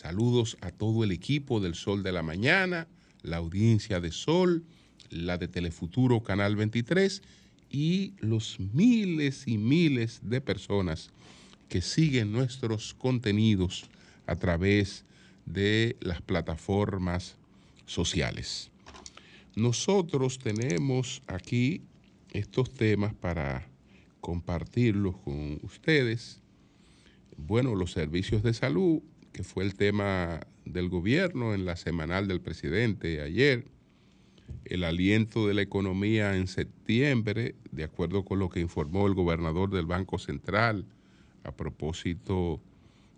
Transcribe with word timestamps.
Saludos 0.00 0.56
a 0.62 0.70
todo 0.70 1.04
el 1.04 1.12
equipo 1.12 1.60
del 1.60 1.74
Sol 1.74 2.02
de 2.02 2.10
la 2.10 2.22
Mañana, 2.22 2.88
la 3.20 3.36
audiencia 3.36 4.00
de 4.00 4.12
Sol, 4.12 4.64
la 5.10 5.36
de 5.36 5.46
Telefuturo 5.46 6.22
Canal 6.22 6.56
23 6.56 7.20
y 7.70 8.14
los 8.20 8.58
miles 8.72 9.46
y 9.46 9.58
miles 9.58 10.20
de 10.22 10.40
personas 10.40 11.10
que 11.68 11.82
siguen 11.82 12.32
nuestros 12.32 12.94
contenidos 12.94 13.84
a 14.26 14.36
través 14.36 15.04
de 15.44 15.98
las 16.00 16.22
plataformas 16.22 17.36
sociales. 17.84 18.70
Nosotros 19.54 20.38
tenemos 20.38 21.20
aquí 21.26 21.82
estos 22.32 22.72
temas 22.72 23.12
para 23.12 23.68
compartirlos 24.22 25.18
con 25.18 25.60
ustedes. 25.62 26.40
Bueno, 27.36 27.74
los 27.74 27.92
servicios 27.92 28.42
de 28.42 28.54
salud, 28.54 29.02
que 29.32 29.42
fue 29.44 29.64
el 29.64 29.74
tema 29.74 30.40
del 30.64 30.88
gobierno 30.88 31.54
en 31.54 31.64
la 31.64 31.76
semanal 31.76 32.28
del 32.28 32.40
presidente 32.40 33.20
ayer, 33.20 33.64
el 34.64 34.84
aliento 34.84 35.46
de 35.46 35.54
la 35.54 35.62
economía 35.62 36.36
en 36.36 36.46
septiembre, 36.46 37.54
de 37.70 37.84
acuerdo 37.84 38.24
con 38.24 38.38
lo 38.38 38.48
que 38.48 38.60
informó 38.60 39.06
el 39.06 39.14
gobernador 39.14 39.70
del 39.70 39.86
Banco 39.86 40.18
Central 40.18 40.84
a 41.44 41.52
propósito 41.52 42.60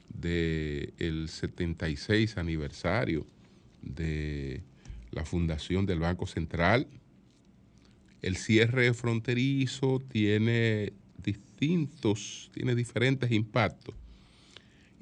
del 0.08 1.28
76 1.28 2.36
aniversario 2.36 3.26
de 3.80 4.62
la 5.10 5.24
fundación 5.24 5.86
del 5.86 6.00
Banco 6.00 6.26
Central. 6.26 6.86
El 8.20 8.36
cierre 8.36 8.94
fronterizo 8.94 10.00
tiene 10.08 10.92
distintos, 11.22 12.50
tiene 12.54 12.74
diferentes 12.74 13.30
impactos. 13.32 13.94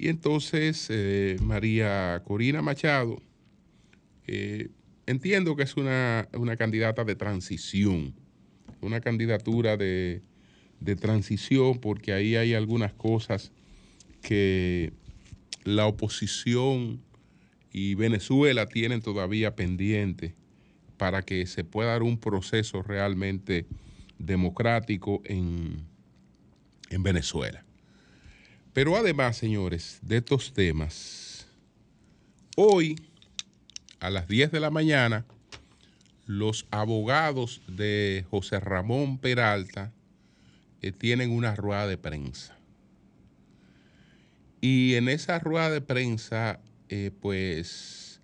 Y 0.01 0.09
entonces 0.09 0.87
eh, 0.89 1.37
María 1.43 2.23
Corina 2.25 2.63
Machado, 2.63 3.21
eh, 4.25 4.69
entiendo 5.05 5.55
que 5.55 5.61
es 5.61 5.77
una, 5.77 6.27
una, 6.33 6.57
candidata 6.57 7.03
de 7.03 7.15
transición, 7.15 8.15
una 8.81 8.99
candidatura 8.99 9.77
de, 9.77 10.23
de 10.79 10.95
transición, 10.95 11.77
porque 11.77 12.13
ahí 12.13 12.35
hay 12.35 12.55
algunas 12.55 12.93
cosas 12.93 13.51
que 14.23 14.91
la 15.65 15.85
oposición 15.85 17.03
y 17.71 17.93
Venezuela 17.93 18.65
tienen 18.65 19.03
todavía 19.03 19.55
pendiente 19.55 20.33
para 20.97 21.21
que 21.21 21.45
se 21.45 21.63
pueda 21.63 21.91
dar 21.91 22.01
un 22.01 22.17
proceso 22.17 22.81
realmente 22.81 23.67
democrático 24.17 25.21
en, 25.25 25.85
en 26.89 27.03
Venezuela. 27.03 27.63
Pero 28.73 28.95
además, 28.95 29.37
señores, 29.37 29.99
de 30.01 30.17
estos 30.17 30.53
temas, 30.53 31.45
hoy 32.55 32.95
a 33.99 34.09
las 34.09 34.27
10 34.27 34.51
de 34.51 34.59
la 34.59 34.69
mañana, 34.69 35.25
los 36.25 36.65
abogados 36.71 37.61
de 37.67 38.25
José 38.29 38.59
Ramón 38.59 39.17
Peralta 39.17 39.91
eh, 40.81 40.91
tienen 40.93 41.31
una 41.31 41.55
rueda 41.55 41.85
de 41.85 41.97
prensa. 41.97 42.57
Y 44.61 44.95
en 44.95 45.09
esa 45.09 45.39
rueda 45.39 45.69
de 45.69 45.81
prensa 45.81 46.59
eh, 46.87 47.11
pues 47.19 48.21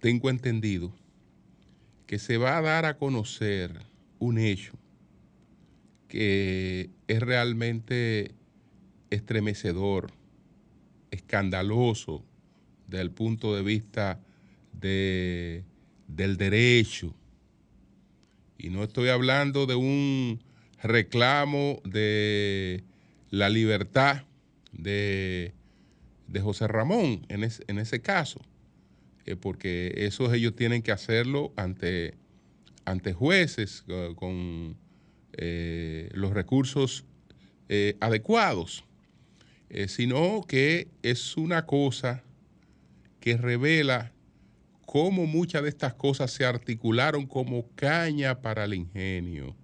tengo 0.00 0.30
entendido 0.30 0.92
que 2.06 2.18
se 2.18 2.36
va 2.38 2.56
a 2.56 2.62
dar 2.62 2.84
a 2.84 2.96
conocer 2.96 3.72
un 4.18 4.38
hecho 4.38 4.72
que 6.06 6.90
es 7.08 7.20
realmente 7.20 8.37
estremecedor, 9.10 10.12
escandaloso 11.10 12.24
desde 12.86 13.02
el 13.02 13.10
punto 13.10 13.54
de 13.54 13.62
vista 13.62 14.20
de, 14.72 15.64
del 16.06 16.36
derecho. 16.36 17.14
Y 18.58 18.70
no 18.70 18.82
estoy 18.82 19.08
hablando 19.08 19.66
de 19.66 19.74
un 19.74 20.40
reclamo 20.82 21.80
de 21.84 22.82
la 23.30 23.48
libertad 23.48 24.24
de 24.72 25.52
de 26.28 26.40
José 26.40 26.68
Ramón 26.68 27.26
en, 27.28 27.42
en 27.42 27.78
ese 27.78 28.00
caso, 28.00 28.40
eh, 29.24 29.34
porque 29.34 29.92
eso 29.96 30.32
ellos 30.32 30.54
tienen 30.54 30.82
que 30.82 30.92
hacerlo 30.92 31.52
ante, 31.56 32.14
ante 32.84 33.14
jueces 33.14 33.84
eh, 33.88 34.12
con 34.14 34.76
eh, 35.32 36.10
los 36.12 36.32
recursos 36.32 37.04
adecuados, 38.00 38.86
sino 39.88 40.44
que 40.46 40.88
es 41.02 41.36
una 41.36 41.66
cosa 41.66 42.22
que 43.20 43.36
revela 43.36 44.12
cómo 44.86 45.26
muchas 45.26 45.62
de 45.62 45.68
estas 45.68 45.92
cosas 45.94 46.30
se 46.30 46.46
articularon 46.46 47.26
como 47.26 47.68
caña 47.74 48.40
para 48.40 48.64
el 48.64 48.74
ingenio, 48.74 49.54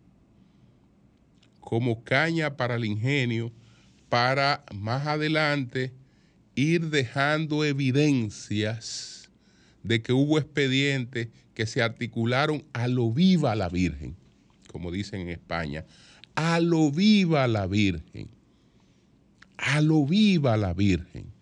como 1.60 2.04
caña 2.04 2.56
para 2.56 2.74
el 2.74 2.84
ingenio 2.84 3.50
para 4.10 4.62
más 4.74 5.06
adelante 5.06 5.92
ir 6.54 6.90
dejando 6.90 7.64
evidencias 7.64 9.30
de 9.82 10.02
que 10.02 10.12
hubo 10.12 10.38
expedientes 10.38 11.28
que 11.54 11.66
se 11.66 11.82
articularon 11.82 12.64
a 12.72 12.86
lo 12.86 13.10
viva 13.10 13.54
la 13.54 13.68
Virgen, 13.68 14.16
como 14.70 14.90
dicen 14.90 15.22
en 15.22 15.30
España, 15.30 15.84
a 16.34 16.60
lo 16.60 16.90
viva 16.90 17.48
la 17.48 17.66
Virgen, 17.66 18.28
a 19.56 19.80
lo 19.80 20.04
viva 20.04 20.56
la 20.56 20.74
Virgen, 20.74 21.32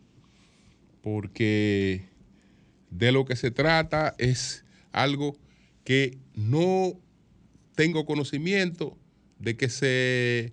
porque 1.03 2.09
de 2.91 3.13
lo 3.13 3.25
que 3.25 3.37
se 3.37 3.51
trata 3.51 4.15
es 4.19 4.65
algo 4.93 5.37
que 5.85 6.19
no 6.35 6.93
tengo 7.75 8.05
conocimiento 8.05 8.97
de 9.39 9.57
que 9.57 9.69
se 9.69 10.53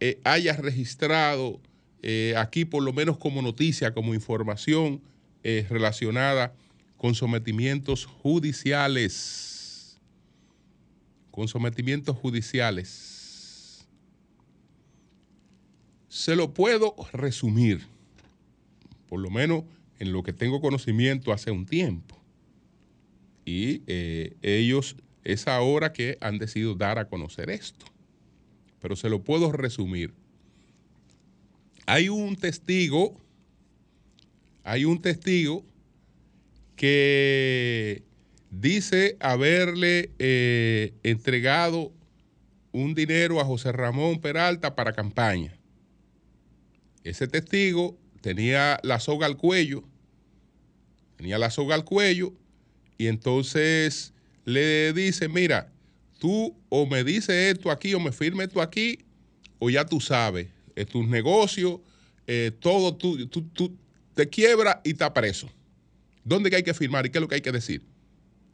eh, 0.00 0.20
haya 0.24 0.52
registrado 0.54 1.60
eh, 2.02 2.34
aquí 2.36 2.64
por 2.64 2.82
lo 2.82 2.92
menos 2.92 3.18
como 3.18 3.42
noticia, 3.42 3.92
como 3.92 4.14
información 4.14 5.02
eh, 5.42 5.66
relacionada 5.68 6.54
con 6.96 7.14
sometimientos 7.14 8.06
judiciales. 8.06 9.98
Con 11.30 11.48
sometimientos 11.48 12.16
judiciales. 12.16 13.17
Se 16.08 16.36
lo 16.36 16.54
puedo 16.54 16.94
resumir, 17.12 17.86
por 19.08 19.20
lo 19.20 19.30
menos 19.30 19.64
en 19.98 20.12
lo 20.12 20.22
que 20.22 20.32
tengo 20.32 20.60
conocimiento 20.60 21.32
hace 21.32 21.50
un 21.50 21.66
tiempo. 21.66 22.18
Y 23.44 23.82
eh, 23.86 24.36
ellos 24.42 24.96
es 25.24 25.48
ahora 25.48 25.92
que 25.92 26.18
han 26.20 26.38
decidido 26.38 26.74
dar 26.74 26.98
a 26.98 27.08
conocer 27.08 27.50
esto. 27.50 27.86
Pero 28.80 28.96
se 28.96 29.08
lo 29.08 29.22
puedo 29.22 29.52
resumir 29.52 30.14
hay 31.88 32.10
un 32.10 32.36
testigo, 32.36 33.18
hay 34.62 34.84
un 34.84 35.00
testigo 35.00 35.64
que 36.76 38.02
dice 38.50 39.16
haberle 39.20 40.10
eh, 40.18 40.92
entregado 41.02 41.90
un 42.72 42.94
dinero 42.94 43.40
a 43.40 43.46
José 43.46 43.72
Ramón 43.72 44.20
Peralta 44.20 44.74
para 44.74 44.92
campaña. 44.92 45.57
Ese 47.04 47.28
testigo 47.28 47.98
tenía 48.20 48.80
la 48.82 49.00
soga 49.00 49.26
al 49.26 49.36
cuello, 49.36 49.84
tenía 51.16 51.38
la 51.38 51.50
soga 51.50 51.74
al 51.74 51.84
cuello 51.84 52.32
y 52.96 53.06
entonces 53.06 54.12
le 54.44 54.92
dice, 54.92 55.28
mira, 55.28 55.72
tú 56.18 56.56
o 56.68 56.86
me 56.86 57.04
dices 57.04 57.54
esto 57.54 57.70
aquí 57.70 57.94
o 57.94 58.00
me 58.00 58.12
firme 58.12 58.44
esto 58.44 58.60
aquí 58.60 58.98
o 59.58 59.70
ya 59.70 59.84
tú 59.84 60.00
sabes, 60.00 60.48
es 60.74 60.86
tus 60.86 61.06
negocios, 61.06 61.80
eh, 62.26 62.52
todo 62.60 62.94
tú, 62.96 63.26
tú, 63.26 63.76
te 64.14 64.28
quiebra 64.28 64.80
y 64.84 64.90
está 64.90 65.12
preso. 65.12 65.48
¿Dónde 66.24 66.54
hay 66.54 66.62
que 66.62 66.74
firmar 66.74 67.06
y 67.06 67.10
qué 67.10 67.18
es 67.18 67.22
lo 67.22 67.28
que 67.28 67.36
hay 67.36 67.40
que 67.40 67.52
decir? 67.52 67.82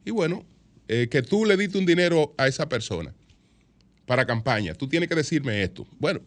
Y 0.04 0.10
bueno, 0.10 0.44
eh, 0.88 1.08
que 1.10 1.22
tú 1.22 1.44
le 1.44 1.56
diste 1.56 1.78
un 1.78 1.86
dinero 1.86 2.34
a 2.36 2.46
esa 2.46 2.68
persona 2.68 3.14
para 4.06 4.26
campaña, 4.26 4.74
tú 4.74 4.86
tienes 4.86 5.08
que 5.08 5.14
decirme 5.14 5.62
esto. 5.62 5.86
Bueno, 5.98 6.20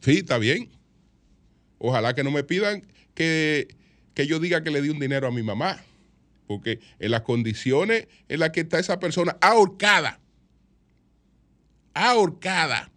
sí, 0.00 0.18
está 0.18 0.38
bien. 0.38 0.70
Ojalá 1.86 2.14
que 2.14 2.24
no 2.24 2.32
me 2.32 2.42
pidan 2.42 2.82
que, 3.14 3.68
que 4.12 4.26
yo 4.26 4.40
diga 4.40 4.64
que 4.64 4.70
le 4.70 4.82
di 4.82 4.88
un 4.88 4.98
dinero 4.98 5.28
a 5.28 5.30
mi 5.30 5.42
mamá. 5.42 5.82
Porque 6.48 6.80
en 6.98 7.10
las 7.12 7.22
condiciones 7.22 8.08
en 8.28 8.40
las 8.40 8.50
que 8.50 8.60
está 8.60 8.78
esa 8.78 8.98
persona 8.98 9.36
ahorcada, 9.40 10.20
ahorcada, 11.94 12.90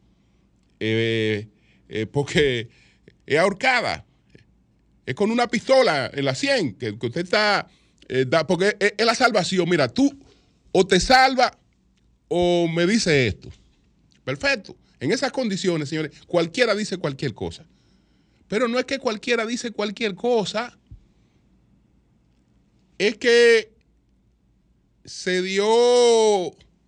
eh, 0.80 1.48
eh, 1.88 2.06
porque 2.06 2.70
es 3.26 3.40
ahorcada, 3.40 4.06
es 5.06 5.16
con 5.16 5.30
una 5.32 5.48
pistola 5.48 6.10
en 6.14 6.26
la 6.26 6.36
100, 6.36 6.76
que, 6.76 6.90
usted 6.92 7.22
está, 7.22 7.68
eh, 8.08 8.26
porque 8.48 8.76
es, 8.80 9.06
la 9.06 9.16
salvación. 9.16 9.70
Mira, 9.70 9.88
tú 9.88 10.18
o 10.72 10.86
te 10.86 11.00
salva 11.00 11.58
o 12.28 12.68
me 12.68 12.88
dice 12.88 13.28
esto. 13.28 13.50
Perfecto. 14.24 14.76
En 15.00 15.12
esas 15.12 15.32
condiciones, 15.32 15.90
señores, 15.90 16.12
cualquiera 16.28 16.76
dice 16.76 16.98
cualquier 16.98 17.34
cosa. 17.34 17.66
Pero 18.50 18.68
no 18.68 18.80
es 18.80 18.86
que 18.86 19.00
cualquiera 19.00 19.46
dice 19.46 19.72
cualquier 19.72 20.16
cosa. 20.16 20.78
Es 22.98 23.16
que 23.18 23.72
se 25.06 25.42
dio 25.42 25.66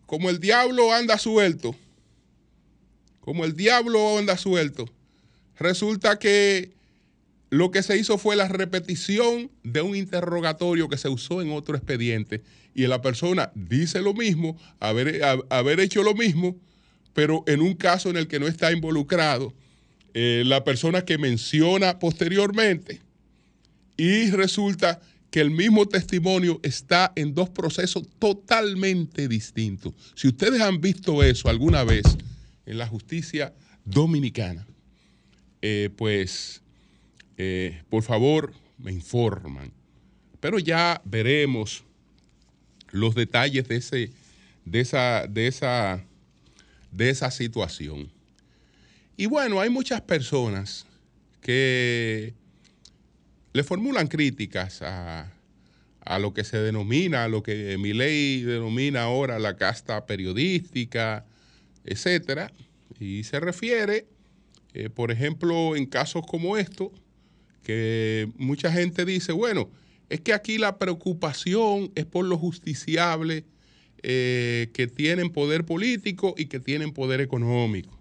como 0.05 0.29
el 0.29 0.39
diablo 0.39 0.91
anda 0.91 1.17
suelto. 1.17 1.75
Como 3.21 3.45
el 3.45 3.55
diablo 3.55 4.17
anda 4.17 4.35
suelto. 4.35 4.89
Resulta 5.57 6.19
que 6.19 6.73
lo 7.51 7.69
que 7.69 7.83
se 7.83 7.97
hizo 7.97 8.17
fue 8.17 8.35
la 8.35 8.47
repetición 8.47 9.51
de 9.63 9.81
un 9.81 9.95
interrogatorio 9.95 10.89
que 10.89 10.97
se 10.97 11.09
usó 11.09 11.41
en 11.41 11.51
otro 11.51 11.77
expediente 11.77 12.41
y 12.73 12.87
la 12.87 13.01
persona 13.01 13.51
dice 13.53 14.01
lo 14.01 14.13
mismo, 14.13 14.57
haber, 14.79 15.21
haber 15.49 15.79
hecho 15.79 16.01
lo 16.03 16.15
mismo, 16.15 16.55
pero 17.13 17.43
en 17.47 17.61
un 17.61 17.75
caso 17.75 18.09
en 18.09 18.17
el 18.17 18.27
que 18.27 18.39
no 18.39 18.47
está 18.47 18.71
involucrado 18.71 19.53
eh, 20.13 20.43
la 20.45 20.63
persona 20.63 21.03
que 21.03 21.17
menciona 21.17 21.99
posteriormente 21.99 23.01
y 23.97 24.29
resulta 24.31 24.99
que 25.29 25.39
el 25.39 25.51
mismo 25.51 25.87
testimonio 25.87 26.59
está 26.63 27.13
en 27.15 27.33
dos 27.33 27.49
procesos 27.49 28.03
totalmente 28.19 29.27
distintos. 29.27 29.93
Si 30.15 30.27
ustedes 30.27 30.61
han 30.61 30.81
visto 30.81 31.23
eso 31.23 31.49
alguna 31.49 31.83
vez 31.83 32.03
en 32.65 32.77
la 32.77 32.87
justicia 32.87 33.53
dominicana, 33.85 34.67
eh, 35.61 35.89
pues 35.95 36.61
eh, 37.37 37.81
por 37.89 38.03
favor, 38.03 38.53
me 38.77 38.91
informan. 38.91 39.71
Pero 40.39 40.59
ya 40.59 41.01
veremos 41.05 41.83
los 42.91 43.15
detalles 43.15 43.67
de, 43.67 43.77
ese, 43.77 44.11
de, 44.65 44.79
esa, 44.81 45.25
de, 45.27 45.47
esa, 45.47 46.03
de 46.91 47.09
esa 47.09 47.31
situación. 47.31 48.11
Y 49.17 49.25
bueno, 49.25 49.59
hay 49.59 49.69
muchas 49.69 50.01
personas 50.01 50.85
que 51.41 52.33
le 53.53 53.63
formulan 53.63 54.07
críticas 54.07 54.81
a, 54.81 55.31
a 56.01 56.19
lo 56.19 56.33
que 56.33 56.43
se 56.43 56.57
denomina, 56.57 57.25
a 57.25 57.27
lo 57.27 57.43
que 57.43 57.77
mi 57.77 57.93
ley 57.93 58.41
denomina 58.41 59.03
ahora 59.03 59.39
la 59.39 59.55
casta 59.55 60.05
periodística, 60.05 61.25
etcétera, 61.85 62.51
y 62.99 63.23
se 63.23 63.39
refiere, 63.39 64.07
eh, 64.73 64.89
por 64.89 65.11
ejemplo, 65.11 65.75
en 65.75 65.85
casos 65.85 66.23
como 66.25 66.57
estos, 66.57 66.89
que 67.63 68.29
mucha 68.37 68.71
gente 68.71 69.05
dice, 69.05 69.31
bueno, 69.31 69.69
es 70.09 70.21
que 70.21 70.33
aquí 70.33 70.57
la 70.57 70.77
preocupación 70.77 71.91
es 71.95 72.05
por 72.05 72.25
los 72.25 72.39
justiciables 72.39 73.43
eh, 74.03 74.69
que 74.73 74.87
tienen 74.87 75.29
poder 75.29 75.65
político 75.65 76.33
y 76.37 76.45
que 76.45 76.59
tienen 76.59 76.91
poder 76.91 77.21
económico. 77.21 78.00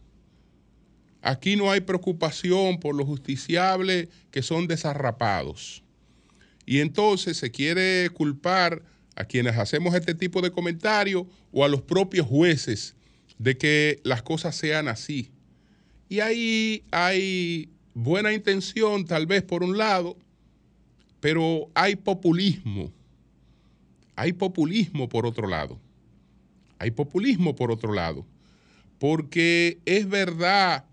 Aquí 1.23 1.57
no 1.57 1.71
hay 1.71 1.81
preocupación 1.81 2.79
por 2.79 2.95
los 2.95 3.07
justiciables 3.07 4.09
que 4.31 4.43
son 4.43 4.67
desarrapados. 4.67 5.83
Y 6.65 6.81
entonces 6.81 7.37
se 7.37 7.51
quiere 7.51 8.09
culpar 8.11 8.83
a 9.17 9.25
quienes 9.25 9.59
hacemos 9.59 9.95
este 9.95 10.15
tipo 10.15 10.41
de 10.41 10.51
comentarios 10.51 11.27
o 11.53 11.65
a 11.65 11.69
los 11.69 11.83
propios 11.83 12.27
jueces 12.27 12.95
de 13.39 13.57
que 13.57 14.01
las 14.05 14.23
cosas 14.23 14.57
sean 14.57 14.89
así. 14.89 15.31
Y 16.09 16.21
ahí 16.21 16.85
hay 16.91 17.69
buena 17.95 18.33
intención 18.33 19.05
tal 19.05 19.27
vez 19.27 19.43
por 19.43 19.63
un 19.63 19.77
lado, 19.77 20.17
pero 21.21 21.69
hay 21.75 21.97
populismo. 21.97 22.93
Hay 24.17 24.33
populismo 24.33 25.09
por 25.09 25.27
otro 25.27 25.49
lado. 25.49 25.79
Hay 26.79 26.91
populismo 26.91 27.55
por 27.55 27.71
otro 27.71 27.93
lado. 27.93 28.27
Porque 28.99 29.79
es 29.87 30.09
verdad 30.09 30.85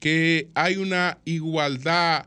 que 0.00 0.48
hay 0.54 0.76
una 0.76 1.18
igualdad 1.24 2.26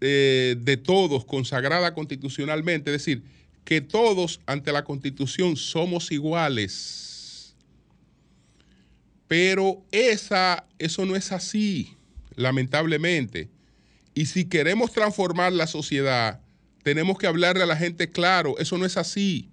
eh, 0.00 0.56
de 0.58 0.76
todos 0.76 1.24
consagrada 1.24 1.94
constitucionalmente, 1.94 2.90
es 2.90 2.98
decir, 2.98 3.22
que 3.64 3.80
todos 3.80 4.40
ante 4.46 4.72
la 4.72 4.84
constitución 4.84 5.56
somos 5.56 6.12
iguales. 6.12 7.54
Pero 9.26 9.82
esa, 9.90 10.66
eso 10.78 11.06
no 11.06 11.16
es 11.16 11.32
así, 11.32 11.94
lamentablemente. 12.34 13.48
Y 14.14 14.26
si 14.26 14.44
queremos 14.44 14.92
transformar 14.92 15.52
la 15.52 15.66
sociedad, 15.66 16.40
tenemos 16.82 17.18
que 17.18 17.26
hablarle 17.26 17.62
a 17.62 17.66
la 17.66 17.76
gente 17.76 18.10
claro, 18.10 18.58
eso 18.58 18.76
no 18.76 18.84
es 18.84 18.96
así. 18.96 19.48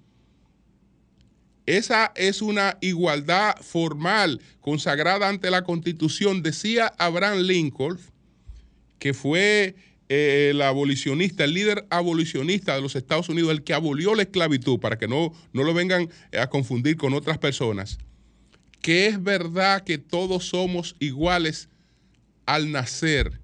Esa 1.65 2.11
es 2.15 2.41
una 2.41 2.77
igualdad 2.81 3.55
formal 3.61 4.41
consagrada 4.59 5.29
ante 5.29 5.51
la 5.51 5.63
Constitución. 5.63 6.41
Decía 6.41 6.93
Abraham 6.97 7.39
Lincoln, 7.39 7.99
que 8.99 9.13
fue 9.13 9.75
eh, 10.09 10.49
el 10.51 10.61
abolicionista, 10.61 11.43
el 11.43 11.53
líder 11.53 11.85
abolicionista 11.89 12.75
de 12.75 12.81
los 12.81 12.95
Estados 12.95 13.29
Unidos, 13.29 13.51
el 13.51 13.63
que 13.63 13.73
abolió 13.73 14.15
la 14.15 14.23
esclavitud, 14.23 14.79
para 14.79 14.97
que 14.97 15.07
no, 15.07 15.33
no 15.53 15.63
lo 15.63 15.73
vengan 15.73 16.09
a 16.37 16.47
confundir 16.47 16.97
con 16.97 17.13
otras 17.13 17.37
personas, 17.37 17.97
que 18.81 19.07
es 19.07 19.21
verdad 19.21 19.83
que 19.83 19.97
todos 19.97 20.45
somos 20.45 20.95
iguales 20.99 21.69
al 22.45 22.71
nacer 22.71 23.41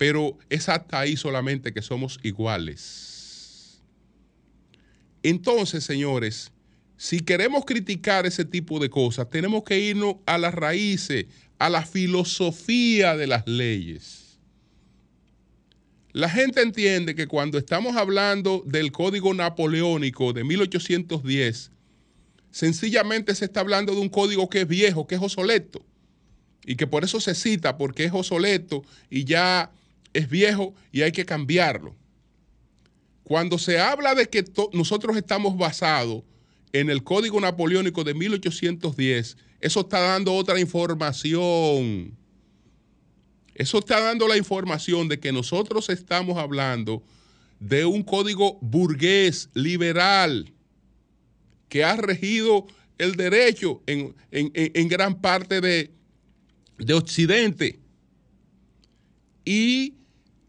pero 0.00 0.38
es 0.48 0.70
hasta 0.70 0.98
ahí 0.98 1.14
solamente 1.14 1.74
que 1.74 1.82
somos 1.82 2.18
iguales. 2.22 3.82
Entonces, 5.22 5.84
señores, 5.84 6.52
si 7.00 7.20
queremos 7.20 7.64
criticar 7.64 8.26
ese 8.26 8.44
tipo 8.44 8.78
de 8.78 8.90
cosas, 8.90 9.26
tenemos 9.30 9.64
que 9.64 9.80
irnos 9.80 10.16
a 10.26 10.36
las 10.36 10.52
raíces, 10.52 11.28
a 11.58 11.70
la 11.70 11.86
filosofía 11.86 13.16
de 13.16 13.26
las 13.26 13.46
leyes. 13.46 14.38
La 16.12 16.28
gente 16.28 16.60
entiende 16.60 17.14
que 17.14 17.26
cuando 17.26 17.56
estamos 17.56 17.96
hablando 17.96 18.62
del 18.66 18.92
Código 18.92 19.32
Napoleónico 19.32 20.34
de 20.34 20.44
1810, 20.44 21.70
sencillamente 22.50 23.34
se 23.34 23.46
está 23.46 23.60
hablando 23.60 23.94
de 23.94 24.00
un 24.02 24.10
código 24.10 24.50
que 24.50 24.60
es 24.60 24.68
viejo, 24.68 25.06
que 25.06 25.14
es 25.14 25.22
obsoleto, 25.22 25.82
y 26.66 26.76
que 26.76 26.86
por 26.86 27.02
eso 27.02 27.18
se 27.18 27.34
cita, 27.34 27.78
porque 27.78 28.04
es 28.04 28.12
obsoleto 28.12 28.84
y 29.08 29.24
ya 29.24 29.70
es 30.12 30.28
viejo 30.28 30.74
y 30.92 31.00
hay 31.00 31.12
que 31.12 31.24
cambiarlo. 31.24 31.96
Cuando 33.24 33.56
se 33.56 33.80
habla 33.80 34.14
de 34.14 34.28
que 34.28 34.44
nosotros 34.74 35.16
estamos 35.16 35.56
basados 35.56 36.24
en 36.72 36.90
el 36.90 37.02
Código 37.02 37.40
Napoleónico 37.40 38.04
de 38.04 38.14
1810, 38.14 39.36
eso 39.60 39.80
está 39.80 40.00
dando 40.00 40.34
otra 40.34 40.58
información. 40.60 42.16
Eso 43.54 43.78
está 43.78 44.00
dando 44.00 44.26
la 44.26 44.36
información 44.36 45.08
de 45.08 45.20
que 45.20 45.32
nosotros 45.32 45.90
estamos 45.90 46.38
hablando 46.38 47.02
de 47.58 47.84
un 47.84 48.02
código 48.02 48.58
burgués, 48.62 49.50
liberal, 49.52 50.52
que 51.68 51.84
ha 51.84 51.96
regido 51.96 52.66
el 52.96 53.16
derecho 53.16 53.82
en, 53.86 54.88
gran 54.88 55.20
parte 55.20 55.60
de, 55.60 55.90
de 56.78 56.94
Occidente. 56.94 57.80
Y 59.44 59.94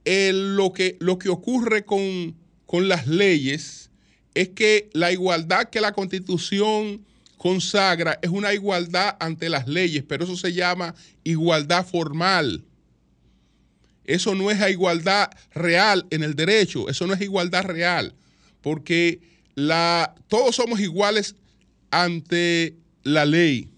lo, 0.06 0.72
que, 0.72 0.98
lo 1.00 1.18
que 1.18 1.30
ocurre 1.30 1.84
con 1.86 2.88
las 2.88 3.08
leyes 3.08 3.91
es 4.34 4.50
que 4.50 4.90
la 4.94 5.12
igualdad 5.12 5.70
que 5.70 5.82
la 5.82 5.92
constitución 5.92 7.06
consagra 7.38 8.20
es 8.22 8.30
una 8.30 8.54
igualdad 8.54 9.18
ante 9.20 9.50
las 9.50 9.68
leyes, 9.68 10.04
pero 10.08 10.24
eso 10.24 10.38
se 10.38 10.54
llama 10.54 10.94
igualdad 11.24 11.86
formal. 11.86 12.64
Eso 14.06 14.36
no 14.36 14.52
es 14.52 14.70
igualdad 14.70 15.30
real 15.54 16.06
en 16.12 16.24
el 16.24 16.36
derecho, 16.36 16.90
eso 16.90 17.08
no 17.08 17.14
es 17.14 17.22
igualdad 17.22 17.64
real, 17.64 18.14
porque 18.62 19.22
la, 19.56 20.16
todos 20.28 20.56
somos 20.56 20.80
iguales 20.80 21.36
ante 21.92 22.76
la 23.04 23.26
ley, 23.26 23.70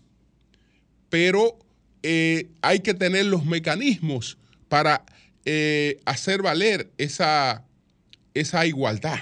pero 1.09 1.57
eh, 2.03 2.49
hay 2.61 2.79
que 2.79 2.93
tener 2.93 3.25
los 3.25 3.45
mecanismos 3.45 4.37
para 4.67 5.05
eh, 5.45 5.99
hacer 6.05 6.41
valer 6.41 6.91
esa, 6.97 7.63
esa 8.33 8.65
igualdad, 8.65 9.19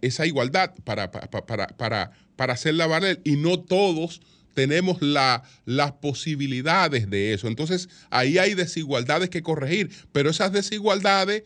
esa 0.00 0.26
igualdad 0.26 0.74
para, 0.84 1.10
para, 1.10 2.12
para, 2.36 2.52
hacerla 2.52 2.86
valer 2.86 3.20
y 3.24 3.36
no 3.36 3.60
todos 3.60 4.20
tenemos 4.54 5.00
la, 5.00 5.42
las 5.64 5.92
posibilidades 5.92 7.08
de 7.08 7.32
eso. 7.32 7.48
Entonces 7.48 7.88
ahí 8.10 8.38
hay 8.38 8.54
desigualdades 8.54 9.30
que 9.30 9.42
corregir, 9.42 9.90
pero 10.12 10.30
esas 10.30 10.52
desigualdades 10.52 11.44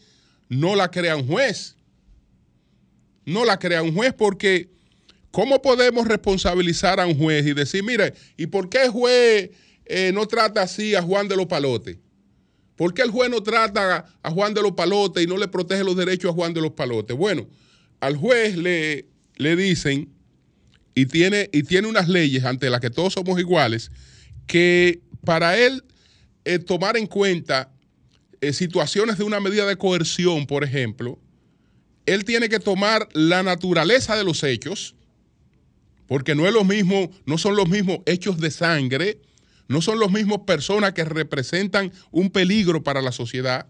no 0.49 0.76
la 0.76 0.90
crea 0.90 1.16
un 1.16 1.26
juez, 1.26 1.76
no 3.25 3.45
la 3.45 3.59
crea 3.59 3.83
un 3.83 3.95
juez 3.95 4.12
porque 4.12 4.71
¿cómo 5.31 5.61
podemos 5.61 6.07
responsabilizar 6.07 6.99
a 6.99 7.07
un 7.07 7.19
juez 7.19 7.47
y 7.47 7.52
decir, 7.52 7.83
mire, 7.83 8.14
¿y 8.37 8.47
por 8.47 8.69
qué 8.69 8.85
el 8.85 8.90
juez 8.90 9.50
eh, 9.85 10.11
no 10.14 10.26
trata 10.26 10.62
así 10.62 10.95
a 10.95 11.02
Juan 11.02 11.28
de 11.28 11.37
los 11.37 11.47
Palotes? 11.47 11.99
¿Por 12.75 12.93
qué 12.93 13.02
el 13.02 13.11
juez 13.11 13.31
no 13.31 13.43
trata 13.43 14.07
a 14.23 14.31
Juan 14.31 14.55
de 14.55 14.62
los 14.62 14.73
Palotes 14.73 15.23
y 15.23 15.26
no 15.26 15.37
le 15.37 15.49
protege 15.49 15.85
los 15.85 15.97
derechos 15.97 16.31
a 16.31 16.35
Juan 16.35 16.55
de 16.55 16.61
los 16.61 16.73
Palotes? 16.73 17.16
Bueno, 17.16 17.47
al 18.00 18.17
juez 18.17 18.57
le, 18.57 19.07
le 19.37 19.57
dicen, 19.57 20.11
y 20.95 21.07
tiene, 21.07 21.50
y 21.53 21.62
tiene 21.62 21.88
unas 21.88 22.09
leyes 22.09 22.45
ante 22.45 22.71
las 22.71 22.81
que 22.81 22.91
todos 22.91 23.12
somos 23.12 23.38
iguales, 23.38 23.91
que 24.47 25.00
para 25.25 25.59
él 25.59 25.85
eh, 26.45 26.59
tomar 26.59 26.97
en 26.97 27.07
cuenta 27.07 27.71
eh, 28.41 28.53
situaciones 28.53 29.19
de 29.19 29.25
una 29.25 29.41
medida 29.41 29.67
de 29.67 29.76
coerción, 29.76 30.47
por 30.47 30.65
ejemplo, 30.65 31.19
él 32.07 32.25
tiene 32.25 32.49
que 32.49 32.61
tomar 32.61 33.09
la 33.12 33.43
naturaleza 33.43 34.17
de 34.17 34.25
los 34.25 34.43
hechos, 34.43 34.95
porque 36.07 36.35
no 36.35 36.47
es 36.47 36.55
lo 36.55 36.65
mismo, 36.65 37.11
no 37.26 37.37
son 37.37 37.57
los 37.57 37.69
mismos 37.69 37.99
hechos 38.07 38.38
de 38.38 38.50
sangre, 38.50 39.21
no 39.69 39.83
son 39.83 39.99
los 39.99 40.12
mismos 40.12 40.43
personas 40.47 40.93
que 40.93 41.05
representan 41.05 41.93
un 42.12 42.31
peligro 42.31 42.83
para 42.85 43.03
la 43.03 43.12
sociedad, 43.12 43.67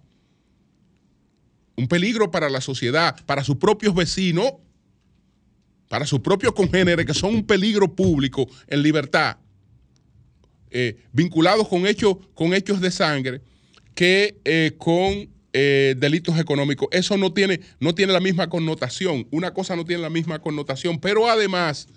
un 1.77 1.89
peligro 1.89 2.31
para 2.31 2.49
la 2.49 2.61
sociedad, 2.61 3.17
para 3.27 3.45
sus 3.45 3.57
propios 3.57 3.95
vecinos, 3.95 4.55
para 5.89 6.07
sus 6.07 6.21
propios 6.21 6.53
congéneres, 6.53 7.07
que 7.07 7.15
son 7.15 7.35
un 7.35 7.47
peligro 7.47 7.95
público 7.95 8.49
en 8.67 8.83
libertad, 8.83 9.37
eh, 10.71 10.97
vinculados 11.13 11.69
con 11.69 11.87
hechos, 11.87 12.17
con 12.35 12.55
hechos 12.55 12.81
de 12.81 12.91
sangre, 12.91 13.41
que 13.95 14.39
eh, 14.45 14.73
con 14.79 15.29
eh, 15.53 15.95
delitos 15.97 16.39
económicos. 16.39 16.89
Eso 16.91 17.17
no 17.17 17.33
tiene, 17.33 17.61
no 17.81 17.95
tiene 17.95 18.13
la 18.13 18.21
misma 18.21 18.49
connotación. 18.49 19.27
Una 19.31 19.55
cosa 19.55 19.77
no 19.77 19.85
tiene 19.85 20.03
la 20.03 20.11
misma 20.11 20.39
connotación, 20.41 20.99
pero 20.99 21.31
además 21.31 21.89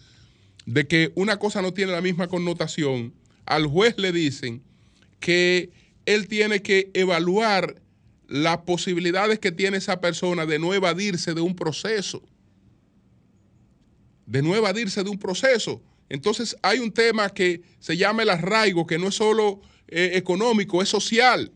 de 0.65 0.87
que 0.87 1.11
una 1.15 1.37
cosa 1.37 1.61
no 1.61 1.73
tiene 1.73 1.91
la 1.91 2.01
misma 2.01 2.27
connotación, 2.27 3.13
al 3.45 3.65
juez 3.65 3.97
le 3.97 4.11
dicen 4.11 4.61
que 5.19 5.71
él 6.05 6.27
tiene 6.27 6.61
que 6.61 6.91
evaluar 6.93 7.81
las 8.29 8.59
posibilidades 8.59 9.39
que 9.39 9.51
tiene 9.51 9.77
esa 9.77 9.99
persona 9.99 10.45
de 10.45 10.59
no 10.59 10.73
evadirse 10.73 11.33
de 11.33 11.41
un 11.41 11.55
proceso. 11.55 12.21
De 14.25 14.41
no 14.41 14.55
evadirse 14.55 15.03
de 15.03 15.09
un 15.09 15.17
proceso. 15.17 15.81
Entonces 16.07 16.55
hay 16.61 16.79
un 16.79 16.91
tema 16.91 17.29
que 17.29 17.61
se 17.79 17.97
llama 17.97 18.23
el 18.23 18.29
arraigo, 18.29 18.85
que 18.85 18.97
no 18.97 19.07
es 19.07 19.15
solo 19.15 19.61
eh, 19.87 20.11
económico, 20.13 20.81
es 20.81 20.89
social. 20.89 21.51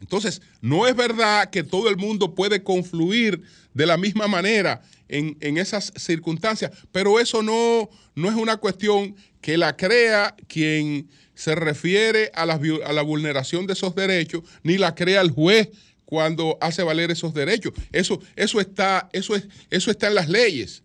Entonces, 0.00 0.42
no 0.60 0.86
es 0.86 0.94
verdad 0.94 1.48
que 1.48 1.62
todo 1.62 1.88
el 1.88 1.96
mundo 1.96 2.34
puede 2.34 2.62
confluir 2.62 3.42
de 3.72 3.86
la 3.86 3.96
misma 3.96 4.28
manera 4.28 4.82
en, 5.08 5.58
esas 5.58 5.92
circunstancias, 5.96 6.72
pero 6.92 7.20
eso 7.20 7.42
no, 7.42 7.88
no, 8.14 8.28
es 8.28 8.34
una 8.34 8.58
cuestión 8.58 9.16
que 9.40 9.56
la 9.56 9.76
crea 9.76 10.34
quien 10.46 11.08
se 11.34 11.54
refiere 11.54 12.30
a 12.34 12.46
la, 12.46 12.60
a 12.86 12.92
la 12.92 13.02
vulneración 13.02 13.66
de 13.66 13.72
esos 13.72 13.94
derechos, 13.94 14.42
ni 14.62 14.78
la 14.78 14.94
crea 14.94 15.20
el 15.20 15.30
juez 15.30 15.68
cuando 16.04 16.58
hace 16.60 16.82
valer 16.82 17.10
esos 17.10 17.34
derechos. 17.34 17.72
Eso, 17.92 18.20
eso, 18.36 18.60
está, 18.60 19.08
eso, 19.12 19.34
es, 19.34 19.48
eso 19.70 19.90
está 19.90 20.08
en 20.08 20.14
las 20.14 20.28
leyes. 20.28 20.82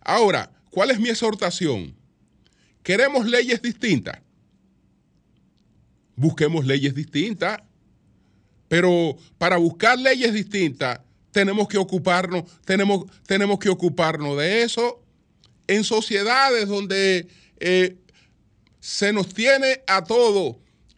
Ahora, 0.00 0.50
¿cuál 0.70 0.90
es 0.90 0.98
mi 0.98 1.08
exhortación? 1.08 1.94
¿Queremos 2.82 3.26
leyes 3.26 3.60
distintas? 3.62 4.18
Busquemos 6.16 6.64
leyes 6.64 6.94
distintas. 6.94 7.60
Pero 8.68 9.16
para 9.38 9.58
buscar 9.58 9.98
leyes 9.98 10.32
distintas, 10.32 11.00
tenemos 11.30 11.68
que 11.68 11.78
ocuparnos, 11.78 12.44
tenemos, 12.64 13.06
tenemos 13.26 13.58
que 13.58 13.68
ocuparnos 13.68 14.36
de 14.38 14.62
eso. 14.62 15.02
En 15.68 15.84
sociedades 15.84 16.68
donde 16.68 17.28
eh, 17.58 17.96
se 18.86 19.12
nos 19.12 19.34
tiene 19.34 19.82
a 19.88 20.04
todos 20.04 20.54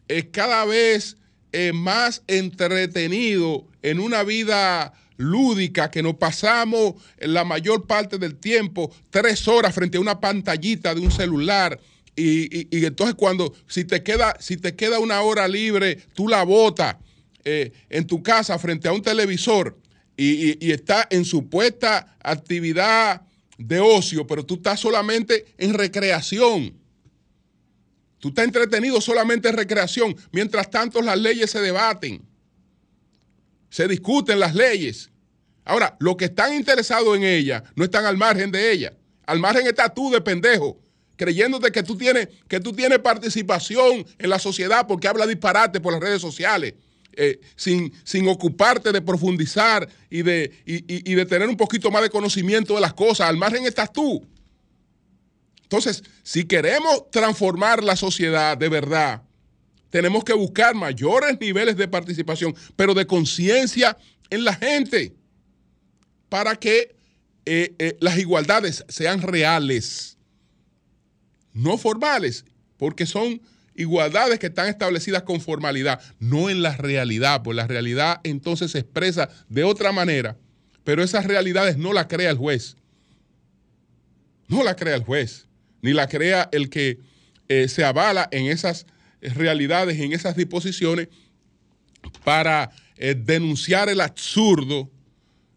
eh, 0.07 0.29
cada 0.29 0.63
vez 0.65 1.17
eh, 1.51 1.73
más 1.73 2.21
entretenido 2.27 3.65
en 3.81 3.99
una 3.99 4.21
vida 4.21 4.93
lúdica 5.17 5.89
que 5.89 6.03
nos 6.03 6.13
pasamos 6.13 6.93
la 7.17 7.43
mayor 7.45 7.87
parte 7.87 8.19
del 8.19 8.35
tiempo 8.35 8.91
tres 9.09 9.47
horas 9.47 9.73
frente 9.73 9.97
a 9.97 10.01
una 10.01 10.19
pantallita 10.19 10.93
de 10.93 11.01
un 11.01 11.11
celular 11.11 11.79
y, 12.15 12.77
y 12.77 12.85
entonces 12.85 13.15
cuando 13.15 13.55
si 13.67 13.85
te 13.85 14.03
queda 14.03 14.37
si 14.39 14.57
te 14.57 14.75
queda 14.75 14.99
una 14.99 15.21
hora 15.21 15.47
libre 15.47 15.95
tú 16.13 16.27
la 16.27 16.43
botas 16.43 16.95
eh, 17.43 17.71
en 17.89 18.05
tu 18.05 18.21
casa 18.21 18.59
frente 18.59 18.87
a 18.87 18.93
un 18.93 19.01
televisor 19.01 19.75
y, 20.15 20.63
y, 20.63 20.71
está 20.73 21.07
en 21.09 21.25
supuesta 21.25 22.15
actividad 22.21 23.23
de 23.57 23.79
ocio, 23.79 24.27
pero 24.27 24.45
tú 24.45 24.55
estás 24.55 24.79
solamente 24.79 25.45
en 25.57 25.73
recreación. 25.73 26.78
Tú 28.19 28.29
estás 28.29 28.45
entretenido 28.45 28.99
solamente 29.01 29.49
en 29.49 29.55
recreación. 29.55 30.15
Mientras 30.31 30.69
tanto, 30.69 31.01
las 31.01 31.17
leyes 31.17 31.49
se 31.49 31.61
debaten. 31.61 32.21
Se 33.69 33.87
discuten 33.87 34.39
las 34.39 34.53
leyes. 34.53 35.09
Ahora, 35.63 35.95
los 35.99 36.17
que 36.17 36.25
están 36.25 36.53
interesados 36.53 37.15
en 37.15 37.23
ella 37.23 37.63
no 37.75 37.83
están 37.83 38.05
al 38.05 38.17
margen 38.17 38.51
de 38.51 38.71
ella. 38.71 38.93
Al 39.25 39.39
margen 39.39 39.67
está 39.67 39.87
tú 39.87 40.09
de 40.09 40.19
pendejo, 40.19 40.79
creyéndote 41.15 41.71
que 41.71 41.83
tú 41.83 41.95
tienes, 41.95 42.27
que 42.47 42.59
tú 42.59 42.73
tienes 42.73 42.99
participación 42.99 44.05
en 44.17 44.29
la 44.29 44.39
sociedad 44.39 44.87
porque 44.87 45.07
habla 45.07 45.27
disparate 45.27 45.79
por 45.79 45.93
las 45.93 46.01
redes 46.01 46.21
sociales. 46.21 46.73
Eh, 47.13 47.39
sin, 47.55 47.91
sin, 48.03 48.27
ocuparte 48.29 48.91
de 48.91 49.01
profundizar 49.01 49.89
y 50.09 50.21
de, 50.21 50.51
y, 50.65 51.13
de 51.15 51.25
tener 51.25 51.49
un 51.49 51.57
poquito 51.57 51.91
más 51.91 52.01
de 52.01 52.09
conocimiento 52.09 52.75
de 52.75 52.81
las 52.81 52.93
cosas. 52.93 53.27
Al 53.27 53.35
margen 53.35 53.65
estás 53.65 53.91
tú. 53.91 54.25
Entonces, 55.69 56.03
si 56.23 56.45
queremos 56.45 57.11
transformar 57.11 57.83
la 57.83 57.95
sociedad 57.95 58.57
de 58.57 58.69
verdad, 58.69 59.21
tenemos 59.91 60.23
que 60.23 60.33
buscar 60.33 60.73
mayores 60.73 61.39
niveles 61.39 61.77
de 61.77 61.87
participación, 61.87 62.55
pero 62.75 62.95
de 62.95 63.05
conciencia 63.05 63.95
en 64.31 64.45
la 64.45 64.55
gente, 64.55 65.13
para 66.27 66.55
que 66.55 66.95
eh, 67.45 67.75
eh, 67.77 67.97
las 67.99 68.17
igualdades 68.17 68.83
sean 68.87 69.21
reales, 69.21 70.17
no 71.53 71.77
formales, 71.77 72.45
porque 72.77 73.05
son 73.05 73.39
igualdades 73.75 74.39
que 74.39 74.47
están 74.47 74.69
establecidas 74.69 75.21
con 75.21 75.39
formalidad, 75.39 76.01
no 76.17 76.49
en 76.49 76.63
la 76.63 76.77
realidad, 76.77 77.43
pues 77.43 77.55
la 77.55 77.67
realidad 77.67 78.21
entonces 78.23 78.71
se 78.71 78.79
expresa 78.79 79.29
de 79.49 79.63
otra 79.65 79.91
manera, 79.91 80.35
pero 80.83 81.03
esas 81.03 81.25
realidades 81.25 81.77
no 81.77 81.93
las 81.93 82.07
crea 82.07 82.31
el 82.31 82.37
juez. 82.37 82.75
No 84.47 84.63
la 84.63 84.75
crea 84.75 84.95
el 84.95 85.03
juez, 85.03 85.45
ni 85.81 85.93
la 85.93 86.07
crea 86.07 86.49
el 86.51 86.69
que 86.69 86.99
eh, 87.47 87.67
se 87.67 87.83
avala 87.83 88.27
en 88.31 88.47
esas 88.47 88.85
realidades, 89.21 89.99
en 89.99 90.13
esas 90.13 90.35
disposiciones, 90.35 91.09
para 92.23 92.71
eh, 92.97 93.15
denunciar 93.17 93.89
el 93.89 94.01
absurdo 94.01 94.89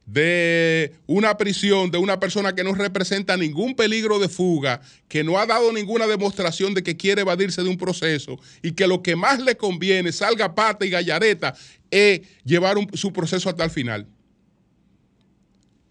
de 0.07 0.95
una 1.07 1.37
prisión 1.37 1.91
de 1.91 1.99
una 1.99 2.19
persona 2.19 2.55
que 2.55 2.65
no 2.65 2.75
representa 2.75 3.37
ningún 3.37 3.75
peligro 3.75 4.19
de 4.19 4.29
fuga, 4.29 4.81
que 5.09 5.23
no 5.23 5.39
ha 5.39 5.47
dado 5.47 5.73
ninguna 5.73 6.07
demostración 6.07 6.75
de 6.75 6.83
que 6.83 6.97
quiere 6.97 7.23
evadirse 7.23 7.63
de 7.63 7.69
un 7.69 7.79
proceso 7.79 8.39
y 8.63 8.73
que 8.73 8.87
lo 8.87 9.03
que 9.03 9.17
más 9.17 9.41
le 9.41 9.57
conviene, 9.57 10.13
salga 10.13 10.55
pata 10.55 10.85
y 10.85 10.91
gallareta, 10.91 11.55
es 11.91 12.21
llevar 12.45 12.77
su 12.95 13.13
proceso 13.13 13.49
hasta 13.49 13.65
el 13.65 13.71
final. 13.71 14.07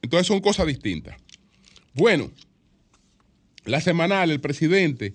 Entonces 0.01 0.27
son 0.27 0.41
cosas 0.41 0.67
distintas. 0.67 1.15
Bueno, 1.93 2.31
la 3.65 3.81
semanal, 3.81 4.31
el 4.31 4.41
presidente 4.41 5.13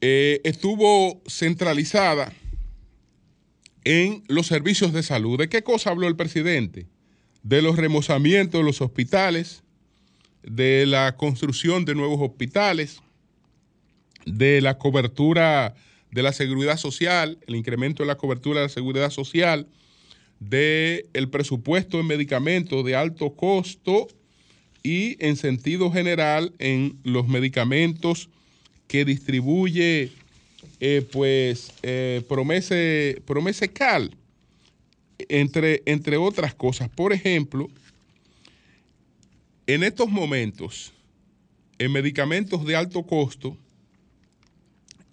eh, 0.00 0.40
estuvo 0.44 1.22
centralizada 1.26 2.32
en 3.84 4.24
los 4.28 4.46
servicios 4.46 4.92
de 4.92 5.02
salud. 5.02 5.38
¿De 5.38 5.48
qué 5.48 5.62
cosa 5.62 5.90
habló 5.90 6.08
el 6.08 6.16
presidente? 6.16 6.86
de 7.46 7.62
los 7.62 7.76
remozamientos 7.76 8.58
de 8.58 8.64
los 8.64 8.80
hospitales, 8.80 9.62
de 10.42 10.84
la 10.84 11.16
construcción 11.16 11.84
de 11.84 11.94
nuevos 11.94 12.20
hospitales, 12.20 13.02
de 14.24 14.60
la 14.60 14.78
cobertura 14.78 15.76
de 16.10 16.22
la 16.24 16.32
seguridad 16.32 16.76
social, 16.76 17.38
el 17.46 17.54
incremento 17.54 18.02
de 18.02 18.08
la 18.08 18.16
cobertura 18.16 18.60
de 18.60 18.66
la 18.66 18.72
seguridad 18.72 19.10
social, 19.10 19.68
del 20.40 21.06
el 21.12 21.30
presupuesto 21.30 22.00
en 22.00 22.08
medicamentos 22.08 22.84
de 22.84 22.96
alto 22.96 23.36
costo 23.36 24.08
y 24.86 25.16
en 25.18 25.34
sentido 25.34 25.90
general 25.90 26.52
en 26.60 26.96
los 27.02 27.26
medicamentos 27.26 28.28
que 28.86 29.04
distribuye 29.04 30.12
eh, 30.78 31.04
pues 31.10 31.72
eh, 31.82 32.22
Promese, 32.28 33.20
Promese 33.26 33.66
Cal 33.72 34.16
entre, 35.28 35.82
entre 35.86 36.16
otras 36.16 36.54
cosas. 36.54 36.88
Por 36.88 37.12
ejemplo, 37.12 37.68
en 39.66 39.82
estos 39.82 40.08
momentos, 40.08 40.92
en 41.80 41.90
medicamentos 41.90 42.64
de 42.64 42.76
alto 42.76 43.02
costo, 43.02 43.56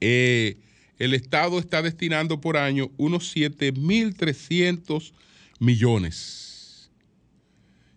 eh, 0.02 0.56
el 1.00 1.16
Estado 1.16 1.58
está 1.58 1.82
destinando 1.82 2.40
por 2.40 2.58
año 2.58 2.92
unos 2.98 3.36
7.300 3.36 5.14
millones. 5.60 6.43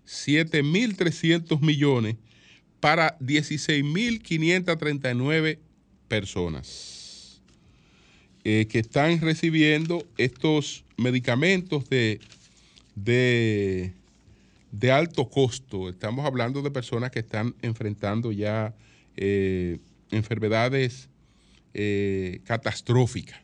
7.300 0.06 1.60
millones 1.60 2.16
para 2.80 3.18
16.539 3.18 5.58
personas 6.08 7.42
eh, 8.44 8.66
que 8.68 8.78
están 8.78 9.20
recibiendo 9.20 10.06
estos 10.16 10.84
medicamentos 10.96 11.88
de, 11.88 12.20
de, 12.94 13.92
de, 14.70 14.92
alto 14.92 15.28
costo. 15.28 15.88
Estamos 15.88 16.24
hablando 16.24 16.62
de 16.62 16.70
personas 16.70 17.10
que 17.10 17.18
están 17.18 17.56
enfrentando 17.60 18.30
ya 18.30 18.72
eh, 19.16 19.80
enfermedades 20.12 21.08
eh, 21.74 22.38
catastróficas. 22.44 23.40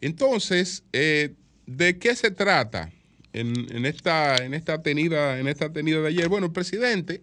Entonces, 0.00 0.82
¿de 0.92 1.98
qué 1.98 2.16
se 2.16 2.32
trata 2.32 2.92
en, 3.34 3.84
esta, 3.84 4.36
en, 4.36 4.54
esta 4.54 4.82
tenida, 4.82 5.38
en 5.38 5.48
esta 5.48 5.72
tenida 5.72 6.00
de 6.00 6.08
ayer? 6.08 6.28
Bueno, 6.28 6.46
el 6.46 6.52
presidente 6.52 7.22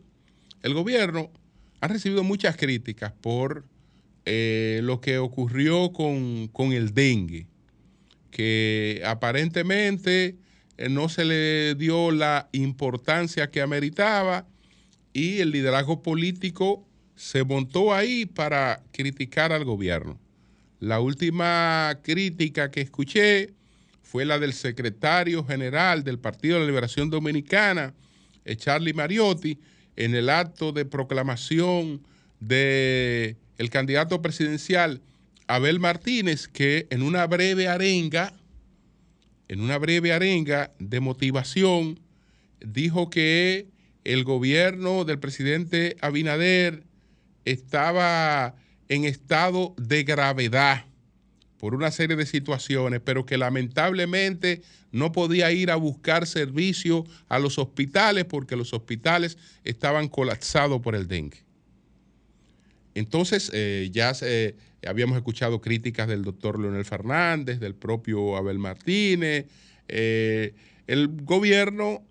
el 0.64 0.74
gobierno 0.74 1.32
ha 1.80 1.88
recibido 1.88 2.24
muchas 2.24 2.56
críticas 2.56 3.12
por 3.22 3.66
eh, 4.26 4.82
lo 4.84 5.02
que 5.02 5.18
ocurrió 5.18 5.92
con, 5.92 6.50
el 6.72 6.94
dengue, 6.94 7.48
que 8.30 9.02
aparentemente 9.06 10.36
eh, 10.78 10.90
no 10.90 11.10
se 11.10 11.26
le 11.26 11.76
dio 11.76 12.12
la 12.12 12.48
importancia 12.52 13.50
que 13.50 13.62
ameritaba 13.62 14.48
y 15.14 15.40
el 15.40 15.52
liderazgo 15.52 16.04
político 16.04 16.88
se 17.16 17.44
montó 17.44 17.94
ahí 17.94 18.28
para 18.28 18.84
criticar 18.92 19.52
al 19.52 19.66
gobierno. 19.66 20.20
La 20.80 21.00
última 21.00 22.00
crítica 22.04 22.70
que 22.70 22.82
escuché 22.82 23.54
fue 24.12 24.26
la 24.26 24.40
del 24.40 24.52
secretario 24.52 25.46
general 25.46 26.04
del 26.04 26.20
Partido 26.20 26.56
de 26.56 26.62
la 26.62 26.68
Liberación 26.68 27.10
Dominicana, 27.10 27.94
eh, 28.44 28.58
Charlie 28.58 28.94
Mariotti, 28.94 29.58
en 29.96 30.16
el 30.16 30.30
acto 30.30 30.74
de 30.74 30.84
proclamación 30.84 32.06
del 32.42 33.38
el 33.58 33.70
candidato 33.70 34.22
presidencial 34.22 35.02
Abel 35.48 35.80
Martínez, 35.80 36.50
que 36.50 36.88
en 36.90 37.04
una 37.04 37.26
breve 37.26 37.70
arenga, 37.70 38.34
en 39.48 39.62
una 39.62 39.78
breve 39.78 40.12
arenga 40.12 40.74
de 40.78 41.00
motivación, 41.00 41.98
dijo 42.60 43.10
que 43.10 43.68
el 44.04 44.26
gobierno 44.26 45.06
del 45.06 45.20
presidente 45.20 45.96
Abinader 46.02 46.84
estaba 47.46 48.56
en 48.90 49.06
estado 49.06 49.74
de 49.78 50.04
gravedad 50.04 50.91
por 51.62 51.76
una 51.76 51.92
serie 51.92 52.16
de 52.16 52.26
situaciones, 52.26 53.02
pero 53.06 53.24
que 53.28 53.38
lamentablemente 53.38 54.64
no 54.92 55.12
podía 55.12 55.52
ir 55.52 55.70
a 55.70 55.76
buscar 55.76 56.26
servicio 56.26 57.06
a 57.30 57.38
los 57.38 57.60
hospitales 57.60 58.26
porque 58.26 58.56
los 58.56 58.74
hospitales 58.74 59.38
estaban 59.64 60.08
colapsados 60.08 60.82
por 60.82 60.96
el 60.96 61.08
dengue. 61.08 61.44
Entonces, 62.96 63.52
eh, 63.54 63.90
ya 63.92 64.12
habíamos 64.88 65.16
escuchado 65.18 65.62
críticas 65.62 66.08
del 66.08 66.24
doctor 66.24 66.60
Leonel 66.60 66.84
Fernández, 66.84 67.60
del 67.60 67.76
propio 67.76 68.38
Abel 68.38 68.58
Martínez. 68.58 69.46
Eh, 69.88 70.56
el 70.88 71.10
gobierno 71.10 72.02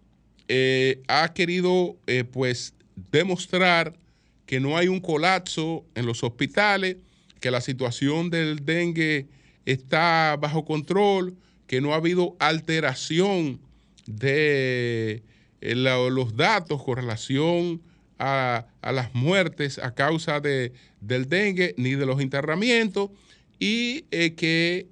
eh, 0.47 1.03
ha 1.09 1.35
querido, 1.35 1.97
pues, 2.31 2.73
demostrar 3.11 3.99
que 4.47 4.61
no 4.61 4.79
hay 4.79 4.87
un 4.87 5.01
colapso 5.01 5.85
en 5.97 6.07
los 6.07 6.23
hospitales, 6.23 6.99
que 7.41 7.51
la 7.51 7.61
situación 7.61 8.31
del 8.31 8.65
dengue 8.65 9.27
está 9.65 10.37
bajo 10.41 10.65
control, 10.65 11.37
que 11.67 11.81
no 11.81 11.93
ha 11.93 11.97
habido 11.97 12.37
alteración 12.41 13.61
de 14.07 15.23
eh, 15.61 15.75
los 15.75 16.37
datos 16.37 16.83
con 16.83 16.97
relación 16.97 17.81
a, 18.19 18.67
las 18.83 19.15
muertes 19.15 19.79
a 19.79 19.95
causa 19.95 20.41
de, 20.41 20.73
del 21.01 21.29
dengue 21.29 21.75
ni 21.77 21.95
de 21.95 22.07
los 22.07 22.21
internamientos 22.21 23.11
y 23.59 24.05
eh, 24.11 24.35
que 24.35 24.89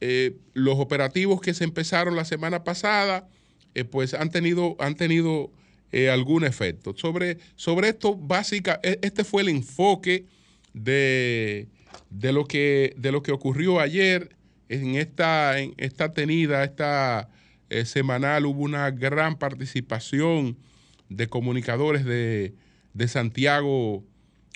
eh, 0.00 0.36
los 0.54 0.78
operativos 0.78 1.40
que 1.40 1.54
se 1.54 1.64
empezaron 1.64 2.16
la 2.16 2.24
semana 2.24 2.64
pasada 2.64 3.26
pues 3.90 4.14
han 4.14 4.30
tenido, 4.30 4.76
han 4.78 4.96
tenido 4.96 5.50
algún 6.12 6.44
efecto. 6.44 6.92
Sobre, 6.96 7.38
sobre 7.54 7.88
esto, 7.88 8.14
básica, 8.14 8.78
e, 8.82 8.98
este 9.00 9.24
fue 9.24 9.42
el 9.42 9.48
enfoque 9.48 10.26
de, 10.74 11.68
de 12.10 12.32
lo 12.32 12.44
que, 12.44 12.94
de 12.96 13.12
lo 13.12 13.22
que 13.22 13.32
ocurrió 13.32 13.80
ayer 13.80 14.36
en 14.68 14.96
esta, 14.96 15.58
en 15.58 15.74
esta 15.78 16.12
tenida, 16.12 16.62
esta 16.64 17.28
eh, 17.70 17.84
semanal, 17.84 18.46
hubo 18.46 18.62
una 18.62 18.90
gran 18.90 19.38
participación 19.38 20.58
de 21.08 21.28
comunicadores 21.28 22.04
de, 22.04 22.54
de 22.94 23.08
Santiago 23.08 24.04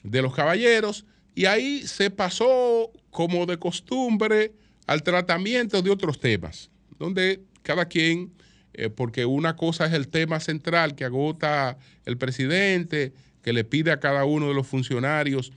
de 0.03 0.23
los 0.23 0.35
Caballeros 0.35 1.07
y 1.35 1.47
ahí 1.47 1.87
se 1.87 2.11
pasó 2.11 2.93
como 3.11 3.47
de 3.47 3.59
costumbre 3.59 4.53
al 4.87 5.03
tratamiento 5.03 5.83
de 5.83 5.90
otros 5.90 6.21
temas, 6.21 6.71
donde 6.99 7.43
cada 7.62 7.87
quien, 7.87 8.33
eh, 8.75 8.90
porque 8.90 9.25
una 9.25 9.57
cosa 9.57 9.87
es 9.87 9.93
el 9.95 10.09
tema 10.09 10.40
central 10.40 10.95
que 10.95 11.05
agota 11.05 11.79
el 12.05 12.19
presidente, 12.19 13.12
que 13.43 13.53
le 13.53 13.64
pide 13.64 13.90
a 13.90 14.01
cada 14.01 14.25
uno 14.25 14.49
de 14.49 14.55
los 14.55 14.67
funcionarios 14.67 15.53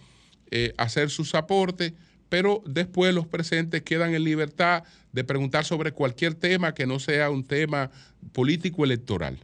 eh, 0.51 0.73
hacer 0.77 1.09
sus 1.09 1.35
aportes, 1.35 1.93
pero 2.29 2.63
después 2.65 3.13
los 3.13 3.27
presentes 3.27 3.81
quedan 3.81 4.13
en 4.13 4.23
libertad 4.23 4.83
de 5.11 5.23
preguntar 5.23 5.65
sobre 5.65 5.91
cualquier 5.91 6.35
tema 6.35 6.73
que 6.73 6.85
no 6.85 6.99
sea 6.99 7.29
un 7.29 7.43
tema 7.43 7.91
político 8.31 8.85
electoral. 8.85 9.37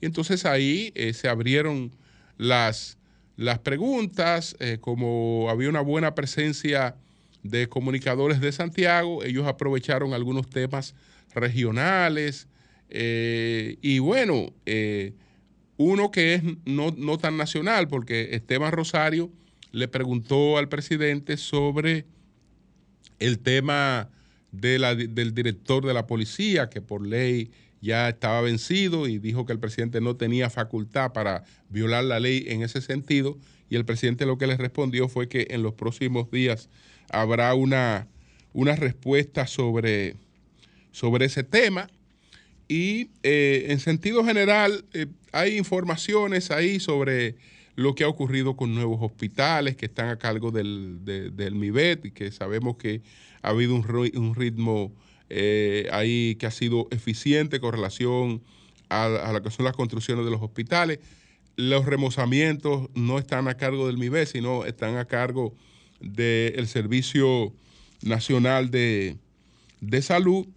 Y 0.00 0.06
entonces 0.06 0.44
ahí 0.44 0.92
eh, 0.94 1.14
se 1.14 1.28
abrieron 1.28 1.94
las, 2.36 2.98
las 3.36 3.60
preguntas, 3.60 4.56
eh, 4.60 4.78
como 4.80 5.48
había 5.48 5.70
una 5.70 5.80
buena 5.80 6.14
presencia 6.14 6.96
de 7.42 7.68
comunicadores 7.68 8.40
de 8.40 8.52
Santiago, 8.52 9.24
ellos 9.24 9.46
aprovecharon 9.46 10.12
algunos 10.12 10.50
temas 10.50 10.94
regionales 11.34 12.48
y 12.90 13.98
bueno, 14.00 14.52
uno 15.76 16.10
que 16.10 16.34
es 16.34 16.42
no, 16.64 16.90
no 16.96 17.18
tan 17.18 17.36
nacional, 17.36 17.86
porque 17.86 18.34
Esteban 18.34 18.72
Rosario 18.72 19.30
le 19.72 19.88
preguntó 19.88 20.58
al 20.58 20.68
presidente 20.68 21.36
sobre 21.36 22.06
el 23.18 23.38
tema 23.38 24.10
del 24.52 25.34
director 25.34 25.84
de 25.84 25.94
la 25.94 26.06
policía, 26.06 26.70
que 26.70 26.80
por 26.80 27.06
ley 27.06 27.50
ya 27.80 28.08
estaba 28.08 28.40
vencido 28.40 29.06
y 29.06 29.18
dijo 29.18 29.46
que 29.46 29.52
el 29.52 29.58
presidente 29.58 30.00
no 30.00 30.16
tenía 30.16 30.50
facultad 30.50 31.12
para 31.12 31.44
violar 31.68 32.04
la 32.04 32.20
ley 32.20 32.44
en 32.48 32.62
ese 32.62 32.80
sentido. 32.80 33.38
Y 33.70 33.76
el 33.76 33.84
presidente 33.84 34.26
lo 34.26 34.38
que 34.38 34.46
le 34.46 34.56
respondió 34.56 35.08
fue 35.08 35.28
que 35.28 35.48
en 35.50 35.62
los 35.62 35.74
próximos 35.74 36.30
días 36.30 36.68
habrá 37.10 37.54
una, 37.54 38.08
una 38.52 38.74
respuesta 38.76 39.46
sobre, 39.46 40.16
sobre 40.90 41.26
ese 41.26 41.44
tema. 41.44 41.88
Y 42.66 43.10
eh, 43.22 43.66
en 43.68 43.80
sentido 43.80 44.24
general, 44.24 44.84
eh, 44.92 45.06
hay 45.32 45.56
informaciones 45.56 46.50
ahí 46.50 46.80
sobre 46.80 47.36
lo 47.78 47.94
que 47.94 48.02
ha 48.02 48.08
ocurrido 48.08 48.56
con 48.56 48.74
nuevos 48.74 48.98
hospitales 49.00 49.76
que 49.76 49.86
están 49.86 50.08
a 50.08 50.18
cargo 50.18 50.50
del, 50.50 50.98
del 51.04 51.54
MIBET 51.54 52.06
y 52.06 52.10
que 52.10 52.32
sabemos 52.32 52.76
que 52.76 53.02
ha 53.40 53.50
habido 53.50 53.76
un, 53.76 54.34
ritmo 54.34 54.92
eh, 55.30 55.88
ahí 55.92 56.34
que 56.40 56.46
ha 56.46 56.50
sido 56.50 56.88
eficiente 56.90 57.60
con 57.60 57.70
relación 57.70 58.42
a, 58.88 59.30
lo 59.32 59.42
que 59.44 59.52
son 59.52 59.64
las 59.64 59.76
construcciones 59.76 60.24
de 60.24 60.30
los 60.32 60.42
hospitales. 60.42 60.98
Los 61.54 61.86
remozamientos 61.86 62.88
no 62.94 63.16
están 63.16 63.46
a 63.46 63.54
cargo 63.54 63.86
del 63.86 63.96
MIBET, 63.96 64.26
sino 64.26 64.64
están 64.64 64.96
a 64.96 65.04
cargo 65.04 65.54
del 66.00 66.66
Servicio 66.66 67.52
Nacional 68.02 68.72
de, 68.72 69.18
de 69.80 70.02
Salud. 70.02 70.48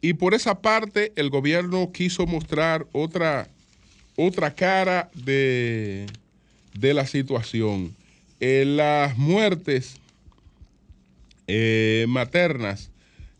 Y 0.00 0.14
por 0.14 0.34
esa 0.34 0.60
parte, 0.60 1.12
el 1.14 1.30
gobierno 1.30 1.92
quiso 1.92 2.26
mostrar 2.26 2.88
otra, 2.90 3.48
otra 4.16 4.56
cara 4.56 5.08
de, 5.14 6.06
de 6.78 6.94
la 6.94 7.06
situación. 7.06 7.94
Eh, 8.40 8.64
las 8.66 9.16
muertes 9.16 9.96
eh, 11.46 12.04
maternas, 12.08 12.90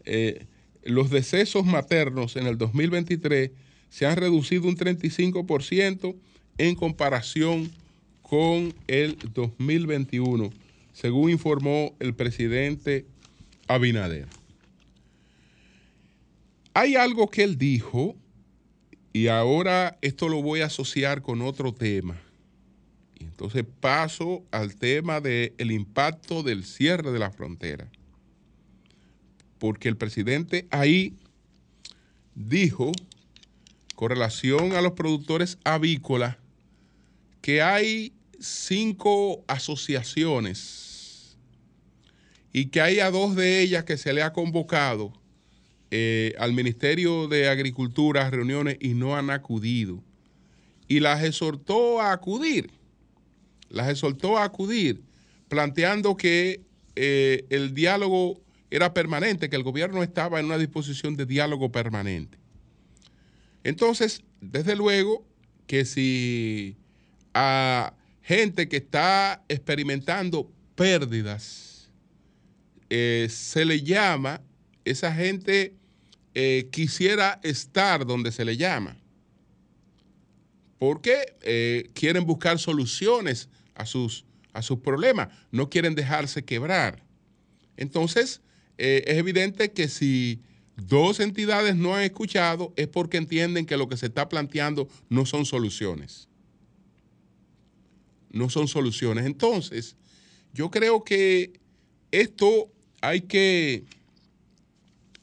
eh, 0.05 0.47
los 0.85 1.11
decesos 1.11 1.67
maternos 1.67 2.37
en 2.37 2.47
el 2.47 2.57
2023 2.57 3.51
se 3.91 4.07
han 4.07 4.17
reducido 4.17 4.69
un 4.69 4.77
35% 4.77 6.15
en 6.59 6.75
comparación 6.75 7.71
con 8.23 8.75
el 8.87 9.19
2021, 9.35 10.51
según 10.93 11.31
informó 11.31 11.95
el 11.99 12.15
presidente 12.15 13.05
Abinader. 13.67 14.27
Hay 16.73 16.97
algo 16.97 17.31
que 17.31 17.45
él 17.45 17.57
dijo, 17.57 18.17
y 19.13 19.29
ahora 19.29 19.97
esto 20.03 20.29
lo 20.29 20.43
voy 20.43 20.61
a 20.61 20.67
asociar 20.67 21.23
con 21.23 21.41
otro 21.41 21.73
tema 21.73 22.24
entonces 23.35 23.65
paso 23.81 24.45
al 24.53 24.77
tema 24.77 25.21
del 25.21 25.73
impacto 25.73 26.45
del 26.45 26.65
cierre 26.65 27.11
de 27.11 27.19
la 27.19 27.33
frontera. 27.33 27.91
Porque 29.59 29.89
el 29.89 29.97
presidente 29.97 30.69
ahí 30.71 31.17
dijo 32.37 32.93
con 33.97 34.11
relación 34.11 34.75
a 34.75 34.81
los 34.81 34.93
productores 34.93 35.59
avícolas 35.65 36.37
que 37.41 37.61
hay 37.61 38.13
cinco 38.39 39.43
asociaciones 39.49 41.37
y 42.53 42.67
que 42.67 42.81
hay 42.81 43.01
a 43.01 43.11
dos 43.11 43.35
de 43.35 43.63
ellas 43.63 43.83
que 43.83 43.97
se 43.97 44.13
le 44.13 44.23
ha 44.23 44.33
convocado 44.33 45.13
eh, 45.91 46.35
al 46.39 46.53
Ministerio 46.53 47.27
de 47.27 47.49
Agricultura 47.49 48.29
a 48.29 48.31
reuniones 48.31 48.77
y 48.79 48.95
no 48.95 49.17
han 49.17 49.31
acudido. 49.31 50.05
Y 50.87 51.01
las 51.01 51.25
exhortó 51.25 52.01
a 52.01 52.13
acudir, 52.13 52.71
las 53.75 53.89
exhortó 53.89 54.39
a 54.39 54.45
acudir, 54.45 55.03
planteando 55.49 56.17
que 56.17 56.63
eh, 56.97 57.45
el 57.51 57.75
diálogo 57.75 58.41
era 58.71 58.95
permanente, 58.95 59.51
que 59.51 59.57
el 59.57 59.63
gobierno 59.63 60.03
estaba 60.03 60.39
en 60.41 60.47
una 60.47 60.59
disposición 60.59 61.17
de 61.17 61.27
diálogo 61.27 61.71
permanente. 61.71 62.39
Entonces, 63.65 64.23
desde 64.41 64.77
luego 64.77 65.27
que 65.67 65.85
si 65.85 66.77
a 67.35 67.95
gente 68.23 68.69
que 68.69 68.77
está 68.77 69.43
experimentando 69.49 70.51
pérdidas 70.77 71.91
eh, 72.91 73.27
se 73.31 73.65
le 73.65 73.83
llama, 73.83 74.41
esa 74.85 75.13
gente 75.13 75.75
eh, 76.35 76.69
quisiera 76.71 77.41
estar 77.43 78.07
donde 78.07 78.31
se 78.31 78.45
le 78.45 78.57
llama, 78.57 78.97
porque 80.79 81.91
quieren 81.95 82.27
buscar 82.27 82.59
soluciones 82.59 83.49
a 83.75 83.87
sus, 83.87 84.25
a 84.53 84.63
sus 84.63 84.81
problemas, 84.81 85.29
no 85.51 85.71
quieren 85.71 85.95
dejarse 85.95 86.45
quebrar. 86.45 87.03
Entonces, 87.77 88.41
es 88.77 89.17
evidente 89.17 89.73
que 89.73 89.89
si 89.89 90.41
dos 90.77 91.21
entidades 91.21 91.77
no 91.77 91.95
han 91.95 92.03
escuchado 92.03 92.73
es 92.77 92.89
porque 92.89 93.17
entienden 93.17 93.67
que 93.67 93.77
lo 93.77 93.89
que 93.89 93.97
se 93.97 94.07
está 94.07 94.29
planteando 94.29 94.89
no 95.09 95.27
son 95.27 95.45
soluciones. 95.45 96.29
No 98.31 98.51
son 98.51 98.67
soluciones. 98.67 99.27
Entonces, 99.27 99.97
yo 100.53 100.71
creo 100.71 101.05
que 101.05 101.61
esto 102.11 102.71
hay 103.01 103.23
que, 103.23 103.85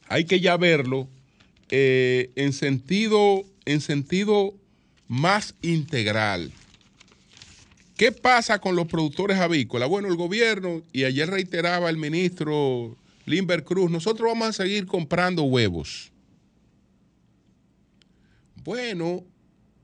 hay 0.08 0.24
que 0.24 0.40
ya 0.40 0.56
verlo 0.56 1.08
eh, 1.68 2.30
en, 2.36 2.52
sentido, 2.52 3.44
en 3.64 3.80
sentido 3.80 4.54
más 5.08 5.54
integral. 5.62 6.52
¿Qué 8.02 8.10
pasa 8.10 8.58
con 8.58 8.74
los 8.74 8.88
productores 8.88 9.38
avícolas? 9.38 9.88
Bueno, 9.88 10.08
el 10.08 10.16
gobierno, 10.16 10.82
y 10.92 11.04
ayer 11.04 11.30
reiteraba 11.30 11.88
el 11.88 11.98
ministro 11.98 12.96
Limber 13.26 13.62
Cruz, 13.62 13.92
nosotros 13.92 14.28
vamos 14.28 14.48
a 14.48 14.52
seguir 14.52 14.86
comprando 14.86 15.44
huevos. 15.44 16.10
Bueno, 18.64 19.22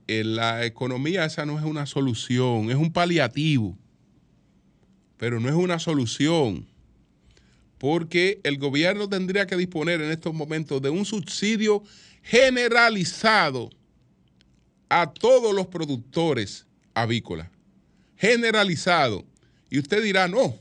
en 0.07 0.35
la 0.35 0.65
economía 0.65 1.23
esa 1.23 1.45
no 1.45 1.57
es 1.57 1.63
una 1.63 1.85
solución, 1.85 2.69
es 2.69 2.75
un 2.75 2.91
paliativo, 2.91 3.77
pero 5.15 5.39
no 5.39 5.47
es 5.47 5.55
una 5.55 5.79
solución, 5.79 6.67
porque 7.77 8.41
el 8.43 8.57
gobierno 8.57 9.07
tendría 9.07 9.47
que 9.47 9.55
disponer 9.55 10.01
en 10.01 10.11
estos 10.11 10.33
momentos 10.33 10.81
de 10.81 10.89
un 10.89 11.05
subsidio 11.05 11.83
generalizado 12.21 13.69
a 14.89 15.09
todos 15.13 15.55
los 15.55 15.67
productores 15.67 16.65
avícolas, 16.93 17.47
generalizado. 18.19 19.25
Y 19.69 19.79
usted 19.79 20.03
dirá, 20.03 20.27
no, 20.27 20.55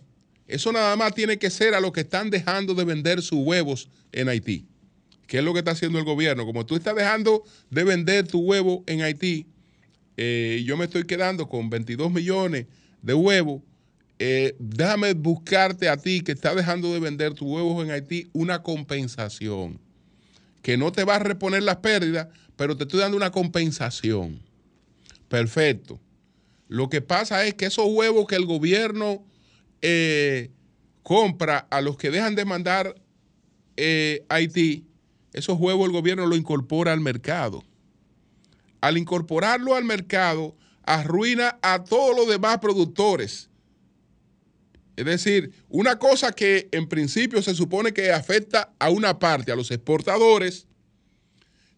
eso 0.47 0.73
nada 0.73 0.95
más 0.97 1.15
tiene 1.15 1.39
que 1.39 1.51
ser 1.51 1.75
a 1.75 1.81
los 1.81 1.93
que 1.93 2.01
están 2.01 2.31
dejando 2.31 2.75
de 2.75 2.85
vender 2.85 3.21
sus 3.21 3.41
huevos 3.41 3.91
en 4.13 4.29
Haití. 4.29 4.67
¿Qué 5.27 5.39
es 5.39 5.45
lo 5.45 5.53
que 5.53 5.59
está 5.59 5.73
haciendo 5.73 5.99
el 5.99 6.05
gobierno? 6.05 6.47
Como 6.47 6.65
tú 6.65 6.77
estás 6.77 6.95
dejando 6.95 7.45
de 7.69 7.85
vender 7.85 8.27
tu 8.27 8.41
huevo 8.41 8.85
en 8.87 9.03
Haití, 9.03 9.47
eh, 10.17 10.63
yo 10.65 10.77
me 10.77 10.85
estoy 10.85 11.05
quedando 11.05 11.49
con 11.49 11.69
22 11.69 12.11
millones 12.11 12.67
de 13.03 13.15
huevos. 13.15 13.63
Eh, 14.21 14.57
déjame 14.59 15.13
buscarte 15.15 15.89
a 15.89 15.97
ti 15.97 16.23
que 16.23 16.33
estás 16.33 16.57
dejando 16.57 16.93
de 16.93 17.01
vender 17.01 17.35
tus 17.35 17.49
huevos 17.49 17.85
en 17.85 17.91
Haití 17.91 18.31
una 18.33 18.63
compensación. 18.63 19.81
Que 20.63 20.77
no 20.77 20.93
te 20.93 21.05
va 21.05 21.17
a 21.17 21.21
reponer 21.21 21.63
las 21.63 21.77
pérdidas, 21.77 22.29
pero 22.57 22.77
te 22.77 22.85
estoy 22.85 23.01
dando 23.01 23.17
una 23.17 23.31
compensación. 23.31 24.41
Perfecto. 25.29 26.01
Lo 26.69 26.89
que 26.89 27.01
pasa 27.01 27.45
es 27.47 27.55
que 27.55 27.67
esos 27.67 27.87
huevos 27.89 28.27
que 28.27 28.37
el 28.37 28.47
gobierno 28.47 29.25
eh, 29.81 30.51
compra 31.03 31.67
a 31.71 31.81
los 31.81 31.97
que 31.97 32.11
dejan 32.11 32.35
de 32.35 32.45
mandar 32.45 32.95
eh, 33.77 34.25
Haití, 34.29 34.87
esos 35.33 35.59
huevos 35.59 35.87
el 35.87 35.93
gobierno 35.93 36.27
lo 36.27 36.37
incorpora 36.37 36.93
al 36.93 37.01
mercado. 37.01 37.65
Al 38.81 38.99
incorporarlo 38.99 39.75
al 39.75 39.85
mercado, 39.85 40.57
arruina 40.83 41.59
a 41.63 41.85
todos 41.85 42.17
los 42.17 42.29
demás 42.29 42.59
productores. 42.59 43.49
Es 44.97 45.05
decir, 45.05 45.53
una 45.69 45.99
cosa 45.99 46.33
que 46.33 46.69
en 46.73 46.89
principio 46.89 47.41
se 47.41 47.55
supone 47.55 47.93
que 47.93 48.11
afecta 48.13 48.73
a 48.79 48.91
una 48.91 49.19
parte, 49.19 49.53
a 49.53 49.57
los 49.57 49.71
exportadores, 49.71 50.67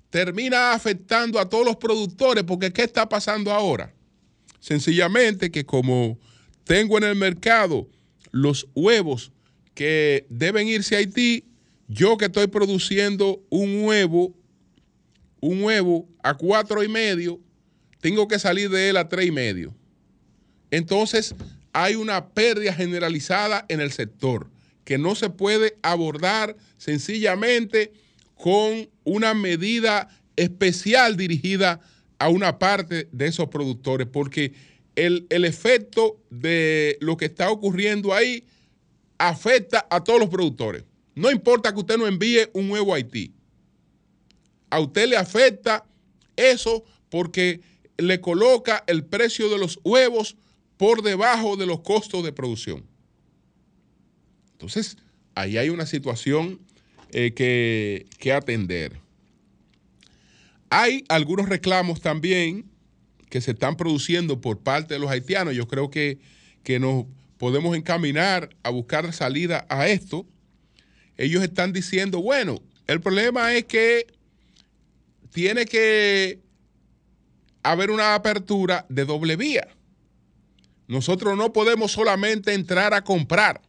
termina 0.09 0.72
afectando 0.72 1.38
a 1.38 1.48
todos 1.48 1.64
los 1.64 1.76
productores, 1.76 2.44
porque 2.44 2.72
¿qué 2.72 2.83
está 2.83 3.09
pasando 3.09 3.53
ahora? 3.53 3.92
Sencillamente 4.60 5.50
que 5.50 5.64
como 5.64 6.18
tengo 6.64 6.98
en 6.98 7.04
el 7.04 7.16
mercado 7.16 7.88
los 8.30 8.68
huevos 8.74 9.32
que 9.74 10.26
deben 10.28 10.68
irse 10.68 10.94
a 10.94 10.98
Haití, 10.98 11.44
yo 11.88 12.16
que 12.16 12.26
estoy 12.26 12.46
produciendo 12.46 13.42
un 13.48 13.84
huevo, 13.84 14.34
un 15.40 15.64
huevo 15.64 16.08
a 16.22 16.36
cuatro 16.36 16.84
y 16.84 16.88
medio, 16.88 17.40
tengo 18.00 18.28
que 18.28 18.38
salir 18.38 18.70
de 18.70 18.90
él 18.90 18.96
a 18.96 19.08
tres 19.08 19.26
y 19.26 19.30
medio. 19.32 19.74
Entonces 20.70 21.34
hay 21.72 21.94
una 21.94 22.28
pérdida 22.28 22.72
generalizada 22.72 23.64
en 23.68 23.80
el 23.80 23.90
sector 23.90 24.50
que 24.84 24.98
no 24.98 25.14
se 25.14 25.30
puede 25.30 25.76
abordar 25.82 26.56
sencillamente 26.76 27.92
con 28.34 28.88
una 29.04 29.34
medida 29.34 30.08
especial 30.36 31.16
dirigida 31.16 31.80
a 32.20 32.28
una 32.28 32.59
parte 32.59 33.09
de 33.11 33.26
esos 33.26 33.48
productores, 33.48 34.06
porque 34.06 34.52
el, 34.94 35.26
efecto 35.30 36.20
de 36.28 36.98
lo 37.00 37.16
que 37.16 37.24
está 37.24 37.50
ocurriendo 37.50 38.12
ahí 38.12 38.44
afecta 39.16 39.87
a 39.90 40.04
todos 40.04 40.20
los 40.20 40.28
productores. 40.28 40.85
No 41.14 41.30
importa 41.30 41.72
que 41.72 41.80
usted 41.80 41.96
no 41.96 42.06
envíe 42.06 42.48
un 42.52 42.70
huevo 42.70 42.92
a 42.92 42.96
Haití. 42.96 43.33
A 44.68 44.80
usted 44.80 45.09
le 45.09 45.16
afecta 45.16 45.87
eso 46.37 46.85
porque 47.09 47.62
le 47.96 48.20
coloca 48.20 48.85
el 48.87 49.04
precio 49.04 49.48
de 49.48 49.59
los 49.59 49.80
huevos 49.83 50.37
por 50.76 51.02
debajo 51.02 51.56
de 51.56 51.64
los 51.64 51.80
costos 51.80 52.22
de 52.22 52.33
producción. 52.33 52.85
Entonces, 54.52 54.98
ahí 55.35 55.56
hay 55.56 55.70
una 55.70 55.87
situación 55.87 56.61
eh, 57.12 57.33
que, 57.33 58.06
que 58.18 58.33
atender. 58.35 58.99
Hay 60.70 61.04
algunos 61.09 61.48
reclamos 61.48 62.00
también 62.00 62.70
que 63.28 63.40
se 63.40 63.50
están 63.50 63.76
produciendo 63.76 64.40
por 64.40 64.61
parte 64.61 64.94
de 64.94 65.00
los 65.00 65.11
haitianos. 65.11 65.54
Yo 65.54 65.66
creo 65.66 65.90
que, 65.90 66.18
nos 66.78 67.06
podemos 67.38 67.76
encaminar 67.76 68.50
a 68.62 68.70
buscar 68.70 69.12
salida 69.12 69.66
a 69.68 69.88
esto. 69.88 70.26
Ellos 71.16 71.42
están 71.42 71.72
diciendo, 71.72 72.22
bueno, 72.22 72.61
el 72.87 73.00
problema 73.00 73.52
es 73.54 73.64
que 73.64 74.06
tiene 75.33 75.64
que 75.64 76.40
haber 77.62 77.90
una 77.90 78.14
apertura 78.14 78.87
de 78.88 79.04
doble 79.04 79.37
vía. 79.37 79.68
Nosotros 80.87 81.37
no 81.37 81.52
podemos 81.52 81.92
solamente 81.92 82.54
entrar 82.54 82.94
a 82.94 83.02
comprar. 83.02 83.61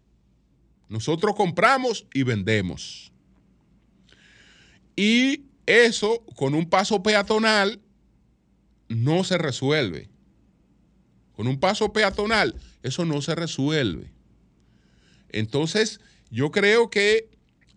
Nosotros 0.87 1.35
compramos 1.35 2.05
y 2.13 2.23
vendemos. 2.23 3.11
Y 4.95 5.45
eso 5.71 6.23
con 6.35 6.53
un 6.53 6.69
paso 6.69 7.03
peatonal 7.03 7.81
no 8.87 9.23
se 9.23 9.37
resuelve. 9.37 10.09
Con 11.33 11.47
un 11.47 11.59
paso 11.59 11.93
peatonal, 11.93 12.55
eso 12.83 13.05
no 13.05 13.21
se 13.21 13.35
resuelve. 13.35 14.11
Entonces, 15.29 15.99
yo 16.29 16.51
creo 16.51 16.89
que 16.89 17.29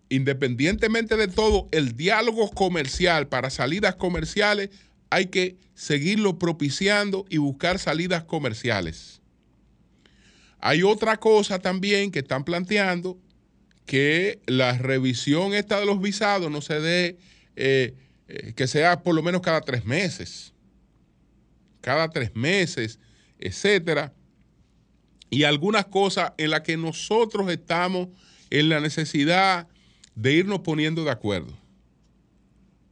independientemente 0.09 1.17
de 1.17 1.27
todo, 1.27 1.67
el 1.71 1.95
diálogo 1.95 2.51
comercial 2.51 3.27
para 3.27 3.49
salidas 3.49 3.95
comerciales 3.95 4.69
hay 5.09 5.27
que 5.27 5.57
seguirlo 5.73 6.37
propiciando 6.37 7.25
y 7.29 7.37
buscar 7.37 7.79
salidas 7.79 8.23
comerciales. 8.23 9.21
Hay 10.59 10.83
otra 10.83 11.17
cosa 11.17 11.59
también 11.59 12.11
que 12.11 12.19
están 12.19 12.43
planteando, 12.43 13.17
que 13.85 14.39
la 14.47 14.77
revisión 14.77 15.53
esta 15.53 15.79
de 15.79 15.85
los 15.85 16.01
visados 16.01 16.49
no 16.49 16.61
se 16.61 16.79
dé, 16.79 17.17
eh, 17.55 17.95
eh, 18.27 18.53
que 18.55 18.67
sea 18.67 19.03
por 19.03 19.15
lo 19.15 19.23
menos 19.23 19.41
cada 19.41 19.61
tres 19.61 19.85
meses 19.85 20.55
cada 21.85 22.09
tres 22.09 22.35
meses, 22.35 22.99
etcétera. 23.37 24.11
Y 25.29 25.43
algunas 25.43 25.85
cosas 25.85 26.33
en 26.39 26.49
las 26.49 26.61
que 26.61 26.77
nosotros 26.77 27.47
estamos 27.51 28.07
en 28.49 28.69
la 28.69 28.79
necesidad 28.79 29.67
de 30.15 30.33
irnos 30.33 30.61
poniendo 30.61 31.03
de 31.03 31.11
acuerdo. 31.11 31.55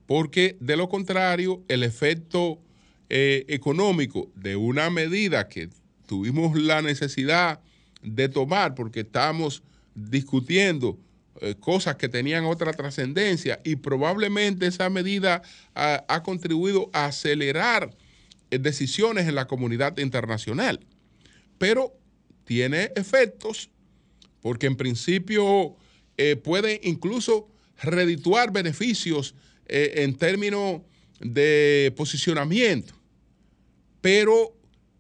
porque 0.06 0.58
de 0.60 0.78
lo 0.78 0.89
contrario, 0.89 1.63
el 1.69 1.82
efecto 1.82 2.62
eh, 3.10 3.45
económico 3.47 4.30
de 4.36 4.56
una 4.58 4.91
medida 4.91 5.47
que 5.47 5.69
tuvimos 6.06 6.56
la 6.56 6.84
necesidad 6.84 7.62
de 8.04 8.30
tomar 8.30 8.76
porque 8.76 8.99
estábamos 8.99 9.63
discutiendo 9.95 10.99
eh, 11.41 11.56
cosas 11.60 11.96
que 11.96 12.10
tenían 12.10 12.46
otra 12.46 12.74
trascendencia 12.74 13.60
y 13.63 13.78
probablemente 13.78 14.67
esa 14.67 14.89
medida 14.89 15.41
ha, 15.74 16.24
contribuido 16.24 16.89
a 16.93 17.06
acelerar 17.06 17.89
eh, 18.52 18.60
decisiones 18.60 19.28
en 19.28 19.36
la 19.36 19.48
comunidad 19.48 19.98
internacional. 19.98 20.80
Pero 21.58 21.93
tiene 22.46 22.91
efectos 22.96 23.69
porque 24.41 24.67
en 24.67 24.76
principio 24.76 25.78
puede 26.43 26.80
incluso 26.84 27.48
redituar 27.82 28.52
beneficios 28.52 29.36
eh, 29.67 30.04
en 30.04 30.15
términos 30.15 30.82
de 31.19 31.93
posicionamiento, 31.96 32.93
pero 34.02 34.56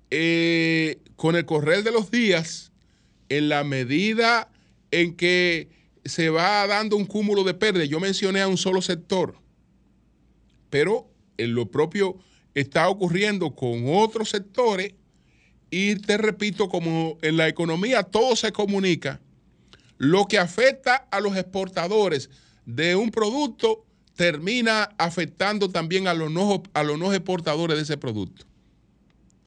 eh, 0.09 0.99
con 1.15 1.35
el 1.35 1.45
correr 1.45 1.83
de 1.83 1.91
los 1.91 2.11
días, 2.11 2.71
en 3.29 3.49
la 3.49 3.63
medida 3.63 4.51
en 4.91 5.15
que 5.15 5.69
se 6.05 6.29
va 6.29 6.65
dando 6.67 6.97
un 6.97 7.05
cúmulo 7.05 7.43
de 7.43 7.53
pérdidas, 7.53 7.89
yo 7.89 7.99
mencioné 7.99 8.41
a 8.41 8.47
un 8.47 8.57
solo 8.57 8.81
sector, 8.81 9.35
pero 10.69 11.09
en 11.37 11.55
lo 11.55 11.69
propio 11.69 12.17
está 12.53 12.89
ocurriendo 12.89 13.55
con 13.55 13.83
otros 13.87 14.29
sectores 14.29 14.93
y 15.69 15.95
te 15.95 16.17
repito, 16.17 16.69
como 16.69 17.17
en 17.21 17.37
la 17.37 17.47
economía 17.47 18.03
todo 18.03 18.35
se 18.35 18.51
comunica, 18.51 19.21
lo 19.97 20.27
que 20.27 20.37
afecta 20.37 21.07
a 21.09 21.19
los 21.19 21.35
exportadores 21.35 22.29
de 22.65 22.95
un 22.95 23.09
producto 23.09 23.85
termina 24.15 24.89
afectando 24.97 25.69
también 25.69 26.07
a 26.07 26.13
los 26.13 26.31
no, 26.31 26.61
a 26.73 26.83
los 26.83 26.99
no 26.99 27.13
exportadores 27.13 27.77
de 27.77 27.83
ese 27.83 27.97
producto. 27.97 28.45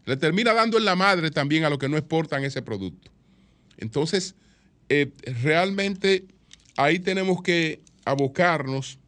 Le 0.05 0.17
termina 0.17 0.53
dando 0.53 0.79
en 0.79 0.85
la 0.85 0.97
madre 0.97 1.31
también 1.31 1.65
a 1.65 1.71
los 1.71 1.79
que 1.79 1.89
no 1.89 1.97
exportan 1.97 2.45
ese 2.45 2.63
producto. 2.63 3.11
Entonces, 3.77 4.35
eh, 4.89 5.13
realmente 5.43 6.27
ahí 6.77 6.99
tenemos 6.99 7.43
que 7.43 7.81
abocarnos 8.05 8.99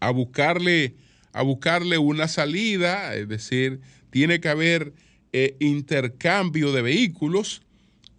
a 0.00 0.10
buscarle, 0.10 0.94
a 1.32 1.42
buscarle 1.42 1.98
una 1.98 2.28
salida, 2.28 3.14
es 3.14 3.28
decir, 3.28 3.80
tiene 4.10 4.40
que 4.40 4.48
haber 4.48 4.92
eh, 5.32 5.56
intercambio 5.60 6.72
de 6.72 6.82
vehículos 6.82 7.62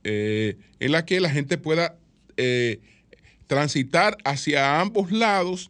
eh, 0.03 0.57
en 0.79 0.91
la 0.91 1.05
que 1.05 1.19
la 1.19 1.29
gente 1.29 1.57
pueda 1.57 1.97
transitar 3.47 4.17
hacia 4.23 4.81
ambos 4.81 5.11
lados 5.11 5.69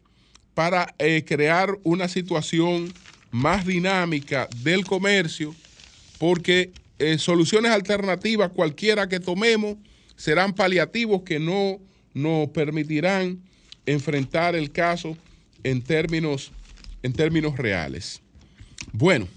para 0.53 0.93
eh, 0.99 1.23
crear 1.27 1.77
una 1.83 2.07
situación 2.07 2.93
más 3.31 3.65
dinámica 3.65 4.47
del 4.57 4.85
comercio, 4.85 5.55
porque 6.19 6.71
eh, 6.99 7.17
soluciones 7.17 7.71
alternativas, 7.71 8.51
cualquiera 8.51 9.09
que 9.09 9.19
tomemos, 9.19 9.77
serán 10.15 10.53
paliativos 10.53 11.23
que 11.23 11.39
no 11.39 11.79
nos 12.13 12.49
permitirán 12.49 13.41
enfrentar 13.85 14.55
el 14.55 14.71
caso 14.71 15.17
en 15.63 15.81
términos, 15.81 16.51
en 17.01 17.13
términos 17.13 17.57
reales. 17.57 18.21
Bueno, 18.91 19.27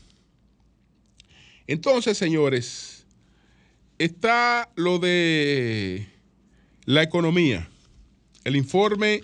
entonces, 1.66 2.16
señores, 2.16 3.06
está 3.98 4.70
lo 4.76 4.98
de 4.98 6.06
la 6.84 7.02
economía. 7.02 7.68
El 8.44 8.56
informe 8.56 9.22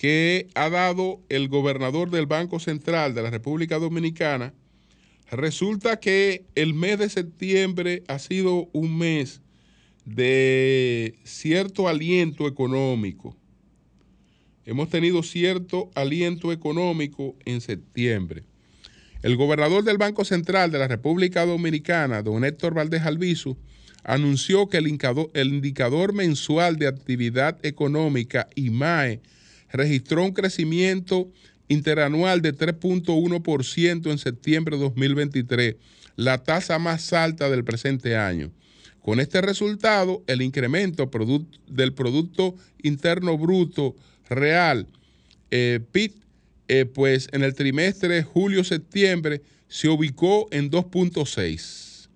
que 0.00 0.48
ha 0.54 0.70
dado 0.70 1.20
el 1.28 1.48
gobernador 1.48 2.10
del 2.10 2.26
Banco 2.26 2.58
Central 2.58 3.14
de 3.14 3.22
la 3.22 3.30
República 3.30 3.78
Dominicana, 3.78 4.54
resulta 5.30 6.00
que 6.00 6.44
el 6.54 6.74
mes 6.74 6.98
de 6.98 7.10
septiembre 7.10 8.02
ha 8.08 8.18
sido 8.18 8.68
un 8.72 8.96
mes 8.96 9.40
de 10.04 11.18
cierto 11.24 11.88
aliento 11.88 12.46
económico. 12.46 13.36
Hemos 14.64 14.88
tenido 14.88 15.22
cierto 15.22 15.90
aliento 15.94 16.52
económico 16.52 17.36
en 17.44 17.60
septiembre. 17.60 18.44
El 19.22 19.36
gobernador 19.36 19.84
del 19.84 19.98
Banco 19.98 20.24
Central 20.24 20.70
de 20.70 20.78
la 20.78 20.88
República 20.88 21.44
Dominicana, 21.44 22.22
don 22.22 22.44
Héctor 22.44 22.74
Valdés 22.74 23.02
Albizu, 23.02 23.56
anunció 24.04 24.68
que 24.68 24.78
el 24.78 24.86
indicador, 24.86 25.30
el 25.34 25.48
indicador 25.48 26.14
mensual 26.14 26.76
de 26.76 26.86
actividad 26.86 27.58
económica, 27.64 28.48
IMAE, 28.54 29.20
registró 29.72 30.24
un 30.24 30.32
crecimiento 30.32 31.30
interanual 31.68 32.42
de 32.42 32.54
3.1% 32.54 34.10
en 34.10 34.18
septiembre 34.18 34.76
de 34.76 34.82
2023, 34.82 35.76
la 36.16 36.42
tasa 36.42 36.78
más 36.78 37.12
alta 37.12 37.48
del 37.48 37.62
presente 37.62 38.16
año. 38.16 38.50
Con 39.02 39.20
este 39.20 39.40
resultado, 39.40 40.22
el 40.26 40.42
incremento 40.42 41.08
del 41.66 41.94
Producto 41.94 42.54
Interno 42.82 43.38
Bruto 43.38 43.96
Real, 44.28 44.86
eh, 45.50 45.80
eh, 46.68 46.84
pues 46.84 47.28
en 47.32 47.42
el 47.42 47.54
trimestre 47.54 48.22
julio-septiembre 48.22 49.40
se 49.68 49.88
ubicó 49.88 50.48
en 50.50 50.70
2.6 50.70 52.10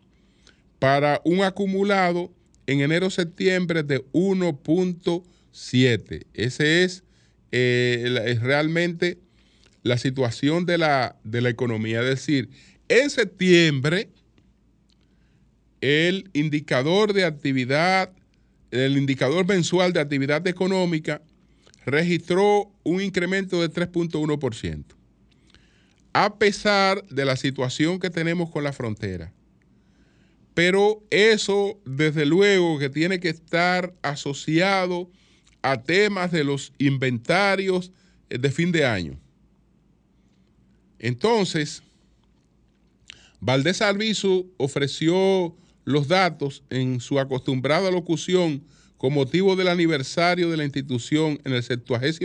para 0.79 1.23
un 1.25 1.43
acumulado 1.43 2.31
en 2.67 2.83
enero-septiembre 2.83 3.83
de 3.83 4.05
1.7. 4.13 6.27
Ese 6.35 6.85
es 6.85 7.03
eh, 7.57 8.21
es 8.27 8.43
realmente 8.43 9.17
la 9.85 9.97
situación 9.97 10.67
de 10.67 10.77
la, 10.77 11.15
de 11.23 11.41
la 11.41 11.51
economía. 11.51 12.01
Es 12.01 12.07
decir, 12.07 12.49
en 12.89 13.11
septiembre, 13.11 14.09
el 15.85 16.31
indicador 16.33 17.13
de 17.13 17.27
actividad, 17.27 18.11
el 18.71 18.97
indicador 18.97 19.47
mensual 19.47 19.93
de 19.93 20.01
actividad 20.01 20.47
económica 20.47 21.21
registró 21.85 22.73
un 22.85 23.03
incremento 23.03 23.61
de 23.61 23.71
3.1%. 23.71 24.85
A 26.15 26.39
pesar 26.39 27.07
de 27.09 27.27
la 27.27 27.37
situación 27.37 28.01
que 28.01 28.09
tenemos 28.09 28.49
con 28.49 28.65
la 28.65 28.73
frontera. 28.73 29.35
Pero 30.55 31.03
eso, 31.11 31.79
desde 31.85 32.25
luego, 32.25 32.79
que 32.79 32.89
tiene 32.89 33.21
que 33.21 33.29
estar 33.29 33.93
asociado 34.01 35.11
a 35.61 35.83
temas 35.83 36.33
de 36.33 36.45
los 36.45 36.73
inventarios 36.79 37.93
eh, 38.31 38.39
de 38.39 38.51
fin 38.51 38.73
de 38.73 38.87
año. 38.87 39.21
Entonces, 40.99 41.83
Valdés 43.41 43.83
Alviso 43.83 44.47
ofreció 44.57 45.55
los 45.85 46.09
datos 46.09 46.63
en 46.71 47.01
su 47.01 47.19
acostumbrada 47.19 47.91
locución 47.91 48.63
con 48.97 49.13
motivo 49.13 49.55
del 49.57 49.69
aniversario 49.69 50.51
de 50.51 50.57
la 50.57 50.65
institución 50.65 51.39
en 51.45 51.53
el 51.53 51.63
76 51.63 52.21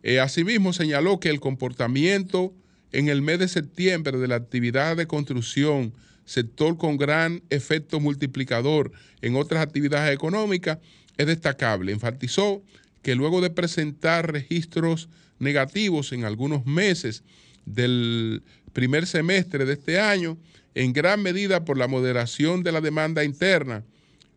Eh, 0.03 0.19
asimismo, 0.19 0.73
señaló 0.73 1.19
que 1.19 1.29
el 1.29 1.39
comportamiento 1.39 2.53
en 2.91 3.09
el 3.09 3.21
mes 3.21 3.39
de 3.39 3.47
septiembre 3.47 4.17
de 4.17 4.27
la 4.27 4.35
actividad 4.35 4.97
de 4.97 5.07
construcción 5.07 5.93
sector 6.25 6.77
con 6.77 6.97
gran 6.97 7.41
efecto 7.49 7.99
multiplicador 7.99 8.91
en 9.21 9.35
otras 9.35 9.63
actividades 9.63 10.13
económicas, 10.13 10.77
es 11.17 11.25
destacable. 11.25 11.91
Enfatizó 11.91 12.61
que 13.01 13.15
luego 13.15 13.41
de 13.41 13.49
presentar 13.49 14.31
registros 14.31 15.09
negativos 15.39 16.11
en 16.11 16.25
algunos 16.25 16.65
meses 16.65 17.23
del 17.65 18.43
primer 18.73 19.07
semestre 19.07 19.65
de 19.65 19.73
este 19.73 19.99
año, 19.99 20.37
en 20.75 20.93
gran 20.93 21.21
medida 21.21 21.65
por 21.65 21.77
la 21.77 21.87
moderación 21.87 22.63
de 22.63 22.71
la 22.71 22.81
demanda 22.81 23.23
interna 23.23 23.83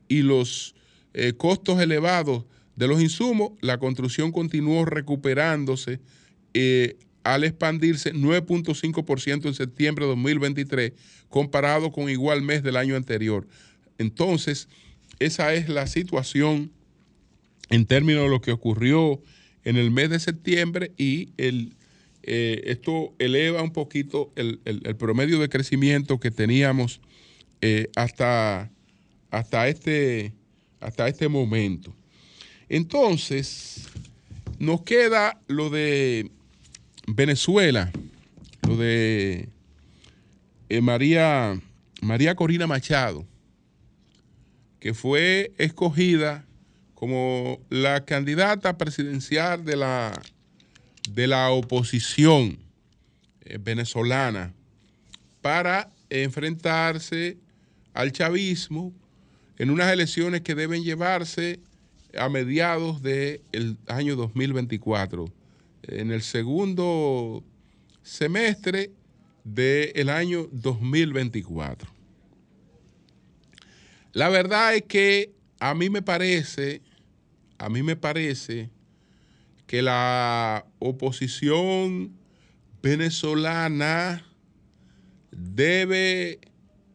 y 0.09 0.23
los 0.23 0.75
eh, 1.15 1.35
costos 1.35 1.81
elevados 1.81 2.45
de 2.77 2.89
los 2.89 3.01
insumos, 3.01 3.53
la 3.61 3.79
construcción 3.79 4.33
continuó 4.33 4.85
recuperándose 4.85 6.01
eh, 6.55 6.97
al 7.23 7.45
expandirse 7.45 8.13
9.5% 8.13 9.47
en 9.47 9.55
septiembre 9.55 10.05
de 10.05 10.11
2023 10.11 10.93
comparado 11.29 11.93
con 11.93 12.09
igual 12.09 12.43
mes 12.43 12.63
del 12.63 12.77
año 12.77 12.97
anterior. 12.97 13.47
Entonces, 13.99 14.69
esa 15.19 15.55
es 15.55 15.69
la 15.69 15.87
situación 15.87 16.73
en 17.73 17.87
términos 17.87 18.25
de 18.25 18.29
lo 18.29 18.43
que 18.43 18.53
ocurrió 18.53 19.23
en 19.65 19.79
el 19.79 19.91
mes 19.91 20.11
de 20.11 20.21
septiembre 20.21 20.93
y 20.99 21.31
el, 21.39 21.75
eh, 22.23 22.61
esto 22.67 23.15
eleva 23.19 23.63
un 23.63 23.73
poquito 23.73 24.31
el, 24.37 24.59
promedio 24.99 25.41
de 25.41 25.49
crecimiento 25.49 26.21
que 26.21 26.31
teníamos 26.31 27.01
eh, 27.63 27.89
hasta, 27.97 28.71
hasta, 29.31 29.69
este, 29.69 30.35
hasta 30.81 31.09
este 31.09 31.29
momento. 31.29 31.97
Entonces, 32.69 33.89
nos 34.59 34.83
queda 34.83 35.41
lo 35.47 35.71
de 35.71 36.31
Venezuela, 37.07 37.91
lo 38.69 38.77
de 38.77 39.49
eh, 40.69 40.81
María, 40.83 41.59
María 42.03 42.35
Corina 42.35 42.67
Machado, 42.67 43.27
que 44.79 44.93
fue 44.93 45.55
escogida 45.57 46.45
como 47.03 47.59
la 47.69 48.05
candidata 48.05 48.79
presidencial 48.79 49.65
de 49.65 49.75
la, 49.75 50.23
de 51.11 51.27
la 51.27 51.51
oposición 51.51 52.61
eh, 53.41 53.59
venezolana 53.61 54.55
para 55.41 55.91
enfrentarse 56.11 57.39
al 57.93 58.13
chavismo 58.13 58.93
en 59.59 59.71
unas 59.71 59.93
elecciones 59.93 60.43
que 60.43 60.55
deben 60.55 60.85
llevarse 60.85 61.59
a 62.17 62.29
mediados 62.29 63.03
del 63.03 63.79
año 63.89 64.15
2024, 64.15 65.25
en 65.89 66.13
el 66.13 66.23
segundo 66.23 67.43
semestre 68.05 68.93
del 69.43 70.09
año 70.09 70.49
2024. 70.53 71.91
La 74.13 74.29
verdad 74.29 74.77
es 74.77 74.83
que 74.83 75.33
a 75.59 75.75
mí 75.75 75.91
me 75.91 76.03
parece 76.03 76.81
a 77.63 77.69
mí 77.69 77.85
me 77.85 77.95
parece 77.95 78.71
que 79.69 79.83
la 79.83 80.67
oposición 80.81 82.13
venezolana 82.83 84.27
debe 85.31 86.41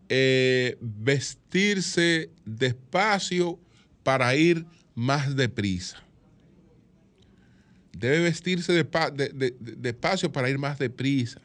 eh, 0.10 0.77
vestirse 0.82 2.32
despacio 2.43 3.58
para 4.03 4.36
ir 4.36 4.65
más 4.93 5.38
deprisa. 5.38 6.03
Debe 7.93 8.23
vestirse 8.23 8.73
despacio 9.62 10.34
para 10.34 10.49
ir 10.49 10.58
más 10.58 10.77
deprisa. 10.80 11.39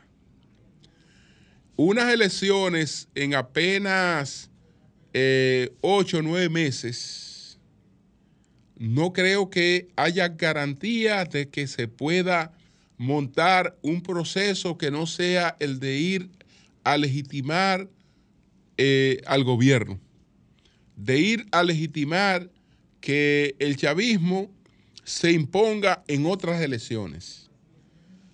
Unas 1.76 2.12
elecciones 2.12 3.08
en 3.14 3.36
apenas 3.36 4.50
eh, 5.12 5.72
ocho 5.80 6.18
o 6.18 6.22
nueve 6.22 6.48
meses 6.48 7.31
no 8.82 9.12
creo 9.12 9.48
que 9.48 9.90
haya 9.94 10.26
garantía 10.30 11.24
de 11.24 11.48
que 11.48 11.68
se 11.68 11.86
pueda 11.86 12.52
montar 12.98 13.78
un 13.80 14.02
proceso 14.02 14.76
que 14.76 14.90
no 14.90 15.06
sea 15.06 15.56
el 15.60 15.78
de 15.78 15.98
ir 15.98 16.30
a 16.82 16.96
legitimar 16.96 17.88
eh, 18.78 19.22
al 19.26 19.44
gobierno, 19.44 20.00
de 20.96 21.20
ir 21.20 21.46
a 21.52 21.62
legitimar 21.62 22.50
que 23.00 23.54
el 23.60 23.76
chavismo 23.76 24.50
se 25.04 25.30
imponga 25.30 26.02
en 26.08 26.26
otras 26.26 26.60
elecciones. 26.60 27.52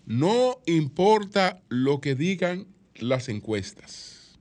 No 0.07 0.63
importa 0.65 1.61
lo 1.69 2.01
que 2.01 2.15
digan 2.15 2.67
las 2.95 3.29
encuestas. 3.29 4.39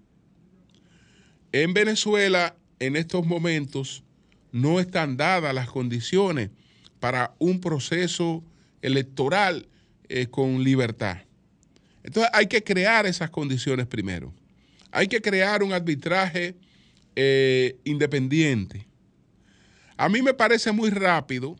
En 1.51 1.73
Venezuela, 1.73 2.55
en 2.79 2.95
estos 2.95 3.25
momentos, 3.25 4.05
no 4.51 4.79
están 4.79 5.17
dadas 5.17 5.53
las 5.53 5.67
condiciones 5.69 6.49
para 6.99 7.33
un 7.39 7.59
proceso 7.59 8.43
electoral 8.81 9.67
eh, 10.09 10.27
con 10.27 10.63
libertad. 10.63 11.17
Entonces 12.03 12.31
hay 12.33 12.47
que 12.47 12.63
crear 12.63 13.05
esas 13.05 13.29
condiciones 13.29 13.87
primero. 13.87 14.33
Hay 14.91 15.07
que 15.07 15.21
crear 15.21 15.63
un 15.63 15.73
arbitraje 15.73 16.55
eh, 17.15 17.75
independiente. 17.83 18.87
A 19.97 20.09
mí 20.09 20.21
me 20.21 20.33
parece 20.33 20.71
muy 20.71 20.89
rápido 20.89 21.57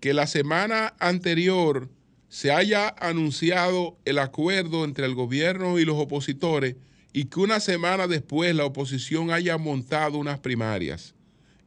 que 0.00 0.14
la 0.14 0.26
semana 0.26 0.94
anterior 0.98 1.88
se 2.28 2.52
haya 2.52 2.94
anunciado 2.98 3.96
el 4.04 4.18
acuerdo 4.18 4.84
entre 4.84 5.06
el 5.06 5.14
gobierno 5.14 5.78
y 5.78 5.84
los 5.84 5.96
opositores 5.96 6.76
y 7.12 7.26
que 7.26 7.40
una 7.40 7.60
semana 7.60 8.06
después 8.06 8.54
la 8.54 8.64
oposición 8.64 9.30
haya 9.30 9.56
montado 9.56 10.18
unas 10.18 10.40
primarias 10.40 11.13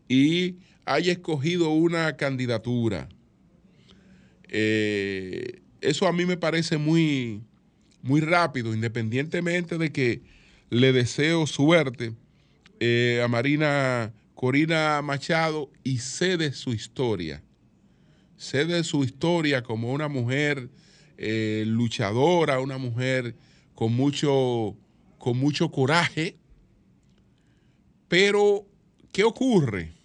y 0.07 0.55
haya 0.85 1.11
escogido 1.11 1.69
una 1.69 2.15
candidatura. 2.17 3.09
Eh, 4.49 5.61
eso 5.81 6.07
a 6.07 6.13
mí 6.13 6.25
me 6.25 6.37
parece 6.37 6.77
muy, 6.77 7.41
muy 8.01 8.21
rápido, 8.21 8.73
independientemente 8.73 9.77
de 9.77 9.91
que 9.91 10.21
le 10.69 10.91
deseo 10.93 11.47
suerte 11.47 12.13
eh, 12.79 13.21
a 13.23 13.27
Marina 13.27 14.13
Corina 14.35 15.01
Machado 15.01 15.71
y 15.83 15.97
sé 15.97 16.37
de 16.37 16.53
su 16.53 16.71
historia. 16.73 17.43
Sé 18.37 18.65
de 18.65 18.83
su 18.83 19.03
historia 19.03 19.63
como 19.63 19.91
una 19.91 20.07
mujer 20.07 20.69
eh, 21.17 21.63
luchadora, 21.65 22.59
una 22.59 22.77
mujer 22.77 23.35
con 23.73 23.93
mucho, 23.93 24.77
con 25.17 25.37
mucho 25.37 25.71
coraje. 25.71 26.37
Pero, 28.07 28.67
¿qué 29.11 29.23
ocurre? 29.23 29.96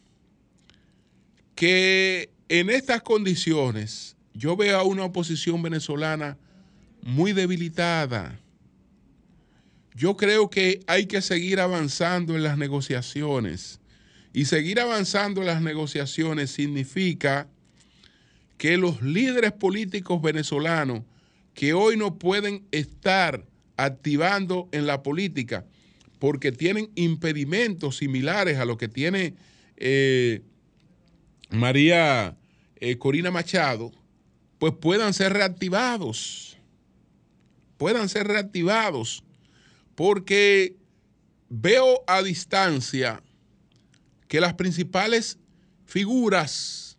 Que 1.54 2.30
en 2.48 2.70
estas 2.70 3.02
condiciones 3.02 4.16
yo 4.34 4.56
veo 4.56 4.78
a 4.78 4.82
una 4.82 5.04
oposición 5.04 5.62
venezolana 5.62 6.38
muy 7.02 7.32
debilitada. 7.32 8.38
Yo 9.94 10.16
creo 10.16 10.48
que 10.48 10.80
hay 10.86 11.06
que 11.06 11.20
seguir 11.20 11.60
avanzando 11.60 12.34
en 12.34 12.42
las 12.42 12.56
negociaciones. 12.56 13.80
Y 14.32 14.46
seguir 14.46 14.80
avanzando 14.80 15.42
en 15.42 15.48
las 15.48 15.60
negociaciones 15.60 16.50
significa 16.50 17.48
que 18.56 18.78
los 18.78 19.02
líderes 19.02 19.52
políticos 19.52 20.22
venezolanos 20.22 21.02
que 21.52 21.74
hoy 21.74 21.96
no 21.98 22.18
pueden 22.18 22.64
estar 22.70 23.44
activando 23.76 24.68
en 24.72 24.86
la 24.86 25.02
política 25.02 25.66
porque 26.18 26.52
tienen 26.52 26.90
impedimentos 26.94 27.96
similares 27.96 28.58
a 28.58 28.64
lo 28.64 28.78
que 28.78 28.88
tiene 28.88 29.34
eh, 29.76 30.40
María 31.52 32.36
eh, 32.76 32.96
Corina 32.96 33.30
Machado, 33.30 33.92
pues 34.58 34.72
puedan 34.80 35.12
ser 35.12 35.32
reactivados, 35.34 36.56
puedan 37.76 38.08
ser 38.08 38.26
reactivados, 38.26 39.22
porque 39.94 40.76
veo 41.48 42.02
a 42.06 42.22
distancia 42.22 43.22
que 44.28 44.40
las 44.40 44.54
principales 44.54 45.38
figuras 45.84 46.98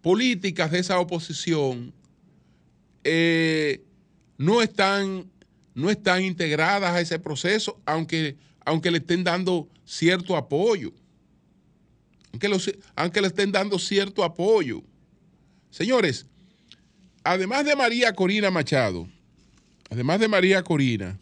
políticas 0.00 0.70
de 0.70 0.78
esa 0.78 0.98
oposición 0.98 1.92
eh, 3.04 3.82
no, 4.38 4.62
están, 4.62 5.30
no 5.74 5.90
están 5.90 6.22
integradas 6.22 6.92
a 6.92 7.00
ese 7.00 7.18
proceso, 7.18 7.78
aunque, 7.84 8.36
aunque 8.64 8.90
le 8.90 8.98
estén 8.98 9.22
dando 9.22 9.68
cierto 9.84 10.36
apoyo 10.36 10.94
aunque, 12.96 13.20
le 13.20 13.26
estén 13.26 13.52
dando 13.52 13.78
cierto 13.78 14.24
apoyo. 14.24 14.82
Señores, 15.70 16.26
además 17.22 17.64
de 17.64 17.76
María 17.76 18.14
Corina 18.14 18.50
Machado, 18.50 19.08
además 19.90 20.20
de 20.20 20.28
María 20.28 20.62
Corina, 20.62 21.18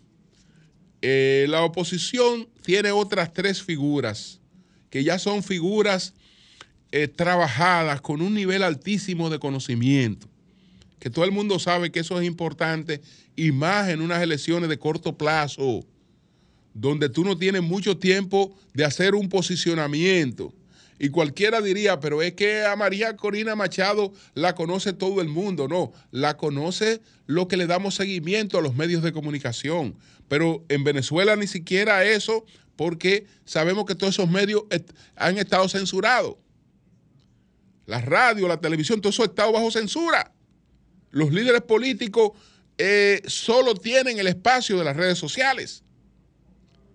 eh, 1.02 1.46
la 1.48 1.62
oposición 1.62 2.48
tiene 2.62 2.92
otras 2.92 3.32
tres 3.32 3.62
figuras 3.62 4.40
que 4.90 5.02
ya 5.04 5.18
son 5.18 5.42
figuras 5.42 6.14
eh, 6.92 7.08
trabajadas 7.08 8.00
con 8.00 8.20
un 8.20 8.34
nivel 8.34 8.62
altísimo 8.62 9.30
de 9.30 9.38
conocimiento, 9.38 10.28
que 10.98 11.10
todo 11.10 11.24
el 11.24 11.32
mundo 11.32 11.58
sabe 11.58 11.90
que 11.90 12.00
eso 12.00 12.20
es 12.20 12.26
importante 12.26 13.00
y 13.36 13.52
más 13.52 13.88
en 13.88 14.00
unas 14.00 14.22
elecciones 14.22 14.68
de 14.68 14.78
corto 14.78 15.16
plazo, 15.16 15.84
donde 16.74 17.08
tú 17.08 17.24
no 17.24 17.38
tienes 17.38 17.62
mucho 17.62 17.96
tiempo 17.96 18.54
de 18.74 18.84
hacer 18.84 19.14
un 19.14 19.28
posicionamiento 19.28 20.52
Y 21.02 21.08
cualquiera 21.08 21.62
diría, 21.62 21.98
pero 21.98 22.20
es 22.20 22.34
que 22.34 22.62
a 22.62 22.76
María 22.76 23.16
Corina 23.16 23.56
Machado 23.56 24.12
la 24.34 24.54
conoce 24.54 24.92
todo 24.92 25.22
el 25.22 25.28
mundo. 25.28 25.66
No, 25.66 25.92
la 26.10 26.36
conoce 26.36 27.00
lo 27.24 27.48
que 27.48 27.56
le 27.56 27.66
damos 27.66 27.94
seguimiento 27.94 28.58
a 28.58 28.60
los 28.60 28.74
medios 28.74 29.02
de 29.02 29.10
comunicación. 29.10 29.96
Pero 30.28 30.62
en 30.68 30.84
Venezuela 30.84 31.36
ni 31.36 31.46
siquiera 31.46 32.04
eso, 32.04 32.44
porque 32.76 33.24
sabemos 33.46 33.86
que 33.86 33.94
todos 33.94 34.16
esos 34.16 34.28
medios 34.28 34.64
han 35.16 35.38
estado 35.38 35.70
censurados. 35.70 36.36
La 37.86 38.02
radio, 38.02 38.46
la 38.46 38.60
televisión, 38.60 39.00
todo 39.00 39.08
eso 39.08 39.22
ha 39.22 39.26
estado 39.26 39.52
bajo 39.52 39.70
censura. 39.70 40.34
Los 41.12 41.32
líderes 41.32 41.62
políticos 41.62 42.32
eh, 42.76 43.22
solo 43.26 43.74
tienen 43.74 44.18
el 44.18 44.26
espacio 44.26 44.76
de 44.76 44.84
las 44.84 44.98
redes 44.98 45.16
sociales. 45.16 45.82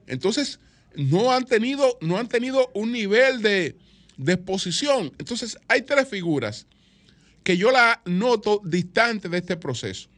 Entonces, 0.05 0.59
no 0.95 1.31
han 1.31 1.45
tenido, 1.45 1.97
no 2.01 2.19
han 2.19 2.27
tenido 2.27 2.69
un 2.75 2.91
nivel 2.91 3.41
de, 3.41 3.75
de 4.17 4.33
exposición. 4.33 5.11
Entonces, 5.17 5.57
hay 5.67 5.81
tres 5.81 6.07
figuras 6.07 6.67
que 7.43 7.57
yo 7.57 7.71
la 7.71 8.01
noto 8.05 8.61
distante 8.63 9.29
de 9.29 9.37
este 9.37 9.57
proceso. 9.57 10.09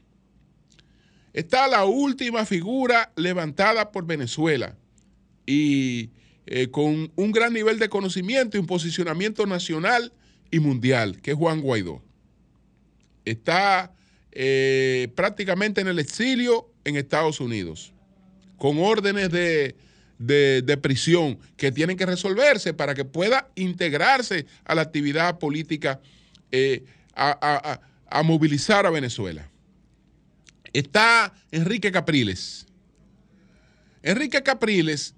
Está 1.33 1.67
la 1.67 1.85
última 1.85 2.45
figura 2.45 3.11
levantada 3.15 3.91
por 3.91 4.05
Venezuela 4.05 4.75
y 5.45 6.09
eh, 6.45 6.69
con 6.69 7.11
un 7.15 7.31
gran 7.31 7.53
nivel 7.53 7.77
de 7.79 7.89
conocimiento 7.89 8.57
y 8.57 8.59
un 8.59 8.65
posicionamiento 8.65 9.45
nacional 9.45 10.13
y 10.49 10.59
mundial, 10.59 11.21
que 11.21 11.31
es 11.31 11.37
Juan 11.37 11.61
Guaidó. 11.61 12.01
Está 13.25 13.93
eh, 14.31 15.11
prácticamente 15.15 15.81
en 15.81 15.87
el 15.87 15.99
exilio 15.99 16.71
en 16.85 16.95
Estados 16.95 17.41
Unidos, 17.41 17.91
con 18.57 18.77
órdenes 18.79 19.29
de, 19.29 19.75
de, 20.19 20.77
prisión 20.81 21.39
que 21.55 21.71
tienen 21.71 21.97
que 21.97 22.05
resolverse 22.05 22.73
para 22.73 22.95
que 22.95 23.05
pueda 23.05 23.49
integrarse 23.55 24.45
a 24.65 24.75
la 24.75 24.81
actividad 24.81 25.39
política, 25.39 25.99
eh, 26.51 26.83
a, 27.15 27.79
movilizar 28.23 28.85
a 28.85 28.89
Venezuela. 28.89 29.49
Está 30.73 31.33
Enrique 31.51 31.91
Capriles. 31.91 32.65
Enrique 34.03 34.41
Capriles 34.43 35.13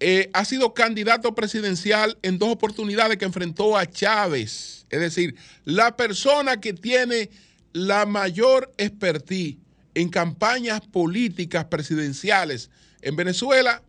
eh, 0.00 0.30
ha 0.32 0.44
sido 0.44 0.74
candidato 0.74 1.34
presidencial 1.34 2.16
en 2.22 2.38
dos 2.38 2.50
oportunidades 2.50 3.16
que 3.18 3.24
enfrentó 3.24 3.76
a 3.76 3.86
Chávez. 3.86 4.86
Es 4.90 5.00
decir, 5.00 5.34
la 5.64 5.96
persona 5.96 6.60
que 6.60 6.72
tiene 6.72 7.30
la 7.72 8.06
mayor 8.06 8.72
expertise 8.78 9.56
en 9.94 10.08
campañas 10.08 10.80
políticas 10.80 11.64
presidenciales 11.64 12.70
en 13.02 13.16
Venezuela 13.16 13.82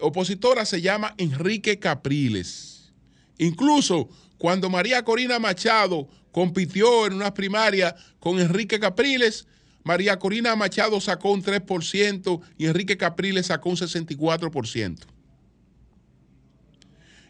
opositora 0.00 0.64
se 0.64 0.80
llama 0.80 1.14
Enrique 1.18 1.78
Capriles. 1.78 2.92
Incluso 3.38 4.08
cuando 4.36 4.70
María 4.70 5.04
Corina 5.04 5.38
Machado 5.38 6.08
compitió 6.32 7.06
en 7.06 7.14
unas 7.14 7.32
primarias 7.32 7.94
con 8.20 8.38
Enrique 8.38 8.78
Capriles, 8.78 9.46
María 9.82 10.18
Corina 10.18 10.54
Machado 10.54 11.00
sacó 11.00 11.32
un 11.32 11.42
3% 11.42 12.40
y 12.58 12.66
Enrique 12.66 12.96
Capriles 12.96 13.46
sacó 13.46 13.70
un 13.70 13.76
64%. 13.76 14.98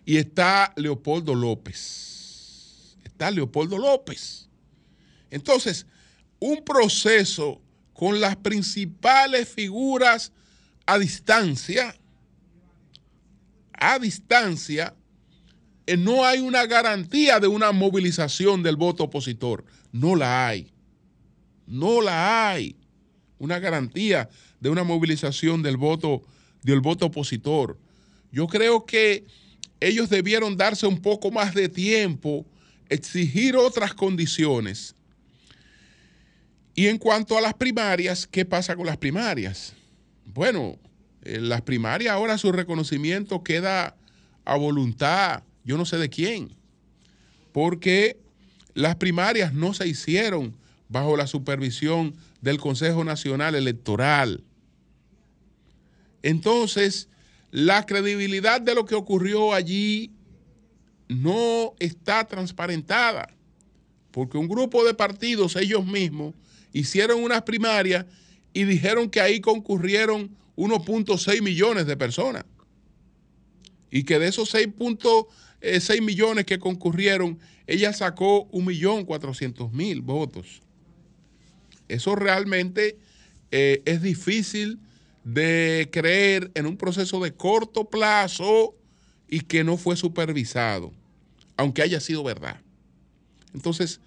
Y 0.05 0.17
está 0.17 0.73
Leopoldo 0.77 1.35
López. 1.35 2.97
Está 3.05 3.31
Leopoldo 3.31 3.79
López. 3.79 4.49
Entonces, 5.31 5.87
un 6.41 6.65
proceso 6.65 7.61
con 7.93 8.21
las 8.21 8.37
principales 8.37 9.49
figuras 9.49 10.33
a 10.87 10.99
distancia 10.99 11.95
a 13.81 13.99
distancia, 13.99 14.95
eh, 15.87 15.97
no 15.97 16.25
hay 16.25 16.41
una 16.41 16.67
garantía 16.67 17.41
de 17.41 17.47
una 17.47 17.73
movilización 17.73 18.63
del 18.63 18.77
voto 18.77 19.05
opositor. 19.05 19.65
No 19.93 20.17
la 20.17 20.49
hay. 20.49 20.71
No 21.67 22.01
la 22.01 22.51
hay. 22.51 22.77
Una 23.39 23.59
garantía 23.59 24.29
de 24.61 24.69
una 24.69 24.85
movilización 24.85 25.63
del 25.63 25.77
voto, 25.77 26.23
del 26.63 26.81
voto 26.81 27.07
opositor. 27.07 27.79
Yo 28.31 28.47
creo 28.47 28.85
que 28.85 29.25
ellos 29.81 30.11
debieron 30.11 30.57
darse 30.57 30.87
un 30.87 31.01
poco 31.01 31.31
más 31.31 31.55
de 31.55 31.69
tiempo, 31.69 32.45
exigir 32.89 33.57
otras 33.57 33.95
condiciones. 33.95 34.95
Y 36.75 36.87
en 36.89 36.99
cuanto 36.99 37.37
a 37.39 37.41
las 37.41 37.55
primarias, 37.55 38.27
¿qué 38.27 38.45
pasa 38.45 38.77
con 38.77 38.87
las 38.87 38.97
primarias? 38.97 39.73
Bueno, 40.27 40.79
en 41.23 41.49
las 41.49 41.63
primarias 41.63 42.15
ahora 42.15 42.39
su 42.39 42.53
reconocimiento 42.53 43.43
queda 43.43 43.97
a 44.45 44.57
voluntad, 44.57 45.43
yo 45.65 45.77
no 45.77 45.85
sé 45.85 45.99
de 45.99 46.09
quién, 46.09 46.55
porque 47.53 48.19
las 48.75 48.97
primarias 48.97 49.53
no 49.53 49.75
se 49.75 49.89
hicieron 49.89 50.55
bajo 50.89 51.17
la 51.17 51.27
supervisión 51.27 52.15
del 52.41 52.59
Consejo 52.59 53.05
Nacional 53.05 53.55
Electoral. 53.55 54.45
Entonces, 56.23 57.09
la 57.51 57.85
credibilidad 57.87 58.61
de 58.61 58.75
lo 58.75 58.85
que 58.85 58.95
ocurrió 58.95 59.53
allí 59.53 60.13
no 61.09 61.75
está 61.79 62.25
transparentada, 62.25 63.35
porque 64.11 64.39
un 64.39 64.49
grupo 64.49 64.85
de 64.85 64.95
partidos, 64.95 65.57
ellos 65.57 65.87
mismos, 65.87 66.35
hicieron 66.73 67.23
unas 67.23 67.43
primarias 67.43 68.07
y 68.53 68.65
dijeron 68.65 69.09
que 69.11 69.21
ahí 69.21 69.41
concurrieron 69.41 70.37
1.6 70.59 71.41
millones 71.41 71.87
de 71.87 71.97
personas. 71.97 72.45
Y 73.91 74.03
que 74.03 74.19
de 74.19 74.27
esos 74.27 74.53
6.6 74.53 75.27
eh, 75.61 76.01
millones 76.01 76.45
que 76.45 76.59
concurrieron, 76.59 77.39
ella 77.67 77.93
sacó 77.93 78.51
1.400.000 78.51 80.03
votos. 80.03 80.61
Eso 81.87 82.17
realmente 82.17 82.99
eh, 83.53 83.83
es 83.85 84.03
difícil 84.03 84.81
de 85.23 85.89
creer 85.93 86.51
en 86.55 86.67
un 86.67 86.77
proceso 86.77 87.21
de 87.21 87.33
corto 87.33 87.89
plazo 87.89 88.75
y 89.29 89.41
que 89.41 89.63
no 89.63 89.77
fue 89.77 89.97
supervisado, 89.97 90.93
aunque 91.57 91.83
haya 91.83 92.01
sido 92.01 92.25
verdad. 92.25 92.61
Entonces, 93.55 94.01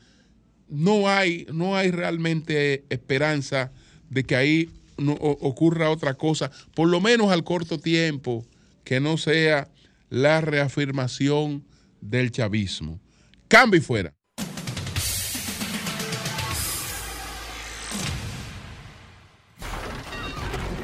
no 0.67 1.07
hay, 1.07 1.47
no 1.53 1.77
hay 1.77 1.91
realmente 1.91 2.83
esperanza 2.89 3.71
de 4.09 4.23
que 4.25 4.35
ahí 4.35 4.69
no 5.01 5.13
ocurra 5.13 5.89
otra 5.89 6.13
cosa, 6.13 6.51
por 6.73 6.87
lo 6.87 7.01
menos 7.01 7.31
al 7.31 7.43
corto 7.43 7.79
tiempo, 7.79 8.45
que 8.83 8.99
no 8.99 9.17
sea 9.17 9.67
la 10.09 10.41
reafirmación 10.41 11.63
del 12.01 12.31
chavismo. 12.31 12.99
Cambio 13.47 13.79
y 13.79 13.83
fuera. 13.83 14.13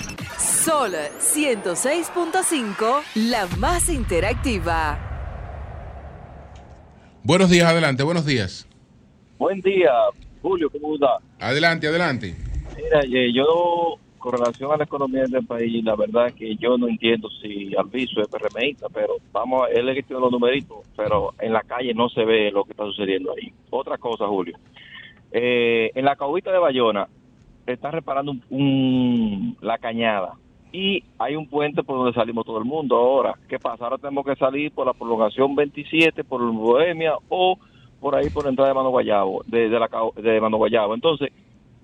Sol 0.65 0.93
106.5, 0.93 3.03
la 3.31 3.47
más 3.57 3.89
interactiva. 3.89 4.99
Buenos 7.25 7.49
días, 7.49 7.67
adelante, 7.67 8.03
buenos 8.03 8.27
días. 8.27 8.69
Buen 9.39 9.63
día, 9.63 9.91
Julio, 10.43 10.69
¿cómo 10.69 10.97
está? 10.97 11.17
Adelante, 11.39 11.89
adelante. 11.89 12.37
Mira, 12.77 13.01
eh, 13.05 13.33
yo 13.33 13.95
con 14.19 14.33
relación 14.33 14.71
a 14.71 14.77
la 14.77 14.85
economía 14.85 15.25
del 15.27 15.47
país, 15.47 15.83
la 15.83 15.97
verdad 15.97 16.31
que 16.35 16.55
yo 16.57 16.77
no 16.77 16.89
entiendo 16.89 17.31
si 17.41 17.75
Alviso 17.75 18.21
es 18.21 18.29
PRMista, 18.29 18.89
pero 18.93 19.17
vamos, 19.33 19.67
él 19.73 19.89
es 19.89 19.95
que 19.95 20.03
tiene 20.03 20.21
los 20.21 20.31
numeritos, 20.31 20.81
pero 20.95 21.33
en 21.39 21.55
la 21.55 21.63
calle 21.63 21.95
no 21.95 22.11
se 22.11 22.23
ve 22.23 22.51
lo 22.51 22.65
que 22.65 22.73
está 22.73 22.85
sucediendo 22.85 23.33
ahí. 23.33 23.51
Otra 23.71 23.97
cosa, 23.97 24.27
Julio. 24.27 24.59
Eh, 25.33 25.91
en 25.95 26.05
la 26.05 26.17
caubita 26.17 26.53
de 26.53 26.59
Bayona 26.59 27.09
está 27.65 27.91
reparando 27.91 28.35
un, 28.51 29.57
la 29.63 29.79
cañada 29.79 30.35
y 30.73 31.03
hay 31.19 31.37
un 31.37 31.49
puente 31.49 31.83
por 31.83 31.97
donde 31.97 32.13
salimos 32.13 32.47
todo 32.47 32.59
el 32.59 32.65
mundo 32.65 32.97
ahora. 32.97 33.35
¿Qué 33.49 33.59
pasa? 33.59 33.85
Ahora 33.85 33.99
tenemos 33.99 34.25
que 34.25 34.37
salir 34.37 34.71
por 34.73 34.87
la 34.87 34.93
prolongación 34.93 35.55
27, 35.55 36.25
por 36.25 36.41
Bohemia 36.53 37.15
o 37.29 37.59
por 38.01 38.15
ahí 38.15 38.31
por 38.31 38.45
la 38.45 38.51
entrada 38.51 38.71
de 38.71 38.75
Mano 38.75 38.91
Guayabo, 38.91 39.43
de, 39.47 39.69
la, 39.69 39.89
de 40.17 40.41
Mano 40.41 40.57
Guayabo. 40.57 40.95
Entonces, 40.95 41.31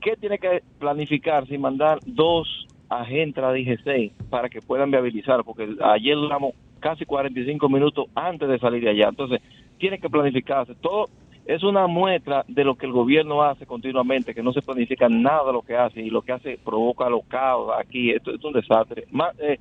¿qué 0.01 0.16
tiene 0.16 0.39
que 0.39 0.62
planificar 0.78 1.47
sin 1.47 1.61
mandar 1.61 1.99
dos 2.07 2.66
agentes 2.89 3.43
a 3.43 3.53
DGC 3.53 4.12
para 4.30 4.49
que 4.49 4.62
puedan 4.62 4.91
viabilizar? 4.91 5.45
Porque 5.45 5.68
ayer 5.82 6.14
duramos 6.14 6.55
casi 6.80 7.05
45 7.05 7.68
minutos 7.68 8.07
antes 8.14 8.49
de 8.49 8.59
salir 8.59 8.82
de 8.82 8.91
allá. 8.91 9.09
Entonces, 9.09 9.41
tiene 9.78 9.99
que 9.99 10.09
planificarse. 10.09 10.74
Todo 10.76 11.07
es 11.47 11.62
una 11.62 11.86
muestra 11.86 12.44
de 12.49 12.64
lo 12.64 12.76
que 12.76 12.86
el 12.86 12.92
gobierno 12.92 13.42
hace 13.42 13.66
continuamente, 13.66 14.34
que 14.34 14.42
no 14.42 14.53
se 14.53 14.62
planifica 14.62 15.09
nada 15.09 15.47
de 15.47 15.53
lo 15.53 15.62
que 15.62 15.76
hace 15.76 16.01
y 16.01 16.11
lo 16.11 16.22
que 16.22 16.32
hace 16.32 16.59
provoca 16.62 17.09
los 17.09 17.24
caos 17.26 17.72
aquí. 17.78 18.11
Esto, 18.11 18.34
es 18.34 18.44
un 18.44 18.53
desastre. 18.53 19.07
Eh, 19.38 19.59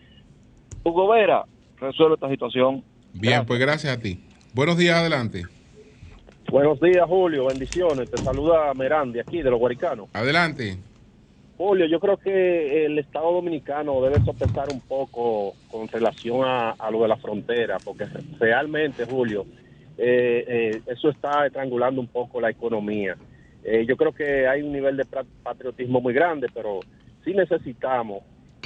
Hugo 0.84 1.10
Vera, 1.10 1.46
resuelve 1.80 2.16
esta 2.16 2.30
situación. 2.30 2.84
Bien, 3.14 3.46
pues 3.46 3.60
gracias 3.60 3.98
a 3.98 4.02
ti. 4.02 4.20
Buenos 4.54 4.78
días, 4.78 4.98
adelante. 4.98 5.44
Buenos 6.50 6.80
días, 6.80 7.06
Julio. 7.08 7.48
Bendiciones. 7.48 8.10
Te 8.10 8.18
saluda 8.18 8.74
Merandi 8.74 9.20
aquí 9.20 9.42
de 9.42 9.52
los 9.52 9.60
Guaricanos. 9.60 10.10
Adelante. 10.14 10.78
Julio, 11.58 11.86
yo 11.86 12.00
creo 12.00 12.18
que 12.18 12.86
el 12.86 13.00
Estado 13.00 13.32
Dominicano 13.32 14.02
debe 14.02 14.20
sopesar 14.26 14.68
un 14.72 14.82
poco 14.82 15.54
con 15.72 15.88
relación 15.88 16.44
a, 16.44 16.72
a 16.72 16.92
lo 16.92 17.04
de 17.04 17.08
la 17.08 17.16
frontera, 17.16 17.78
porque 17.84 18.06
realmente, 18.40 19.06
Julio, 19.06 19.46
eh, 19.98 20.46
eh, 20.48 20.82
eso 20.86 21.10
está 21.10 21.46
estrangulando 21.46 22.02
un 22.02 22.08
poco 22.08 22.40
la 22.42 22.50
economía. 22.50 23.18
Eh, 23.64 23.86
yo 23.88 23.98
creo 23.98 24.14
que 24.14 24.48
hay 24.48 24.62
un 24.62 24.72
nivel 24.72 24.98
de 24.98 25.06
patriotismo 25.42 26.00
muy 26.02 26.14
grande, 26.14 26.48
pero 26.54 26.86
sí 27.24 27.34
necesitamos 27.34 28.24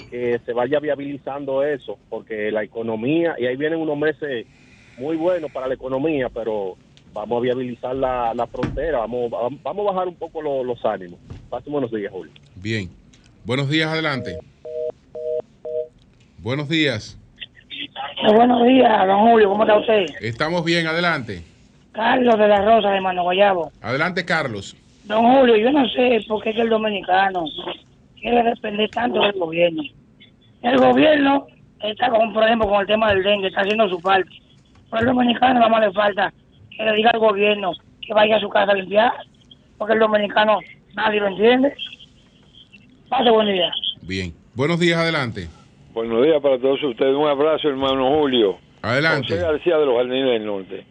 que 0.10 0.40
se 0.46 0.54
vaya 0.54 0.80
viabilizando 0.80 1.64
eso, 1.64 2.00
porque 2.10 2.52
la 2.52 2.64
economía, 2.64 3.36
y 3.38 3.46
ahí 3.46 3.56
vienen 3.56 3.80
unos 3.80 3.98
meses 3.98 4.48
muy 4.96 5.16
buenos 5.16 5.52
para 5.52 5.68
la 5.68 5.76
economía, 5.76 6.30
pero 6.30 6.78
vamos 7.14 7.38
a 7.38 7.42
viabilizar 7.42 7.96
la, 7.96 8.34
la 8.34 8.48
frontera, 8.48 9.00
vamos, 9.00 9.30
vamos 9.64 9.88
a 9.88 9.92
bajar 9.94 10.08
un 10.08 10.16
poco 10.18 10.42
lo- 10.42 10.64
los 10.64 10.84
ánimos. 10.84 11.20
Pasen 11.48 11.72
buenos 11.72 11.92
días, 11.92 12.12
Julio. 12.12 12.34
Bien. 12.56 12.90
Buenos 13.44 13.70
días, 13.70 13.88
adelante. 13.90 14.38
Buenos 16.38 16.68
días. 16.70 17.18
Eh, 17.80 18.34
buenos 18.36 18.66
días, 18.68 19.08
don 19.08 19.20
Julio, 19.20 19.50
¿cómo 19.50 19.64
está 19.64 19.78
usted? 19.78 20.06
Estamos 20.20 20.66
bien, 20.66 20.86
adelante. 20.86 21.42
Carlos 21.94 22.38
de 22.38 22.48
la 22.48 22.62
Rosa 22.62 22.92
de 22.92 23.00
Mano 23.00 23.24
Guayabo. 23.24 23.72
Adelante, 23.82 24.26
Carlos. 24.26 24.76
Don 25.06 25.26
Julio, 25.26 25.56
yo 25.56 25.72
no 25.72 25.88
sé 25.88 26.20
por 26.28 26.44
qué 26.44 26.50
es 26.50 26.56
que 26.58 26.62
el 26.64 26.70
dominicano 26.70 27.46
quiere 28.20 28.44
depender 28.44 28.90
tanto 28.90 29.22
del 29.22 29.32
gobierno. 29.32 29.84
El 30.62 30.78
gobierno 30.78 31.48
está, 31.82 32.10
con, 32.10 32.34
por 32.34 32.44
ejemplo, 32.44 32.68
con 32.68 32.82
el 32.82 32.88
tema 32.88 33.14
del 33.14 33.24
dengue, 33.24 33.48
está 33.48 33.62
haciendo 33.62 33.88
su 33.88 34.02
parte. 34.02 34.30
Pero 34.92 35.00
el 35.00 35.08
dominicano 35.08 35.54
nada 35.56 35.70
más 35.70 35.82
le 35.82 35.94
falta 35.94 36.34
que 36.76 36.84
le 36.84 36.94
diga 36.96 37.12
al 37.12 37.20
gobierno 37.20 37.72
que 38.06 38.14
vaya 38.14 38.36
a 38.36 38.40
su 38.42 38.50
casa 38.50 38.74
a 38.74 38.76
limpiar, 38.76 39.14
porque 39.78 39.94
el 39.94 40.00
dominicano 40.00 40.60
nadie 40.96 41.22
lo 41.22 41.28
entiende. 41.28 41.74
Pase 43.08 43.30
buen 43.30 43.48
día. 43.48 43.72
Bien. 44.02 44.34
Buenos 44.54 44.80
días, 44.82 45.00
adelante. 45.00 45.48
Buenos 45.94 46.24
días 46.24 46.40
para 46.40 46.60
todos 46.60 46.82
ustedes. 46.84 47.16
Un 47.16 47.28
abrazo, 47.28 47.68
hermano 47.68 48.16
Julio. 48.20 48.58
Adelante. 48.84 49.34
José 49.34 49.42
García 49.42 49.78
de 49.80 49.86
los 49.88 49.96
Jardines 49.98 50.34
del 50.34 50.46
Norte. 50.46 50.86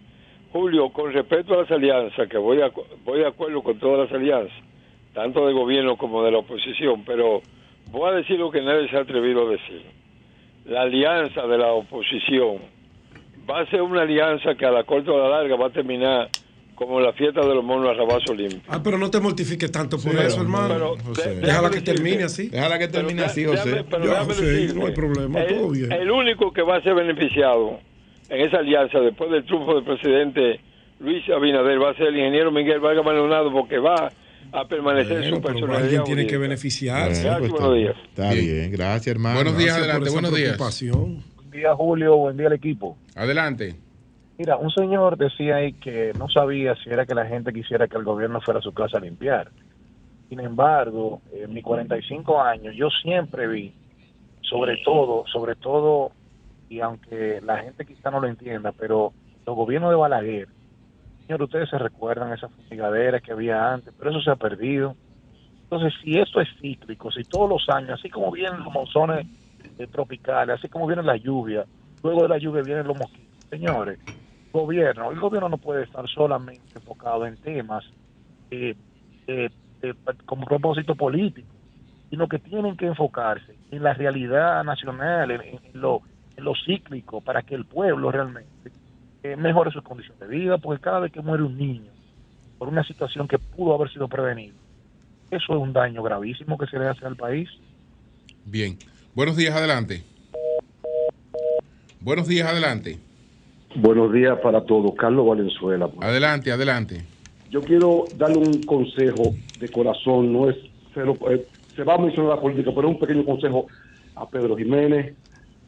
Julio, 0.52 0.88
con 0.90 1.12
respecto 1.12 1.54
a 1.54 1.58
las 1.58 1.70
alianzas, 1.70 2.28
que 2.28 2.36
voy, 2.36 2.60
a, 2.60 2.72
voy 3.04 3.20
de 3.20 3.26
acuerdo 3.28 3.62
con 3.62 3.78
todas 3.78 4.08
las 4.08 4.12
alianzas, 4.12 4.58
tanto 5.14 5.46
del 5.46 5.54
gobierno 5.54 5.96
como 5.96 6.24
de 6.24 6.32
la 6.32 6.38
oposición, 6.38 7.04
pero 7.04 7.42
voy 7.92 8.10
a 8.10 8.14
decir 8.14 8.40
lo 8.40 8.50
que 8.50 8.60
nadie 8.60 8.88
se 8.88 8.96
ha 8.96 9.02
atrevido 9.02 9.46
a 9.46 9.50
decir. 9.52 9.82
La 10.64 10.82
alianza 10.82 11.46
de 11.46 11.58
la 11.58 11.72
oposición 11.72 12.58
va 13.48 13.60
a 13.60 13.66
ser 13.66 13.82
una 13.82 14.02
alianza 14.02 14.56
que 14.56 14.66
a 14.66 14.72
la 14.72 14.82
corta 14.82 15.12
o 15.12 15.16
a 15.16 15.28
la 15.28 15.38
larga 15.38 15.54
va 15.54 15.68
a 15.68 15.70
terminar 15.70 16.28
como 16.78 17.00
la 17.00 17.12
fiesta 17.12 17.40
de 17.40 17.52
los 17.54 17.64
monos 17.64 17.90
a 17.90 17.94
rabazo 17.94 18.32
limpio. 18.32 18.60
Ah, 18.68 18.80
pero 18.82 18.96
no 18.98 19.10
te 19.10 19.18
mortifiques 19.18 19.70
tanto 19.72 19.98
por 19.98 20.12
Sí, 20.12 20.18
eso, 20.24 20.40
hermano. 20.42 20.94
pero 20.94 21.14
Déjala 21.14 21.40
déjame 21.46 21.70
que 21.72 21.80
termine 21.80 22.22
así. 22.22 22.48
Déjala 22.48 22.78
que 22.78 22.86
termine 22.88 23.22
así, 23.24 23.44
José. 23.44 23.68
Déjame- 23.68 23.84
pero 23.90 24.04
Ya, 24.04 24.10
déjame 24.10 24.34
José, 24.34 24.46
decirte, 24.46 24.78
no 24.78 24.86
hay 24.86 24.92
problema, 24.94 25.40
el, 25.42 25.54
todo 25.56 25.70
bien. 25.70 25.90
El 25.92 26.10
único 26.10 26.52
que 26.52 26.62
va 26.62 26.76
a 26.76 26.82
ser 26.82 26.94
beneficiado 26.94 27.80
en 28.30 28.40
esa 28.46 28.58
alianza 28.58 29.00
después 29.00 29.28
del 29.30 29.44
triunfo 29.44 29.74
del 29.74 29.84
presidente 29.84 30.60
Luis 31.00 31.28
Abinader 31.30 31.82
va 31.82 31.90
a 31.90 31.94
ser 31.94 32.06
el 32.08 32.16
ingeniero 32.16 32.52
Miguel 32.52 32.78
Vargas 32.80 33.04
Maldonado 33.04 33.50
porque 33.52 33.78
va 33.78 34.12
a 34.52 34.64
permanecer 34.68 35.18
Bueno, 35.18 35.36
su 35.36 35.42
personalidad. 35.42 35.82
alguien 35.82 36.04
tiene 36.04 36.26
que 36.26 36.38
beneficiarse. 36.38 37.22
Gracias, 37.24 37.38
pues, 37.40 37.50
buenos 37.50 37.74
días. 37.74 37.96
Está 38.08 38.32
Bien. 38.32 38.46
bien. 38.46 38.70
gracias, 38.72 39.06
hermano. 39.08 39.34
Buenos 39.34 39.58
días, 39.58 39.76
Gracias 39.76 39.84
adelante, 39.90 40.10
buenos 40.10 40.34
días. 40.34 40.56
Buen 41.36 41.50
día, 41.50 41.74
Julio. 41.74 42.16
Buen 42.16 42.36
día 42.36 42.46
al 42.46 42.52
equipo. 42.52 42.96
Adelante. 43.16 43.74
Mira, 44.38 44.56
un 44.56 44.70
señor 44.70 45.16
decía 45.16 45.56
ahí 45.56 45.72
que 45.72 46.12
no 46.16 46.28
sabía 46.28 46.76
si 46.76 46.90
era 46.90 47.04
que 47.04 47.14
la 47.14 47.26
gente 47.26 47.52
quisiera 47.52 47.88
que 47.88 47.96
el 47.96 48.04
gobierno 48.04 48.40
fuera 48.40 48.60
a 48.60 48.62
su 48.62 48.72
casa 48.72 48.98
a 48.98 49.00
limpiar. 49.00 49.50
Sin 50.28 50.38
embargo, 50.38 51.22
en 51.32 51.52
mis 51.52 51.64
45 51.64 52.40
años, 52.40 52.72
yo 52.76 52.88
siempre 53.02 53.48
vi, 53.48 53.74
sobre 54.42 54.76
todo, 54.84 55.24
sobre 55.26 55.56
todo, 55.56 56.12
y 56.68 56.78
aunque 56.78 57.40
la 57.40 57.58
gente 57.58 57.84
quizá 57.84 58.12
no 58.12 58.20
lo 58.20 58.28
entienda, 58.28 58.70
pero 58.70 59.12
los 59.44 59.56
gobiernos 59.56 59.90
de 59.90 59.96
Balaguer, 59.96 60.48
señor, 61.26 61.42
ustedes 61.42 61.68
se 61.68 61.78
recuerdan 61.78 62.32
esas 62.32 62.52
fumigaderas 62.52 63.20
que 63.22 63.32
había 63.32 63.72
antes, 63.72 63.92
pero 63.98 64.10
eso 64.10 64.20
se 64.20 64.30
ha 64.30 64.36
perdido. 64.36 64.94
Entonces, 65.64 65.92
si 66.00 66.16
esto 66.16 66.40
es 66.40 66.48
cíclico, 66.60 67.10
si 67.10 67.24
todos 67.24 67.50
los 67.50 67.68
años, 67.74 67.98
así 67.98 68.08
como 68.08 68.30
vienen 68.30 68.62
los 68.62 68.72
monzones 68.72 69.26
tropicales, 69.90 70.60
así 70.60 70.68
como 70.68 70.86
vienen 70.86 71.06
las 71.06 71.20
lluvias, 71.20 71.66
luego 72.04 72.22
de 72.22 72.28
la 72.28 72.38
lluvia 72.38 72.62
vienen 72.62 72.86
los 72.86 72.96
mosquitos, 72.96 73.34
señores, 73.50 73.98
gobierno, 74.52 75.10
el 75.10 75.20
gobierno 75.20 75.48
no 75.48 75.58
puede 75.58 75.84
estar 75.84 76.06
solamente 76.08 76.62
enfocado 76.74 77.26
en 77.26 77.36
temas 77.36 77.84
eh, 78.50 78.74
eh, 79.26 79.50
eh, 79.82 79.94
propósito 80.46 80.94
político, 80.94 81.48
sino 82.10 82.28
que 82.28 82.38
tienen 82.38 82.76
que 82.76 82.86
enfocarse 82.86 83.54
en 83.70 83.82
la 83.82 83.94
realidad 83.94 84.64
nacional, 84.64 85.30
en, 85.30 85.60
lo, 85.74 86.02
en 86.36 86.44
lo 86.44 86.54
cíclico, 86.54 87.20
para 87.20 87.42
que 87.42 87.54
el 87.54 87.64
pueblo 87.64 88.10
realmente 88.10 88.70
eh, 89.22 89.36
mejore 89.36 89.70
sus 89.70 89.82
condiciones 89.82 90.20
de 90.20 90.28
vida, 90.28 90.58
porque 90.58 90.82
cada 90.82 91.00
vez 91.00 91.12
que 91.12 91.20
muere 91.20 91.42
un 91.42 91.56
niño 91.56 91.90
por 92.58 92.68
una 92.68 92.82
situación 92.84 93.28
que 93.28 93.38
pudo 93.38 93.74
haber 93.74 93.90
sido 93.92 94.08
prevenida, 94.08 94.54
eso 95.30 95.52
es 95.52 95.58
un 95.58 95.72
daño 95.72 96.02
gravísimo 96.02 96.56
que 96.56 96.66
se 96.66 96.78
le 96.78 96.88
hace 96.88 97.04
al 97.04 97.16
país. 97.16 97.48
Bien. 98.44 98.78
Buenos 99.14 99.36
días, 99.36 99.54
adelante. 99.54 100.04
Buenos 102.00 102.26
días, 102.28 102.48
adelante. 102.48 102.98
Buenos 103.76 104.12
días 104.12 104.38
para 104.40 104.62
todos. 104.64 104.94
Carlos 104.94 105.26
Valenzuela. 105.26 105.90
Adelante, 106.00 106.50
adelante. 106.50 107.04
Yo 107.50 107.62
quiero 107.64 108.08
darle 108.16 108.38
un 108.38 108.66
consejo 108.66 109.34
de 109.58 109.70
corazón. 109.70 110.32
No 110.32 110.48
es 110.48 110.56
cero- 110.94 111.18
eh, 111.30 111.46
se 111.76 111.84
va 111.84 111.94
a 111.94 111.98
mencionar 111.98 112.36
la 112.36 112.40
política, 112.40 112.70
pero 112.74 112.88
un 112.88 112.98
pequeño 112.98 113.24
consejo 113.24 113.66
a 114.14 114.28
Pedro 114.28 114.56
Jiménez, 114.56 115.14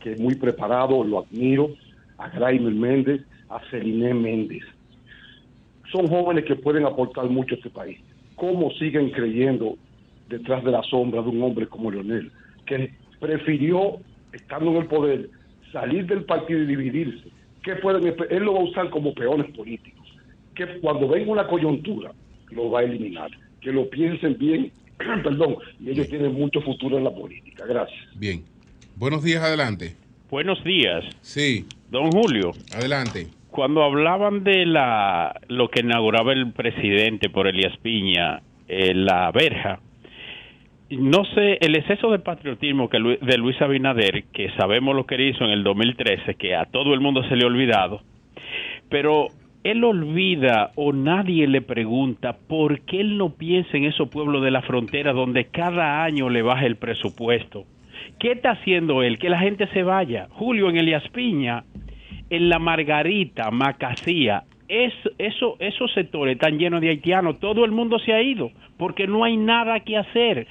que 0.01 0.13
es 0.13 0.19
muy 0.19 0.35
preparado, 0.35 1.05
lo 1.05 1.21
admiro, 1.21 1.69
a 2.19 2.29
Graimel 2.31 2.75
Méndez, 2.75 3.23
a 3.49 3.61
Celine 3.71 4.15
Méndez. 4.15 4.63
Son 5.93 6.07
jóvenes 6.09 6.45
que 6.45 6.57
pueden 6.57 6.85
aportar 6.87 7.27
mucho 7.29 7.55
a 7.55 7.59
este 7.59 7.71
país. 7.71 7.99
¿Cómo 8.35 8.71
siguen 8.73 9.11
creyendo 9.11 9.77
detrás 10.29 10.65
de 10.65 10.71
la 10.71 10.83
sombra 10.85 11.23
de 11.23 11.29
un 11.29 11.43
hombre 11.43 11.67
como 11.67 11.91
Leonel, 11.91 12.31
que 12.67 12.93
prefirió, 13.21 13.99
estando 14.33 14.71
en 14.71 14.77
el 14.79 14.87
poder, 14.87 15.31
salir 15.73 16.07
del 16.07 16.25
partido 16.25 16.61
y 16.61 16.67
dividirse? 16.67 17.29
¿Qué 17.63 17.77
pueden 17.77 18.15
Él 18.31 18.43
lo 18.45 18.55
va 18.55 18.61
a 18.61 18.65
usar 18.65 18.91
como 18.91 19.13
peones 19.15 19.51
políticos. 19.55 20.07
Que 20.55 20.67
cuando 20.81 21.09
venga 21.09 21.31
una 21.33 21.47
coyuntura, 21.47 22.13
lo 22.51 22.71
va 22.71 22.81
a 22.81 22.83
eliminar. 22.85 23.31
Que 23.61 23.73
lo 23.73 23.89
piensen 23.91 24.37
bien, 24.39 24.73
perdón, 25.23 25.57
y 25.79 25.91
ellos 25.91 26.09
tienen 26.09 26.33
mucho 26.33 26.61
futuro 26.63 26.99
en 26.99 27.05
la 27.05 27.11
política. 27.15 27.65
Gracias. 27.67 27.99
Bien. 28.17 28.43
Buenos 28.97 29.23
días, 29.23 29.43
adelante. 29.43 29.95
Buenos 30.31 30.63
días, 30.63 31.05
Sí, 31.23 31.65
don 31.91 32.11
Julio. 32.13 32.53
adelante. 32.75 33.27
Cuando 33.51 33.83
hablaban 33.83 34.45
de 34.45 34.65
la 34.65 35.41
lo 35.49 35.69
que 35.69 35.81
inauguraba 35.81 36.33
el 36.33 36.53
presidente 36.53 37.29
por 37.31 37.49
Elías 37.49 37.77
Piña, 37.79 38.41
eh, 38.69 38.95
la 38.95 39.33
verja, 39.33 39.81
no 40.91 41.25
sé, 41.25 41.59
el 41.61 41.77
exceso 41.77 42.11
de 42.11 42.19
patriotismo 42.19 42.89
que 42.89 42.99
de 42.99 43.39
Luis 43.39 43.61
Abinader, 43.63 44.25
que 44.33 44.51
sabemos 44.57 44.95
lo 44.97 45.07
que 45.07 45.29
hizo 45.29 45.45
en 45.45 45.51
el 45.51 45.63
2013, 45.63 46.35
que 46.35 46.57
a 46.57 46.65
todo 46.65 46.95
el 46.95 47.01
mundo 47.01 47.23
se 47.25 47.37
le 47.37 47.45
ha 47.45 47.47
olvidado, 47.47 48.03
pero 48.89 49.29
él 49.63 49.85
olvida 49.85 50.73
o 50.75 50.93
nadie 50.93 51.47
le 51.47 51.61
pregunta 51.61 52.37
por 52.49 52.81
qué 52.81 53.01
él 53.01 53.19
no 53.19 53.35
piensa 53.35 53.77
en 53.77 53.85
esos 53.85 54.09
pueblos 54.09 54.43
de 54.43 54.51
la 54.51 54.63
frontera 54.63 55.13
donde 55.13 55.47
cada 55.47 56.03
año 56.03 56.29
le 56.29 56.43
baja 56.43 56.67
el 56.67 56.77
presupuesto. 56.77 57.67
¿Qué 58.19 58.33
está 58.33 58.53
haciendo 58.53 59.03
él? 59.03 59.19
Que 59.19 59.29
la 59.29 59.39
gente 59.39 59.67
se 59.69 59.83
vaya. 59.83 60.29
Julio 60.31 60.71
en 60.71 60.77
Elías 60.77 61.07
Piña, 61.11 61.65
en 62.31 62.49
la 62.49 62.59
Margarita, 62.59 63.51
Macasía, 63.51 64.45
es, 64.69 64.93
eso, 65.19 65.57
esos 65.59 65.93
sectores 65.93 66.35
están 66.35 66.59
llenos 66.59 66.81
de 66.81 66.91
haitianos. 66.91 67.39
Todo 67.41 67.65
el 67.65 67.73
mundo 67.73 67.99
se 67.99 68.13
ha 68.13 68.23
ido 68.23 68.51
porque 68.79 69.07
no 69.07 69.25
hay 69.25 69.37
nada 69.37 69.81
que 69.81 69.97
hacer. 69.97 70.47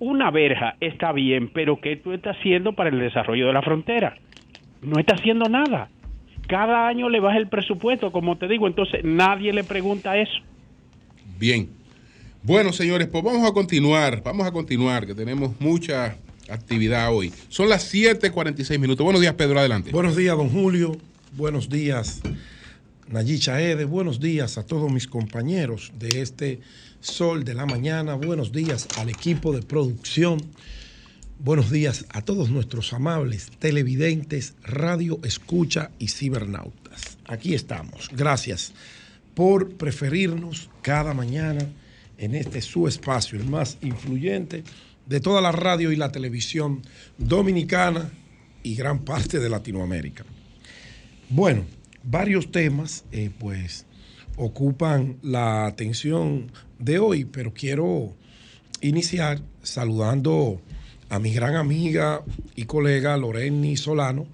Una 0.00 0.30
verja 0.30 0.76
está 0.80 1.12
bien, 1.12 1.50
pero 1.52 1.80
¿qué 1.80 1.96
tú 1.96 2.12
estás 2.12 2.36
haciendo 2.36 2.72
para 2.74 2.90
el 2.90 2.98
desarrollo 3.00 3.48
de 3.48 3.52
la 3.52 3.62
frontera? 3.62 4.16
No 4.80 5.00
está 5.00 5.16
haciendo 5.16 5.48
nada. 5.48 5.90
Cada 6.46 6.86
año 6.86 7.08
le 7.08 7.20
baja 7.20 7.36
el 7.36 7.48
presupuesto, 7.48 8.12
como 8.12 8.38
te 8.38 8.46
digo, 8.46 8.66
entonces 8.66 9.02
nadie 9.04 9.52
le 9.52 9.64
pregunta 9.64 10.16
eso. 10.16 10.38
Bien. 11.38 11.68
Bueno, 12.42 12.72
señores, 12.72 13.08
pues 13.08 13.24
vamos 13.24 13.48
a 13.48 13.52
continuar. 13.52 14.22
Vamos 14.22 14.46
a 14.46 14.52
continuar, 14.52 15.06
que 15.06 15.14
tenemos 15.14 15.60
mucha 15.60 16.16
actividad 16.48 17.12
hoy. 17.12 17.32
Son 17.48 17.68
las 17.68 17.92
7:46 17.92 18.78
minutos. 18.78 19.04
Buenos 19.04 19.20
días, 19.20 19.34
Pedro, 19.34 19.58
adelante. 19.58 19.90
Buenos 19.90 20.16
días, 20.16 20.36
don 20.36 20.48
Julio. 20.48 20.96
Buenos 21.36 21.68
días, 21.68 22.22
Nayi 23.08 23.38
Chaede. 23.38 23.84
Buenos 23.84 24.20
días 24.20 24.56
a 24.56 24.64
todos 24.64 24.90
mis 24.90 25.06
compañeros 25.06 25.92
de 25.98 26.22
este 26.22 26.60
Sol 27.00 27.44
de 27.44 27.54
la 27.54 27.64
Mañana. 27.64 28.14
Buenos 28.14 28.52
días 28.52 28.88
al 28.98 29.08
equipo 29.08 29.52
de 29.52 29.62
producción. 29.62 30.40
Buenos 31.38 31.70
días 31.70 32.04
a 32.10 32.22
todos 32.22 32.50
nuestros 32.50 32.92
amables 32.92 33.50
televidentes, 33.60 34.54
radio 34.64 35.20
escucha 35.22 35.92
y 36.00 36.08
cibernautas. 36.08 37.18
Aquí 37.26 37.54
estamos. 37.54 38.10
Gracias 38.12 38.72
por 39.34 39.70
preferirnos 39.76 40.70
cada 40.82 41.14
mañana 41.14 41.64
en 42.18 42.34
este 42.34 42.60
su 42.60 42.88
espacio, 42.88 43.38
el 43.38 43.46
más 43.46 43.78
influyente 43.80 44.64
de 45.06 45.20
toda 45.20 45.40
la 45.40 45.52
radio 45.52 45.92
y 45.92 45.96
la 45.96 46.10
televisión 46.10 46.82
dominicana 47.16 48.10
y 48.64 48.74
gran 48.74 49.04
parte 49.04 49.38
de 49.38 49.48
Latinoamérica. 49.48 50.24
Bueno, 51.30 51.64
varios 52.02 52.50
temas 52.50 53.04
eh, 53.12 53.30
pues 53.38 53.86
ocupan 54.36 55.18
la 55.22 55.66
atención 55.66 56.50
de 56.78 56.98
hoy, 56.98 57.24
pero 57.24 57.52
quiero 57.52 58.14
iniciar 58.80 59.40
saludando 59.62 60.60
a 61.08 61.18
mi 61.18 61.32
gran 61.32 61.56
amiga 61.56 62.22
y 62.54 62.64
colega 62.64 63.16
Loreni 63.16 63.76
Solano, 63.76 64.26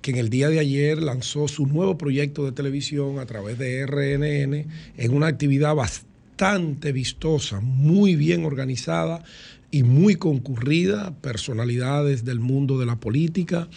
que 0.00 0.10
en 0.10 0.16
el 0.16 0.30
día 0.30 0.48
de 0.48 0.60
ayer 0.60 1.02
lanzó 1.02 1.48
su 1.48 1.66
nuevo 1.66 1.98
proyecto 1.98 2.44
de 2.44 2.52
televisión 2.52 3.18
a 3.18 3.26
través 3.26 3.58
de 3.58 3.84
RNN 3.86 4.66
en 4.96 5.14
una 5.14 5.26
actividad 5.26 5.74
bastante 5.74 6.92
vistosa, 6.92 7.60
muy 7.60 8.14
bien 8.14 8.44
organizada 8.44 9.22
y 9.70 9.82
muy 9.82 10.14
concurrida, 10.14 11.14
personalidades 11.20 12.24
del 12.24 12.40
mundo 12.40 12.78
de 12.78 12.86
la 12.86 12.96
política, 12.96 13.68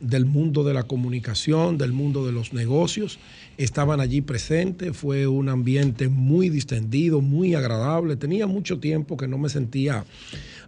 del 0.00 0.24
mundo 0.24 0.64
de 0.64 0.74
la 0.74 0.84
comunicación, 0.84 1.76
del 1.76 1.92
mundo 1.92 2.24
de 2.24 2.32
los 2.32 2.52
negocios, 2.52 3.18
estaban 3.64 4.00
allí 4.00 4.20
presentes, 4.20 4.96
fue 4.96 5.26
un 5.26 5.48
ambiente 5.48 6.08
muy 6.08 6.48
distendido, 6.48 7.20
muy 7.20 7.54
agradable, 7.54 8.16
tenía 8.16 8.46
mucho 8.46 8.80
tiempo 8.80 9.16
que 9.16 9.28
no 9.28 9.38
me 9.38 9.48
sentía 9.48 10.04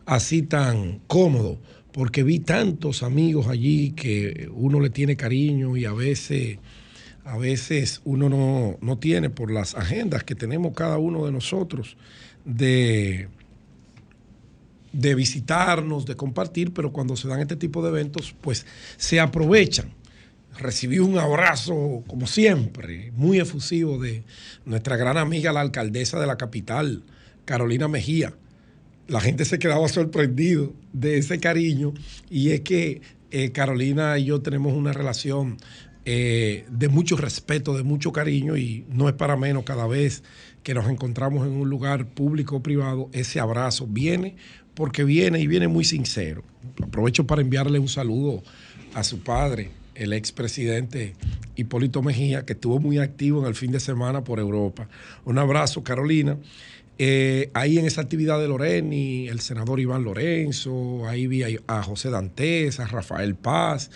así 0.07 0.43
tan 0.43 1.01
cómodo, 1.07 1.59
porque 1.93 2.22
vi 2.22 2.38
tantos 2.38 3.03
amigos 3.03 3.49
allí 3.49 3.93
que 3.93 4.51
uno 4.53 4.80
le 4.80 4.90
tiene 4.90 5.16
cariño 5.16 5.76
y 5.76 5.84
a 5.84 5.93
veces, 5.93 6.59
a 7.24 7.38
veces 7.38 8.01
uno 8.05 8.28
no, 8.28 8.76
no 8.80 8.99
tiene 8.99 9.30
por 9.30 9.51
las 9.51 9.74
agendas 9.74 10.24
que 10.24 10.34
tenemos 10.34 10.74
cada 10.74 10.99
uno 10.99 11.24
de 11.26 11.32
nosotros 11.32 11.97
de 12.45 13.28
de 14.93 15.14
visitarnos, 15.14 16.05
de 16.05 16.16
compartir, 16.16 16.72
pero 16.72 16.93
cuando 16.93 17.16
se 17.16 17.26
dan 17.26 17.40
este 17.40 17.57
tipo 17.57 17.82
de 17.82 17.88
eventos, 17.88 18.34
pues 18.40 18.66
se 18.97 19.20
aprovechan. 19.20 19.90
Recibí 20.59 20.98
un 20.98 21.18
abrazo, 21.18 22.05
como 22.07 22.26
siempre, 22.26 23.11
muy 23.14 23.40
efusivo 23.40 23.98
de 23.98 24.22
nuestra 24.64 24.96
gran 24.96 25.16
amiga, 25.16 25.53
la 25.53 25.61
alcaldesa 25.61 26.20
de 26.20 26.26
la 26.26 26.36
capital, 26.36 27.03
Carolina 27.44 27.88
Mejía. 27.88 28.34
La 29.09 29.20
gente 29.20 29.44
se 29.44 29.59
quedaba 29.59 29.88
sorprendido 29.88 30.72
de 30.92 31.18
ese 31.18 31.40
cariño 31.40 31.94
y 32.30 32.50
es 32.50 32.61
que 32.61 33.00
eh, 33.30 33.50
Carolina 33.50 34.18
y 34.18 34.26
yo 34.26 34.42
tenemos 34.42 34.74
una 34.74 34.92
relación 34.92 35.57
eh, 36.05 36.66
de 36.68 36.88
mucho 36.88 37.16
respeto, 37.16 37.76
de 37.76 37.82
mucho 37.82 38.12
cariño 38.12 38.57
y 38.57 38.84
no 38.88 39.09
es 39.09 39.14
para 39.14 39.36
menos 39.36 39.64
cada 39.64 39.86
vez 39.86 40.22
que 40.62 40.74
nos 40.74 40.88
encontramos 40.88 41.46
en 41.46 41.53
un 41.53 41.70
lugar 41.70 42.07
público 42.07 42.57
o 42.57 42.62
privado, 42.62 43.09
ese 43.12 43.40
abrazo 43.40 43.86
viene 43.86 44.36
porque 44.74 45.05
viene 45.05 45.40
y 45.40 45.46
viene 45.46 45.68
muy 45.68 45.84
sincero. 45.84 46.42
Aprovecho 46.82 47.26
para 47.26 47.42
enviarle 47.42 47.78
un 47.78 47.88
saludo 47.88 48.42
a 48.94 49.05
su 49.05 49.20
padre, 49.20 49.70
el 49.95 50.12
expresidente 50.12 51.14
Hipólito 51.57 52.03
Mejía, 52.03 52.45
que 52.45 52.55
estuvo 52.55 52.78
muy 52.78 52.99
activo 52.99 53.40
en 53.40 53.47
el 53.47 53.55
fin 53.55 53.72
de 53.72 53.80
semana 53.80 54.24
por 54.24 54.38
Europa. 54.38 54.88
Un 55.24 55.38
abrazo, 55.38 55.82
Carolina. 55.82 56.38
Eh, 56.99 57.51
ahí 57.55 57.78
en 57.78 57.86
esa 57.86 58.03
actividad 58.03 58.38
de 58.38 58.49
Loreni, 58.49 59.28
el 59.28 59.40
senador 59.40 59.80
Iván 59.80 60.05
Lorenzo, 60.05 61.09
ahí 61.09 61.26
vi 61.26 61.43
a, 61.66 61.82
José 61.82 62.11
Dantes, 62.11 62.80
a 62.80 62.86
Rafael 62.86 63.34
Paz, 63.34 63.90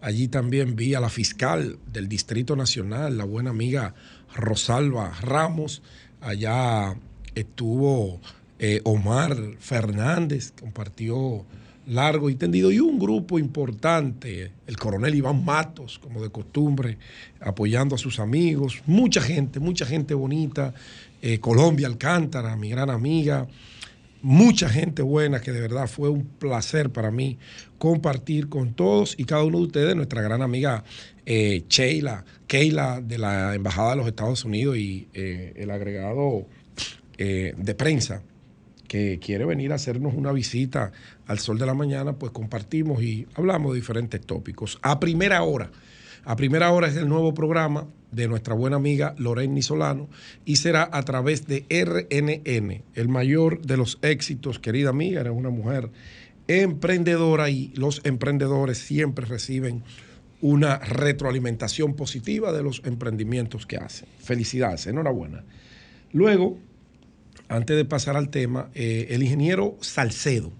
allí 0.00 0.28
también 0.28 0.76
vi 0.76 0.94
a 0.94 1.00
la 1.00 1.08
fiscal 1.08 1.78
del 1.92 2.08
Distrito 2.08 2.56
Nacional, 2.56 3.16
la 3.16 3.24
buena 3.24 3.50
amiga 3.50 3.94
Rosalba 4.34 5.12
Ramos, 5.22 5.82
allá 6.20 6.96
estuvo 7.34 8.20
eh, 8.58 8.80
Omar 8.84 9.36
Fernández 9.58 10.52
compartió 10.58 11.46
largo 11.90 12.30
y 12.30 12.36
tendido, 12.36 12.70
y 12.70 12.78
un 12.78 13.00
grupo 13.00 13.38
importante, 13.38 14.52
el 14.66 14.76
coronel 14.76 15.12
Iván 15.14 15.44
Matos, 15.44 15.98
como 15.98 16.22
de 16.22 16.30
costumbre, 16.30 16.98
apoyando 17.40 17.96
a 17.96 17.98
sus 17.98 18.20
amigos, 18.20 18.80
mucha 18.86 19.20
gente, 19.20 19.58
mucha 19.58 19.84
gente 19.84 20.14
bonita, 20.14 20.72
eh, 21.20 21.40
Colombia 21.40 21.88
Alcántara, 21.88 22.54
mi 22.54 22.70
gran 22.70 22.90
amiga, 22.90 23.48
mucha 24.22 24.68
gente 24.68 25.02
buena 25.02 25.40
que 25.40 25.50
de 25.50 25.60
verdad 25.60 25.88
fue 25.88 26.08
un 26.10 26.24
placer 26.24 26.90
para 26.90 27.10
mí 27.10 27.38
compartir 27.78 28.48
con 28.48 28.72
todos 28.74 29.16
y 29.18 29.24
cada 29.24 29.42
uno 29.42 29.58
de 29.58 29.64
ustedes, 29.64 29.96
nuestra 29.96 30.22
gran 30.22 30.42
amiga 30.42 30.84
eh, 31.26 31.64
Sheila, 31.68 32.24
Keila 32.46 33.00
de 33.00 33.18
la 33.18 33.54
Embajada 33.56 33.90
de 33.90 33.96
los 33.96 34.06
Estados 34.06 34.44
Unidos 34.44 34.76
y 34.76 35.08
el 35.12 35.70
agregado 35.70 36.46
de 37.18 37.74
prensa 37.76 38.22
que 38.90 39.20
quiere 39.20 39.44
venir 39.44 39.70
a 39.70 39.76
hacernos 39.76 40.14
una 40.14 40.32
visita 40.32 40.90
al 41.28 41.38
Sol 41.38 41.60
de 41.60 41.64
la 41.64 41.74
Mañana, 41.74 42.14
pues 42.14 42.32
compartimos 42.32 43.00
y 43.04 43.24
hablamos 43.36 43.72
de 43.72 43.78
diferentes 43.78 44.20
tópicos. 44.20 44.80
A 44.82 44.98
primera 44.98 45.44
hora, 45.44 45.70
a 46.24 46.34
primera 46.34 46.72
hora 46.72 46.88
es 46.88 46.96
el 46.96 47.08
nuevo 47.08 47.32
programa 47.32 47.86
de 48.10 48.26
nuestra 48.26 48.52
buena 48.52 48.74
amiga 48.74 49.14
Loreni 49.16 49.62
Solano 49.62 50.08
y 50.44 50.56
será 50.56 50.90
a 50.90 51.04
través 51.04 51.46
de 51.46 51.66
RNN, 51.70 52.82
el 52.96 53.08
mayor 53.08 53.62
de 53.62 53.76
los 53.76 54.00
éxitos, 54.02 54.58
querida 54.58 54.88
amiga, 54.88 55.20
eres 55.20 55.34
una 55.34 55.50
mujer 55.50 55.92
emprendedora 56.48 57.48
y 57.48 57.72
los 57.76 58.00
emprendedores 58.02 58.78
siempre 58.78 59.24
reciben 59.24 59.84
una 60.40 60.78
retroalimentación 60.78 61.94
positiva 61.94 62.50
de 62.50 62.64
los 62.64 62.82
emprendimientos 62.84 63.66
que 63.66 63.76
hacen. 63.76 64.08
Felicidades, 64.18 64.88
enhorabuena. 64.88 65.44
Luego, 66.12 66.58
antes 67.50 67.76
de 67.76 67.84
pasar 67.84 68.16
al 68.16 68.30
tema, 68.30 68.70
eh, 68.74 69.08
el 69.10 69.24
ingeniero 69.24 69.76
Salcedo. 69.80 70.52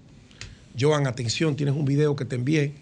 Joan, 0.77 1.07
atención, 1.07 1.55
tienes 1.55 1.73
un 1.73 1.85
video 1.85 2.17
que 2.17 2.25
te 2.25 2.35
envié. 2.35 2.73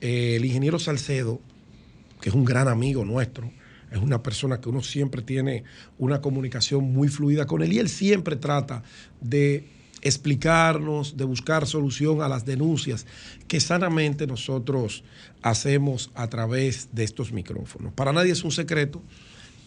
Eh, 0.00 0.36
el 0.36 0.46
ingeniero 0.46 0.78
Salcedo, 0.78 1.38
que 2.22 2.30
es 2.30 2.34
un 2.34 2.46
gran 2.46 2.68
amigo 2.68 3.04
nuestro, 3.04 3.52
es 3.90 3.98
una 3.98 4.22
persona 4.22 4.62
que 4.62 4.70
uno 4.70 4.82
siempre 4.82 5.20
tiene 5.20 5.64
una 5.98 6.22
comunicación 6.22 6.90
muy 6.90 7.08
fluida 7.08 7.46
con 7.46 7.62
él 7.62 7.74
y 7.74 7.78
él 7.80 7.90
siempre 7.90 8.36
trata 8.36 8.82
de 9.20 9.68
explicarnos, 10.00 11.18
de 11.18 11.24
buscar 11.24 11.66
solución 11.66 12.22
a 12.22 12.28
las 12.28 12.46
denuncias 12.46 13.06
que 13.46 13.60
sanamente 13.60 14.26
nosotros 14.26 15.04
hacemos 15.42 16.10
a 16.14 16.28
través 16.28 16.88
de 16.92 17.04
estos 17.04 17.30
micrófonos. 17.30 17.92
Para 17.92 18.14
nadie 18.14 18.32
es 18.32 18.42
un 18.42 18.52
secreto 18.52 19.02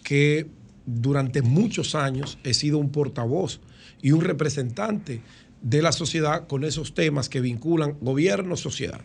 que 0.03 0.47
durante 0.85 1.41
muchos 1.41 1.95
años 1.95 2.37
he 2.43 2.53
sido 2.53 2.77
un 2.77 2.91
portavoz 2.91 3.59
y 4.01 4.11
un 4.11 4.21
representante 4.21 5.21
de 5.61 5.81
la 5.81 5.91
sociedad 5.91 6.47
con 6.47 6.63
esos 6.63 6.93
temas 6.93 7.29
que 7.29 7.41
vinculan 7.41 7.97
gobierno-sociedad. 8.01 9.01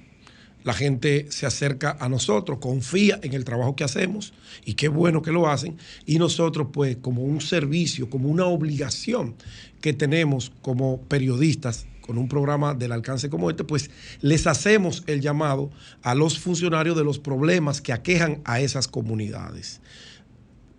La 0.62 0.74
gente 0.74 1.26
se 1.30 1.46
acerca 1.46 1.96
a 2.00 2.10
nosotros, 2.10 2.58
confía 2.58 3.18
en 3.22 3.32
el 3.32 3.44
trabajo 3.44 3.76
que 3.76 3.84
hacemos 3.84 4.34
y 4.66 4.74
qué 4.74 4.88
bueno 4.88 5.22
que 5.22 5.32
lo 5.32 5.48
hacen. 5.48 5.78
Y 6.04 6.18
nosotros, 6.18 6.68
pues, 6.70 6.98
como 6.98 7.22
un 7.22 7.40
servicio, 7.40 8.10
como 8.10 8.28
una 8.28 8.44
obligación 8.44 9.36
que 9.80 9.94
tenemos 9.94 10.52
como 10.60 11.00
periodistas 11.02 11.86
con 12.02 12.18
un 12.18 12.28
programa 12.28 12.74
del 12.74 12.92
alcance 12.92 13.30
como 13.30 13.50
este, 13.50 13.62
pues 13.62 13.88
les 14.20 14.48
hacemos 14.48 15.04
el 15.06 15.20
llamado 15.20 15.70
a 16.02 16.14
los 16.14 16.40
funcionarios 16.40 16.96
de 16.96 17.04
los 17.04 17.20
problemas 17.20 17.80
que 17.80 17.92
aquejan 17.92 18.40
a 18.44 18.60
esas 18.60 18.88
comunidades. 18.88 19.80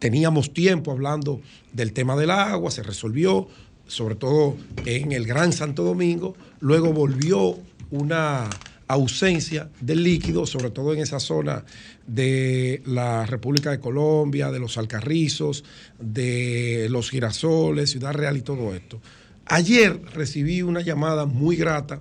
Teníamos 0.02 0.52
tiempo 0.52 0.92
hablando 0.92 1.42
del 1.74 1.94
tema 1.94 2.16
del 2.16 2.32
agua, 2.32 2.72
se 2.72 2.82
resolvió, 2.82 3.48
sobre 3.86 4.16
todo 4.16 4.58
en 4.88 5.12
el 5.12 5.28
Gran 5.28 5.54
Santo 5.54 5.84
Domingo, 5.84 6.36
luego 6.60 6.92
volvió 6.92 7.60
una 7.92 8.50
ausencia 8.88 9.70
del 9.80 10.04
líquido, 10.04 10.48
sobre 10.48 10.72
todo 10.72 10.96
en 10.96 11.02
esa 11.02 11.20
zona 11.20 11.66
de 12.08 12.82
la 12.88 13.28
República 13.28 13.70
de 13.70 13.80
Colombia, 13.80 14.50
de 14.50 14.58
los 14.58 14.80
Alcarrizos, 14.80 15.64
de 16.00 16.88
los 16.90 17.12
girasoles, 17.12 17.92
Ciudad 17.92 18.14
Real 18.14 18.38
y 18.38 18.42
todo 18.42 18.74
esto. 18.74 19.00
Ayer 19.46 20.02
recibí 20.16 20.64
una 20.64 20.82
llamada 20.82 21.28
muy 21.28 21.58
grata 21.58 22.00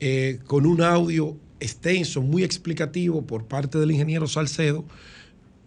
eh, 0.00 0.38
con 0.46 0.64
un 0.64 0.80
audio 0.80 1.36
extenso, 1.60 2.22
muy 2.22 2.42
explicativo 2.42 3.20
por 3.26 3.44
parte 3.44 3.76
del 3.76 3.90
ingeniero 3.90 4.26
Salcedo, 4.26 4.86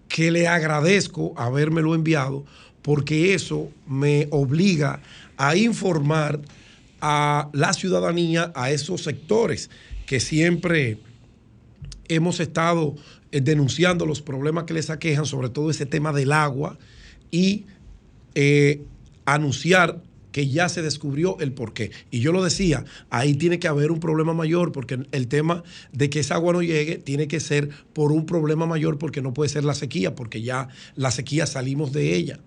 que 0.08 0.32
le 0.32 0.48
agradezco 0.48 1.34
habérmelo 1.38 1.96
enviado 1.96 2.46
porque 2.82 3.34
eso 3.34 3.72
me 3.88 4.28
obliga 4.30 5.02
a 5.38 5.56
informar 5.56 6.40
a 7.02 7.50
la 7.52 7.74
ciudadanía, 7.74 8.52
a 8.56 8.72
esos 8.72 9.04
sectores 9.04 9.70
que 10.06 10.20
siempre 10.20 11.00
hemos 12.08 12.40
estado 12.40 12.96
eh, 13.32 13.42
denunciando 13.42 14.06
los 14.06 14.22
problemas 14.22 14.66
que 14.66 14.74
les 14.74 14.90
aquejan, 14.90 15.26
sobre 15.26 15.50
todo 15.50 15.72
ese 15.72 15.86
tema 15.86 16.14
del 16.14 16.32
agua, 16.32 16.78
y 17.32 17.66
eh, 18.36 18.82
anunciar 19.26 20.02
que 20.36 20.50
ya 20.50 20.68
se 20.68 20.82
descubrió 20.82 21.40
el 21.40 21.54
porqué. 21.54 21.92
Y 22.12 22.20
yo 22.20 22.34
lo 22.34 22.44
decía, 22.44 22.84
ahí 23.10 23.36
tiene 23.36 23.58
que 23.58 23.70
haber 23.70 23.90
un 23.90 24.02
problema 24.02 24.34
mayor, 24.34 24.74
porque 24.74 25.00
el 25.14 25.30
tema 25.30 25.64
de 25.94 26.10
que 26.10 26.20
esa 26.20 26.36
agua 26.36 26.52
no 26.52 26.62
llegue 26.62 26.98
tiene 26.98 27.30
que 27.30 27.40
ser 27.40 27.70
por 27.94 28.12
un 28.12 28.26
problema 28.26 28.66
mayor, 28.66 28.98
porque 28.98 29.22
no 29.22 29.34
puede 29.34 29.48
ser 29.48 29.64
la 29.64 29.74
sequía, 29.74 30.14
porque 30.14 30.42
ya 30.42 30.68
la 30.98 31.12
sequía 31.12 31.46
salimos 31.46 31.94
de 31.94 32.16
ella. 32.16 32.42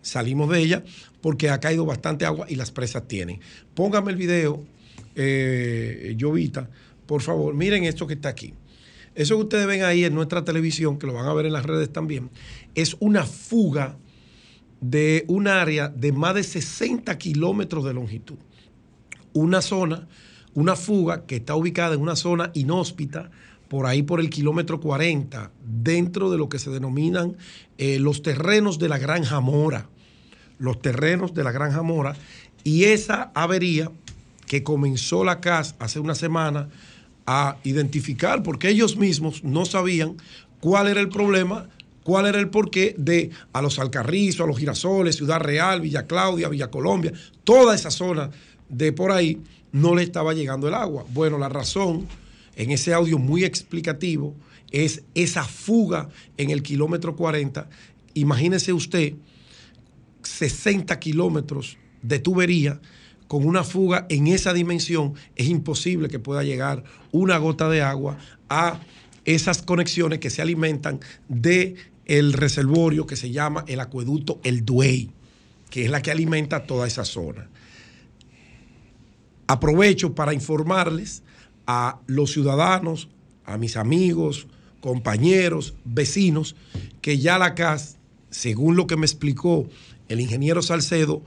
salimos 0.00 0.48
de 0.48 0.60
ella 0.60 0.84
porque 1.20 1.50
ha 1.50 1.58
caído 1.58 1.84
bastante 1.84 2.24
agua 2.24 2.46
y 2.48 2.54
las 2.54 2.70
presas 2.70 3.08
tienen. 3.08 3.40
Póngame 3.74 4.12
el 4.12 4.16
video, 4.16 4.62
eh, 5.16 6.16
Jovita, 6.20 6.70
por 7.04 7.20
favor. 7.20 7.52
Miren 7.52 7.82
esto 7.82 8.06
que 8.06 8.14
está 8.14 8.28
aquí. 8.28 8.54
Eso 9.16 9.34
que 9.34 9.42
ustedes 9.42 9.66
ven 9.66 9.82
ahí 9.82 10.04
en 10.04 10.14
nuestra 10.14 10.44
televisión, 10.44 11.00
que 11.00 11.08
lo 11.08 11.14
van 11.14 11.26
a 11.26 11.34
ver 11.34 11.46
en 11.46 11.52
las 11.52 11.66
redes 11.66 11.92
también, 11.92 12.30
es 12.76 12.96
una 13.00 13.24
fuga 13.24 13.96
de 14.90 15.24
un 15.28 15.48
área 15.48 15.88
de 15.88 16.12
más 16.12 16.34
de 16.34 16.42
60 16.42 17.16
kilómetros 17.16 17.86
de 17.86 17.94
longitud. 17.94 18.36
Una 19.32 19.62
zona, 19.62 20.06
una 20.52 20.76
fuga 20.76 21.24
que 21.24 21.36
está 21.36 21.54
ubicada 21.54 21.94
en 21.94 22.02
una 22.02 22.16
zona 22.16 22.50
inhóspita, 22.52 23.30
por 23.68 23.86
ahí 23.86 24.02
por 24.02 24.20
el 24.20 24.28
kilómetro 24.28 24.80
40, 24.80 25.50
dentro 25.64 26.30
de 26.30 26.36
lo 26.36 26.50
que 26.50 26.58
se 26.58 26.70
denominan 26.70 27.36
eh, 27.78 27.98
los 27.98 28.20
terrenos 28.20 28.78
de 28.78 28.90
la 28.90 28.98
Granja 28.98 29.40
Mora. 29.40 29.88
Los 30.58 30.82
terrenos 30.82 31.32
de 31.32 31.44
la 31.44 31.52
Granja 31.52 31.80
Mora. 31.80 32.14
Y 32.62 32.84
esa 32.84 33.32
avería 33.34 33.90
que 34.46 34.62
comenzó 34.62 35.24
la 35.24 35.40
CAS 35.40 35.76
hace 35.78 35.98
una 35.98 36.14
semana 36.14 36.68
a 37.26 37.56
identificar, 37.64 38.42
porque 38.42 38.68
ellos 38.68 38.98
mismos 38.98 39.42
no 39.44 39.64
sabían 39.64 40.18
cuál 40.60 40.88
era 40.88 41.00
el 41.00 41.08
problema, 41.08 41.70
cuál 42.04 42.26
era 42.26 42.38
el 42.38 42.50
porqué 42.50 42.94
de 42.96 43.30
a 43.52 43.60
los 43.60 43.80
Alcarrizos, 43.80 44.42
a 44.42 44.46
los 44.46 44.58
Girasoles, 44.58 45.16
Ciudad 45.16 45.40
Real, 45.40 45.80
Villa 45.80 46.06
Claudia, 46.06 46.48
Villa 46.48 46.70
Colombia, 46.70 47.12
toda 47.42 47.74
esa 47.74 47.90
zona 47.90 48.30
de 48.68 48.92
por 48.92 49.10
ahí 49.10 49.40
no 49.72 49.96
le 49.96 50.04
estaba 50.04 50.34
llegando 50.34 50.68
el 50.68 50.74
agua. 50.74 51.04
Bueno, 51.12 51.38
la 51.38 51.48
razón 51.48 52.06
en 52.54 52.70
ese 52.70 52.94
audio 52.94 53.18
muy 53.18 53.44
explicativo 53.44 54.36
es 54.70 55.02
esa 55.14 55.44
fuga 55.44 56.08
en 56.36 56.50
el 56.50 56.62
kilómetro 56.62 57.16
40. 57.16 57.68
Imagínese 58.14 58.72
usted 58.72 59.14
60 60.22 60.98
kilómetros 61.00 61.78
de 62.02 62.18
tubería 62.18 62.80
con 63.26 63.46
una 63.46 63.64
fuga 63.64 64.06
en 64.10 64.26
esa 64.26 64.52
dimensión, 64.52 65.14
es 65.34 65.48
imposible 65.48 66.08
que 66.08 66.18
pueda 66.18 66.44
llegar 66.44 66.84
una 67.10 67.38
gota 67.38 67.68
de 67.68 67.82
agua 67.82 68.18
a 68.48 68.80
esas 69.24 69.62
conexiones 69.62 70.18
que 70.18 70.30
se 70.30 70.42
alimentan 70.42 71.00
de 71.28 71.76
el 72.06 72.32
reservorio 72.32 73.06
que 73.06 73.16
se 73.16 73.30
llama 73.30 73.64
el 73.66 73.80
acueducto 73.80 74.40
El 74.44 74.64
Duey, 74.64 75.10
que 75.70 75.84
es 75.84 75.90
la 75.90 76.02
que 76.02 76.10
alimenta 76.10 76.66
toda 76.66 76.86
esa 76.86 77.04
zona. 77.04 77.48
Aprovecho 79.46 80.14
para 80.14 80.34
informarles 80.34 81.22
a 81.66 82.00
los 82.06 82.32
ciudadanos, 82.32 83.08
a 83.44 83.58
mis 83.58 83.76
amigos, 83.76 84.46
compañeros, 84.80 85.74
vecinos, 85.84 86.56
que 87.00 87.18
ya 87.18 87.38
la 87.38 87.54
CAS, 87.54 87.96
según 88.30 88.76
lo 88.76 88.86
que 88.86 88.96
me 88.96 89.06
explicó 89.06 89.68
el 90.08 90.20
ingeniero 90.20 90.62
Salcedo, 90.62 91.22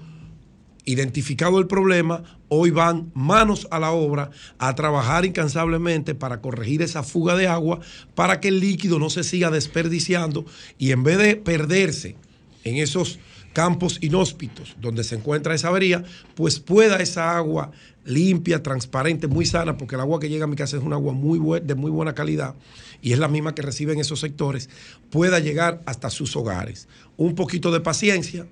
identificado 0.88 1.60
el 1.60 1.68
problema, 1.68 2.24
hoy 2.48 2.72
van 2.72 3.12
manos 3.14 3.68
a 3.72 3.80
la 3.80 3.92
obra 3.92 4.32
a 4.58 4.74
trabajar 4.74 5.26
incansablemente 5.26 6.16
para 6.16 6.40
corregir 6.40 6.82
esa 6.82 7.04
fuga 7.04 7.36
de 7.36 7.46
agua, 7.46 7.82
para 8.16 8.40
que 8.40 8.48
el 8.48 8.62
líquido 8.62 8.98
no 8.98 9.10
se 9.10 9.26
siga 9.26 9.52
desperdiciando 9.52 10.46
y 10.78 10.92
en 10.92 11.04
vez 11.04 11.18
de 11.18 11.36
perderse 11.36 12.16
en 12.64 12.78
esos 12.78 13.20
campos 13.52 13.98
inhóspitos 14.02 14.78
donde 14.80 15.04
se 15.04 15.16
encuentra 15.16 15.54
esa 15.54 15.68
avería, 15.68 16.06
pues 16.36 16.60
pueda 16.60 16.98
esa 16.98 17.36
agua 17.36 17.72
limpia, 18.06 18.64
transparente, 18.64 19.28
muy 19.28 19.46
sana, 19.46 19.78
porque 19.78 19.96
el 19.96 20.02
agua 20.02 20.22
que 20.22 20.30
llega 20.30 20.46
a 20.46 20.48
mi 20.48 20.56
casa 20.56 20.78
es 20.78 20.84
un 20.84 20.94
agua 20.94 21.12
muy 21.12 21.60
de 21.60 21.76
muy 21.76 21.92
buena 21.92 22.16
calidad 22.16 22.56
y 23.02 23.12
es 23.12 23.20
la 23.20 23.28
misma 23.28 23.54
que 23.54 23.62
reciben 23.62 24.00
esos 24.00 24.22
sectores, 24.22 24.70
pueda 25.10 25.40
llegar 25.40 25.82
hasta 25.86 26.10
sus 26.10 26.36
hogares. 26.38 26.88
Un 27.18 27.36
poquito 27.36 27.72
de 27.72 27.82
paciencia, 27.82 28.48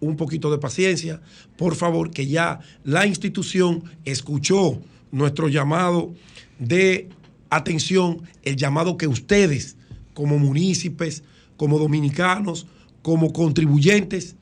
un 0.00 0.16
poquito 0.16 0.50
de 0.50 0.58
paciencia, 0.58 1.20
por 1.56 1.74
favor, 1.74 2.10
que 2.10 2.26
ya 2.26 2.60
la 2.84 3.06
institución 3.06 3.84
escuchó 4.04 4.80
nuestro 5.10 5.48
llamado 5.48 6.12
de 6.58 7.08
atención, 7.50 8.22
el 8.42 8.56
llamado 8.56 8.96
que 8.96 9.06
ustedes, 9.06 9.76
como 10.14 10.38
municipios, 10.38 11.22
como 11.56 11.78
dominicanos, 11.78 12.66
como 13.02 13.32
contribuyentes, 13.32 14.36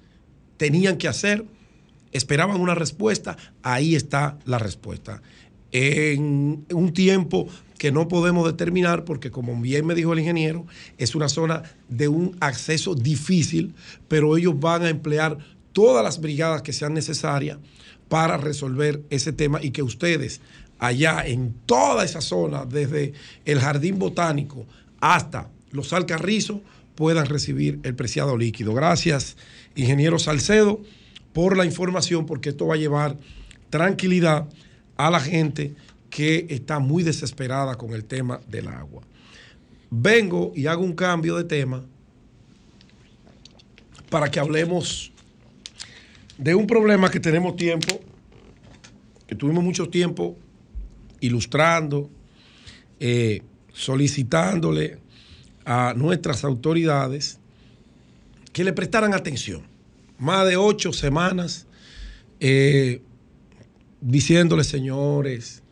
tenían 0.57 0.97
que 0.97 1.09
hacer. 1.09 1.45
Esperaban 2.13 2.61
una 2.61 2.75
respuesta, 2.75 3.37
ahí 3.63 3.95
está 3.95 4.39
la 4.45 4.59
respuesta. 4.59 5.21
En 5.73 6.65
un 6.73 6.93
tiempo 6.93 7.49
que 7.85 7.93
no 7.93 8.09
podemos 8.09 8.47
determinar 8.47 9.05
porque 9.05 9.31
como 9.31 9.61
bien 9.61 9.85
me 9.85 9.95
dijo 9.95 10.15
el 10.15 10.21
ingeniero, 10.21 10.65
es 10.97 11.15
una 11.15 11.29
zona 11.29 11.65
de 11.91 12.09
un 12.09 12.35
acceso 12.41 12.95
difícil, 12.95 13.75
pero 14.09 14.39
ellos 14.39 14.59
van 14.59 14.85
a 14.85 14.89
emplear 14.89 15.37
todas 15.75 16.03
las 16.03 16.19
brigadas 16.19 16.63
que 16.63 16.73
sean 16.73 16.95
necesarias 16.95 17.59
para 18.09 18.39
resolver 18.39 19.03
ese 19.11 19.35
tema 19.35 19.63
y 19.63 19.71
que 19.71 19.83
ustedes 19.83 20.41
allá 20.79 21.27
en 21.27 21.55
toda 21.67 22.07
esa 22.07 22.23
zona, 22.23 22.65
desde 22.65 23.13
el 23.45 23.61
jardín 23.61 23.99
botánico 23.99 24.65
hasta 25.03 25.51
los 25.71 25.93
alcarrizos, 25.93 26.61
puedan 26.95 27.27
recibir 27.27 27.81
el 27.83 27.95
preciado 27.95 28.39
líquido. 28.39 28.73
Gracias, 28.73 29.37
ingeniero 29.77 30.19
Salcedo, 30.19 30.81
por 31.35 31.55
la 31.55 31.67
información, 31.67 32.25
porque 32.25 32.49
esto 32.49 32.67
va 32.67 32.77
a 32.77 32.79
llevar 32.79 33.19
tranquilidad 33.69 34.49
a 34.97 35.11
la 35.11 35.21
gente 35.21 35.75
que 36.15 36.47
está 36.49 36.79
muy 36.79 37.03
desesperada 37.03 37.75
con 37.75 37.93
el 37.93 38.05
tema 38.05 38.41
del 38.47 38.69
agua. 38.69 39.03
Vengo 39.91 40.53
y 40.55 40.69
hago 40.69 40.85
un 40.85 40.93
cambio 40.93 41.37
de 41.37 41.43
tema 41.43 41.85
para 44.11 44.31
que 44.31 44.39
hablemos 44.39 45.11
de 46.39 46.55
un 46.55 46.69
problema 46.69 47.11
que 47.11 47.19
tenemos 47.19 47.57
tiempo, 47.57 48.01
que 49.27 49.35
tuvimos 49.35 49.65
mucho 49.65 49.89
tiempo 49.89 50.37
ilustrando, 51.19 52.09
eh, 53.01 53.43
solicitándole 53.73 54.99
a 55.65 55.95
nuestras 55.97 56.45
autoridades 56.45 57.41
que 58.53 58.63
le 58.63 58.73
prestaran 58.73 59.15
atención. 59.15 59.67
Más 60.17 60.47
de 60.47 60.57
ocho 60.57 60.93
semanas 60.93 61.67
eh, 62.39 63.03
diciéndole, 64.01 64.63
señores, 64.63 65.64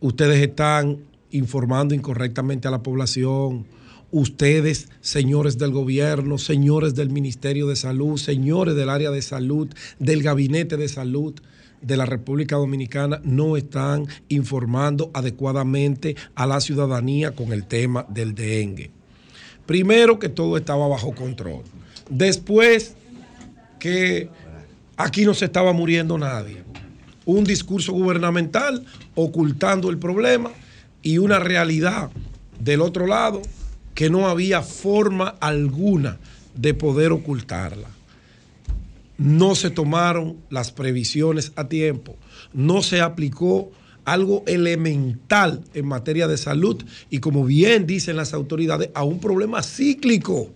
ustedes 0.00 0.40
están 0.40 0.98
informando 1.30 1.94
incorrectamente 1.94 2.68
a 2.68 2.70
la 2.70 2.82
población. 2.82 3.66
Ustedes, 4.10 4.88
señores 5.00 5.58
del 5.58 5.70
gobierno, 5.70 6.38
señores 6.38 6.94
del 6.94 7.10
Ministerio 7.10 7.66
de 7.66 7.76
Salud, 7.76 8.16
señores 8.16 8.74
del 8.74 8.88
área 8.88 9.10
de 9.10 9.20
salud, 9.20 9.68
del 9.98 10.22
Gabinete 10.22 10.76
de 10.76 10.88
Salud 10.88 11.34
de 11.82 11.96
la 11.96 12.06
República 12.06 12.56
Dominicana, 12.56 13.20
no 13.22 13.56
están 13.56 14.06
informando 14.28 15.10
adecuadamente 15.12 16.16
a 16.34 16.46
la 16.46 16.60
ciudadanía 16.60 17.32
con 17.32 17.52
el 17.52 17.66
tema 17.66 18.06
del 18.08 18.34
dengue. 18.34 18.90
Primero 19.66 20.18
que 20.18 20.30
todo 20.30 20.56
estaba 20.56 20.88
bajo 20.88 21.14
control. 21.14 21.62
Después 22.08 22.94
que 23.78 24.30
aquí 24.96 25.26
no 25.26 25.34
se 25.34 25.44
estaba 25.44 25.74
muriendo 25.74 26.16
nadie 26.16 26.64
un 27.28 27.44
discurso 27.44 27.92
gubernamental 27.92 28.86
ocultando 29.14 29.90
el 29.90 29.98
problema 29.98 30.50
y 31.02 31.18
una 31.18 31.38
realidad 31.38 32.10
del 32.58 32.80
otro 32.80 33.06
lado 33.06 33.42
que 33.94 34.08
no 34.08 34.28
había 34.28 34.62
forma 34.62 35.34
alguna 35.38 36.18
de 36.54 36.72
poder 36.72 37.12
ocultarla. 37.12 37.90
No 39.18 39.54
se 39.54 39.68
tomaron 39.68 40.38
las 40.48 40.72
previsiones 40.72 41.52
a 41.56 41.68
tiempo, 41.68 42.16
no 42.54 42.80
se 42.80 43.02
aplicó 43.02 43.72
algo 44.06 44.42
elemental 44.46 45.62
en 45.74 45.86
materia 45.86 46.28
de 46.28 46.38
salud 46.38 46.82
y 47.10 47.18
como 47.18 47.44
bien 47.44 47.86
dicen 47.86 48.16
las 48.16 48.32
autoridades, 48.32 48.88
a 48.94 49.04
un 49.04 49.20
problema 49.20 49.62
cíclico. 49.62 50.50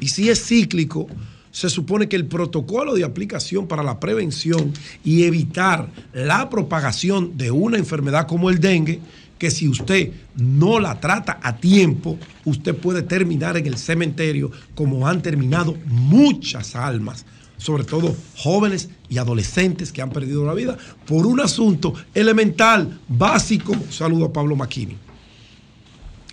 Y 0.00 0.08
si 0.08 0.30
es 0.30 0.44
cíclico, 0.44 1.06
se 1.52 1.68
supone 1.68 2.08
que 2.08 2.16
el 2.16 2.26
protocolo 2.26 2.94
de 2.94 3.04
aplicación 3.04 3.68
para 3.68 3.82
la 3.82 4.00
prevención 4.00 4.72
y 5.04 5.24
evitar 5.24 5.88
la 6.14 6.48
propagación 6.48 7.36
de 7.36 7.50
una 7.50 7.76
enfermedad 7.76 8.26
como 8.26 8.48
el 8.48 8.58
dengue, 8.58 9.00
que 9.38 9.50
si 9.50 9.68
usted 9.68 10.12
no 10.34 10.80
la 10.80 10.98
trata 10.98 11.38
a 11.42 11.56
tiempo, 11.56 12.18
usted 12.46 12.74
puede 12.74 13.02
terminar 13.02 13.56
en 13.58 13.66
el 13.66 13.76
cementerio 13.76 14.50
como 14.74 15.06
han 15.06 15.20
terminado 15.20 15.76
muchas 15.86 16.74
almas, 16.74 17.26
sobre 17.58 17.84
todo 17.84 18.16
jóvenes 18.36 18.88
y 19.10 19.18
adolescentes 19.18 19.92
que 19.92 20.00
han 20.00 20.10
perdido 20.10 20.46
la 20.46 20.54
vida 20.54 20.78
por 21.06 21.26
un 21.26 21.40
asunto 21.40 21.92
elemental, 22.14 22.98
básico. 23.08 23.74
Saludo 23.90 24.26
a 24.26 24.32
Pablo 24.32 24.56
Maquini. 24.56 24.96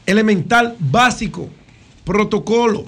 Elemental, 0.05 0.77
básico, 0.79 1.49
protocolo 2.05 2.85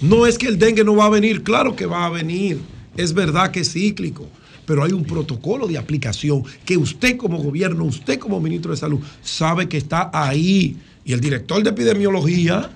no 0.00 0.26
es 0.26 0.38
que 0.38 0.46
el 0.46 0.58
dengue 0.58 0.84
no 0.84 0.96
va 0.96 1.06
a 1.06 1.10
venir, 1.10 1.42
claro 1.42 1.74
que 1.76 1.86
va 1.86 2.06
a 2.06 2.10
venir. 2.10 2.60
Es 2.96 3.12
verdad 3.12 3.50
que 3.50 3.60
es 3.60 3.72
cíclico, 3.72 4.28
pero 4.66 4.84
hay 4.84 4.92
un 4.92 5.04
protocolo 5.04 5.66
de 5.66 5.78
aplicación 5.78 6.44
que 6.64 6.76
usted 6.76 7.16
como 7.16 7.38
gobierno, 7.38 7.84
usted 7.84 8.18
como 8.18 8.40
ministro 8.40 8.70
de 8.70 8.76
salud, 8.76 9.00
sabe 9.22 9.68
que 9.68 9.78
está 9.78 10.10
ahí. 10.12 10.76
Y 11.04 11.12
el 11.12 11.20
director 11.20 11.62
de 11.62 11.70
epidemiología 11.70 12.70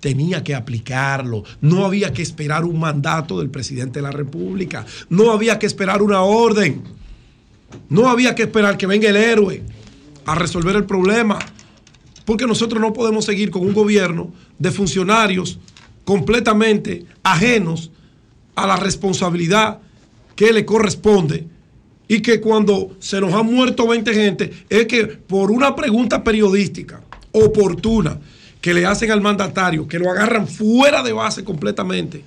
tenía 0.00 0.42
que 0.42 0.54
aplicarlo. 0.54 1.44
No 1.60 1.84
había 1.84 2.12
que 2.12 2.22
esperar 2.22 2.64
un 2.64 2.80
mandato 2.80 3.38
del 3.38 3.50
presidente 3.50 3.98
de 3.98 4.02
la 4.02 4.10
República. 4.10 4.86
No 5.08 5.30
había 5.30 5.58
que 5.58 5.66
esperar 5.66 6.02
una 6.02 6.22
orden. 6.22 6.82
No 7.88 8.08
había 8.08 8.34
que 8.34 8.42
esperar 8.42 8.76
que 8.76 8.86
venga 8.86 9.08
el 9.08 9.16
héroe 9.16 9.62
a 10.24 10.34
resolver 10.34 10.74
el 10.74 10.84
problema. 10.84 11.38
Porque 12.24 12.46
nosotros 12.46 12.80
no 12.80 12.92
podemos 12.92 13.24
seguir 13.24 13.50
con 13.50 13.62
un 13.62 13.74
gobierno 13.74 14.32
de 14.58 14.70
funcionarios 14.70 15.58
completamente 16.04 17.04
ajenos 17.22 17.90
a 18.54 18.66
la 18.66 18.76
responsabilidad 18.76 19.80
que 20.36 20.52
le 20.52 20.64
corresponde 20.64 21.46
y 22.08 22.22
que 22.22 22.40
cuando 22.40 22.96
se 22.98 23.20
nos 23.20 23.32
han 23.34 23.46
muerto 23.46 23.86
20 23.86 24.14
gente 24.14 24.50
es 24.68 24.86
que 24.86 25.06
por 25.06 25.50
una 25.50 25.76
pregunta 25.76 26.24
periodística 26.24 27.00
oportuna 27.32 28.18
que 28.60 28.74
le 28.74 28.84
hacen 28.84 29.10
al 29.10 29.20
mandatario, 29.20 29.86
que 29.86 29.98
lo 29.98 30.10
agarran 30.10 30.46
fuera 30.46 31.02
de 31.02 31.12
base 31.12 31.44
completamente, 31.44 32.22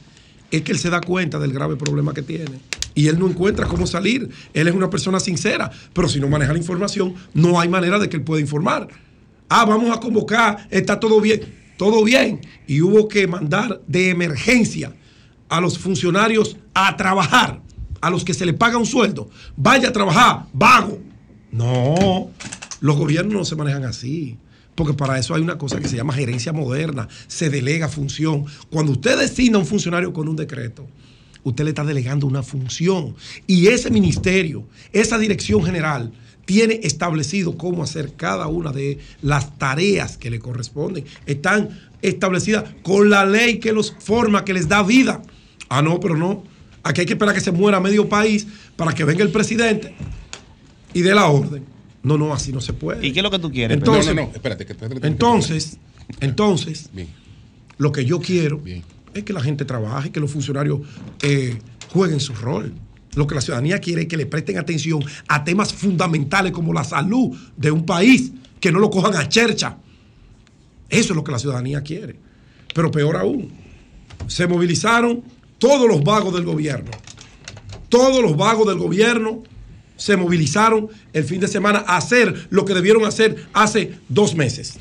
es 0.49 0.61
que 0.61 0.71
él 0.71 0.79
se 0.79 0.89
da 0.89 1.01
cuenta 1.01 1.39
del 1.39 1.51
grave 1.51 1.75
problema 1.75 2.13
que 2.13 2.21
tiene. 2.21 2.59
Y 2.95 3.07
él 3.07 3.19
no 3.19 3.27
encuentra 3.27 3.67
cómo 3.67 3.87
salir. 3.87 4.29
Él 4.53 4.67
es 4.67 4.73
una 4.75 4.89
persona 4.89 5.19
sincera, 5.19 5.71
pero 5.93 6.07
si 6.07 6.19
no 6.19 6.27
maneja 6.27 6.53
la 6.53 6.59
información, 6.59 7.15
no 7.33 7.59
hay 7.59 7.69
manera 7.69 7.99
de 7.99 8.07
que 8.07 8.17
él 8.17 8.23
pueda 8.23 8.41
informar. 8.41 8.87
Ah, 9.49 9.65
vamos 9.65 9.95
a 9.95 9.99
convocar, 9.99 10.67
está 10.69 10.99
todo 10.99 11.19
bien, 11.19 11.41
todo 11.77 12.03
bien. 12.03 12.41
Y 12.67 12.81
hubo 12.81 13.07
que 13.07 13.27
mandar 13.27 13.81
de 13.87 14.09
emergencia 14.09 14.93
a 15.49 15.61
los 15.61 15.77
funcionarios 15.77 16.57
a 16.73 16.95
trabajar, 16.97 17.61
a 18.01 18.09
los 18.09 18.23
que 18.23 18.33
se 18.33 18.45
le 18.45 18.53
paga 18.53 18.77
un 18.77 18.85
sueldo. 18.85 19.29
Vaya 19.55 19.89
a 19.89 19.93
trabajar, 19.93 20.45
vago. 20.53 20.99
No, 21.51 22.31
los 22.81 22.97
gobiernos 22.97 23.33
no 23.33 23.45
se 23.45 23.55
manejan 23.55 23.85
así. 23.85 24.37
Porque 24.75 24.93
para 24.93 25.19
eso 25.19 25.35
hay 25.35 25.41
una 25.41 25.57
cosa 25.57 25.79
que 25.79 25.87
se 25.87 25.95
llama 25.95 26.13
gerencia 26.13 26.51
moderna, 26.51 27.07
se 27.27 27.49
delega 27.49 27.87
función. 27.87 28.45
Cuando 28.71 28.93
usted 28.93 29.19
designa 29.19 29.57
a 29.57 29.59
un 29.59 29.67
funcionario 29.67 30.11
con 30.13 30.27
un 30.27 30.35
decreto, 30.35 30.87
usted 31.43 31.63
le 31.63 31.69
está 31.69 31.83
delegando 31.83 32.25
una 32.25 32.41
función. 32.41 33.15
Y 33.45 33.67
ese 33.67 33.91
ministerio, 33.91 34.67
esa 34.91 35.17
dirección 35.19 35.63
general, 35.63 36.11
tiene 36.45 36.79
establecido 36.83 37.57
cómo 37.57 37.83
hacer 37.83 38.13
cada 38.15 38.47
una 38.47 38.71
de 38.71 38.99
las 39.21 39.57
tareas 39.57 40.17
que 40.17 40.29
le 40.29 40.39
corresponden. 40.39 41.05
Están 41.25 41.69
establecidas 42.01 42.65
con 42.83 43.09
la 43.09 43.25
ley 43.25 43.59
que 43.59 43.71
los 43.71 43.93
forma, 43.97 44.43
que 44.43 44.53
les 44.53 44.67
da 44.67 44.83
vida. 44.83 45.21
Ah, 45.69 45.81
no, 45.81 45.99
pero 45.99 46.17
no. 46.17 46.43
Aquí 46.83 47.01
hay 47.01 47.07
que 47.07 47.13
esperar 47.13 47.33
que 47.33 47.41
se 47.41 47.51
muera 47.51 47.79
medio 47.79 48.09
país 48.09 48.45
para 48.75 48.93
que 48.93 49.05
venga 49.05 49.23
el 49.23 49.31
presidente 49.31 49.95
y 50.93 51.01
dé 51.01 51.15
la 51.15 51.27
orden. 51.27 51.63
No, 52.03 52.17
no, 52.17 52.33
así 52.33 52.51
no 52.51 52.59
se 52.59 52.73
puede. 52.73 53.07
¿Y 53.07 53.13
qué 53.13 53.19
es 53.19 53.23
lo 53.23 53.31
que 53.31 53.39
tú 53.39 53.49
quieres? 53.49 53.77
Entonces, 53.77 54.13
no, 54.13 54.21
no, 54.21 54.27
no, 54.27 54.33
espérate. 54.35 54.65
Que, 54.65 54.73
espérate, 54.73 55.07
entonces, 55.07 55.77
entonces, 56.19 56.89
Bien. 56.91 57.07
lo 57.77 57.93
que 57.93 58.03
yo 58.03 58.19
quiero 58.19 58.57
Bien. 58.57 58.83
es 59.13 59.23
que 59.23 59.31
la 59.31 59.41
gente 59.41 59.63
trabaje, 59.63 60.11
que 60.11 60.19
los 60.19 60.29
funcionarios 60.29 60.81
eh, 61.21 61.57
jueguen 61.93 62.19
su 62.19 62.33
rol. 62.33 62.73
Lo 63.15 63.27
que 63.27 63.35
la 63.35 63.41
ciudadanía 63.41 63.79
quiere 63.79 64.03
es 64.03 64.07
que 64.07 64.17
le 64.17 64.25
presten 64.25 64.57
atención 64.57 65.03
a 65.27 65.43
temas 65.43 65.73
fundamentales 65.73 66.51
como 66.51 66.73
la 66.73 66.83
salud 66.83 67.37
de 67.55 67.71
un 67.71 67.85
país, 67.85 68.31
que 68.59 68.71
no 68.71 68.79
lo 68.79 68.89
cojan 68.89 69.15
a 69.15 69.27
chercha. 69.29 69.77
Eso 70.89 71.13
es 71.13 71.15
lo 71.15 71.23
que 71.23 71.31
la 71.31 71.39
ciudadanía 71.39 71.81
quiere. 71.81 72.15
Pero 72.73 72.91
peor 72.91 73.17
aún, 73.17 73.51
se 74.27 74.47
movilizaron 74.47 75.23
todos 75.59 75.87
los 75.87 76.03
vagos 76.03 76.33
del 76.33 76.43
gobierno. 76.43 76.91
Todos 77.89 78.21
los 78.21 78.35
vagos 78.35 78.67
del 78.67 78.77
gobierno 78.77 79.43
se 79.95 80.17
movilizaron 80.17 80.89
el 81.13 81.23
fin 81.23 81.39
de 81.39 81.47
semana 81.47 81.83
a 81.85 81.97
hacer 81.97 82.47
lo 82.49 82.65
que 82.65 82.73
debieron 82.73 83.05
hacer 83.05 83.47
hace 83.53 83.93
dos 84.09 84.35
meses. 84.35 84.79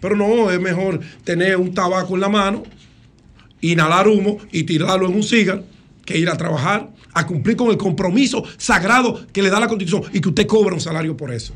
Pero 0.00 0.16
no, 0.16 0.50
es 0.50 0.60
mejor 0.60 1.00
tener 1.24 1.56
un 1.56 1.72
tabaco 1.74 2.14
en 2.14 2.20
la 2.20 2.28
mano, 2.28 2.62
inhalar 3.60 4.08
humo 4.08 4.38
y 4.50 4.64
tirarlo 4.64 5.08
en 5.08 5.14
un 5.14 5.22
cigarro 5.22 5.64
que 6.04 6.18
ir 6.18 6.28
a 6.28 6.36
trabajar, 6.36 6.90
a 7.12 7.26
cumplir 7.26 7.56
con 7.56 7.70
el 7.70 7.76
compromiso 7.76 8.44
sagrado 8.56 9.26
que 9.32 9.42
le 9.42 9.50
da 9.50 9.60
la 9.60 9.68
Constitución 9.68 10.04
y 10.12 10.20
que 10.20 10.28
usted 10.28 10.46
cobra 10.46 10.74
un 10.74 10.80
salario 10.80 11.16
por 11.16 11.32
eso. 11.32 11.54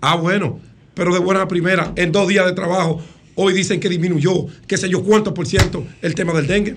Ah, 0.00 0.16
bueno, 0.16 0.60
pero 0.94 1.12
de 1.12 1.20
buena 1.20 1.48
primera, 1.48 1.92
en 1.96 2.12
dos 2.12 2.28
días 2.28 2.46
de 2.46 2.52
trabajo, 2.52 3.00
hoy 3.34 3.52
dicen 3.52 3.80
que 3.80 3.88
disminuyó, 3.88 4.46
qué 4.66 4.76
sé 4.76 4.88
yo 4.88 5.02
cuánto 5.02 5.34
por 5.34 5.46
ciento 5.46 5.86
el 6.02 6.14
tema 6.14 6.32
del 6.32 6.46
dengue. 6.46 6.76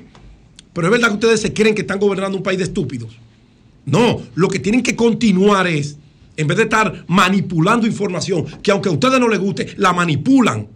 Pero 0.73 0.87
es 0.87 0.91
verdad 0.91 1.09
que 1.09 1.15
ustedes 1.15 1.41
se 1.41 1.53
creen 1.53 1.75
que 1.75 1.81
están 1.81 1.99
gobernando 1.99 2.37
un 2.37 2.43
país 2.43 2.57
de 2.57 2.65
estúpidos. 2.65 3.17
No, 3.85 4.21
lo 4.35 4.47
que 4.47 4.59
tienen 4.59 4.83
que 4.83 4.95
continuar 4.95 5.67
es, 5.67 5.97
en 6.37 6.47
vez 6.47 6.57
de 6.57 6.63
estar 6.63 7.05
manipulando 7.07 7.87
información, 7.87 8.45
que 8.61 8.71
aunque 8.71 8.89
a 8.89 8.91
ustedes 8.91 9.19
no 9.19 9.27
les 9.27 9.39
guste, 9.39 9.73
la 9.77 9.93
manipulan 9.93 10.67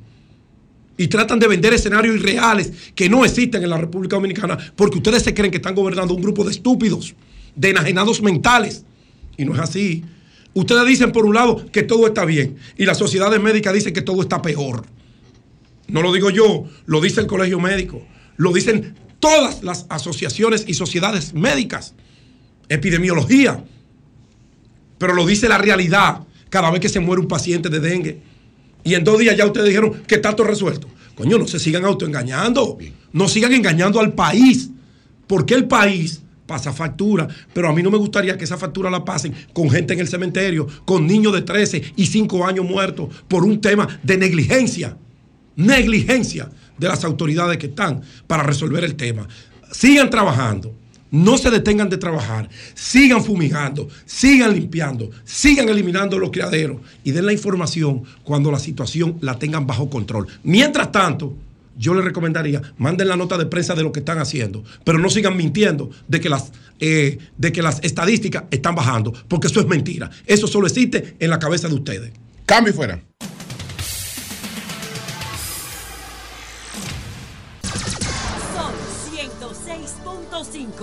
y 0.98 1.08
tratan 1.08 1.40
de 1.40 1.48
vender 1.48 1.74
escenarios 1.74 2.16
irreales 2.16 2.72
que 2.94 3.10
no 3.10 3.26
existen 3.26 3.64
en 3.64 3.70
la 3.70 3.78
República 3.78 4.16
Dominicana, 4.16 4.58
porque 4.76 4.98
ustedes 4.98 5.24
se 5.24 5.34
creen 5.34 5.52
que 5.52 5.58
están 5.58 5.76
gobernando 5.76 6.14
un 6.14 6.22
grupo 6.22 6.44
de 6.44 6.52
estúpidos, 6.52 7.16
de 7.56 7.70
enajenados 7.72 8.22
mentales. 8.22 8.86
Y 9.38 9.46
no 9.46 9.54
es 9.54 9.60
así. 9.60 10.04
Ustedes 10.54 10.86
dicen 10.86 11.12
por 11.12 11.26
un 11.26 11.34
lado 11.34 11.66
que 11.72 11.82
todo 11.82 12.06
está 12.06 12.26
bien 12.26 12.58
y 12.78 12.86
las 12.86 12.98
sociedades 12.98 13.42
médicas 13.42 13.74
dicen 13.74 13.94
que 13.94 14.02
todo 14.02 14.22
está 14.22 14.42
peor. 14.42 14.86
No 15.88 16.02
lo 16.02 16.14
digo 16.14 16.30
yo, 16.30 16.66
lo 16.86 17.02
dice 17.02 17.22
el 17.22 17.28
Colegio 17.28 17.60
Médico, 17.60 18.06
lo 18.38 18.54
dicen 18.54 18.96
todas 19.20 19.64
las 19.64 19.86
asociaciones 19.90 20.66
y 20.68 20.76
sociedades 20.76 21.34
médicas, 21.34 21.96
epidemiología, 22.70 23.64
pero 24.98 25.14
lo 25.14 25.26
dice 25.26 25.50
la 25.50 25.58
realidad 25.58 26.22
cada 26.50 26.70
vez 26.70 26.80
que 26.80 26.90
se 26.90 27.00
muere 27.00 27.22
un 27.22 27.28
paciente 27.28 27.70
de 27.70 27.80
dengue. 27.80 28.22
Y 28.84 28.96
en 28.96 29.04
dos 29.04 29.20
días 29.20 29.38
ya 29.38 29.46
ustedes 29.46 29.68
dijeron 29.68 30.04
que 30.08 30.16
está 30.16 30.36
todo 30.36 30.48
resuelto. 30.48 30.88
Coño, 31.16 31.38
no 31.38 31.48
se 31.48 31.60
sigan 31.60 31.86
autoengañando, 31.86 32.78
no 33.12 33.28
sigan 33.28 33.54
engañando 33.54 34.00
al 34.00 34.14
país, 34.14 34.72
porque 35.28 35.54
el 35.54 35.66
país 35.66 36.22
pasa 36.46 36.74
factura, 36.74 37.28
pero 37.54 37.70
a 37.70 37.74
mí 37.74 37.82
no 37.82 37.92
me 37.92 37.98
gustaría 37.98 38.38
que 38.38 38.44
esa 38.44 38.58
factura 38.58 38.90
la 38.90 39.06
pasen 39.06 39.34
con 39.54 39.70
gente 39.70 39.94
en 39.94 40.00
el 40.00 40.08
cementerio, 40.08 40.68
con 40.86 41.08
niños 41.08 41.34
de 41.34 41.42
13 41.42 41.94
y 41.96 42.06
5 42.08 42.46
años 42.46 42.66
muertos 42.66 43.10
por 43.28 43.44
un 43.44 43.62
tema 43.62 43.88
de 44.04 44.18
negligencia, 44.18 44.98
negligencia 45.56 46.50
de 46.78 46.88
las 46.88 47.04
autoridades 47.04 47.58
que 47.58 47.68
están 47.68 48.02
para 48.28 48.44
resolver 48.44 48.84
el 48.84 48.96
tema. 48.96 49.28
Sigan 49.72 50.10
trabajando, 50.10 50.76
no 51.14 51.38
se 51.38 51.52
detengan 51.52 51.90
de 51.90 51.98
trabajar, 51.98 52.50
sigan 52.74 53.24
fumigando, 53.24 53.88
sigan 54.04 54.52
limpiando, 54.52 55.12
sigan 55.24 55.70
eliminando 55.70 56.18
los 56.18 56.32
criaderos 56.32 56.78
y 57.04 57.12
den 57.12 57.28
la 57.28 57.34
información 57.34 58.02
cuando 58.24 58.52
la 58.52 58.58
situación 58.58 59.18
la 59.22 59.38
tengan 59.38 59.68
bajo 59.68 59.92
control. 59.92 60.26
Mientras 60.42 60.92
tanto, 60.92 61.36
yo 61.78 61.94
les 61.94 62.04
recomendaría, 62.04 62.64
manden 62.78 63.08
la 63.08 63.16
nota 63.16 63.38
de 63.38 63.46
prensa 63.46 63.76
de 63.76 63.84
lo 63.84 63.92
que 63.92 64.00
están 64.00 64.18
haciendo, 64.18 64.64
pero 64.84 64.98
no 64.98 65.08
sigan 65.12 65.38
mintiendo 65.38 65.92
de 66.08 66.20
que 66.20 66.30
las, 66.30 66.52
eh, 66.80 67.20
de 67.38 67.52
que 67.52 67.62
las 67.62 67.84
estadísticas 67.84 68.46
están 68.50 68.74
bajando, 68.74 69.14
porque 69.28 69.48
eso 69.48 69.60
es 69.60 69.68
mentira. 69.68 70.10
Eso 70.26 70.48
solo 70.48 70.66
existe 70.66 71.16
en 71.20 71.30
la 71.30 71.38
cabeza 71.38 71.68
de 71.68 71.76
ustedes. 71.76 72.12
Cambio 72.48 72.74
y 72.74 72.76
fuera. 72.76 73.00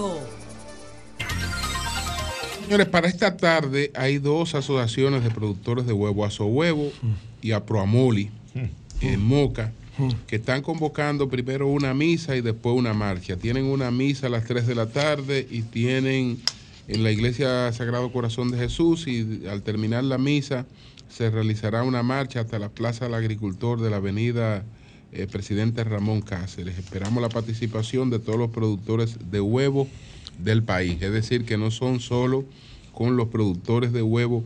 106.5. 0.00 0.40
Señores, 2.64 2.86
para 2.88 3.08
esta 3.08 3.36
tarde 3.36 3.90
hay 3.94 4.18
dos 4.18 4.54
asociaciones 4.54 5.24
de 5.24 5.30
productores 5.30 5.86
de 5.86 5.92
huevo, 5.92 6.24
Aso 6.24 6.46
Huevo 6.46 6.92
y 7.42 7.52
Aproamoli, 7.52 8.30
en 9.00 9.24
Moca, 9.24 9.72
que 10.26 10.36
están 10.36 10.62
convocando 10.62 11.28
primero 11.28 11.66
una 11.66 11.94
misa 11.94 12.36
y 12.36 12.40
después 12.40 12.76
una 12.76 12.94
marcha. 12.94 13.36
Tienen 13.36 13.64
una 13.64 13.90
misa 13.90 14.28
a 14.28 14.30
las 14.30 14.44
3 14.44 14.66
de 14.66 14.74
la 14.74 14.86
tarde 14.86 15.46
y 15.50 15.62
tienen 15.62 16.38
en 16.86 17.02
la 17.02 17.10
iglesia 17.10 17.72
Sagrado 17.72 18.12
Corazón 18.12 18.50
de 18.50 18.58
Jesús 18.58 19.06
y 19.08 19.46
al 19.48 19.62
terminar 19.62 20.04
la 20.04 20.18
misa 20.18 20.64
se 21.08 21.28
realizará 21.28 21.82
una 21.82 22.04
marcha 22.04 22.40
hasta 22.40 22.58
la 22.58 22.68
Plaza 22.68 23.06
del 23.06 23.14
Agricultor 23.14 23.80
de 23.80 23.90
la 23.90 23.96
avenida 23.96 24.64
eh, 25.12 25.26
Presidente 25.26 25.84
Ramón 25.84 26.20
Cáceres. 26.22 26.78
Esperamos 26.78 27.22
la 27.22 27.28
participación 27.28 28.10
de 28.10 28.18
todos 28.18 28.38
los 28.38 28.50
productores 28.50 29.16
de 29.30 29.40
huevo 29.40 29.88
del 30.38 30.62
país, 30.62 31.00
es 31.02 31.12
decir, 31.12 31.44
que 31.44 31.56
no 31.56 31.70
son 31.70 32.00
solo 32.00 32.44
con 32.92 33.16
los 33.16 33.28
productores 33.28 33.92
de 33.92 34.02
huevo 34.02 34.44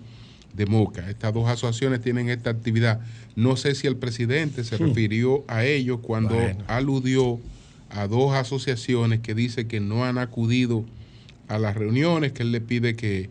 de 0.54 0.66
Moca. 0.66 1.08
Estas 1.10 1.34
dos 1.34 1.48
asociaciones 1.48 2.00
tienen 2.00 2.28
esta 2.28 2.50
actividad. 2.50 3.00
No 3.36 3.56
sé 3.56 3.74
si 3.74 3.86
el 3.86 3.96
presidente 3.96 4.62
se 4.64 4.76
refirió 4.78 5.44
a 5.48 5.64
ellos 5.64 5.98
cuando 6.02 6.34
Bueno. 6.36 6.64
aludió 6.68 7.40
a 7.90 8.06
dos 8.06 8.34
asociaciones 8.34 9.20
que 9.20 9.34
dice 9.34 9.66
que 9.66 9.80
no 9.80 10.04
han 10.04 10.18
acudido 10.18 10.84
a 11.48 11.58
las 11.58 11.74
reuniones, 11.76 12.32
que 12.32 12.42
él 12.42 12.52
le 12.52 12.60
pide 12.60 12.96
que 12.96 13.30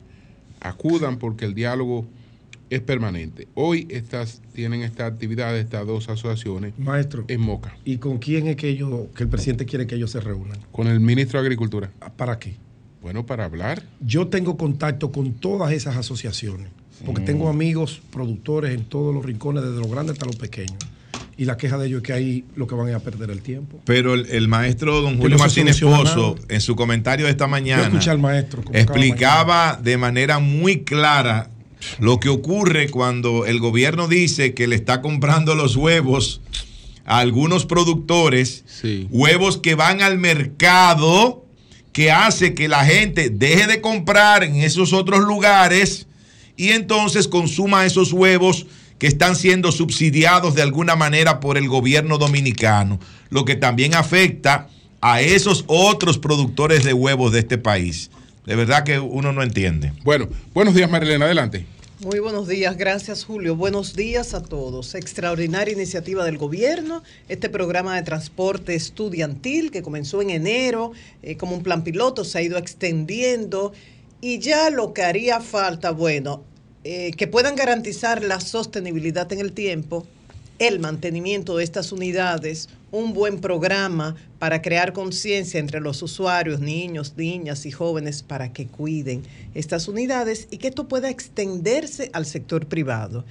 acudan 0.61 1.17
porque 1.17 1.45
el 1.45 1.53
diálogo 1.53 2.05
es 2.73 2.81
permanente. 2.81 3.47
Hoy 3.53 3.87
estas 3.89 4.41
tienen 4.53 4.81
esta 4.81 5.05
actividad 5.05 5.53
de 5.53 5.61
estas 5.61 5.85
dos 5.85 6.09
asociaciones 6.09 6.73
Maestro, 6.77 7.25
en 7.27 7.41
Moca, 7.41 7.75
¿y 7.85 7.97
con 7.97 8.17
quién 8.17 8.47
es 8.47 8.55
que, 8.55 8.69
ellos, 8.69 9.07
que 9.15 9.23
el 9.23 9.29
presidente 9.29 9.65
quiere 9.65 9.87
que 9.87 9.95
ellos 9.95 10.11
se 10.11 10.19
reúnan? 10.19 10.57
con 10.71 10.87
el 10.87 10.99
ministro 10.99 11.39
de 11.39 11.45
Agricultura. 11.45 11.91
¿Para 12.17 12.39
qué? 12.39 12.55
Bueno, 13.01 13.25
para 13.25 13.45
hablar. 13.45 13.83
Yo 13.99 14.27
tengo 14.27 14.57
contacto 14.57 15.11
con 15.11 15.33
todas 15.33 15.71
esas 15.73 15.97
asociaciones, 15.97 16.69
porque 17.05 17.21
tengo 17.21 17.49
amigos 17.49 18.01
productores 18.11 18.73
en 18.73 18.85
todos 18.85 19.13
los 19.13 19.25
rincones, 19.25 19.63
desde 19.63 19.79
los 19.79 19.91
grandes 19.91 20.13
hasta 20.13 20.25
los 20.25 20.37
pequeños. 20.37 20.77
y 21.35 21.45
la 21.45 21.57
queja 21.57 21.77
de 21.77 21.87
ellos 21.87 22.01
es 22.01 22.07
que 22.07 22.13
ahí 22.13 22.45
lo 22.55 22.67
que 22.67 22.75
van 22.75 22.87
es 22.89 22.95
a 22.95 22.99
perder 22.99 23.29
el 23.31 23.41
tiempo. 23.41 23.81
Pero 23.85 24.13
el, 24.13 24.27
el 24.27 24.47
maestro 24.47 25.01
don 25.01 25.17
Julio 25.17 25.37
no 25.37 25.43
Martínez 25.43 25.79
Pozo, 25.81 26.35
nada. 26.35 26.47
en 26.47 26.61
su 26.61 26.75
comentario 26.75 27.25
de 27.25 27.31
esta 27.31 27.47
mañana, 27.47 27.99
al 28.07 28.19
maestro. 28.19 28.63
explicaba 28.71 29.79
de 29.81 29.97
manera 29.97 30.39
muy 30.39 30.83
clara 30.83 31.49
lo 31.99 32.19
que 32.19 32.29
ocurre 32.29 32.89
cuando 32.89 33.45
el 33.45 33.59
gobierno 33.59 34.07
dice 34.07 34.53
que 34.53 34.67
le 34.67 34.75
está 34.75 35.01
comprando 35.01 35.55
los 35.55 35.75
huevos 35.75 36.41
a 37.05 37.19
algunos 37.19 37.65
productores, 37.65 38.63
huevos 39.09 39.57
que 39.57 39.75
van 39.75 40.01
al 40.01 40.17
mercado, 40.17 41.45
que 41.91 42.11
hace 42.11 42.53
que 42.53 42.67
la 42.67 42.85
gente 42.85 43.29
deje 43.29 43.67
de 43.67 43.81
comprar 43.81 44.43
en 44.43 44.55
esos 44.55 44.93
otros 44.93 45.21
lugares 45.21 46.07
y 46.57 46.69
entonces 46.69 47.27
consuma 47.27 47.85
esos 47.85 48.13
huevos 48.13 48.65
que 48.99 49.07
están 49.07 49.35
siendo 49.35 49.71
subsidiados 49.71 50.55
de 50.55 50.61
alguna 50.61 50.95
manera 50.95 51.39
por 51.39 51.57
el 51.57 51.67
gobierno 51.67 52.17
dominicano, 52.17 52.99
lo 53.29 53.43
que 53.43 53.55
también 53.55 53.95
afecta 53.95 54.69
a 55.01 55.19
esos 55.19 55.65
otros 55.67 56.17
productores 56.17 56.83
de 56.85 56.93
huevos 56.93 57.33
de 57.33 57.39
este 57.39 57.57
país. 57.57 58.09
De 58.45 58.55
verdad 58.55 58.83
que 58.83 58.99
uno 58.99 59.31
no 59.31 59.41
entiende. 59.41 59.93
Bueno, 60.03 60.27
buenos 60.53 60.75
días 60.75 60.89
Marilena, 60.89 61.25
adelante. 61.25 61.65
Muy 62.03 62.19
buenos 62.19 62.49
días, 62.49 62.75
gracias 62.75 63.23
Julio. 63.23 63.55
Buenos 63.55 63.95
días 63.95 64.33
a 64.33 64.43
todos. 64.43 64.93
Extraordinaria 64.93 65.73
iniciativa 65.73 66.25
del 66.25 66.37
gobierno, 66.37 67.01
este 67.29 67.49
programa 67.49 67.95
de 67.95 68.01
transporte 68.01 68.75
estudiantil 68.75 69.71
que 69.71 69.81
comenzó 69.81 70.21
en 70.21 70.31
enero 70.31 70.91
eh, 71.21 71.37
como 71.37 71.55
un 71.55 71.63
plan 71.63 71.85
piloto, 71.85 72.25
se 72.25 72.39
ha 72.39 72.41
ido 72.41 72.57
extendiendo 72.57 73.71
y 74.19 74.39
ya 74.39 74.69
lo 74.69 74.93
que 74.93 75.03
haría 75.03 75.39
falta, 75.39 75.91
bueno, 75.91 76.43
eh, 76.83 77.11
que 77.11 77.27
puedan 77.27 77.55
garantizar 77.55 78.21
la 78.21 78.41
sostenibilidad 78.41 79.31
en 79.31 79.39
el 79.39 79.53
tiempo, 79.53 80.05
el 80.59 80.81
mantenimiento 80.81 81.55
de 81.55 81.63
estas 81.63 81.93
unidades, 81.93 82.67
un 82.93 83.11
buen 83.13 83.41
programa 83.41 84.15
para 84.37 84.61
crear 84.61 84.93
conciencia 84.93 85.59
entre 85.59 85.81
los 85.81 86.03
usuarios, 86.03 86.59
niños, 86.59 87.15
niñas 87.17 87.65
y 87.65 87.71
jóvenes 87.71 88.21
para 88.21 88.53
que 88.53 88.67
cuiden 88.67 89.23
estas 89.55 89.87
unidades 89.87 90.47
y 90.51 90.57
que 90.57 90.67
esto 90.67 90.87
pueda 90.87 91.09
extenderse 91.09 92.11
al 92.13 92.27
sector 92.27 92.67
privado. 92.67 93.25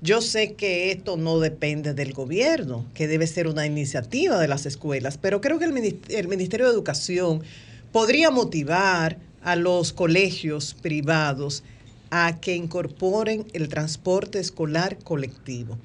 Yo 0.00 0.20
sé 0.20 0.52
que 0.52 0.92
esto 0.92 1.16
no 1.16 1.40
depende 1.40 1.94
del 1.94 2.12
gobierno, 2.12 2.86
que 2.94 3.08
debe 3.08 3.26
ser 3.26 3.48
una 3.48 3.66
iniciativa 3.66 4.38
de 4.38 4.46
las 4.46 4.66
escuelas, 4.66 5.18
pero 5.18 5.40
creo 5.40 5.58
que 5.58 5.64
el 5.64 5.72
Minis- 5.72 5.96
el 6.10 6.28
Ministerio 6.28 6.66
de 6.66 6.72
Educación 6.72 7.42
podría 7.90 8.30
motivar 8.30 9.18
a 9.42 9.56
los 9.56 9.92
colegios 9.92 10.74
privados 10.80 11.64
a 12.10 12.38
que 12.40 12.54
incorporen 12.54 13.46
el 13.52 13.68
transporte 13.68 14.38
escolar 14.38 14.96
colectivo. 15.02 15.76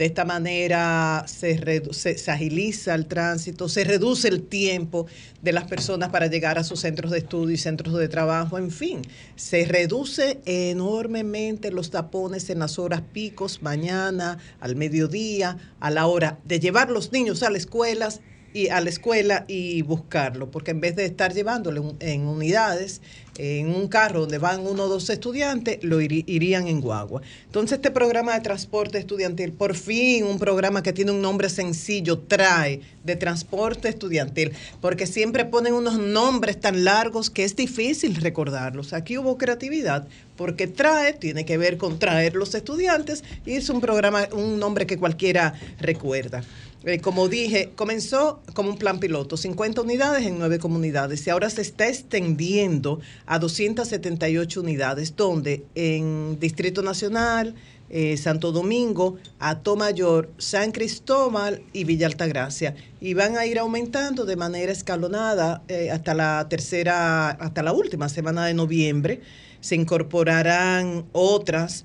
De 0.00 0.06
esta 0.06 0.24
manera 0.24 1.24
se, 1.26 1.92
se 1.92 2.30
agiliza 2.30 2.94
el 2.94 3.04
tránsito, 3.04 3.68
se 3.68 3.84
reduce 3.84 4.28
el 4.28 4.40
tiempo 4.40 5.06
de 5.42 5.52
las 5.52 5.64
personas 5.64 6.08
para 6.08 6.26
llegar 6.28 6.56
a 6.58 6.64
sus 6.64 6.80
centros 6.80 7.12
de 7.12 7.18
estudio 7.18 7.54
y 7.54 7.58
centros 7.58 7.94
de 7.98 8.08
trabajo, 8.08 8.56
en 8.56 8.70
fin, 8.70 9.02
se 9.36 9.66
reduce 9.66 10.40
enormemente 10.46 11.70
los 11.70 11.90
tapones 11.90 12.48
en 12.48 12.60
las 12.60 12.78
horas 12.78 13.02
picos, 13.12 13.60
mañana, 13.60 14.38
al 14.58 14.74
mediodía, 14.74 15.58
a 15.80 15.90
la 15.90 16.06
hora 16.06 16.38
de 16.46 16.60
llevar 16.60 16.88
los 16.88 17.12
niños 17.12 17.42
a 17.42 17.50
las 17.50 17.60
escuelas 17.60 18.22
y 18.52 18.68
a 18.68 18.80
la 18.80 18.90
escuela 18.90 19.44
y 19.48 19.82
buscarlo, 19.82 20.50
porque 20.50 20.72
en 20.72 20.80
vez 20.80 20.96
de 20.96 21.04
estar 21.04 21.32
llevándolo 21.32 21.94
en, 22.00 22.26
unidades, 22.26 23.00
en 23.38 23.68
un 23.68 23.88
carro 23.88 24.20
donde 24.20 24.38
van 24.38 24.66
uno 24.66 24.84
o 24.84 24.88
dos 24.88 25.08
estudiantes, 25.08 25.82
lo 25.82 26.00
irían 26.00 26.66
en 26.66 26.80
guagua. 26.80 27.22
Entonces 27.46 27.76
este 27.76 27.90
programa 27.90 28.34
de 28.34 28.40
transporte 28.40 28.98
estudiantil, 28.98 29.52
por 29.52 29.74
fin 29.76 30.24
un 30.24 30.38
programa 30.38 30.82
que 30.82 30.92
tiene 30.92 31.12
un 31.12 31.22
nombre 31.22 31.48
sencillo, 31.48 32.18
trae 32.18 32.80
de 33.04 33.16
transporte 33.16 33.88
estudiantil, 33.88 34.52
porque 34.80 35.06
siempre 35.06 35.44
ponen 35.44 35.74
unos 35.74 35.98
nombres 35.98 36.60
tan 36.60 36.84
largos 36.84 37.30
que 37.30 37.44
es 37.44 37.54
difícil 37.54 38.16
recordarlos. 38.16 38.92
Aquí 38.92 39.16
hubo 39.16 39.38
creatividad, 39.38 40.06
porque 40.36 40.66
trae, 40.66 41.12
tiene 41.12 41.44
que 41.44 41.56
ver 41.56 41.76
con 41.76 41.98
traer 41.98 42.34
los 42.34 42.54
estudiantes, 42.54 43.22
y 43.46 43.52
es 43.52 43.70
un 43.70 43.80
programa, 43.80 44.28
un 44.32 44.58
nombre 44.58 44.86
que 44.86 44.98
cualquiera 44.98 45.54
recuerda. 45.78 46.42
Eh, 46.82 46.98
como 47.00 47.28
dije, 47.28 47.72
comenzó 47.76 48.40
como 48.54 48.70
un 48.70 48.78
plan 48.78 49.00
piloto, 49.00 49.36
50 49.36 49.82
unidades 49.82 50.26
en 50.26 50.38
nueve 50.38 50.58
comunidades 50.58 51.26
y 51.26 51.30
ahora 51.30 51.50
se 51.50 51.60
está 51.60 51.88
extendiendo 51.88 53.00
a 53.26 53.38
278 53.38 54.60
unidades, 54.62 55.14
donde 55.14 55.62
en 55.74 56.40
Distrito 56.40 56.80
Nacional, 56.80 57.54
eh, 57.90 58.16
Santo 58.16 58.50
Domingo, 58.50 59.18
Atomayor, 59.40 60.30
San 60.38 60.72
Cristóbal 60.72 61.62
y 61.74 61.84
Villa 61.84 62.06
Altagracia. 62.06 62.74
Y 62.98 63.12
van 63.12 63.36
a 63.36 63.44
ir 63.44 63.58
aumentando 63.58 64.24
de 64.24 64.36
manera 64.36 64.72
escalonada 64.72 65.62
eh, 65.68 65.90
hasta 65.90 66.14
la 66.14 66.46
tercera, 66.48 67.28
hasta 67.28 67.62
la 67.62 67.74
última 67.74 68.08
semana 68.08 68.46
de 68.46 68.54
noviembre. 68.54 69.20
Se 69.60 69.74
incorporarán 69.74 71.04
otras 71.12 71.84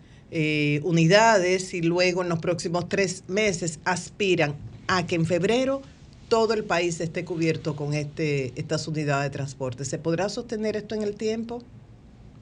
unidades 0.83 1.73
y 1.73 1.81
luego 1.81 2.21
en 2.21 2.27
los 2.27 2.39
próximos 2.39 2.89
tres 2.89 3.23
meses 3.29 3.79
aspiran 3.85 4.55
a 4.87 5.05
que 5.05 5.15
en 5.15 5.25
febrero 5.25 5.81
todo 6.29 6.53
el 6.53 6.63
país 6.63 6.99
esté 6.99 7.23
cubierto 7.25 7.75
con 7.75 7.93
este, 7.93 8.53
estas 8.55 8.87
unidades 8.87 9.31
de 9.31 9.35
transporte. 9.35 9.85
¿Se 9.85 9.97
podrá 9.97 10.29
sostener 10.29 10.75
esto 10.75 10.95
en 10.95 11.03
el 11.03 11.15
tiempo? 11.15 11.61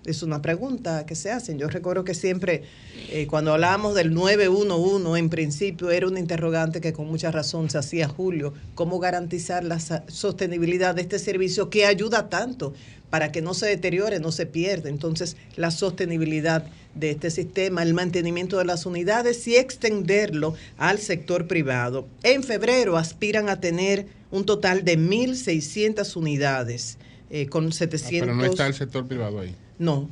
Es 0.06 0.22
una 0.22 0.42
pregunta 0.42 1.06
que 1.06 1.16
se 1.16 1.32
hacen. 1.32 1.58
Yo 1.58 1.70
recuerdo 1.70 2.04
que 2.04 2.14
siempre, 2.14 2.64
eh, 3.10 3.26
cuando 3.28 3.54
hablábamos 3.54 3.96
del 3.96 4.14
911, 4.14 5.18
en 5.18 5.30
principio 5.30 5.92
era 5.92 6.08
una 6.08 6.20
interrogante 6.20 6.82
que 6.82 6.92
con 6.92 7.08
mucha 7.08 7.32
razón 7.32 7.70
se 7.70 7.78
hacía 7.78 8.10
Julio, 8.10 8.54
cómo 8.76 9.00
garantizar 9.00 9.64
la 9.64 9.80
sostenibilidad 9.80 10.94
de 10.96 11.04
este 11.04 11.20
servicio 11.20 11.70
que 11.70 11.86
ayuda 11.86 12.30
tanto 12.30 12.74
para 13.10 13.32
que 13.32 13.42
no 13.42 13.54
se 13.54 13.68
deteriore, 13.68 14.20
no 14.20 14.32
se 14.32 14.46
pierda. 14.46 14.90
Entonces, 14.90 15.38
la 15.56 15.72
sostenibilidad 15.72 16.66
de 16.96 17.12
este 17.12 17.32
sistema, 17.32 17.84
el 17.84 17.94
mantenimiento 17.94 18.58
de 18.58 18.66
las 18.66 18.86
unidades 18.86 19.48
y 19.48 19.56
extenderlo 19.56 20.56
al 20.78 21.00
sector 21.00 21.48
privado. 21.48 22.08
En 22.24 22.44
febrero 22.44 22.98
aspiran 22.98 23.50
a 23.50 23.60
tener 23.60 24.08
un 24.32 24.46
total 24.46 24.84
de 24.84 24.98
1.600 24.98 26.16
unidades 26.16 26.98
eh, 27.30 27.48
con 27.48 27.72
700... 27.72 28.22
Ah, 28.22 28.26
Pero 28.26 28.36
no 28.36 28.46
está 28.46 28.68
el 28.68 28.74
sector 28.74 29.08
privado 29.08 29.40
ahí. 29.40 29.56
No, 29.80 30.10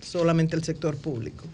solamente 0.00 0.56
el 0.56 0.64
sector 0.64 0.96
público. 0.96 1.44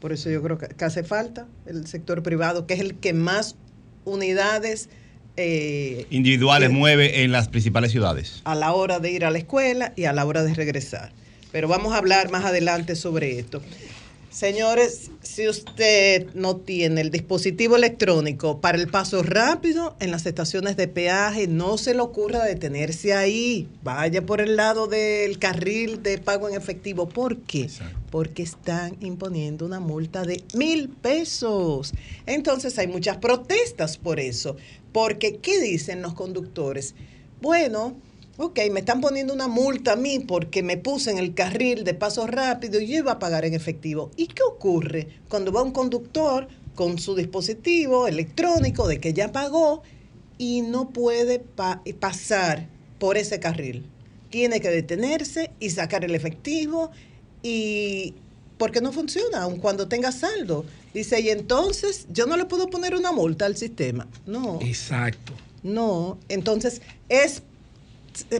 Por 0.00 0.12
eso 0.12 0.30
yo 0.30 0.42
creo 0.42 0.58
que, 0.58 0.68
que 0.68 0.84
hace 0.84 1.02
falta 1.02 1.46
el 1.66 1.86
sector 1.86 2.22
privado, 2.22 2.66
que 2.66 2.74
es 2.74 2.80
el 2.80 2.94
que 2.94 3.12
más 3.12 3.56
unidades 4.04 4.88
eh, 5.36 6.06
Individuales 6.10 6.68
que- 6.70 6.74
mueve 6.74 7.22
en 7.24 7.32
las 7.32 7.48
principales 7.48 7.92
ciudades. 7.92 8.42
a 8.44 8.54
la 8.54 8.72
hora 8.72 8.98
de 9.00 9.10
ir 9.12 9.24
a 9.24 9.30
la 9.30 9.38
escuela 9.38 9.92
y 9.96 10.04
a 10.04 10.12
la 10.12 10.24
hora 10.24 10.42
de 10.42 10.54
regresar. 10.54 11.12
Pero 11.52 11.68
vamos 11.68 11.94
a 11.94 11.98
hablar 11.98 12.30
más 12.30 12.44
adelante 12.44 12.94
sobre 12.96 13.38
esto. 13.38 13.62
Señores, 14.30 15.10
si 15.22 15.48
usted 15.48 16.34
no 16.34 16.56
tiene 16.56 17.00
el 17.00 17.10
dispositivo 17.10 17.76
electrónico 17.76 18.60
para 18.60 18.76
el 18.76 18.88
paso 18.88 19.22
rápido 19.22 19.96
en 20.00 20.10
las 20.10 20.26
estaciones 20.26 20.76
de 20.76 20.86
peaje, 20.86 21.46
no 21.46 21.78
se 21.78 21.94
le 21.94 22.00
ocurra 22.00 22.44
detenerse 22.44 23.14
ahí. 23.14 23.68
Vaya 23.82 24.26
por 24.26 24.42
el 24.42 24.56
lado 24.56 24.86
del 24.86 25.38
carril 25.38 26.02
de 26.02 26.18
pago 26.18 26.46
en 26.46 26.54
efectivo. 26.54 27.08
¿Por 27.08 27.38
qué? 27.38 27.70
Porque 28.10 28.42
están 28.42 28.98
imponiendo 29.00 29.64
una 29.64 29.80
multa 29.80 30.24
de 30.24 30.44
mil 30.54 30.90
pesos. 30.90 31.94
Entonces 32.26 32.78
hay 32.78 32.86
muchas 32.86 33.16
protestas 33.16 33.96
por 33.96 34.20
eso. 34.20 34.56
Porque, 34.92 35.38
¿qué 35.38 35.58
dicen 35.58 36.02
los 36.02 36.12
conductores? 36.12 36.94
Bueno, 37.40 37.96
ok, 38.38 38.58
me 38.70 38.80
están 38.80 39.00
poniendo 39.00 39.34
una 39.34 39.48
multa 39.48 39.92
a 39.92 39.96
mí 39.96 40.20
porque 40.20 40.62
me 40.62 40.76
puse 40.76 41.10
en 41.10 41.18
el 41.18 41.34
carril 41.34 41.84
de 41.84 41.92
paso 41.94 42.26
rápido 42.26 42.80
y 42.80 42.86
yo 42.86 42.98
iba 42.98 43.12
a 43.12 43.18
pagar 43.18 43.44
en 43.44 43.52
efectivo. 43.54 44.10
¿Y 44.16 44.28
qué 44.28 44.42
ocurre 44.42 45.08
cuando 45.28 45.52
va 45.52 45.62
un 45.62 45.72
conductor 45.72 46.48
con 46.74 46.98
su 46.98 47.14
dispositivo 47.16 48.06
electrónico 48.06 48.86
de 48.88 49.00
que 49.00 49.12
ya 49.12 49.32
pagó 49.32 49.82
y 50.38 50.62
no 50.62 50.90
puede 50.90 51.40
pa- 51.40 51.82
pasar 51.98 52.68
por 52.98 53.16
ese 53.18 53.40
carril? 53.40 53.84
Tiene 54.30 54.60
que 54.60 54.70
detenerse 54.70 55.50
y 55.58 55.70
sacar 55.70 56.04
el 56.04 56.14
efectivo 56.14 56.90
y 57.42 58.14
porque 58.56 58.80
no 58.80 58.92
funciona, 58.92 59.42
aun 59.42 59.58
cuando 59.58 59.88
tenga 59.88 60.12
saldo. 60.12 60.64
Dice, 60.94 61.20
y 61.20 61.30
entonces 61.30 62.06
yo 62.12 62.26
no 62.26 62.36
le 62.36 62.44
puedo 62.44 62.70
poner 62.70 62.94
una 62.94 63.10
multa 63.12 63.46
al 63.46 63.56
sistema. 63.56 64.06
No. 64.26 64.58
Exacto. 64.62 65.32
No, 65.62 66.18
entonces 66.28 66.82
es 67.08 67.38
eh, 67.38 67.42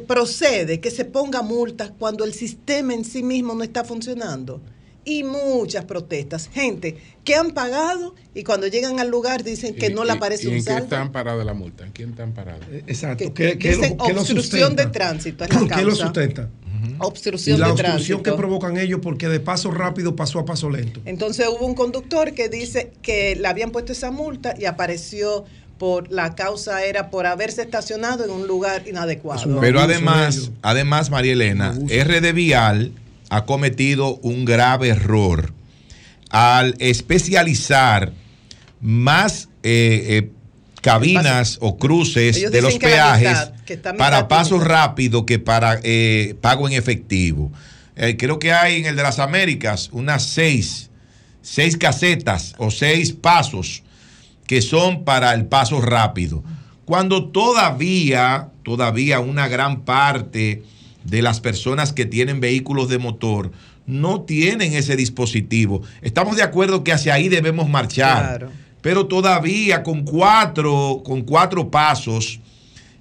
procede 0.07 0.81
que 0.81 0.91
se 0.91 1.05
ponga 1.05 1.43
multas 1.43 1.93
cuando 1.99 2.25
el 2.25 2.33
sistema 2.35 2.95
en 2.95 3.05
sí 3.05 3.23
mismo 3.23 3.55
no 3.55 3.63
está 3.63 3.85
funcionando. 3.85 4.61
Y 5.05 5.25
muchas 5.25 5.87
protestas. 5.87 6.51
Gente 6.53 6.99
que 7.25 7.35
han 7.35 7.53
pagado 7.53 8.15
y 8.35 8.45
cuando 8.45 8.67
llegan 8.67 9.01
al 9.01 9.09
lugar 9.09 9.43
dicen 9.43 9.75
que 9.75 9.87
¿Y- 9.87 9.95
no 9.95 10.05
le 10.05 10.13
aparece 10.13 10.45
¿Y 10.45 10.49
un 10.49 10.55
en 10.57 10.65
qué 10.65 10.77
están 10.77 11.13
parados 11.13 11.47
la 11.47 11.55
multa? 11.55 11.87
¿En 11.87 11.93
quién 11.93 12.11
están 12.11 12.35
parados? 12.35 12.67
Exacto. 12.87 13.33
Que- 13.33 13.53
¿Qué, 13.53 13.59
qué 13.59 13.69
dicen 13.77 13.97
lo, 13.97 14.05
qué 14.05 14.13
lo 14.13 14.21
obstrucción 14.21 14.77
de 14.77 14.87
tránsito 14.87 15.45
es 15.45 15.51
la 15.55 15.61
¿Qué 15.61 15.83
lo 15.83 15.89
causa. 15.89 16.05
sustenta? 16.07 16.51
obstrucción 17.01 17.57
y 17.57 17.61
la 17.61 17.67
de 17.67 17.73
obstrucción 17.73 18.19
que 18.19 18.25
tránsito. 18.25 18.37
provocan 18.37 18.77
ellos 18.77 19.01
porque 19.03 19.29
de 19.29 19.41
paso 19.41 19.71
rápido 19.71 20.15
pasó 20.15 20.41
a 20.41 20.45
paso 20.45 20.69
lento. 20.71 21.01
Entonces 21.07 21.47
hubo 21.49 21.65
un 21.67 21.75
conductor 21.75 22.35
que 22.35 22.49
dice 22.49 22.93
que 23.03 23.35
le 23.37 23.49
habían 23.49 23.71
puesto 23.71 23.93
esa 23.93 24.11
multa 24.11 24.55
y 24.59 24.65
apareció 24.67 25.45
por 25.79 26.11
la 26.11 26.35
causa 26.35 26.85
era 26.85 27.11
por 27.11 27.27
haberse 27.27 27.63
estacionado 27.63 28.25
en 28.25 28.31
un 28.31 28.47
lugar 28.47 28.87
inadecuado. 28.87 29.61
Pero 29.61 29.81
además, 29.81 30.51
además, 30.63 31.11
María 31.11 31.33
Elena, 31.33 31.73
RD 31.73 32.33
Vial 32.33 32.93
ha 33.31 33.45
cometido 33.45 34.17
un 34.17 34.45
grave 34.45 34.89
error 34.89 35.53
al 36.31 36.75
especializar 36.79 38.13
más 38.81 39.49
eh, 39.63 40.07
eh, 40.09 40.31
cabinas 40.81 41.59
o 41.61 41.79
cruces 41.79 42.37
Ellos 42.37 42.53
de 42.53 42.63
los 42.63 42.79
peajes 42.79 43.29
mitad, 43.29 43.53
mitad 43.69 43.97
para 43.97 44.29
pasos 44.29 44.63
rápidos 44.65 45.25
que 45.25 45.39
para 45.39 45.81
eh, 45.83 46.37
pago 46.41 46.69
en 46.69 46.75
efectivo. 46.75 47.53
Eh, 47.97 48.17
creo 48.17 48.39
que 48.39 48.53
hay 48.53 48.77
en 48.77 48.87
el 48.87 48.97
de 48.97 49.03
las 49.03 49.19
Américas 49.19 49.91
unas 49.93 50.25
seis, 50.25 50.91
seis 51.43 51.77
casetas 51.77 52.55
o 52.59 52.71
seis 52.71 53.13
pasos 53.13 53.83
que 54.49 54.63
son 54.63 55.05
para 55.05 55.35
el 55.35 55.47
paso 55.47 55.81
rápido. 55.81 56.43
Cuando 56.85 57.27
todavía, 57.27 58.49
todavía 58.65 59.21
una 59.21 59.47
gran 59.47 59.83
parte 59.83 60.65
de 61.05 61.23
las 61.23 61.39
personas 61.41 61.93
que 61.93 62.07
tienen 62.07 62.41
vehículos 62.41 62.89
de 62.89 62.99
motor 62.99 63.53
no 63.87 64.23
tienen 64.23 64.73
ese 64.73 64.97
dispositivo. 64.97 65.83
Estamos 66.03 66.37
de 66.37 66.43
acuerdo 66.43 66.83
que 66.83 66.93
hacia 66.93 67.15
ahí 67.15 67.29
debemos 67.29 67.69
marchar. 67.69 68.49
Pero 68.81 69.07
todavía 69.07 69.83
con 69.83 70.05
cuatro, 70.05 71.03
con 71.05 71.23
cuatro 71.23 71.71
pasos 71.71 72.41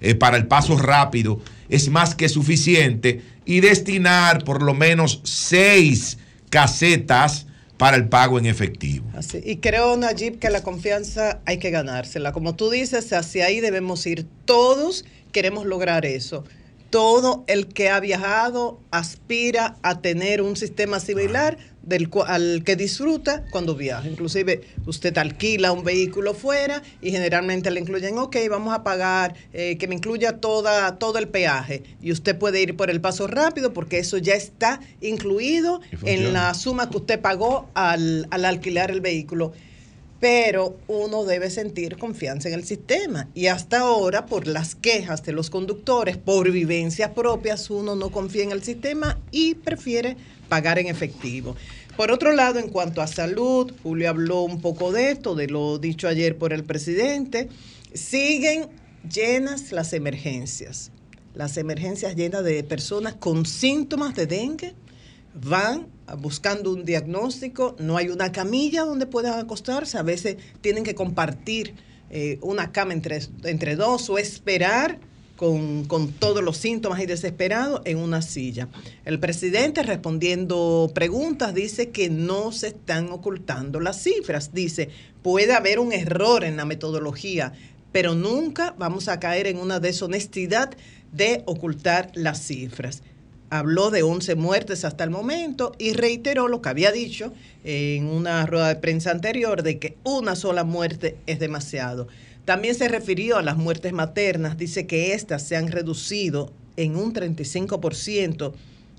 eh, 0.00 0.14
para 0.14 0.36
el 0.36 0.46
paso 0.46 0.76
rápido 0.76 1.40
es 1.68 1.88
más 1.88 2.14
que 2.14 2.28
suficiente 2.28 3.22
y 3.46 3.60
destinar 3.60 4.44
por 4.44 4.62
lo 4.62 4.74
menos 4.74 5.20
seis 5.24 6.18
casetas 6.50 7.47
para 7.78 7.96
el 7.96 8.08
pago 8.08 8.38
en 8.38 8.46
efectivo. 8.46 9.06
Y 9.44 9.56
creo, 9.56 9.96
Najib, 9.96 10.38
que 10.38 10.50
la 10.50 10.62
confianza 10.62 11.40
hay 11.46 11.58
que 11.58 11.70
ganársela. 11.70 12.32
Como 12.32 12.54
tú 12.54 12.70
dices, 12.70 13.12
hacia 13.12 13.46
ahí 13.46 13.60
debemos 13.60 14.04
ir. 14.06 14.26
Todos 14.44 15.04
queremos 15.32 15.64
lograr 15.64 16.04
eso. 16.04 16.44
Todo 16.90 17.44
el 17.46 17.68
que 17.68 17.88
ha 17.88 18.00
viajado 18.00 18.80
aspira 18.90 19.76
a 19.82 20.00
tener 20.00 20.42
un 20.42 20.56
sistema 20.56 21.00
similar 21.00 21.58
del 21.88 22.10
al 22.26 22.62
que 22.64 22.76
disfruta 22.76 23.44
cuando 23.50 23.74
viaja. 23.74 24.08
Inclusive 24.08 24.60
usted 24.86 25.16
alquila 25.16 25.72
un 25.72 25.84
vehículo 25.84 26.34
fuera 26.34 26.82
y 27.00 27.10
generalmente 27.10 27.70
le 27.70 27.80
incluyen, 27.80 28.18
ok, 28.18 28.36
vamos 28.50 28.74
a 28.74 28.84
pagar, 28.84 29.34
eh, 29.52 29.76
que 29.78 29.88
me 29.88 29.94
incluya 29.94 30.38
toda, 30.38 30.98
todo 30.98 31.18
el 31.18 31.28
peaje. 31.28 31.82
Y 32.02 32.12
usted 32.12 32.36
puede 32.36 32.60
ir 32.60 32.76
por 32.76 32.90
el 32.90 33.00
paso 33.00 33.26
rápido 33.26 33.72
porque 33.72 33.98
eso 33.98 34.18
ya 34.18 34.34
está 34.34 34.80
incluido 35.00 35.80
en 36.04 36.32
la 36.32 36.54
suma 36.54 36.90
que 36.90 36.98
usted 36.98 37.20
pagó 37.20 37.68
al, 37.74 38.28
al 38.30 38.44
alquilar 38.44 38.90
el 38.90 39.00
vehículo. 39.00 39.52
Pero 40.20 40.76
uno 40.88 41.24
debe 41.24 41.48
sentir 41.48 41.96
confianza 41.96 42.48
en 42.48 42.54
el 42.54 42.64
sistema. 42.64 43.28
Y 43.34 43.46
hasta 43.46 43.80
ahora, 43.80 44.26
por 44.26 44.48
las 44.48 44.74
quejas 44.74 45.22
de 45.22 45.32
los 45.32 45.48
conductores, 45.48 46.16
por 46.16 46.50
vivencias 46.50 47.12
propias, 47.12 47.70
uno 47.70 47.94
no 47.94 48.10
confía 48.10 48.42
en 48.42 48.50
el 48.50 48.64
sistema 48.64 49.16
y 49.30 49.54
prefiere 49.54 50.16
pagar 50.48 50.78
en 50.78 50.88
efectivo. 50.88 51.54
Por 51.98 52.12
otro 52.12 52.32
lado, 52.32 52.60
en 52.60 52.68
cuanto 52.68 53.02
a 53.02 53.08
salud, 53.08 53.72
Julio 53.82 54.08
habló 54.08 54.42
un 54.42 54.60
poco 54.60 54.92
de 54.92 55.10
esto, 55.10 55.34
de 55.34 55.48
lo 55.48 55.80
dicho 55.80 56.06
ayer 56.06 56.38
por 56.38 56.52
el 56.52 56.62
presidente. 56.62 57.48
Siguen 57.92 58.68
llenas 59.12 59.72
las 59.72 59.92
emergencias. 59.92 60.92
Las 61.34 61.56
emergencias 61.56 62.14
llenas 62.14 62.44
de 62.44 62.62
personas 62.62 63.14
con 63.14 63.46
síntomas 63.46 64.14
de 64.14 64.28
dengue 64.28 64.74
van 65.34 65.88
buscando 66.18 66.72
un 66.72 66.84
diagnóstico, 66.84 67.74
no 67.80 67.96
hay 67.96 68.10
una 68.10 68.30
camilla 68.30 68.84
donde 68.84 69.06
puedan 69.06 69.36
acostarse, 69.36 69.98
a 69.98 70.02
veces 70.04 70.36
tienen 70.60 70.84
que 70.84 70.94
compartir 70.94 71.74
eh, 72.10 72.38
una 72.42 72.70
cama 72.70 72.92
entre, 72.92 73.22
entre 73.42 73.74
dos 73.74 74.08
o 74.08 74.18
esperar 74.18 75.00
con, 75.38 76.12
todos 76.18 76.42
los 76.42 76.56
síntomas 76.56 77.00
y 77.00 77.06
desesperados 77.06 77.80
en 77.84 77.98
una 77.98 78.22
silla. 78.22 78.68
El 79.04 79.20
presidente 79.20 79.84
respondiendo 79.84 80.90
preguntas 80.92 81.54
dice 81.54 81.90
que 81.90 82.10
no 82.10 82.50
se 82.50 82.68
están 82.68 83.10
ocultando 83.10 83.78
las 83.78 84.02
cifras, 84.02 84.52
dice, 84.52 84.88
puede 85.22 85.54
haber 85.54 85.78
un 85.78 85.92
error 85.92 86.42
en 86.42 86.56
la 86.56 86.64
metodología, 86.64 87.52
pero 87.92 88.16
nunca 88.16 88.74
vamos 88.78 89.06
a 89.06 89.20
caer 89.20 89.46
en 89.46 89.58
una 89.58 89.78
deshonestidad 89.78 90.76
de 91.12 91.44
ocultar 91.46 92.10
las 92.14 92.42
cifras 92.42 93.02
habló 93.50 93.90
de 93.90 94.02
11 94.02 94.34
muertes 94.34 94.84
hasta 94.84 95.04
el 95.04 95.10
momento 95.10 95.72
y 95.78 95.94
reiteró 95.94 96.48
lo 96.48 96.60
que 96.60 96.68
había 96.68 96.92
dicho 96.92 97.32
en 97.64 98.06
una 98.06 98.44
rueda 98.44 98.68
de 98.68 98.76
prensa 98.76 99.10
anterior 99.10 99.62
de 99.62 99.78
que 99.78 99.96
una 100.04 100.36
sola 100.36 100.64
muerte 100.64 101.16
es 101.26 101.38
demasiado. 101.38 102.08
También 102.48 102.74
se 102.74 102.88
refirió 102.88 103.36
a 103.36 103.42
las 103.42 103.58
muertes 103.58 103.92
maternas, 103.92 104.56
dice 104.56 104.86
que 104.86 105.12
éstas 105.12 105.42
se 105.42 105.54
han 105.54 105.70
reducido 105.70 106.50
en 106.78 106.96
un 106.96 107.12
35% 107.12 108.54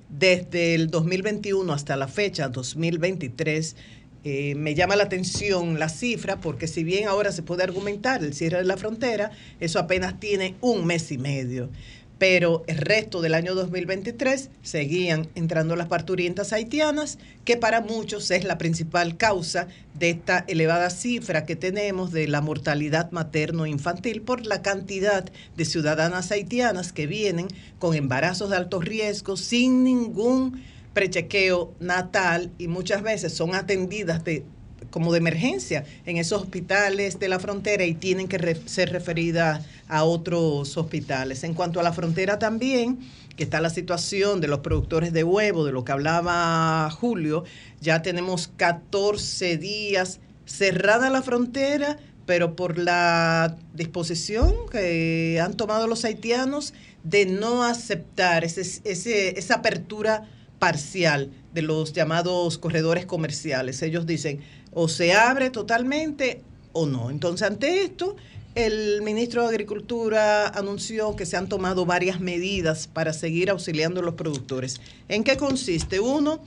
desde 0.08 0.76
el 0.76 0.92
2021 0.92 1.74
hasta 1.74 1.96
la 1.96 2.08
fecha 2.08 2.50
2023. 2.50 3.76
Eh, 4.24 4.54
me 4.54 4.76
llama 4.76 4.96
la 4.96 5.06
atención 5.06 5.80
la 5.80 5.90
cifra 5.90 6.40
porque 6.40 6.68
si 6.68 6.84
bien 6.84 7.08
ahora 7.08 7.32
se 7.32 7.42
puede 7.42 7.64
argumentar 7.64 8.24
el 8.24 8.36
cierre 8.36 8.60
de 8.60 8.66
la 8.66 8.78
frontera, 8.78 9.32
eso 9.60 9.80
apenas 9.80 10.20
tiene 10.20 10.54
un 10.62 10.86
mes 10.86 11.12
y 11.12 11.18
medio 11.18 11.72
pero 12.20 12.64
el 12.68 12.78
resto 12.78 13.22
del 13.22 13.34
año 13.34 13.56
2023 13.56 14.50
seguían 14.62 15.30
entrando 15.36 15.78
las 15.78 15.88
parturientas 15.88 16.52
haitianas, 16.52 17.18
que 17.46 17.56
para 17.56 17.80
muchos 17.80 18.30
es 18.30 18.44
la 18.44 18.58
principal 18.58 19.16
causa 19.16 19.68
de 19.98 20.12
esta 20.12 20.44
elevada 20.48 20.90
cifra 20.90 21.46
que 21.46 21.56
tenemos 21.56 22.12
de 22.12 22.28
la 22.28 22.42
mortalidad 22.42 23.10
materno-infantil 23.12 24.22
por 24.22 24.46
la 24.46 24.62
cantidad 24.62 25.26
de 25.56 25.66
ciudadanas 25.66 26.32
haitianas 26.32 26.92
que 26.92 27.08
vienen 27.08 27.48
con 27.80 27.96
embarazos 27.96 28.50
de 28.50 28.58
alto 28.58 28.82
riesgo 28.82 29.38
sin 29.38 29.86
ningún 29.86 30.62
prechequeo 30.94 31.74
natal 31.80 32.52
y 32.58 32.68
muchas 32.68 33.02
veces 33.02 33.34
son 33.34 33.56
atendidas 33.56 34.26
de 34.26 34.44
como 34.90 35.12
de 35.12 35.20
emergencia 35.20 35.86
en 36.06 36.18
esos 36.18 36.42
hospitales 36.42 37.20
de 37.20 37.28
la 37.30 37.40
frontera 37.40 37.86
y 37.86 37.94
tienen 37.94 38.28
que 38.28 38.58
ser 38.66 38.92
referidas 38.92 39.66
a 39.88 40.04
otros 40.04 40.78
hospitales. 40.78 41.44
En 41.44 41.54
cuanto 41.54 41.80
a 41.80 41.84
la 41.84 41.94
frontera 41.94 42.40
también, 42.40 43.00
que 43.36 43.44
está 43.44 43.62
la 43.62 43.70
situación 43.70 44.42
de 44.42 44.48
los 44.48 44.60
productores 44.60 45.14
de 45.14 45.24
huevo, 45.24 45.64
de 45.66 45.72
lo 45.72 45.84
que 45.86 45.92
hablaba 45.92 46.90
Julio, 46.92 47.44
ya 47.82 48.02
tenemos 48.02 48.50
14 48.58 49.58
días 49.58 50.20
cerrada 50.46 51.10
la 51.10 51.22
frontera, 51.22 51.98
pero 52.26 52.56
por 52.56 52.78
la 52.78 53.56
disposición 53.74 54.54
que 54.72 55.40
han 55.44 55.56
tomado 55.56 55.88
los 55.88 56.06
haitianos 56.06 56.74
de 57.04 57.26
no 57.26 57.64
aceptar 57.64 58.44
ese, 58.44 58.62
ese- 58.84 59.40
esa 59.40 59.56
apertura 59.56 60.28
parcial 60.60 61.32
de 61.54 61.62
los 61.62 61.94
llamados 61.94 62.58
corredores 62.58 63.06
comerciales. 63.06 63.82
Ellos 63.82 64.06
dicen, 64.06 64.42
o 64.74 64.88
se 64.88 65.14
abre 65.14 65.50
totalmente 65.50 66.42
o 66.74 66.86
no. 66.86 67.10
Entonces, 67.10 67.48
ante 67.48 67.84
esto, 67.84 68.16
el 68.56 69.02
ministro 69.02 69.44
de 69.44 69.50
Agricultura 69.50 70.48
anunció 70.48 71.16
que 71.16 71.26
se 71.26 71.38
han 71.38 71.50
tomado 71.50 71.86
varias 71.86 72.20
medidas 72.20 72.88
para 72.88 73.14
seguir 73.14 73.50
auxiliando 73.50 74.02
a 74.02 74.04
los 74.04 74.16
productores. 74.16 74.82
¿En 75.08 75.24
qué 75.24 75.38
consiste? 75.38 76.00
Uno, 76.00 76.42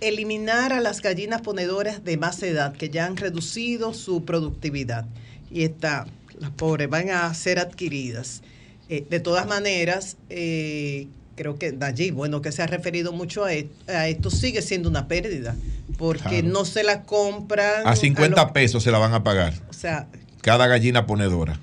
eliminar 0.00 0.72
a 0.72 0.80
las 0.80 1.02
gallinas 1.02 1.42
ponedoras 1.42 2.04
de 2.04 2.16
más 2.16 2.42
edad 2.42 2.74
que 2.74 2.88
ya 2.88 3.06
han 3.06 3.16
reducido 3.16 3.94
su 3.94 4.24
productividad. 4.24 5.06
Y 5.50 5.64
está, 5.64 6.06
las 6.38 6.50
pobres 6.50 6.88
van 6.88 7.10
a 7.10 7.32
ser 7.34 7.58
adquiridas. 7.58 8.42
Eh, 8.88 9.04
de 9.08 9.20
todas 9.20 9.46
maneras, 9.46 10.16
eh, 10.30 11.08
creo 11.36 11.58
que 11.58 11.76
allí, 11.80 12.10
bueno, 12.10 12.42
que 12.42 12.52
se 12.52 12.62
ha 12.62 12.66
referido 12.66 13.12
mucho 13.12 13.44
a, 13.44 13.54
e- 13.54 13.68
a 13.88 14.08
esto, 14.08 14.30
sigue 14.30 14.62
siendo 14.62 14.88
una 14.88 15.08
pérdida, 15.08 15.56
porque 15.98 16.22
Claro. 16.42 16.48
no 16.48 16.64
se 16.64 16.82
la 16.82 17.02
compran. 17.04 17.86
A 17.86 17.90
los- 17.90 17.98
50 18.00 18.52
pesos 18.52 18.82
se 18.82 18.90
la 18.90 18.98
van 18.98 19.14
a 19.14 19.22
pagar. 19.24 19.54
o 19.68 19.72
sea, 19.72 20.06
Cada 20.42 20.66
gallina 20.66 21.06
ponedora. 21.06 21.58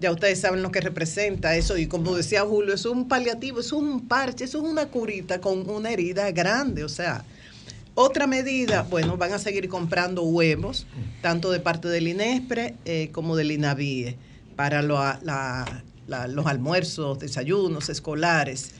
ya 0.00 0.10
ustedes 0.10 0.40
saben 0.40 0.62
lo 0.62 0.72
que 0.72 0.80
representa 0.80 1.54
eso 1.56 1.76
y 1.78 1.86
como 1.86 2.14
decía 2.16 2.42
Julio, 2.42 2.74
eso 2.74 2.90
es 2.90 2.96
un 2.96 3.06
paliativo, 3.08 3.60
eso 3.60 3.76
es 3.76 3.82
un 3.82 4.08
parche, 4.08 4.44
eso 4.44 4.58
es 4.58 4.64
una 4.68 4.86
curita 4.86 5.40
con 5.40 5.68
una 5.70 5.90
herida 5.90 6.30
grande, 6.32 6.82
o 6.84 6.88
sea, 6.88 7.24
otra 7.94 8.26
medida, 8.26 8.82
bueno, 8.88 9.16
van 9.16 9.32
a 9.34 9.38
seguir 9.38 9.68
comprando 9.68 10.22
huevos, 10.22 10.86
tanto 11.20 11.50
de 11.52 11.60
parte 11.60 11.88
del 11.88 12.08
INESPRE 12.08 12.74
eh, 12.84 13.10
como 13.12 13.36
del 13.36 13.52
INAVIE, 13.52 14.16
para 14.56 14.82
lo- 14.82 14.96
la- 15.22 15.82
la- 16.08 16.26
los 16.26 16.46
almuerzos, 16.46 17.18
desayunos 17.20 17.88
escolares. 17.88 18.72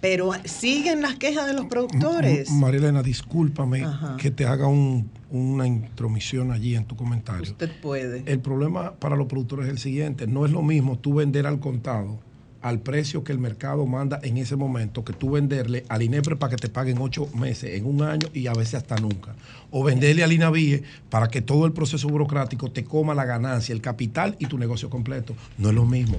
Pero 0.00 0.30
siguen 0.44 1.02
las 1.02 1.16
quejas 1.16 1.46
de 1.46 1.54
los 1.54 1.66
productores. 1.66 2.50
Marilena, 2.50 3.02
discúlpame 3.02 3.82
Ajá. 3.84 4.16
que 4.16 4.30
te 4.30 4.46
haga 4.46 4.66
un- 4.68 5.10
una 5.30 5.66
intromisión 5.66 6.52
allí 6.52 6.74
en 6.74 6.84
tu 6.84 6.96
comentario. 6.96 7.42
Usted 7.52 7.70
puede. 7.80 8.22
El 8.26 8.40
problema 8.40 8.92
para 8.94 9.16
los 9.16 9.26
productores 9.26 9.66
es 9.66 9.72
el 9.72 9.78
siguiente, 9.78 10.26
no 10.26 10.46
es 10.46 10.52
lo 10.52 10.62
mismo 10.62 10.98
tú 10.98 11.14
vender 11.14 11.46
al 11.46 11.60
contado 11.60 12.20
al 12.60 12.80
precio 12.80 13.22
que 13.22 13.30
el 13.30 13.38
mercado 13.38 13.86
manda 13.86 14.18
en 14.24 14.36
ese 14.36 14.56
momento, 14.56 15.04
que 15.04 15.12
tú 15.12 15.30
venderle 15.30 15.84
al 15.88 16.02
INEPRE 16.02 16.34
para 16.34 16.50
que 16.50 16.56
te 16.56 16.68
paguen 16.68 16.98
ocho 16.98 17.28
meses, 17.32 17.74
en 17.78 17.86
un 17.86 18.02
año 18.02 18.26
y 18.34 18.48
a 18.48 18.52
veces 18.52 18.74
hasta 18.74 18.96
nunca. 18.96 19.36
O 19.70 19.84
venderle 19.84 20.24
al 20.24 20.32
INAVIE 20.32 20.82
para 21.08 21.28
que 21.28 21.40
todo 21.40 21.66
el 21.66 21.72
proceso 21.72 22.08
burocrático 22.08 22.72
te 22.72 22.82
coma 22.82 23.14
la 23.14 23.24
ganancia, 23.26 23.72
el 23.72 23.80
capital 23.80 24.34
y 24.40 24.46
tu 24.46 24.58
negocio 24.58 24.90
completo. 24.90 25.34
No 25.56 25.68
es 25.68 25.74
lo 25.76 25.84
mismo. 25.86 26.18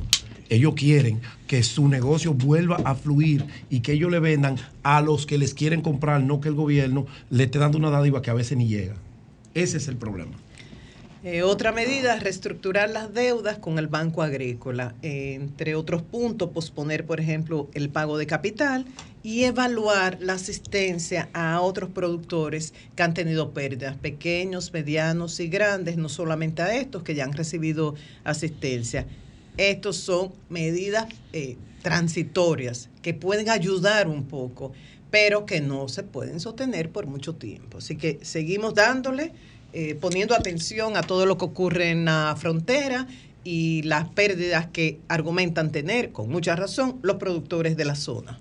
Ellos 0.49 0.73
quieren 0.75 1.21
que 1.47 1.61
su 1.63 1.87
negocio 1.87 2.33
vuelva 2.33 2.77
a 2.83 2.95
fluir 2.95 3.45
y 3.69 3.81
que 3.81 3.93
ellos 3.93 4.11
le 4.11 4.19
vendan 4.19 4.57
a 4.83 5.01
los 5.01 5.25
que 5.25 5.37
les 5.37 5.53
quieren 5.53 5.81
comprar, 5.81 6.21
no 6.21 6.41
que 6.41 6.49
el 6.49 6.55
gobierno 6.55 7.05
le 7.29 7.43
esté 7.43 7.59
dando 7.59 7.77
una 7.77 7.91
dádiva 7.91 8.21
que 8.21 8.31
a 8.31 8.33
veces 8.33 8.57
ni 8.57 8.67
llega. 8.67 8.95
Ese 9.53 9.77
es 9.77 9.87
el 9.87 9.97
problema. 9.97 10.31
Eh, 11.21 11.43
otra 11.43 11.73
medida 11.73 12.15
es 12.15 12.23
reestructurar 12.23 12.89
las 12.89 13.13
deudas 13.13 13.57
con 13.57 13.77
el 13.77 13.87
Banco 13.87 14.23
Agrícola. 14.23 14.95
Eh, 15.01 15.33
entre 15.33 15.75
otros 15.75 16.01
puntos, 16.01 16.49
posponer, 16.51 17.05
por 17.05 17.19
ejemplo, 17.19 17.69
el 17.73 17.89
pago 17.89 18.17
de 18.17 18.25
capital 18.25 18.85
y 19.21 19.43
evaluar 19.43 20.17
la 20.21 20.33
asistencia 20.33 21.27
a 21.33 21.59
otros 21.59 21.89
productores 21.89 22.73
que 22.95 23.03
han 23.03 23.13
tenido 23.13 23.51
pérdidas, 23.51 23.97
pequeños, 23.97 24.71
medianos 24.71 25.41
y 25.41 25.49
grandes, 25.49 25.97
no 25.97 26.07
solamente 26.07 26.61
a 26.61 26.73
estos 26.73 27.03
que 27.03 27.15
ya 27.15 27.25
han 27.25 27.33
recibido 27.33 27.95
asistencia. 28.23 29.05
Estos 29.59 29.97
son 29.97 30.31
medidas 30.47 31.07
eh, 31.33 31.57
transitorias 31.81 32.87
que 33.01 33.13
pueden 33.13 33.49
ayudar 33.49 34.07
un 34.07 34.23
poco, 34.23 34.71
pero 35.11 35.45
que 35.45 35.59
no 35.59 35.89
se 35.89 36.03
pueden 36.03 36.39
sostener 36.39 36.91
por 36.91 37.07
mucho 37.07 37.35
tiempo. 37.35 37.79
Así 37.79 37.97
que 37.97 38.19
seguimos 38.21 38.73
dándole 38.73 39.33
eh, 39.73 39.95
poniendo 39.99 40.33
atención 40.33 40.95
a 40.95 41.01
todo 41.01 41.25
lo 41.25 41.37
que 41.37 41.43
ocurre 41.43 41.89
en 41.89 42.05
la 42.05 42.37
frontera 42.39 43.05
y 43.43 43.81
las 43.83 44.07
pérdidas 44.07 44.67
que 44.67 44.99
argumentan 45.09 45.73
tener, 45.73 46.13
con 46.13 46.29
mucha 46.29 46.55
razón, 46.55 46.97
los 47.01 47.17
productores 47.17 47.75
de 47.75 47.83
la 47.83 47.95
zona. 47.95 48.39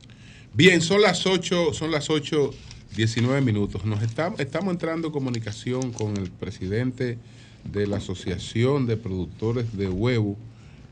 Bien, 0.54 0.80
son 0.80 1.02
las 1.02 1.26
8, 1.26 1.74
son 1.74 1.90
las 1.90 2.10
8, 2.10 2.52
19 2.94 3.40
minutos. 3.40 3.84
Nos 3.84 4.04
estamos, 4.04 4.38
estamos 4.38 4.72
entrando 4.72 5.08
en 5.08 5.12
comunicación 5.12 5.90
con 5.90 6.16
el 6.16 6.30
presidente 6.30 7.18
de 7.64 7.88
la 7.88 7.96
Asociación 7.96 8.86
de 8.86 8.96
Productores 8.96 9.76
de 9.76 9.88
Huevo, 9.88 10.36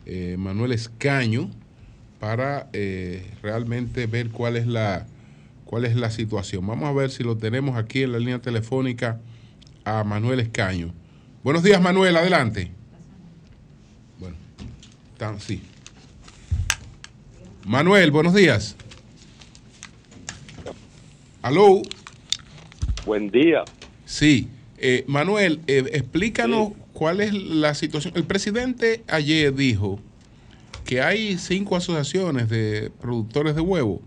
eh, 0.07 0.37
Manuel 0.39 0.73
Escaño, 0.73 1.51
para 2.21 2.69
eh, 2.73 3.31
realmente 3.43 4.07
ver 4.07 4.31
cuál 4.31 4.57
es 4.57 4.67
la 4.67 5.07
cuál 5.65 5.85
es 5.85 5.97
la 5.97 6.11
situación. 6.11 6.67
Vamos 6.67 6.89
a 6.89 6.93
ver 6.93 7.11
si 7.11 7.23
lo 7.23 7.37
tenemos 7.37 7.77
aquí 7.77 8.03
en 8.03 8.13
la 8.13 8.19
línea 8.19 8.41
telefónica 8.41 9.21
a 9.85 10.05
Manuel 10.05 10.41
Escaño. 10.41 10.95
Buenos 11.43 11.63
días, 11.63 11.81
Manuel, 11.83 12.17
adelante. 12.17 12.71
Bueno, 14.19 14.37
sí. 15.39 15.61
Manuel, 17.65 18.11
buenos 18.11 18.33
días. 18.35 18.77
Aló. 21.43 21.83
Buen 23.05 23.31
día. 23.31 23.65
Sí. 24.05 24.49
Eh, 24.79 25.05
Manuel, 25.07 25.61
eh, 25.67 25.85
explícanos 25.93 26.73
cuál 26.97 27.21
es 27.21 27.35
la 27.35 27.75
situación. 27.75 28.15
El 28.17 28.25
presidente 28.25 29.05
ayer 29.07 29.55
dijo 29.55 30.01
que 30.87 31.03
hay 31.03 31.37
cinco 31.37 31.77
asociaciones 31.77 32.49
de 32.49 32.91
productores 33.03 33.55
de 33.55 33.61
huevo 33.61 34.01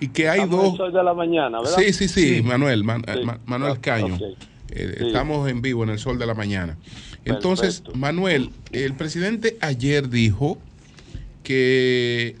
y 0.00 0.08
que 0.08 0.28
hay 0.28 0.48
dos. 0.48 0.76
de 0.76 1.04
la 1.04 1.14
mañana, 1.14 1.60
¿verdad? 1.60 1.76
Sí, 1.78 1.92
sí, 1.92 2.08
sí, 2.08 2.42
Manuel, 2.42 2.82
Manuel 2.82 3.72
Escaño. 3.72 4.18
Eh, 4.70 4.96
estamos 4.98 5.48
en 5.48 5.62
vivo 5.62 5.84
en 5.84 5.90
el 5.90 6.00
sol 6.00 6.18
de 6.18 6.26
la 6.26 6.34
mañana. 6.34 6.76
Entonces, 7.24 7.84
Manuel, 7.94 8.50
el 8.72 8.94
presidente 8.94 9.56
ayer 9.60 10.08
dijo 10.08 10.58
que 11.44 12.34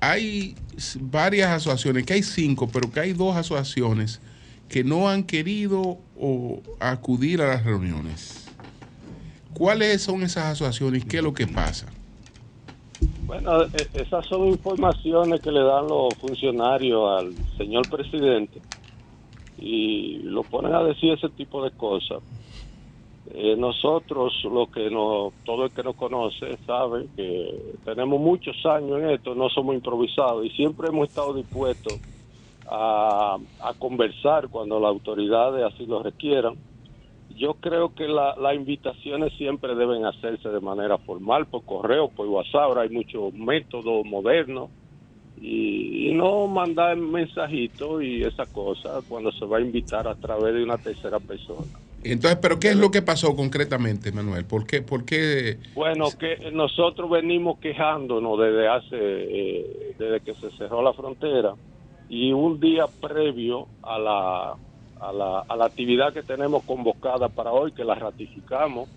hay 0.00 0.54
varias 1.00 1.50
asociaciones, 1.50 2.06
que 2.06 2.12
hay 2.12 2.22
cinco, 2.22 2.68
pero 2.72 2.92
que 2.92 3.00
hay 3.00 3.14
dos 3.14 3.36
asociaciones 3.36 4.20
que 4.68 4.84
no 4.84 5.08
han 5.08 5.24
querido 5.24 5.98
acudir 6.78 7.42
a 7.42 7.48
las 7.48 7.64
reuniones. 7.64 8.47
¿Cuáles 9.54 10.02
son 10.02 10.22
esas 10.22 10.44
asociaciones 10.44 11.04
y 11.04 11.08
qué 11.08 11.18
es 11.18 11.22
lo 11.22 11.32
que 11.32 11.46
pasa? 11.46 11.86
Bueno, 13.26 13.62
e, 13.64 13.88
esas 13.94 14.26
son 14.26 14.46
informaciones 14.46 15.40
que 15.40 15.50
le 15.50 15.62
dan 15.62 15.86
los 15.86 16.14
funcionarios 16.14 17.18
al 17.18 17.34
señor 17.56 17.88
presidente 17.88 18.60
y 19.58 20.18
lo 20.22 20.42
ponen 20.44 20.74
a 20.74 20.82
decir 20.82 21.12
ese 21.12 21.28
tipo 21.30 21.62
de 21.62 21.70
cosas. 21.72 22.22
Eh, 23.34 23.56
nosotros, 23.56 24.32
lo 24.44 24.70
que 24.70 24.90
no, 24.90 25.32
todo 25.44 25.66
el 25.66 25.70
que 25.72 25.82
nos 25.82 25.96
conoce 25.96 26.56
sabe 26.66 27.06
que 27.14 27.74
tenemos 27.84 28.18
muchos 28.18 28.56
años 28.64 28.98
en 28.98 29.10
esto, 29.10 29.34
no 29.34 29.50
somos 29.50 29.74
improvisados 29.74 30.46
y 30.46 30.50
siempre 30.50 30.88
hemos 30.88 31.08
estado 31.08 31.34
dispuestos 31.34 32.00
a, 32.66 33.36
a 33.60 33.74
conversar 33.74 34.48
cuando 34.48 34.80
las 34.80 34.88
autoridades 34.88 35.64
así 35.70 35.84
lo 35.84 36.02
requieran. 36.02 36.56
Yo 37.38 37.54
creo 37.54 37.94
que 37.94 38.08
las 38.08 38.54
invitaciones 38.54 39.32
siempre 39.38 39.74
deben 39.74 40.04
hacerse 40.04 40.48
de 40.48 40.60
manera 40.60 40.98
formal, 40.98 41.46
por 41.46 41.64
correo, 41.64 42.08
por 42.08 42.26
WhatsApp. 42.26 42.62
Ahora 42.62 42.82
hay 42.82 42.90
muchos 42.90 43.32
métodos 43.32 44.04
modernos 44.04 44.70
y, 45.40 46.12
no 46.14 46.48
mandar 46.48 46.96
mensajitos 46.96 48.02
y 48.02 48.24
esa 48.24 48.44
cosa 48.46 49.00
cuando 49.08 49.30
se 49.30 49.44
va 49.44 49.58
a 49.58 49.60
invitar 49.60 50.08
a 50.08 50.16
través 50.16 50.52
de 50.52 50.64
una 50.64 50.78
tercera 50.78 51.20
persona. 51.20 51.66
Entonces, 52.02 52.38
¿pero 52.42 52.58
qué 52.58 52.70
es 52.70 52.76
lo 52.76 52.90
que 52.90 53.02
pasó 53.02 53.36
concretamente, 53.36 54.10
Manuel? 54.10 54.44
¿Por 54.44 54.66
qué? 54.66 54.82
Por 54.82 55.04
qué? 55.04 55.58
Bueno, 55.74 56.06
que 56.18 56.50
nosotros 56.52 57.08
venimos 57.08 57.58
quejándonos 57.60 58.38
desde 58.38 58.68
hace, 58.68 58.96
eh, 58.96 59.94
desde 59.96 60.20
que 60.20 60.34
se 60.34 60.50
cerró 60.56 60.82
la 60.82 60.92
frontera 60.92 61.54
y 62.08 62.32
un 62.32 62.58
día 62.58 62.86
previo 63.00 63.68
a 63.82 63.98
la, 63.98 64.54
a 65.00 65.12
la, 65.12 65.40
a 65.48 65.56
la 65.56 65.66
actividad 65.66 66.12
que 66.12 66.22
tenemos 66.22 66.64
convocada 66.64 67.28
para 67.28 67.52
hoy, 67.52 67.72
que 67.72 67.84
la 67.84 67.94
ratificamos, 67.94 68.88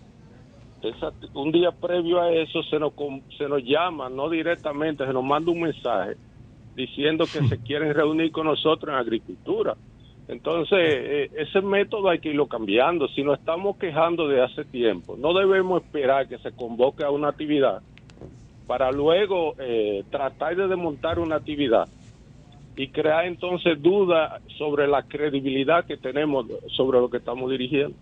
un 1.34 1.52
día 1.52 1.72
previo 1.72 2.20
a 2.20 2.32
eso 2.32 2.64
se 2.64 2.80
nos, 2.80 2.94
se 3.38 3.48
nos 3.48 3.64
llama, 3.64 4.10
no 4.10 4.30
directamente, 4.30 5.06
se 5.06 5.14
nos 5.14 5.24
manda 5.24 5.52
un 5.52 5.62
mensaje 5.62 6.16
diciendo 6.76 7.26
que 7.26 7.48
se 7.48 7.62
quieren 7.62 7.94
reunir 7.94 8.32
con 8.32 8.48
nosotros 8.48 8.92
en 8.94 9.00
agricultura. 9.00 9.76
Entonces, 10.28 10.80
eh, 10.80 11.32
ese 11.36 11.62
método 11.62 12.10
hay 12.10 12.20
que 12.20 12.30
irlo 12.30 12.48
cambiando. 12.48 13.08
Si 13.10 13.22
nos 13.22 13.38
estamos 13.38 13.78
quejando 13.78 14.28
de 14.28 14.42
hace 14.42 14.64
tiempo, 14.64 15.16
no 15.18 15.34
debemos 15.34 15.84
esperar 15.84 16.28
que 16.28 16.38
se 16.38 16.52
convoque 16.54 17.04
a 17.04 17.12
una 17.12 17.30
actividad 17.30 17.82
para 18.66 18.92
luego 18.92 19.56
eh, 19.60 20.04
tratar 20.10 20.56
de 20.56 20.68
desmontar 20.68 21.20
una 21.20 21.36
actividad 21.36 21.88
y 22.82 22.88
crear 22.88 23.26
entonces 23.26 23.80
dudas 23.80 24.42
sobre 24.58 24.88
la 24.88 25.04
credibilidad 25.04 25.86
que 25.86 25.98
tenemos 25.98 26.48
sobre 26.76 27.00
lo 27.00 27.12
que 27.12 27.18
estamos 27.18 27.52
dirigiendo. 27.52 27.96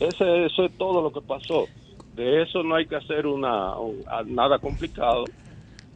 Ese, 0.00 0.44
eso 0.44 0.64
es 0.64 0.76
todo 0.76 1.00
lo 1.00 1.12
que 1.12 1.20
pasó. 1.20 1.66
De 2.16 2.42
eso 2.42 2.64
no 2.64 2.74
hay 2.74 2.86
que 2.86 2.96
hacer 2.96 3.28
una, 3.28 3.74
nada 4.26 4.58
complicado 4.58 5.24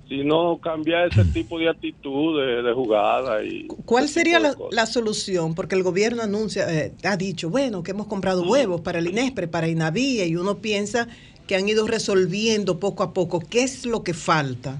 sino 0.08 0.58
cambiar 0.58 1.08
ese 1.08 1.24
tipo 1.24 1.58
de 1.58 1.70
actitud 1.70 2.38
de, 2.38 2.72
jugada. 2.74 3.42
Y 3.42 3.66
¿Cuál 3.86 4.08
sería 4.08 4.38
la, 4.38 4.86
solución? 4.86 5.54
Porque 5.54 5.74
el 5.74 5.82
gobierno 5.82 6.22
anuncia, 6.22 6.70
eh, 6.70 6.92
ha 7.02 7.16
dicho, 7.16 7.48
bueno, 7.48 7.82
que 7.82 7.92
hemos 7.92 8.08
comprado 8.08 8.42
huevos 8.42 8.82
para 8.82 8.98
el 8.98 9.08
INESPRE, 9.08 9.48
para 9.48 9.68
INAVIE, 9.68 10.26
y 10.26 10.36
uno 10.36 10.58
piensa 10.58 11.08
que 11.46 11.56
han 11.56 11.66
ido 11.66 11.86
resolviendo 11.86 12.78
poco 12.78 13.02
a 13.02 13.14
poco. 13.14 13.40
¿Qué 13.40 13.62
es 13.62 13.86
lo 13.86 14.04
que 14.04 14.12
falta? 14.12 14.78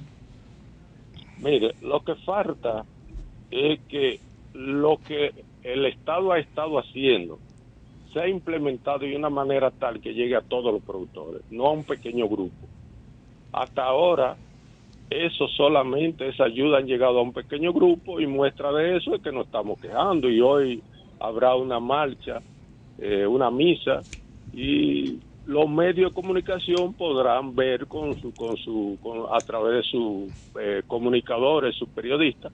Mire, 1.38 1.74
lo 1.80 2.04
que 2.04 2.14
falta 2.16 2.84
es 3.52 3.80
que 3.88 4.20
lo 4.54 4.98
que 5.06 5.32
el 5.62 5.84
Estado 5.86 6.32
ha 6.32 6.38
estado 6.38 6.78
haciendo 6.78 7.38
se 8.12 8.20
ha 8.20 8.28
implementado 8.28 9.00
de 9.00 9.16
una 9.16 9.30
manera 9.30 9.70
tal 9.70 10.00
que 10.00 10.12
llegue 10.12 10.36
a 10.36 10.42
todos 10.42 10.72
los 10.72 10.82
productores, 10.82 11.42
no 11.50 11.66
a 11.66 11.72
un 11.72 11.84
pequeño 11.84 12.28
grupo. 12.28 12.66
Hasta 13.52 13.84
ahora 13.84 14.36
eso 15.08 15.46
solamente, 15.48 16.28
esa 16.28 16.44
ayuda 16.44 16.78
han 16.78 16.86
llegado 16.86 17.18
a 17.18 17.22
un 17.22 17.32
pequeño 17.32 17.72
grupo 17.72 18.20
y 18.20 18.26
muestra 18.26 18.72
de 18.72 18.96
eso 18.96 19.14
es 19.14 19.22
que 19.22 19.32
nos 19.32 19.46
estamos 19.46 19.78
quejando 19.78 20.28
y 20.30 20.40
hoy 20.40 20.82
habrá 21.20 21.54
una 21.54 21.80
marcha, 21.80 22.42
eh, 22.98 23.26
una 23.26 23.50
misa 23.50 24.04
y 24.52 25.18
los 25.44 25.68
medios 25.68 26.10
de 26.10 26.14
comunicación 26.14 26.94
podrán 26.94 27.54
ver 27.54 27.86
con 27.86 28.16
su, 28.20 28.34
con 28.34 28.56
su, 28.56 28.98
a 29.32 29.42
través 29.42 29.74
de 29.74 29.82
sus 29.90 30.30
eh, 30.60 30.82
comunicadores, 30.86 31.74
sus 31.76 31.88
periodistas, 31.90 32.52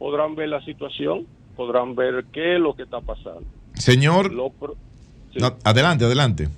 podrán 0.00 0.34
ver 0.34 0.48
la 0.48 0.64
situación, 0.64 1.26
podrán 1.54 1.94
ver 1.94 2.24
qué 2.32 2.54
es 2.54 2.60
lo 2.60 2.74
que 2.74 2.84
está 2.84 3.02
pasando. 3.02 3.44
Señor, 3.74 4.32
adelante, 5.62 6.06
adelante. 6.06 6.48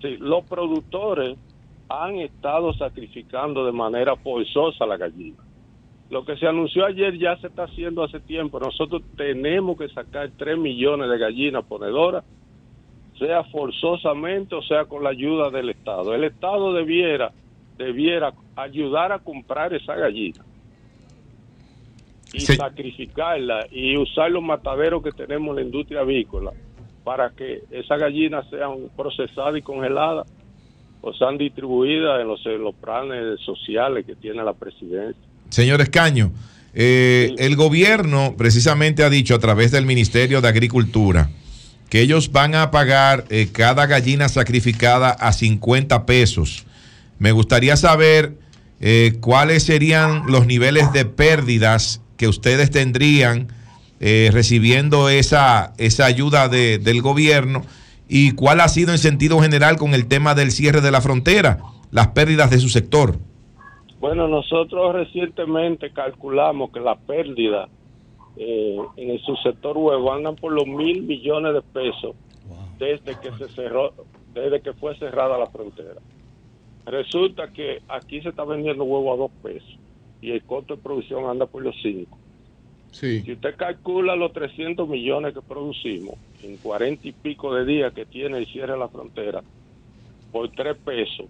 Sí, 0.00 0.16
los 0.18 0.42
productores 0.46 1.36
han 1.90 2.16
estado 2.16 2.72
sacrificando 2.72 3.66
de 3.66 3.72
manera 3.72 4.16
forzosa 4.16 4.86
la 4.86 4.96
gallina. 4.96 5.36
Lo 6.08 6.24
que 6.24 6.38
se 6.38 6.46
anunció 6.46 6.86
ayer 6.86 7.18
ya 7.18 7.36
se 7.36 7.48
está 7.48 7.64
haciendo 7.64 8.02
hace 8.02 8.20
tiempo. 8.20 8.58
Nosotros 8.58 9.02
tenemos 9.18 9.76
que 9.76 9.90
sacar 9.90 10.30
3 10.34 10.56
millones 10.56 11.10
de 11.10 11.18
gallinas 11.18 11.64
ponedoras, 11.64 12.24
sea 13.18 13.44
forzosamente 13.44 14.54
o 14.54 14.62
sea 14.62 14.86
con 14.86 15.04
la 15.04 15.10
ayuda 15.10 15.50
del 15.50 15.68
Estado. 15.68 16.14
El 16.14 16.24
Estado 16.24 16.72
debiera, 16.72 17.32
debiera 17.76 18.32
ayudar 18.56 19.12
a 19.12 19.18
comprar 19.18 19.74
esa 19.74 19.94
gallina. 19.94 20.42
Y 22.32 22.40
sacrificarla 22.40 23.66
y 23.70 23.96
usar 23.96 24.30
los 24.30 24.42
mataderos 24.42 25.02
que 25.02 25.12
tenemos 25.12 25.50
en 25.50 25.56
la 25.56 25.62
industria 25.62 26.00
avícola 26.00 26.52
para 27.04 27.30
que 27.30 27.62
esas 27.70 27.98
gallinas 27.98 28.48
sean 28.48 28.90
procesadas 28.96 29.56
y 29.56 29.62
congeladas 29.62 30.26
o 31.00 31.12
sean 31.12 31.36
distribuidas 31.36 32.20
en 32.20 32.28
los, 32.28 32.44
en 32.46 32.62
los 32.62 32.74
planes 32.76 33.40
sociales 33.40 34.06
que 34.06 34.14
tiene 34.14 34.42
la 34.42 34.54
presidencia. 34.54 35.20
Señor 35.50 35.80
Escaño, 35.80 36.30
eh, 36.74 37.34
el 37.38 37.56
gobierno 37.56 38.34
precisamente 38.38 39.02
ha 39.04 39.10
dicho 39.10 39.34
a 39.34 39.38
través 39.38 39.72
del 39.72 39.84
Ministerio 39.84 40.40
de 40.40 40.48
Agricultura 40.48 41.28
que 41.90 42.00
ellos 42.00 42.32
van 42.32 42.54
a 42.54 42.70
pagar 42.70 43.26
eh, 43.28 43.48
cada 43.52 43.86
gallina 43.86 44.30
sacrificada 44.30 45.10
a 45.10 45.32
50 45.32 46.06
pesos. 46.06 46.64
Me 47.18 47.32
gustaría 47.32 47.76
saber 47.76 48.38
eh, 48.80 49.18
cuáles 49.20 49.64
serían 49.64 50.22
los 50.26 50.46
niveles 50.46 50.90
de 50.94 51.04
pérdidas 51.04 52.00
que 52.22 52.28
ustedes 52.28 52.70
tendrían 52.70 53.48
recibiendo 54.30 55.08
esa, 55.08 55.72
esa 55.76 56.06
ayuda 56.06 56.48
de- 56.48 56.78
del 56.78 57.02
gobierno 57.02 57.62
y 58.08 58.30
cuál 58.32 58.60
ha 58.60 58.68
sido 58.68 58.92
en 58.92 58.98
sentido 58.98 59.40
general 59.40 59.76
con 59.76 59.92
el 59.92 60.06
tema 60.06 60.36
del 60.36 60.52
cierre 60.52 60.80
de 60.80 60.92
la 60.92 61.00
frontera, 61.00 61.58
las 61.90 62.08
pérdidas 62.08 62.48
de 62.50 62.58
su 62.60 62.68
sector. 62.68 63.16
Bueno, 63.98 64.28
nosotros 64.28 64.94
recientemente 64.94 65.90
calculamos 65.92 66.70
que 66.70 66.78
la 66.78 66.94
pérdida 66.94 67.68
eh, 68.36 68.76
en 68.96 69.10
el 69.10 69.20
subsector 69.22 69.76
huevo 69.76 70.12
andan 70.12 70.36
por 70.36 70.52
los 70.52 70.66
mil 70.66 71.02
millones 71.02 71.54
de 71.54 71.62
pesos 71.62 72.14
desde 72.78 73.18
que 73.20 73.30
se 73.36 73.52
cerró, 73.52 73.94
desde 74.32 74.60
que 74.60 74.72
fue 74.74 74.96
cerrada 74.98 75.36
la 75.38 75.46
frontera. 75.48 76.00
Resulta 76.86 77.48
que 77.52 77.80
aquí 77.88 78.20
se 78.20 78.28
está 78.28 78.44
vendiendo 78.44 78.84
huevo 78.84 79.12
a 79.12 79.16
dos 79.16 79.30
pesos 79.42 79.76
y 80.22 80.30
el 80.30 80.42
costo 80.44 80.76
de 80.76 80.82
producción 80.82 81.28
anda 81.28 81.44
por 81.46 81.62
los 81.62 81.74
cinco. 81.82 82.16
Sí. 82.92 83.20
Si 83.22 83.32
usted 83.32 83.56
calcula 83.56 84.16
los 84.16 84.32
300 84.32 84.88
millones 84.88 85.34
que 85.34 85.40
producimos 85.42 86.14
en 86.42 86.56
40 86.58 87.08
y 87.08 87.12
pico 87.12 87.54
de 87.54 87.64
días 87.66 87.92
que 87.92 88.06
tiene 88.06 88.38
el 88.38 88.46
cierre 88.46 88.72
de 88.72 88.78
la 88.78 88.88
frontera 88.88 89.42
por 90.30 90.50
tres 90.52 90.76
pesos, 90.84 91.26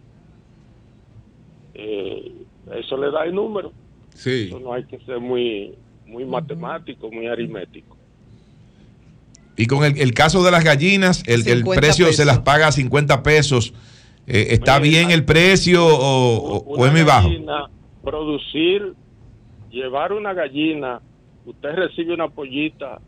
eh, 1.74 2.32
eso 2.80 2.96
le 2.96 3.10
da 3.10 3.24
el 3.24 3.34
número. 3.34 3.72
Sí. 4.14 4.44
Eso 4.48 4.60
no 4.60 4.72
hay 4.72 4.84
que 4.84 4.98
ser 5.00 5.20
muy, 5.20 5.74
muy 6.06 6.24
matemático, 6.24 7.10
muy 7.10 7.26
aritmético. 7.26 7.96
Y 9.56 9.66
con 9.66 9.84
el, 9.84 9.98
el 10.00 10.14
caso 10.14 10.42
de 10.44 10.50
las 10.50 10.64
gallinas, 10.64 11.22
el, 11.26 11.46
el 11.46 11.58
50 11.58 11.80
precio 11.80 12.04
se 12.06 12.10
pesos. 12.12 12.26
las 12.26 12.38
paga 12.40 12.68
a 12.68 12.72
50 12.72 13.22
pesos. 13.22 13.72
Eh, 14.26 14.48
¿Está 14.50 14.78
bien 14.78 15.10
el 15.10 15.24
precio 15.24 15.84
o, 15.86 16.64
o- 16.64 16.86
es 16.86 16.92
muy 16.92 17.02
bajo? 17.02 17.28
Producir, 18.02 18.94
llevar 19.70 20.12
una 20.12 20.34
gallina, 20.34 21.00
usted 21.46 21.74
recibe 21.74 22.14
una 22.14 22.28
pollita 22.28 23.00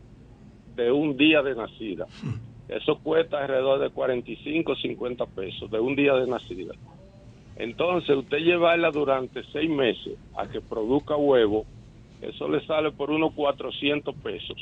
de 0.75 0.91
un 0.91 1.15
día 1.17 1.41
de 1.41 1.55
nacida. 1.55 2.05
Eso 2.67 2.99
cuesta 2.99 3.41
alrededor 3.41 3.79
de 3.79 3.89
45, 3.89 4.75
50 4.75 5.25
pesos 5.27 5.69
de 5.69 5.79
un 5.79 5.95
día 5.95 6.13
de 6.13 6.27
nacida. 6.27 6.73
Entonces, 7.57 8.15
usted 8.15 8.39
llevarla 8.39 8.91
durante 8.91 9.43
seis 9.53 9.69
meses 9.69 10.17
a 10.35 10.47
que 10.47 10.59
produzca 10.61 11.15
huevo, 11.15 11.65
eso 12.21 12.49
le 12.49 12.65
sale 12.65 12.91
por 12.91 13.11
unos 13.11 13.33
400 13.33 14.15
pesos. 14.15 14.57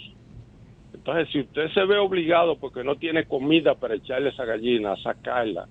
Entonces, 0.94 1.30
si 1.32 1.40
usted 1.40 1.70
se 1.74 1.86
ve 1.86 1.98
obligado 1.98 2.58
porque 2.58 2.84
no 2.84 2.96
tiene 2.96 3.26
comida 3.26 3.74
para 3.76 3.96
echarle 3.96 4.30
esa 4.30 4.46
gallina, 4.46 4.94
a 4.94 4.98
sacarla, 4.98 5.68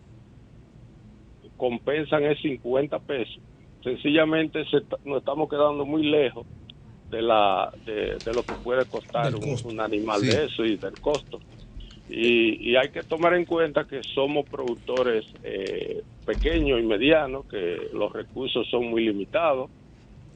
compensan 1.57 2.25
es 2.25 2.41
50 2.41 2.99
pesos. 3.01 3.39
Sencillamente 3.83 4.65
se 4.67 4.79
nos 5.05 5.19
estamos 5.19 5.49
quedando 5.49 5.85
muy 5.85 6.05
lejos 6.05 6.47
de 7.11 7.23
la 7.23 7.71
de, 7.85 8.21
de 8.25 8.33
lo 8.33 8.45
que 8.45 8.55
puede 8.57 8.87
costar 8.87 9.35
un, 9.35 9.59
un 9.65 9.81
animal 9.81 10.21
Sí. 10.23 10.27
de 10.29 10.45
eso 10.45 10.65
y 10.65 10.77
del 10.77 10.99
costo. 10.99 11.41
Y, 12.09 12.71
y 12.71 12.77
hay 12.77 12.91
que 12.91 13.05
tomar 13.05 13.35
en 13.35 13.45
cuenta 13.45 13.85
que 13.87 14.03
somos 14.15 14.47
productores 14.49 15.25
eh, 15.43 16.03
pequeños 16.25 16.81
y 16.81 16.83
medianos, 16.83 17.47
que 17.47 17.89
los 17.93 18.13
recursos 18.13 18.69
son 18.69 18.87
muy 18.87 19.05
limitados 19.05 19.71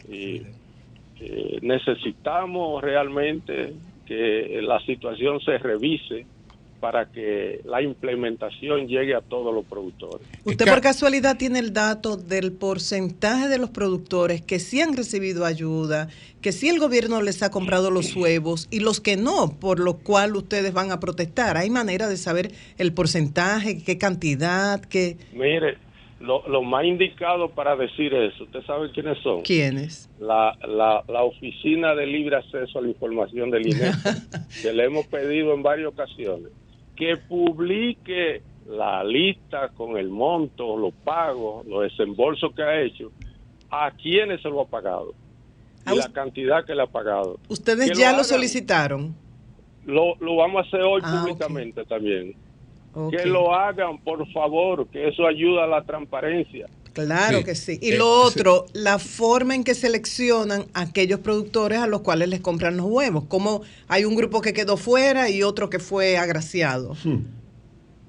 y 0.09 0.43
eh, 1.21 1.59
necesitamos 1.63 2.83
realmente 2.83 3.75
que 4.05 4.61
la 4.63 4.81
situación 4.81 5.41
se 5.41 5.59
revise 5.59 6.27
para 6.81 7.11
que 7.11 7.61
la 7.65 7.83
implementación 7.83 8.87
llegue 8.87 9.15
a 9.15 9.21
todos 9.21 9.55
los 9.55 9.65
productores. 9.65 10.27
¿Usted 10.45 10.67
por 10.67 10.81
casualidad 10.81 11.37
tiene 11.37 11.59
el 11.59 11.73
dato 11.73 12.17
del 12.17 12.53
porcentaje 12.53 13.49
de 13.49 13.59
los 13.59 13.71
productores 13.71 14.43
que 14.43 14.59
sí 14.59 14.81
han 14.81 14.97
recibido 14.97 15.45
ayuda, 15.45 16.09
que 16.41 16.53
sí 16.53 16.69
el 16.69 16.79
gobierno 16.79 17.23
les 17.23 17.43
ha 17.43 17.51
comprado 17.51 17.91
los 17.91 18.15
huevos 18.15 18.69
y 18.71 18.81
los 18.81 19.01
que 19.01 19.17
no, 19.17 19.57
por 19.59 19.81
lo 19.81 19.99
cual 19.99 20.37
ustedes 20.37 20.73
van 20.73 20.93
a 20.93 21.01
protestar? 21.01 21.57
¿Hay 21.57 21.71
manera 21.71 22.09
de 22.09 22.17
saber 22.17 22.53
el 22.79 22.93
porcentaje, 22.93 23.83
qué 23.83 23.99
cantidad, 23.99 24.81
qué... 24.81 25.17
Mire, 25.33 25.79
lo, 26.21 26.47
lo 26.49 26.63
más 26.63 26.85
indicado 26.85 27.51
para 27.51 27.77
decir 27.77 28.15
eso, 28.15 28.45
¿usted 28.45 28.63
sabe 28.63 28.91
quiénes 28.91 29.19
son? 29.19 29.43
quiénes? 29.43 30.09
La, 30.19 30.57
la, 30.67 31.05
la 31.09 31.25
Oficina 31.25 31.95
de 31.95 32.07
Libre 32.07 32.37
Acceso 32.37 32.79
a 32.79 32.83
la 32.83 32.89
Información 32.89 33.51
del 33.51 33.67
INE, 33.67 33.91
que 34.63 34.73
le 34.73 34.85
hemos 34.85 35.07
pedido 35.07 35.53
en 35.53 35.63
varias 35.63 35.89
ocasiones, 35.89 36.49
que 36.97 37.17
publique 37.17 38.43
la 38.67 39.05
lista 39.05 39.69
con 39.69 39.97
el 39.97 40.09
monto, 40.09 40.77
los 40.77 40.93
pagos, 40.93 41.65
los 41.67 41.83
desembolsos 41.83 42.53
que 42.55 42.63
ha 42.63 42.81
hecho, 42.81 43.13
a 43.71 43.91
quiénes 43.93 44.43
se 44.43 44.49
lo 44.49 44.63
ha 44.63 44.67
pagado 44.67 45.15
y 45.93 45.97
la 45.97 46.09
cantidad 46.13 46.65
que 46.65 46.75
le 46.75 46.83
ha 46.83 46.87
pagado. 46.87 47.39
¿Ustedes 47.49 47.97
ya 47.97 48.17
lo 48.17 48.25
solicitaron? 48.25 49.15
Lo, 49.85 50.17
lo 50.17 50.37
vamos 50.37 50.65
a 50.65 50.69
hacer 50.69 50.81
hoy 50.83 51.01
Ah, 51.05 51.21
públicamente 51.23 51.85
también. 51.85 52.35
Que 53.11 53.27
lo 53.27 53.55
hagan, 53.55 53.99
por 53.99 54.27
favor, 54.33 54.89
que 54.89 55.09
eso 55.09 55.27
ayuda 55.27 55.65
a 55.65 55.67
la 55.67 55.83
transparencia. 55.83 56.67
Claro 57.05 57.39
Sí. 57.39 57.45
que 57.45 57.55
sí. 57.55 57.79
Y 57.83 57.93
Eh, 57.93 57.99
lo 57.99 58.09
otro, 58.23 58.67
la 58.73 58.99
forma 58.99 59.55
en 59.55 59.65
que 59.65 59.75
seleccionan 59.75 60.65
a 60.75 60.81
aquellos 60.83 61.21
productores 61.21 61.79
a 61.79 61.87
los 61.87 62.01
cuales 62.01 62.29
les 62.29 62.41
compran 62.41 62.77
los 62.77 62.87
huevos. 62.87 63.25
Como 63.29 63.63
hay 63.89 64.05
un 64.05 64.15
grupo 64.17 64.41
que 64.41 64.53
quedó 64.53 64.77
fuera 64.77 65.29
y 65.29 65.43
otro 65.43 65.69
que 65.71 65.79
fue 65.79 66.17
agraciado. 66.19 66.95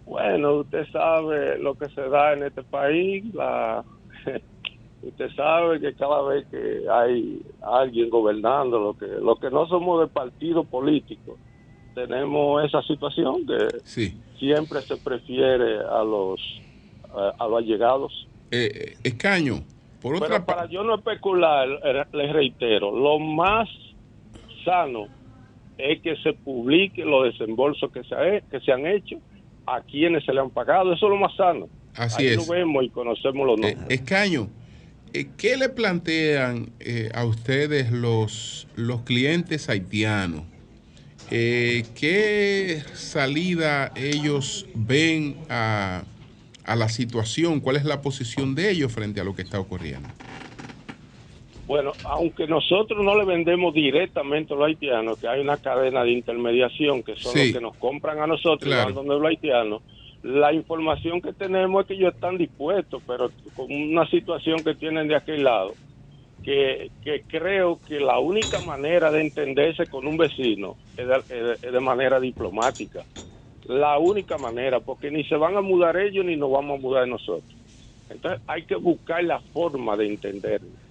Bueno, 0.06 0.56
usted 0.60 0.86
sabe 0.92 1.60
lo 1.60 1.76
que 1.78 1.90
se 1.90 2.02
da 2.02 2.34
en 2.34 2.44
este 2.44 2.64
país. 2.64 3.26
La, 3.34 3.84
usted 5.04 5.30
sabe 5.36 5.80
que 5.82 5.94
cada 5.96 6.22
vez 6.24 6.46
que 6.50 6.84
hay 6.92 7.42
alguien 7.62 8.10
gobernando, 8.10 8.80
lo 8.80 8.98
que, 8.98 9.06
lo 9.08 9.36
que 9.38 9.50
no 9.50 9.68
somos 9.68 10.02
de 10.02 10.08
partido 10.08 10.64
político, 10.64 11.38
tenemos 11.94 12.64
esa 12.64 12.82
situación 12.84 13.46
que 13.46 13.80
siempre 14.40 14.82
se 14.82 14.98
prefiere 14.98 15.80
a 15.80 16.04
los 16.04 16.40
a, 17.14 17.34
a 17.44 17.48
los 17.48 17.60
allegados. 17.60 18.28
Eh, 18.52 18.96
Escaño, 19.04 19.64
por 20.02 20.16
otra 20.16 20.28
Pero 20.28 20.46
para 20.46 20.70
yo 20.70 20.84
no 20.84 20.96
especular, 20.96 21.68
eh, 21.84 22.04
les 22.14 22.32
reitero, 22.34 22.92
lo 22.98 23.20
más 23.20 23.68
sano 24.64 25.08
es 25.78 26.02
que 26.02 26.16
se 26.18 26.34
publique 26.34 27.04
los 27.06 27.26
desembolsos 27.26 27.92
que 27.92 28.04
se, 28.04 28.16
ha- 28.16 28.42
que 28.50 28.60
se 28.62 28.72
han 28.72 28.86
hecho, 28.88 29.18
a 29.66 29.82
quienes 29.82 30.24
se 30.26 30.34
le 30.34 30.40
han 30.40 30.50
pagado, 30.50 30.94
eso 30.94 31.06
es 31.08 31.10
lo 31.12 31.18
más 31.18 31.36
sano. 31.36 31.68
Así 31.96 32.24
Ahí 32.24 32.28
es. 32.30 32.38
lo 32.48 32.54
vemos 32.54 32.84
y 32.84 32.90
conocemos 32.90 33.46
los 33.46 33.60
Eh, 33.60 33.76
nombres. 33.76 34.00
Escaño, 34.00 34.50
eh, 35.14 35.28
¿qué 35.38 35.58
le 35.58 35.70
plantean 35.70 36.70
eh, 36.80 37.10
a 37.14 37.26
ustedes 37.26 37.92
los, 37.92 38.68
los 38.76 39.02
clientes 39.02 39.68
haitianos? 39.70 40.44
Eh, 41.30 41.84
¿Qué 42.00 42.82
salida 42.94 43.92
ellos 43.96 44.66
ven 44.74 45.36
a, 45.50 46.04
a 46.68 46.76
la 46.76 46.90
situación? 46.90 47.60
¿Cuál 47.62 47.78
es 47.78 47.86
la 47.86 48.02
posición 48.02 48.54
de 48.54 48.70
ellos 48.72 48.92
frente 48.94 49.20
a 49.20 49.24
lo 49.24 49.34
que 49.34 49.42
está 49.42 49.60
ocurriendo? 49.60 50.08
Bueno, 51.66 51.94
aunque 52.04 52.48
nosotros 52.48 53.04
no 53.04 53.18
le 53.18 53.26
vendemos 53.26 53.74
directamente 53.74 54.54
a 54.54 54.58
los 54.58 54.68
haitianos, 54.68 55.18
que 55.20 55.28
hay 55.28 55.42
una 55.42 55.58
cadena 55.58 56.04
de 56.04 56.12
intermediación 56.12 57.04
que 57.04 57.16
son 57.18 57.34
Sí. 57.34 57.40
los 57.40 57.52
que 57.54 57.62
nos 57.62 57.76
compran 57.78 58.20
a 58.20 58.28
nosotros 58.28 58.64
y 58.68 58.74
Claro. 58.74 58.86
van 58.86 58.94
donde 58.94 59.16
los 59.16 59.26
haitianos, 59.26 59.82
la 60.24 60.54
información 60.54 61.22
que 61.22 61.34
tenemos 61.34 61.82
es 61.82 61.88
que 61.88 61.94
ellos 61.96 62.14
están 62.14 62.38
dispuestos, 62.38 63.02
pero 63.06 63.32
con 63.54 63.72
una 63.72 64.08
situación 64.10 64.64
que 64.64 64.76
tienen 64.76 65.08
de 65.08 65.16
aquel 65.16 65.44
lado, 65.44 65.76
que, 66.42 66.92
que 67.02 67.24
creo 67.28 67.82
que 67.86 68.00
la 68.00 68.20
única 68.20 68.60
manera 68.62 69.12
de 69.12 69.22
entenderse 69.22 69.88
con 69.88 70.08
un 70.08 70.16
vecino 70.18 70.78
de- 70.96 71.58
es 71.62 71.72
de 71.74 71.80
manera 71.82 72.20
diplomática. 72.22 73.06
La 73.68 73.98
única 73.98 74.38
manera, 74.38 74.80
porque 74.80 75.12
ni 75.12 75.24
se 75.26 75.36
van 75.36 75.58
a 75.58 75.62
mudar 75.62 75.98
ellos 75.98 76.26
ni 76.26 76.36
nos 76.36 76.52
vamos 76.52 76.80
a 76.80 76.82
mudar 76.82 77.08
nosotros. 77.08 77.56
Entonces 78.10 78.42
hay 78.48 78.64
que 78.64 78.76
buscar 78.76 79.24
la 79.24 79.40
forma 79.40 79.98
de 79.98 80.08
entendernos 80.08 80.88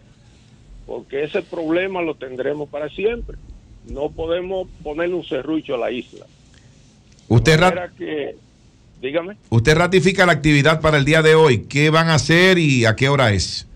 porque 0.87 1.25
ese 1.25 1.43
problema 1.43 2.01
lo 2.01 2.15
tendremos 2.15 2.69
para 2.69 2.89
siempre. 2.89 3.37
No 3.89 4.11
podemos 4.11 4.69
ponerle 4.83 5.17
un 5.17 5.25
serrucho 5.25 5.75
a 5.75 5.79
la 5.79 5.91
isla. 5.91 6.27
Usted, 7.29 7.61
que, 7.99 8.37
dígame, 9.01 9.37
usted 9.51 9.77
ratifica 9.77 10.25
la 10.25 10.33
actividad 10.33 10.81
para 10.81 10.97
el 10.97 11.05
día 11.05 11.23
de 11.23 11.35
hoy. 11.35 11.65
¿Qué 11.65 11.91
van 11.91 12.09
a 12.09 12.15
hacer 12.15 12.59
y 12.59 12.85
a 12.85 12.95
qué 12.95 13.09
hora 13.09 13.33
es? 13.33 13.67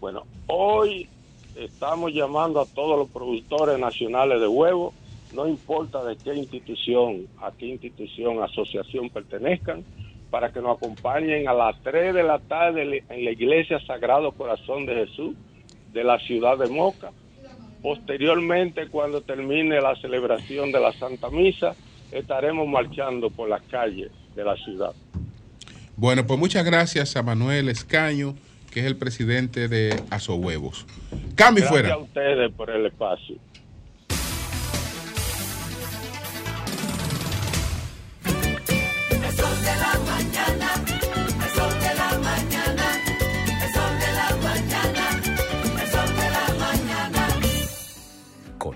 bueno, 0.00 0.24
hoy 0.46 1.08
estamos 1.56 2.12
llamando 2.12 2.60
a 2.60 2.66
todos 2.66 2.98
los 2.98 3.08
productores 3.08 3.78
nacionales 3.78 4.40
de 4.40 4.46
huevos, 4.46 4.94
no 5.34 5.46
importa 5.48 6.04
de 6.04 6.16
qué 6.16 6.34
institución, 6.34 7.26
a 7.40 7.50
qué 7.52 7.66
institución, 7.66 8.42
asociación 8.42 9.10
pertenezcan, 9.10 9.84
para 10.30 10.52
que 10.52 10.60
nos 10.60 10.76
acompañen 10.78 11.46
a 11.48 11.52
las 11.52 11.80
3 11.82 12.14
de 12.14 12.22
la 12.22 12.38
tarde 12.40 13.04
en 13.08 13.24
la 13.24 13.30
iglesia 13.30 13.78
Sagrado 13.86 14.32
Corazón 14.32 14.84
de 14.86 15.06
Jesús 15.06 15.36
de 15.92 16.02
la 16.02 16.18
ciudad 16.18 16.58
de 16.58 16.68
Moca. 16.68 17.12
Posteriormente, 17.82 18.88
cuando 18.88 19.20
termine 19.20 19.80
la 19.80 19.94
celebración 19.96 20.72
de 20.72 20.80
la 20.80 20.92
Santa 20.92 21.30
Misa, 21.30 21.74
estaremos 22.10 22.66
marchando 22.66 23.30
por 23.30 23.48
las 23.48 23.62
calles 23.62 24.10
de 24.34 24.44
la 24.44 24.56
ciudad. 24.56 24.92
Bueno, 25.96 26.26
pues 26.26 26.40
muchas 26.40 26.64
gracias 26.64 27.14
a 27.16 27.22
Manuel 27.22 27.68
Escaño, 27.68 28.34
que 28.72 28.80
es 28.80 28.86
el 28.86 28.96
presidente 28.96 29.68
de 29.68 29.94
Asohuevos. 30.10 30.86
Cambio 31.36 31.62
Gracias 31.62 31.68
fuera. 31.68 31.94
a 31.94 31.98
ustedes 31.98 32.52
por 32.52 32.70
el 32.70 32.86
espacio. 32.86 33.36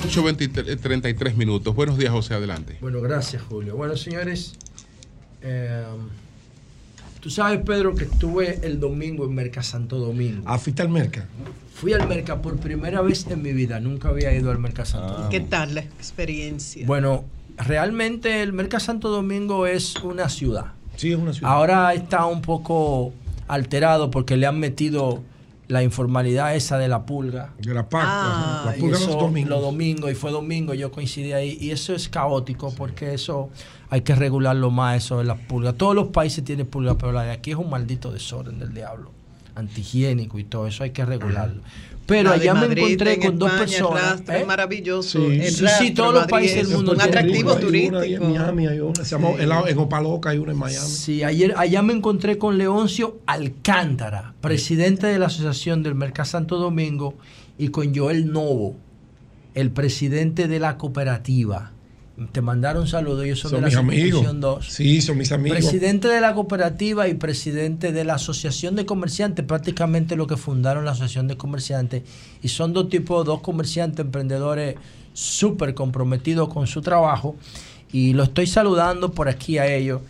8.33 0.00 1.34
minutos. 1.34 1.74
Buenos 1.74 1.98
días, 1.98 2.12
José, 2.12 2.34
adelante. 2.34 2.78
Bueno, 2.80 3.00
gracias, 3.00 3.42
Julio. 3.42 3.76
Bueno, 3.76 3.96
señores, 3.96 4.54
eh, 5.42 5.84
tú 7.20 7.30
sabes, 7.30 7.60
Pedro, 7.64 7.94
que 7.94 8.04
estuve 8.04 8.60
el 8.62 8.80
domingo 8.80 9.24
en 9.24 9.34
Merca 9.34 9.62
Santo 9.62 9.98
Domingo. 9.98 10.42
¿Ah, 10.46 10.58
fuiste 10.58 10.82
al 10.82 10.88
Merca? 10.88 11.26
Fui 11.74 11.92
al 11.92 12.08
Merca 12.08 12.40
por 12.40 12.58
primera 12.58 13.00
vez 13.02 13.26
en 13.28 13.42
mi 13.42 13.52
vida. 13.52 13.80
Nunca 13.80 14.08
había 14.08 14.34
ido 14.34 14.50
al 14.50 14.58
Merca 14.58 14.84
Santo 14.84 15.12
Domingo. 15.12 15.30
¿Qué 15.30 15.40
tal 15.40 15.74
la 15.74 15.80
experiencia? 15.80 16.86
Bueno, 16.86 17.24
realmente 17.56 18.42
el 18.42 18.52
Merca 18.52 18.80
Santo 18.80 19.08
Domingo 19.08 19.66
es 19.66 19.96
una 19.96 20.28
ciudad. 20.28 20.72
Sí, 20.96 21.12
es 21.12 21.18
una 21.18 21.32
ciudad. 21.32 21.52
Ahora 21.52 21.92
está 21.94 22.26
un 22.26 22.42
poco 22.42 23.12
alterado 23.48 24.10
porque 24.10 24.36
le 24.36 24.46
han 24.46 24.58
metido 24.58 25.22
la 25.68 25.82
informalidad 25.82 26.54
esa 26.54 26.78
de 26.78 26.88
la 26.88 27.06
pulga. 27.06 27.52
De 27.58 27.72
la 27.72 27.88
PAC. 27.88 28.04
Ah, 28.04 28.62
la 28.66 28.76
y 28.76 28.80
pulga 28.80 28.98
eso, 28.98 29.06
los 29.08 29.20
domingos. 29.20 29.50
Los 29.50 29.62
domingos, 29.62 30.10
y 30.10 30.14
fue 30.14 30.30
domingo, 30.30 30.74
yo 30.74 30.90
coincidí 30.90 31.32
ahí. 31.32 31.56
Y 31.60 31.70
eso 31.70 31.94
es 31.94 32.08
caótico 32.08 32.74
porque 32.74 33.14
eso 33.14 33.50
hay 33.90 34.02
que 34.02 34.14
regularlo 34.14 34.70
más, 34.70 35.04
eso 35.04 35.18
de 35.18 35.24
las 35.24 35.38
pulgas. 35.38 35.74
Todos 35.76 35.94
los 35.94 36.08
países 36.08 36.44
tienen 36.44 36.66
pulgas, 36.66 36.96
pero 36.98 37.12
la 37.12 37.22
de 37.22 37.30
aquí 37.32 37.50
es 37.50 37.56
un 37.56 37.70
maldito 37.70 38.12
desorden 38.12 38.58
del 38.58 38.74
diablo. 38.74 39.10
Antihigiénico 39.54 40.38
y 40.38 40.44
todo 40.44 40.66
eso 40.66 40.82
hay 40.82 40.90
que 40.90 41.04
regularlo. 41.04 41.62
Pero 42.06 42.30
La 42.30 42.34
allá 42.36 42.54
me 42.54 42.66
encontré 42.66 43.14
en 43.14 43.20
con 43.20 43.38
dos 43.38 43.48
España, 43.52 43.66
personas. 43.66 44.02
rastro 44.02 44.34
¿eh? 44.34 44.40
es 44.40 44.46
maravilloso. 44.46 45.18
Sí. 45.18 45.34
El 45.40 45.42
Sí, 45.50 45.54
sí, 45.56 45.62
rastro, 45.64 45.94
todos 45.94 46.14
los 46.14 46.26
países 46.26 46.56
del 46.68 46.76
mundo 46.76 46.92
Un 46.92 46.98
tienen 46.98 47.16
atractivo 47.18 47.52
Hay 47.52 47.64
una 47.64 48.00
ahí 48.00 48.14
en 48.14 48.20
turístico. 48.20 48.24
Miami, 48.40 48.66
hay 48.66 48.80
una. 48.80 48.94
Se 49.04 49.10
llama, 49.10 49.28
Sí. 49.38 49.70
en 49.70 49.78
Opaloca 49.78 50.30
hay 50.30 50.38
una 50.38 50.52
en 50.52 50.58
Miami. 50.58 50.86
Sí, 50.88 51.22
ayer, 51.22 51.54
allá 51.56 51.82
me 51.82 51.92
encontré 51.92 52.38
con 52.38 52.58
Leoncio 52.58 53.18
Alcántara, 53.26 54.34
presidente 54.40 55.06
de 55.06 55.18
la 55.18 55.26
Asociación 55.26 55.82
del 55.82 55.94
Mercado 55.94 56.28
Santo 56.28 56.58
Domingo, 56.58 57.14
y 57.58 57.68
con 57.68 57.94
Joel 57.94 58.32
Novo, 58.32 58.76
el 59.54 59.70
presidente 59.70 60.48
de 60.48 60.58
la 60.60 60.78
cooperativa. 60.78 61.71
Te 62.32 62.42
mandaron 62.42 62.86
saludos, 62.86 63.24
ellos 63.24 63.40
son, 63.40 63.52
Son 63.52 63.60
de 63.60 63.70
la. 63.70 63.70
Circunscripción 63.70 64.40
2. 64.40 64.66
Sí, 64.68 65.00
son 65.00 65.16
mis 65.16 65.32
amigos. 65.32 65.58
Presidente 65.58 66.08
de 66.08 66.20
la 66.20 66.34
cooperativa 66.34 67.08
y 67.08 67.14
presidente 67.14 67.90
de 67.90 68.04
la 68.04 68.14
Asociación 68.14 68.76
de 68.76 68.84
Comerciantes, 68.84 69.46
prácticamente 69.46 70.14
lo 70.14 70.26
que 70.26 70.36
fundaron 70.36 70.84
la 70.84 70.90
Asociación 70.90 71.26
de 71.26 71.38
Comerciantes. 71.38 72.02
Y 72.42 72.48
son 72.48 72.74
dos 72.74 72.90
tipos, 72.90 73.24
dos 73.24 73.40
comerciantes, 73.40 74.04
emprendedores 74.04 74.76
súper 75.14 75.74
comprometidos 75.74 76.50
con 76.50 76.66
su 76.66 76.82
trabajo. 76.82 77.34
Y 77.92 78.12
lo 78.12 78.24
estoy 78.24 78.46
saludando 78.46 79.12
por 79.12 79.30
aquí 79.30 79.56
a 79.56 79.66
ellos. 79.74 80.02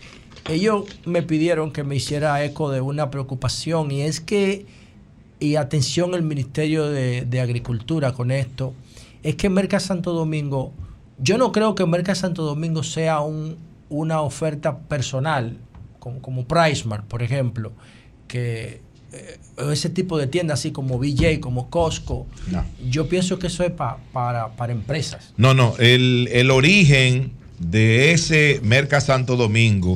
Ellos 0.49 0.85
me 1.05 1.23
pidieron 1.23 1.71
que 1.71 1.85
me 1.85 1.95
hiciera 1.95 2.45
eco 2.45 2.71
de 2.71 2.81
una 2.81 3.13
preocupación 3.13 3.93
y 3.93 4.03
es 4.03 4.21
que, 4.21 4.67
y 5.39 5.55
atención 5.55 6.15
el 6.15 6.23
Ministerio 6.23 6.89
de, 6.89 7.25
de 7.27 7.41
Agricultura 7.41 8.13
con 8.13 8.33
esto, 8.33 8.75
es 9.23 9.37
que 9.37 9.49
Merca 9.49 9.79
Santo 9.79 10.13
Domingo, 10.13 10.73
yo 11.19 11.39
no 11.39 11.53
creo 11.53 11.75
que 11.75 11.87
Merca 11.87 12.15
Santo 12.15 12.43
Domingo 12.43 12.83
sea 12.83 13.21
un, 13.21 13.57
una 13.89 14.21
oferta 14.23 14.79
personal, 14.79 15.57
como, 15.99 16.21
como 16.21 16.45
PriceMart, 16.47 17.05
por 17.07 17.23
ejemplo, 17.23 17.73
que 18.29 18.81
eh, 19.13 19.39
ese 19.73 19.89
tipo 19.91 20.19
de 20.19 20.27
tiendas 20.27 20.61
así 20.61 20.73
como 20.73 20.99
BJ, 20.99 21.39
como 21.41 21.69
Costco, 21.71 22.27
yo 22.89 23.09
pienso 23.09 23.39
que 23.39 23.47
eso 23.49 23.63
es 23.65 23.71
pa- 23.73 23.99
para, 24.13 24.49
para 24.57 24.73
empresas. 24.73 25.33
No, 25.37 25.55
no, 25.55 25.75
el, 25.79 26.29
el 26.33 26.51
origen 26.51 27.33
de 27.59 28.13
ese 28.13 28.61
Merca 28.65 29.01
Santo 29.01 29.37
Domingo, 29.37 29.95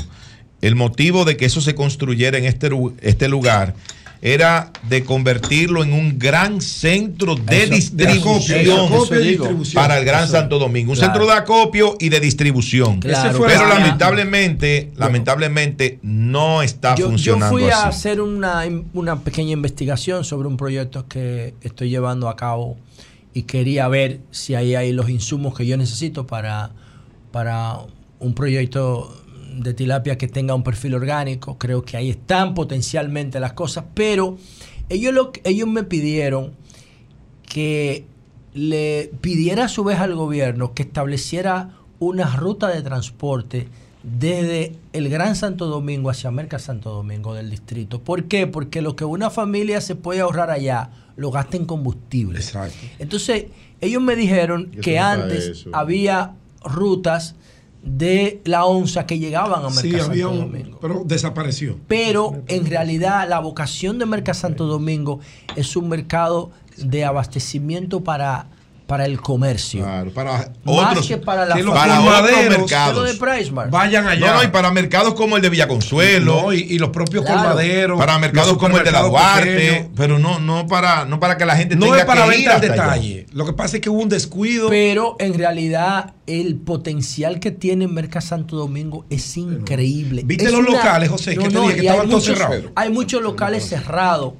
el 0.60 0.76
motivo 0.76 1.24
de 1.24 1.36
que 1.36 1.47
eso 1.47 1.60
se 1.60 1.74
construyera 1.74 2.38
en 2.38 2.44
este, 2.44 2.68
este 3.01 3.28
lugar 3.28 3.74
era 4.22 4.72
de 4.88 5.05
convertirlo 5.05 5.84
en 5.84 5.93
un 5.93 6.18
gran 6.18 6.60
centro 6.60 7.34
de 7.34 7.64
Eso, 7.64 7.70
de 7.70 7.76
distribución 7.76 8.86
acopio 8.86 9.62
para 9.74 9.98
el 9.98 10.05
Gran 10.05 10.24
Eso. 10.24 10.32
Santo 10.32 10.59
Domingo. 10.59 10.93
Un 10.93 10.97
Claro. 10.98 11.12
centro 11.12 11.26
de 11.26 11.32
acopio 11.38 11.97
y 12.01 12.09
de 12.09 12.20
distribución. 12.20 13.01
Claro, 13.01 13.38
Pero 13.47 13.62
claro. 13.64 13.68
lamentablemente, 13.68 14.93
lamentablemente 14.97 15.98
no 16.02 16.62
está 16.62 16.94
yo, 16.94 17.05
yo 17.05 17.09
funcionando 17.10 17.56
fui 17.56 17.68
a 17.70 17.86
hacer 17.86 18.20
una, 18.20 18.62
una 18.94 19.20
pequeña 19.20 19.52
investigación 19.52 20.24
sobre 20.24 20.48
un 20.48 20.56
proyecto 20.56 21.06
que 21.09 21.55
estoy 21.60 21.90
llevando 21.90 22.28
a 22.28 22.36
cabo 22.36 22.76
y 23.34 23.43
quería 23.43 23.86
ver 23.88 24.20
si 24.30 24.55
ahí 24.55 24.74
hay 24.74 24.93
los 24.93 25.10
insumos 25.10 25.55
que 25.55 25.66
yo 25.66 25.76
necesito 25.76 26.26
para, 26.26 26.70
para 27.32 27.76
un 28.18 28.34
proyecto 28.34 29.14
de 29.57 29.74
tilapia 29.74 30.19
que 30.19 30.28
tenga 30.28 30.55
un 30.55 30.62
perfil 30.62 30.95
orgánico. 30.95 31.59
Creo 31.59 31.83
que 31.83 31.97
ahí 31.97 32.11
están 32.11 32.55
potencialmente 32.55 33.41
las 33.41 33.53
cosas, 33.53 33.85
pero 33.95 34.37
ellos, 34.89 35.12
lo, 35.12 35.33
ellos 35.45 35.69
me 35.69 35.83
pidieron 35.83 36.53
que 37.49 38.05
le 38.55 39.11
pidiera 39.20 39.65
a 39.65 39.69
su 39.69 39.85
vez 39.85 39.99
al 39.99 40.15
gobierno 40.15 40.74
que 40.74 40.83
estableciera 40.83 41.70
una 41.99 42.37
ruta 42.37 42.69
de 42.69 42.83
transporte 42.83 43.69
desde 44.03 44.77
el 44.93 45.09
Gran 45.09 45.35
Santo 45.35 45.66
Domingo 45.66 46.11
hacia 46.11 46.31
Merca 46.31 46.59
Santo 46.59 46.91
Domingo 46.91 47.35
del 47.35 47.51
distrito. 47.51 48.01
¿Por 48.01 48.24
qué? 48.24 48.47
Porque 48.47 48.81
lo 48.81 48.95
que 48.95 49.05
una 49.05 49.31
familia 49.31 49.81
se 49.81 49.97
puede 49.97 50.20
ahorrar 50.20 50.51
allá 50.51 50.91
lo 51.16 51.31
gasta 51.31 51.57
en 51.57 51.65
combustible. 51.65 52.41
Entonces, 52.99 53.47
ellos 53.81 54.03
me 54.03 54.15
dijeron 54.15 54.70
que 54.70 54.99
antes 54.99 55.66
había 55.73 56.35
rutas 56.62 57.35
de 57.88 58.40
la 58.44 58.64
onza 58.64 59.06
que 59.06 59.18
llegaban 59.18 59.64
a 59.64 59.68
Merca 59.70 59.80
Sí, 59.80 59.90
Santo 59.92 60.10
había 60.10 60.24
Domingo. 60.24 60.70
un. 60.72 60.78
Pero 60.80 61.02
desapareció. 61.06 61.78
Pero 61.86 62.42
en 62.48 62.66
realidad 62.66 63.28
la 63.28 63.38
vocación 63.38 63.98
de 63.98 64.06
Merca 64.06 64.34
Santo 64.34 64.66
Domingo 64.66 65.20
es 65.54 65.76
un 65.76 65.88
mercado 65.88 66.50
de 66.76 67.04
abastecimiento 67.04 68.02
para, 68.02 68.46
para 68.88 69.06
el 69.06 69.20
comercio. 69.20 69.84
para 70.14 70.32
Más 70.64 70.90
otros- 70.90 71.06
que 71.06 71.16
para 71.16 71.46
la 71.46 71.54
que 71.54 71.62
lo 71.62 71.72
de 71.72 72.50
mercados. 72.50 73.16
PriceMart. 73.18 73.70
Vayan 73.70 74.08
allá. 74.08 74.26
No, 74.26 74.34
no, 74.34 74.42
y 74.42 74.48
para 74.48 74.70
mercados 74.72 75.14
como 75.14 75.36
el 75.36 75.42
de 75.42 75.48
Villaconsuelo. 75.48 76.42
No, 76.42 76.52
y, 76.52 76.58
y 76.62 76.78
los 76.78 76.90
propios 76.90 77.24
Claro. 77.24 77.40
colmaderos. 77.40 77.98
Para 77.98 78.18
mercados 78.18 78.58
como 78.58 78.78
el 78.78 78.84
de 78.84 78.90
la 78.90 79.02
Duarte. 79.02 79.46
pequeños. 79.56 79.86
Pero 79.96 80.18
no, 80.18 80.40
no, 80.40 80.66
para, 80.66 81.04
no 81.04 81.20
para 81.20 81.36
que 81.36 81.46
la 81.46 81.56
gente 81.56 81.76
No 81.76 81.86
tenga 81.86 81.98
es 82.00 82.04
para 82.04 82.28
que 82.28 82.38
ir 82.40 82.48
allá. 82.50 82.58
detalle. 82.60 83.26
Lo 83.32 83.46
que 83.46 83.52
pasa 83.52 83.76
es 83.76 83.80
que 83.82 83.88
hubo 83.90 84.02
un 84.02 84.08
descuido. 84.08 84.68
Pero 84.68 85.16
en 85.20 85.34
realidad 85.34 86.12
el 86.27 86.57
potencial 86.57 87.39
que 87.40 87.51
tiene 87.53 87.86
Merca 87.86 88.20
Santo 88.20 88.57
Domingo 88.57 89.05
es 89.11 89.36
increíble. 89.36 90.23
¿Viste 90.24 90.47
Es 90.47 90.51
los 90.53 90.61
una- 90.61 90.70
locales, 90.73 91.09
José, 91.09 91.36
que 91.36 91.48
te 91.48 91.61
dije 91.61 91.74
que 91.74 91.81
estaban 91.82 92.09
todos 92.09 92.24
cerrados? 92.24 92.65
Hay 92.74 92.90
muchos 92.90 93.23
locales 93.23 93.65
cerrados. 93.69 94.35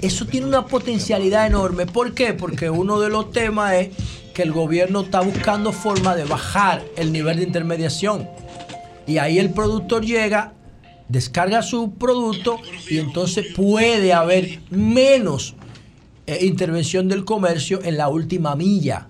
Eso 0.00 0.26
tiene 0.26 0.46
una 0.46 0.66
potencialidad 0.66 1.46
enorme. 1.46 1.86
¿Por 1.86 2.14
qué? 2.14 2.32
Porque 2.32 2.70
uno 2.70 3.00
de 3.00 3.10
los 3.10 3.30
temas 3.32 3.74
es 3.74 3.88
que 4.34 4.42
el 4.42 4.52
gobierno 4.52 5.02
está 5.02 5.20
buscando 5.20 5.72
forma 5.72 6.14
de 6.16 6.24
bajar 6.24 6.82
el 6.96 7.12
nivel 7.12 7.36
de 7.38 7.42
intermediación. 7.44 8.28
Y 9.06 9.18
ahí 9.18 9.38
el 9.38 9.50
productor 9.50 10.04
llega 10.04 10.52
descarga 11.08 11.62
su 11.62 11.92
producto 11.92 12.58
y 12.90 12.98
entonces 12.98 13.46
puede 13.54 14.12
haber 14.12 14.58
menos 14.70 15.54
eh, 16.26 16.38
intervención 16.44 17.06
del 17.08 17.24
comercio 17.24 17.80
en 17.84 17.96
la 17.96 18.08
última 18.08 18.56
milla. 18.56 19.06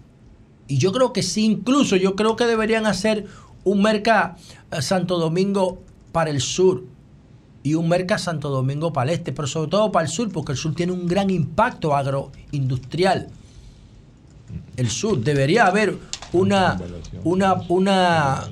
Y 0.68 0.78
yo 0.78 0.93
creo 0.93 1.12
que 1.12 1.22
sí, 1.22 1.44
incluso 1.44 1.97
yo 1.97 2.16
creo 2.16 2.36
que 2.36 2.47
deberían 2.47 2.86
hacer 2.86 3.26
un 3.64 3.82
merca 3.82 4.36
eh, 4.70 4.82
Santo 4.82 5.18
Domingo 5.18 5.82
para 6.12 6.30
el 6.30 6.40
sur 6.40 6.84
y 7.62 7.74
un 7.74 7.88
merca 7.88 8.16
Santo 8.16 8.48
Domingo 8.48 8.93
para 8.93 9.10
el 9.10 9.18
este, 9.18 9.32
pero 9.32 9.48
sobre 9.48 9.70
todo 9.70 9.90
para 9.90 10.06
el 10.06 10.12
sur, 10.12 10.30
porque 10.30 10.52
el 10.52 10.59
sur 10.59 10.74
tiene 10.74 10.93
un 10.93 11.06
gran 11.06 11.30
impacto 11.30 11.97
agroindustrial. 11.97 13.28
El 14.76 14.88
sur 14.88 15.18
debería 15.18 15.66
haber 15.66 15.97
una, 16.32 16.80
una, 17.24 17.55
una, 17.68 18.44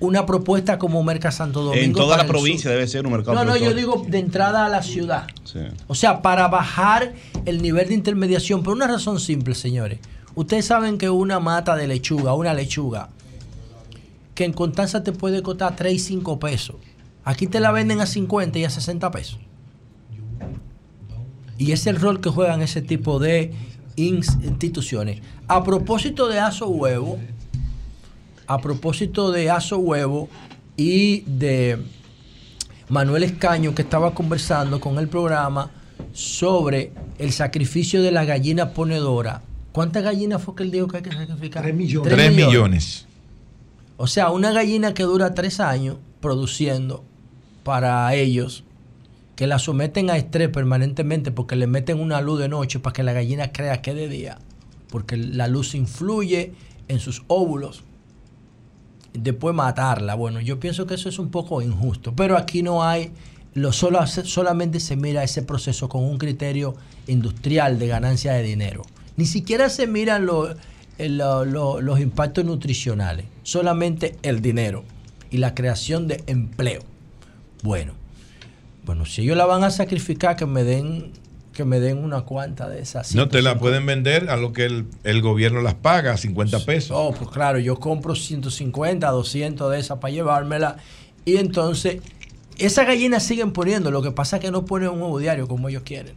una 0.00 0.26
propuesta 0.26 0.78
como 0.78 1.02
Merca 1.04 1.30
Santo 1.30 1.62
Domingo. 1.62 1.84
En 1.84 1.92
toda 1.92 2.16
la 2.16 2.26
provincia 2.26 2.70
debe 2.70 2.88
ser 2.88 3.06
un 3.06 3.12
mercado 3.12 3.36
No, 3.36 3.44
no, 3.44 3.56
yo 3.56 3.72
digo 3.72 4.04
de 4.08 4.18
entrada 4.18 4.66
a 4.66 4.68
la 4.68 4.82
ciudad. 4.82 5.28
Sí. 5.44 5.60
O 5.86 5.94
sea, 5.94 6.20
para 6.20 6.48
bajar 6.48 7.12
el 7.44 7.62
nivel 7.62 7.88
de 7.88 7.94
intermediación, 7.94 8.64
por 8.64 8.74
una 8.74 8.88
razón 8.88 9.20
simple, 9.20 9.54
señores. 9.54 10.00
Ustedes 10.40 10.64
saben 10.64 10.96
que 10.96 11.10
una 11.10 11.38
mata 11.38 11.76
de 11.76 11.86
lechuga, 11.86 12.32
una 12.34 12.54
lechuga, 12.54 13.10
que 14.34 14.44
en 14.46 14.54
Constanza 14.54 15.02
te 15.02 15.12
puede 15.12 15.42
costar 15.42 15.76
3 15.76 15.92
y 15.92 15.98
5 15.98 16.38
pesos. 16.40 16.76
Aquí 17.24 17.46
te 17.46 17.60
la 17.60 17.72
venden 17.72 18.00
a 18.00 18.06
50 18.06 18.58
y 18.58 18.64
a 18.64 18.70
60 18.70 19.10
pesos. 19.10 19.38
Y 21.58 21.72
es 21.72 21.86
el 21.86 22.00
rol 22.00 22.22
que 22.22 22.30
juegan 22.30 22.62
ese 22.62 22.80
tipo 22.80 23.18
de 23.18 23.52
ins- 23.96 24.42
instituciones. 24.42 25.20
A 25.46 25.62
propósito 25.62 26.26
de 26.28 26.38
Aso 26.38 26.68
Huevo, 26.68 27.18
a 28.46 28.58
propósito 28.62 29.30
de 29.32 29.50
Aso 29.50 29.76
Huevo 29.76 30.30
y 30.78 31.20
de 31.26 31.82
Manuel 32.88 33.24
Escaño 33.24 33.74
que 33.74 33.82
estaba 33.82 34.14
conversando 34.14 34.80
con 34.80 34.98
el 34.98 35.08
programa 35.08 35.70
sobre 36.14 36.92
el 37.18 37.30
sacrificio 37.32 38.00
de 38.02 38.10
la 38.10 38.24
gallina 38.24 38.70
ponedora. 38.70 39.42
¿Cuántas 39.72 40.02
gallinas 40.02 40.42
fue 40.42 40.54
que 40.54 40.62
él 40.64 40.70
dijo 40.70 40.88
que 40.88 40.98
hay 40.98 41.02
que 41.02 41.12
sacrificar? 41.12 41.62
3 41.62 41.74
millones. 41.74 42.12
3 42.12 42.34
millones. 42.34 43.06
O 43.96 44.06
sea, 44.06 44.30
una 44.30 44.50
gallina 44.50 44.94
que 44.94 45.02
dura 45.02 45.34
tres 45.34 45.60
años 45.60 45.98
produciendo 46.20 47.04
para 47.62 48.14
ellos, 48.14 48.64
que 49.36 49.46
la 49.46 49.58
someten 49.58 50.10
a 50.10 50.16
estrés 50.16 50.48
permanentemente 50.48 51.30
porque 51.30 51.56
le 51.56 51.66
meten 51.66 52.00
una 52.00 52.20
luz 52.20 52.40
de 52.40 52.48
noche 52.48 52.78
para 52.80 52.92
que 52.94 53.02
la 53.02 53.12
gallina 53.12 53.52
crea 53.52 53.82
que 53.82 53.90
es 53.90 53.96
de 53.96 54.08
día, 54.08 54.38
porque 54.90 55.16
la 55.16 55.48
luz 55.48 55.74
influye 55.74 56.54
en 56.88 56.98
sus 56.98 57.22
óvulos. 57.26 57.84
Después 59.12 59.54
matarla. 59.54 60.14
Bueno, 60.14 60.40
yo 60.40 60.60
pienso 60.60 60.86
que 60.86 60.94
eso 60.94 61.08
es 61.08 61.18
un 61.18 61.30
poco 61.30 61.62
injusto, 61.62 62.14
pero 62.14 62.36
aquí 62.36 62.62
no 62.62 62.82
hay, 62.82 63.12
lo 63.54 63.72
solo, 63.72 64.06
solamente 64.06 64.80
se 64.80 64.96
mira 64.96 65.22
ese 65.24 65.42
proceso 65.42 65.88
con 65.88 66.04
un 66.04 66.16
criterio 66.16 66.74
industrial 67.06 67.78
de 67.78 67.86
ganancia 67.86 68.32
de 68.32 68.42
dinero. 68.42 68.82
Ni 69.20 69.26
siquiera 69.26 69.68
se 69.68 69.86
miran 69.86 70.24
lo- 70.24 70.54
el- 70.96 71.18
lo- 71.18 71.44
lo- 71.44 71.82
los 71.82 72.00
impactos 72.00 72.42
nutricionales, 72.46 73.26
solamente 73.42 74.16
el 74.22 74.40
dinero 74.40 74.82
y 75.30 75.36
la 75.36 75.54
creación 75.54 76.08
de 76.08 76.24
empleo. 76.26 76.80
Bueno, 77.62 77.92
bueno, 78.86 79.04
si 79.04 79.20
ellos 79.20 79.36
la 79.36 79.44
van 79.44 79.62
a 79.62 79.70
sacrificar, 79.70 80.36
que 80.36 80.46
me 80.46 80.64
den, 80.64 81.12
que 81.52 81.66
me 81.66 81.80
den 81.80 81.98
una 81.98 82.22
cuanta 82.22 82.66
de 82.70 82.80
esas. 82.80 83.14
No 83.14 83.28
te 83.28 83.42
la 83.42 83.50
150. 83.50 83.60
pueden 83.60 83.84
vender 83.84 84.30
a 84.30 84.38
lo 84.38 84.54
que 84.54 84.64
el, 84.64 84.86
el 85.04 85.20
gobierno 85.20 85.60
las 85.60 85.74
paga, 85.74 86.16
50 86.16 86.64
pesos. 86.64 86.92
Oh, 86.98 87.12
pues 87.12 87.28
claro, 87.28 87.58
yo 87.58 87.78
compro 87.78 88.14
150, 88.14 89.06
200 89.10 89.70
de 89.70 89.78
esas 89.80 89.98
para 89.98 90.14
llevármela. 90.14 90.78
Y 91.26 91.36
entonces, 91.36 91.98
esas 92.56 92.86
gallinas 92.86 93.22
siguen 93.22 93.52
poniendo. 93.52 93.90
Lo 93.90 94.00
que 94.00 94.12
pasa 94.12 94.36
es 94.36 94.40
que 94.42 94.50
no 94.50 94.64
ponen 94.64 94.88
un 94.88 95.02
huevo 95.02 95.18
diario 95.18 95.46
como 95.46 95.68
ellos 95.68 95.82
quieren. 95.84 96.14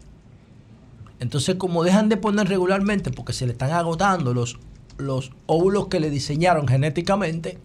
Entonces, 1.24 1.56
como 1.56 1.86
dejan 1.86 2.10
de 2.10 2.18
poner 2.18 2.50
regularmente 2.50 3.10
porque 3.10 3.32
se 3.32 3.46
le 3.46 3.54
están 3.54 3.72
agotando 3.72 4.34
los, 4.34 4.60
los 4.98 5.32
óvulos 5.46 5.88
que 5.88 6.02
le 6.02 6.10
diseñaron 6.10 6.68
genéticamente, 6.68 7.58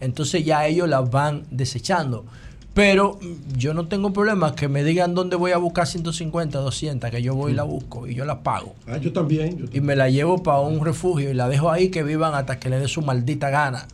entonces 0.00 0.46
ya 0.46 0.66
ellos 0.66 0.88
las 0.88 1.10
van 1.10 1.44
desechando. 1.50 2.24
Pero 2.72 3.18
yo 3.54 3.74
no 3.74 3.86
tengo 3.86 4.14
problema 4.14 4.54
que 4.54 4.68
me 4.68 4.82
digan 4.82 5.14
dónde 5.14 5.36
voy 5.36 5.52
a 5.52 5.58
buscar 5.58 5.86
150, 5.86 6.58
200, 6.58 7.10
que 7.10 7.20
yo 7.20 7.34
voy 7.34 7.52
y 7.52 7.54
la 7.54 7.64
busco 7.64 8.06
y 8.06 8.14
yo 8.14 8.24
la 8.24 8.42
pago. 8.42 8.74
Ah, 8.86 8.96
yo 8.96 9.12
también. 9.12 9.58
yo 9.58 9.66
Y 9.70 9.82
me 9.82 9.94
la 9.94 10.08
llevo 10.08 10.42
para 10.42 10.60
un 10.60 10.82
refugio 10.82 11.30
y 11.30 11.34
la 11.34 11.50
dejo 11.50 11.70
ahí 11.70 11.90
que 11.90 12.02
vivan 12.02 12.32
hasta 12.34 12.58
que 12.58 12.70
le 12.70 12.78
dé 12.78 12.88
su 12.88 13.02
maldita 13.02 13.50
gana. 13.50 13.88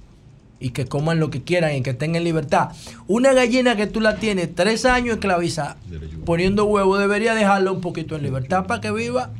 Y 0.58 0.70
que 0.70 0.86
coman 0.86 1.20
lo 1.20 1.28
que 1.30 1.42
quieran 1.42 1.74
y 1.76 1.82
que 1.82 1.92
tengan 1.92 2.24
libertad. 2.24 2.70
Una 3.08 3.32
gallina 3.34 3.76
que 3.76 3.86
tú 3.86 4.00
la 4.00 4.16
tienes 4.16 4.54
tres 4.54 4.84
años 4.86 5.14
esclavizada, 5.16 5.76
poniendo 6.24 6.64
huevo, 6.64 6.96
debería 6.96 7.34
dejarla 7.34 7.72
un 7.72 7.80
poquito 7.82 8.16
en 8.16 8.22
libertad 8.22 8.66
para 8.66 8.80
que 8.80 8.90
viva 8.90 9.30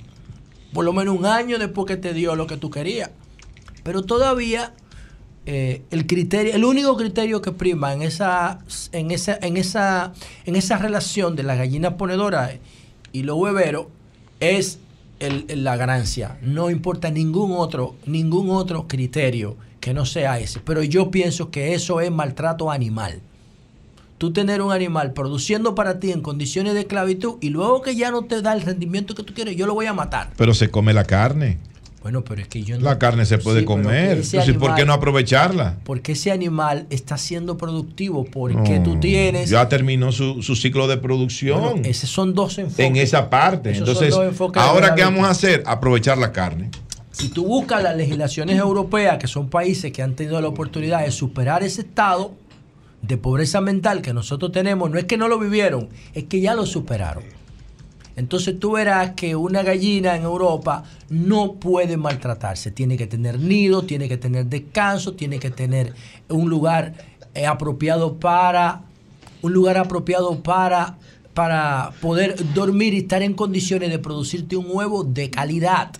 por 0.74 0.84
lo 0.84 0.92
menos 0.92 1.16
un 1.18 1.24
año 1.24 1.58
después 1.58 1.86
que 1.86 1.96
te 1.96 2.12
dio 2.12 2.36
lo 2.36 2.46
que 2.46 2.58
tú 2.58 2.70
querías. 2.70 3.10
Pero 3.82 4.02
todavía 4.02 4.74
eh, 5.46 5.82
el 5.90 6.06
criterio, 6.06 6.54
el 6.54 6.64
único 6.64 6.96
criterio 6.96 7.40
que 7.40 7.52
prima 7.52 7.92
en 7.94 8.02
esa, 8.02 8.58
en 8.92 9.10
esa, 9.10 9.38
en 9.40 9.56
esa, 9.56 10.12
en 10.44 10.56
esa 10.56 10.76
relación 10.76 11.34
de 11.36 11.44
la 11.44 11.54
gallina 11.54 11.96
ponedora 11.96 12.50
y 13.12 13.22
los 13.22 13.38
hueveros 13.38 13.86
es 14.40 14.80
el- 15.20 15.46
la 15.64 15.76
ganancia. 15.76 16.36
No 16.42 16.68
importa 16.68 17.10
ningún 17.10 17.52
otro, 17.52 17.94
ningún 18.04 18.50
otro 18.50 18.86
criterio 18.86 19.56
que 19.86 19.94
no 19.94 20.04
sea 20.04 20.40
ese. 20.40 20.58
Pero 20.58 20.82
yo 20.82 21.12
pienso 21.12 21.52
que 21.52 21.72
eso 21.72 22.00
es 22.00 22.10
maltrato 22.10 22.72
animal. 22.72 23.20
Tú 24.18 24.32
tener 24.32 24.60
un 24.60 24.72
animal 24.72 25.12
produciendo 25.12 25.76
para 25.76 26.00
ti 26.00 26.10
en 26.10 26.22
condiciones 26.22 26.74
de 26.74 26.80
esclavitud 26.80 27.34
y 27.40 27.50
luego 27.50 27.82
que 27.82 27.94
ya 27.94 28.10
no 28.10 28.24
te 28.24 28.42
da 28.42 28.52
el 28.52 28.62
rendimiento 28.62 29.14
que 29.14 29.22
tú 29.22 29.32
quieres, 29.32 29.54
yo 29.54 29.64
lo 29.64 29.74
voy 29.74 29.86
a 29.86 29.92
matar. 29.92 30.30
Pero 30.36 30.54
se 30.54 30.72
come 30.72 30.92
la 30.92 31.04
carne. 31.04 31.58
Bueno, 32.02 32.24
pero 32.24 32.42
es 32.42 32.48
que 32.48 32.64
yo 32.64 32.76
no. 32.76 32.82
La 32.84 32.98
carne 32.98 33.26
se 33.26 33.38
puede 33.38 33.60
Sí, 33.60 33.64
comer. 33.64 34.18
Entonces, 34.18 34.56
¿por 34.56 34.74
qué 34.74 34.84
no 34.84 34.92
aprovecharla? 34.92 35.76
Porque 35.84 36.12
ese 36.12 36.32
animal 36.32 36.88
está 36.90 37.16
siendo 37.16 37.56
productivo, 37.56 38.24
porque 38.24 38.80
No, 38.80 38.82
tú 38.82 38.98
tienes. 38.98 39.50
Ya 39.50 39.68
terminó 39.68 40.10
su, 40.10 40.42
su 40.42 40.56
ciclo 40.56 40.88
de 40.88 40.96
producción. 40.96 41.60
Bueno, 41.60 41.82
esos 41.84 42.10
son 42.10 42.34
dos 42.34 42.58
enfoques. 42.58 42.84
en 42.84 42.96
esa 42.96 43.30
parte. 43.30 43.70
Esos 43.70 43.88
Entonces, 43.88 44.14
ahora 44.56 44.96
qué 44.96 45.02
vamos 45.04 45.26
a 45.26 45.30
hacer? 45.30 45.62
Aprovechar 45.64 46.18
la 46.18 46.32
carne. 46.32 46.70
Si 47.16 47.30
tú 47.30 47.46
buscas 47.46 47.82
las 47.82 47.96
legislaciones 47.96 48.58
europeas, 48.58 49.16
que 49.16 49.26
son 49.26 49.48
países 49.48 49.90
que 49.90 50.02
han 50.02 50.14
tenido 50.14 50.38
la 50.38 50.48
oportunidad 50.48 51.02
de 51.02 51.10
superar 51.10 51.62
ese 51.62 51.80
estado 51.80 52.34
de 53.00 53.16
pobreza 53.16 53.62
mental 53.62 54.02
que 54.02 54.12
nosotros 54.12 54.52
tenemos, 54.52 54.90
no 54.90 54.98
es 54.98 55.06
que 55.06 55.16
no 55.16 55.26
lo 55.26 55.38
vivieron, 55.38 55.88
es 56.12 56.24
que 56.24 56.42
ya 56.42 56.54
lo 56.54 56.66
superaron. 56.66 57.24
Entonces 58.16 58.60
tú 58.60 58.72
verás 58.72 59.12
que 59.12 59.34
una 59.34 59.62
gallina 59.62 60.14
en 60.14 60.24
Europa 60.24 60.84
no 61.08 61.54
puede 61.54 61.96
maltratarse, 61.96 62.70
tiene 62.70 62.98
que 62.98 63.06
tener 63.06 63.40
nido, 63.40 63.84
tiene 63.84 64.10
que 64.10 64.18
tener 64.18 64.44
descanso, 64.44 65.14
tiene 65.14 65.38
que 65.38 65.50
tener 65.50 65.94
un 66.28 66.50
lugar 66.50 66.96
eh, 67.32 67.46
apropiado 67.46 68.16
para 68.16 68.82
un 69.40 69.54
lugar 69.54 69.78
apropiado 69.78 70.42
para 70.42 70.98
para 71.32 71.92
poder 72.02 72.36
dormir 72.52 72.92
y 72.92 72.98
estar 72.98 73.22
en 73.22 73.32
condiciones 73.32 73.88
de 73.88 73.98
producirte 73.98 74.54
un 74.54 74.66
huevo 74.68 75.02
de 75.02 75.30
calidad. 75.30 75.92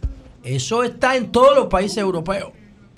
Eso 0.46 0.84
está 0.84 1.16
en 1.16 1.32
todos 1.32 1.56
los 1.56 1.66
países 1.66 1.98
europeos. 1.98 2.52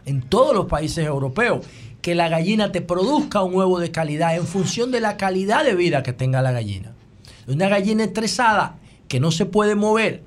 En 0.04 0.20
todos 0.20 0.54
los 0.54 0.66
países 0.66 1.06
europeos. 1.06 1.64
Que 2.02 2.14
la 2.14 2.28
gallina 2.28 2.72
te 2.72 2.82
produzca 2.82 3.42
un 3.42 3.54
huevo 3.54 3.80
de 3.80 3.90
calidad 3.90 4.36
en 4.36 4.46
función 4.46 4.92
de 4.92 5.00
la 5.00 5.16
calidad 5.16 5.64
de 5.64 5.74
vida 5.74 6.02
que 6.02 6.12
tenga 6.12 6.42
la 6.42 6.52
gallina. 6.52 6.92
Una 7.46 7.68
gallina 7.68 8.04
estresada 8.04 8.76
que 9.08 9.18
no 9.18 9.30
se 9.30 9.46
puede 9.46 9.74
mover, 9.74 10.22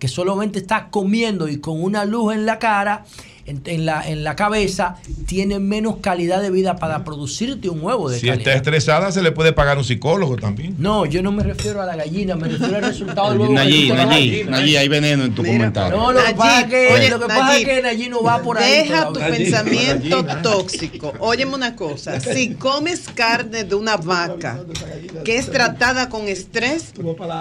que 0.00 0.08
solamente 0.08 0.58
está 0.58 0.90
comiendo 0.90 1.46
y 1.48 1.60
con 1.60 1.80
una 1.80 2.04
luz 2.04 2.34
en 2.34 2.44
la 2.44 2.58
cara, 2.58 3.04
en, 3.46 3.62
en 3.66 3.86
la, 3.86 4.08
en 4.08 4.24
la 4.24 4.36
cabeza, 4.36 4.96
tiene 5.26 5.58
menos 5.58 5.96
calidad 6.00 6.40
de 6.40 6.50
vida 6.50 6.76
para 6.76 7.04
producirte 7.04 7.68
un 7.68 7.82
huevo 7.82 8.08
de 8.08 8.18
Si 8.18 8.26
calidad. 8.26 8.38
está 8.48 8.54
estresada, 8.54 9.12
se 9.12 9.22
le 9.22 9.32
puede 9.32 9.52
pagar 9.52 9.78
un 9.78 9.84
psicólogo 9.84 10.36
también. 10.36 10.74
No, 10.78 11.06
yo 11.06 11.22
no 11.22 11.32
me 11.32 11.42
refiero 11.42 11.82
a 11.82 11.86
la 11.86 11.96
gallina, 11.96 12.36
me 12.36 12.48
refiero 12.48 12.76
al 12.76 12.82
resultado 12.84 13.30
del 13.30 13.40
huevo. 13.40 13.52
Nayí, 13.52 13.90
Nayí. 13.90 14.44
Nayí, 14.44 14.76
hay 14.76 14.88
veneno 14.88 15.24
en 15.24 15.34
tu 15.34 15.42
comentario. 15.44 15.96
No, 15.96 16.12
lo 16.12 16.24
que 16.24 16.34
pasa 16.34 16.60
es 16.60 16.66
que, 16.66 16.88
oye, 16.92 17.10
lo 17.10 17.20
que, 17.20 17.26
pasa 17.26 17.40
es 17.40 17.64
Nayib, 17.64 17.66
que 17.66 17.82
Nayib 17.82 18.10
no 18.10 18.22
va 18.22 18.42
por 18.42 18.58
ahí. 18.58 18.72
Deja 18.72 19.08
tu 19.08 19.20
pensamiento 19.20 20.24
tóxico. 20.42 21.12
Óyeme 21.18 21.54
una 21.54 21.76
cosa. 21.76 22.20
Si 22.20 22.54
comes 22.54 23.08
carne 23.14 23.64
de 23.64 23.74
una 23.74 23.96
vaca 23.96 24.60
que 25.24 25.36
es 25.36 25.50
tratada 25.50 26.08
con 26.08 26.28
estrés, 26.28 26.92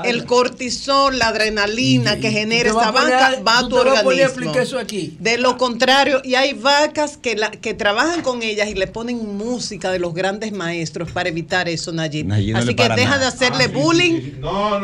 el 0.04 0.26
cortisol, 0.26 1.18
la 1.18 1.28
adrenalina 1.30 2.18
que 2.18 2.32
genera 2.32 2.70
esa 2.70 2.92
vaca 2.92 3.42
va 3.46 3.60
a 3.60 3.68
tu 3.68 3.76
organismo. 3.78 4.24
explicar 4.26 4.64
eso 4.64 4.80
aquí. 4.80 5.16
De 5.20 5.38
lo 5.38 5.58
contrario, 5.58 5.93
y 6.24 6.36
hay 6.36 6.54
vacas 6.54 7.18
que, 7.18 7.36
la- 7.36 7.52
que 7.52 7.74
trabajan 7.74 8.22
con 8.22 8.42
ellas 8.44 8.68
y 8.70 8.74
le 8.74 8.88
ponen 8.88 9.38
música 9.38 9.92
de 9.92 10.00
los 10.00 10.14
grandes 10.14 10.52
maestros 10.52 11.12
para 11.12 11.30
evitar 11.30 11.70
eso, 11.70 11.92
Nayib. 11.92 12.26
Nayib 12.28 12.54
no 12.54 12.60
Así 12.60 12.76
que 12.76 12.84
deja 12.90 13.12
nada. 13.12 13.18
de 13.20 13.26
hacerle 13.28 13.68
bullying 13.68 14.42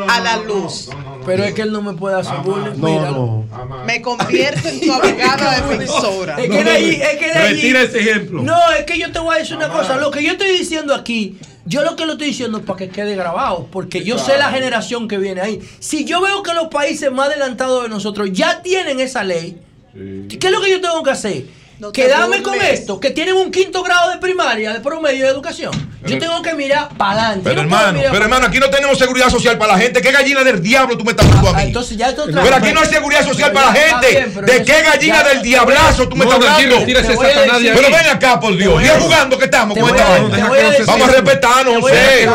a 0.08 0.20
la 0.20 0.36
luz. 0.38 0.88
Pero 1.26 1.44
es 1.44 1.54
que 1.54 1.62
él 1.62 1.72
no 1.72 1.82
me 1.82 1.92
puede 1.94 2.18
hacer 2.20 2.38
bullying. 2.44 2.76
míralo. 2.80 3.44
Me 3.86 4.00
convierto 4.02 4.68
en 4.68 4.80
tu 4.80 4.92
abogada 4.92 5.60
defensora. 5.68 6.36
Es 6.40 6.48
que 6.50 6.64
Nayib- 6.64 7.02
es 7.02 7.18
que 7.18 7.32
Nayib- 7.32 7.48
Retira 7.50 7.82
ese 7.82 7.98
ejemplo. 8.00 8.42
No, 8.42 8.56
es 8.78 8.84
que 8.84 8.98
yo 8.98 9.10
te 9.12 9.18
voy 9.18 9.36
a 9.36 9.38
decir 9.38 9.56
una 9.56 9.68
cosa. 9.68 9.96
Lo 9.96 10.10
que 10.10 10.22
yo 10.22 10.32
estoy 10.32 10.50
diciendo 10.58 10.94
aquí 10.94 11.38
Yo 11.66 11.82
lo 11.82 11.94
que 11.94 12.06
lo 12.06 12.12
estoy 12.12 12.28
diciendo 12.28 12.58
es 12.58 12.64
para 12.64 12.78
que 12.78 12.88
quede 12.88 13.14
grabado, 13.16 13.68
porque 13.70 14.02
yo 14.02 14.18
sé 14.18 14.38
la 14.38 14.50
generación 14.50 15.06
que 15.08 15.18
viene 15.18 15.40
ahí. 15.42 15.60
Si 15.78 16.04
yo 16.04 16.20
veo 16.20 16.42
que 16.42 16.54
los 16.54 16.68
países 16.68 17.12
más 17.12 17.28
adelantados 17.28 17.82
de 17.84 17.88
nosotros 17.90 18.30
ya 18.32 18.62
tienen 18.62 18.98
esa 18.98 19.22
ley, 19.24 19.58
¿qué 19.92 20.46
es 20.46 20.50
lo 20.52 20.60
que 20.60 20.70
yo 20.70 20.80
tengo 20.80 21.02
que 21.02 21.10
hacer? 21.10 21.44
No 21.80 21.92
Quedarme 21.92 22.42
con 22.42 22.60
esto, 22.60 23.00
que 23.00 23.10
tienen 23.10 23.34
un 23.36 23.50
quinto 23.50 23.82
grado 23.82 24.10
de 24.10 24.18
primaria, 24.18 24.74
de 24.74 24.80
promedio 24.80 25.24
de 25.24 25.30
educación. 25.30 25.72
Yo 26.06 26.18
tengo 26.18 26.42
que 26.42 26.52
mirar 26.54 26.90
para 26.96 27.12
adelante. 27.12 27.40
Pero 27.48 27.60
hermano, 27.62 28.00
pero 28.10 28.22
hermano, 28.24 28.46
aquí 28.46 28.58
no 28.58 28.68
tenemos 28.68 28.98
seguridad 28.98 29.30
social 29.30 29.56
para 29.56 29.72
la 29.74 29.78
gente. 29.78 30.02
¿Qué 30.02 30.12
gallina 30.12 30.44
del 30.44 30.62
diablo 30.62 30.98
tú 30.98 31.04
me 31.04 31.12
estás 31.12 31.26
hablando 31.26 31.48
a 31.48 31.52
mí? 31.54 31.58
Ah, 31.60 31.64
Entonces 31.64 31.96
ya 31.96 32.10
esto 32.10 32.26
Pero 32.26 32.54
aquí 32.56 32.72
no 32.72 32.80
hay 32.80 32.88
seguridad 32.88 33.24
social 33.24 33.52
para 33.52 33.72
la 33.72 33.78
Está 33.78 34.00
gente. 34.02 34.26
bien, 34.30 34.44
¿De 34.46 34.64
qué 34.64 34.82
gallina 34.82 35.22
ya- 35.22 35.28
del 35.30 35.42
diablazo 35.42 36.08
tú 36.08 36.16
me 36.16 36.24
No, 36.26 36.32
estás 36.34 36.50
hablando? 36.50 36.84
Pero 36.84 37.90
ven 37.90 38.06
acá, 38.12 38.40
por 38.40 38.56
Dios. 38.56 38.74
voy 38.74 38.84
Y 38.84 38.88
a- 38.88 38.96
es 38.96 39.02
jugando 39.02 39.38
que 39.38 39.44
estamos 39.46 39.78
con 39.78 39.88
esta 39.88 40.08
vaina. 40.08 40.48
Vamos 40.86 41.08
a 41.08 41.12
respetarnos, 41.12 41.80
José. 41.80 42.26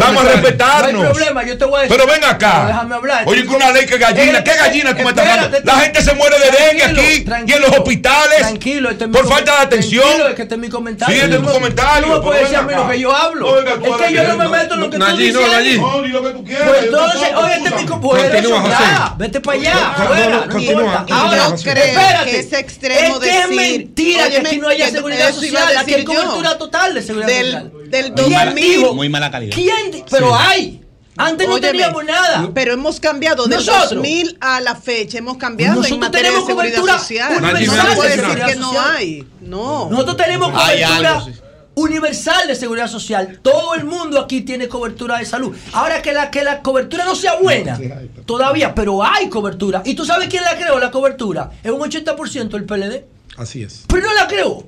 Vamos 0.00 0.24
a 0.24 0.28
respetarnos. 0.28 0.92
No 0.92 0.98
hay 1.00 1.12
problema, 1.14 1.42
yo 1.44 1.56
te 1.58 1.64
voy 1.64 1.78
a 1.78 1.82
decir. 1.84 1.96
Pero 1.96 2.10
ven 2.12 2.24
acá. 2.24 2.64
déjame 2.66 2.94
hablar. 2.94 3.24
Oye, 3.26 3.44
con 3.46 3.56
una 3.56 3.72
ley 3.72 3.86
que 3.86 3.96
gallina. 3.98 4.38
Eh, 4.38 4.44
¿Qué 4.44 4.54
gallina 4.54 4.94
tú 4.96 5.02
me 5.02 5.10
estás 5.10 5.26
hablando? 5.28 5.58
La 5.64 5.80
gente 5.80 6.02
se 6.02 6.14
muere 6.14 6.36
de 6.38 6.50
dengue 6.50 6.84
aquí 6.84 7.24
y 7.46 7.52
en 7.52 7.60
los 7.62 7.70
hospitales 7.70 8.38
Tranquilo, 8.38 8.81
este 8.90 9.04
es 9.04 9.10
mi 9.10 9.16
por 9.16 9.28
falta 9.28 9.52
de 9.52 9.58
atención. 9.62 10.02
Tranquilo, 10.04 10.28
es 10.28 10.34
que 10.34 10.42
este 10.42 10.54
es 10.54 10.60
mi 10.60 10.68
comentario. 10.68 11.14
Sí, 11.14 11.20
este 11.20 11.30
es 11.34 11.36
Tú 11.40 11.42
tu 11.42 11.48
no- 11.48 11.54
comentario, 11.54 12.06
No 12.08 12.14
me 12.14 12.20
puedes 12.20 12.42
decir 12.42 12.56
a 12.56 12.62
mí 12.62 12.74
lo 12.74 12.88
que 12.88 13.00
yo 13.00 13.14
hablo. 13.16 13.46
No, 13.62 13.72
tú 13.74 13.94
es 13.94 14.06
que 14.08 14.14
yo 14.14 14.22
no 14.28 14.36
me 14.36 14.44
no, 14.44 14.50
meto 14.50 14.74
en 14.74 14.80
lo 14.80 14.90
que 14.90 14.98
tú 14.98 15.04
no, 15.04 15.16
dices. 15.16 15.80
No, 15.80 16.02
di 16.02 16.08
lo 16.08 16.22
que 16.22 16.30
tú 16.30 16.44
quieras. 16.44 16.68
Pues 16.68 16.82
entonces, 16.84 17.28
oye, 17.36 17.54
este 17.54 17.68
es 17.68 17.74
mi 17.74 17.96
pues 18.02 18.32
ya, 18.32 19.14
vete 19.18 19.40
para 19.40 19.58
allá, 19.58 19.74
No, 19.98 20.04
fuera, 20.06 20.28
no, 20.28 20.46
no 20.46 20.58
importa. 20.60 21.06
Ahora, 21.10 21.54
espérate. 21.54 22.38
es 22.38 22.52
extremo 22.52 23.14
es 23.16 23.20
que 23.20 23.30
es 23.30 23.48
decir- 23.48 23.56
mentira 23.56 24.28
que 24.30 24.38
aquí 24.38 24.58
no 24.58 24.68
haya 24.68 24.90
seguridad 24.90 25.32
social, 25.32 25.76
aquí 25.76 25.94
hay 25.94 26.04
cobertura 26.04 26.58
total 26.58 26.94
de 26.94 27.02
seguridad 27.02 27.28
Del, 27.28 27.52
social. 27.52 27.72
del 27.90 28.12
Muy 28.12 28.30
mala- 28.30 28.44
2000. 28.46 28.94
Muy 28.94 29.08
mala 29.08 29.30
calidad. 29.30 29.54
¿Quién? 29.54 30.04
Pero 30.10 30.34
hay. 30.34 30.81
Antes 31.16 31.46
no 31.46 31.54
Óyeme, 31.54 31.72
teníamos 31.72 32.04
nada. 32.04 32.50
Pero 32.54 32.72
hemos 32.72 32.98
cambiado 32.98 33.46
Nosotros. 33.46 33.90
2000 33.90 34.38
a 34.40 34.60
la 34.60 34.74
fecha, 34.74 35.18
hemos 35.18 35.36
cambiado 35.36 35.74
en 35.74 35.80
Nosotros 35.80 36.00
materia 36.00 36.30
de 36.30 36.36
tenemos 36.36 36.48
seguridad 36.48 36.80
cobertura 36.80 36.98
social. 36.98 37.38
universal 37.38 37.88
No 37.88 37.94
puede 37.96 38.16
de 38.16 38.22
decir 38.22 38.44
que 38.44 38.56
no 38.56 38.80
hay. 38.80 39.28
No. 39.40 39.88
Nosotros 39.90 40.16
tenemos 40.16 40.50
cobertura 40.50 41.10
algo, 41.10 41.26
sí. 41.26 41.32
universal 41.74 42.48
de 42.48 42.54
seguridad 42.54 42.88
social. 42.88 43.40
Todo 43.42 43.74
el 43.74 43.84
mundo 43.84 44.20
aquí 44.20 44.40
tiene 44.40 44.68
cobertura 44.68 45.18
de 45.18 45.26
salud. 45.26 45.54
Ahora 45.72 46.00
que 46.00 46.12
la, 46.12 46.30
que 46.30 46.42
la 46.42 46.62
cobertura 46.62 47.04
no 47.04 47.14
sea 47.14 47.34
buena, 47.36 47.78
todavía, 48.24 48.74
pero 48.74 49.04
hay 49.04 49.28
cobertura. 49.28 49.82
¿Y 49.84 49.94
tú 49.94 50.06
sabes 50.06 50.28
quién 50.28 50.44
la 50.44 50.56
creó, 50.56 50.78
la 50.78 50.90
cobertura? 50.90 51.50
Es 51.62 51.70
un 51.70 51.80
80% 51.80 52.54
el 52.54 52.64
PLD. 52.64 53.04
Así 53.36 53.62
es. 53.62 53.84
Pero 53.86 54.06
no 54.06 54.14
la 54.14 54.26
creó. 54.26 54.64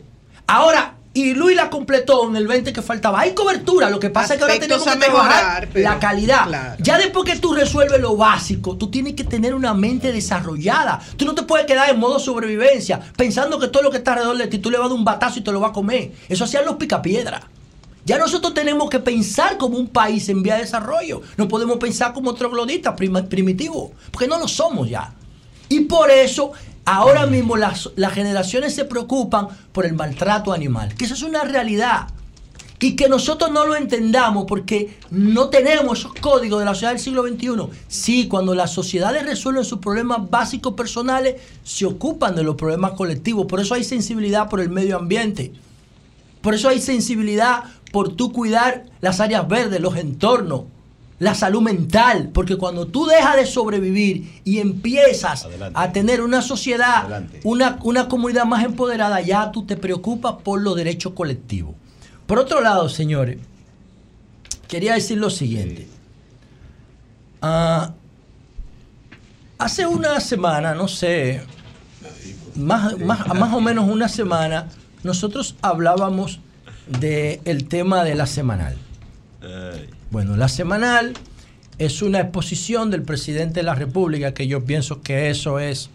Ahora, 0.47 0.94
y 1.15 1.33
Luis 1.35 1.57
la 1.57 1.71
completó 1.71 2.29
en 2.29 2.35
el 2.37 2.47
20 2.49 2.73
que 2.73 2.83
faltaba. 2.83 3.21
Hay 3.21 3.33
cobertura, 3.35 3.89
lo 3.89 4.01
que 4.01 4.11
pasa 4.11 4.35
es 4.35 4.39
que 4.39 4.45
ahora 4.45 4.59
tenemos 4.59 4.85
que 4.85 4.97
mejorar, 4.97 5.29
trabajar 5.29 5.69
pero- 5.73 5.89
la 5.89 5.99
calidad. 6.01 6.47
claro. 6.49 6.77
Ya 6.83 6.99
después 6.99 7.25
que 7.25 7.39
tú 7.39 7.55
resuelves 7.55 8.01
lo 8.01 8.17
básico, 8.17 8.77
tú 8.77 8.91
tienes 8.91 9.15
que 9.15 9.23
tener 9.25 9.55
una 9.55 9.73
mente 9.75 10.11
desarrollada. 10.13 11.01
Tú 11.17 11.25
no 11.25 11.35
te 11.35 11.43
puedes 11.45 11.67
quedar 11.67 11.89
en 11.89 11.99
modo 12.01 12.19
sobrevivencia, 12.19 13.01
pensando 13.17 13.59
que 13.61 13.69
todo 13.69 13.83
lo 13.85 13.91
que 13.93 13.99
está 13.99 14.13
alrededor 14.13 14.37
de 14.39 14.49
ti 14.49 14.59
tú 14.59 14.71
le 14.71 14.77
vas 14.79 14.87
a 14.87 14.89
dar 14.89 14.99
un 14.99 15.05
batazo 15.05 15.39
y 15.39 15.43
te 15.43 15.53
lo 15.53 15.61
vas 15.61 15.71
a 15.71 15.73
comer. 15.73 16.13
Eso 16.29 16.45
hacían 16.45 16.65
los 16.65 16.77
picapiedras. 16.77 17.43
Ya 18.07 18.19
nosotros 18.19 18.53
tenemos 18.53 18.91
que 18.91 18.99
pensar 18.99 19.57
como 19.57 19.79
un 19.79 19.87
país 19.89 20.29
en 20.29 20.43
vía 20.43 20.57
de 20.57 20.63
desarrollo. 20.63 21.23
No 21.39 21.49
podemos 21.49 21.79
pensar 21.79 22.13
como 22.13 22.35
trogloditas 22.35 22.95
prima- 22.97 23.23
primitivos, 23.25 23.93
porque 24.11 24.29
no 24.29 24.39
lo 24.39 24.47
somos 24.49 24.91
ya. 24.91 25.13
Y 25.71 25.81
por 25.81 26.11
eso 26.11 26.53
ahora 26.85 27.27
mismo 27.27 27.57
las, 27.57 27.91
las 27.97 28.13
generaciones 28.13 28.75
se 28.75 28.85
preocupan 28.85 29.49
por 29.73 29.87
el 29.87 29.95
maltrato 29.95 30.53
animal, 30.53 30.95
que 30.95 31.05
eso 31.05 31.15
es 31.15 31.23
una 31.23 31.45
realidad. 31.45 32.09
Y 32.81 32.97
que 32.97 33.09
nosotros 33.09 33.51
no 33.51 33.65
lo 33.65 33.77
entendamos 33.77 34.45
porque 34.47 34.99
no 35.11 35.49
tenemos 35.49 36.01
esos 36.01 36.13
códigos 36.15 36.59
de 36.59 36.67
la 36.67 36.75
sociedad 36.75 36.93
del 36.93 37.01
siglo 37.01 37.27
XXI. 37.27 37.79
Sí, 37.89 38.29
cuando 38.29 38.55
las 38.55 38.73
sociedades 38.73 39.25
resuelven 39.25 39.65
sus 39.65 39.79
problemas 39.79 40.29
básicos 40.29 40.75
personales, 40.75 41.41
se 41.63 41.87
ocupan 41.87 42.35
de 42.35 42.43
los 42.43 42.57
problemas 42.57 42.93
colectivos. 42.93 43.47
Por 43.47 43.61
eso 43.61 43.73
hay 43.73 43.85
sensibilidad 43.85 44.51
por 44.51 44.61
el 44.61 44.69
medio 44.69 44.99
ambiente. 44.99 45.53
Por 46.43 46.53
eso 46.53 46.69
hay 46.69 46.79
sensibilidad 46.79 47.65
por 47.91 48.17
tú 48.17 48.33
cuidar 48.33 48.85
las 49.01 49.19
áreas 49.21 49.49
verdes, 49.49 49.81
los 49.81 49.97
entornos, 49.97 50.65
la 51.25 51.35
salud 51.35 51.63
mental. 51.63 52.31
Porque 52.33 52.57
cuando 52.57 52.87
tú 52.87 53.07
dejas 53.07 53.37
de 53.37 53.47
sobrevivir 53.47 54.41
y 54.45 54.59
empiezas 54.59 55.45
Adelante. 55.45 55.79
a 55.79 55.93
tener 55.93 56.21
una 56.21 56.43
sociedad, 56.43 57.07
Adelante. 57.07 57.41
una, 57.45 57.79
una 57.83 58.09
comunidad 58.09 58.45
más 58.45 58.65
empoderada, 58.65 59.21
ya 59.21 59.51
tú 59.51 59.65
te 59.65 59.77
preocupas 59.77 60.35
por 60.45 60.61
los 60.61 60.77
derechos 60.77 61.15
colectivos. 61.15 61.75
Por 62.27 62.39
otro 62.39 62.61
lado, 62.61 62.89
señores, 62.89 63.39
quería 64.69 64.95
decir 64.95 65.19
lo 65.19 65.31
siguiente. 65.31 65.89
Ah, 67.43 67.93
hace 69.59 69.87
una 69.87 70.21
semana, 70.21 70.75
no 70.75 70.89
sé, 70.89 71.43
más, 72.55 72.99
más, 72.99 73.27
más 73.29 73.53
o 73.53 73.61
menos 73.61 73.89
una 73.89 74.09
semana, 74.09 74.69
nosotros 75.03 75.57
hablábamos 75.61 76.41
del 76.87 77.69
tema 77.69 78.05
de 78.05 78.15
la 78.15 78.27
semanal. 78.27 78.77
Bueno, 80.15 80.37
la 80.37 80.47
semanal 80.49 81.15
es 81.77 82.01
una 82.01 82.21
exposición 82.21 82.89
del 82.93 83.03
presidente 83.03 83.55
de 83.55 83.63
la 83.65 83.75
República 83.75 84.33
que 84.33 84.47
yo 84.47 84.65
pienso 84.65 85.03
que 85.03 85.29
eso 85.29 85.59
es 85.59 85.91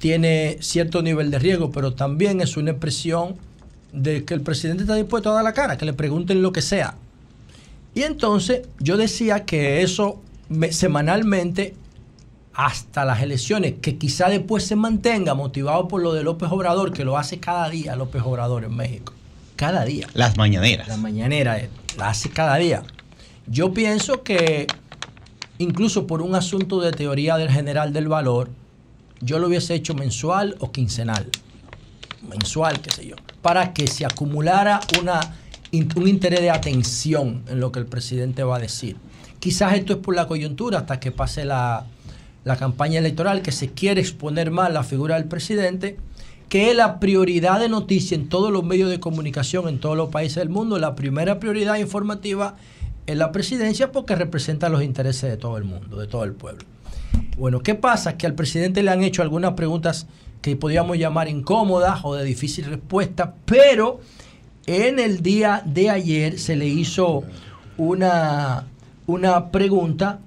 tiene 0.00 0.58
cierto 0.60 1.00
nivel 1.00 1.30
de 1.30 1.38
riesgo, 1.38 1.70
pero 1.70 1.94
también 1.94 2.40
es 2.40 2.56
una 2.56 2.72
expresión 2.72 3.36
de 3.92 4.24
que 4.24 4.34
el 4.34 4.40
presidente 4.40 4.82
está 4.82 4.96
dispuesto 4.96 5.30
a 5.30 5.34
dar 5.34 5.44
la 5.44 5.52
cara, 5.52 5.78
que 5.78 5.84
le 5.84 5.92
pregunten 5.92 6.42
lo 6.42 6.50
que 6.50 6.60
sea. 6.60 6.96
Y 7.94 8.02
entonces 8.02 8.62
yo 8.80 8.96
decía 8.96 9.44
que 9.44 9.80
eso 9.82 10.20
me- 10.48 10.72
semanalmente 10.72 11.76
hasta 12.52 13.04
las 13.04 13.22
elecciones, 13.22 13.74
que 13.80 13.96
quizá 13.96 14.28
después 14.28 14.66
se 14.66 14.74
mantenga 14.74 15.34
motivado 15.34 15.86
por 15.86 16.02
lo 16.02 16.12
de 16.14 16.24
López 16.24 16.48
Obrador, 16.50 16.92
que 16.92 17.04
lo 17.04 17.16
hace 17.16 17.38
cada 17.38 17.70
día 17.70 17.94
López 17.94 18.22
Obrador 18.24 18.64
en 18.64 18.74
México. 18.74 19.12
Cada 19.54 19.84
día. 19.84 20.08
Las 20.14 20.36
mañaneras. 20.36 20.88
La 20.88 20.96
mañanera 20.96 21.60
la 21.96 22.08
hace 22.08 22.28
cada 22.28 22.56
día. 22.56 22.82
Yo 23.48 23.72
pienso 23.72 24.22
que 24.22 24.66
incluso 25.58 26.06
por 26.06 26.20
un 26.20 26.34
asunto 26.34 26.80
de 26.80 26.90
teoría 26.90 27.36
del 27.36 27.50
general 27.50 27.92
del 27.92 28.08
valor, 28.08 28.50
yo 29.20 29.38
lo 29.38 29.46
hubiese 29.46 29.74
hecho 29.74 29.94
mensual 29.94 30.56
o 30.58 30.72
quincenal. 30.72 31.28
Mensual, 32.28 32.80
qué 32.80 32.90
sé 32.90 33.06
yo. 33.06 33.16
Para 33.42 33.72
que 33.72 33.86
se 33.86 34.04
acumulara 34.04 34.80
una, 35.00 35.20
un 35.72 36.08
interés 36.08 36.40
de 36.40 36.50
atención 36.50 37.44
en 37.48 37.60
lo 37.60 37.70
que 37.70 37.78
el 37.78 37.86
presidente 37.86 38.42
va 38.42 38.56
a 38.56 38.60
decir. 38.60 38.96
Quizás 39.38 39.74
esto 39.74 39.92
es 39.92 39.98
por 40.00 40.16
la 40.16 40.26
coyuntura 40.26 40.78
hasta 40.78 40.98
que 40.98 41.12
pase 41.12 41.44
la, 41.44 41.86
la 42.44 42.56
campaña 42.56 42.98
electoral, 42.98 43.42
que 43.42 43.52
se 43.52 43.70
quiere 43.70 44.00
exponer 44.00 44.50
más 44.50 44.72
la 44.72 44.82
figura 44.82 45.14
del 45.14 45.26
presidente, 45.26 45.96
que 46.48 46.70
es 46.70 46.76
la 46.76 46.98
prioridad 46.98 47.60
de 47.60 47.68
noticia 47.68 48.16
en 48.16 48.28
todos 48.28 48.52
los 48.52 48.64
medios 48.64 48.90
de 48.90 49.00
comunicación 49.00 49.68
en 49.68 49.78
todos 49.78 49.96
los 49.96 50.10
países 50.10 50.36
del 50.36 50.48
mundo. 50.48 50.78
La 50.78 50.96
primera 50.96 51.38
prioridad 51.38 51.76
informativa 51.76 52.56
es 53.06 53.16
la 53.16 53.32
presidencia 53.32 53.92
porque 53.92 54.14
representa 54.14 54.68
los 54.68 54.82
intereses 54.82 55.30
de 55.30 55.36
todo 55.36 55.56
el 55.58 55.64
mundo, 55.64 55.96
de 55.96 56.06
todo 56.06 56.24
el 56.24 56.32
pueblo. 56.32 56.64
Bueno, 57.36 57.60
¿qué 57.60 57.74
pasa? 57.74 58.16
Que 58.16 58.26
al 58.26 58.34
presidente 58.34 58.82
le 58.82 58.90
han 58.90 59.02
hecho 59.02 59.22
algunas 59.22 59.52
preguntas 59.52 60.06
que 60.42 60.56
podríamos 60.56 60.98
llamar 60.98 61.28
incómodas 61.28 62.00
o 62.02 62.14
de 62.14 62.24
difícil 62.24 62.64
respuesta, 62.66 63.34
pero 63.44 64.00
en 64.66 64.98
el 64.98 65.22
día 65.22 65.62
de 65.64 65.90
ayer 65.90 66.38
se 66.38 66.56
le 66.56 66.66
hizo 66.66 67.24
una, 67.76 68.64
una 69.06 69.50
pregunta 69.50 70.20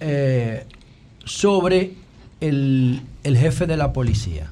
eh, 0.00 0.64
sobre 1.24 1.94
el, 2.40 3.02
el 3.22 3.36
jefe 3.36 3.66
de 3.66 3.76
la 3.76 3.92
policía. 3.92 4.50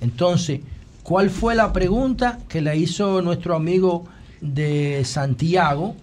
Entonces, 0.00 0.60
¿cuál 1.02 1.30
fue 1.30 1.54
la 1.54 1.72
pregunta 1.72 2.38
que 2.48 2.60
le 2.60 2.76
hizo 2.76 3.22
nuestro 3.22 3.56
amigo 3.56 4.04
de 4.40 5.02
Santiago? 5.04 5.96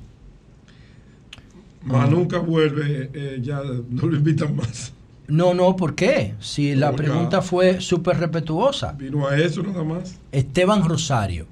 Más 1.85 2.09
nunca 2.09 2.39
vuelve, 2.39 3.09
eh, 3.13 3.39
ya 3.41 3.61
no 3.89 4.07
lo 4.07 4.15
invitan 4.15 4.55
más. 4.55 4.93
No, 5.27 5.53
no, 5.53 5.75
¿por 5.75 5.95
qué? 5.95 6.35
Si 6.39 6.75
la 6.75 6.93
pregunta 6.93 7.41
fue 7.41 7.81
súper 7.81 8.17
respetuosa. 8.17 8.93
Vino 8.93 9.27
a 9.27 9.37
eso 9.37 9.63
nada 9.63 9.83
más. 9.83 10.19
Esteban 10.31 10.87
Rosario 10.87 11.47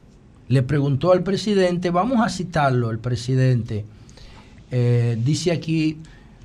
le 0.52 0.64
preguntó 0.64 1.14
al 1.14 1.24
presidente, 1.24 1.92
vamos 1.92 2.20
a 2.20 2.30
citarlo, 2.30 2.92
el 2.92 3.00
presidente, 3.00 3.86
eh, 4.70 5.18
dice 5.24 5.52
aquí, 5.52 5.98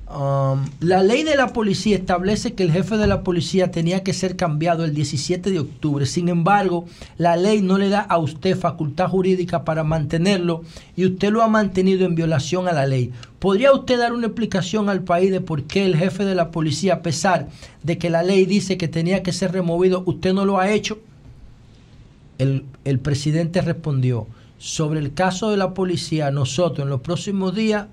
um, 0.09 0.65
la 0.79 1.03
ley 1.03 1.23
de 1.23 1.35
la 1.35 1.53
policía 1.53 1.95
establece 1.95 2.53
que 2.53 2.63
el 2.63 2.71
jefe 2.71 2.97
de 2.97 3.07
la 3.07 3.23
policía 3.23 3.71
tenía 3.71 4.03
que 4.03 4.13
ser 4.13 4.35
cambiado 4.35 4.85
el 4.85 4.93
17 4.93 5.51
de 5.51 5.59
octubre, 5.59 6.05
sin 6.05 6.29
embargo, 6.29 6.85
la 7.17 7.35
ley 7.35 7.61
no 7.61 7.77
le 7.77 7.89
da 7.89 8.01
a 8.01 8.17
usted 8.17 8.57
facultad 8.57 9.09
jurídica 9.09 9.63
para 9.63 9.83
mantenerlo 9.83 10.63
y 10.95 11.05
usted 11.05 11.31
lo 11.31 11.43
ha 11.43 11.47
mantenido 11.47 12.05
en 12.05 12.15
violación 12.15 12.67
a 12.67 12.73
la 12.73 12.85
ley. 12.85 13.11
¿Podría 13.39 13.71
usted 13.71 13.99
dar 13.99 14.13
una 14.13 14.27
explicación 14.27 14.89
al 14.89 15.03
país 15.03 15.31
de 15.31 15.41
por 15.41 15.63
qué 15.63 15.85
el 15.85 15.95
jefe 15.95 16.25
de 16.25 16.35
la 16.35 16.51
policía, 16.51 16.95
a 16.95 17.01
pesar 17.01 17.49
de 17.83 17.97
que 17.97 18.09
la 18.09 18.23
ley 18.23 18.45
dice 18.45 18.77
que 18.77 18.87
tenía 18.87 19.23
que 19.23 19.33
ser 19.33 19.51
removido, 19.51 20.03
usted 20.05 20.33
no 20.33 20.45
lo 20.45 20.59
ha 20.59 20.71
hecho? 20.71 20.99
El, 22.37 22.65
el 22.83 22.99
presidente 22.99 23.61
respondió, 23.61 24.27
sobre 24.57 24.99
el 24.99 25.13
caso 25.13 25.51
de 25.51 25.57
la 25.57 25.73
policía, 25.73 26.31
nosotros 26.31 26.85
en 26.85 26.89
los 26.89 27.01
próximos 27.01 27.53
días, 27.53 27.87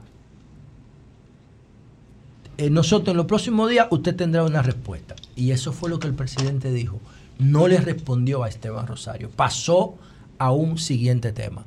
eh, 2.58 2.70
nosotros 2.70 3.12
en 3.12 3.16
los 3.16 3.26
próximos 3.26 3.70
días 3.70 3.86
usted 3.90 4.14
tendrá 4.16 4.44
una 4.44 4.62
respuesta. 4.62 5.14
Y 5.36 5.50
eso 5.50 5.72
fue 5.72 5.90
lo 5.90 5.98
que 5.98 6.06
el 6.06 6.14
presidente 6.14 6.72
dijo. 6.72 7.00
No 7.38 7.66
le 7.68 7.78
respondió 7.78 8.44
a 8.44 8.48
Esteban 8.48 8.86
Rosario. 8.86 9.30
Pasó 9.30 9.96
a 10.38 10.50
un 10.52 10.78
siguiente 10.78 11.32
tema. 11.32 11.64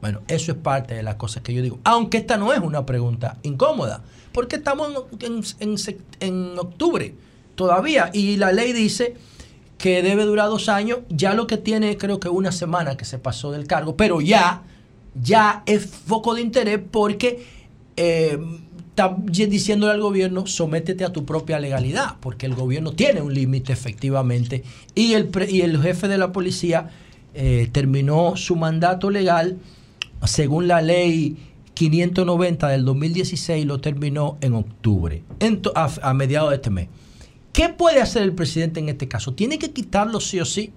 Bueno, 0.00 0.20
eso 0.28 0.52
es 0.52 0.58
parte 0.58 0.94
de 0.94 1.02
las 1.02 1.16
cosas 1.16 1.42
que 1.42 1.52
yo 1.52 1.60
digo. 1.62 1.80
Aunque 1.84 2.18
esta 2.18 2.36
no 2.36 2.52
es 2.52 2.60
una 2.60 2.86
pregunta 2.86 3.38
incómoda, 3.42 4.02
porque 4.32 4.56
estamos 4.56 4.88
en, 5.20 5.42
en- 5.58 5.76
en 6.20 6.58
octubre 6.58 7.14
todavía 7.56 8.10
y 8.12 8.36
la 8.36 8.52
ley 8.52 8.72
dice 8.72 9.16
que 9.76 10.02
debe 10.02 10.24
durar 10.24 10.48
dos 10.50 10.68
años. 10.68 10.98
Ya 11.08 11.34
lo 11.34 11.48
que 11.48 11.56
tiene 11.56 11.96
creo 11.96 12.20
que 12.20 12.28
una 12.28 12.52
semana 12.52 12.96
que 12.96 13.04
se 13.04 13.18
pasó 13.18 13.50
del 13.50 13.66
cargo, 13.66 13.96
pero 13.96 14.20
ya, 14.20 14.62
ya 15.20 15.64
es 15.66 15.86
foco 15.86 16.34
de 16.36 16.42
interés 16.42 16.78
porque 16.90 17.44
eh, 17.96 18.38
está 18.98 19.16
diciéndole 19.46 19.92
al 19.92 20.00
gobierno, 20.00 20.46
sométete 20.46 21.04
a 21.04 21.12
tu 21.12 21.24
propia 21.24 21.60
legalidad, 21.60 22.16
porque 22.20 22.46
el 22.46 22.54
gobierno 22.56 22.92
tiene 22.92 23.22
un 23.22 23.32
límite 23.32 23.72
efectivamente 23.72 24.64
y 24.94 25.12
el, 25.12 25.30
y 25.48 25.60
el 25.60 25.80
jefe 25.80 26.08
de 26.08 26.18
la 26.18 26.32
policía 26.32 26.90
eh, 27.34 27.68
terminó 27.70 28.36
su 28.36 28.56
mandato 28.56 29.10
legal 29.10 29.58
según 30.24 30.66
la 30.66 30.82
ley 30.82 31.36
590 31.74 32.68
del 32.68 32.84
2016, 32.84 33.64
lo 33.66 33.80
terminó 33.80 34.36
en 34.40 34.54
octubre, 34.54 35.22
en 35.38 35.62
a, 35.76 35.88
a 36.02 36.12
mediados 36.12 36.50
de 36.50 36.56
este 36.56 36.70
mes. 36.70 36.88
¿Qué 37.52 37.68
puede 37.68 38.02
hacer 38.02 38.22
el 38.22 38.32
presidente 38.32 38.80
en 38.80 38.88
este 38.88 39.06
caso? 39.06 39.32
¿Tiene 39.32 39.60
que 39.60 39.70
quitarlo 39.70 40.18
sí 40.18 40.40
o 40.40 40.44
sí? 40.44 40.72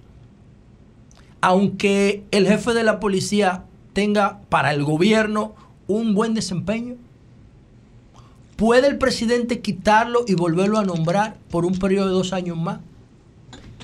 Aunque 1.41 2.23
el 2.29 2.47
jefe 2.47 2.75
de 2.75 2.83
la 2.83 2.99
policía 2.99 3.65
tenga 3.93 4.41
para 4.49 4.71
el 4.73 4.83
gobierno 4.83 5.55
un 5.87 6.13
buen 6.13 6.35
desempeño. 6.35 6.97
¿Puede 8.61 8.89
el 8.89 8.99
presidente 8.99 9.59
quitarlo 9.59 10.23
y 10.27 10.35
volverlo 10.35 10.77
a 10.77 10.85
nombrar 10.85 11.35
por 11.49 11.65
un 11.65 11.79
periodo 11.79 12.09
de 12.09 12.13
dos 12.13 12.31
años 12.31 12.59
más? 12.59 12.77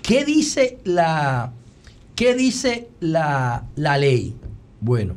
¿Qué 0.03 0.23
dice 0.23 0.77
la, 0.83 1.51
qué 2.13 2.35
dice 2.35 2.87
la, 2.99 3.65
la 3.75 3.97
ley? 3.97 4.35
Bueno, 4.79 5.15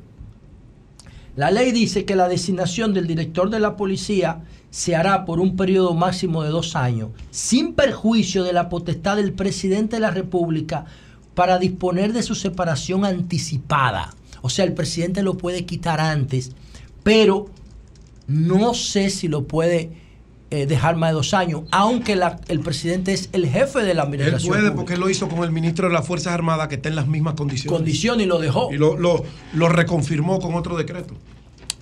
la 1.37 1.51
ley 1.51 1.73
dice 1.73 2.07
que 2.07 2.17
la 2.17 2.27
designación 2.27 2.95
del 2.95 3.07
director 3.07 3.51
de 3.51 3.61
la 3.61 3.77
policía 3.77 4.45
se 4.71 4.97
hará 4.97 5.27
por 5.27 5.41
un 5.41 5.57
periodo 5.57 5.93
máximo 5.93 6.43
de 6.43 6.49
dos 6.49 6.75
años, 6.75 7.11
sin 7.31 7.75
perjuicio 7.75 8.45
de 8.45 8.55
la 8.55 8.71
potestad 8.71 9.17
del 9.17 9.35
presidente 9.35 9.97
de 9.97 10.01
la 10.01 10.11
República 10.11 10.87
para 11.35 11.59
disponer 11.59 12.15
de 12.15 12.23
su 12.23 12.35
separación 12.35 13.05
anticipada. 13.05 14.15
O 14.41 14.49
sea, 14.49 14.65
el 14.65 14.73
presidente 14.73 15.23
lo 15.23 15.37
puede 15.37 15.67
quitar 15.67 16.01
antes, 16.01 16.53
pero 17.03 17.51
no 18.31 18.75
sé 18.75 19.11
si 19.11 19.29
lo 19.29 19.45
puede 19.47 19.91
eh, 20.53 20.67
dejar 20.67 20.97
más 20.97 21.11
de 21.11 21.15
dos 21.15 21.33
años, 21.35 21.63
aunque 21.71 22.17
la- 22.17 22.41
el 22.49 22.59
presidente 22.61 23.13
es 23.13 23.29
el 23.33 23.47
jefe 23.47 23.81
de 23.81 23.95
la 23.95 24.03
Él 24.03 24.09
administración. 24.09 24.49
puede 24.49 24.61
pública. 24.63 24.77
porque 24.77 24.95
él 24.95 25.01
lo 25.01 25.09
hizo 25.11 25.29
con 25.29 25.45
el 25.45 25.53
ministro 25.53 25.87
de 25.89 25.95
las 25.95 26.05
Fuerzas 26.07 26.33
Armadas 26.33 26.67
que 26.69 26.75
está 26.77 26.89
en 26.89 26.97
las 26.97 27.07
mismas 27.07 27.35
condiciones. 27.35 27.73
Condiciones 27.77 28.27
y 28.27 28.29
lo 28.29 28.39
dejó. 28.41 28.69
Y 28.73 28.77
lo, 28.77 28.97
lo- 28.97 29.23
lo 29.53 29.69
reconfirmó 29.69 30.41
con 30.41 30.55
otro 30.57 30.77
decreto. 30.77 31.15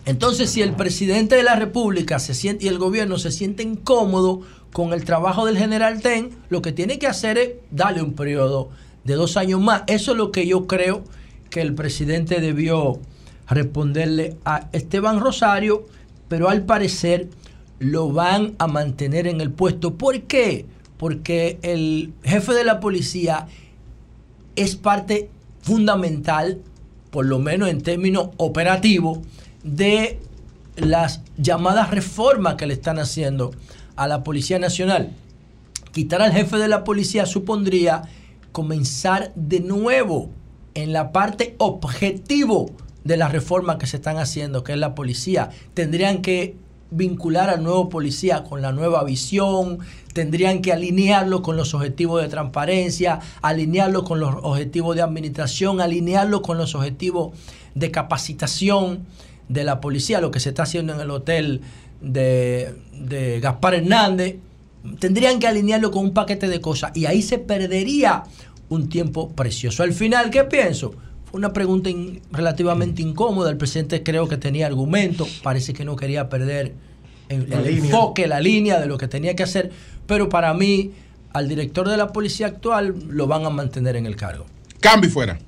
Entonces, 0.04 0.50
si 0.50 0.60
el 0.62 0.72
presidente 0.74 1.34
de 1.36 1.42
la 1.42 1.56
República 1.56 2.18
se 2.18 2.34
siente, 2.34 2.64
y 2.66 2.68
el 2.68 2.78
gobierno 2.78 3.18
se 3.18 3.30
sienten 3.30 3.74
cómodos 3.76 4.40
con 4.72 4.92
el 4.92 5.04
trabajo 5.04 5.46
del 5.46 5.56
general 5.58 6.00
Ten, 6.02 6.30
lo 6.50 6.60
que 6.62 6.72
tiene 6.72 6.98
que 6.98 7.06
hacer 7.06 7.38
es 7.38 7.50
darle 7.70 8.02
un 8.02 8.12
periodo 8.14 8.68
de 9.04 9.14
dos 9.14 9.36
años 9.38 9.60
más. 9.62 9.82
Eso 9.86 10.12
es 10.12 10.18
lo 10.18 10.30
que 10.30 10.46
yo 10.46 10.66
creo 10.66 11.04
que 11.50 11.62
el 11.62 11.74
presidente 11.74 12.40
debió 12.42 13.00
responderle 13.48 14.36
a 14.44 14.68
Esteban 14.72 15.20
Rosario, 15.20 15.86
pero 16.28 16.48
al 16.48 16.64
parecer 16.64 17.28
lo 17.78 18.12
van 18.12 18.54
a 18.58 18.66
mantener 18.66 19.26
en 19.26 19.40
el 19.40 19.50
puesto. 19.50 19.94
¿Por 19.94 20.22
qué? 20.22 20.66
Porque 20.96 21.58
el 21.62 22.12
jefe 22.24 22.52
de 22.54 22.64
la 22.64 22.80
policía 22.80 23.46
es 24.56 24.76
parte 24.76 25.30
fundamental, 25.62 26.60
por 27.10 27.26
lo 27.26 27.38
menos 27.38 27.68
en 27.68 27.82
términos 27.82 28.30
operativos, 28.36 29.20
de 29.62 30.18
las 30.76 31.22
llamadas 31.36 31.90
reformas 31.90 32.54
que 32.54 32.66
le 32.66 32.74
están 32.74 32.98
haciendo 32.98 33.52
a 33.96 34.08
la 34.08 34.22
Policía 34.22 34.58
Nacional. 34.58 35.12
Quitar 35.92 36.22
al 36.22 36.32
jefe 36.32 36.56
de 36.58 36.68
la 36.68 36.84
policía 36.84 37.26
supondría 37.26 38.02
comenzar 38.52 39.32
de 39.34 39.60
nuevo 39.60 40.30
en 40.74 40.92
la 40.92 41.12
parte 41.12 41.56
objetivo 41.58 42.70
de 43.08 43.16
las 43.16 43.32
reformas 43.32 43.76
que 43.76 43.86
se 43.86 43.96
están 43.96 44.18
haciendo, 44.18 44.62
que 44.62 44.72
es 44.72 44.78
la 44.78 44.94
policía. 44.94 45.48
Tendrían 45.72 46.20
que 46.20 46.56
vincular 46.90 47.48
al 47.48 47.62
nuevo 47.62 47.88
policía 47.88 48.44
con 48.44 48.60
la 48.60 48.70
nueva 48.70 49.02
visión, 49.02 49.78
tendrían 50.12 50.60
que 50.60 50.74
alinearlo 50.74 51.40
con 51.40 51.56
los 51.56 51.72
objetivos 51.72 52.20
de 52.20 52.28
transparencia, 52.28 53.20
alinearlo 53.40 54.04
con 54.04 54.20
los 54.20 54.34
objetivos 54.42 54.94
de 54.94 55.00
administración, 55.00 55.80
alinearlo 55.80 56.42
con 56.42 56.58
los 56.58 56.74
objetivos 56.74 57.30
de 57.74 57.90
capacitación 57.90 59.06
de 59.48 59.64
la 59.64 59.80
policía, 59.80 60.20
lo 60.20 60.30
que 60.30 60.40
se 60.40 60.50
está 60.50 60.64
haciendo 60.64 60.92
en 60.92 61.00
el 61.00 61.10
hotel 61.10 61.62
de, 62.02 62.74
de 62.92 63.40
Gaspar 63.40 63.72
Hernández, 63.72 64.36
tendrían 64.98 65.38
que 65.38 65.46
alinearlo 65.46 65.90
con 65.90 66.04
un 66.04 66.12
paquete 66.12 66.46
de 66.46 66.60
cosas 66.60 66.94
y 66.94 67.06
ahí 67.06 67.22
se 67.22 67.38
perdería 67.38 68.24
un 68.68 68.90
tiempo 68.90 69.30
precioso. 69.30 69.82
Al 69.82 69.94
final, 69.94 70.28
¿qué 70.28 70.44
pienso? 70.44 70.94
Fue 71.30 71.38
una 71.38 71.52
pregunta 71.52 71.90
in- 71.90 72.20
relativamente 72.32 73.02
incómoda. 73.02 73.50
El 73.50 73.56
presidente 73.56 74.02
creo 74.02 74.28
que 74.28 74.36
tenía 74.36 74.66
argumento, 74.66 75.26
parece 75.42 75.72
que 75.74 75.84
no 75.84 75.94
quería 75.96 76.28
perder 76.28 76.74
el, 77.28 77.48
La 77.50 77.58
el 77.58 77.64
línea. 77.74 77.84
enfoque, 77.84 78.26
la 78.26 78.40
línea 78.40 78.80
de 78.80 78.86
lo 78.86 78.96
que 78.98 79.08
tenía 79.08 79.36
que 79.36 79.42
hacer, 79.42 79.70
pero 80.06 80.28
para 80.28 80.54
mí, 80.54 80.92
al 81.34 81.48
director 81.48 81.88
de 81.88 81.96
la 81.98 82.08
policía 82.12 82.46
actual 82.46 82.94
lo 83.08 83.26
van 83.26 83.44
a 83.44 83.50
mantener 83.50 83.96
en 83.96 84.06
el 84.06 84.16
cargo. 84.16 84.46
Cambio 84.80 85.10
y 85.10 85.12
fuera. 85.12 85.38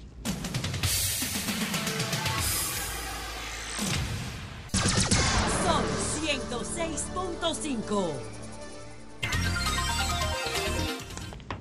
Son 5.64 5.82
106.5. 6.24 8.10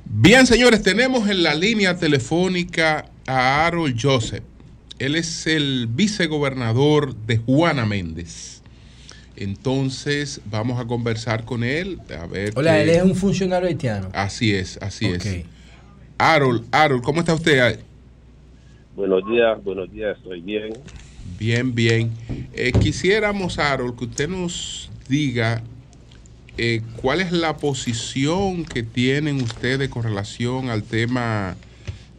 Bien, 0.05 0.45
señores, 0.45 0.81
tenemos 0.83 1.29
en 1.29 1.43
la 1.43 1.53
línea 1.53 1.97
telefónica 1.97 3.05
a 3.29 3.67
Harold 3.67 3.95
Joseph. 4.01 4.43
Él 4.97 5.15
es 5.15 5.45
el 5.47 5.87
vicegobernador 5.87 7.15
de 7.15 7.37
Juana 7.37 7.85
Méndez. 7.85 8.61
Entonces, 9.35 10.41
vamos 10.49 10.79
a 10.79 10.85
conversar 10.85 11.45
con 11.45 11.63
él. 11.63 11.99
A 12.19 12.25
ver 12.25 12.53
Hola, 12.55 12.73
qué- 12.73 12.81
él 12.83 12.89
es 12.89 13.03
un 13.03 13.15
funcionario 13.15 13.69
haitiano. 13.69 14.09
Así 14.13 14.53
es, 14.53 14.77
así 14.81 15.05
es. 15.05 15.45
Harold, 16.17 16.65
Harold, 16.71 17.03
¿cómo 17.03 17.21
está 17.21 17.33
usted? 17.33 17.79
Buenos 18.95 19.25
días, 19.29 19.63
buenos 19.63 19.89
días, 19.91 20.17
estoy 20.17 20.41
bien. 20.41 20.73
Bien, 21.37 21.73
bien. 21.73 22.11
Eh, 22.53 22.73
quisiéramos, 22.73 23.59
Harold, 23.59 23.97
que 23.97 24.05
usted 24.05 24.27
nos 24.27 24.89
diga 25.07 25.61
eh, 26.57 26.81
cuál 26.97 27.21
es 27.21 27.31
la 27.31 27.55
posición 27.55 28.65
que 28.65 28.83
tienen 28.83 29.41
ustedes 29.41 29.87
con 29.87 30.03
relación 30.03 30.69
al 30.69 30.83
tema 30.83 31.55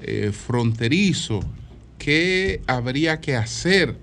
eh, 0.03 0.33
fronterizo. 0.33 1.41
¿Qué 1.99 2.63
habría 2.67 3.21
que 3.21 3.37
hacer 3.37 3.97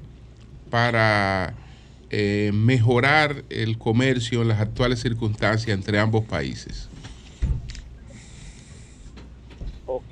para 0.70 1.54
eh, 2.10 2.52
mejorar 2.54 3.44
el 3.50 3.78
comercio 3.78 4.42
en 4.42 4.50
las 4.50 4.60
actuales 4.60 5.00
circunstancias 5.00 5.76
entre 5.76 6.00
ambos 6.00 6.24
países? 6.26 6.90
Ok. 9.86 10.04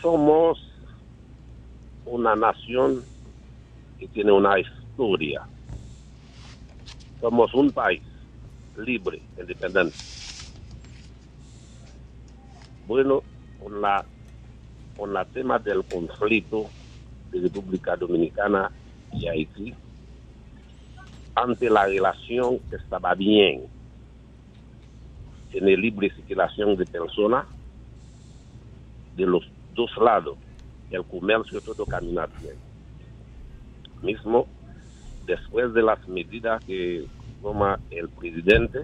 Somos 0.00 0.58
una 2.04 2.34
nación 2.34 3.04
que 3.98 4.08
tiene 4.08 4.32
una 4.32 4.58
historia. 4.58 5.42
Somos 7.20 7.52
un 7.54 7.70
país 7.70 8.02
libre, 8.76 9.20
independiente. 9.38 9.96
Bueno, 12.88 13.22
con 13.62 13.82
la 13.82 14.02
con 14.96 15.12
la 15.12 15.26
tema 15.26 15.58
del 15.58 15.84
conflicto 15.84 16.64
de 17.30 17.42
República 17.42 17.94
Dominicana 17.96 18.70
y 19.12 19.28
Haití, 19.28 19.74
ante 21.34 21.68
la 21.68 21.84
relación 21.84 22.58
que 22.70 22.76
estaba 22.76 23.14
bien, 23.14 23.66
tiene 25.52 25.76
libre 25.76 26.10
circulación 26.16 26.76
de 26.76 26.86
personas 26.86 27.46
de 29.16 29.26
los 29.26 29.44
dos 29.74 29.90
lados, 29.98 30.38
el 30.90 31.04
comercio 31.04 31.60
todo 31.60 31.84
camina 31.84 32.26
bien. 32.40 32.56
Mismo 34.02 34.48
después 35.26 35.74
de 35.74 35.82
las 35.82 36.08
medidas 36.08 36.64
que 36.64 37.06
toma 37.42 37.78
el 37.90 38.08
presidente 38.08 38.80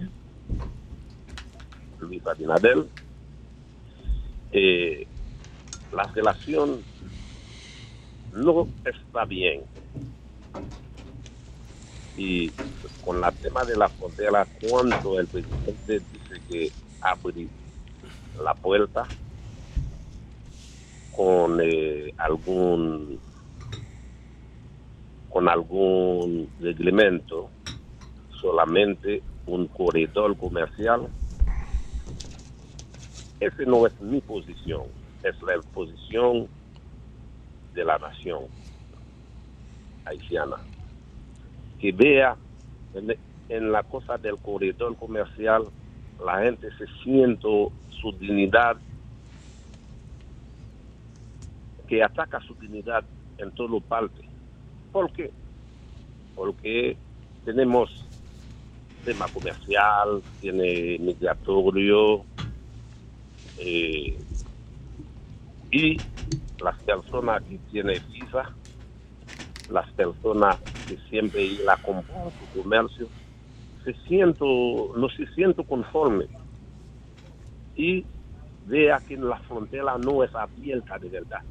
Luis 2.00 2.24
Abinader, 2.26 2.84
eh, 4.56 5.04
la 5.92 6.04
relación 6.14 6.80
no 8.32 8.68
está 8.84 9.24
bien. 9.24 9.62
Y 12.16 12.52
con 13.04 13.20
la 13.20 13.32
tema 13.32 13.64
de 13.64 13.76
la 13.76 13.88
frontera, 13.88 14.46
cuando 14.60 15.18
el 15.18 15.26
presidente 15.26 16.00
dice 16.12 16.40
que 16.48 16.70
abre 17.00 17.48
la 18.40 18.54
puerta 18.54 19.08
con 21.16 21.60
eh, 21.60 22.14
algún 22.16 23.18
con 25.30 25.48
algún 25.48 26.48
reglamento 26.60 27.50
solamente 28.40 29.20
un 29.46 29.66
corredor 29.66 30.36
comercial 30.36 31.08
esa 33.46 33.62
no 33.64 33.86
es 33.86 34.00
mi 34.00 34.20
posición 34.20 34.82
es 35.22 35.40
la 35.42 35.60
posición 35.72 36.48
de 37.74 37.84
la 37.84 37.98
nación 37.98 38.42
haitiana 40.04 40.56
que 41.80 41.92
vea 41.92 42.36
en, 43.48 43.72
la 43.72 43.82
cosa 43.82 44.16
del 44.16 44.36
corredor 44.38 44.96
comercial 44.96 45.64
la 46.24 46.40
gente 46.42 46.68
se 46.78 46.86
siente 47.02 47.48
su 48.00 48.12
dignidad 48.12 48.76
que 51.86 52.02
ataca 52.02 52.40
su 52.40 52.54
dignidad 52.54 53.04
en 53.38 53.50
todo 53.52 53.80
parte. 53.80 54.22
¿Por 54.92 55.10
qué? 55.12 55.30
Porque 56.34 56.96
tenemos 57.44 58.06
tema 59.04 59.26
comercial, 59.28 60.22
tiene 60.40 60.98
migratorio 60.98 62.24
eh, 63.58 64.18
y 65.70 66.00
las 66.60 66.78
personas 66.80 67.42
que 67.42 67.58
tienen 67.70 68.02
visa, 68.12 68.54
las 69.68 69.90
personas 69.92 70.58
que 70.86 70.96
siempre 71.08 71.42
ir 71.44 71.68
a 71.68 71.78
su 71.82 72.62
comercio, 72.62 73.08
se 73.84 73.94
siento, 74.06 74.92
no 74.96 75.08
se 75.10 75.26
siento 75.34 75.64
conforme 75.64 76.26
y 77.76 78.04
vea 78.66 79.02
que 79.06 79.16
la 79.16 79.38
frontera 79.40 79.98
no 79.98 80.22
es 80.24 80.34
abierta 80.34 80.98
de 80.98 81.08
verdad 81.08 81.42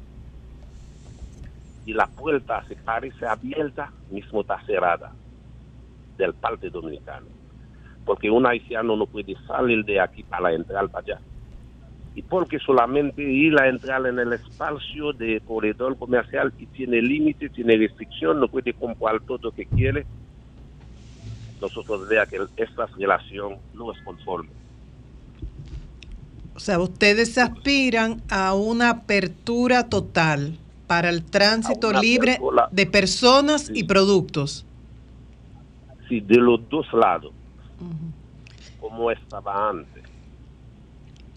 y 1.86 1.92
la 1.92 2.06
puerta 2.06 2.64
se 2.66 2.76
parece 2.76 3.26
abierta, 3.26 3.92
mismo 4.10 4.40
está 4.40 4.60
cerrada 4.64 5.12
del 6.16 6.32
parte 6.34 6.70
dominicano. 6.70 7.26
Porque 8.04 8.30
un 8.30 8.46
haitiano 8.46 8.96
no 8.96 9.06
puede 9.06 9.36
salir 9.46 9.84
de 9.84 10.00
aquí 10.00 10.22
para 10.22 10.52
entrar 10.52 10.88
para 10.88 11.04
allá. 11.04 11.20
Y 12.14 12.22
porque 12.22 12.58
solamente 12.60 13.22
ir 13.22 13.58
a 13.60 13.68
entrar 13.68 14.06
en 14.06 14.18
el 14.18 14.32
espacio 14.32 15.12
de 15.12 15.40
corredor 15.40 15.98
comercial 15.98 16.52
y 16.58 16.66
tiene 16.66 17.02
límite, 17.02 17.48
tiene 17.48 17.76
restricción, 17.76 18.38
no 18.38 18.48
puede 18.48 18.72
comprar 18.72 19.20
todo 19.20 19.38
lo 19.42 19.50
que 19.50 19.66
quiere, 19.66 20.06
nosotros 21.60 22.08
vea 22.08 22.26
que 22.26 22.38
esta 22.56 22.86
relación 22.86 23.56
no 23.74 23.92
es 23.92 24.00
conforme. 24.02 24.50
O 26.54 26.60
sea, 26.60 26.78
ustedes 26.78 27.36
aspiran 27.36 28.22
a 28.30 28.54
una 28.54 28.90
apertura 28.90 29.88
total 29.88 30.56
para 30.86 31.08
el 31.08 31.24
tránsito 31.24 31.92
libre 31.92 32.38
de 32.70 32.86
personas 32.86 33.70
y 33.74 33.84
productos. 33.84 34.64
Sí, 36.08 36.20
de 36.20 36.36
los 36.36 36.68
dos 36.68 36.86
lados, 36.92 37.32
como 38.80 39.10
estaba 39.10 39.70
antes. 39.70 40.04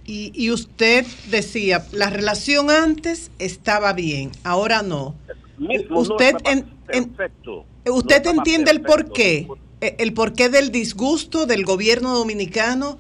Y, 0.07 0.31
y 0.33 0.51
usted 0.51 1.05
decía, 1.29 1.85
la 1.91 2.09
relación 2.09 2.71
antes 2.71 3.29
estaba 3.39 3.93
bien, 3.93 4.31
ahora 4.43 4.81
no. 4.81 5.13
Mismo 5.57 5.99
usted 5.99 6.35
en-. 6.45 6.65
¿Usted 7.85 8.23
No 8.23 8.31
entiende 8.31 8.71
el 8.71 8.81
porqué? 8.81 9.47
Eh, 9.81 9.95
El 9.99 10.13
porqué 10.13 10.49
del 10.49 10.71
disgusto 10.71 11.45
del 11.45 11.65
gobierno 11.65 12.13
dominicano 12.17 12.97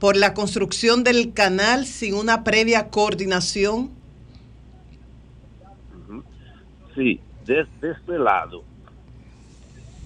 por 0.00 0.16
la 0.16 0.34
construcción 0.34 1.04
del 1.04 1.32
canal 1.32 1.86
sin 1.86 2.14
una 2.14 2.44
previa 2.44 2.88
coordinación. 2.88 3.90
Sí, 6.94 7.20
de, 7.46 7.66
de 7.80 7.92
este 7.92 8.18
lado, 8.18 8.64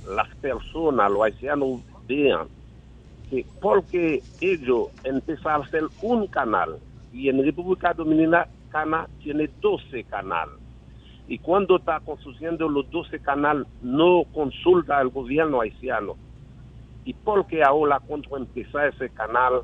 las 0.08 0.28
personas, 0.36 1.10
los 1.10 1.22
haitianos, 1.22 1.80
vean 2.06 2.46
que 3.32 3.46
porque 3.62 4.22
ellos 4.42 4.88
empezaron 5.04 5.62
a 5.62 5.64
hacer 5.64 5.84
un 6.02 6.26
canal 6.26 6.76
y 7.14 7.30
en 7.30 7.42
República 7.42 7.94
Dominicana 7.94 9.08
tiene 9.22 9.48
12 9.62 10.04
canales. 10.04 10.56
Y 11.28 11.38
cuando 11.38 11.76
está 11.76 11.98
construyendo 12.00 12.68
los 12.68 12.90
12 12.90 13.20
canales, 13.20 13.66
no 13.80 14.24
consulta 14.34 14.98
al 14.98 15.08
gobierno 15.08 15.62
haitiano. 15.62 16.14
Y 17.06 17.14
porque 17.14 17.62
ahora 17.62 18.00
cuando 18.00 18.36
empieza 18.36 18.86
ese 18.86 19.08
canal, 19.08 19.62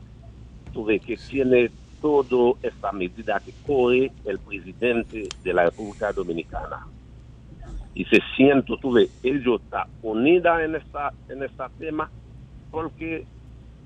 tuve 0.72 0.98
que 0.98 1.18
tiene 1.18 1.70
toda 2.00 2.54
esta 2.62 2.90
medida 2.90 3.38
que 3.44 3.52
coge 3.66 4.10
el 4.24 4.38
presidente 4.38 5.28
de 5.44 5.52
la 5.52 5.64
República 5.64 6.10
Dominicana. 6.14 6.86
Y 7.94 8.06
se 8.06 8.20
siento, 8.34 8.78
tuve, 8.78 9.10
ellos 9.22 9.60
está 9.60 9.86
unida 10.02 10.64
en 10.64 10.76
esta, 10.76 11.12
en 11.28 11.42
este 11.42 11.64
tema 11.78 12.10
porque 12.70 13.26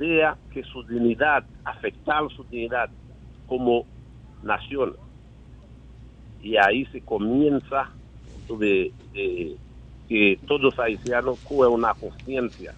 vea 0.03 0.37
que 0.53 0.65
su 0.65 0.83
dignidad, 0.83 1.45
afectar 1.65 2.29
su 2.35 2.43
dignidad 2.45 2.91
como 3.47 3.87
nación. 4.43 4.97
Y 6.43 6.57
ahí 6.57 6.85
se 6.87 7.01
comienza 7.03 7.89
eh, 8.61 9.57
que 10.09 10.39
todos 10.47 10.61
los 10.61 10.79
haitianos 10.79 11.39
cogen 11.49 11.73
una 11.73 11.95
conciencia. 11.95 12.75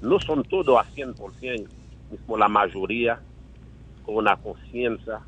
No 0.00 0.20
son 0.20 0.44
todos 0.44 0.78
a 0.78 0.88
100%, 0.94 1.66
mismo 2.12 2.36
la 2.38 2.48
mayoría 2.48 3.18
con 4.04 4.16
una 4.16 4.36
conciencia 4.36 5.18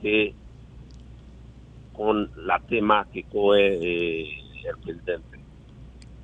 que 0.00 0.32
con 1.92 2.30
la 2.36 2.60
tema 2.60 3.06
que 3.12 3.24
coge 3.24 3.74
eh, 3.74 4.28
el 4.64 4.76
presidente. 4.76 5.40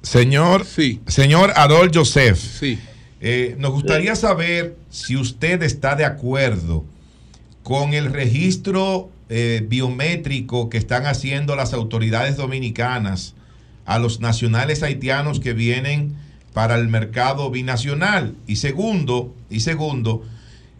Señor, 0.02 0.64
señor 0.64 1.52
Adol 1.56 1.90
Joseph, 1.92 2.38
eh, 3.20 3.56
nos 3.58 3.72
gustaría 3.72 4.14
saber 4.14 4.76
si 4.90 5.16
usted 5.16 5.62
está 5.62 5.96
de 5.96 6.04
acuerdo 6.04 6.84
con 7.62 7.94
el 7.94 8.12
registro 8.12 9.10
eh, 9.28 9.64
biométrico 9.66 10.68
que 10.68 10.78
están 10.78 11.06
haciendo 11.06 11.56
las 11.56 11.72
autoridades 11.72 12.36
dominicanas 12.36 13.34
a 13.86 13.98
los 13.98 14.20
nacionales 14.20 14.82
haitianos 14.82 15.40
que 15.40 15.52
vienen 15.52 16.14
para 16.52 16.76
el 16.76 16.88
mercado 16.88 17.50
binacional. 17.50 18.34
Y 18.46 18.56
segundo, 18.56 19.34
y 19.50 19.60
segundo, 19.60 20.22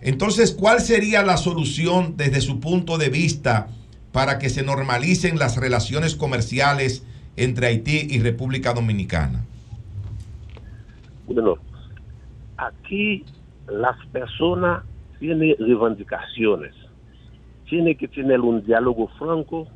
entonces, 0.00 0.52
¿cuál 0.52 0.80
sería 0.80 1.22
la 1.22 1.36
solución 1.36 2.14
desde 2.16 2.40
su 2.40 2.60
punto 2.60 2.98
de 2.98 3.08
vista 3.08 3.68
para 4.12 4.38
que 4.38 4.50
se 4.50 4.62
normalicen 4.62 5.38
las 5.38 5.56
relaciones 5.56 6.14
comerciales 6.14 7.02
entre 7.36 7.66
Haití 7.66 8.06
y 8.10 8.20
República 8.20 8.72
Dominicana? 8.72 9.44
Bueno, 11.26 11.58
aquí 12.56 13.24
las 13.68 13.96
personas 14.06 14.84
tienen 15.18 15.56
reivindicaciones. 15.58 16.74
Tiene 17.68 17.96
que 17.96 18.08
tener 18.08 18.40
un 18.40 18.64
diálogo 18.64 19.08
franco 19.18 19.66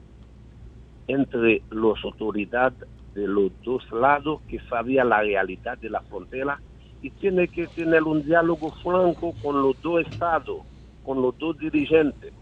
entre 1.09 1.63
las 1.71 2.05
autoridades 2.05 2.87
de 3.15 3.27
los 3.27 3.51
dos 3.65 3.83
lados 3.91 4.41
que 4.49 4.61
sabían 4.69 5.09
la 5.09 5.23
realidad 5.23 5.77
de 5.79 5.91
la 5.91 6.01
frontera 6.03 6.61
y 7.03 7.11
tiene 7.11 7.49
que 7.49 7.67
tener 7.67 8.03
un 8.05 8.25
diálogo 8.25 8.71
franco 8.83 9.35
con 9.43 9.61
los 9.63 9.81
dos 9.83 10.07
estados, 10.07 10.59
con 11.05 11.21
los 11.21 11.37
dos 11.39 11.59
dirigentes. 11.59 12.33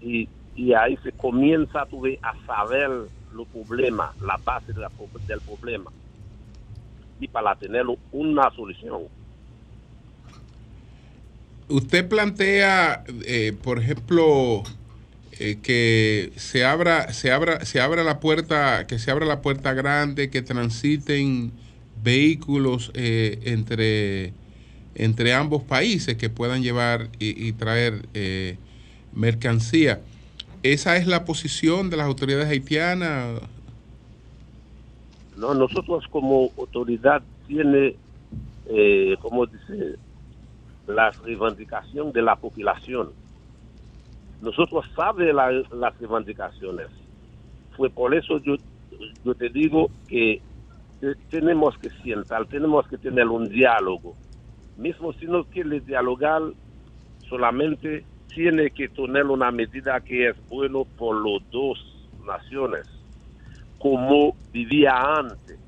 Y, 0.00 0.28
ahí 0.74 0.96
se 0.98 1.12
comienza 1.12 1.84
tú 1.86 2.02
ves, 2.02 2.18
a 2.22 2.34
saber 2.46 2.90
los 3.32 3.46
problemas, 3.48 4.18
la 4.22 4.38
base 4.44 4.72
del 4.72 5.40
problema. 5.40 5.90
Y 7.20 7.28
para 7.28 7.56
tener 7.56 7.84
una 8.12 8.50
solución. 8.54 9.02
Usted 11.68 12.08
plantea, 12.08 13.02
eh, 13.24 13.52
por 13.60 13.80
ejemplo, 13.80 14.62
eh, 15.32 15.58
que 15.60 16.32
se 16.36 16.64
abra, 16.64 17.12
se 17.12 17.32
abra, 17.32 17.64
se 17.64 17.80
abra 17.80 18.04
la 18.04 18.20
puerta, 18.20 18.86
que 18.86 19.00
se 19.00 19.10
abra 19.10 19.26
la 19.26 19.42
puerta 19.42 19.74
grande, 19.74 20.30
que 20.30 20.42
transiten 20.42 21.50
vehículos 22.04 22.92
eh, 22.94 23.40
entre, 23.46 24.32
entre 24.94 25.34
ambos 25.34 25.64
países 25.64 26.16
que 26.16 26.30
puedan 26.30 26.62
llevar 26.62 27.08
y, 27.18 27.48
y 27.48 27.52
traer 27.52 28.06
mercancía. 29.12 30.02
¿Esa 30.62 30.96
es 30.96 31.08
la 31.08 31.24
posición 31.24 31.90
de 31.90 31.96
las 31.96 32.06
autoridades 32.06 32.48
haitianas? 32.48 33.40
No, 35.36 35.54
nosotros 35.54 36.04
como 36.10 36.52
autoridad 36.58 37.24
tiene, 37.46 37.96
eh, 38.66 39.16
como 39.20 39.46
dice, 39.46 39.98
la 40.86 41.12
reivindicación 41.12 42.12
de 42.12 42.22
la 42.22 42.36
población. 42.36 43.14
Nosotros 44.40 44.86
sabemos 44.96 45.34
la- 45.34 45.78
las 45.78 45.98
reivindicaciones. 45.98 46.88
fue 47.76 47.90
por 47.90 48.14
eso 48.14 48.38
yo, 48.40 48.56
yo 49.24 49.34
te 49.36 49.50
digo 49.50 49.90
que 50.08 50.42
tenemos 51.30 51.76
que 51.78 51.90
sentar, 52.02 52.46
tenemos 52.48 52.86
que 52.88 52.98
tener 52.98 53.26
un 53.28 53.48
diálogo. 53.48 54.18
Mismo 54.76 55.12
si 55.14 55.26
no 55.26 55.44
quiere 55.46 55.80
dialogar, 55.80 56.42
solamente 57.28 58.06
tiene 58.34 58.70
que 58.72 58.88
tener 58.90 59.26
una 59.26 59.50
medida 59.52 60.00
que 60.02 60.28
es 60.30 60.36
bueno 60.48 60.86
por 60.96 61.16
las 61.26 61.42
dos 61.50 61.78
naciones, 62.20 62.86
como 63.78 64.34
vivía 64.52 64.92
antes. 64.96 65.58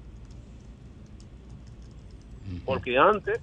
Porque 2.65 2.97
antes 2.97 3.41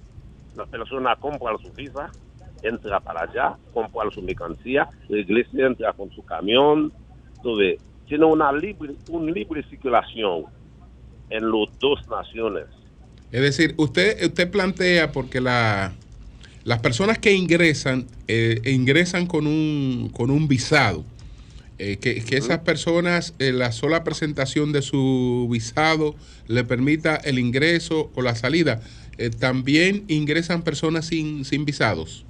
la 0.56 0.66
persona 0.66 1.14
compra 1.16 1.56
su 1.62 1.70
visa, 1.72 2.10
entra 2.62 3.00
para 3.00 3.22
allá, 3.22 3.56
compra 3.72 4.10
su 4.10 4.22
mercancía, 4.22 4.88
la 5.08 5.18
iglesia 5.18 5.66
entra 5.66 5.92
con 5.92 6.10
su 6.10 6.24
camión, 6.24 6.92
tiene 8.08 8.24
una 8.24 8.52
libre, 8.52 8.94
una 9.08 9.30
libre 9.30 9.62
circulación 9.68 10.44
en 11.30 11.50
las 11.50 11.78
dos 11.78 12.00
naciones. 12.08 12.66
Es 13.32 13.40
decir, 13.42 13.74
usted, 13.76 14.24
usted 14.24 14.50
plantea 14.50 15.12
porque 15.12 15.40
la, 15.40 15.92
las 16.64 16.80
personas 16.80 17.18
que 17.18 17.32
ingresan, 17.32 18.06
eh, 18.28 18.60
ingresan 18.64 19.26
con 19.26 19.46
un, 19.46 20.10
con 20.12 20.30
un 20.30 20.48
visado. 20.48 21.04
Eh, 21.78 21.98
que, 21.98 22.24
que 22.24 22.36
esas 22.36 22.60
personas, 22.60 23.34
eh, 23.38 23.52
la 23.52 23.70
sola 23.72 24.02
presentación 24.04 24.72
de 24.72 24.82
su 24.82 25.48
visado 25.50 26.14
le 26.46 26.64
permita 26.64 27.16
el 27.16 27.38
ingreso 27.38 28.10
o 28.14 28.22
la 28.22 28.34
salida. 28.34 28.80
Eh, 29.18 29.30
También 29.30 30.04
ingresan 30.08 30.62
personas 30.62 31.06
sin, 31.06 31.44
sin 31.44 31.64
visados. 31.64 32.24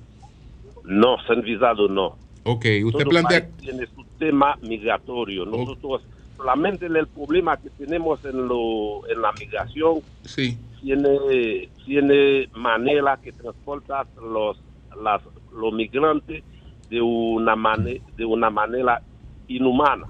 No, 0.84 1.16
sin 1.26 1.42
visado 1.42 1.88
no. 1.88 2.16
Ok, 2.44 2.64
usted 2.84 3.00
Todo 3.04 3.10
plantea... 3.10 3.40
país 3.42 3.56
tiene 3.60 3.86
su 3.94 4.04
tema 4.18 4.56
migratorio. 4.62 5.44
Nosotros, 5.44 6.02
solamente 6.36 6.86
el 6.86 7.06
problema 7.08 7.56
que 7.56 7.70
tenemos 7.70 8.24
en, 8.24 8.46
lo, 8.46 9.06
en 9.08 9.20
la 9.20 9.32
migración, 9.32 10.00
Sí. 10.24 10.56
tiene, 10.80 11.70
tiene 11.84 12.48
manera 12.54 13.18
que 13.22 13.32
transporta 13.32 14.06
los, 14.22 14.56
las, 15.02 15.22
los 15.52 15.72
migrantes 15.72 16.44
de 16.88 17.00
una, 17.00 17.56
mane- 17.56 18.02
de 18.16 18.24
una 18.24 18.50
manera 18.50 19.02
inhumana. 19.48 20.06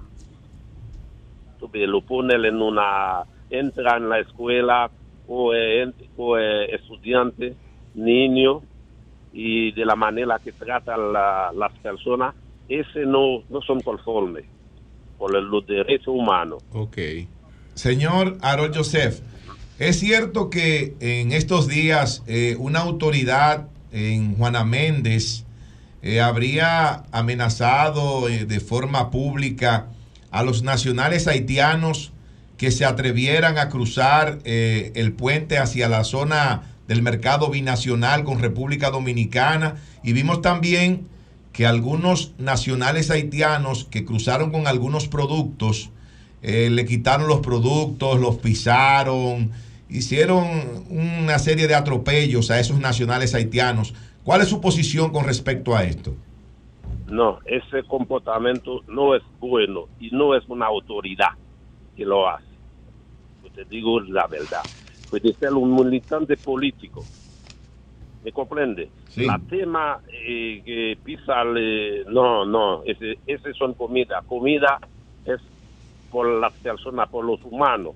Lo 1.72 2.00
ponen 2.02 2.44
en 2.44 2.60
una, 2.62 3.24
entra 3.50 3.96
en 3.96 4.08
la 4.08 4.20
escuela 4.20 4.90
o, 5.26 5.52
eh, 5.54 5.90
o 6.16 6.38
eh, 6.38 6.74
estudiante, 6.74 7.54
niño, 7.94 8.62
y 9.32 9.72
de 9.72 9.84
la 9.84 9.96
manera 9.96 10.38
que 10.42 10.52
tratan 10.52 11.12
la- 11.12 11.50
las 11.54 11.72
personas, 11.78 12.34
ese 12.68 13.00
no, 13.06 13.42
no 13.50 13.60
son 13.62 13.80
conformes 13.80 14.44
con 15.18 15.32
los 15.32 15.66
derechos 15.66 16.08
humanos. 16.08 16.62
Ok. 16.72 16.98
Señor 17.74 18.36
Harold 18.42 18.76
Joseph, 18.76 19.20
es 19.78 19.98
cierto 19.98 20.48
que 20.50 20.94
en 21.00 21.32
estos 21.32 21.68
días 21.68 22.22
eh, 22.26 22.56
una 22.58 22.80
autoridad 22.80 23.68
en 23.92 24.36
Juana 24.36 24.64
Méndez 24.64 25.45
eh, 26.06 26.20
habría 26.20 27.02
amenazado 27.10 28.28
eh, 28.28 28.46
de 28.46 28.60
forma 28.60 29.10
pública 29.10 29.86
a 30.30 30.44
los 30.44 30.62
nacionales 30.62 31.26
haitianos 31.26 32.12
que 32.58 32.70
se 32.70 32.84
atrevieran 32.84 33.58
a 33.58 33.70
cruzar 33.70 34.38
eh, 34.44 34.92
el 34.94 35.14
puente 35.14 35.58
hacia 35.58 35.88
la 35.88 36.04
zona 36.04 36.62
del 36.86 37.02
mercado 37.02 37.50
binacional 37.50 38.22
con 38.22 38.38
República 38.38 38.90
Dominicana 38.90 39.78
y 40.04 40.12
vimos 40.12 40.42
también 40.42 41.08
que 41.52 41.66
algunos 41.66 42.34
nacionales 42.38 43.10
haitianos 43.10 43.88
que 43.90 44.04
cruzaron 44.04 44.52
con 44.52 44.68
algunos 44.68 45.08
productos 45.08 45.90
le 46.42 46.84
quitaron 46.84 47.26
los 47.26 47.40
productos, 47.40 48.20
los 48.20 48.36
pisaron, 48.36 49.50
hicieron 49.88 50.84
una 50.90 51.40
serie 51.40 51.66
de 51.66 51.74
atropellos 51.74 52.52
a 52.52 52.60
esos 52.60 52.78
nacionales 52.78 53.34
haitianos. 53.34 53.94
¿Cuál 54.26 54.40
es 54.40 54.48
su 54.48 54.60
posición 54.60 55.12
con 55.12 55.24
respecto 55.24 55.76
a 55.76 55.84
esto? 55.84 56.12
No, 57.06 57.38
ese 57.44 57.84
comportamiento 57.84 58.82
no 58.88 59.14
es 59.14 59.22
bueno 59.38 59.84
y 60.00 60.10
no 60.10 60.34
es 60.34 60.42
una 60.48 60.66
autoridad 60.66 61.28
que 61.96 62.04
lo 62.04 62.28
hace. 62.28 62.44
Yo 63.44 63.50
te 63.50 63.64
digo 63.66 64.00
la 64.00 64.26
verdad. 64.26 64.62
Puede 65.08 65.32
ser 65.34 65.52
un 65.52 65.72
militante 65.76 66.36
político. 66.36 67.04
¿Me 68.24 68.32
comprende? 68.32 68.90
La 69.14 69.38
tema 69.48 70.00
eh, 70.08 70.60
que 70.64 70.98
pisa, 71.04 71.44
no, 72.08 72.44
no, 72.44 72.82
ese, 72.82 73.20
ese 73.28 73.52
son 73.54 73.74
comida. 73.74 74.22
Comida 74.26 74.80
es 75.24 75.40
por 76.10 76.26
las 76.40 76.52
personas, 76.54 77.08
por 77.10 77.24
los 77.24 77.40
humanos. 77.44 77.94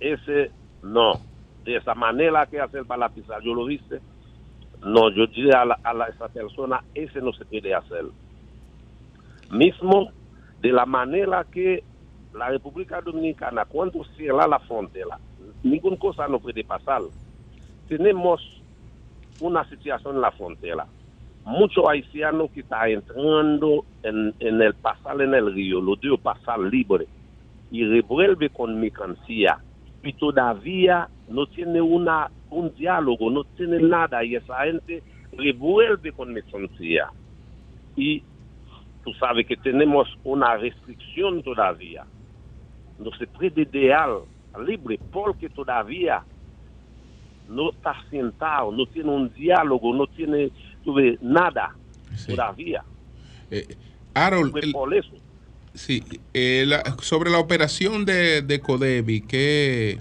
Ese 0.00 0.50
no. 0.82 1.29
De 1.64 1.76
esa 1.76 1.94
manera 1.94 2.46
que 2.46 2.58
la 2.98 3.10
pizza, 3.10 3.38
yo 3.44 3.54
lo 3.54 3.66
viste. 3.66 4.02
No, 4.82 5.10
yo 5.10 5.26
diría 5.28 5.62
a, 5.62 5.64
la, 5.66 5.80
a 5.82 5.94
la- 5.94 6.06
esa 6.06 6.28
persona, 6.28 6.84
ese 6.94 7.20
no 7.20 7.32
se 7.32 7.46
puede 7.46 7.74
hacer. 7.74 8.04
Mismo 9.50 10.12
de 10.58 10.72
la 10.72 10.86
manera 10.86 11.46
que 11.50 11.84
la 12.32 12.50
República 12.50 13.00
Dominicana, 13.02 13.66
cuando 13.66 14.04
cierra 14.16 14.48
la 14.48 14.60
frontera, 14.60 15.20
ninguna 15.62 15.96
cosa 15.98 16.28
no 16.28 16.40
puede 16.40 16.64
pasar. 16.64 17.02
Tenemos 17.88 18.42
una 19.40 19.64
situación 19.68 20.16
en 20.16 20.22
la 20.22 20.32
frontera. 20.32 20.88
Muchos 21.44 21.84
haitianos 21.88 22.50
que 22.52 22.60
están 22.60 22.90
entrando 22.90 23.86
en, 24.02 24.34
en 24.40 24.62
el 24.62 24.74
pasar 24.76 25.20
en 25.22 25.34
el 25.34 25.54
río, 25.54 25.80
lo 25.80 25.96
dio 25.96 26.18
pasar 26.18 26.60
libre 26.60 27.08
y 27.70 27.84
revuelve 27.86 28.50
con 28.50 28.80
mercancía 28.80 29.58
y 30.02 30.14
todavía 30.14 31.10
no 31.30 31.46
tiene 31.46 31.80
una 31.80 32.30
un 32.50 32.74
diálogo, 32.74 33.30
no 33.30 33.44
tiene 33.56 33.78
nada 33.78 34.24
y 34.24 34.34
esa 34.34 34.64
gente 34.64 35.02
revuelve 35.32 36.10
con 36.12 36.32
mercancía. 36.32 37.08
Y 37.96 38.22
tú 39.04 39.12
sabes 39.14 39.46
que 39.46 39.56
tenemos 39.56 40.08
una 40.24 40.56
restricción 40.56 41.42
todavía. 41.44 42.04
No 42.98 43.10
se 43.16 43.26
puede 43.28 43.64
dejar 43.64 44.10
libre 44.66 44.98
porque 45.12 45.48
todavía 45.48 46.22
no 47.48 47.70
está 47.70 47.94
sentado, 48.10 48.72
no 48.72 48.84
tiene 48.86 49.10
un 49.10 49.32
diálogo, 49.32 49.94
no 49.94 50.06
tiene 50.08 50.50
nada 51.20 51.70
todavía. 52.26 52.82
Eh, 53.50 53.66
Harold, 54.14 54.50
Fue 54.50 54.60
el- 54.60 54.72
por 54.72 54.92
eso. 54.94 55.10
sí, 55.72 56.02
eh, 56.34 56.64
la- 56.66 56.82
sobre 57.00 57.30
la 57.30 57.38
operación 57.38 58.04
de, 58.04 58.42
de 58.42 58.60
Codevi, 58.60 59.20
¿qué, 59.20 60.00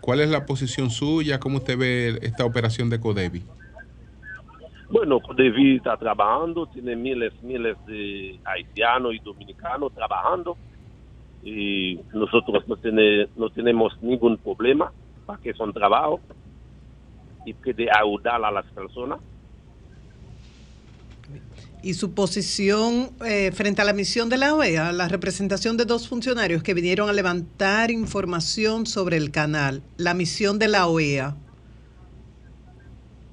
¿cuál 0.00 0.20
es 0.20 0.30
la 0.30 0.46
posición 0.46 0.90
suya? 0.90 1.38
¿Cómo 1.40 1.58
usted 1.58 1.78
ve 1.78 2.18
esta 2.22 2.44
operación 2.44 2.90
de 2.90 3.00
Codevi? 3.00 3.44
Bueno, 4.88 5.20
Codevi 5.20 5.76
está 5.76 5.96
trabajando, 5.96 6.66
tiene 6.66 6.96
miles, 6.96 7.32
miles 7.42 7.76
de 7.86 8.40
haitianos 8.44 9.14
y 9.14 9.20
dominicanos 9.20 9.92
trabajando 9.94 10.58
y 11.42 12.00
nosotros 12.12 12.64
no, 12.66 12.76
tiene- 12.76 13.28
no 13.36 13.50
tenemos 13.50 13.92
ningún 14.00 14.36
problema 14.38 14.92
para 15.24 15.38
que 15.38 15.54
son 15.54 15.72
trabajo 15.72 16.20
y 17.44 17.54
puede 17.54 17.88
ayudar 17.90 18.44
a 18.44 18.50
las 18.50 18.66
personas. 18.72 19.20
Y 21.82 21.94
su 21.94 22.14
posición 22.14 23.10
eh, 23.24 23.52
frente 23.52 23.80
a 23.80 23.84
la 23.84 23.92
misión 23.92 24.28
de 24.28 24.36
la 24.36 24.54
OEA, 24.54 24.92
la 24.92 25.08
representación 25.08 25.76
de 25.76 25.86
dos 25.86 26.08
funcionarios 26.08 26.62
que 26.62 26.74
vinieron 26.74 27.08
a 27.08 27.12
levantar 27.12 27.90
información 27.90 28.86
sobre 28.86 29.16
el 29.16 29.30
canal, 29.30 29.82
la 29.96 30.12
misión 30.12 30.58
de 30.58 30.68
la 30.68 30.86
OEA. 30.86 31.36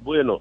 Bueno, 0.02 0.40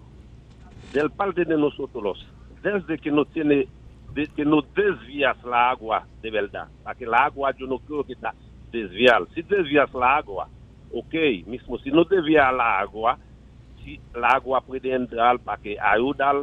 del 0.93 1.11
parte 1.11 1.45
de 1.45 1.57
nosotros, 1.57 2.25
desde 2.63 2.99
que 2.99 3.11
no 3.11 3.25
tiene, 3.25 3.67
de 4.15 4.27
que 4.29 4.45
no 4.45 4.63
desvías 4.63 5.37
la 5.45 5.71
agua 5.71 6.07
de 6.23 6.31
verdad, 6.31 6.69
para 6.85 6.97
que 6.97 7.07
la 7.07 7.25
agua 7.27 7.53
yo 7.59 7.67
no 7.67 7.79
creo 7.81 8.05
que 8.05 8.13
está 8.13 8.33
desviar. 8.71 9.27
Si 9.35 9.43
desvías 9.43 9.93
la 9.93 10.17
agua, 10.17 10.49
ok, 10.93 11.15
mismo 11.47 11.79
si 11.79 11.91
no 11.91 12.05
desvías 12.05 12.53
la 12.55 12.79
agua, 12.79 13.19
si 13.85 14.01
la 14.15 14.29
agua 14.29 14.61
puede 14.61 14.95
entrar 14.95 15.39
para 15.41 15.61
que 15.61 15.77
ayudar 15.79 16.37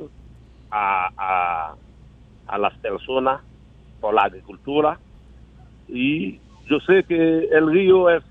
a, 0.75 1.09
a, 1.15 1.75
a 2.47 2.57
las 2.57 2.75
personas 2.79 3.41
por 4.01 4.13
la 4.15 4.23
agricultura. 4.23 4.99
Y 5.87 6.39
yo 6.67 6.79
sé 6.87 7.03
que 7.03 7.45
el 7.51 7.71
río 7.71 8.09
es 8.09 8.23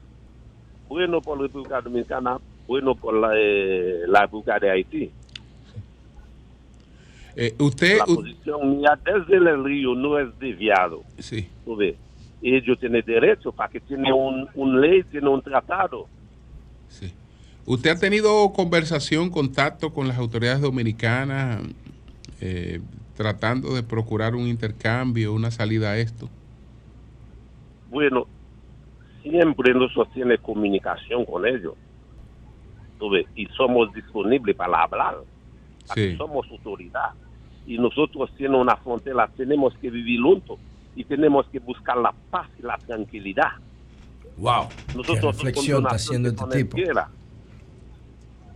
bueno 0.89 1.21
por 1.21 1.39
la 1.39 1.45
República 1.45 1.81
Dominicana, 1.81 2.39
bueno 2.67 2.95
por 2.97 3.15
la, 3.15 3.31
eh, 3.37 4.03
la 4.09 4.23
República 4.23 4.59
de 4.59 4.71
Haití. 4.71 5.11
Eh, 7.37 7.55
usted, 7.59 7.99
la 7.99 8.05
posición 8.05 8.79
mía 8.79 8.99
desde 9.05 9.37
el 9.37 9.65
río 9.65 9.95
no 9.95 10.19
es 10.19 10.39
desviado. 10.39 11.03
Sí. 11.19 11.49
Ves, 11.65 11.95
ellos 12.43 12.79
tienen 12.79 13.05
derecho 13.07 13.53
para 13.53 13.71
que 13.71 13.81
tiene 13.81 14.13
un, 14.13 14.49
un 14.55 14.81
ley, 14.81 15.05
tiene 15.05 15.29
un 15.29 15.41
tratado. 15.41 16.09
¿Usted 17.65 17.91
ha 17.91 17.99
tenido 17.99 18.53
conversación, 18.53 19.31
contacto 19.31 19.95
con 19.95 20.09
las 20.09 20.19
autoridades 20.19 20.61
dominicanas 20.61 21.63
eh, 22.45 22.81
tratando 23.17 23.73
de 23.73 23.85
procurar 23.85 24.35
un 24.35 24.49
intercambio, 24.49 25.33
una 25.33 25.53
salida 25.53 25.93
a 25.93 25.99
esto? 25.99 26.29
Bueno, 27.89 28.27
siempre 29.23 29.73
nosotros 29.73 30.09
tiene 30.13 30.39
comunicación 30.39 31.25
con 31.25 31.47
ellos. 31.47 31.75
¿Tú 32.99 33.11
ves? 33.11 33.27
Y 33.37 33.47
somos 33.57 33.93
disponibles 33.93 34.57
para 34.57 34.83
hablar. 34.83 35.19
Sí. 35.95 36.17
Somos 36.17 36.51
autoridad. 36.51 37.11
Y 37.65 37.79
nosotros 37.79 38.29
siendo 38.37 38.59
una 38.59 38.75
frontera 38.75 39.29
tenemos 39.37 39.73
que 39.77 39.89
vivir 39.89 40.21
juntos 40.21 40.59
y 40.97 41.05
tenemos 41.05 41.47
que 41.47 41.61
buscar 41.61 41.97
la 41.99 42.13
paz 42.29 42.49
y 42.59 42.63
la 42.63 42.77
tranquilidad. 42.79 43.53
Wow. 44.37 44.67
Nosotros 44.97 45.21
Qué 45.21 45.27
reflexión 45.45 45.85
está 45.85 45.95
haciendo 45.95 46.29
este 46.31 46.65
tipo. 46.65 46.77
no 46.77 46.83
en 46.83 46.89
guerra. 46.89 47.09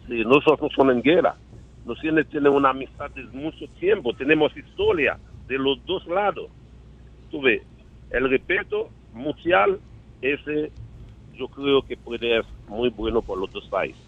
Sí, 0.08 0.24
nosotros 0.24 0.62
no 0.62 0.68
somos 0.70 0.96
en 0.96 1.02
guerra. 1.02 1.36
Nosotros 1.86 2.26
tenemos 2.30 2.58
una 2.58 2.70
amistad 2.70 3.10
de 3.10 3.22
mucho 3.26 3.66
tiempo, 3.78 4.12
tenemos 4.12 4.54
historia 4.56 5.18
de 5.46 5.56
los 5.56 5.78
dos 5.86 6.04
lados. 6.08 6.50
Tú 7.30 7.40
ves, 7.40 7.62
el 8.10 8.28
respeto 8.28 8.90
mutual, 9.14 9.78
ese 10.20 10.72
yo 11.38 11.48
creo 11.48 11.82
que 11.82 11.96
puede 11.96 12.28
ser 12.28 12.44
muy 12.68 12.88
bueno 12.88 13.22
por 13.22 13.38
los 13.38 13.52
dos 13.52 13.66
países. 13.68 14.02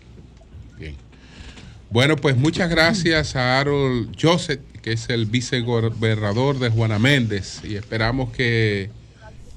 Bueno, 1.90 2.16
pues 2.16 2.36
muchas 2.36 2.68
gracias 2.68 3.34
a 3.34 3.60
Harold 3.60 4.14
Joseph, 4.20 4.60
que 4.82 4.92
es 4.92 5.08
el 5.08 5.24
vicegobernador 5.24 6.58
de 6.58 6.68
Juana 6.68 6.98
Méndez, 6.98 7.62
y 7.64 7.76
esperamos 7.76 8.30
que, 8.30 8.90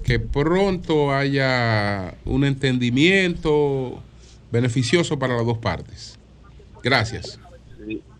que 0.05 0.19
pronto 0.19 1.13
haya 1.13 2.13
un 2.23 2.45
entendimiento 2.45 4.01
beneficioso 4.49 5.19
para 5.19 5.35
las 5.35 5.45
dos 5.45 5.57
partes. 5.57 6.17
Gracias. 6.83 7.37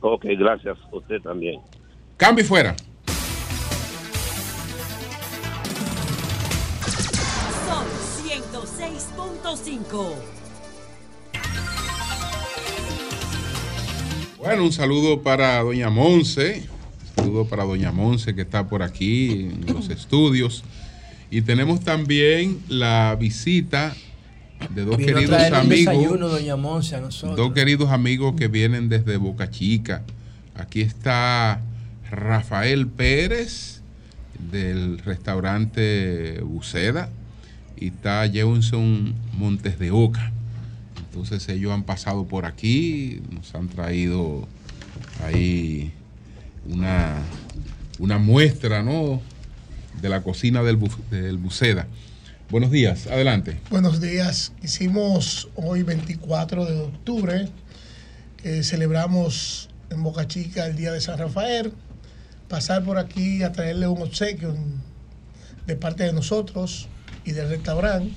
Ok, 0.02 0.26
gracias. 0.38 0.78
Usted 0.92 1.22
también. 1.22 1.62
Cambio 2.18 2.44
y 2.44 2.48
fuera. 2.48 2.76
Sol 7.66 7.86
106.5. 8.26 10.16
Bueno, 14.40 14.64
un 14.64 14.72
saludo 14.72 15.22
para 15.22 15.62
doña 15.62 15.92
Monse, 15.92 16.68
un 17.00 17.24
saludo 17.24 17.46
para 17.46 17.64
doña 17.64 17.92
Monse 17.92 18.34
que 18.34 18.42
está 18.42 18.68
por 18.68 18.82
aquí 18.82 19.52
en 19.52 19.66
los 19.72 19.90
estudios. 19.92 20.64
Y 21.30 21.44
tenemos 21.44 21.82
también 21.82 22.60
la 22.68 23.16
visita 23.20 23.96
de 24.70 24.86
dos 24.86 24.98
Vino 24.98 25.14
queridos 25.14 25.42
amigos. 25.54 25.70
desayuno, 25.96 26.28
doña 26.30 26.56
Monse, 26.56 26.96
a 26.96 27.02
nosotros. 27.02 27.36
Dos 27.38 27.54
queridos 27.54 27.90
amigos 27.90 28.36
que 28.38 28.48
vienen 28.48 28.90
desde 28.90 29.18
Boca 29.18 29.50
Chica. 29.50 30.04
Aquí 30.56 30.82
está 30.82 31.62
Rafael 32.10 32.88
Pérez 32.88 33.82
del 34.52 35.00
restaurante 35.00 36.40
Buceda 36.44 37.10
y 37.78 37.88
está 37.88 38.28
Jefferson 38.30 39.14
Montes 39.34 39.80
de 39.80 39.92
Oca. 39.92 40.32
Entonces 41.10 41.48
ellos 41.50 41.72
han 41.74 41.84
pasado 41.84 42.26
por 42.26 42.46
aquí, 42.46 43.22
nos 43.32 43.54
han 43.56 43.68
traído 43.68 44.48
ahí 45.26 45.92
una, 46.70 47.18
una 48.00 48.18
muestra 48.18 48.82
¿no? 48.84 49.22
de 50.02 50.10
la 50.10 50.22
cocina 50.22 50.64
del, 50.64 50.80
Bu- 50.80 51.10
del 51.10 51.38
Buceda. 51.38 51.88
Buenos 52.52 52.70
días, 52.70 53.08
adelante. 53.08 53.58
Buenos 53.70 54.02
días. 54.02 54.52
Hicimos 54.62 55.48
hoy 55.56 55.84
24 55.84 56.66
de 56.66 56.82
octubre, 56.82 57.48
que 58.36 58.62
celebramos 58.64 59.70
en 59.90 60.04
Boca 60.04 60.28
Chica 60.28 60.66
el 60.66 60.76
Día 60.76 60.92
de 60.92 61.00
San 61.00 61.18
Rafael. 61.18 61.72
Pasar 62.50 62.84
por 62.84 62.98
aquí 62.98 63.42
a 63.44 63.54
traerle 63.54 63.88
un 63.88 64.02
obsequio 64.02 64.54
de 65.66 65.76
parte 65.78 66.04
de 66.04 66.12
nosotros 66.12 66.90
y 67.24 67.32
del 67.32 67.48
restaurante 67.48 68.12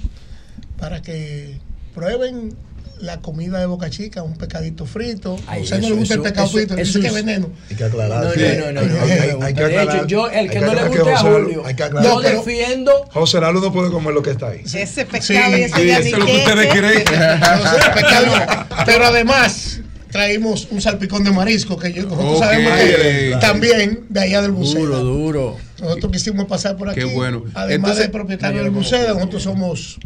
para 0.78 1.00
que 1.00 1.60
prueben 1.94 2.56
la 3.04 3.20
comida 3.20 3.58
de 3.60 3.66
Boca 3.66 3.90
Chica, 3.90 4.22
un 4.22 4.36
pescadito 4.36 4.86
frito. 4.86 5.36
Ay, 5.46 5.60
a 5.60 5.62
usted 5.64 5.76
no 5.78 5.86
eso- 5.86 5.94
le 5.94 5.98
gusta 6.00 6.14
el 6.14 6.20
eso- 6.20 6.22
pescado 6.24 6.46
eso- 6.46 6.56
frito, 6.56 6.74
eso 6.74 6.82
dice 6.84 7.00
que 7.00 7.06
es- 7.06 7.14
veneno. 7.14 7.50
Hay 7.70 7.76
que 7.76 7.84
aclarar. 7.84 8.24
No, 8.24 8.32
sí. 8.32 8.40
no, 8.40 8.72
no, 8.72 8.72
no, 8.72 8.80
Hay- 8.80 8.86
no, 8.88 9.02
hay- 9.02 9.08
no, 9.08 9.14
hay 9.24 9.30
no, 9.32 9.38
que 9.40 9.54
de 9.54 9.78
aclarar. 9.78 9.96
hecho, 9.96 10.06
yo, 10.06 10.28
el 10.30 10.38
Hay 10.38 10.48
que 10.48 10.60
no 10.60 10.74
le 10.74 10.88
guste 10.88 11.10
a 11.12 11.16
Julio, 11.18 11.62
hay 11.66 11.74
que 11.74 11.82
aclarar. 11.84 12.10
yo 12.10 12.20
defiendo. 12.20 12.92
José 13.12 13.40
Lalo 13.40 13.60
no 13.60 13.72
puede 13.72 13.90
comer 13.90 14.14
lo 14.14 14.22
que 14.22 14.30
está 14.30 14.48
ahí. 14.48 14.62
Ese 14.64 15.04
pescado 15.04 15.22
Sí, 15.54 15.60
y 15.60 15.62
ese 15.64 15.76
sí, 15.76 15.90
eso 15.90 16.00
es 16.00 16.18
lo 16.18 16.26
que 16.26 16.36
ustedes 16.38 16.66
creen. 16.72 17.04
Pero 18.86 19.04
además 19.06 19.80
traímos 20.10 20.68
un 20.70 20.80
salpicón 20.80 21.24
de 21.24 21.32
marisco 21.32 21.76
que 21.76 21.92
yo, 21.92 22.02
nosotros 22.04 22.36
Ok. 22.38 22.44
sabemos 22.44 22.72
que 22.78 23.36
también 23.40 24.04
de 24.08 24.20
allá 24.20 24.42
del 24.42 24.52
museo. 24.52 24.80
Duro, 24.86 24.98
duro. 25.00 25.56
Nosotros 25.80 26.12
quisimos 26.12 26.46
pasar 26.46 26.76
por 26.76 26.88
aquí. 26.88 27.00
Qué 27.00 27.06
bueno. 27.06 27.42
Además 27.54 27.70
Entonces- 27.74 27.98
del 27.98 28.10
propietario 28.12 28.62
del 28.62 28.70
museo, 28.70 29.14
nosotros 29.14 29.42
somos 29.42 29.98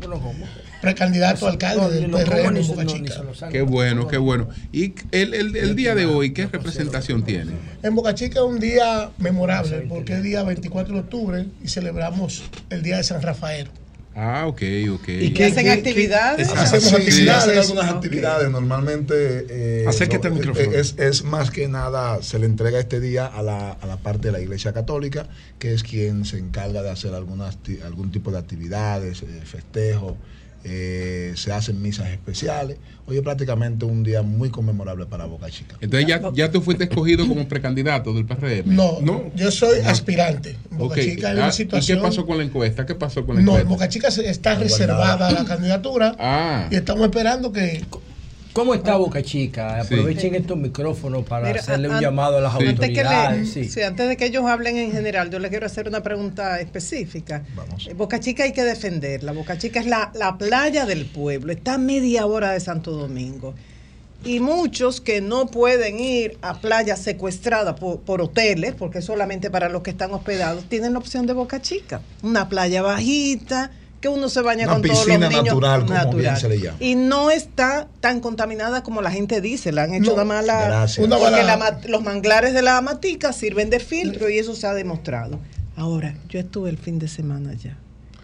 precandidato 0.81 1.47
a 1.47 1.51
alcalde 1.51 1.91
del 2.01 2.11
PRM 2.11 2.57
en 2.57 2.67
Boca 2.67 2.87
Chica. 2.87 3.15
Qué 3.51 3.63
bueno, 3.63 4.07
qué 4.09 4.17
bueno. 4.19 4.49
Y 4.73 4.95
el, 5.13 5.35
el- 5.35 5.57
el 5.57 5.77
día 5.77 5.95
de 5.95 6.07
hoy, 6.07 6.33
¿qué 6.33 6.47
representación 6.47 7.25
tiene? 7.25 7.53
En 7.83 7.95
Boca 7.95 8.15
Chica 8.15 8.41
es 8.41 8.45
un 8.47 8.61
día 8.61 9.11
memorable 9.19 9.87
porque 9.89 10.15
es 10.15 10.23
día 10.23 10.43
24 10.43 10.95
de 10.95 11.01
octubre 11.01 11.47
y 11.63 11.69
celebramos 11.69 12.43
el 12.71 12.83
Día 12.83 12.97
de 12.99 13.05
San 13.05 13.23
Rafael. 13.23 13.69
Ah, 14.21 14.47
ok, 14.49 14.63
ok. 14.95 15.09
¿Y 15.09 15.33
qué- 15.33 15.45
hacen 15.45 15.65
qué- 15.67 15.71
actividades? 15.71 16.49
qué- 16.49 16.59
Hacemos 16.59 16.89
sí, 16.89 16.97
actividades. 16.97 17.43
hacen 17.45 17.59
algunas 17.59 17.85
actividades. 17.95 18.51
Normalmente 18.51 19.47
eh, 19.49 19.85
Acércate 19.87 20.27
al 20.27 20.33
no, 20.35 20.41
micrófono. 20.41 20.73
Es, 20.77 20.97
es 20.99 21.23
más 21.23 21.53
que 21.53 21.69
nada, 21.69 22.21
se 22.23 22.41
le 22.41 22.47
entrega 22.47 22.81
este 22.81 22.99
día 22.99 23.27
a 23.27 23.43
la, 23.45 23.71
a 23.73 23.87
la 23.87 23.97
parte 23.99 24.29
de 24.29 24.33
la 24.33 24.41
Iglesia 24.41 24.73
Católica, 24.73 25.29
que 25.61 25.73
es 25.73 25.85
quien 25.85 26.25
se 26.25 26.39
encarga 26.39 26.83
de 26.83 26.91
hacer 26.91 27.15
algunas, 27.15 27.59
algún 27.85 28.11
tipo 28.11 28.33
de 28.33 28.39
actividades, 28.39 29.23
eh, 29.23 29.27
festejos. 29.45 30.15
Eh, 30.71 31.33
se 31.37 31.51
hacen 31.53 31.81
misas 31.81 32.09
especiales. 32.09 32.77
Hoy 33.07 33.17
es 33.17 33.23
prácticamente 33.23 33.87
un 33.87 34.03
día 34.05 34.21
muy 34.23 34.51
conmemorable 34.51 35.07
para 35.07 35.25
Boca 35.25 35.49
Chica. 35.51 35.77
Entonces 35.81 36.07
ya, 36.07 36.21
ya 36.35 36.51
tú 36.51 36.61
fuiste 36.61 36.85
escogido 36.85 37.27
como 37.27 37.49
precandidato 37.49 38.13
del 38.13 38.27
PRM. 38.27 38.65
No, 38.77 39.33
yo 39.35 39.51
soy 39.51 39.81
aspirante. 39.81 40.57
En 40.71 40.79
Boca 40.79 40.95
Ok. 40.97 41.01
Chica 41.01 41.29
hay 41.31 41.37
Ah, 41.39 41.41
una 41.41 41.49
¿Y 41.49 41.53
situación. 41.53 41.99
qué 41.99 42.03
pasó 42.05 42.27
con 42.27 42.37
la 42.39 42.45
encuesta? 42.45 42.85
¿Qué 42.85 42.95
pasó 42.95 43.25
con 43.25 43.37
la 43.37 43.43
No, 43.43 43.53
en 43.53 43.61
encuesta? 43.63 43.69
Boca 43.71 43.89
Chica 43.89 44.09
está 44.09 44.55
reservada 44.57 45.31
la 45.33 45.45
candidatura 45.47 46.15
Ah. 46.19 46.69
y 46.71 46.75
estamos 46.77 47.05
esperando 47.05 47.51
que. 47.51 47.83
¿Cómo 48.53 48.75
está 48.75 48.97
Boca 48.97 49.23
Chica? 49.23 49.85
Sí. 49.85 49.95
Aprovechen 49.95 50.35
estos 50.35 50.57
micrófonos 50.57 51.25
para 51.25 51.47
Mira, 51.49 51.61
hacerle 51.61 51.89
un 51.89 51.95
an- 51.97 52.01
llamado 52.03 52.39
a 52.39 52.41
las 52.41 52.55
antes 52.55 52.75
que 52.75 52.87
le- 52.93 53.01
autoridades. 53.01 53.51
sí. 53.53 53.65
sí, 53.69 53.83
antes 53.83 54.09
de 54.09 54.17
que 54.17 54.27
ellos 54.27 54.45
hablen 54.47 54.77
en 54.77 54.91
general, 54.91 55.31
yo 55.31 55.39
le 55.39 55.49
quiero 55.49 55.67
hacer 55.67 55.87
una 55.87 56.03
pregunta 56.03 56.59
específica. 56.61 57.45
Eh, 57.87 57.95
Boca 57.95 58.19
Chica 58.19 58.43
hay 58.45 58.53
que 58.53 58.65
defenderla. 58.65 59.33
Boca 59.33 59.59
Chica 59.59 59.79
es 59.79 59.87
la, 59.87 60.11
la 60.15 60.39
playa 60.39 60.87
del 60.87 61.07
pueblo. 61.07 61.53
Está 61.53 61.75
a 61.75 61.79
media 61.79 62.27
hora 62.27 62.51
de 62.53 62.59
Santo 62.61 62.91
Domingo. 62.93 63.55
Y 64.25 64.41
muchos 64.41 65.01
que 65.01 65.21
no 65.21 65.47
pueden 65.47 66.01
ir 66.01 66.39
a 66.43 66.61
playas 66.61 66.99
secuestradas 67.01 67.79
por, 67.79 68.01
por 68.01 68.21
hoteles, 68.21 68.75
porque 68.75 68.99
es 68.99 69.05
solamente 69.05 69.49
para 69.49 69.69
los 69.69 69.83
que 69.83 69.91
están 69.91 70.11
hospedados, 70.13 70.65
tienen 70.69 70.95
la 70.95 70.99
opción 70.99 71.27
de 71.27 71.35
Boca 71.35 71.63
Chica. 71.63 72.01
Una 72.25 72.49
playa 72.49 72.83
bajita, 72.83 73.71
que 74.01 74.09
uno 74.09 74.29
se 74.29 74.41
baña 74.43 74.65
Una 74.65 74.73
con 74.75 74.83
todos 74.83 75.07
los 75.09 75.19
niños. 75.19 75.45
natural, 75.45 75.85
como 75.87 76.13
bien 76.19 76.37
se 76.37 76.49
le 76.49 76.61
llama. 76.61 76.77
Y 76.81 76.95
no 76.95 77.31
está 77.31 77.89
tan 78.01 78.21
contaminada 78.21 78.83
como 78.83 79.03
la 79.03 79.11
gente 79.11 79.41
dice. 79.41 79.73
La 79.73 79.83
han 79.85 79.95
hecho 79.95 80.11
No, 80.11 80.13
nada 80.13 80.25
más 80.25 80.47
la, 80.47 80.65
gracias. 80.67 81.05
Una 81.07 81.17
porque 81.19 81.43
la 81.43 81.57
ma- 81.57 81.79
los 81.89 82.03
manglares 82.03 82.55
de 82.55 82.63
la 82.63 82.81
matica 82.81 83.33
sirven 83.33 83.71
de 83.71 83.81
filtro 83.81 84.29
y 84.31 84.39
eso 84.39 84.55
se 84.55 84.67
ha 84.67 84.75
demostrado. 84.75 85.39
Ahora, 85.77 86.15
yo 86.29 86.39
estuve 86.41 86.71
el 86.71 86.79
fin 86.79 86.99
de 86.99 87.09
semana 87.09 87.51
allá. 87.51 87.77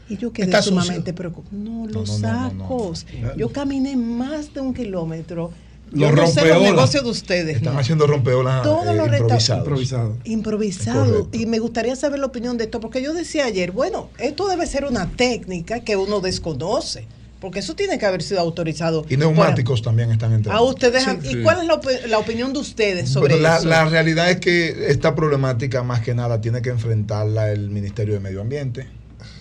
Y 0.09 0.17
yo 0.19 0.33
quedé 0.33 0.61
sumamente 0.63 1.13
preocupada. 1.13 1.57
No, 1.57 1.87
los 1.87 2.21
no, 2.21 2.29
no, 2.29 2.51
no, 2.53 2.61
sacos. 2.61 3.07
no. 3.23 3.37
Yo 3.37 3.51
caminé 3.51 3.97
más 3.97 4.53
de 4.53 4.61
un 4.61 4.75
kilómetro. 4.75 5.51
Los 5.93 6.13
no 6.13 6.27
sé 6.27 6.47
los 6.47 6.63
negocios 6.63 7.05
de 7.05 7.11
ustedes. 7.11 7.57
Están 7.57 7.75
no. 7.75 7.81
haciendo 7.81 8.07
rompeolas 8.07 8.63
Todos 8.63 8.87
eh, 8.87 9.55
improvisados. 9.57 10.17
Improvisado. 10.25 11.29
Y 11.33 11.47
me 11.47 11.59
gustaría 11.59 11.95
saber 11.97 12.19
la 12.19 12.27
opinión 12.27 12.57
de 12.59 12.65
esto, 12.65 12.81
porque 12.81 13.03
yo 13.03 13.15
decía 13.15 13.45
ayer, 13.47 13.71
bueno, 13.73 14.09
esto 14.19 14.49
debe 14.49 14.67
ser 14.67 14.85
una 14.85 15.09
técnica 15.11 15.81
que 15.81 15.97
uno 15.97 16.21
desconoce, 16.21 17.07
porque 17.41 17.61
eso 17.61 17.75
tiene 17.75 17.99
que 17.99 18.07
haber 18.07 18.23
sido 18.23 18.41
autorizado. 18.41 19.05
Y 19.09 19.17
neumáticos 19.17 19.83
también 19.83 20.11
están 20.11 20.33
entre 20.33 20.53
A 20.53 20.61
ustedes, 20.63 21.05
Sí, 21.05 21.11
¿y 21.23 21.33
sí. 21.35 21.43
cuál 21.43 21.61
es 21.61 21.67
la, 21.67 21.81
la 22.09 22.19
opinión 22.19 22.53
de 22.53 22.59
ustedes 22.59 23.09
sobre 23.11 23.35
Pero 23.35 23.43
la, 23.43 23.59
eso? 23.59 23.69
la 23.69 23.85
realidad 23.85 24.31
es 24.31 24.41
que 24.41 24.87
esta 24.89 25.15
problemática 25.15 25.83
más 25.83 26.01
que 26.01 26.15
nada 26.15 26.41
tiene 26.41 26.61
que 26.63 26.71
enfrentarla 26.71 27.53
el 27.53 27.71
Ministerio 27.71 28.15
de 28.15 28.21
Medio 28.21 28.41
Ambiente 28.41 28.89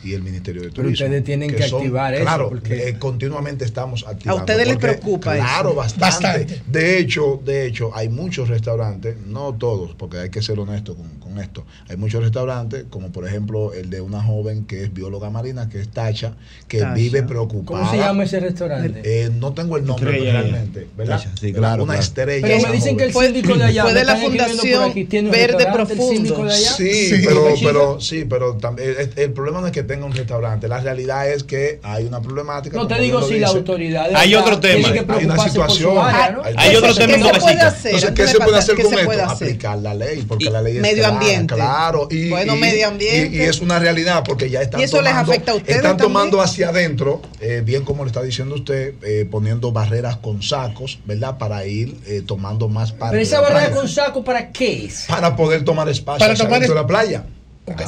y 0.03 0.13
el 0.13 0.21
Ministerio 0.23 0.61
de 0.61 0.69
Pero 0.69 0.83
Turismo. 0.83 1.05
ustedes 1.05 1.23
tienen 1.23 1.53
que 1.55 1.63
son- 1.67 1.79
activar 1.81 2.13
eso, 2.13 2.23
Claro, 2.23 2.49
porque- 2.49 2.89
eh, 2.89 2.99
continuamente 2.99 3.65
estamos 3.65 4.05
activando. 4.07 4.41
ustedes 4.43 4.67
les 4.67 4.77
preocupa 4.77 5.35
Claro, 5.35 5.69
eso? 5.69 5.75
bastante. 5.77 6.05
Bastante. 6.27 6.61
De 6.67 6.97
hecho, 6.99 7.41
de 7.45 7.65
hecho, 7.67 7.95
hay 7.95 8.09
muchos 8.09 8.49
restaurantes, 8.49 9.15
no 9.27 9.53
todos, 9.53 9.93
porque 9.95 10.17
hay 10.17 10.29
que 10.29 10.41
ser 10.41 10.59
honesto 10.59 10.95
con, 10.95 11.07
con 11.33 11.41
esto. 11.43 11.65
Hay 11.89 11.97
muchos 11.97 12.21
restaurantes, 12.23 12.85
como 12.89 13.11
por 13.11 13.27
ejemplo 13.27 13.73
el 13.73 13.89
de 13.89 14.01
una 14.01 14.21
joven 14.21 14.65
que 14.65 14.83
es 14.83 14.93
bióloga 14.93 15.29
marina, 15.29 15.69
que 15.69 15.79
es 15.81 15.89
Tacha, 15.89 16.33
que 16.67 16.79
Tacha. 16.79 16.93
vive 16.93 17.23
preocupada. 17.23 17.79
¿Cómo 17.81 17.91
se 17.91 17.97
llama 17.97 18.23
ese 18.23 18.39
restaurante? 18.39 19.01
Eh, 19.03 19.29
no 19.39 19.53
tengo 19.53 19.77
el 19.77 19.85
nombre 19.85 20.11
Estrella. 20.11 20.41
realmente, 20.41 20.87
¿verdad? 20.97 21.17
Tacha, 21.17 21.31
sí, 21.39 21.49
Una 21.51 21.57
claro, 21.59 21.85
claro. 21.85 21.99
estrella. 22.01 22.47
Pero 22.47 22.67
me 22.67 22.73
dicen 22.75 22.97
que 22.97 23.03
el 23.05 23.13
síndico 23.13 23.55
de 23.55 23.63
allá, 23.63 23.83
Fue 23.83 23.93
de 23.93 24.03
la 24.05 24.15
Fundación 24.17 24.83
aquí, 24.91 25.03
Verde 25.03 25.67
Profundo. 25.73 26.45
de 26.45 26.53
allá. 26.53 26.71
Sí, 26.73 26.93
Sí. 27.07 27.21
pero, 27.25 27.45
pero, 27.63 28.01
sí, 28.01 28.25
pero 28.29 28.55
también 28.57 28.95
el, 28.99 29.09
el 29.15 29.31
problema 29.33 29.61
no 29.61 29.67
es 29.67 29.73
que 29.73 29.83
tenga 29.83 30.05
un 30.05 30.13
restaurante. 30.13 30.67
La 30.67 30.79
realidad 30.79 31.29
es 31.29 31.43
que 31.43 31.79
hay 31.83 32.05
una 32.05 32.21
problemática. 32.21 32.77
No 32.77 32.87
te 32.87 32.99
digo 32.99 33.21
si 33.21 33.39
la 33.39 33.47
autoridad 33.47 34.09
Hay 34.15 34.35
otro 34.35 34.59
tema. 34.59 34.89
Hay 34.89 35.25
una 35.25 35.37
situación. 35.39 35.97
área, 35.97 36.31
¿no? 36.31 36.41
Hay 36.55 36.75
otro 36.75 36.93
tema 36.95 37.13
¿Qué 37.13 37.33
se 37.33 37.39
puede 37.39 37.61
hacer? 37.61 37.93
Entonces, 37.93 38.09
antes 38.09 38.13
¿qué 38.15 38.21
de 38.23 38.27
se 38.27 38.37
puede 38.37 38.51
con 38.51 38.61
se 38.65 39.01
esto? 39.01 39.31
hacer? 39.31 39.47
Aplicar 39.47 39.77
la 39.79 39.93
ley, 39.93 40.23
porque 40.27 40.49
la 40.49 40.61
ley 40.61 40.75
es 40.77 40.81
Medio 40.81 41.03
clara, 41.03 41.19
ambiente. 41.23 41.55
Claro. 41.55 42.07
Y, 42.11 42.29
Bueno, 42.29 42.55
y- 42.55 42.59
medio 42.59 42.87
ambiente. 42.87 43.35
Y, 43.37 43.39
y 43.39 43.43
es 43.43 43.59
una 43.61 43.79
realidad, 43.79 44.23
porque 44.25 44.49
ya 44.49 44.61
están 44.61 44.79
¿Y 44.81 44.83
eso 44.83 45.01
les 45.01 45.11
tomando, 45.11 45.31
afecta 45.31 45.51
a 45.51 45.55
ustedes 45.55 45.75
Están 45.77 45.97
tomando 45.97 46.37
también? 46.37 46.45
hacia 46.49 46.69
adentro, 46.69 47.21
eh, 47.41 47.61
bien 47.65 47.83
como 47.83 48.03
le 48.03 48.07
está 48.09 48.21
diciendo 48.21 48.55
usted, 48.55 48.93
eh, 49.03 49.27
poniendo 49.29 49.71
barreras 49.71 50.17
con 50.17 50.41
sacos, 50.43 50.99
¿verdad? 51.05 51.37
Para 51.37 51.65
ir 51.65 51.95
eh, 52.07 52.21
tomando 52.25 52.69
más 52.69 52.91
parte. 52.91 53.11
Pero 53.13 53.23
esa 53.23 53.41
barrera 53.41 53.59
playa. 53.67 53.75
con 53.75 53.87
saco, 53.89 54.23
¿para 54.23 54.51
qué 54.51 54.85
es? 54.85 55.05
Para 55.07 55.35
poder 55.35 55.63
tomar 55.63 55.89
espacio 55.89 56.19
Para 56.19 56.35
tomar 56.35 56.59
dentro 56.59 56.65
es- 56.65 56.69
de 56.75 56.81
la 56.81 56.87
playa. 56.87 57.25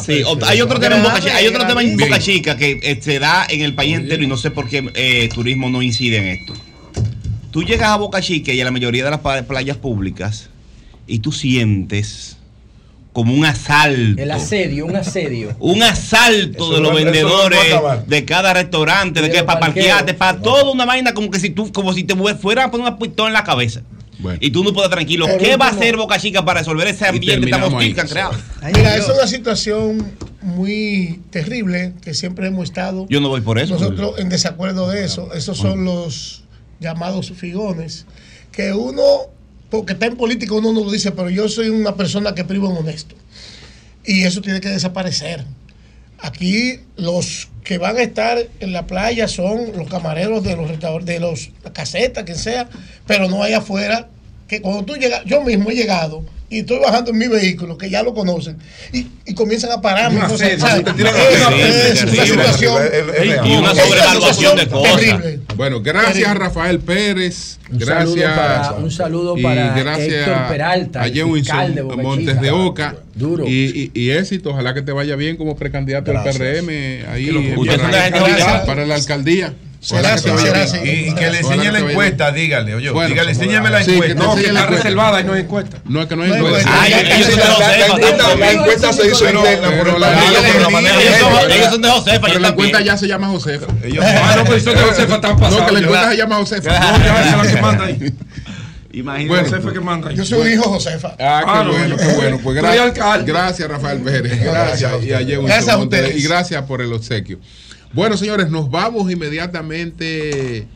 Sí, 0.05 0.23
o- 0.23 0.37
hay 0.45 0.61
otro 0.61 0.79
tema 0.79 0.95
en 0.95 1.03
Boca 1.03 1.19
Chica, 1.19 1.35
hay 1.35 1.47
otro 1.47 1.67
tema 1.67 1.81
en 1.83 1.97
Boca 1.97 2.17
Chica 2.19 2.55
que 2.55 2.97
se 3.01 3.19
da 3.19 3.45
en 3.49 3.59
el 3.61 3.75
país 3.75 3.97
entero 3.97 4.23
y 4.23 4.27
no 4.27 4.37
sé 4.37 4.49
por 4.49 4.69
qué 4.69 4.89
eh, 4.95 5.27
turismo 5.33 5.69
no 5.69 5.81
incide 5.81 6.17
en 6.17 6.27
esto. 6.39 6.53
Tú 7.51 7.61
llegas 7.63 7.89
a 7.89 7.97
Boca 7.97 8.21
Chica 8.21 8.53
y 8.53 8.61
a 8.61 8.65
la 8.65 8.71
mayoría 8.71 9.03
de 9.03 9.11
las 9.11 9.19
playas 9.45 9.75
públicas 9.75 10.49
y 11.07 11.19
tú 11.19 11.31
sientes 11.33 12.37
como 13.15 13.33
un 13.33 13.45
asalto. 13.45 14.21
El 14.21 14.29
asedio, 14.29 14.85
un 14.85 14.97
asedio. 14.97 15.55
Un 15.59 15.81
asalto 15.81 16.65
Eso 16.65 16.73
de 16.73 16.81
los 16.81 16.91
eso 16.91 17.05
va 17.05 17.11
vendedores 17.11 18.07
de 18.07 18.25
cada 18.25 18.53
restaurante, 18.53 19.21
de 19.21 19.29
De 19.29 19.33
que 19.33 19.43
para 19.45 19.61
parquearte, 19.61 20.13
para 20.13 20.41
toda 20.41 20.69
una 20.69 20.83
vaina 20.83 21.13
como 21.13 21.31
que 21.31 21.39
si 21.39 21.49
tú, 21.49 21.71
como 21.71 21.93
si 21.93 22.03
te 22.03 22.13
fueran 22.35 22.67
a 22.67 22.71
poner 22.71 22.87
una 22.87 22.99
pistola 22.99 23.29
en 23.29 23.33
la 23.33 23.45
cabeza. 23.45 23.83
Y 24.41 24.49
tú 24.49 24.65
no 24.65 24.73
puedes 24.73 24.91
tranquilo. 24.91 25.27
¿Qué 25.39 25.55
va 25.55 25.67
a 25.67 25.69
hacer 25.69 25.95
Boca 25.95 26.19
Chica 26.19 26.43
para 26.43 26.59
resolver 26.59 26.87
ese 26.89 27.07
ambiente 27.07 27.49
tan 27.49 27.63
hostil 27.63 27.95
que 27.95 28.01
han 28.01 28.07
creado? 28.09 28.33
Mira, 28.75 28.97
es 28.97 29.07
una 29.07 29.27
situación 29.27 30.11
muy 30.41 31.21
terrible 31.29 31.93
que 32.01 32.13
siempre 32.13 32.47
hemos 32.47 32.65
estado. 32.65 33.07
Yo 33.09 33.21
no 33.21 33.29
voy 33.29 33.39
por 33.39 33.59
eso. 33.59 33.75
Nosotros 33.75 34.19
en 34.19 34.27
desacuerdo 34.27 34.89
de 34.89 35.05
eso. 35.05 35.33
Esos 35.33 35.57
son 35.57 35.85
los 35.85 36.43
llamados 36.81 37.31
figones. 37.31 38.07
Que 38.51 38.73
uno, 38.73 39.03
porque 39.77 39.93
está 39.93 40.06
en 40.06 40.15
política, 40.15 40.53
uno 40.53 40.72
no 40.72 40.84
lo 40.84 40.91
dice, 40.91 41.11
pero 41.11 41.30
yo 41.30 41.47
soy 41.49 41.69
una 41.69 41.95
persona 41.95 42.34
que 42.34 42.43
privo 42.43 42.69
en 42.69 42.77
honesto. 42.77 43.15
Y 44.06 44.23
eso 44.23 44.41
tiene 44.41 44.61
que 44.61 44.69
desaparecer. 44.69 45.43
Aquí 46.19 46.80
los 46.95 47.49
que 47.64 47.77
van 47.77 47.97
a 47.97 48.02
estar 48.02 48.38
en 48.60 48.72
la 48.72 48.88
playa 48.88 49.27
son 49.27 49.76
los 49.76 49.89
camareros 49.89 50.43
de 50.43 50.56
los 50.56 50.69
restaurantes, 50.69 51.15
de 51.15 51.19
los 51.19 51.52
casetas, 51.73 52.23
quien 52.23 52.38
sea, 52.38 52.69
pero 53.06 53.27
no 53.30 53.43
hay 53.43 53.53
afuera. 53.53 54.07
Que 54.47 54.61
cuando 54.61 54.85
tú 54.85 54.95
llegas, 54.95 55.23
yo 55.26 55.41
mismo 55.41 55.72
he 55.72 55.76
llegado 55.76 56.23
y 56.49 56.59
estoy 56.59 56.80
bajando 56.80 57.11
en 57.11 57.17
mi 57.17 57.27
vehículo, 57.27 57.77
que 57.77 57.89
ya 57.89 58.03
lo 58.03 58.13
conocen, 58.13 58.57
y, 58.93 59.07
y 59.26 59.34
comienzan 59.34 59.72
a 59.72 59.81
pararme. 59.81 60.17
Una 60.17 60.27
cosas, 60.27 60.47
sed, 60.49 60.59
¿sabes? 60.59 60.85
te 60.85 60.93
tiran 60.93 61.13
Es 61.17 62.03
una- 62.03 62.26
situación- 62.26 62.81
y 63.45 63.55
una 63.55 63.73
sobrevaluación 63.76 64.57
de 64.57 64.67
cosas. 64.67 64.95
Terrible. 64.97 65.39
Bueno, 65.55 65.81
gracias 65.81 66.13
Terrible. 66.13 66.30
a 66.31 66.34
Rafael 66.35 66.80
Pérez. 66.80 67.57
Un 67.72 67.80
gracias. 67.80 67.97
saludo 68.09 68.23
para- 68.35 68.72
un 68.73 68.91
saludo 68.91 69.38
y 69.38 69.43
para 69.43 69.73
gracias 69.76 70.27
Héctor 70.27 70.47
Peralta, 70.49 71.01
a 71.03 71.09
Jewinson 71.09 71.76
Montes 72.01 72.39
de 72.41 72.51
Oca. 72.51 72.95
Duro. 73.15 73.45
Y, 73.47 73.91
y, 73.93 73.99
y 73.99 74.11
éxito. 74.11 74.49
Ojalá 74.51 74.73
que 74.73 74.81
te 74.81 74.91
vaya 74.91 75.15
bien 75.15 75.38
como 75.38 75.55
precandidato 75.55 76.11
Gracias. 76.11 76.35
al 76.35 76.41
PRM. 76.41 76.69
Ahí 77.11 77.55
para, 77.65 78.65
para 78.65 78.85
la 78.85 78.95
alcaldía. 78.95 79.53
Será 79.85 80.15
que 80.15 80.37
será. 80.37 80.65
Y, 80.83 80.89
y 81.09 81.13
que 81.13 81.29
le 81.29 81.37
enseñe 81.39 81.61
que 81.61 81.71
la 81.71 81.79
encuesta, 81.79 82.31
dígale, 82.31 82.73
oye, 82.75 82.89
Bueno, 82.89 83.09
dígale, 83.09 83.31
enséñame 83.31 83.69
la 83.69 83.83
sí, 83.83 83.91
que 83.99 84.11
encuesta. 84.11 84.23
enseñe 84.23 84.51
la 84.53 84.61
encuesta. 84.61 84.83
reservada 84.83 85.21
y 85.21 85.23
no 85.25 85.33
hay 85.33 85.41
encuesta. 85.41 85.77
No, 85.85 86.01
es 86.01 86.07
que 86.07 86.15
no 86.15 86.23
hay 86.23 86.29
No 86.29 86.35
encuesta. 86.37 86.69
La- 86.71 88.51
encuesta- 88.51 88.93
se 88.93 89.07
hizo 89.07 89.25
maneja 90.71 90.95
ellos 91.01 91.69
son- 91.69 91.81
de 91.81 91.89
Josefa, 91.89 92.27
Pero 92.27 92.39
la 92.39 92.47
encuesta 92.49 92.81
ya 92.81 92.97
se 92.97 93.07
llama 93.07 93.27
Josefa. 93.27 93.67
Ah, 94.01 94.33
no, 94.37 94.43
pero 94.43 94.55
eso 94.55 94.71
de 94.71 94.77
Josefa 94.81 95.15
está 95.15 95.35
pasado. 95.35 95.59
No, 95.61 95.65
que 95.67 95.73
la 95.73 95.79
encuesta 95.79 96.09
se 96.11 96.17
llama 96.17 96.35
Josefa. 96.37 96.79
No, 97.05 97.19
es 97.19 97.47
la 97.47 97.53
que 97.55 97.61
manda 97.61 97.85
ahí. 97.85 98.13
Imagínate. 98.93 99.27
Bueno. 99.27 99.49
Josefa 99.49 99.73
que 99.73 99.79
manda. 99.81 100.11
Yo 100.13 100.25
soy 100.25 100.41
un 100.41 100.51
hijo 100.53 100.63
Josefa. 100.63 101.09
Ah, 101.19 101.41
qué 101.43 101.51
Ah, 101.51 101.63
no, 101.65 101.71
bueno, 101.73 101.97
qué 101.97 102.07
bueno. 102.15 102.39
Pues 102.41 102.55
gracias, 102.55 103.25
gracias 103.25 103.69
Rafael 103.69 103.99
Pérez. 103.99 104.41
Gracias. 104.41 105.03
Y 105.03 105.11
a 105.13 105.19
Gracias 105.19 105.69
a 105.69 105.77
ustedes. 105.77 106.15
Y 106.17 106.23
gracias 106.23 106.63
por 106.63 106.81
el 106.81 106.91
obsequio. 106.93 107.39
Bueno, 107.95 108.17
señores, 108.17 108.49
nos 108.49 108.69
vamos 108.69 109.09
inmediatamente 109.09 110.67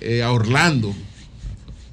eh, 0.00 0.22
a 0.24 0.32
Orlando. 0.32 0.92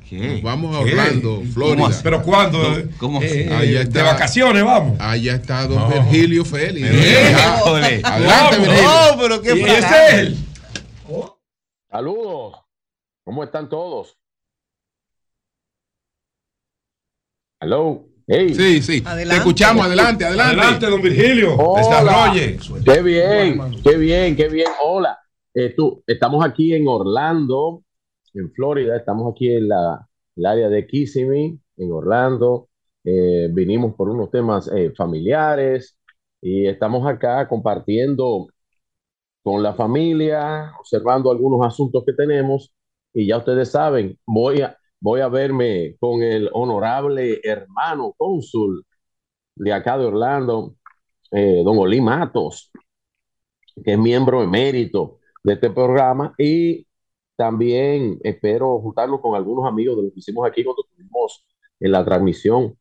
Nos 0.09 0.41
vamos 0.41 0.75
a. 0.75 0.79
Orlando, 0.79 1.35
¿Cómo 1.35 1.51
Florida. 1.53 1.99
Pero 2.01 2.23
cuando 2.23 2.59
¿Cómo 2.97 3.21
eh? 3.21 3.47
Allá 3.53 3.83
de 3.83 4.01
vacaciones 4.01 4.63
vamos. 4.63 4.99
Allá 4.99 5.35
está 5.35 5.67
don 5.67 5.77
No. 5.77 5.87
Virgilio 5.87 6.43
Félix. 6.43 6.87
Eh. 6.89 7.35
Adelante, 8.03 8.57
No, 8.57 8.63
Virgilio. 8.63 8.83
No, 8.83 9.17
pero 9.19 9.41
qué 9.43 9.55
Y 9.55 9.61
ese 9.61 9.77
es 9.77 10.13
él. 10.13 10.37
Saludos. 11.91 12.55
¿Cómo 13.23 13.43
están 13.43 13.69
todos? 13.69 14.17
Hello. 17.59 18.10
Hey. 18.27 18.53
Sí, 18.53 18.81
sí. 18.81 19.03
Adelante. 19.05 19.35
Te 19.35 19.37
escuchamos. 19.37 19.85
Adelante, 19.85 20.25
adelante. 20.25 20.61
Adelante, 20.61 20.85
don 20.87 21.01
Virgilio. 21.01 21.55
Hola. 21.57 21.81
Desarrolle. 21.81 22.59
Qué 22.85 23.01
bien, 23.01 23.81
qué 23.83 23.97
bien, 23.97 24.35
qué 24.35 24.47
bien. 24.47 24.67
Hola. 24.83 25.17
Eh, 25.53 25.73
tú, 25.75 26.03
estamos 26.07 26.45
aquí 26.45 26.73
en 26.73 26.87
Orlando, 26.87 27.83
en 28.33 28.51
Florida. 28.51 28.95
Estamos 28.95 29.31
aquí 29.31 29.51
en 29.51 29.69
la, 29.69 30.07
el 30.35 30.45
área 30.45 30.69
de 30.69 30.87
Kissimmee, 30.87 31.59
en 31.77 31.91
Orlando. 31.91 32.69
Eh, 33.03 33.49
vinimos 33.51 33.95
por 33.95 34.09
unos 34.09 34.29
temas 34.29 34.69
eh, 34.73 34.93
familiares 34.95 35.97
y 36.39 36.67
estamos 36.67 37.07
acá 37.07 37.47
compartiendo 37.47 38.47
con 39.43 39.63
la 39.63 39.73
familia, 39.73 40.71
observando 40.79 41.31
algunos 41.31 41.65
asuntos 41.65 42.03
que 42.05 42.13
tenemos. 42.13 42.71
Y 43.13 43.27
ya 43.27 43.37
ustedes 43.37 43.71
saben, 43.71 44.17
voy 44.25 44.61
a, 44.61 44.77
voy 45.01 45.21
a 45.21 45.27
verme 45.27 45.97
con 45.99 46.21
el 46.23 46.49
honorable 46.53 47.41
hermano 47.43 48.13
cónsul 48.17 48.85
de 49.55 49.73
acá 49.73 49.97
de 49.97 50.05
Orlando, 50.05 50.75
eh, 51.31 51.61
don 51.65 51.77
Olí 51.79 51.99
Matos, 51.99 52.71
que 53.83 53.93
es 53.93 53.99
miembro 53.99 54.43
emérito 54.43 55.19
de 55.43 55.53
este 55.53 55.71
programa, 55.71 56.33
y 56.37 56.87
también 57.35 58.19
espero 58.23 58.79
juntarnos 58.79 59.19
con 59.21 59.35
algunos 59.35 59.67
amigos 59.67 59.97
de 59.97 60.03
lo 60.03 60.13
que 60.13 60.19
hicimos 60.19 60.47
aquí 60.47 60.63
cuando 60.63 60.83
estuvimos 60.83 61.45
en 61.79 61.91
la 61.91 62.05
transmisión 62.05 62.77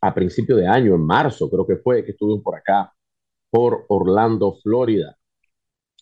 a 0.00 0.12
principio 0.12 0.56
de 0.56 0.66
año, 0.66 0.96
en 0.96 1.06
marzo, 1.06 1.48
creo 1.48 1.64
que 1.64 1.76
fue, 1.76 2.04
que 2.04 2.10
estuvimos 2.10 2.42
por 2.42 2.56
acá, 2.56 2.92
por 3.50 3.86
Orlando, 3.88 4.56
Florida. 4.62 5.16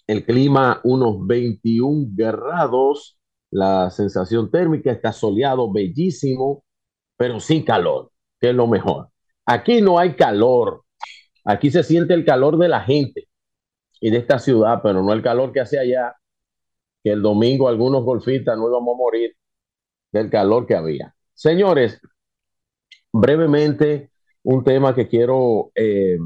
El 0.07 0.25
clima, 0.25 0.81
unos 0.85 1.27
21 1.27 2.07
grados, 2.15 3.20
la 3.51 3.91
sensación 3.91 4.51
térmica 4.51 4.93
está 4.93 5.13
soleado, 5.13 5.71
bellísimo, 5.73 6.65
pero 7.17 7.41
sin 7.41 7.65
calor, 7.65 8.13
que 8.41 8.51
es 8.51 8.55
lo 8.55 8.67
mejor. 8.67 9.09
Aquí 9.45 9.81
no 9.81 9.99
hay 9.99 10.15
calor, 10.15 10.85
aquí 11.45 11.71
se 11.71 11.83
siente 11.83 12.15
el 12.15 12.25
calor 12.25 12.59
de 12.59 12.69
la 12.69 12.81
gente 12.83 13.29
y 14.01 14.11
de 14.11 14.19
esta 14.19 14.39
ciudad, 14.39 14.81
pero 14.83 15.03
no 15.03 15.13
el 15.13 15.23
calor 15.23 15.53
que 15.53 15.61
hace 15.61 15.79
allá, 15.79 16.15
que 17.03 17.11
el 17.13 17.23
domingo 17.23 17.69
algunos 17.69 18.05
golfistas 18.05 18.57
no 18.57 18.69
íbamos 18.69 18.95
a 18.95 18.99
morir 18.99 19.37
del 20.13 20.31
calor 20.31 20.67
que 20.67 20.75
había. 20.75 21.15
Señores, 21.35 22.01
brevemente, 23.13 24.11
un 24.43 24.65
tema 24.65 24.95
que 24.95 25.09
quiero 25.09 25.73
eh, 25.75 26.19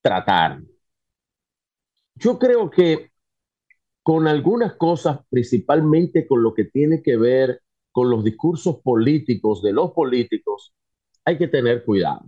tratar. 0.00 0.60
Yo 2.14 2.38
creo 2.38 2.70
que 2.70 3.10
con 4.06 4.28
algunas 4.28 4.74
cosas, 4.76 5.18
principalmente 5.30 6.28
con 6.28 6.40
lo 6.40 6.54
que 6.54 6.66
tiene 6.66 7.02
que 7.02 7.16
ver 7.16 7.62
con 7.90 8.08
los 8.08 8.22
discursos 8.22 8.76
políticos 8.80 9.62
de 9.62 9.72
los 9.72 9.90
políticos, 9.94 10.72
hay 11.24 11.36
que 11.36 11.48
tener 11.48 11.84
cuidado. 11.84 12.24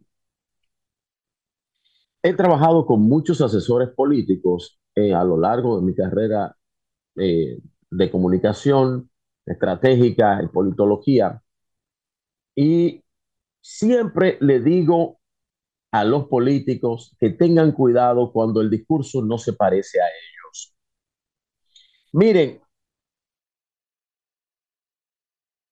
He 2.21 2.35
trabajado 2.35 2.85
con 2.85 3.03
muchos 3.03 3.41
asesores 3.41 3.91
políticos 3.91 4.81
eh, 4.97 5.15
a 5.15 5.23
lo 5.23 5.39
largo 5.39 5.79
de 5.79 5.87
mi 5.87 5.95
carrera 5.95 6.57
eh, 7.15 7.61
de 7.91 8.11
comunicación 8.11 9.09
estratégica 9.47 10.43
y 10.43 10.49
politología 10.49 11.41
y 12.57 13.05
siempre 13.61 14.37
le 14.41 14.59
digo 14.61 15.21
a 15.93 16.05
los 16.05 16.27
políticos 16.27 17.17
que 17.21 17.31
tengan 17.31 17.71
cuidado 17.71 18.33
cuando 18.33 18.63
el 18.63 18.71
discurso 18.71 19.23
no 19.23 19.39
se 19.39 19.53
parece 19.53 20.01
a 20.01 20.07
ellos. 20.07 20.38
Miren, 22.13 22.61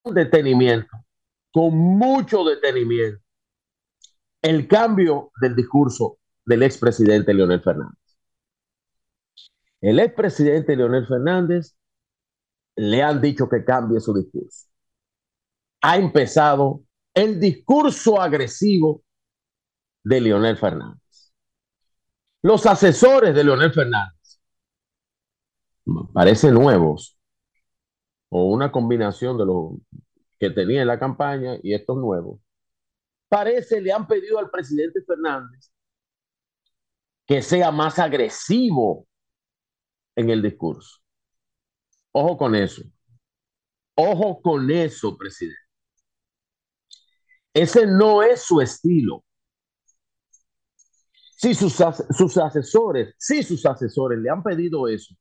con 0.02 0.14
detenimiento, 0.14 0.88
con 1.52 1.76
mucho 1.76 2.44
detenimiento, 2.44 3.22
el 4.42 4.68
cambio 4.68 5.32
del 5.40 5.56
discurso 5.56 6.18
del 6.44 6.62
expresidente 6.62 7.34
Leonel 7.34 7.62
Fernández. 7.62 7.98
El 9.80 9.98
expresidente 10.00 10.76
Leonel 10.76 11.06
Fernández 11.06 11.76
le 12.76 13.02
han 13.02 13.20
dicho 13.20 13.48
que 13.48 13.64
cambie 13.64 14.00
su 14.00 14.14
discurso. 14.14 14.68
Ha 15.82 15.96
empezado 15.96 16.82
el 17.14 17.40
discurso 17.40 18.20
agresivo 18.20 19.02
de 20.04 20.20
Leonel 20.20 20.56
Fernández. 20.56 21.32
Los 22.42 22.66
asesores 22.66 23.34
de 23.34 23.42
Leonel 23.42 23.72
Fernández 23.72 24.15
parecen 26.12 26.54
nuevos 26.54 27.18
o 28.28 28.44
una 28.44 28.72
combinación 28.72 29.38
de 29.38 29.46
los 29.46 29.72
que 30.38 30.50
tenía 30.50 30.82
en 30.82 30.88
la 30.88 30.98
campaña 30.98 31.56
y 31.62 31.74
estos 31.74 31.96
nuevos. 31.96 32.40
Parece 33.28 33.80
le 33.80 33.92
han 33.92 34.06
pedido 34.06 34.38
al 34.38 34.50
presidente 34.50 35.02
Fernández 35.02 35.70
que 37.26 37.42
sea 37.42 37.70
más 37.72 37.98
agresivo 37.98 39.06
en 40.14 40.30
el 40.30 40.42
discurso. 40.42 40.98
Ojo 42.12 42.36
con 42.36 42.54
eso. 42.54 42.82
Ojo 43.96 44.40
con 44.40 44.70
eso, 44.70 45.16
presidente. 45.16 45.58
Ese 47.52 47.86
no 47.86 48.22
es 48.22 48.42
su 48.42 48.60
estilo. 48.60 49.24
Si 51.38 51.54
sus, 51.54 51.74
sus 52.16 52.36
asesores, 52.38 53.14
si 53.18 53.42
sus 53.42 53.64
asesores 53.66 54.18
le 54.18 54.30
han 54.30 54.42
pedido 54.42 54.88
eso, 54.88 55.14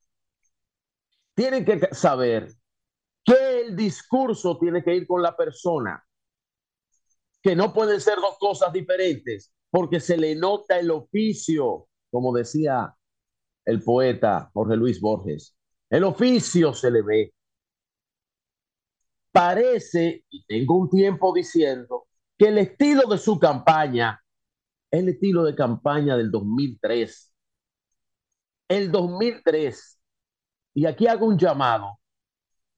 tienen 1.36 1.66
que 1.66 1.80
saber 1.91 2.52
que 3.24 3.62
el 3.62 3.76
discurso 3.76 4.57
tiene 4.57 4.84
que 4.84 4.95
ir 4.95 5.06
con 5.06 5.22
la 5.22 5.36
persona, 5.36 6.03
que 7.41 7.56
no 7.56 7.74
pueden 7.74 8.02
ser 8.02 8.18
dos 8.18 8.38
cosas 8.40 8.74
diferentes, 8.74 9.53
porque 9.70 9.99
se 9.99 10.18
le 10.18 10.36
nota 10.36 10.80
el 10.80 10.90
oficio, 10.91 11.88
como 12.10 12.34
decía 12.34 12.95
el 13.66 13.84
poeta 13.84 14.49
Jorge 14.53 14.76
Luis 14.76 14.99
Borges. 14.99 15.56
El 15.90 16.03
oficio 16.03 16.74
se 16.74 16.90
le 16.90 17.02
ve. 17.02 17.34
Parece, 19.32 20.24
y 20.30 20.45
tengo 20.45 20.78
un 20.78 20.90
tiempo 20.90 21.34
diciendo, 21.34 22.07
que 22.38 22.48
el 22.48 22.57
estilo 22.57 23.07
de 23.10 23.18
su 23.18 23.38
campaña 23.38 24.22
el 24.91 25.10
estilo 25.10 25.44
de 25.44 25.56
campaña 25.56 26.16
del 26.18 26.32
2003. 26.32 27.34
El 28.68 28.91
2003. 28.91 29.94
Y 30.76 30.85
aquí 30.85 31.07
hago 31.07 31.26
un 31.26 31.39
llamado 31.39 31.99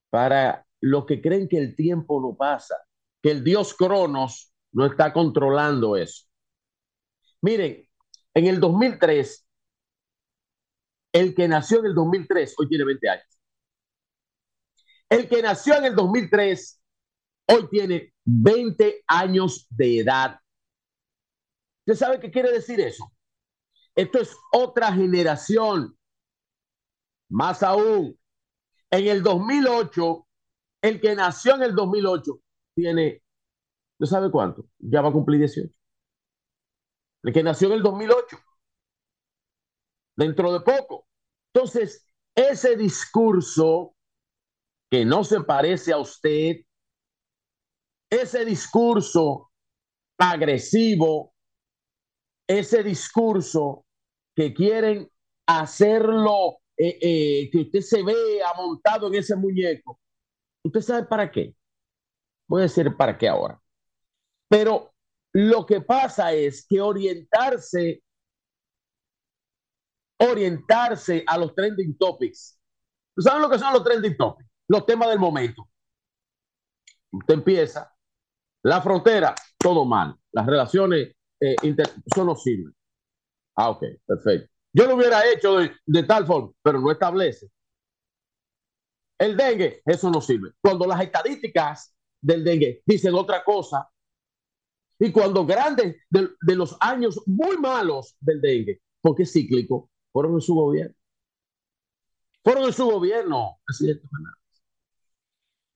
para 0.10 0.66
los 0.80 1.06
que 1.06 1.22
creen 1.22 1.50
que 1.50 1.58
el 1.58 1.76
tiempo 1.76 2.22
no 2.22 2.38
pasa, 2.38 2.76
que 3.22 3.32
el 3.32 3.44
dios 3.44 3.74
Cronos 3.74 4.54
no 4.72 4.86
está 4.86 5.12
controlando 5.12 5.98
eso. 5.98 6.26
Miren, 7.42 7.88
en 8.36 8.46
el 8.46 8.60
2003, 8.60 9.48
el 11.12 11.34
que 11.34 11.48
nació 11.48 11.80
en 11.80 11.88
el 11.88 11.96
2003 11.96 12.56
hoy 12.60 12.70
tiene 12.70 12.86
20 12.86 13.10
años. 13.10 13.40
El 15.10 15.28
que 15.28 15.42
nació 15.42 15.76
en 15.78 15.86
el 15.86 15.96
2003 15.96 16.82
hoy 17.48 17.70
tiene 17.70 18.14
20 18.26 19.04
años 19.08 19.66
de 19.70 20.00
edad. 20.00 20.40
¿Usted 21.86 22.06
sabe 22.06 22.20
qué 22.20 22.30
quiere 22.30 22.52
decir 22.52 22.80
eso? 22.80 23.12
Esto 23.96 24.20
es 24.20 24.36
otra 24.54 24.94
generación. 24.94 25.97
Más 27.30 27.64
aún, 27.64 28.18
en 28.90 29.08
el 29.08 29.24
2008, 29.24 30.28
el 30.82 31.02
que 31.02 31.16
nació 31.16 31.56
en 31.56 31.64
el 31.64 31.76
2008 31.76 32.40
tiene, 32.74 33.22
¿no 34.00 34.08
sabe 34.08 34.32
cuánto? 34.32 34.66
Ya 34.80 35.02
va 35.02 35.10
a 35.10 35.14
cumplir 35.14 35.40
18. 35.40 35.74
El 37.24 37.34
que 37.34 37.44
nació 37.44 37.68
en 37.68 37.74
el 37.76 37.84
2008. 37.84 38.38
Dentro 40.16 40.54
de 40.54 40.62
poco. 40.62 41.08
Entonces, 41.54 42.08
ese 42.36 42.76
discurso 42.76 43.96
que 44.90 45.04
no 45.06 45.24
se 45.24 45.42
parece 45.42 45.92
a 45.92 45.98
usted, 45.98 46.58
ese 48.10 48.46
discurso 48.46 49.52
agresivo, 50.18 51.34
ese 52.48 52.84
discurso 52.84 53.86
que 54.36 54.54
quieren 54.54 55.12
hacerlo, 55.46 56.60
eh, 56.78 56.98
eh, 57.02 57.50
que 57.52 57.60
usted 57.60 57.82
se 57.82 58.04
vea 58.04 58.48
montado 58.58 59.08
en 59.08 59.16
ese 59.16 59.36
muñeco. 59.36 60.00
¿Usted 60.64 60.82
sabe 60.82 61.06
para 61.08 61.32
qué? 61.32 61.56
Voy 62.48 62.62
a 62.62 62.64
decir 62.64 62.96
para 62.98 63.18
qué 63.18 63.28
ahora. 63.30 63.62
Pero 64.50 64.94
lo 65.34 65.66
que 65.66 65.82
pasa 65.82 66.34
es 66.34 66.66
que 66.68 66.82
orientarse, 66.82 68.04
orientarse 70.20 71.24
a 71.28 71.38
los 71.38 71.54
trending 71.56 71.98
topics. 71.98 72.60
¿Saben 73.18 73.42
lo 73.42 73.50
que 73.50 73.60
son 73.60 73.74
los 73.74 73.84
trending 73.84 74.18
topics? 74.18 74.50
Los 74.70 74.86
temas 74.86 75.10
del 75.10 75.20
momento. 75.20 75.70
Usted 77.12 77.34
empieza, 77.36 77.94
la 78.64 78.82
frontera, 78.82 79.36
todo 79.60 79.86
mal. 79.86 80.16
Las 80.34 80.46
relaciones, 80.48 81.16
eh, 81.42 81.56
inter- 81.64 81.92
eso 82.06 82.26
no. 82.26 82.36
Ah, 83.56 83.70
ok, 83.72 83.84
perfecto. 84.06 84.50
Yo 84.78 84.86
lo 84.86 84.96
hubiera 84.96 85.28
hecho 85.28 85.58
de, 85.88 86.04
tal 86.04 86.28
forma, 86.28 86.52
pero 86.62 86.80
no 86.80 86.92
establece. 86.92 87.50
El 89.18 89.36
dengue, 89.36 89.82
eso 89.84 90.12
no 90.12 90.22
sirve. 90.22 90.52
Cuando 90.62 90.86
las 90.86 91.02
estadísticas 91.02 91.96
del 92.22 92.44
dengue 92.44 92.84
dicen 92.86 93.16
otra 93.16 93.44
cosa, 93.44 93.90
y 95.00 95.12
cuando 95.12 95.48
grandes 95.48 95.96
de, 96.12 96.30
de 96.40 96.56
los 96.56 96.78
años 96.80 97.20
muy 97.26 97.58
malos 97.58 98.16
del 98.20 98.40
dengue, 98.40 98.80
porque 99.02 99.24
es 99.24 99.34
cíclico, 99.34 99.90
fueron 100.12 100.34
en 100.34 100.42
su 100.42 100.54
gobierno. 100.54 100.96
Fueron 102.44 102.66
en 102.66 102.74
su 102.74 102.86
gobierno, 102.86 103.58
presidente. 103.66 104.08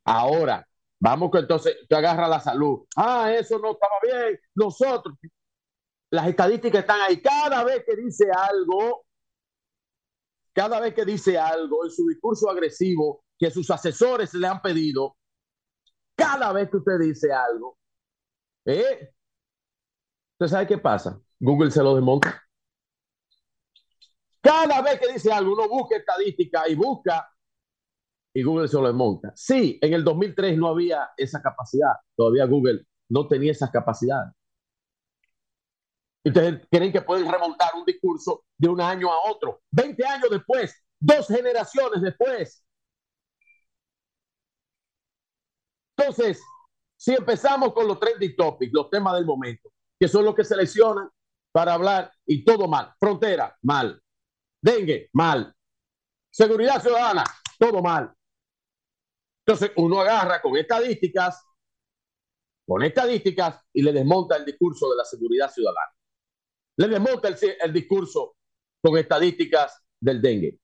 Ahora, 0.05 0.67
vamos 0.99 1.31
que 1.31 1.39
entonces 1.39 1.75
te 1.89 1.95
agarra 1.95 2.27
la 2.27 2.39
salud. 2.39 2.85
Ah, 2.95 3.31
eso 3.33 3.57
no 3.57 3.71
estaba 3.71 3.95
bien. 4.03 4.39
Nosotros, 4.53 5.17
las 6.11 6.27
estadísticas 6.27 6.81
están 6.81 7.01
ahí. 7.01 7.21
Cada 7.21 7.63
vez 7.63 7.83
que 7.85 7.95
dice 7.95 8.29
algo, 8.31 9.05
cada 10.53 10.79
vez 10.79 10.93
que 10.93 11.05
dice 11.05 11.37
algo 11.39 11.85
en 11.85 11.91
su 11.91 12.07
discurso 12.07 12.49
agresivo 12.49 13.23
que 13.39 13.49
sus 13.49 13.69
asesores 13.71 14.33
le 14.33 14.45
han 14.45 14.61
pedido, 14.61 15.17
cada 16.15 16.51
vez 16.51 16.69
que 16.69 16.77
usted 16.77 16.99
dice 16.99 17.31
algo, 17.31 17.77
¿eh? 18.65 19.13
¿Usted 20.33 20.47
sabe 20.47 20.67
qué 20.67 20.77
pasa? 20.77 21.19
Google 21.39 21.71
se 21.71 21.81
lo 21.81 21.95
desmonta. 21.95 22.43
Cada 24.41 24.81
vez 24.81 24.99
que 24.99 25.13
dice 25.13 25.31
algo, 25.31 25.53
uno 25.53 25.69
busca 25.69 25.95
estadística 25.95 26.67
y 26.67 26.75
busca 26.75 27.27
y 28.33 28.43
Google 28.43 28.67
se 28.67 28.77
lo 28.77 28.87
desmonta. 28.87 29.31
Sí, 29.35 29.79
en 29.81 29.93
el 29.93 30.03
2003 30.03 30.57
no 30.57 30.67
había 30.67 31.09
esa 31.15 31.41
capacidad. 31.41 31.93
Todavía 32.15 32.45
Google 32.45 32.85
no 33.09 33.27
tenía 33.27 33.51
esas 33.51 33.71
capacidades. 33.71 34.33
Y 36.23 36.29
Ustedes 36.29 36.67
creen 36.69 36.91
que 36.91 37.01
pueden 37.01 37.31
remontar 37.31 37.71
un 37.75 37.85
discurso 37.85 38.45
de 38.57 38.69
un 38.69 38.79
año 38.79 39.11
a 39.11 39.29
otro, 39.29 39.61
20 39.71 40.05
años 40.05 40.29
después, 40.29 40.75
dos 40.99 41.27
generaciones 41.27 42.01
después. 42.01 42.63
Entonces, 45.97 46.41
si 46.95 47.13
empezamos 47.13 47.73
con 47.73 47.87
los 47.87 47.99
trending 47.99 48.35
topics, 48.35 48.71
los 48.73 48.89
temas 48.89 49.15
del 49.15 49.25
momento, 49.25 49.71
que 49.99 50.07
son 50.07 50.25
los 50.25 50.35
que 50.35 50.43
seleccionan 50.43 51.09
para 51.51 51.73
hablar 51.73 52.11
y 52.25 52.43
todo 52.43 52.67
mal. 52.67 52.93
Frontera, 52.99 53.57
mal. 53.63 54.01
Dengue, 54.61 55.09
mal. 55.13 55.53
Seguridad 56.29 56.81
ciudadana, 56.81 57.23
todo 57.57 57.81
mal. 57.81 58.13
Entonces, 59.45 59.71
uno 59.75 59.99
agarra 60.01 60.41
con 60.41 60.55
estadísticas, 60.55 61.43
con 62.65 62.83
estadísticas 62.83 63.59
y 63.73 63.81
le 63.81 63.91
desmonta 63.91 64.37
el 64.37 64.45
discurso 64.45 64.89
de 64.91 64.97
la 64.97 65.03
seguridad 65.03 65.51
ciudadana. 65.51 65.91
Le 66.81 66.87
desmonta 66.87 67.27
el, 67.27 67.37
el 67.61 67.73
discurso 67.73 68.35
con 68.81 68.97
estadísticas 68.97 69.83
del 69.99 70.21
dengue. 70.21 70.59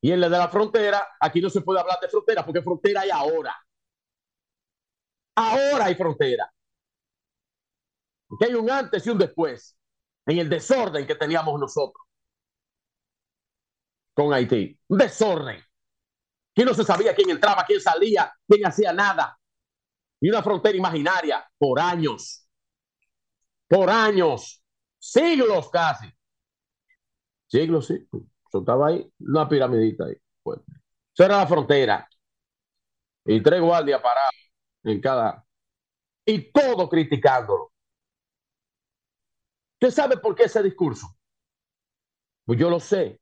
Y 0.00 0.10
en 0.10 0.20
la 0.20 0.30
de 0.30 0.38
la 0.38 0.48
frontera, 0.48 1.06
aquí 1.20 1.42
no 1.42 1.50
se 1.50 1.60
puede 1.60 1.80
hablar 1.80 1.98
de 2.00 2.08
frontera 2.08 2.44
porque 2.44 2.62
frontera 2.62 3.02
hay 3.02 3.10
ahora. 3.10 3.54
Ahora 5.34 5.84
hay 5.84 5.94
frontera. 5.94 6.50
Porque 8.26 8.46
hay 8.46 8.54
un 8.54 8.70
antes 8.70 9.06
y 9.06 9.10
un 9.10 9.18
después 9.18 9.76
en 10.26 10.38
el 10.38 10.48
desorden 10.48 11.06
que 11.06 11.14
teníamos 11.14 11.60
nosotros 11.60 12.06
con 14.14 14.32
Haití. 14.32 14.78
Un 14.88 14.98
desorden. 14.98 15.58
Aquí 16.52 16.64
no 16.64 16.74
se 16.74 16.84
sabía 16.84 17.14
quién 17.14 17.30
entraba, 17.30 17.64
quién 17.66 17.80
salía, 17.80 18.32
quién 18.46 18.66
hacía 18.66 18.92
nada. 18.92 19.38
Y 20.20 20.28
una 20.30 20.42
frontera 20.42 20.76
imaginaria 20.76 21.46
por 21.58 21.78
años. 21.80 22.46
Por 23.68 23.88
años. 23.88 24.59
Siglos 25.00 25.70
casi. 25.70 26.06
Siglos, 27.48 27.86
sí. 27.86 28.06
Eso 28.12 28.58
estaba 28.60 28.88
ahí, 28.88 29.12
una 29.20 29.48
piramidita 29.48 30.04
ahí. 30.04 30.16
Bueno, 30.44 30.62
esa 31.14 31.24
era 31.24 31.38
la 31.38 31.46
frontera. 31.46 32.08
Y 33.24 33.42
tres 33.42 33.60
guardias 33.60 34.00
parados 34.00 34.34
en 34.84 35.00
cada. 35.00 35.44
Y 36.24 36.50
todo 36.52 36.88
criticándolo. 36.88 37.72
¿Usted 39.74 39.94
sabe 39.94 40.16
por 40.18 40.34
qué 40.34 40.44
ese 40.44 40.62
discurso? 40.62 41.06
Pues 42.44 42.58
yo 42.58 42.68
lo 42.68 42.80
sé. 42.80 43.20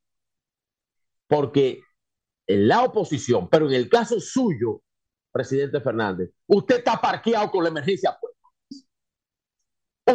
Porque 1.26 1.82
en 2.46 2.66
la 2.66 2.84
oposición, 2.84 3.48
pero 3.48 3.68
en 3.68 3.74
el 3.74 3.88
caso 3.88 4.18
suyo, 4.18 4.82
presidente 5.30 5.80
Fernández, 5.80 6.30
usted 6.46 6.78
está 6.78 7.00
parqueado 7.00 7.50
con 7.50 7.62
la 7.62 7.70
emergencia. 7.70 8.18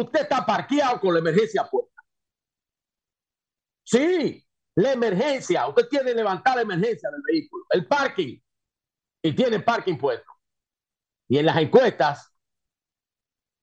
Usted 0.00 0.22
está 0.22 0.44
parqueado 0.44 1.00
con 1.00 1.14
la 1.14 1.20
emergencia 1.20 1.64
puesta. 1.70 2.02
Sí, 3.84 4.44
la 4.74 4.92
emergencia. 4.92 5.68
Usted 5.68 5.88
tiene 5.88 6.06
que 6.06 6.16
levantar 6.16 6.56
la 6.56 6.62
emergencia 6.62 7.10
del 7.10 7.22
vehículo, 7.22 7.64
el 7.70 7.86
parking, 7.86 8.38
y 9.22 9.32
tiene 9.34 9.60
parking 9.60 9.96
puesto. 9.96 10.32
Y 11.28 11.38
en 11.38 11.46
las 11.46 11.56
encuestas, 11.58 12.34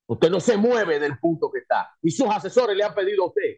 usted 0.08 0.30
no 0.30 0.40
se 0.40 0.56
mueve 0.56 0.99
del 0.99 1.20
punto 1.20 1.52
que 1.52 1.60
está. 1.60 1.95
Y 2.02 2.12
sus 2.12 2.30
asesores 2.30 2.78
le 2.78 2.84
han 2.84 2.95
pedido 2.95 3.26
a 3.26 3.28
usted 3.28 3.58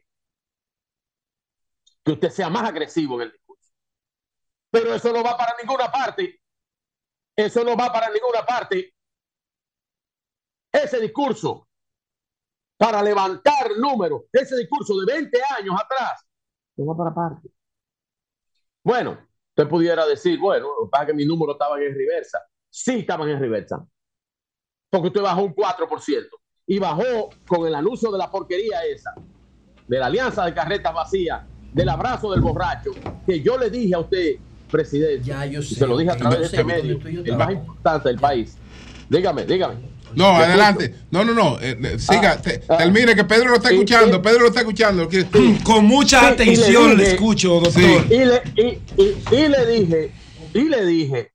que 2.04 2.12
usted 2.12 2.30
sea 2.30 2.50
más 2.50 2.68
agresivo 2.68 3.16
en 3.16 3.28
el 3.28 3.32
discurso. 3.32 3.72
Pero 4.72 4.94
eso 4.94 5.14
no 5.14 5.24
va 5.24 5.38
para 5.38 5.56
ninguna 5.62 5.92
parte. 5.92 6.42
Eso 7.36 7.64
no 7.64 7.78
va 7.78 7.94
para 7.94 8.10
ninguna 8.10 8.46
parte. 8.46 8.94
Ese 10.72 11.00
discurso 11.00 11.68
para 12.84 13.02
levantar 13.02 13.78
números, 13.78 14.24
ese 14.34 14.58
discurso 14.58 15.00
de 15.00 15.06
20 15.14 15.40
años 15.58 15.74
atrás, 15.74 16.26
no 16.76 16.86
va 16.88 16.98
para 16.98 17.16
parte. 17.16 17.50
Bueno, 18.84 19.18
usted 19.56 19.70
pudiera 19.70 20.06
decir, 20.06 20.38
bueno, 20.38 20.68
para 20.92 21.06
que 21.06 21.14
mis 21.14 21.26
números 21.26 21.56
estaban 21.56 21.82
en 21.82 21.96
reversa. 21.96 22.40
Sí 22.70 23.00
estaban 23.00 23.30
en 23.30 23.40
reversa. 23.40 23.86
Porque 24.90 25.08
usted 25.08 25.22
bajó 25.22 25.44
un 25.44 25.56
4% 25.56 26.28
y 26.68 26.78
bajó 26.78 27.30
con 27.48 27.66
el 27.66 27.74
anuncio 27.74 28.12
de 28.12 28.18
la 28.18 28.30
porquería 28.30 28.84
esa, 28.84 29.14
de 29.88 30.00
la 30.00 30.08
alianza 30.08 30.44
de 30.44 30.54
carretas 30.54 30.94
vacías, 30.94 31.42
del 31.72 31.88
abrazo 31.88 32.32
del 32.32 32.42
borracho, 32.42 32.92
que 33.26 33.42
yo 33.42 33.58
le 33.58 33.70
dije 33.70 33.96
a 33.96 34.00
usted, 34.00 34.36
presidente, 34.70 35.24
Ya, 35.24 35.46
yo 35.46 35.62
y 35.62 35.64
sé, 35.64 35.76
se 35.76 35.88
lo 35.88 35.96
dije 35.96 36.12
a 36.12 36.18
través 36.18 36.40
de 36.40 36.46
este 36.48 36.64
medio, 36.66 37.00
y 37.10 37.30
el 37.30 37.38
más 37.38 37.52
importante 37.52 38.10
del 38.10 38.20
país. 38.20 38.58
Dígame, 39.10 39.46
dígame. 39.46 39.93
No, 40.16 40.36
adelante. 40.36 40.96
No, 41.12 41.24
no, 41.26 41.34
no. 41.34 41.60
eh, 41.60 41.78
eh, 41.84 42.00
siga. 42.00 42.34
Ah, 42.34 42.42
te- 42.42 42.62
ah. 42.70 42.78
termine, 42.78 43.16
que 43.16 43.24
Pedro 43.24 43.50
lo 43.50 43.56
está 43.56 43.72
Y- 43.72 43.76
escuchando. 43.76 44.18
y- 44.18 44.22
Pedro 44.22 44.40
lo 44.42 44.48
está 44.48 44.60
escuchando. 44.62 45.08
que- 45.10 45.26
Con 45.64 45.86
mucha 45.86 46.22
y 46.24 46.34
atención 46.34 46.90
le, 46.98 47.04
dije- 47.04 47.16
escucho, 47.16 47.60
doctor. 47.60 47.72
Sí. 47.74 48.06
Y 48.10 48.26
le, 48.26 48.42
y, 48.56 48.68
y- 49.02 49.36
y 49.36 49.48
le 49.48 49.66
dije, 49.66 50.12
y 50.54 50.62
le 50.70 50.86
dije, 50.86 51.34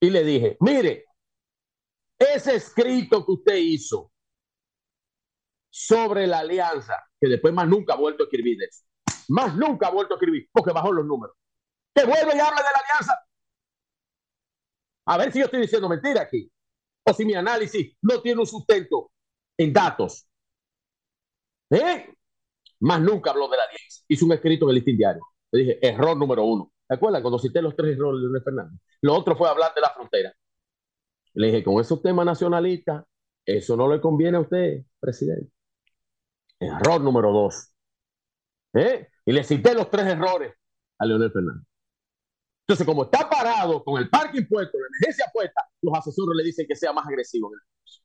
y 0.00 0.10
le 0.10 0.24
dije, 0.24 0.56
mire, 0.60 1.04
ese 2.18 2.56
escrito 2.56 3.24
que 3.24 3.32
usted 3.32 3.56
hizo 3.56 4.10
sobre 5.70 6.26
la 6.26 6.40
alianza, 6.40 6.94
que 7.20 7.28
después 7.28 7.52
más 7.54 7.68
nunca 7.68 7.94
ha 7.94 7.96
vuelto 7.96 8.24
a 8.24 8.26
escribir 8.26 8.58
de 8.58 8.64
eso, 8.66 8.84
más 9.28 9.54
nunca 9.54 9.88
ha 9.88 9.90
vuelto 9.90 10.14
a 10.14 10.16
escribir, 10.16 10.48
porque 10.52 10.72
bajó 10.72 10.92
los 10.92 11.04
números, 11.06 11.36
que 11.94 12.04
vuelve 12.04 12.36
y 12.36 12.40
hable 12.40 12.56
de 12.56 12.62
la 12.62 12.82
alianza. 12.84 13.18
A 15.06 15.16
ver 15.16 15.32
si 15.32 15.38
yo 15.38 15.44
estoy 15.46 15.60
diciendo 15.62 15.88
mentira 15.88 16.22
aquí, 16.22 16.50
si 17.12 17.24
mi 17.24 17.34
análisis 17.34 17.96
no 18.02 18.20
tiene 18.20 18.40
un 18.40 18.46
sustento 18.46 19.10
en 19.56 19.72
datos. 19.72 20.26
¿Eh? 21.70 22.14
Más 22.80 23.00
nunca 23.00 23.30
habló 23.30 23.48
de 23.48 23.56
la 23.56 23.64
alianza. 23.64 24.02
Hizo 24.08 24.26
un 24.26 24.32
escrito 24.32 24.66
en 24.66 24.70
el 24.70 24.74
listín 24.76 24.96
diario. 24.96 25.22
Le 25.50 25.60
dije, 25.60 25.86
error 25.86 26.16
número 26.16 26.44
uno. 26.44 26.72
¿Se 26.86 26.94
acuerdan 26.94 27.22
cuando 27.22 27.38
cité 27.38 27.60
los 27.60 27.76
tres 27.76 27.96
errores 27.96 28.20
de 28.20 28.22
Leonel 28.22 28.42
Fernández? 28.42 28.80
Lo 29.02 29.14
otro 29.14 29.36
fue 29.36 29.48
hablar 29.48 29.74
de 29.74 29.80
la 29.80 29.90
frontera. 29.90 30.32
Le 31.34 31.46
dije, 31.48 31.64
con 31.64 31.80
esos 31.80 32.02
temas 32.02 32.24
nacionalistas, 32.24 33.04
eso 33.44 33.76
no 33.76 33.92
le 33.92 34.00
conviene 34.00 34.38
a 34.38 34.40
usted, 34.40 34.84
presidente. 35.00 35.52
Error 36.60 37.00
número 37.00 37.32
dos. 37.32 37.72
¿Eh? 38.74 39.08
Y 39.24 39.32
le 39.32 39.44
cité 39.44 39.74
los 39.74 39.90
tres 39.90 40.06
errores 40.06 40.54
a 40.98 41.06
Leonel 41.06 41.32
Fernández. 41.32 41.66
Entonces, 42.68 42.86
como 42.86 43.04
está 43.04 43.30
parado 43.30 43.82
con 43.82 43.98
el 43.98 44.10
parking 44.10 44.44
puesto, 44.44 44.76
la 44.78 44.86
emergencia 44.88 45.24
puesta, 45.32 45.62
los 45.80 45.94
asesores 45.96 46.36
le 46.36 46.44
dicen 46.44 46.66
que 46.68 46.76
sea 46.76 46.92
más 46.92 47.06
agresivo 47.06 47.48
en 47.48 47.54
el 47.54 47.60
discurso. 47.60 48.02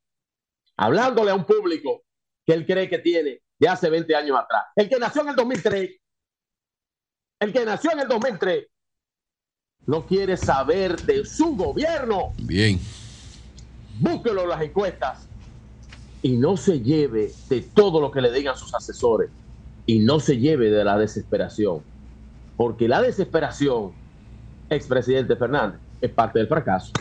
Hablándole 0.77 1.31
a 1.31 1.35
un 1.35 1.44
público 1.44 2.03
que 2.45 2.53
él 2.53 2.65
cree 2.65 2.88
que 2.88 2.99
tiene 2.99 3.41
de 3.60 3.68
hace 3.68 3.90
20 3.90 4.15
años 4.15 4.40
atrás. 4.40 4.64
El 4.77 4.88
que 4.88 4.98
nació 4.99 5.23
en 5.23 5.30
el 5.30 5.35
2003, 5.35 5.90
el 7.41 7.52
que 7.52 7.65
nació 7.65 7.91
en 7.91 7.99
el 7.99 8.07
2003, 8.07 8.68
no 9.85 10.06
quiere 10.06 10.38
saber 10.38 11.02
de 11.02 11.26
su 11.26 11.57
gobierno. 11.57 12.31
Bien. 12.38 12.80
Búsquelo 13.99 14.44
en 14.44 14.49
las 14.49 14.61
encuestas 14.61 15.27
y 16.22 16.38
no 16.38 16.56
se 16.56 16.80
lleve 16.80 17.34
de 17.49 17.61
todo 17.64 17.99
lo 17.99 18.11
que 18.11 18.22
le 18.22 18.31
digan 18.31 18.56
sus 18.56 18.73
asesores 18.73 19.30
y 19.85 19.99
no 19.99 20.22
se 20.22 20.38
lleve 20.38 20.72
de 20.72 20.85
la 20.85 20.98
desesperación. 20.98 21.84
Porque 22.56 22.88
la 22.88 23.02
desesperación, 23.02 24.02
expresidente 24.69 25.35
Fernández, 25.35 25.80
es 26.02 26.11
parte 26.11 26.40
del 26.40 26.48
fracaso. 26.48 26.91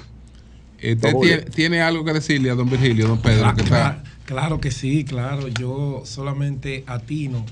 Usted 0.77 1.13
No, 1.13 1.21
tiene, 1.55 1.81
algo 1.81 2.05
que 2.05 2.13
decirle 2.13 2.51
a 2.51 2.55
don 2.55 2.69
Virgilio, 2.69 3.07
don 3.07 3.23
Pedro, 3.23 3.55
que 3.55 3.63
está. 3.63 4.03
Claro 4.25 4.61
que 4.61 4.71
sí, 4.71 5.05
claro. 5.05 5.49
Yo 5.49 6.03
solamente 6.05 6.85
atino 6.87 7.45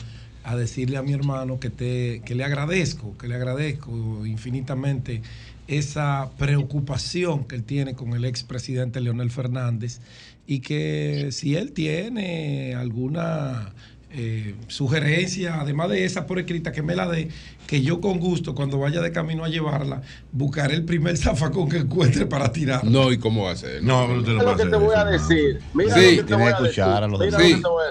a 0.43 0.57
decirle 0.57 0.97
a 0.97 1.03
mi 1.03 1.12
hermano 1.12 1.61
que, 1.61 1.70
te, 1.70 2.23
que 2.24 2.35
le 2.35 2.45
agradezco, 2.45 3.16
que 3.19 3.28
le 3.28 3.35
agradezco 3.35 4.24
infinitamente 4.27 5.23
esa 5.69 6.31
preocupación 6.39 7.45
que 7.45 7.55
él 7.57 7.65
tiene 7.65 7.95
con 7.95 8.15
el 8.15 8.24
expresidente 8.24 9.01
Leonel 9.01 9.31
Fernández 9.31 10.01
y 10.47 10.61
que 10.61 11.28
si 11.31 11.55
él 11.55 11.73
tiene 11.73 12.74
alguna 12.74 13.73
eh, 14.12 14.57
sugerencia, 14.66 15.61
además 15.61 15.91
de 15.91 16.05
esa 16.05 16.27
por 16.27 16.41
escrita, 16.41 16.73
que 16.73 16.82
me 16.82 16.97
la 16.97 17.07
dé, 17.07 17.28
que 17.70 17.82
yo 17.82 18.01
con 18.01 18.18
gusto, 18.18 18.52
cuando 18.52 18.80
vaya 18.80 19.01
de 19.01 19.12
camino 19.12 19.44
a 19.44 19.48
llevarla, 19.48 20.02
buscaré 20.32 20.74
el 20.74 20.84
primer 20.84 21.16
zafacón 21.16 21.68
que 21.68 21.76
encuentre 21.76 22.26
para 22.26 22.51
tirar. 22.51 22.82
No, 22.82 23.12
¿y 23.12 23.18
cómo 23.18 23.44
va 23.44 23.52
a 23.52 23.56
ser? 23.56 23.80
No, 23.80 24.09
pero 24.09 24.18
usted 24.18 24.32
no 24.32 24.38
Mira 24.40 24.55
puede 24.55 24.64
lo 24.64 24.64
que 24.64 24.76
te 24.76 24.84
voy 24.84 24.94
a 24.97 25.05
decir. 25.05 25.60
Mira 25.72 25.94
Sí, 25.94 26.01
lo 26.01 26.10
que 26.10 26.16
te 26.16 26.22
tiene 26.24 26.42
voy 26.42 26.52
que 26.52 26.56
a 26.56 26.62
escuchar 26.66 27.05
a 27.05 27.06
los 27.06 27.20
demás. 27.20 27.42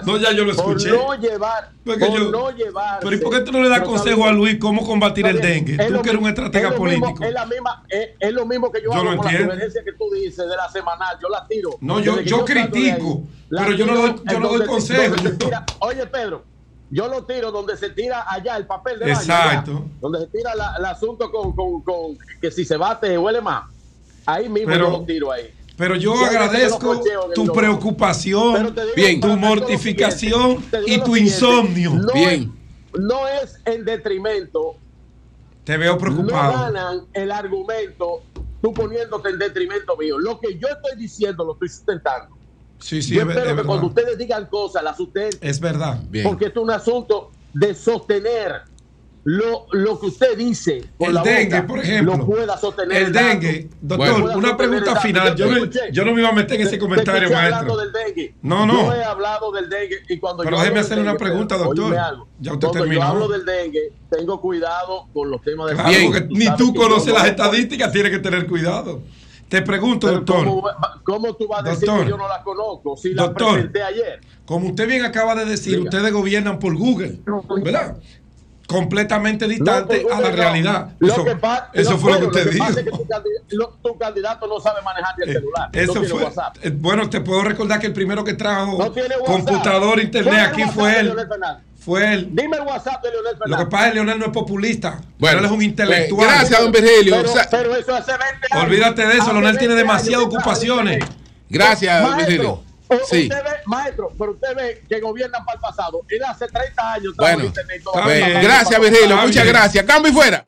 No, 0.04 0.18
ya 0.18 0.32
yo 0.32 0.44
lo 0.44 0.54
Por 0.54 0.76
escuché. 0.76 0.90
no 0.90 1.14
llevar, 1.14 1.70
Porque 1.82 2.04
por 2.04 2.18
yo- 2.18 2.30
no 2.30 2.50
llevar. 2.50 2.98
Pero 3.00 3.16
¿y 3.16 3.18
por 3.20 3.32
qué 3.32 3.40
tú 3.40 3.52
no 3.52 3.62
le 3.62 3.70
das 3.70 3.80
consejo 3.80 4.26
a 4.26 4.32
Luis 4.32 4.58
cómo 4.60 4.84
combatir 4.86 5.24
el 5.26 5.40
dengue? 5.40 5.78
Tú 5.78 6.02
que 6.02 6.10
eres 6.10 6.20
un 6.20 6.28
estratega 6.28 6.72
político. 6.74 7.24
es, 7.24 7.32
la 7.32 7.46
misma, 7.46 7.82
es, 7.88 8.08
es 8.20 8.32
lo 8.34 8.44
mismo 8.44 8.70
que 8.70 8.82
yo, 8.82 8.90
Yo 8.92 8.92
hago 8.92 9.04
lo 9.12 9.16
con 9.16 9.24
la 9.24 9.30
entiendo. 9.32 9.54
sugerencia 9.54 9.82
que 9.82 9.92
tú 9.94 10.10
dices 10.12 10.46
de 10.46 10.56
la 10.56 10.68
semanal. 10.68 11.16
Yo 11.22 11.28
la 11.30 11.46
tiro. 11.48 11.70
No, 11.80 12.00
yo- 12.00 12.20
yo 12.20 12.44
critico, 12.44 13.22
pero 13.48 13.72
yo 13.72 13.86
no 13.86 13.94
doy- 13.96 14.14
yo 14.30 14.40
no 14.40 14.48
doy 14.50 14.66
consejo. 14.66 15.14
oye, 15.78 16.06
Pedro, 16.06 16.44
yo 16.90 17.08
lo 17.08 17.24
tiro 17.24 17.50
donde 17.52 17.76
se 17.76 17.90
tira 17.90 18.24
allá 18.28 18.56
el 18.56 18.66
papel 18.66 18.98
de 18.98 19.06
baño. 19.06 19.14
Exacto. 19.20 19.70
allá, 19.72 19.84
donde 20.00 20.18
se 20.20 20.26
tira 20.28 20.54
la- 20.54 20.74
el 20.78 20.84
asunto 20.84 21.30
con, 21.30 21.54
con, 21.54 21.82
con 21.82 22.18
que 22.40 22.50
si 22.50 22.64
se 22.64 22.76
bate 22.76 23.16
huele 23.16 23.40
más. 23.40 23.64
Ahí 24.26 24.48
mismo 24.48 24.72
Pero- 24.72 24.90
yo 24.90 24.98
lo 24.98 25.04
tiro 25.04 25.32
ahí. 25.32 25.54
Pero 25.76 25.96
yo 25.96 26.14
Y 26.14 26.24
agradezco 26.24 27.00
tu 27.34 27.46
preocupación, 27.52 28.74
Bien. 28.94 29.18
tu 29.20 29.28
mortificación 29.36 30.62
y 30.86 31.00
tu 31.00 31.16
insomnio. 31.16 31.94
No 31.94 32.12
Bien. 32.12 32.52
Es, 32.92 33.00
no 33.00 33.26
es 33.28 33.58
en 33.64 33.84
detrimento 33.84 34.74
Te 35.64 35.76
veo 35.78 35.92
no 35.92 35.98
preocupado. 35.98 36.52
ganan 36.52 37.06
el 37.14 37.30
argumento 37.32 38.22
tú 38.60 38.74
poniéndote 38.74 39.30
en 39.30 39.38
detrimento 39.38 39.96
mío. 39.96 40.18
Lo 40.18 40.38
que 40.38 40.58
yo 40.58 40.68
estoy 40.68 40.98
diciendo 40.98 41.44
lo 41.44 41.54
estoy 41.54 41.68
sustentando. 41.70 42.36
Sí, 42.80 43.02
sí, 43.02 43.14
yo 43.14 43.22
es, 43.22 43.28
espero 43.28 43.50
es 43.50 43.56
que 43.56 43.62
cuando 43.64 43.86
ustedes 43.88 44.18
digan 44.18 44.46
cosas, 44.46 44.82
las 44.82 44.96
sustenten. 44.96 45.38
Es 45.48 45.60
verdad. 45.60 46.00
Bien. 46.08 46.24
Porque 46.26 46.46
esto 46.46 46.60
es 46.60 46.64
un 46.64 46.70
asunto 46.70 47.30
de 47.52 47.74
sostener 47.74 48.62
lo, 49.22 49.66
lo 49.72 50.00
que 50.00 50.06
usted 50.06 50.34
dice. 50.38 50.82
Con 50.96 51.08
El 51.08 51.14
la 51.16 51.22
dengue, 51.22 51.56
boca, 51.56 51.66
por 51.66 51.78
ejemplo. 51.80 52.16
Lo 52.16 52.26
pueda 52.26 52.56
sostener. 52.56 53.02
El 53.02 53.12
dengue, 53.12 53.68
doctor, 53.82 54.22
Bueno. 54.22 54.38
Una 54.38 54.56
pregunta 54.56 54.96
final. 54.96 55.36
Yo 55.36 55.44
te 55.46 55.50
no, 55.50 55.56
escuché. 55.58 55.80
yo 55.92 56.04
no 56.06 56.14
me 56.14 56.20
iba 56.22 56.30
a 56.30 56.32
meter 56.32 56.54
en 56.56 56.62
ese 56.62 56.70
Te- 56.70 56.76
te 56.76 56.80
comentario, 56.80 57.22
escuché 57.28 57.34
maestro. 57.36 57.58
hablando 57.58 57.76
del 57.82 57.92
dengue. 57.92 58.34
No, 58.40 58.64
no. 58.64 58.82
Yo 58.86 58.94
he 58.94 59.04
hablado 59.04 59.52
del 59.52 59.68
dengue 59.68 59.96
y 60.08 60.18
cuando 60.18 60.42
Pero 60.42 60.56
yo 60.56 60.62
déjeme 60.62 60.80
hacerle 60.80 61.02
una 61.02 61.12
dengue, 61.12 61.24
pregunta, 61.26 61.58
doctor. 61.58 61.96
algo. 61.98 62.28
Ya 62.40 62.52
usted 62.54 62.66
cuando 62.68 62.80
terminó. 62.84 63.00
yo 63.02 63.06
hablo 63.08 63.28
del 63.28 63.44
dengue, 63.44 63.92
tengo 64.10 64.40
cuidado 64.40 65.06
con 65.12 65.30
los 65.30 65.42
temas 65.42 65.68
de 65.68 65.74
Claro, 65.74 66.26
Tú 66.26 66.34
ni 66.34 66.56
tú 66.56 66.74
conoces 66.74 67.08
no- 67.12 67.18
las 67.18 67.28
estadísticas, 67.28 67.92
tienes 67.92 68.12
que 68.12 68.20
tener 68.20 68.46
cuidado. 68.46 69.02
Te 69.50 69.62
pregunto, 69.62 70.06
Pero 70.06 70.18
doctor. 70.20 70.44
¿cómo, 70.46 70.62
cómo 71.02 71.34
tú 71.34 71.48
vas 71.48 71.66
a 71.66 71.70
decir 71.70 71.86
Doctor. 71.88 72.04
que 72.04 72.10
yo 72.10 72.16
no 72.16 72.28
la 72.28 72.40
conozco 72.42 72.96
si 72.96 73.12
la 73.12 73.24
Doctor. 73.24 73.52
presenté 73.54 73.82
ayer? 73.82 74.20
Como 74.46 74.68
usted 74.68 74.86
bien 74.86 75.04
acaba 75.04 75.34
de 75.34 75.44
decir, 75.44 75.76
Diga. 75.78 75.90
ustedes 75.90 76.12
gobiernan 76.12 76.60
por 76.60 76.76
Google, 76.76 77.18
¿verdad? 77.62 77.96
Completamente 78.68 79.48
distante 79.48 80.02
No, 80.02 80.08
por 80.08 80.12
a 80.12 80.20
la 80.20 80.30
realidad. 80.30 80.90
Lo 81.00 81.12
Eso, 81.12 81.24
que 81.24 81.34
pa- 81.34 81.70
eso 81.74 81.90
lo- 81.90 81.98
fue 81.98 82.12
lo 82.12 82.20
que 82.20 82.26
usted 82.26 82.50
dijo. 82.52 82.64
pasa 82.64 82.78
es 82.78 82.84
que 82.86 82.90
tu, 82.92 83.04
candid- 83.04 83.42
lo- 83.50 83.68
tu 83.82 83.98
candidato 83.98 84.46
no 84.46 84.60
sabe 84.60 84.80
manejar 84.82 85.14
ni 85.18 85.24
el 85.26 85.32
celular. 85.32 85.68
Eso 85.72 85.86
no 85.86 85.92
tiene 86.00 86.08
fue. 86.08 86.22
WhatsApp. 86.22 86.56
eh, 86.62 86.70
Bueno, 86.72 87.10
te 87.10 87.20
puedo 87.20 87.42
recordar 87.42 87.80
que 87.80 87.88
el 87.88 87.92
primero 87.92 88.22
que 88.22 88.34
trajo 88.34 88.78
No 88.78 88.92
computador, 89.24 89.98
internet 90.00 90.50
aquí 90.52 90.60
WhatsApp 90.60 90.74
fue 90.76 91.00
él. 91.00 91.12
Fue 91.80 92.12
él. 92.12 92.28
Dime 92.30 92.58
el 92.58 92.62
WhatsApp 92.62 93.02
de 93.02 93.10
Leonel 93.10 93.32
Lo 93.32 93.38
Fernández. 93.38 93.64
que 93.64 93.70
pasa 93.70 93.84
es 93.84 93.88
que 93.90 93.94
Leonel 93.94 94.18
no 94.18 94.26
es 94.26 94.32
populista. 94.32 95.00
Bueno, 95.18 95.40
Leonel 95.40 95.44
es 95.46 95.50
un 95.56 95.62
eh, 95.62 95.64
intelectual. 95.64 96.26
gracias, 96.28 96.60
don 96.60 96.72
Virgilio. 96.72 97.16
Pero, 97.16 97.30
O 97.30 97.32
sea, 97.32 97.48
pero 97.50 97.74
eso 97.76 97.94
hace 97.94 98.12
20 98.12 98.26
años. 98.50 98.64
Olvídate 98.64 99.06
de 99.06 99.12
eso, 99.14 99.32
Leonel 99.32 99.58
tiene 99.58 99.74
20 99.74 99.76
demasiadas 99.76 100.26
ocupaciones. 100.26 101.04
Gracias, 101.48 102.02
don 102.02 102.16
Virgilio. 102.18 102.62
Sí. 103.08 103.22
Usted 103.22 103.44
ve, 103.44 103.50
maestro, 103.66 104.12
pero 104.18 104.32
usted 104.32 104.54
ve 104.56 104.82
que 104.88 105.00
gobiernan 105.00 105.44
para 105.44 105.54
el 105.54 105.60
pasado. 105.60 106.02
Él 106.08 106.22
hace 106.24 106.48
30 106.48 106.92
años. 106.92 107.14
Bueno, 107.16 107.40
en 107.40 107.46
internet 107.46 107.82
bien. 108.06 108.42
gracias 108.42 108.80
Virgilio, 108.80 109.16
muchas 109.16 109.46
gracias. 109.46 109.84
Cambio 109.84 110.10
y 110.10 110.14
fuera. 110.14 110.44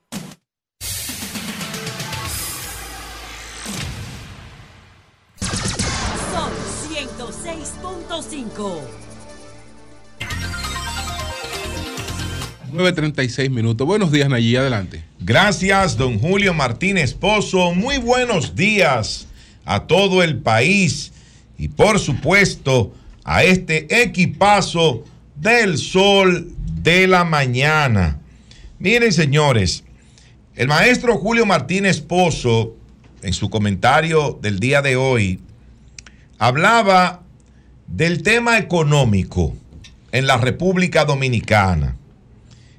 Son 6.32 6.50
106.5. 6.90 9.01
9.36 12.72 13.50
minutos. 13.50 13.86
Buenos 13.86 14.10
días, 14.10 14.28
Nayí, 14.28 14.56
adelante. 14.56 15.04
Gracias, 15.20 15.96
don 15.96 16.18
Julio 16.18 16.54
Martínez 16.54 17.12
Pozo. 17.12 17.74
Muy 17.74 17.98
buenos 17.98 18.56
días 18.56 19.28
a 19.64 19.86
todo 19.86 20.22
el 20.22 20.38
país 20.38 21.12
y 21.58 21.68
por 21.68 21.98
supuesto 21.98 22.94
a 23.24 23.44
este 23.44 24.02
equipazo 24.02 25.04
del 25.36 25.76
sol 25.76 26.50
de 26.82 27.06
la 27.06 27.24
mañana. 27.24 28.18
Miren, 28.78 29.12
señores, 29.12 29.84
el 30.54 30.68
maestro 30.68 31.18
Julio 31.18 31.44
Martínez 31.44 32.00
Pozo, 32.00 32.74
en 33.22 33.34
su 33.34 33.50
comentario 33.50 34.38
del 34.40 34.58
día 34.58 34.82
de 34.82 34.96
hoy, 34.96 35.40
hablaba 36.38 37.22
del 37.86 38.22
tema 38.22 38.58
económico 38.58 39.54
en 40.10 40.26
la 40.26 40.38
República 40.38 41.04
Dominicana. 41.04 41.96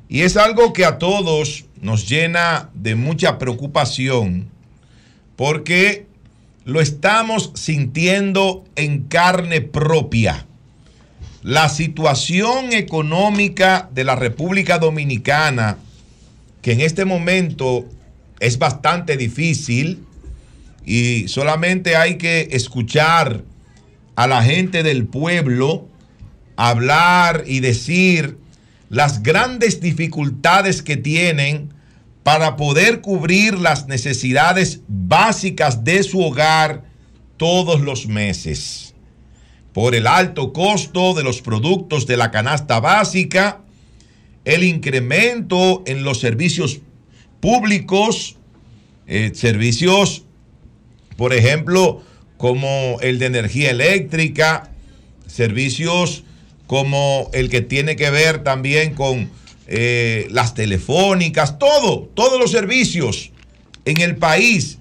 Y 0.10 0.22
es 0.22 0.38
algo 0.38 0.74
que 0.74 0.86
a 0.86 0.98
todos 0.98 1.66
nos 1.82 2.08
llena 2.08 2.70
de 2.74 2.96
mucha 2.96 3.38
preocupación 3.38 4.54
porque 5.36 6.06
lo 6.66 6.82
estamos 6.82 7.52
sintiendo 7.56 8.64
en 8.76 9.04
carne 9.04 9.62
propia. 9.62 10.46
La 11.42 11.68
situación 11.68 12.72
económica 12.72 13.90
de 13.94 14.06
la 14.06 14.16
República 14.16 14.80
Dominicana, 14.80 15.78
que 16.62 16.72
en 16.72 16.82
este 16.82 17.04
momento 17.04 17.86
es 18.40 18.58
bastante 18.60 19.18
difícil 19.18 20.06
y 20.86 21.28
solamente 21.28 21.98
hay 21.98 22.18
que 22.18 22.50
escuchar 22.52 23.44
a 24.16 24.28
la 24.28 24.44
gente 24.44 24.84
del 24.84 25.06
pueblo 25.06 25.88
hablar 26.56 27.44
y 27.48 27.60
decir 27.60 28.38
las 28.94 29.24
grandes 29.24 29.82
dificultades 29.82 30.84
que 30.84 30.98
tienen 30.98 31.74
para 32.22 32.56
poder 32.56 33.02
cubrir 33.02 33.58
las 33.58 33.88
necesidades 33.88 34.82
básicas 34.88 35.84
de 35.84 36.04
su 36.04 36.22
hogar 36.22 36.84
todos 37.38 37.82
los 37.82 38.06
meses. 38.06 38.94
Por 39.74 39.96
el 39.96 40.06
alto 40.06 40.54
costo 40.54 41.16
de 41.16 41.24
los 41.24 41.42
productos 41.42 42.06
de 42.06 42.18
la 42.18 42.30
canasta 42.30 42.80
básica, 42.80 43.62
el 44.46 44.64
incremento 44.64 45.82
en 45.88 46.04
los 46.04 46.20
servicios 46.20 46.82
públicos, 47.40 48.38
eh, 49.08 49.32
servicios, 49.34 50.26
por 51.18 51.34
ejemplo, 51.34 52.04
como 52.38 53.00
el 53.02 53.18
de 53.18 53.26
energía 53.26 53.72
eléctrica, 53.72 54.70
servicios 55.26 56.26
como 56.74 57.30
el 57.34 57.52
que 57.52 57.62
tiene 57.62 57.96
que 57.96 58.10
ver 58.10 58.44
también 58.44 58.96
con 58.96 59.30
eh, 59.68 60.28
las 60.32 60.56
telefónicas, 60.56 61.60
todo, 61.60 62.10
todos 62.16 62.40
los 62.40 62.50
servicios 62.50 63.32
en 63.86 64.02
el 64.02 64.16
país 64.16 64.80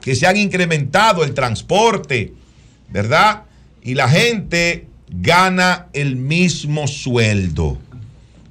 que 0.00 0.16
se 0.16 0.26
han 0.26 0.36
incrementado, 0.36 1.22
el 1.22 1.34
transporte, 1.34 2.32
¿verdad? 2.88 3.44
Y 3.84 3.94
la 3.94 4.08
gente 4.08 4.86
gana 5.10 5.86
el 5.92 6.16
mismo 6.16 6.88
sueldo. 6.88 7.78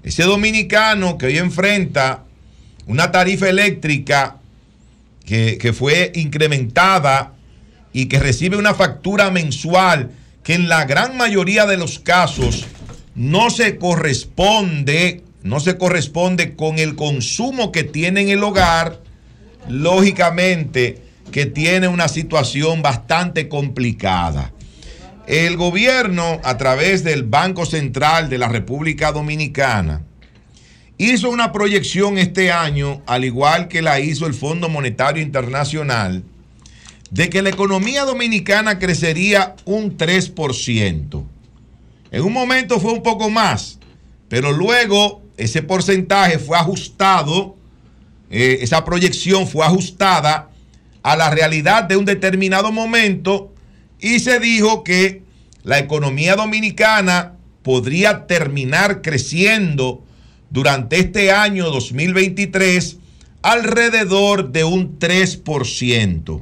Ese 0.01 0.23
dominicano 0.23 1.17
que 1.17 1.25
hoy 1.25 1.39
enfrenta 1.39 2.23
una 2.85 3.11
tarifa 3.11 3.49
eléctrica 3.49 4.37
que, 5.25 5.57
que 5.57 5.73
fue 5.73 6.13
incrementada 6.15 7.33
y 7.91 8.05
que 8.05 8.17
recibe 8.17 8.55
una 8.55 8.73
factura 8.73 9.29
mensual 9.29 10.11
que 10.41 10.53
en 10.53 10.69
la 10.69 10.85
gran 10.85 11.17
mayoría 11.17 11.65
de 11.65 11.75
los 11.75 11.99
casos 11.99 12.65
no 13.17 13.49
se 13.49 13.77
corresponde, 13.77 15.23
no 15.41 15.59
se 15.59 15.77
corresponde 15.77 16.55
con 16.55 16.77
el 16.77 16.95
consumo 16.95 17.71
que 17.71 17.83
tiene 17.83 18.21
en 18.21 18.29
el 18.29 18.43
hogar, 18.43 19.01
lógicamente 19.67 21.01
que 21.31 21.47
tiene 21.47 21.87
una 21.87 22.09
situación 22.09 22.83
bastante 22.83 23.49
complicada. 23.49 24.53
El 25.25 25.57
gobierno, 25.57 26.39
a 26.43 26.57
través 26.57 27.03
del 27.03 27.23
Banco 27.23 27.65
Central 27.65 28.29
de 28.29 28.37
la 28.37 28.49
República 28.49 29.11
Dominicana, 29.11 30.03
hizo 30.99 31.31
una 31.31 31.51
proyección 31.51 32.19
este 32.19 32.51
año, 32.51 33.01
al 33.07 33.25
igual 33.25 33.67
que 33.67 33.81
la 33.81 33.99
hizo 33.99 34.27
el 34.27 34.35
Fondo 34.35 34.69
Monetario 34.69 35.23
Internacional, 35.23 36.23
de 37.09 37.29
que 37.29 37.41
la 37.41 37.49
economía 37.49 38.05
dominicana 38.05 38.77
crecería 38.77 39.55
un 39.65 39.97
3%. 39.97 41.25
En 42.17 42.23
un 42.23 42.33
momento 42.33 42.79
fue 42.79 42.93
un 42.93 43.03
poco 43.03 43.29
más, 43.29 43.77
pero 44.27 44.51
luego 44.51 45.21
ese 45.37 45.61
porcentaje 45.61 46.39
fue 46.39 46.57
ajustado, 46.57 47.55
eh, 48.31 48.57
esa 48.61 48.83
proyección 48.83 49.47
fue 49.47 49.63
ajustada 49.63 50.49
a 51.03 51.15
la 51.15 51.29
realidad 51.29 51.83
de 51.83 51.95
un 51.95 52.05
determinado 52.05 52.71
momento 52.71 53.53
y 53.99 54.17
se 54.17 54.39
dijo 54.39 54.83
que 54.83 55.21
la 55.61 55.77
economía 55.77 56.35
dominicana 56.35 57.33
podría 57.61 58.25
terminar 58.25 59.03
creciendo 59.03 60.03
durante 60.49 60.97
este 60.97 61.31
año 61.31 61.69
2023 61.69 62.97
alrededor 63.43 64.51
de 64.51 64.63
un 64.63 64.97
3%. 64.97 66.41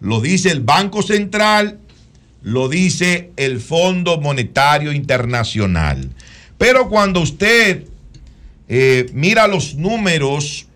Lo 0.00 0.20
dice 0.20 0.50
el 0.50 0.60
Banco 0.60 1.00
Central, 1.00 1.80
lo 2.42 2.68
dice 2.68 3.30
el 3.36 3.60
Fondo 3.60 4.20
Monetario 4.20 4.92
Internacional. 4.92 6.10
Pero 6.56 6.88
cuando 6.88 7.20
usted 7.20 7.84
eh, 8.68 9.10
mira 9.12 9.48
los 9.48 9.74
números, 9.74 10.66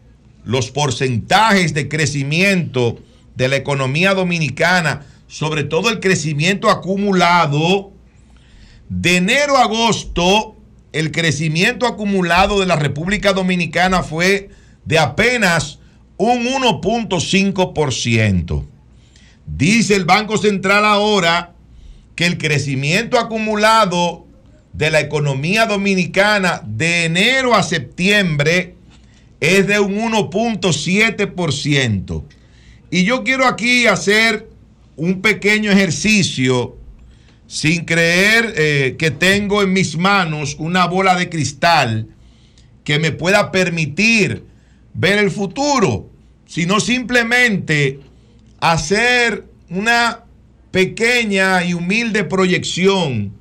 los 0.44 0.70
porcentajes 0.70 1.74
de 1.74 1.88
crecimiento 1.88 2.98
de 3.36 3.48
la 3.48 3.56
economía 3.56 4.14
dominicana, 4.14 5.06
sobre 5.26 5.64
todo 5.64 5.90
el 5.90 6.00
crecimiento 6.00 6.70
acumulado, 6.70 7.92
de 8.88 9.16
enero 9.16 9.56
a 9.56 9.62
agosto, 9.62 10.56
el 10.92 11.10
crecimiento 11.10 11.86
acumulado 11.86 12.60
de 12.60 12.66
la 12.66 12.76
República 12.76 13.32
Dominicana 13.32 14.02
fue 14.02 14.50
de 14.84 14.98
apenas 14.98 15.78
un 16.18 16.44
1.5%. 16.44 18.66
Dice 19.56 19.96
el 19.96 20.04
Banco 20.06 20.38
Central 20.38 20.86
ahora 20.86 21.52
que 22.16 22.24
el 22.24 22.38
crecimiento 22.38 23.18
acumulado 23.18 24.26
de 24.72 24.90
la 24.90 25.00
economía 25.00 25.66
dominicana 25.66 26.62
de 26.66 27.04
enero 27.04 27.54
a 27.54 27.62
septiembre 27.62 28.76
es 29.40 29.66
de 29.66 29.78
un 29.78 29.96
1.7%. 29.96 32.24
Y 32.90 33.04
yo 33.04 33.24
quiero 33.24 33.46
aquí 33.46 33.86
hacer 33.86 34.48
un 34.96 35.20
pequeño 35.20 35.70
ejercicio 35.70 36.78
sin 37.46 37.84
creer 37.84 38.54
eh, 38.56 38.96
que 38.98 39.10
tengo 39.10 39.60
en 39.62 39.74
mis 39.74 39.98
manos 39.98 40.56
una 40.58 40.86
bola 40.86 41.14
de 41.14 41.28
cristal 41.28 42.08
que 42.84 42.98
me 42.98 43.12
pueda 43.12 43.52
permitir 43.52 44.46
ver 44.94 45.18
el 45.18 45.30
futuro, 45.30 46.08
sino 46.46 46.80
simplemente 46.80 48.00
hacer 48.62 49.44
una 49.68 50.24
pequeña 50.70 51.62
y 51.64 51.74
humilde 51.74 52.22
proyección 52.22 53.32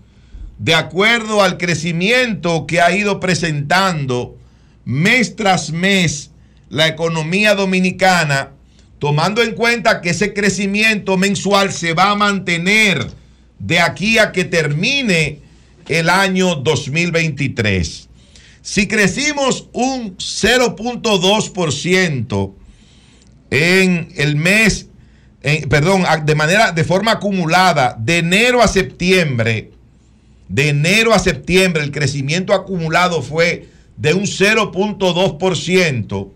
de 0.57 0.73
acuerdo 0.73 1.43
al 1.43 1.59
crecimiento 1.59 2.65
que 2.65 2.81
ha 2.81 2.95
ido 2.95 3.19
presentando 3.19 4.35
mes 4.83 5.35
tras 5.35 5.71
mes 5.71 6.31
la 6.69 6.87
economía 6.87 7.53
dominicana, 7.53 8.53
tomando 8.97 9.43
en 9.43 9.53
cuenta 9.53 10.01
que 10.01 10.09
ese 10.09 10.33
crecimiento 10.33 11.17
mensual 11.17 11.71
se 11.71 11.93
va 11.93 12.09
a 12.09 12.15
mantener 12.15 13.07
de 13.59 13.79
aquí 13.79 14.17
a 14.17 14.31
que 14.31 14.43
termine 14.43 15.41
el 15.87 16.09
año 16.09 16.55
2023. 16.55 18.09
Si 18.63 18.87
crecimos 18.87 19.69
un 19.71 20.17
0.2% 20.17 22.55
en 23.51 24.11
el 24.15 24.35
mes 24.35 24.87
perdón, 25.69 26.03
de 26.23 26.35
manera, 26.35 26.71
de 26.71 26.83
forma 26.83 27.13
acumulada, 27.13 27.95
de 27.99 28.19
enero 28.19 28.61
a 28.61 28.67
septiembre, 28.67 29.71
de 30.47 30.69
enero 30.69 31.13
a 31.13 31.19
septiembre, 31.19 31.83
el 31.83 31.91
crecimiento 31.91 32.53
acumulado 32.53 33.21
fue 33.21 33.67
de 33.97 34.13
un 34.13 34.23
0.2%. 34.23 36.29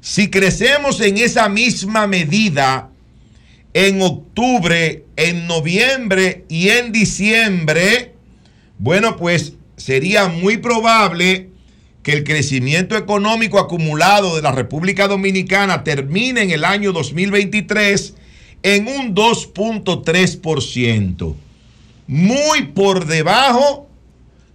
Si 0.00 0.30
crecemos 0.30 1.00
en 1.00 1.18
esa 1.18 1.48
misma 1.48 2.06
medida 2.06 2.90
en 3.72 4.02
octubre, 4.02 5.04
en 5.16 5.46
noviembre 5.46 6.44
y 6.48 6.70
en 6.70 6.92
diciembre, 6.92 8.14
bueno, 8.78 9.16
pues 9.16 9.54
sería 9.76 10.28
muy 10.28 10.56
probable 10.56 11.50
que 12.02 12.12
el 12.12 12.24
crecimiento 12.24 12.96
económico 12.96 13.58
acumulado 13.58 14.36
de 14.36 14.42
la 14.42 14.52
República 14.52 15.08
Dominicana 15.08 15.84
termine 15.84 16.42
en 16.42 16.50
el 16.50 16.64
año 16.64 16.92
2023 16.92 18.14
en 18.64 18.88
un 18.88 19.14
2.3%, 19.14 21.36
muy 22.06 22.62
por 22.68 23.06
debajo 23.06 23.90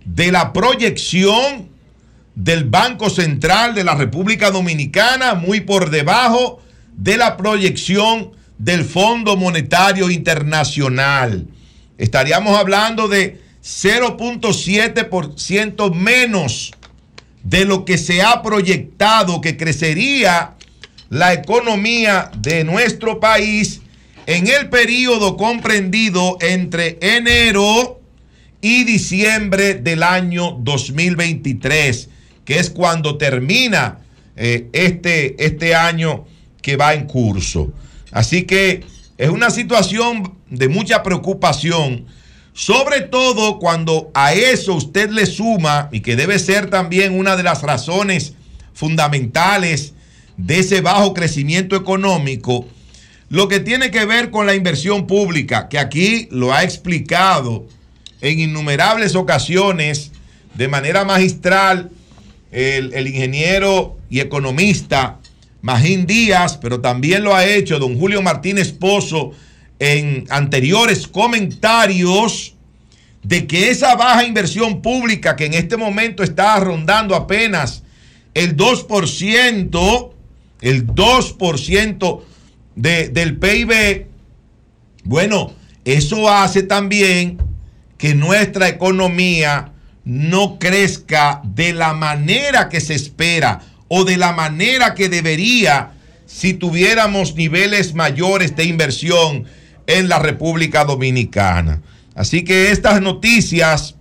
de 0.03 0.31
la 0.31 0.51
proyección 0.51 1.69
del 2.33 2.63
Banco 2.63 3.11
Central 3.11 3.75
de 3.75 3.83
la 3.83 3.93
República 3.93 4.49
Dominicana, 4.49 5.35
muy 5.35 5.59
por 5.61 5.91
debajo 5.91 6.59
de 6.97 7.17
la 7.17 7.37
proyección 7.37 8.31
del 8.57 8.83
Fondo 8.83 9.37
Monetario 9.37 10.09
Internacional. 10.09 11.45
Estaríamos 11.99 12.57
hablando 12.57 13.07
de 13.07 13.39
0.7% 13.63 15.93
menos 15.93 16.71
de 17.43 17.65
lo 17.65 17.85
que 17.85 17.99
se 17.99 18.23
ha 18.23 18.41
proyectado 18.41 19.39
que 19.39 19.55
crecería 19.55 20.55
la 21.09 21.33
economía 21.33 22.31
de 22.35 22.63
nuestro 22.63 23.19
país 23.19 23.81
en 24.29 24.47
el 24.47 24.69
periodo 24.69 25.37
comprendido 25.37 26.37
entre 26.39 26.99
enero 27.01 27.99
y 28.61 28.83
diciembre 28.83 29.73
del 29.73 30.03
año 30.03 30.51
2023, 30.59 32.09
que 32.45 32.59
es 32.59 32.69
cuando 32.69 33.17
termina 33.17 34.01
eh, 34.35 34.69
este, 34.71 35.43
este 35.43 35.73
año 35.73 36.25
que 36.61 36.77
va 36.77 36.93
en 36.93 37.07
curso. 37.07 37.73
Así 38.11 38.43
que 38.43 38.83
es 39.17 39.29
una 39.31 39.49
situación 39.49 40.35
de 40.47 40.69
mucha 40.69 41.01
preocupación, 41.01 42.05
sobre 42.53 43.01
todo 43.01 43.57
cuando 43.57 44.11
a 44.13 44.33
eso 44.33 44.75
usted 44.75 45.09
le 45.09 45.25
suma, 45.25 45.89
y 45.91 46.01
que 46.01 46.15
debe 46.15 46.37
ser 46.37 46.69
también 46.69 47.17
una 47.17 47.35
de 47.35 47.41
las 47.41 47.63
razones 47.63 48.35
fundamentales 48.75 49.95
de 50.37 50.59
ese 50.59 50.81
bajo 50.81 51.15
crecimiento 51.15 51.75
económico, 51.75 52.67
lo 53.29 53.47
que 53.47 53.59
tiene 53.59 53.91
que 53.91 54.05
ver 54.05 54.31
con 54.31 54.45
la 54.45 54.55
inversión 54.55 55.05
pública, 55.05 55.69
que 55.69 55.77
aquí 55.77 56.27
lo 56.31 56.53
ha 56.53 56.63
explicado 56.63 57.67
en 58.21 58.39
innumerables 58.39 59.15
ocasiones 59.15 60.11
de 60.55 60.67
manera 60.67 61.05
magistral 61.05 61.91
el, 62.51 63.07
ingeniero 63.07 63.97
y 64.09 64.19
economista 64.19 65.19
Magín 65.61 66.07
Díaz, 66.07 66.57
pero 66.57 66.81
también 66.81 67.23
lo 67.23 67.35
ha 67.35 67.45
hecho 67.45 67.79
don 67.79 67.97
Julio 67.99 68.21
Martínez 68.21 68.71
Pozo 68.71 69.31
en 69.77 70.25
anteriores 70.29 71.07
comentarios 71.07 72.55
de 73.21 73.45
que 73.45 73.69
esa 73.69 73.95
baja 73.95 74.23
inversión 74.23 74.81
pública 74.81 75.35
que 75.35 75.45
en 75.45 75.53
este 75.53 75.77
momento 75.77 76.23
está 76.23 76.59
rondando 76.59 77.15
apenas 77.15 77.83
el 78.33 78.55
2%, 78.55 80.11
el 80.61 80.87
2% 80.87 82.21
de, 82.79 83.09
del 83.09 83.37
PIB, 83.37 84.07
bueno, 85.03 85.51
eso 85.83 86.29
hace 86.29 86.63
también 86.63 87.37
que 87.97 88.15
nuestra 88.15 88.69
economía 88.69 89.73
no 90.05 90.57
crezca 90.59 91.41
de 91.43 91.73
la 91.73 91.93
manera 91.93 92.69
que 92.69 92.79
se 92.79 92.95
espera 92.95 93.59
o 93.89 94.05
de 94.05 94.15
la 94.15 94.31
manera 94.31 94.95
que 94.95 95.09
debería 95.09 95.91
si 96.25 96.53
tuviéramos 96.53 97.35
niveles 97.35 97.95
mayores 97.95 98.55
de 98.55 98.63
inversión 98.63 99.45
en 99.85 100.07
la 100.07 100.19
República 100.19 100.85
Dominicana. 100.85 101.81
Así 102.15 102.43
que 102.43 102.71
estas 102.71 103.01
noticias 103.01 103.95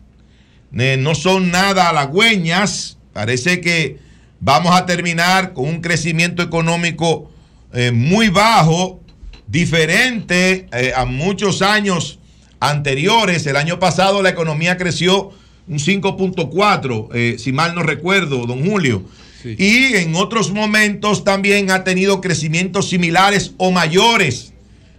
eh, 0.78 0.96
no 0.98 1.16
son 1.16 1.50
nada 1.50 1.88
halagüeñas. 1.88 2.96
Parece 3.12 3.60
que 3.60 3.98
vamos 4.38 4.76
a 4.76 4.86
terminar 4.86 5.52
con 5.52 5.66
un 5.66 5.80
crecimiento 5.80 6.42
económico 6.42 7.32
eh, 7.72 7.92
muy 7.92 8.28
bajo, 8.28 9.00
diferente 9.46 10.68
eh, 10.72 10.92
a 10.94 11.04
muchos 11.04 11.62
años 11.62 12.18
anteriores. 12.60 13.46
El 13.46 13.56
año 13.56 13.78
pasado 13.78 14.22
la 14.22 14.30
economía 14.30 14.76
creció 14.76 15.30
un 15.66 15.78
5.4, 15.78 17.38
si 17.38 17.52
mal 17.52 17.74
no 17.74 17.82
recuerdo, 17.82 18.46
don 18.46 18.64
Julio. 18.64 19.04
Y 19.44 19.94
en 19.96 20.14
otros 20.16 20.50
momentos 20.50 21.24
también 21.24 21.70
ha 21.70 21.84
tenido 21.84 22.20
crecimientos 22.20 22.88
similares 22.88 23.52
o 23.56 23.70
mayores. 23.70 24.52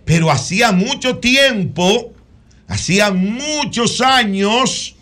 Pero 0.06 0.32
hacía 0.32 0.72
mucho 0.72 1.18
tiempo, 1.18 2.14
hacía 2.68 3.12
muchos 3.12 4.02
años 4.02 4.96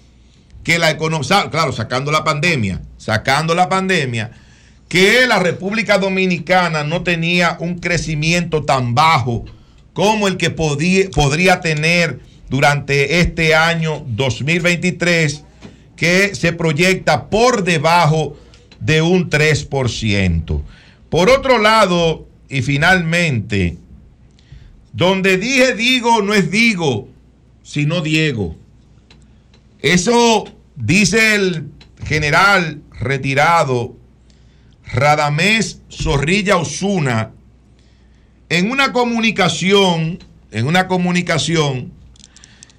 que 0.64 0.80
la 0.80 0.90
economía, 0.90 1.50
claro, 1.50 1.72
sacando 1.72 2.12
la 2.12 2.24
pandemia, 2.24 2.82
sacando 2.98 3.56
la 3.56 3.70
pandemia, 3.70 4.32
que 4.88 5.28
la 5.28 5.40
República 5.40 5.98
Dominicana 5.98 6.84
no 6.84 7.04
tenía 7.04 7.58
un 7.60 7.80
crecimiento 7.80 8.64
tan 8.64 8.96
bajo 8.96 9.46
como 9.94 10.28
el 10.28 10.38
que 10.38 10.50
podía, 10.50 11.10
podría 11.10 11.60
tener 11.60 12.20
durante 12.50 13.20
este 13.20 13.56
año 13.56 14.04
2023, 14.08 15.44
que 15.96 16.36
se 16.36 16.54
proyecta 16.54 17.30
por 17.30 17.64
debajo 17.64 18.38
de 18.80 19.02
un 19.02 19.30
3%. 19.30 20.62
Por 21.10 21.30
otro 21.30 21.58
lado, 21.58 22.28
y 22.48 22.62
finalmente, 22.62 23.78
donde 24.94 25.38
dije 25.38 25.74
digo 25.74 26.22
no 26.22 26.34
es 26.34 26.50
digo, 26.50 27.10
sino 27.64 28.02
Diego. 28.02 28.56
Eso 29.82 30.46
dice 30.76 31.36
el 31.36 31.70
general 32.06 32.82
retirado 33.00 33.96
Radamés 34.92 35.82
Zorrilla 35.90 36.58
Osuna 36.58 37.32
en 38.50 38.72
una 38.72 38.94
comunicación, 38.94 40.20
en 40.52 40.68
una 40.68 40.88
comunicación 40.88 41.92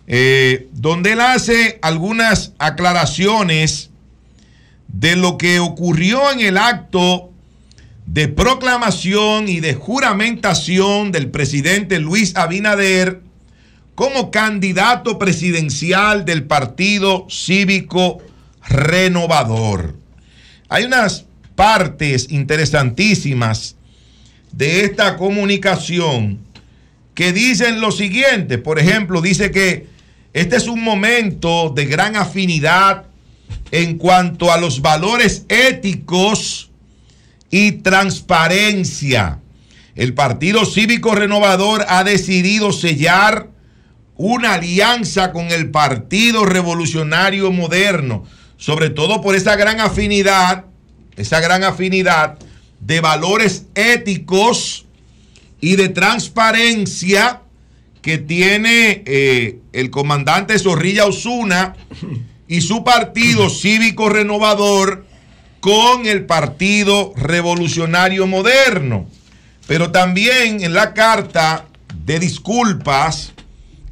eh, 0.07 0.69
donde 0.73 1.12
él 1.12 1.20
hace 1.20 1.78
algunas 1.83 2.55
aclaraciones 2.59 3.91
de 4.89 5.17
lo 5.17 5.37
que 5.37 5.61
ocurrió 5.61 6.33
en 6.33 6.41
el 6.41 6.57
acto 6.57 7.31
de 8.07 8.27
proclamación 8.27 9.51
y 9.51 9.61
de 9.61 9.75
juramentación 9.75 11.12
del 11.12 11.31
presidente 11.31 11.99
Luis 11.99 12.35
Abinader 12.37 13.20
como 13.95 14.31
candidato 14.31 15.19
presidencial 15.19 16.25
del 16.25 16.45
Partido 16.45 17.27
Cívico 17.28 18.19
Renovador. 18.67 19.97
Hay 20.70 20.85
unas 20.85 21.27
partes 21.59 22.28
interesantísimas 22.31 23.75
de 24.53 24.85
esta 24.85 25.17
comunicación 25.17 26.39
que 27.15 27.33
dicen 27.33 27.81
lo 27.81 27.91
siguiente. 27.91 28.59
Por 28.59 28.78
ejemplo, 28.78 29.20
dice 29.20 29.51
que 29.51 29.89
este 30.33 30.55
es 30.55 30.69
un 30.69 30.85
momento 30.85 31.70
de 31.75 31.87
gran 31.87 32.15
afinidad 32.15 33.07
en 33.73 33.99
cuanto 33.99 34.53
a 34.53 34.57
los 34.57 34.83
valores 34.83 35.47
éticos 35.49 36.70
y 37.51 37.73
transparencia. 37.73 39.41
El 39.97 40.15
Partido 40.15 40.65
Cívico 40.65 41.17
Renovador 41.17 41.85
ha 41.89 42.05
decidido 42.05 42.70
sellar 42.70 43.49
una 44.15 44.55
alianza 44.55 45.33
con 45.33 45.51
el 45.51 45.73
Partido 45.73 46.45
Revolucionario 46.45 47.51
Moderno, 47.51 48.27
sobre 48.59 48.91
todo 48.91 49.20
por 49.23 49.35
esa 49.35 49.57
gran 49.57 49.81
afinidad, 49.81 50.68
esa 51.19 51.41
gran 51.41 51.65
afinidad 51.65 52.39
de 52.81 53.01
valores 53.01 53.67
éticos 53.75 54.87
y 55.61 55.77
de 55.77 55.89
transparencia 55.89 57.43
que 58.03 58.19
tiene 58.19 59.03
eh, 59.05 59.59
el 59.73 59.91
comandante 59.91 60.59
Zorrilla 60.59 61.07
Osuna 61.07 61.75
y 62.47 62.61
su 62.61 62.85
partido 62.85 63.51
cívico 63.51 64.09
renovador 64.09 65.05
con 65.61 66.07
el 66.07 66.25
Partido 66.25 67.13
Revolucionario 67.17 68.29
Moderno. 68.29 69.09
Pero 69.67 69.91
también 69.91 70.63
en 70.63 70.73
la 70.73 70.95
carta 70.95 71.67
de 72.05 72.21
disculpas, 72.21 73.33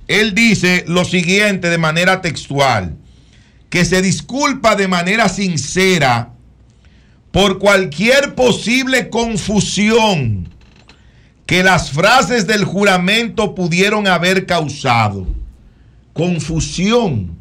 él 0.06 0.32
dice 0.32 0.84
lo 0.86 1.04
siguiente 1.04 1.68
de 1.68 1.78
manera 1.78 2.20
textual, 2.20 2.96
que 3.68 3.84
se 3.84 4.00
disculpa 4.00 4.76
de 4.76 4.86
manera 4.86 5.28
sincera 5.28 6.35
por 7.30 7.58
cualquier 7.58 8.34
posible 8.34 9.10
confusión 9.10 10.48
que 11.46 11.62
las 11.62 11.92
frases 11.92 12.46
del 12.46 12.64
juramento 12.64 13.54
pudieron 13.54 14.08
haber 14.08 14.46
causado. 14.46 15.26
Confusión 16.12 17.36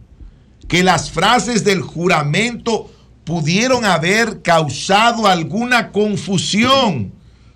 que 0.68 0.84
las 0.84 1.12
frases 1.12 1.64
del 1.64 1.82
juramento 1.82 2.92
pudieron 3.24 3.86
haber 3.86 4.42
causado 4.42 5.28
alguna 5.28 5.92
confusión. 5.92 7.12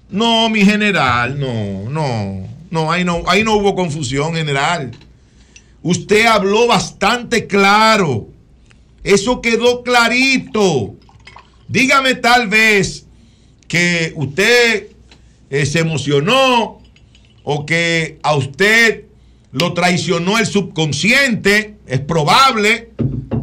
No, 0.09 0.49
mi 0.49 0.65
general, 0.65 1.39
no, 1.39 1.89
no, 1.89 2.47
no, 2.71 2.91
ahí 2.91 3.03
no, 3.03 3.23
ahí 3.27 3.43
no 3.43 3.55
hubo 3.55 3.75
confusión 3.75 4.33
general. 4.33 4.91
Usted 5.83 6.25
habló 6.25 6.67
bastante 6.67 7.47
claro. 7.47 8.27
Eso 9.03 9.41
quedó 9.41 9.83
clarito. 9.83 10.95
Dígame 11.69 12.15
tal 12.15 12.47
vez 12.47 13.05
que 13.67 14.11
usted 14.15 14.87
eh, 15.51 15.65
se 15.67 15.79
emocionó 15.79 16.81
o 17.43 17.65
que 17.67 18.17
a 18.23 18.35
usted 18.35 19.05
lo 19.51 19.73
traicionó 19.73 20.39
el 20.39 20.47
subconsciente. 20.47 21.75
Es 21.85 21.99
probable 21.99 22.89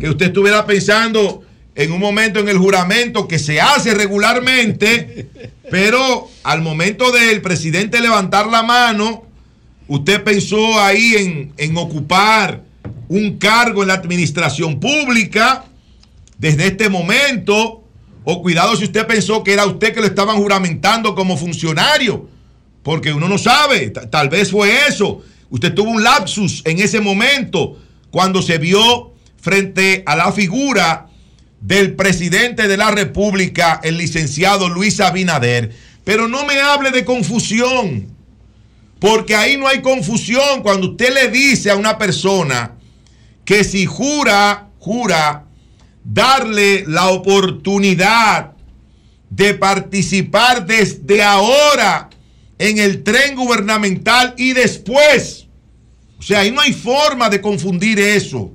que 0.00 0.10
usted 0.10 0.26
estuviera 0.26 0.66
pensando 0.66 1.44
en 1.76 1.92
un 1.92 2.00
momento 2.00 2.40
en 2.40 2.48
el 2.48 2.58
juramento 2.58 3.28
que 3.28 3.38
se 3.38 3.60
hace 3.60 3.94
regularmente, 3.94 5.28
pero 5.70 6.28
al 6.42 6.62
momento 6.62 7.12
del 7.12 7.40
presidente 7.42 8.00
levantar 8.00 8.48
la 8.48 8.64
mano, 8.64 9.24
usted 9.86 10.24
pensó 10.24 10.80
ahí 10.80 11.14
en, 11.16 11.52
en 11.58 11.76
ocupar 11.76 12.64
un 13.08 13.38
cargo 13.38 13.82
en 13.82 13.88
la 13.88 13.94
administración 13.94 14.80
pública 14.80 15.64
desde 16.38 16.66
este 16.66 16.88
momento, 16.88 17.85
o 18.28 18.42
cuidado 18.42 18.74
si 18.76 18.82
usted 18.84 19.06
pensó 19.06 19.44
que 19.44 19.52
era 19.52 19.64
usted 19.66 19.94
que 19.94 20.00
lo 20.00 20.06
estaban 20.08 20.36
juramentando 20.36 21.14
como 21.14 21.36
funcionario, 21.36 22.28
porque 22.82 23.12
uno 23.12 23.28
no 23.28 23.38
sabe, 23.38 23.90
ta- 23.90 24.10
tal 24.10 24.28
vez 24.28 24.50
fue 24.50 24.88
eso. 24.88 25.22
Usted 25.48 25.72
tuvo 25.72 25.90
un 25.90 26.02
lapsus 26.02 26.60
en 26.64 26.80
ese 26.80 27.00
momento 27.00 27.78
cuando 28.10 28.42
se 28.42 28.58
vio 28.58 29.14
frente 29.40 30.02
a 30.06 30.16
la 30.16 30.32
figura 30.32 31.06
del 31.60 31.94
presidente 31.94 32.66
de 32.66 32.76
la 32.76 32.90
República, 32.90 33.80
el 33.84 33.96
licenciado 33.96 34.68
Luis 34.68 34.98
Abinader. 34.98 35.72
Pero 36.02 36.26
no 36.26 36.44
me 36.44 36.58
hable 36.60 36.90
de 36.90 37.05
confusión, 37.05 38.08
porque 38.98 39.36
ahí 39.36 39.56
no 39.56 39.68
hay 39.68 39.82
confusión 39.82 40.62
cuando 40.64 40.90
usted 40.90 41.14
le 41.14 41.28
dice 41.30 41.70
a 41.70 41.76
una 41.76 41.96
persona 41.96 42.72
que 43.44 43.62
si 43.62 43.86
jura, 43.86 44.68
jura 44.80 45.45
darle 46.12 46.84
la 46.86 47.08
oportunidad 47.08 48.52
de 49.30 49.54
participar 49.54 50.66
desde 50.66 51.22
ahora 51.22 52.08
en 52.58 52.78
el 52.78 53.02
tren 53.02 53.34
gubernamental 53.34 54.34
y 54.36 54.52
después. 54.52 55.46
O 56.18 56.22
sea, 56.22 56.40
ahí 56.40 56.50
no 56.50 56.60
hay 56.60 56.72
forma 56.72 57.28
de 57.28 57.40
confundir 57.40 57.98
eso. 57.98 58.50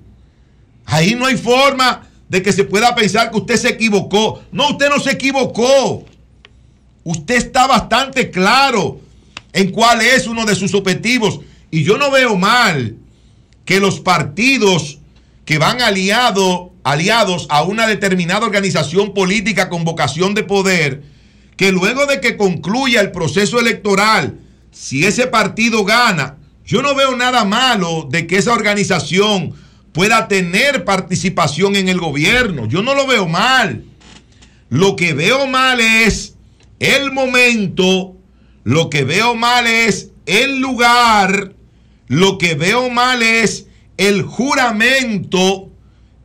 Ahí 0.86 1.14
no 1.14 1.26
hay 1.26 1.38
forma 1.38 2.08
de 2.28 2.42
que 2.42 2.54
se 2.54 2.64
pueda 2.64 2.96
pensar 2.96 3.30
que 3.30 3.38
usted 3.38 3.58
se 3.58 3.70
equivocó. 3.70 4.42
No, 4.52 4.72
usted 4.72 4.90
no 4.90 5.00
se 5.00 5.12
equivocó. 5.12 6.06
Usted 7.04 7.36
está 7.36 7.68
bastante 7.68 8.32
claro 8.32 9.00
en 9.54 9.72
cuál 9.72 10.02
es 10.02 10.28
uno 10.28 10.46
de 10.46 10.56
sus 10.56 10.74
objetivos. 10.74 11.42
Y 11.70 11.84
yo 11.84 11.98
no 11.98 12.10
veo 12.12 12.36
mal 12.36 12.96
que 13.66 13.80
los 13.80 14.00
partidos 14.00 15.00
que 15.46 15.58
van 15.58 15.82
aliado, 15.82 16.71
aliados 16.84 17.48
a 17.50 17.64
una 17.64 17.88
determinada 17.88 18.46
organización 18.46 19.14
política 19.14 19.70
con 19.70 19.84
vocación 19.84 20.34
de 20.34 20.44
poder, 20.44 21.04
que 21.58 21.72
luego 21.72 22.06
de 22.06 22.22
que 22.22 22.38
concluya 22.38 23.02
el 23.02 23.12
proceso 23.12 23.60
electoral, 23.60 24.40
si 24.72 25.06
ese 25.06 25.28
partido 25.28 25.84
gana, 25.84 26.38
yo 26.66 26.82
no 26.82 26.96
veo 26.96 27.16
nada 27.16 27.44
malo 27.44 28.08
de 28.10 28.28
que 28.28 28.38
esa 28.38 28.54
organización 28.54 29.54
pueda 29.92 30.28
tener 30.28 30.86
participación 30.86 31.76
en 31.76 31.90
el 31.90 32.00
gobierno. 32.00 32.68
Yo 32.68 32.82
no 32.82 32.96
lo 32.96 33.06
veo 33.08 33.28
mal. 33.28 33.84
Lo 34.70 34.96
que 34.96 35.14
veo 35.14 35.48
mal 35.48 35.82
es 35.82 36.36
el 36.80 37.12
momento, 37.12 38.16
lo 38.64 38.90
que 38.90 39.04
veo 39.04 39.36
mal 39.36 39.68
es 39.68 40.12
el 40.26 40.60
lugar, 40.60 41.54
lo 42.08 42.38
que 42.38 42.56
veo 42.56 42.90
mal 42.90 43.22
es 43.22 43.68
el 43.98 44.22
juramento 44.22 45.71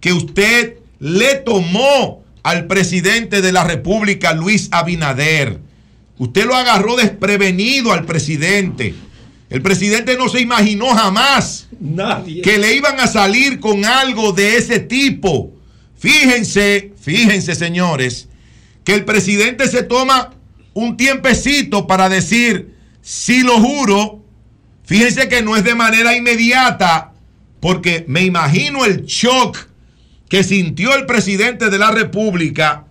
que 0.07 0.13
usted 0.13 0.77
le 1.01 1.35
tomó 1.35 2.23
al 2.45 2.69
presidente 2.69 3.43
de 3.43 3.51
la 3.51 3.65
República, 3.65 4.35
Luis 4.35 4.69
Abinader. 4.71 5.59
Usted 6.19 6.47
lo 6.47 6.55
agarró 6.55 6.95
desprevenido 6.95 7.93
al 7.93 8.07
presidente. 8.07 8.95
El 9.51 9.63
presidente 9.63 10.17
no 10.17 10.29
se 10.29 10.41
imaginó 10.41 10.95
jamás 10.95 11.67
que 12.45 12.57
le 12.57 12.77
iban 12.77 13.01
a 13.01 13.09
salir 13.09 13.59
con 13.59 13.85
algo 13.85 14.31
de 14.31 14.59
ese 14.59 14.79
tipo. 14.79 15.53
Fíjense, 15.99 16.93
fíjense 17.01 17.57
señores, 17.57 18.29
que 18.85 18.95
el 18.95 19.05
presidente 19.05 19.67
se 19.67 19.83
toma 19.83 20.35
un 20.73 20.97
tiempecito 20.97 21.89
para 21.89 22.09
decir, 22.09 22.77
sí 23.03 23.41
lo 23.41 23.59
juro. 23.59 24.25
Fíjense 24.85 25.29
que 25.29 25.43
no 25.43 25.57
es 25.57 25.65
de 25.65 25.75
manera 25.75 26.17
inmediata, 26.17 27.13
porque 27.59 28.05
me 28.07 28.23
imagino 28.23 28.85
el 28.85 29.05
shock 29.05 29.67
que 30.29 30.45
sintió 30.45 30.95
el 30.95 31.07
presidente 31.07 31.71
de 31.71 31.79
la 31.79 31.91
República 31.91 32.85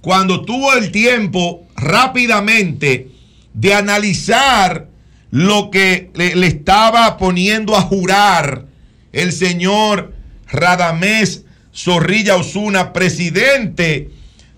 cuando 0.00 0.44
tuvo 0.44 0.74
el 0.74 0.90
tiempo 0.90 1.66
rápidamente 1.76 3.08
de 3.54 3.74
analizar 3.74 4.88
lo 5.30 5.70
que 5.70 6.10
le, 6.14 6.46
estaba 6.46 7.16
poniendo 7.16 7.76
a 7.76 7.82
jurar 7.82 8.66
el 9.12 9.32
señor 9.32 10.12
Radamés 10.48 11.44
Zorrilla 11.74 12.36
Osuna, 12.36 12.92
presidente 12.92 14.10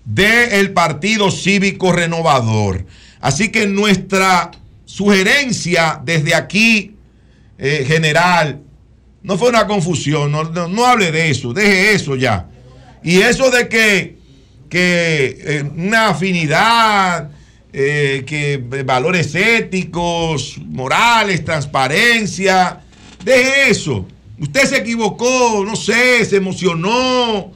del 0.03 0.71
Partido 0.73 1.31
Cívico 1.31 1.93
Renovador. 1.93 2.85
Así 3.21 3.49
que 3.49 3.67
nuestra 3.67 4.51
sugerencia 4.85 6.01
desde 6.03 6.35
aquí, 6.35 6.95
eh, 7.57 7.85
general, 7.87 8.61
no 9.25 9.39
fue 9.39 9.49
una 9.49 9.65
confusión, 9.65 10.31
no, 10.31 10.85
hable 10.85 11.11
de 11.11 11.31
eso, 11.31 11.51
deje 11.51 11.93
eso 11.93 12.15
ya. 12.15 12.47
Y 13.03 13.17
eso 13.17 13.49
de 13.49 13.67
que, 13.67 14.17
que 14.69 15.37
eh, 15.39 15.63
una 15.75 16.09
afinidad, 16.09 17.31
eh, 17.73 18.23
que 18.27 18.57
valores 18.83 19.33
éticos, 19.33 20.59
morales, 20.67 21.43
transparencia, 21.43 22.81
deje 23.23 23.71
eso. 23.71 24.05
Usted 24.39 24.65
se 24.65 24.77
equivocó, 24.77 25.63
no 25.65 25.75
sé, 25.75 26.23
se 26.23 26.35
emocionó, 26.35 27.51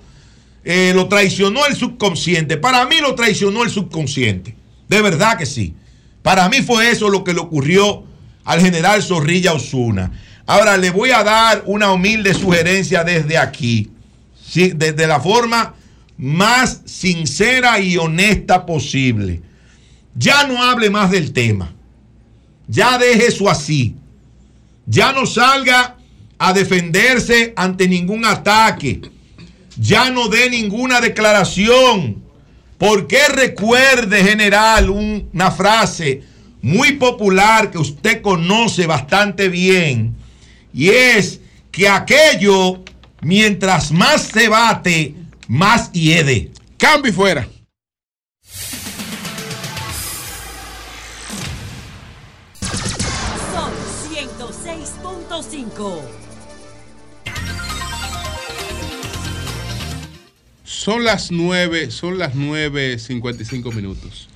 eh, 0.63 0.91
lo 0.95 1.07
traicionó 1.07 1.67
el 1.67 1.75
subconsciente. 1.75 2.57
Para 2.57 2.85
mí 2.87 2.95
lo 2.99 3.13
traicionó 3.13 3.63
el 3.63 3.69
subconsciente. 3.69 4.55
De 4.87 5.03
verdad 5.03 5.37
que 5.37 5.45
sí. 5.45 5.75
Para 6.23 6.49
mí 6.49 6.63
fue 6.63 6.89
eso 6.89 7.09
lo 7.09 7.23
que 7.23 7.33
le 7.33 7.41
ocurrió 7.41 8.05
al 8.43 8.59
general 8.59 9.03
Zorrilla 9.03 9.53
Osuna. 9.53 10.11
Ahora 10.49 10.77
le 10.77 10.89
voy 10.89 11.11
a 11.11 11.23
dar 11.23 11.61
una 11.67 11.91
humilde 11.91 12.33
sugerencia 12.33 13.03
desde 13.03 13.37
aquí, 13.37 13.91
desde 14.55 15.05
la 15.05 15.19
forma 15.19 15.75
más 16.17 16.81
sincera 16.85 17.79
y 17.79 17.97
honesta 17.97 18.65
posible. 18.65 19.43
Ya 20.15 20.47
no 20.47 20.63
hable 20.63 20.89
más 20.89 21.11
del 21.11 21.33
tema. 21.33 21.71
Ya 22.67 22.97
deje 22.97 23.27
eso 23.27 23.47
así. 23.47 23.93
Ya 24.87 25.11
no 25.13 25.27
salga 25.27 25.97
a 26.39 26.51
defenderse 26.51 27.53
ante 27.55 27.87
ningún 27.87 28.25
ataque. 28.25 29.01
Ya 29.77 30.09
no 30.09 30.29
dé 30.29 30.49
ninguna 30.49 30.99
declaración. 30.99 32.23
Porque 32.79 33.19
recuerde, 33.27 34.23
general, 34.23 34.89
un- 34.89 35.29
una 35.31 35.51
frase 35.51 36.23
muy 36.63 36.93
popular 36.93 37.69
que 37.69 37.77
usted 37.77 38.23
conoce 38.23 38.87
bastante 38.87 39.47
bien. 39.47 40.15
Y 40.73 40.89
es 40.89 41.39
que 41.71 41.87
aquello, 41.87 42.83
mientras 43.21 43.91
más 43.91 44.23
se 44.23 44.47
bate, 44.47 45.15
más 45.47 45.91
hiede. 45.91 46.51
Cambio 46.77 47.11
y 47.11 47.13
fuera. 47.13 47.47
Son 53.53 53.71
106.5. 54.13 56.01
Son 60.63 61.03
las 61.03 61.31
9, 61.31 61.91
son 61.91 62.17
las 62.17 62.35
9.55 62.35 63.73
minutos. 63.73 64.29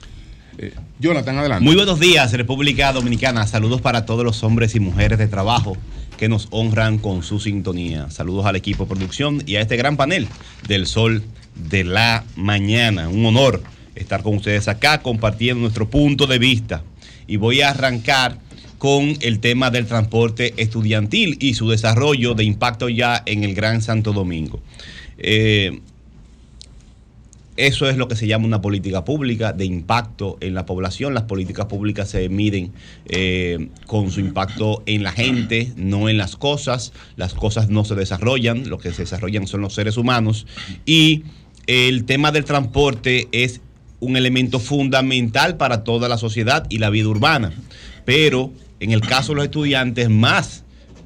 Eh, 0.58 0.74
Jonathan, 1.00 1.38
adelante. 1.38 1.64
Muy 1.64 1.76
buenos 1.76 2.00
días, 2.00 2.32
República 2.34 2.92
Dominicana. 2.92 3.48
Saludos 3.48 3.82
para 3.82 4.06
todos 4.06 4.24
los 4.24 4.44
hombres 4.44 4.76
y 4.76 4.80
mujeres 4.80 5.18
de 5.18 5.28
trabajo 5.28 5.78
que 6.24 6.30
nos 6.30 6.48
honran 6.52 7.00
con 7.00 7.22
su 7.22 7.42
sintonía. 7.42 8.10
Saludos 8.10 8.46
al 8.46 8.56
equipo 8.56 8.86
de 8.86 8.96
producción 8.96 9.44
y 9.46 9.58
a 9.58 9.60
este 9.60 9.76
gran 9.76 9.98
panel 9.98 10.30
del 10.70 10.88
Sol 10.88 11.22
de 11.54 11.84
la 11.84 12.24
Mañana. 12.38 13.10
Un 13.10 13.26
honor 13.26 13.62
estar 13.94 14.24
con 14.24 14.38
ustedes 14.38 14.70
acá 14.70 15.02
compartiendo 15.02 15.60
nuestro 15.60 15.90
punto 15.90 16.26
de 16.26 16.40
vista. 16.40 16.82
Y 17.28 17.36
voy 17.36 17.60
a 17.60 17.72
arrancar 17.72 18.38
con 18.78 19.18
el 19.20 19.40
tema 19.40 19.70
del 19.70 19.86
transporte 19.86 20.54
estudiantil 20.56 21.36
y 21.42 21.56
su 21.56 21.70
desarrollo 21.70 22.36
de 22.36 22.46
impacto 22.46 22.88
ya 22.88 23.22
en 23.26 23.44
el 23.44 23.54
Gran 23.54 23.82
Santo 23.82 24.14
Domingo. 24.14 24.62
Eh, 25.18 25.82
eso 27.56 27.88
es 27.88 27.98
lo 27.98 28.08
que 28.08 28.16
se 28.16 28.26
llama 28.26 28.46
una 28.46 28.62
política 28.62 29.06
pública 29.06 29.54
de 29.54 29.66
impacto 29.66 30.38
en 30.42 30.56
la 30.56 30.66
población. 30.66 31.14
Las 31.14 31.24
políticas 31.24 31.68
públicas 31.68 32.10
se 32.10 32.28
miden 32.30 32.72
eh, 33.06 33.70
con 33.86 34.10
su 34.10 34.20
impacto 34.22 34.82
en 34.88 35.04
la 35.04 35.12
gente, 35.12 35.72
no 35.76 36.10
en 36.10 36.18
las 36.18 36.36
cosas. 36.36 36.94
Las 37.16 37.36
cosas 37.36 37.70
no 37.70 37.86
se 37.86 37.96
desarrollan, 37.96 38.70
lo 38.70 38.80
que 38.80 38.92
se 38.92 39.04
desarrollan 39.04 39.46
son 39.46 39.62
los 39.62 39.76
seres 39.76 39.98
humanos. 39.98 40.48
Y 40.86 41.24
el 41.68 42.06
tema 42.06 42.32
del 42.32 42.44
transporte 42.44 43.28
es 43.32 43.62
un 44.00 44.18
elemento 44.18 44.60
fundamental 44.60 45.56
para 45.56 45.84
toda 45.84 46.10
la 46.10 46.18
sociedad 46.18 46.66
y 46.70 46.80
la 46.80 46.90
vida 46.90 47.08
urbana. 47.08 47.54
Pero 48.04 48.52
en 48.80 48.92
el 48.92 49.02
caso 49.02 49.32
de 49.32 49.36
los 49.38 49.46
estudiantes, 49.46 50.10
más 50.10 50.63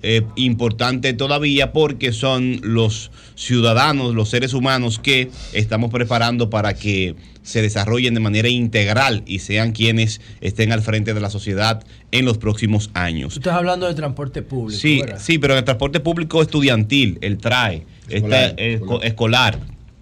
eh, 0.09 0.23
importante 0.37 1.11
todavía 1.11 1.73
porque 1.73 2.13
son 2.13 2.61
los 2.63 3.11
ciudadanos, 3.35 4.15
los 4.15 4.29
seres 4.29 4.53
humanos 4.53 4.99
que 4.99 5.29
estamos 5.51 5.91
preparando 5.91 6.49
para 6.49 6.75
que 6.75 7.15
se 7.43 7.61
desarrollen 7.61 8.13
de 8.13 8.21
manera 8.21 8.47
integral 8.47 9.23
y 9.25 9.39
sean 9.39 9.73
quienes 9.73 10.21
estén 10.39 10.71
al 10.71 10.81
frente 10.81 11.13
de 11.13 11.19
la 11.19 11.29
sociedad 11.29 11.83
en 12.11 12.23
los 12.23 12.37
próximos 12.37 12.89
años. 12.93 13.33
Tú 13.33 13.39
estás 13.41 13.55
hablando 13.55 13.85
de 13.85 13.95
transporte 13.95 14.43
público. 14.43 14.79
Sí, 14.79 15.01
¿verdad? 15.01 15.19
sí, 15.21 15.39
pero 15.39 15.55
en 15.55 15.59
el 15.59 15.65
transporte 15.65 15.99
público 15.99 16.41
estudiantil, 16.41 17.17
el 17.19 17.37
TRAE, 17.37 17.85
Escolar, 18.07 18.43
este, 18.51 18.75
eh, 18.75 18.81
escolar. 19.03 19.59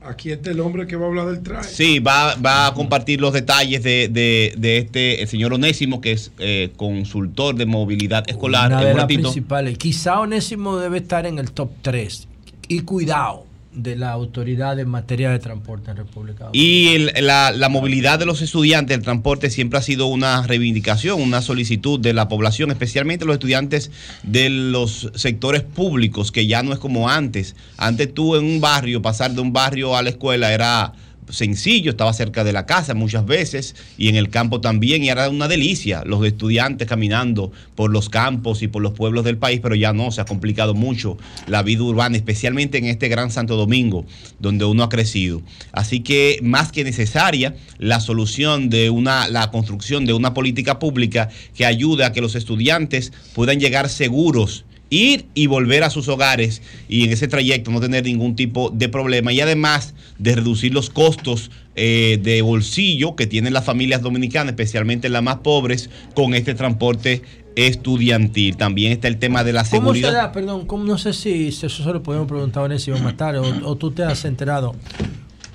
Aquí 0.07 0.31
está 0.31 0.51
el 0.51 0.59
hombre 0.59 0.85
que 0.87 0.95
va 0.95 1.05
a 1.05 1.09
hablar 1.09 1.27
del 1.27 1.41
traje. 1.41 1.69
Sí, 1.69 1.99
va, 1.99 2.35
va 2.35 2.67
a 2.67 2.73
compartir 2.73 3.19
los 3.21 3.33
detalles 3.33 3.81
de, 3.83 4.07
de- 4.11 4.53
de 4.57 4.77
este 4.77 5.21
el 5.21 5.27
señor 5.27 5.53
Onésimo, 5.53 5.99
que 6.01 6.11
es 6.11 6.31
eh, 6.39 6.71
consultor 6.77 7.55
de 7.55 7.65
movilidad 7.65 8.23
escolar. 8.29 8.67
Una 8.71 8.83
de 8.83 8.93
las 8.93 9.05
principales. 9.05 9.77
Quizá 9.77 10.19
Onésimo 10.19 10.77
debe 10.77 10.97
estar 10.99 11.25
en 11.25 11.39
el 11.39 11.51
top 11.51 11.71
3. 11.81 12.27
Y 12.67 12.81
cuidado 12.81 13.45
de 13.75 13.95
la 13.95 14.11
autoridad 14.11 14.79
en 14.79 14.87
materia 14.89 15.29
de 15.29 15.39
transporte 15.39 15.91
en 15.91 15.97
República. 15.97 16.49
Y 16.53 16.95
el- 16.95 17.11
la, 17.21 17.51
la 17.51 17.69
movilidad 17.69 18.17
de 18.19 18.25
los 18.25 18.41
estudiantes, 18.41 18.95
el 18.97 19.03
transporte 19.03 19.49
siempre 19.49 19.77
ha 19.79 19.81
sido 19.81 20.07
una 20.07 20.41
reivindicación, 20.47 21.21
una 21.21 21.41
solicitud 21.41 21.99
de 21.99 22.13
la 22.13 22.27
población, 22.27 22.71
especialmente 22.71 23.25
los 23.25 23.35
estudiantes 23.35 23.91
de 24.23 24.49
los 24.49 25.11
sectores 25.15 25.61
públicos, 25.63 26.31
que 26.31 26.47
ya 26.47 26.63
no 26.63 26.73
es 26.73 26.79
como 26.79 27.09
antes. 27.09 27.55
Antes 27.77 28.13
tú 28.13 28.35
en 28.35 28.45
un 28.45 28.61
barrio, 28.61 29.01
pasar 29.01 29.31
de 29.31 29.41
un 29.41 29.53
barrio 29.53 29.95
a 29.95 30.01
la 30.01 30.09
escuela 30.09 30.53
era 30.53 30.93
sencillo, 31.29 31.91
estaba 31.91 32.13
cerca 32.13 32.43
de 32.43 32.53
la 32.53 32.65
casa 32.65 32.93
muchas 32.93 33.25
veces 33.25 33.75
y 33.97 34.09
en 34.09 34.15
el 34.15 34.29
campo 34.29 34.61
también 34.61 35.03
y 35.03 35.09
era 35.09 35.29
una 35.29 35.47
delicia 35.47 36.03
los 36.05 36.25
estudiantes 36.25 36.87
caminando 36.87 37.51
por 37.75 37.91
los 37.91 38.09
campos 38.09 38.61
y 38.61 38.67
por 38.67 38.81
los 38.81 38.93
pueblos 38.93 39.23
del 39.25 39.37
país, 39.37 39.59
pero 39.61 39.75
ya 39.75 39.93
no, 39.93 40.11
se 40.11 40.21
ha 40.21 40.25
complicado 40.25 40.73
mucho 40.73 41.17
la 41.47 41.63
vida 41.63 41.83
urbana, 41.83 42.15
especialmente 42.15 42.77
en 42.77 42.85
este 42.85 43.07
gran 43.07 43.31
Santo 43.31 43.55
Domingo 43.55 44.05
donde 44.39 44.65
uno 44.65 44.83
ha 44.83 44.89
crecido. 44.89 45.41
Así 45.71 46.01
que 46.01 46.39
más 46.41 46.71
que 46.71 46.83
necesaria 46.83 47.55
la 47.77 47.99
solución 47.99 48.69
de 48.69 48.89
una 48.89 49.27
la 49.27 49.51
construcción 49.51 50.05
de 50.05 50.13
una 50.13 50.33
política 50.33 50.79
pública 50.79 51.29
que 51.55 51.65
ayude 51.65 52.05
a 52.05 52.11
que 52.11 52.21
los 52.21 52.35
estudiantes 52.35 53.11
puedan 53.33 53.59
llegar 53.59 53.89
seguros 53.89 54.65
ir 54.89 55.25
y 55.33 55.47
volver 55.47 55.83
a 55.83 55.89
sus 55.89 56.07
hogares 56.07 56.61
y 56.87 57.05
en 57.05 57.11
ese 57.11 57.27
trayecto 57.27 57.71
no 57.71 57.79
tener 57.81 58.03
ningún 58.05 58.35
tipo 58.35 58.69
de 58.69 58.87
problema 58.87 59.33
y 59.33 59.41
además 59.41 59.93
de 60.19 60.35
reducir 60.35 60.73
los 60.73 60.89
costos 60.89 61.49
eh, 61.75 62.19
de 62.21 62.41
bolsillo 62.41 63.15
que 63.15 63.27
tienen 63.27 63.51
las 63.53 63.65
familias 63.65 64.01
dominicanas, 64.01 64.51
especialmente 64.51 65.09
las 65.09 65.23
más 65.23 65.37
pobres, 65.37 65.89
con 66.13 66.33
este 66.35 66.53
transporte 66.53 67.23
estudiantil. 67.55 68.57
También 68.57 68.91
está 68.91 69.07
el 69.07 69.17
tema 69.17 69.43
de 69.43 69.53
la 69.53 69.61
¿Cómo 69.63 69.93
se 69.93 70.01
seguridad. 70.01 70.13
da, 70.13 70.31
perdón, 70.31 70.65
cómo- 70.65 70.83
no 70.85 70.97
sé 70.97 71.13
si 71.13 71.51
si 71.51 71.65
eso 71.65 71.83
se 71.83 71.91
lo 71.91 72.03
podemos 72.03 72.27
preguntar 72.27 72.63
a 72.63 72.65
Onésimo 72.65 72.97
más 72.99 73.17
tarde 73.17 73.39
o, 73.39 73.67
o 73.69 73.75
tú 73.75 73.91
te 73.91 74.03
has 74.03 74.23
enterado, 74.25 74.75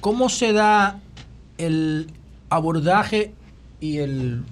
¿cómo 0.01 0.29
se 0.29 0.53
da 0.53 1.01
el 1.59 2.07
abordaje 2.49 3.33
y 3.81 3.99
el 3.99 4.43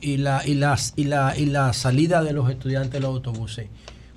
y 0.00 0.16
la 0.18 0.42
y 0.46 0.54
las 0.54 0.92
y 0.96 1.04
la 1.04 1.34
y 1.38 1.46
la 1.46 1.72
salida 1.72 2.22
de 2.22 2.32
los 2.32 2.50
estudiantes 2.50 2.92
de 2.94 3.00
los 3.00 3.10
autobuses? 3.10 3.66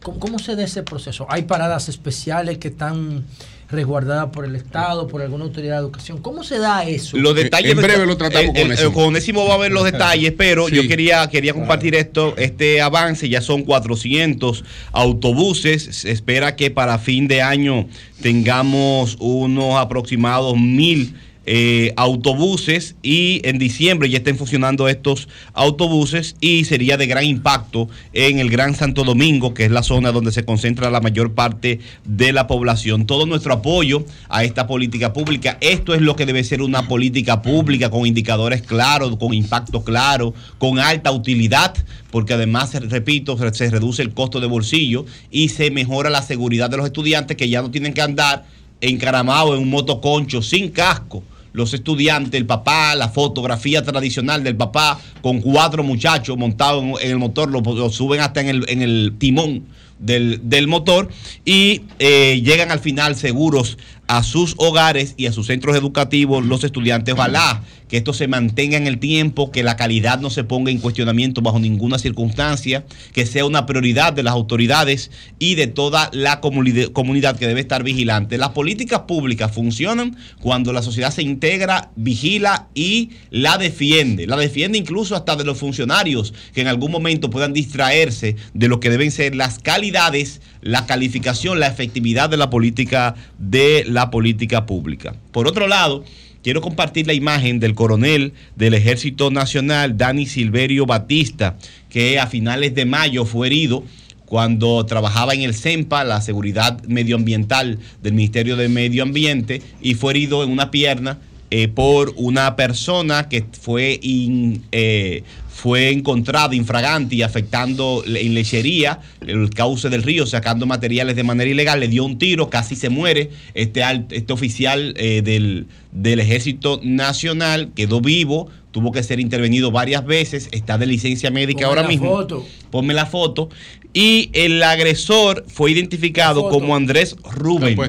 ¿Cómo, 0.08 0.20
cómo 0.22 0.40
se 0.40 0.56
da 0.56 0.64
ese 0.64 0.84
proceso? 0.84 1.28
¿Hay 1.30 1.42
paradas 1.44 1.90
especiales 1.90 2.60
que 2.60 2.70
están 2.70 3.26
resguardadas 3.70 4.28
por 4.28 4.46
el 4.46 4.56
Estado, 4.56 5.06
por 5.06 5.22
alguna 5.22 5.44
autoridad 5.44 5.74
de 5.74 5.80
educación? 5.82 6.20
¿Cómo 6.20 6.46
se 6.46 6.60
da 6.60 6.86
eso? 6.86 7.18
Los 7.18 7.36
detalles 7.36 7.74
En 7.74 7.82
breve 7.82 8.06
lo 8.06 8.16
tratamos 8.16 8.54
con 8.54 8.64
Onésimo. 8.68 8.94
con 8.94 9.04
Onésimo 9.04 9.46
va 9.46 9.56
a 9.56 9.58
ver 9.58 9.74
los 9.74 9.84
detalles, 9.84 10.32
pero 10.38 10.70
Sí. 10.70 10.76
yo 10.78 10.88
quería, 10.88 11.28
quería 11.28 11.54
compartir 11.54 11.94
esto, 11.94 12.36
este 12.38 12.80
avance, 12.80 13.28
ya 13.28 13.42
son 13.42 13.64
400 13.64 14.64
autobuses, 14.94 15.84
se 15.84 16.10
espera 16.10 16.56
que 16.56 16.72
para 16.72 17.00
fin 17.00 17.28
de 17.28 17.42
año 17.42 17.90
tengamos 18.22 19.18
unos 19.20 19.76
aproximados 19.76 20.56
mil 20.56 21.16
eh, 21.50 21.94
autobuses 21.96 22.96
y 23.02 23.40
en 23.46 23.58
diciembre 23.58 24.10
ya 24.10 24.18
estén 24.18 24.38
funcionando 24.38 24.90
estos 24.90 25.30
autobuses 25.54 26.36
y 26.42 26.66
sería 26.66 26.98
de 26.98 27.08
gran 27.08 27.24
impacto 27.24 27.88
en 28.12 28.40
el 28.40 28.50
Gran 28.50 28.76
Santo 28.76 29.06
Domingo, 29.06 29.54
que 29.54 29.64
es 29.64 29.72
la 29.72 29.82
zona 29.82 30.12
donde 30.12 30.34
se 30.34 30.44
concentra 30.44 30.92
la 30.92 31.00
mayor 31.00 31.34
parte 31.36 31.80
de 32.04 32.34
la 32.34 32.48
población. 32.48 33.06
Todo 33.08 33.26
nuestro 33.26 33.54
apoyo 33.54 34.06
a 34.28 34.44
esta 34.44 34.68
política 34.68 35.14
pública. 35.14 35.58
Esto 35.62 35.94
es 35.96 36.02
lo 36.02 36.18
que 36.18 36.26
debe 36.26 36.44
ser 36.44 36.62
una 36.62 36.88
política 36.90 37.42
pública 37.42 37.90
con 37.90 38.06
indicadores 38.06 38.62
claros, 38.62 39.16
con 39.16 39.34
impacto 39.34 39.86
claro, 39.86 40.34
con 40.58 40.80
alta 40.80 41.12
utilidad, 41.14 41.74
porque 42.12 42.34
además, 42.34 42.74
repito, 42.74 43.38
se- 43.54 43.70
reduce 43.70 44.02
el 44.02 44.14
costo 44.14 44.42
de 44.42 44.48
bolsillo 44.48 45.06
y 45.32 45.48
se 45.48 45.72
mejora 45.72 46.10
la 46.10 46.22
seguridad 46.24 46.70
de 46.70 46.76
los 46.76 46.86
estudiantes 46.86 47.38
que 47.38 47.48
ya 47.48 47.62
no 47.62 47.72
tienen 47.72 47.94
que 47.94 48.02
andar 48.02 48.46
encaramados 48.82 49.56
en 49.56 49.64
un 49.64 49.70
motoconcho 49.70 50.42
sin 50.42 50.72
casco 50.72 51.24
los 51.58 51.74
estudiantes, 51.74 52.40
el 52.40 52.46
papá, 52.46 52.94
la 52.96 53.10
fotografía 53.10 53.84
tradicional 53.84 54.44
del 54.44 54.56
papá 54.56 55.00
con 55.24 55.42
cuatro 55.42 55.84
muchachos 55.84 56.38
montados 56.38 56.84
en, 57.02 57.12
el 57.12 57.18
motor, 57.18 57.50
lo, 57.50 57.62
lo 57.62 57.90
suben 57.90 58.22
hasta 58.22 58.42
en 58.42 58.48
el, 58.50 58.66
en 58.70 58.84
el 58.84 59.16
timón 59.18 59.66
del, 59.98 60.40
del 60.44 60.68
motor 60.68 61.10
y 61.46 61.82
eh, 61.98 62.42
llegan 62.44 62.72
al 62.72 62.80
final 62.80 63.16
seguros 63.16 63.80
a 64.08 64.24
sus 64.24 64.56
hogares 64.58 65.14
y 65.18 65.26
a 65.26 65.34
sus 65.34 65.48
centros 65.48 65.76
educativos 65.76 66.46
los 66.46 66.64
estudiantes. 66.64 67.14
Ojalá 67.14 67.64
que 67.88 67.98
esto 67.98 68.14
se 68.14 68.28
mantenga 68.28 68.76
en 68.76 68.86
el 68.86 69.00
tiempo, 69.00 69.50
que 69.50 69.64
la 69.64 69.78
calidad 69.78 70.20
no 70.20 70.30
se 70.30 70.44
ponga 70.44 70.72
en 70.72 70.80
cuestionamiento 70.80 71.42
bajo 71.42 71.60
ninguna 71.60 71.98
circunstancia, 71.98 72.86
que 73.14 73.26
sea 73.26 73.46
una 73.46 73.66
prioridad 73.66 74.12
de 74.12 74.24
las 74.24 74.34
autoridades 74.34 75.10
y 75.40 75.56
de 75.56 75.68
toda 75.68 76.10
la 76.12 76.42
comuni- 76.42 76.92
comunidad 76.92 77.38
que 77.38 77.48
debe 77.48 77.62
estar 77.62 77.84
vigilante. 77.84 78.38
Las 78.38 78.50
políticas 78.50 79.02
públicas 79.02 79.54
funcionan 79.54 80.18
cuando 80.42 80.74
la 80.74 80.82
sociedad 80.82 81.12
se 81.12 81.22
integra, 81.22 81.92
vigila 81.96 82.68
y 82.76 83.12
la 83.30 83.58
defiende. 83.58 84.28
La 84.28 84.36
defiende 84.36 84.78
incluso 84.78 85.16
hasta 85.16 85.38
de 85.38 85.46
los 85.46 85.58
funcionarios 85.58 86.34
que 86.54 86.62
en 86.62 86.68
algún 86.68 86.92
momento 86.92 87.30
puedan 87.30 87.54
distraerse 87.54 88.36
de 88.54 88.68
lo 88.68 88.82
que 88.82 88.90
deben 88.90 89.12
ser 89.12 89.34
las 89.34 89.60
calidades, 89.60 90.42
la 90.62 90.86
calificación, 90.86 91.60
la 91.60 91.68
efectividad 91.68 92.30
de 92.30 92.38
la 92.38 92.50
política 92.50 93.16
de 93.38 93.86
la 93.88 94.10
política 94.12 94.66
pública. 94.66 95.16
Por 95.32 95.48
otro 95.48 95.68
lado, 95.68 96.04
quiero 96.44 96.62
compartir 96.62 97.08
la 97.08 97.14
imagen 97.14 97.60
del 97.60 97.76
coronel 97.76 98.34
del 98.56 98.74
Ejército 98.74 99.32
Nacional, 99.32 99.98
Dani 99.98 100.26
Silverio 100.26 100.86
Batista, 100.86 101.58
que 101.90 102.20
a 102.20 102.28
finales 102.28 102.74
de 102.76 102.86
mayo 102.86 103.26
fue 103.26 103.48
herido 103.48 103.84
cuando 104.26 104.86
trabajaba 104.86 105.34
en 105.34 105.42
el 105.42 105.54
CEMPA, 105.54 106.04
la 106.04 106.20
seguridad 106.20 106.84
medioambiental 106.84 107.80
del 108.04 108.14
Ministerio 108.14 108.58
de 108.58 108.68
Medio 108.68 109.04
Ambiente, 109.04 109.62
y 109.82 109.94
fue 109.94 110.12
herido 110.12 110.44
en 110.44 110.52
una 110.52 110.70
pierna 110.70 111.18
eh, 111.50 111.70
por 111.70 112.14
una 112.18 112.58
persona 112.58 113.30
que 113.30 113.46
fue, 113.62 113.98
in- 114.02 114.64
eh, 114.74 115.24
fue 115.58 115.90
encontrada 115.90 116.54
infragante 116.54 117.16
y 117.16 117.24
afectando 117.24 118.04
en 118.06 118.36
lechería 118.36 119.00
el 119.26 119.50
cauce 119.50 119.90
del 119.90 120.04
río, 120.04 120.28
sacando 120.28 120.68
materiales 120.68 121.16
de 121.16 121.24
manera 121.24 121.50
ilegal, 121.50 121.80
le 121.80 121.88
dio 121.88 122.06
un 122.06 122.20
tiro, 122.20 122.48
casi 122.52 122.76
se 122.76 122.90
muere. 122.90 123.32
Este, 123.56 123.82
este 124.12 124.32
oficial 124.32 124.94
eh, 124.98 125.24
del, 125.24 125.66
del 125.92 126.20
Ejército 126.20 126.80
Nacional 126.84 127.72
quedó 127.74 128.02
vivo, 128.02 128.52
tuvo 128.72 128.92
que 128.92 129.02
ser 129.02 129.20
intervenido 129.20 129.72
varias 129.72 130.06
veces, 130.06 130.48
está 130.52 130.78
de 130.78 130.86
licencia 130.86 131.32
médica 131.32 131.62
Ponme 131.62 131.70
ahora 131.70 131.82
la 131.82 131.88
mismo. 131.88 132.10
foto. 132.10 132.46
Ponme 132.70 132.94
la 132.94 133.08
foto. 133.08 133.50
Y 133.94 134.30
el 134.34 134.62
agresor 134.62 135.44
fue 135.48 135.72
identificado 135.72 136.50
como 136.50 136.76
Andrés 136.76 137.16
Rubén. 137.24 137.80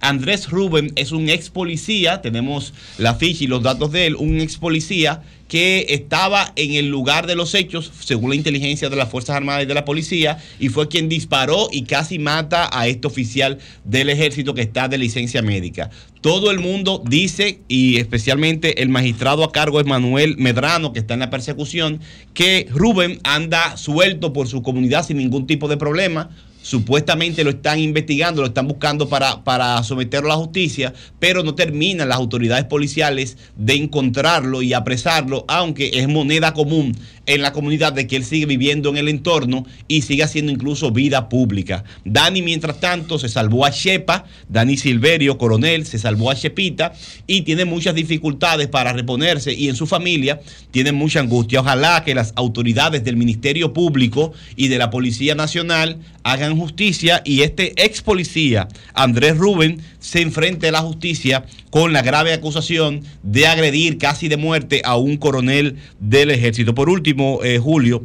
Andrés 0.00 0.50
Rubén 0.50 0.92
es 0.96 1.12
un 1.12 1.28
ex 1.28 1.50
policía, 1.50 2.20
tenemos 2.22 2.74
la 2.98 3.14
ficha 3.14 3.44
y 3.44 3.46
los 3.46 3.62
datos 3.62 3.92
de 3.92 4.06
él, 4.06 4.16
un 4.16 4.40
ex 4.40 4.56
policía 4.56 5.22
que 5.48 5.86
estaba 5.88 6.52
en 6.56 6.74
el 6.74 6.88
lugar 6.88 7.26
de 7.26 7.34
los 7.34 7.54
hechos, 7.54 7.90
según 8.00 8.30
la 8.30 8.36
inteligencia 8.36 8.90
de 8.90 8.96
las 8.96 9.08
Fuerzas 9.08 9.36
Armadas 9.36 9.62
y 9.62 9.66
de 9.66 9.74
la 9.74 9.86
policía, 9.86 10.38
y 10.60 10.68
fue 10.68 10.88
quien 10.88 11.08
disparó 11.08 11.68
y 11.72 11.84
casi 11.84 12.18
mata 12.18 12.68
a 12.70 12.86
este 12.86 13.06
oficial 13.06 13.58
del 13.84 14.10
ejército 14.10 14.52
que 14.52 14.60
está 14.60 14.88
de 14.88 14.98
licencia 14.98 15.40
médica. 15.40 15.90
Todo 16.20 16.50
el 16.50 16.58
mundo 16.58 17.02
dice, 17.08 17.60
y 17.66 17.96
especialmente 17.96 18.82
el 18.82 18.90
magistrado 18.90 19.42
a 19.42 19.52
cargo 19.52 19.80
es 19.80 19.86
Manuel 19.86 20.36
Medrano, 20.36 20.92
que 20.92 20.98
está 20.98 21.14
en 21.14 21.20
la 21.20 21.30
persecución, 21.30 22.00
que 22.34 22.66
Rubén 22.70 23.18
anda 23.24 23.76
suelto 23.78 24.34
por 24.34 24.48
su 24.48 24.62
comunidad 24.62 25.06
sin 25.06 25.16
ningún 25.16 25.46
tipo 25.46 25.66
de 25.68 25.78
problema. 25.78 26.28
Supuestamente 26.62 27.44
lo 27.44 27.50
están 27.50 27.78
investigando, 27.78 28.42
lo 28.42 28.48
están 28.48 28.68
buscando 28.68 29.08
para, 29.08 29.44
para 29.44 29.82
someterlo 29.82 30.28
a 30.28 30.36
la 30.36 30.42
justicia, 30.42 30.92
pero 31.18 31.42
no 31.42 31.54
terminan 31.54 32.08
las 32.08 32.18
autoridades 32.18 32.64
policiales 32.64 33.36
de 33.56 33.74
encontrarlo 33.74 34.62
y 34.62 34.72
apresarlo, 34.72 35.44
aunque 35.48 35.90
es 35.94 36.08
moneda 36.08 36.54
común 36.54 36.96
en 37.28 37.42
la 37.42 37.52
comunidad 37.52 37.92
de 37.92 38.06
que 38.06 38.16
él 38.16 38.24
sigue 38.24 38.46
viviendo 38.46 38.88
en 38.88 38.96
el 38.96 39.08
entorno 39.08 39.66
y 39.86 40.00
sigue 40.00 40.22
haciendo 40.22 40.50
incluso 40.50 40.92
vida 40.92 41.28
pública. 41.28 41.84
Dani, 42.06 42.40
mientras 42.40 42.80
tanto, 42.80 43.18
se 43.18 43.28
salvó 43.28 43.66
a 43.66 43.70
Shepa, 43.70 44.24
Dani 44.48 44.78
Silverio, 44.78 45.36
coronel, 45.36 45.84
se 45.84 45.98
salvó 45.98 46.30
a 46.30 46.34
Shepita 46.34 46.94
y 47.26 47.42
tiene 47.42 47.66
muchas 47.66 47.94
dificultades 47.94 48.68
para 48.68 48.94
reponerse 48.94 49.52
y 49.52 49.68
en 49.68 49.76
su 49.76 49.86
familia 49.86 50.40
tiene 50.70 50.92
mucha 50.92 51.20
angustia. 51.20 51.60
Ojalá 51.60 52.02
que 52.02 52.14
las 52.14 52.32
autoridades 52.34 53.04
del 53.04 53.16
Ministerio 53.16 53.74
Público 53.74 54.32
y 54.56 54.68
de 54.68 54.78
la 54.78 54.88
Policía 54.88 55.34
Nacional 55.34 55.98
hagan 56.22 56.47
justicia 56.56 57.22
y 57.24 57.42
este 57.42 57.72
ex 57.76 58.02
policía, 58.02 58.68
Andrés 58.94 59.36
Rubén, 59.36 59.80
se 59.98 60.20
enfrente 60.20 60.68
a 60.68 60.72
la 60.72 60.80
justicia 60.80 61.44
con 61.70 61.92
la 61.92 62.02
grave 62.02 62.32
acusación 62.32 63.02
de 63.22 63.46
agredir 63.46 63.98
casi 63.98 64.28
de 64.28 64.36
muerte 64.36 64.82
a 64.84 64.96
un 64.96 65.16
coronel 65.16 65.76
del 65.98 66.30
ejército. 66.30 66.74
Por 66.74 66.88
último, 66.88 67.40
eh, 67.42 67.58
Julio, 67.58 68.02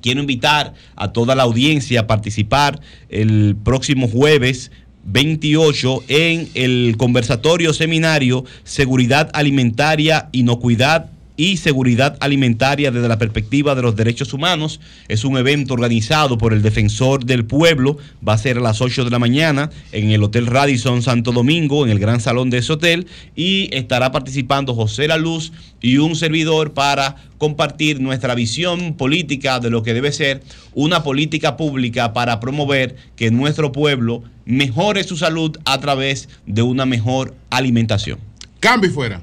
quiero 0.00 0.20
invitar 0.20 0.74
a 0.96 1.12
toda 1.12 1.34
la 1.34 1.44
audiencia 1.44 2.00
a 2.00 2.06
participar 2.06 2.80
el 3.08 3.56
próximo 3.62 4.08
jueves 4.08 4.70
28 5.04 6.04
en 6.08 6.48
el 6.54 6.96
conversatorio 6.96 7.72
seminario 7.72 8.44
Seguridad 8.64 9.30
Alimentaria, 9.32 10.28
Inocuidad 10.32 11.10
y 11.36 11.58
seguridad 11.58 12.16
alimentaria 12.20 12.90
desde 12.90 13.08
la 13.08 13.18
perspectiva 13.18 13.74
de 13.74 13.82
los 13.82 13.96
derechos 13.96 14.32
humanos. 14.32 14.80
Es 15.08 15.24
un 15.24 15.36
evento 15.36 15.74
organizado 15.74 16.38
por 16.38 16.52
el 16.52 16.62
Defensor 16.62 17.24
del 17.24 17.44
Pueblo. 17.44 17.98
Va 18.26 18.34
a 18.34 18.38
ser 18.38 18.58
a 18.58 18.60
las 18.60 18.80
8 18.80 19.04
de 19.04 19.10
la 19.10 19.18
mañana 19.18 19.70
en 19.92 20.10
el 20.10 20.22
Hotel 20.22 20.46
Radisson 20.46 21.02
Santo 21.02 21.32
Domingo, 21.32 21.84
en 21.84 21.92
el 21.92 21.98
gran 21.98 22.20
salón 22.20 22.50
de 22.50 22.58
ese 22.58 22.72
hotel. 22.72 23.06
Y 23.34 23.68
estará 23.72 24.12
participando 24.12 24.74
José 24.74 25.08
La 25.08 25.18
Luz 25.18 25.52
y 25.80 25.98
un 25.98 26.16
servidor 26.16 26.72
para 26.72 27.16
compartir 27.38 28.00
nuestra 28.00 28.34
visión 28.34 28.94
política 28.94 29.60
de 29.60 29.70
lo 29.70 29.82
que 29.82 29.94
debe 29.94 30.12
ser 30.12 30.42
una 30.74 31.02
política 31.02 31.56
pública 31.56 32.12
para 32.12 32.40
promover 32.40 32.96
que 33.14 33.30
nuestro 33.30 33.72
pueblo 33.72 34.22
mejore 34.46 35.04
su 35.04 35.16
salud 35.16 35.56
a 35.64 35.78
través 35.80 36.28
de 36.46 36.62
una 36.62 36.86
mejor 36.86 37.34
alimentación. 37.50 38.18
Cambio 38.60 38.90
fuera. 38.90 39.22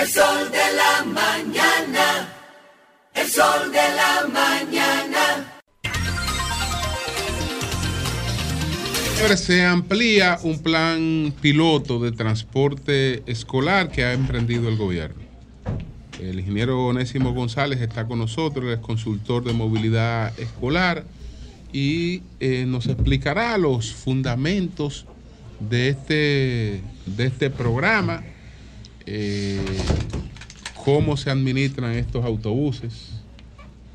El 0.00 0.08
sol 0.08 0.50
de 0.50 0.76
la 0.76 1.04
mañana. 1.04 2.28
El 3.12 3.28
sol 3.28 3.70
de 3.70 3.78
la 3.96 4.26
mañana. 4.32 5.60
Se 9.36 9.62
amplía 9.62 10.38
un 10.42 10.62
plan 10.62 11.34
piloto 11.42 11.98
de 11.98 12.12
transporte 12.12 13.22
escolar 13.30 13.90
que 13.90 14.04
ha 14.04 14.14
emprendido 14.14 14.70
el 14.70 14.78
gobierno. 14.78 15.20
El 16.18 16.40
ingeniero 16.40 16.86
Onésimo 16.86 17.34
González 17.34 17.82
está 17.82 18.06
con 18.06 18.20
nosotros, 18.20 18.72
es 18.72 18.78
consultor 18.78 19.44
de 19.44 19.52
movilidad 19.52 20.32
escolar 20.40 21.04
y 21.74 22.22
eh, 22.40 22.64
nos 22.66 22.86
explicará 22.86 23.58
los 23.58 23.92
fundamentos 23.92 25.04
de 25.58 25.90
este, 25.90 26.80
de 27.04 27.26
este 27.26 27.50
programa, 27.50 28.24
eh, 29.06 29.60
cómo 30.84 31.16
se 31.16 31.30
administran 31.30 31.92
estos 31.92 32.24
autobuses, 32.24 33.10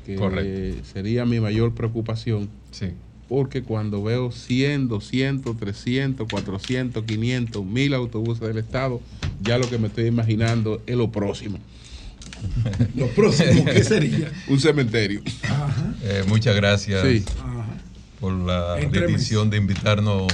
que 0.04 0.14
Correcto. 0.16 0.84
sería 0.92 1.24
mi 1.24 1.40
mayor 1.40 1.74
preocupación. 1.74 2.48
Sí. 2.70 2.90
Porque 3.28 3.62
cuando 3.62 4.04
veo 4.04 4.30
100, 4.30 4.86
200, 4.88 5.56
300, 5.56 6.28
400, 6.30 7.04
500, 7.04 7.64
1000 7.64 7.94
autobuses 7.94 8.46
del 8.46 8.58
Estado, 8.58 9.00
ya 9.42 9.58
lo 9.58 9.68
que 9.68 9.78
me 9.78 9.88
estoy 9.88 10.06
imaginando 10.06 10.80
es 10.86 10.96
lo 10.96 11.10
próximo. 11.10 11.58
¿Lo 12.94 13.08
próximo 13.08 13.64
qué 13.64 13.82
sería? 13.82 14.30
Un 14.48 14.60
cementerio. 14.60 15.22
Eh, 16.04 16.22
muchas 16.28 16.54
gracias 16.54 17.02
Sí. 17.04 17.24
por 18.20 18.32
la 18.32 18.76
decisión 18.76 19.50
de 19.50 19.56
invitarnos 19.56 20.32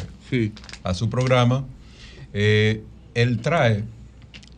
a 0.83 0.93
su 0.95 1.09
programa. 1.09 1.65
Eh, 2.35 2.83
él 3.15 3.39
trae 3.41 3.85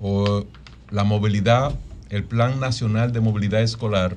o 0.06 0.44
la 0.90 1.02
movilidad, 1.02 1.74
el 2.10 2.24
Plan 2.24 2.60
Nacional 2.60 3.10
de 3.14 3.20
Movilidad 3.20 3.62
Escolar, 3.62 4.14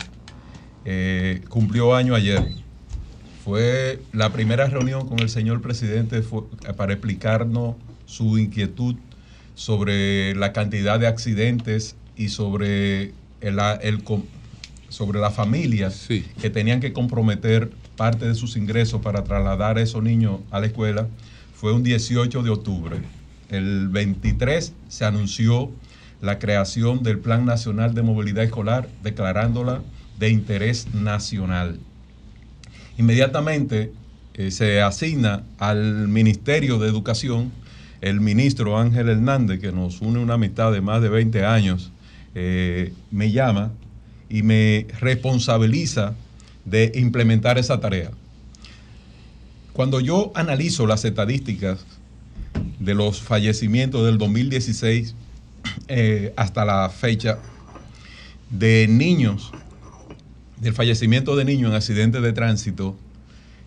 eh, 0.84 1.42
cumplió 1.48 1.96
año 1.96 2.14
ayer. 2.14 2.46
Fue 3.46 4.02
la 4.12 4.34
primera 4.34 4.66
reunión 4.66 5.08
con 5.08 5.20
el 5.20 5.30
señor 5.30 5.62
presidente 5.62 6.22
fue 6.24 6.42
para 6.76 6.92
explicarnos 6.92 7.76
su 8.06 8.38
inquietud 8.38 8.96
sobre 9.56 10.36
la 10.36 10.52
cantidad 10.52 11.00
de 11.00 11.08
accidentes 11.08 11.96
y 12.18 12.28
sobre 12.28 13.14
el, 13.40 14.04
sobre 14.90 15.20
las 15.22 15.34
familias 15.34 16.06
que 16.42 16.50
tenían 16.50 16.82
que 16.82 16.92
comprometer 16.92 17.72
parte 17.96 18.28
de 18.28 18.36
sus 18.36 18.58
ingresos 18.58 19.02
para 19.02 19.24
trasladar 19.24 19.78
a 19.78 19.82
esos 19.82 20.04
niños 20.04 20.42
a 20.52 20.60
la 20.60 20.66
escuela 20.66 21.08
fue 21.54 21.72
un 21.72 21.82
18 21.82 22.44
de 22.44 22.50
octubre. 22.50 23.17
El 23.50 23.88
23 23.90 24.74
se 24.90 25.06
anunció 25.06 25.72
la 26.22 26.40
creación 26.40 27.04
del 27.04 27.20
Plan 27.20 27.46
Nacional 27.46 27.94
de 27.94 28.02
Movilidad 28.02 28.44
Escolar, 28.44 28.90
declarándola 29.04 29.82
de 30.20 30.30
interés 30.30 30.94
nacional. 30.94 31.80
Inmediatamente 32.98 33.92
eh, 34.34 34.52
se 34.52 34.82
asigna 34.82 35.44
al 35.60 36.08
Ministerio 36.08 36.80
de 36.80 36.90
Educación 36.90 37.52
el 38.02 38.20
ministro 38.20 38.78
Ángel 38.78 39.10
Hernández, 39.10 39.60
que 39.60 39.72
nos 39.72 40.02
une 40.02 40.20
una 40.20 40.36
amistad 40.36 40.72
de 40.72 40.82
más 40.82 41.02
de 41.02 41.10
20 41.10 41.46
años, 41.46 41.92
eh, 42.36 42.94
me 43.12 43.32
llama 43.32 43.72
y 44.30 44.44
me 44.44 44.88
responsabiliza 45.00 46.14
de 46.66 46.92
implementar 46.96 47.58
esa 47.58 47.80
tarea. 47.80 48.12
Cuando 49.74 50.00
yo 50.00 50.32
analizo 50.36 50.86
las 50.86 51.06
estadísticas 51.06 51.86
de 52.80 52.94
los 52.94 53.22
fallecimientos 53.22 54.06
del 54.06 54.18
2016 54.18 55.16
eh, 55.88 56.34
hasta 56.36 56.66
la 56.66 56.90
fecha 56.90 57.40
de 58.50 58.88
niños, 58.90 59.52
del 60.60 60.74
fallecimiento 60.74 61.36
de 61.36 61.46
niños 61.46 61.70
en 61.72 61.76
accidentes 61.76 62.22
de 62.22 62.34
tránsito, 62.34 62.96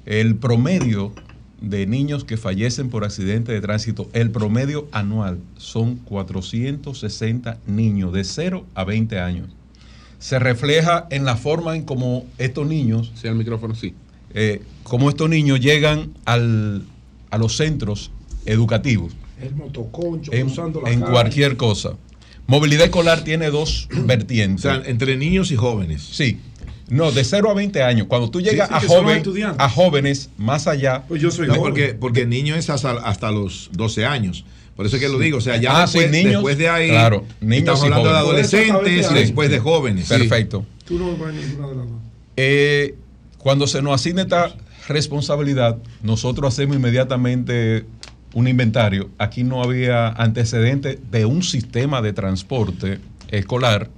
el 0.07 0.37
promedio 0.37 1.13
de 1.61 1.87
niños 1.87 2.25
que 2.25 2.39
fallecen 2.39 2.89
por 2.89 3.05
accidentes 3.05 3.55
de 3.55 3.61
tránsito, 3.61 4.09
el 4.15 4.31
promedio 4.31 4.89
anual 4.93 5.39
son 5.59 5.97
460 5.97 7.59
niños 7.67 8.13
de 8.15 8.25
0 8.25 8.65
a 8.75 8.85
20 8.85 9.21
años. 9.21 9.49
Se 10.19 10.39
refleja 10.39 11.07
en 11.11 11.25
la 11.25 11.37
forma 11.37 11.77
en 11.77 11.83
cómo 11.85 12.27
estos 12.39 12.67
niños... 12.67 13.13
Sí, 13.15 13.27
el 13.29 13.35
micrófono 13.35 13.75
sí. 13.75 13.95
Eh, 14.33 14.63
cómo 14.85 15.09
estos 15.11 15.29
niños 15.29 15.61
llegan 15.61 16.13
al- 16.25 16.85
a 17.31 17.39
los 17.39 17.57
centros 17.57 18.11
educativos 18.47 19.13
El 19.41 19.55
motoconcho 19.55 20.33
en, 20.33 20.47
cruzando 20.47 20.81
la 20.83 20.91
en 20.91 21.01
calle. 21.01 21.13
cualquier 21.13 21.57
cosa. 21.57 21.91
Movilidad 22.47 22.85
escolar 22.87 23.23
tiene 23.23 23.51
dos 23.51 23.89
vertientes. 23.93 24.65
O 24.65 24.69
sea, 24.75 24.83
entre 24.91 25.17
niños 25.17 25.51
y 25.53 25.57
jóvenes. 25.57 26.03
Sí. 26.03 26.41
No, 26.89 27.13
de 27.13 27.23
0 27.23 27.51
a 27.51 27.55
20 27.55 27.83
años. 27.85 28.07
Cuando 28.09 28.29
tú 28.31 28.41
Sí, 28.41 28.47
llegas 28.47 28.69
sí, 28.69 28.75
a, 28.75 28.81
son 28.81 29.07
los 29.07 29.23
joven, 29.25 29.55
a 29.59 29.69
jóvenes 29.69 30.31
más 30.37 30.67
allá. 30.67 31.05
Pues 31.07 31.23
yo 31.23 31.31
soy 31.31 31.47
No, 31.47 31.55
porque, 31.55 31.95
porque 31.95 32.27
niño 32.27 32.57
es 32.57 32.69
hasta, 32.69 32.91
hasta 32.93 33.31
los 33.31 33.71
12 33.75 34.05
años. 34.07 34.45
Por 34.75 34.87
eso 34.87 34.97
es 34.97 35.03
que 35.03 35.09
lo 35.09 35.19
digo. 35.21 35.39
O 35.39 35.41
sea, 35.41 35.57
ya 35.59 35.83
Ah, 35.83 35.87
sí, 35.87 35.99
después, 36.01 36.11
niños, 36.17 36.33
después 36.43 36.59
de 36.59 36.69
ahí, 36.69 36.89
claro, 36.89 37.25
niños 37.41 37.59
estamos 37.59 37.81
y 37.83 37.85
hablando 37.85 38.09
de 38.09 38.21
jóvenes. 38.21 38.55
adolescentes 38.55 39.07
Sí, 39.07 39.13
y 39.15 39.19
después 39.21 39.49
sí. 39.49 39.55
de 39.55 39.61
jóvenes. 39.61 40.09
Perfecto. 40.09 40.67
Tú 40.85 40.99
no 40.99 41.17
vas 41.17 41.29
a 41.29 41.33
ninguna 41.33 41.69
de 41.69 41.75
las 41.77 41.87
dos. 41.89 41.99
Eh, 42.37 42.95
cuando 43.39 43.67
se 43.69 43.81
nos 43.83 43.95
asigna 43.95 44.23
esta 44.23 44.53
responsabilidad, 44.89 45.79
nosotros 46.03 46.53
hacemos 46.53 46.75
inmediatamente 46.77 47.85
un 48.35 48.49
inventario. 48.49 49.11
Aquí 49.19 49.45
no 49.45 49.63
había 49.63 50.09
antecedentes 50.09 50.99
de 51.11 51.25
un 51.25 51.43
sistema 51.43 52.03
de 52.03 52.13
transporte 52.13 53.01
escolar 53.29 53.91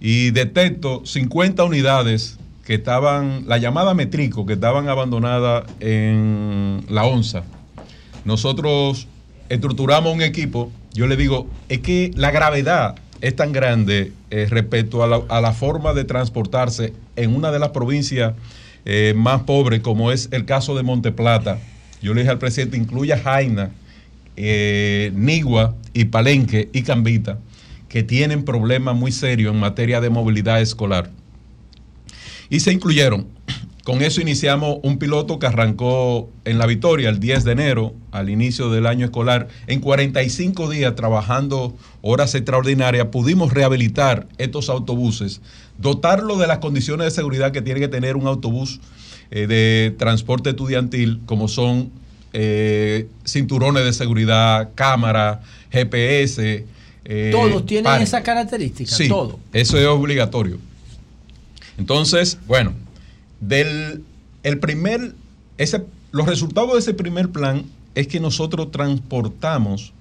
y 0.00 0.30
detecto 0.30 1.02
50 1.04 1.64
unidades 1.64 2.38
que 2.64 2.74
estaban, 2.74 3.44
la 3.46 3.58
llamada 3.58 3.94
Metrico, 3.94 4.44
que 4.44 4.54
estaban 4.54 4.88
abandonadas 4.88 5.64
en 5.80 6.84
la 6.88 7.04
ONSA. 7.04 7.44
Nosotros 8.24 9.06
estructuramos 9.48 10.12
un 10.12 10.22
equipo, 10.22 10.70
yo 10.92 11.06
le 11.06 11.16
digo, 11.16 11.46
es 11.68 11.78
que 11.78 12.10
la 12.16 12.32
gravedad 12.32 12.96
es 13.20 13.36
tan 13.36 13.52
grande 13.52 14.12
eh, 14.30 14.46
respecto 14.50 15.04
a 15.04 15.06
la, 15.06 15.22
a 15.28 15.40
la 15.40 15.52
forma 15.52 15.94
de 15.94 16.04
transportarse 16.04 16.92
en 17.14 17.34
una 17.34 17.52
de 17.52 17.60
las 17.60 17.70
provincias 17.70 18.34
eh, 18.84 19.14
más 19.16 19.42
pobres, 19.42 19.80
como 19.80 20.12
es 20.12 20.28
el 20.32 20.44
caso 20.44 20.76
de 20.76 20.82
Monteplata. 20.82 21.58
Yo 22.02 22.14
le 22.14 22.20
dije 22.20 22.30
al 22.30 22.38
presidente, 22.38 22.76
incluya 22.76 23.18
Jaina, 23.18 23.70
eh, 24.36 25.12
Nigua 25.14 25.74
y 25.94 26.06
Palenque 26.06 26.68
y 26.72 26.82
Cambita, 26.82 27.38
que 27.88 28.02
tienen 28.02 28.44
problemas 28.44 28.94
muy 28.94 29.12
serios 29.12 29.54
en 29.54 29.60
materia 29.60 30.00
de 30.00 30.10
movilidad 30.10 30.60
escolar. 30.60 31.10
Y 32.50 32.60
se 32.60 32.72
incluyeron. 32.72 33.26
Con 33.86 34.02
eso 34.02 34.20
iniciamos 34.20 34.78
un 34.82 34.98
piloto 34.98 35.38
que 35.38 35.46
arrancó 35.46 36.28
en 36.44 36.58
La 36.58 36.66
Victoria 36.66 37.08
el 37.08 37.20
10 37.20 37.44
de 37.44 37.52
enero, 37.52 37.94
al 38.10 38.30
inicio 38.30 38.68
del 38.68 38.84
año 38.84 39.04
escolar. 39.04 39.46
En 39.68 39.80
45 39.80 40.68
días 40.68 40.96
trabajando 40.96 41.76
horas 42.02 42.34
extraordinarias, 42.34 43.06
pudimos 43.12 43.52
rehabilitar 43.52 44.26
estos 44.38 44.70
autobuses, 44.70 45.40
dotarlo 45.78 46.36
de 46.36 46.48
las 46.48 46.58
condiciones 46.58 47.04
de 47.04 47.10
seguridad 47.12 47.52
que 47.52 47.62
tiene 47.62 47.78
que 47.78 47.86
tener 47.86 48.16
un 48.16 48.26
autobús 48.26 48.80
eh, 49.30 49.46
de 49.46 49.94
transporte 49.98 50.50
estudiantil, 50.50 51.20
como 51.26 51.48
son 51.48 51.90
eh, 52.32 53.08
cinturones 53.26 53.84
de 53.84 53.92
seguridad, 53.92 54.70
cámara, 54.74 55.42
GPS. 55.70 56.64
eh, 57.04 57.28
Todos 57.32 57.66
tienen 57.66 57.84
par- 57.84 58.00
esa 58.02 58.22
característica, 58.22 58.94
Sí, 58.94 59.08
todo. 59.08 59.38
eso 59.52 59.78
es 59.78 59.86
obligatorio. 59.86 60.58
Entonces, 61.78 62.38
bueno, 62.46 62.72
del 63.40 64.02
el 64.42 64.58
primer, 64.58 65.14
ese, 65.58 65.82
los 66.12 66.26
resultados 66.26 66.72
de 66.74 66.78
ese 66.78 66.94
primer 66.94 67.28
plan 67.30 67.64
es 67.94 68.06
que 68.08 68.20
nosotros 68.20 68.70
transportamos 68.70 69.92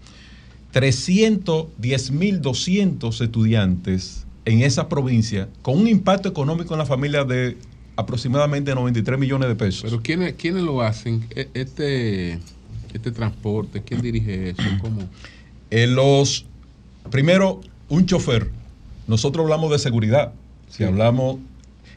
310.200 0.74 3.22
estudiantes 3.22 4.26
en 4.46 4.62
esa 4.62 4.88
provincia 4.90 5.48
con 5.62 5.80
un 5.80 5.88
impacto 5.88 6.28
económico 6.30 6.74
en 6.74 6.80
la 6.80 6.86
familia 6.86 7.24
de 7.24 7.58
aproximadamente 7.96 8.74
93 8.76 9.18
millones 9.20 9.48
de 9.50 9.56
pesos. 9.56 9.84
Pero 9.84 10.02
¿quiénes, 10.02 10.34
quiénes 10.36 10.64
lo 10.64 10.82
hacen? 10.82 11.26
E- 11.36 11.50
Este, 11.54 12.40
este 12.94 13.12
transporte, 13.12 13.82
¿quién 13.84 14.02
dirige 14.02 14.50
eso? 14.52 14.64
¿Cómo? 14.82 15.02
Eh, 15.72 15.88
los 15.88 16.46
primero 17.12 17.62
un 17.90 18.06
chofer 18.06 18.50
nosotros 19.08 19.44
hablamos 19.44 19.72
de 19.72 19.80
seguridad 19.80 20.34
si 20.70 20.84
hablamos 20.84 21.38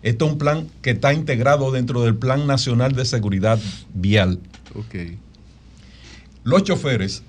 esto 0.03 0.27
es 0.27 0.33
un 0.33 0.39
plan 0.39 0.69
que 0.83 0.91
está 0.91 1.13
integrado 1.15 1.71
dentro 1.71 2.03
del 2.03 2.15
plan 2.17 2.47
nacional 2.47 2.93
de 2.95 3.05
seguridad 3.05 3.59
vial 3.95 4.39
Ok. 4.75 5.17
los 6.45 6.63
choferes 6.65 7.23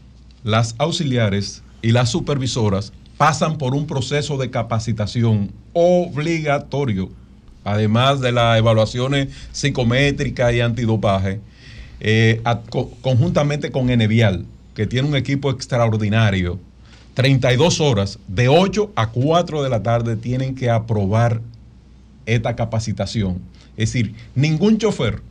las 0.43 0.75
auxiliares 0.77 1.61
y 1.81 1.91
las 1.91 2.09
supervisoras 2.09 2.91
pasan 3.17 3.57
por 3.57 3.73
un 3.75 3.85
proceso 3.87 4.37
de 4.37 4.49
capacitación 4.49 5.51
obligatorio 5.73 7.09
además 7.63 8.21
de 8.21 8.31
las 8.31 8.57
evaluaciones 8.57 9.29
psicométricas 9.51 10.53
y 10.53 10.61
antidopaje 10.61 11.39
eh, 11.99 12.41
conjuntamente 13.01 13.71
con 13.71 13.89
Enevial, 13.89 14.45
que 14.73 14.87
tiene 14.87 15.07
un 15.07 15.15
equipo 15.15 15.51
extraordinario. 15.51 16.59
32 17.13 17.81
horas, 17.81 18.19
de 18.27 18.47
8 18.47 18.93
a 18.95 19.07
4 19.07 19.63
de 19.63 19.69
la 19.69 19.83
tarde, 19.83 20.15
tienen 20.15 20.55
que 20.55 20.69
aprobar 20.69 21.41
esta 22.25 22.55
capacitación. 22.55 23.39
Es 23.75 23.91
decir, 23.91 24.13
ningún 24.35 24.77
chofer 24.77 25.21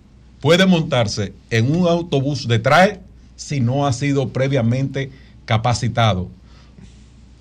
puede 0.40 0.66
montarse 0.66 1.32
en 1.50 1.74
un 1.74 1.89
autobús 1.89 2.47
de 2.47 2.58
trae 2.58 3.00
si 3.36 3.60
no 3.60 3.86
ha 3.86 3.92
sido 3.92 4.28
previamente 4.28 5.10
capacitado. 5.44 6.28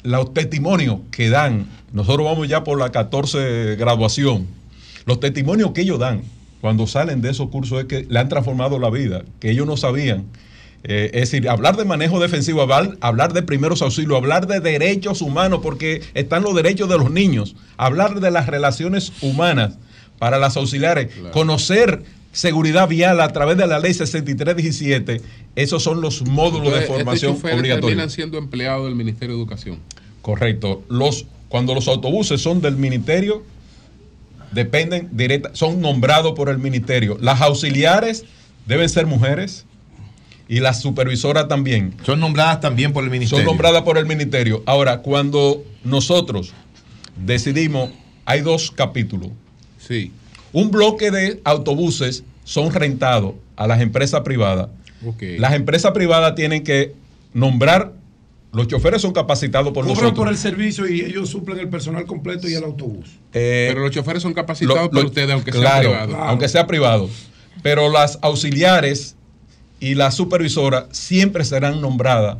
Los 0.03 0.33
testimonios 0.33 0.99
que 1.11 1.29
dan, 1.29 1.67
nosotros 1.91 2.25
vamos 2.25 2.47
ya 2.47 2.63
por 2.63 2.79
la 2.79 2.91
14 2.91 3.75
graduación, 3.75 4.47
los 5.07 5.19
testimonios 5.19 5.71
que 5.71 5.81
ellos 5.81 5.97
dan 5.97 6.21
cuando 6.61 6.85
salen 6.85 7.21
de 7.21 7.31
esos 7.31 7.49
cursos 7.49 7.79
es 7.79 7.85
que 7.85 8.05
le 8.09 8.19
han 8.19 8.29
transformado 8.29 8.77
la 8.77 8.89
vida, 8.89 9.23
que 9.39 9.49
ellos 9.49 9.65
no 9.65 9.77
sabían. 9.77 10.25
Eh, 10.83 11.11
es 11.13 11.31
decir, 11.31 11.49
hablar 11.49 11.77
de 11.77 11.85
manejo 11.85 12.19
defensivo, 12.19 12.61
hablar, 12.61 12.97
hablar 13.01 13.33
de 13.33 13.41
primeros 13.41 13.81
auxilios, 13.81 14.17
hablar 14.17 14.47
de 14.47 14.59
derechos 14.59 15.21
humanos, 15.21 15.61
porque 15.63 16.01
están 16.13 16.43
los 16.43 16.53
derechos 16.55 16.89
de 16.89 16.97
los 16.97 17.09
niños, 17.09 17.55
hablar 17.77 18.19
de 18.19 18.31
las 18.31 18.47
relaciones 18.47 19.13
humanas 19.21 19.77
para 20.19 20.39
las 20.39 20.57
auxiliares, 20.57 21.09
conocer 21.31 22.03
seguridad 22.33 22.87
vial 22.87 23.21
a 23.21 23.29
través 23.29 23.57
de 23.57 23.65
la 23.65 23.79
ley 23.79 23.93
6317, 23.93 25.21
esos 25.55 25.81
son 25.81 26.01
los 26.01 26.21
módulos 26.23 26.67
Entonces, 26.67 26.81
de 26.81 26.87
formación 26.87 27.31
estos 27.31 27.41
choferes 27.41 27.59
obligatorios. 27.59 27.89
terminan 27.89 28.09
siendo 28.09 28.37
empleados 28.37 28.85
del 28.85 28.95
Ministerio 28.95 29.35
de 29.35 29.41
Educación. 29.41 29.79
Correcto. 30.21 30.83
Los, 30.89 31.25
cuando 31.47 31.73
los 31.73 31.87
autobuses 31.87 32.41
son 32.41 32.61
del 32.61 32.75
ministerio, 32.75 33.43
dependen 34.51 35.09
directa, 35.11 35.51
son 35.53 35.81
nombrados 35.81 36.33
por 36.33 36.49
el 36.49 36.57
ministerio. 36.57 37.17
Las 37.21 37.41
auxiliares 37.41 38.25
deben 38.65 38.89
ser 38.89 39.05
mujeres 39.05 39.65
y 40.47 40.59
las 40.59 40.81
supervisoras 40.81 41.47
también. 41.47 41.95
Son 42.03 42.19
nombradas 42.19 42.61
también 42.61 42.93
por 42.93 43.03
el 43.03 43.09
ministerio. 43.09 43.43
Son 43.43 43.45
nombradas 43.45 43.83
por 43.83 43.97
el 43.97 44.05
ministerio. 44.05 44.63
Ahora, 44.65 44.99
cuando 44.99 45.63
nosotros 45.83 46.53
decidimos, 47.25 47.89
hay 48.25 48.41
dos 48.41 48.71
capítulos. 48.71 49.29
Sí. 49.77 50.11
Un 50.53 50.71
bloque 50.71 51.11
de 51.11 51.41
autobuses 51.43 52.23
son 52.43 52.73
rentados 52.73 53.35
a 53.55 53.67
las 53.67 53.81
empresas 53.81 54.21
privadas. 54.21 54.69
Las 55.37 55.53
empresas 55.53 55.91
privadas 55.91 56.35
tienen 56.35 56.63
que 56.63 56.93
nombrar, 57.33 57.93
los 58.57 58.67
choferes 58.67 59.01
son 59.01 59.13
capacitados 59.13 59.67
por 59.71 59.85
Cobran 59.85 59.89
nosotros. 59.95 60.13
por 60.17 60.27
el 60.27 60.37
servicio 60.37 60.87
y 60.89 61.01
ellos 61.01 61.29
suplen 61.29 61.59
el 61.59 61.69
personal 61.69 62.05
completo 62.05 62.49
y 62.49 62.53
el 62.55 62.63
autobús. 62.63 63.07
Pero 63.31 63.79
los 63.81 63.91
choferes 63.91 64.21
son 64.23 64.33
capacitados 64.33 64.83
lo- 64.85 64.89
por 64.91 65.01
lo- 65.03 65.07
ustedes, 65.07 65.31
aunque 65.31 65.51
sea 65.53 65.61
claro, 65.61 65.89
privado. 65.91 66.15
Aunque 66.17 66.49
sea 66.49 66.67
privado. 66.67 67.09
Pero 67.63 67.89
las 67.89 68.19
auxiliares 68.21 69.15
y 69.79 69.95
las 69.95 70.15
supervisoras 70.15 70.85
siempre 70.91 71.45
serán 71.45 71.79
nombradas 71.81 72.37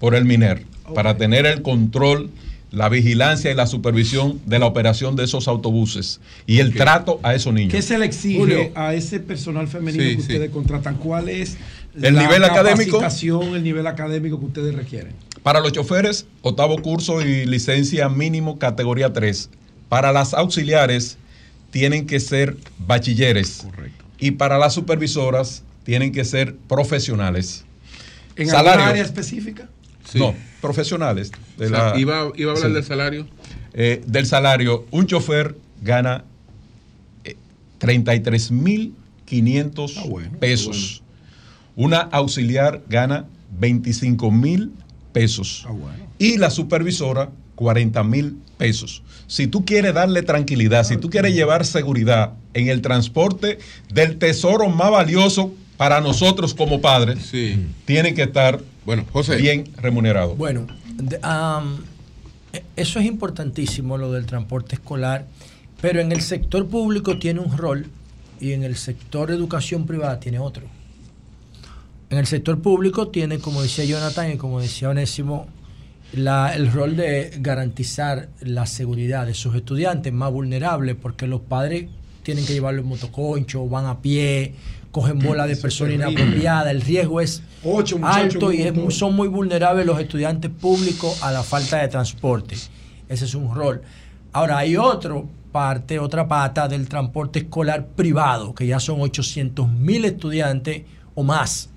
por 0.00 0.14
el 0.14 0.24
MINER 0.24 0.64
para 0.94 1.16
tener 1.16 1.46
el 1.46 1.62
control, 1.62 2.30
la 2.70 2.88
vigilancia 2.88 3.50
y 3.50 3.54
la 3.54 3.66
supervisión 3.66 4.40
de 4.44 4.58
la 4.58 4.66
operación 4.66 5.16
de 5.16 5.24
esos 5.24 5.48
autobuses 5.48 6.20
y 6.46 6.58
el 6.58 6.74
trato 6.74 7.20
a 7.22 7.34
esos 7.34 7.52
niños. 7.54 7.72
¿Qué 7.72 7.80
se 7.82 7.98
le 7.98 8.04
exige 8.06 8.38
Julio. 8.38 8.70
a 8.74 8.92
ese 8.94 9.20
personal 9.20 9.68
femenino 9.68 10.02
Sí, 10.04 10.10
que 10.10 10.14
sí. 10.16 10.20
ustedes 10.32 10.50
contratan? 10.50 10.96
¿Cuál 10.96 11.28
es 11.28 11.56
El 12.00 12.14
nivel 12.14 12.44
académico. 12.44 12.98
capacitación, 12.98 13.54
el 13.54 13.62
nivel 13.64 13.86
académico 13.86 14.38
que 14.38 14.46
ustedes 14.46 14.74
requieren? 14.74 15.12
Para 15.46 15.60
los 15.60 15.70
choferes, 15.70 16.26
octavo 16.42 16.76
curso 16.82 17.20
y 17.24 17.46
licencia 17.46 18.08
mínimo 18.08 18.58
categoría 18.58 19.12
3. 19.12 19.48
Para 19.88 20.10
las 20.10 20.34
auxiliares, 20.34 21.18
tienen 21.70 22.08
que 22.08 22.18
ser 22.18 22.56
bachilleres. 22.80 23.58
Correcto. 23.64 24.04
Y 24.18 24.32
para 24.32 24.58
las 24.58 24.74
supervisoras, 24.74 25.62
tienen 25.84 26.10
que 26.10 26.24
ser 26.24 26.56
profesionales. 26.56 27.64
¿En 28.34 28.50
alguna 28.50 28.88
área 28.88 29.04
específica? 29.04 29.68
No, 30.14 30.34
profesionales. 30.60 31.30
de 31.56 31.66
O 31.66 31.68
sea, 31.68 31.90
la- 31.92 31.98
iba, 32.00 32.32
iba 32.34 32.50
a 32.50 32.54
hablar 32.56 32.70
Sí. 32.70 32.74
del 32.74 32.84
salario. 32.84 33.28
Eh, 33.72 34.02
del 34.04 34.26
salario, 34.26 34.84
un 34.90 35.06
chofer 35.06 35.54
gana 35.80 36.24
eh, 37.22 37.36
33.500 37.78 39.94
pesos. 40.40 41.04
Una 41.76 41.98
auxiliar 42.00 42.82
gana 42.88 43.26
25 43.60 44.32
mil 44.32 44.72
pesos. 45.16 45.66
Y 46.18 46.36
la 46.36 46.50
supervisora 46.50 47.30
40 47.54 48.04
mil 48.04 48.36
pesos. 48.58 49.02
Si 49.26 49.46
tú 49.46 49.64
quieres 49.64 49.94
darle 49.94 50.22
tranquilidad, 50.22 50.84
si 50.84 50.98
tú 50.98 51.08
quieres 51.08 51.34
llevar 51.34 51.64
seguridad 51.64 52.34
en 52.52 52.68
el 52.68 52.82
transporte 52.82 53.58
del 53.92 54.18
tesoro 54.18 54.68
más 54.68 54.90
valioso 54.90 55.54
para 55.78 56.02
nosotros 56.02 56.52
como 56.52 56.82
padres, 56.82 57.32
tiene 57.86 58.12
que 58.12 58.24
estar 58.24 58.60
bueno, 58.84 59.06
bien 59.38 59.64
remunerado. 59.78 60.34
Bueno, 60.36 60.66
e- 62.52 62.62
eso 62.76 63.00
es 63.00 63.06
importantísimo, 63.06 63.96
lo 63.96 64.12
del 64.12 64.26
transporte 64.26 64.74
escolar, 64.74 65.24
pero 65.80 66.00
en 66.00 66.12
el 66.12 66.20
sector 66.20 66.68
público 66.68 67.18
tiene 67.18 67.40
un 67.40 67.56
rol 67.56 67.86
y 68.38 68.52
en 68.52 68.64
el 68.64 68.76
sector 68.76 69.30
educación 69.30 69.86
privada 69.86 70.20
tiene 70.20 70.38
otro. 70.38 70.75
En 72.10 72.18
el 72.18 72.26
sector 72.26 72.60
público 72.60 73.08
tiene, 73.08 73.38
como 73.38 73.62
decía 73.62 73.84
Jonathan 73.84 74.32
y 74.32 74.36
como 74.36 74.60
decía 74.60 74.90
Onésimo, 74.90 75.46
la- 76.12 76.54
el 76.54 76.70
rol 76.72 76.96
de 76.96 77.32
garantizar 77.40 78.28
la 78.40 78.66
seguridad 78.66 79.26
de 79.26 79.34
sus 79.34 79.54
estudiantes 79.56 80.12
más 80.12 80.30
vulnerables, 80.30 80.94
porque 81.00 81.26
los 81.26 81.40
padres 81.40 81.86
tienen 82.22 82.46
que 82.46 82.52
llevarlo 82.52 82.82
en 82.82 82.88
motoconcho, 82.88 83.68
van 83.68 83.86
a 83.86 84.00
pie, 84.00 84.54
cogen 84.92 85.18
bola 85.18 85.46
de 85.46 85.52
Eso 85.52 85.58
es 85.58 85.62
persona 85.62 85.90
terrible. 85.90 86.12
inapropiada, 86.22 86.70
el 86.70 86.80
riesgo 86.80 87.20
es 87.20 87.42
Ocho 87.64 87.98
alto 88.02 88.52
y 88.52 88.62
es 88.62 88.94
son 88.94 89.14
muy 89.16 89.26
vulnerables 89.28 89.84
los 89.84 89.98
estudiantes 90.00 90.50
públicos 90.50 91.22
a 91.22 91.32
la 91.32 91.42
falta 91.42 91.78
de 91.78 91.88
transporte. 91.88 92.54
Ese 93.08 93.24
es 93.24 93.34
un 93.34 93.52
rol. 93.54 93.82
Ahora, 94.32 94.58
hay 94.58 94.76
otra 94.76 95.14
parte, 95.50 95.98
otra 95.98 96.28
pata 96.28 96.68
del 96.68 96.88
transporte 96.88 97.40
escolar 97.40 97.86
privado, 97.88 98.54
que 98.54 98.66
ya 98.66 98.78
son 98.78 99.00
800 99.00 99.68
mil 99.68 100.04
estudiantes 100.04 100.82
o 101.14 101.22
más, 101.24 101.70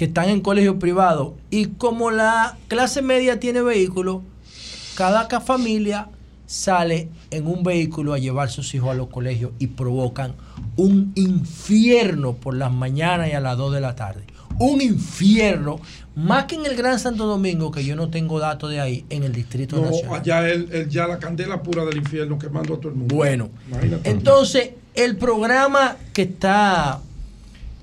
que 0.00 0.06
están 0.06 0.30
en 0.30 0.40
colegios 0.40 0.76
privados. 0.76 1.34
Y 1.50 1.66
como 1.66 2.10
la 2.10 2.56
clase 2.68 3.02
media 3.02 3.38
tiene 3.38 3.60
vehículo, 3.60 4.22
cada 4.94 5.28
ca- 5.28 5.42
familia 5.42 6.08
sale 6.46 7.10
en 7.30 7.46
un 7.46 7.62
vehículo 7.62 8.14
a 8.14 8.18
llevar 8.18 8.48
a 8.48 8.50
sus 8.50 8.74
hijos 8.74 8.88
a 8.88 8.94
los 8.94 9.08
colegios 9.08 9.50
y 9.58 9.66
provocan 9.66 10.36
un 10.76 11.12
infierno 11.16 12.32
por 12.32 12.54
las 12.56 12.72
mañanas 12.72 13.28
y 13.28 13.32
a 13.32 13.40
las 13.40 13.58
2 13.58 13.74
de 13.74 13.80
la 13.82 13.94
tarde. 13.94 14.22
un 14.58 14.80
infierno. 14.80 15.80
Más 16.16 16.44
que 16.46 16.54
en 16.54 16.64
el 16.64 16.76
Gran 16.76 16.98
Santo 16.98 17.26
Domingo, 17.26 17.70
que 17.70 17.84
yo 17.84 17.94
no 17.94 18.08
tengo 18.08 18.38
datos 18.40 18.70
de 18.70 18.80
ahí, 18.80 19.04
en 19.10 19.22
el 19.24 19.32
Distrito 19.32 19.76
No, 19.76 19.82
Nacional. 19.90 20.20
allá 20.20 20.48
él 20.48 20.86
ya 20.90 21.06
la 21.06 21.18
candela 21.18 21.62
pura 21.62 21.84
del 21.84 21.98
infierno 21.98 22.38
quemando 22.38 22.74
a 22.74 22.76
todo 22.78 22.88
el 22.88 22.94
mundo. 22.94 23.14
Bueno, 23.14 23.50
Imagínate. 23.68 24.08
Entonces, 24.10 24.70
el 24.94 25.16
programa 25.18 25.96
que 26.14 26.22
está 26.22 27.00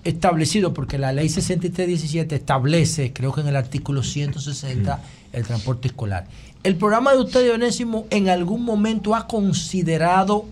establecido, 0.07 0.73
porque 0.73 0.97
la 0.97 1.11
ley 1.11 1.29
6317 1.29 2.35
establece, 2.35 3.13
creo 3.13 3.33
que 3.33 3.41
en 3.41 3.47
el 3.47 3.55
artículo 3.55 4.03
160, 4.03 5.01
el 5.33 5.45
transporte 5.45 5.89
escolar. 5.89 6.27
El 6.63 6.75
programa 6.75 7.13
de 7.13 7.19
usted, 7.19 7.53
Onésimo, 7.53 8.07
en 8.09 8.29
algún 8.29 8.63
momento 8.63 9.15
ha 9.15 9.27
considerado 9.27 10.45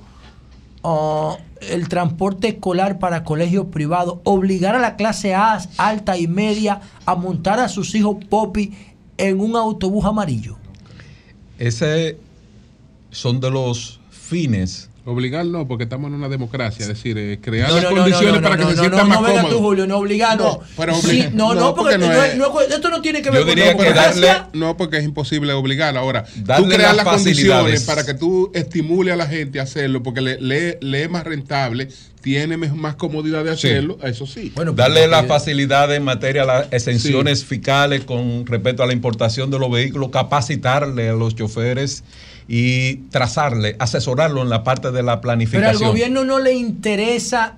ah, 0.83 1.37
el 1.61 1.87
transporte 1.89 2.49
escolar 2.49 2.99
para 2.99 3.23
colegios 3.23 3.67
privados, 3.67 4.19
obligar 4.23 4.75
a 4.75 4.79
la 4.79 4.95
clase 4.95 5.33
A, 5.33 5.59
alta 5.77 6.17
y 6.17 6.27
media 6.27 6.81
a 7.05 7.15
montar 7.15 7.59
a 7.59 7.69
sus 7.69 7.95
hijos 7.95 8.17
Popi 8.29 8.73
en 9.17 9.39
un 9.39 9.55
autobús 9.55 10.05
amarillo. 10.05 10.57
Ese 11.57 12.17
son 13.11 13.39
de 13.39 13.49
los 13.49 13.99
fines. 14.09 14.89
Obligar 15.07 15.45
no, 15.45 15.67
porque 15.67 15.83
estamos 15.83 16.07
en 16.09 16.15
una 16.15 16.29
democracia, 16.29 16.81
es 16.81 16.87
decir, 16.87 17.15
eh, 17.19 17.37
crear 17.39 17.69
No, 17.69 17.75
las 17.75 17.83
no, 17.83 17.89
no, 17.91 17.95
condiciones 17.97 18.33
no, 18.33 18.41
no, 18.41 18.41
para 18.41 18.57
que 18.57 18.63
no, 18.63 18.69
se 18.71 18.75
no, 18.75 18.81
sientan 18.81 18.99
no, 19.01 19.07
más 19.07 19.21
no 19.21 19.27
cómodos. 19.27 19.49
tú, 19.51 19.59
Julio, 19.59 19.85
no 19.85 19.97
obligar, 19.97 20.35
no. 20.37 20.59
pero 20.75 20.95
Sí, 20.95 21.21
obli- 21.21 21.31
no, 21.31 21.53
no, 21.53 21.75
porque 21.75 21.99
no 21.99 22.05
es- 22.11 22.35
no 22.35 22.59
es- 22.61 22.71
esto 22.71 22.89
no 22.89 23.01
tiene 23.03 23.21
que 23.21 23.29
ver 23.29 23.41
Yo 23.41 23.45
con 23.45 23.55
que 23.55 23.61
democracia. 23.63 24.03
darle, 24.33 24.49
no, 24.53 24.75
porque 24.77 24.97
es 24.97 25.03
imposible 25.03 25.53
obligar. 25.53 25.95
Ahora, 25.95 26.23
tú 26.25 26.31
Darle 26.43 26.75
creas 26.75 26.95
las 26.95 27.05
las 27.05 27.15
condiciones 27.15 27.51
facilidades. 27.53 27.83
para 27.83 28.03
que 28.03 28.15
tú 28.15 28.49
estimule 28.55 29.11
a 29.11 29.15
la 29.15 29.27
gente 29.27 29.59
a 29.59 29.63
hacerlo, 29.63 30.01
porque 30.01 30.21
le, 30.21 30.41
le- 30.41 30.79
le 30.81 31.03
es 31.03 31.09
más 31.11 31.23
rentable, 31.23 31.87
tiene 32.21 32.57
más 32.57 32.95
comodidad 32.95 33.43
de 33.43 33.51
hacerlo, 33.51 33.99
eso 34.01 34.25
sí. 34.25 34.51
Darle 34.73 35.07
las 35.07 35.27
facilidades 35.27 35.97
en 35.97 36.03
materia 36.03 36.41
de 36.41 36.47
las 36.47 36.67
exenciones 36.73 37.45
fiscales 37.45 38.03
con 38.05 38.43
respecto 38.47 38.81
a 38.81 38.87
la 38.87 38.93
importación 38.93 39.51
de 39.51 39.59
los 39.59 39.69
vehículos, 39.69 40.09
capacitarle 40.09 41.09
a 41.09 41.13
los 41.13 41.35
choferes 41.35 42.03
y 42.47 42.95
trazarle, 43.09 43.75
asesorarlo 43.79 44.41
en 44.41 44.49
la 44.49 44.63
parte 44.63 44.91
de 44.91 45.01
la 45.03 45.13
Pero 45.13 45.21
planificación. 45.21 45.83
al 45.83 45.89
gobierno 45.91 46.23
no 46.23 46.39
le 46.39 46.53
interesa 46.53 47.57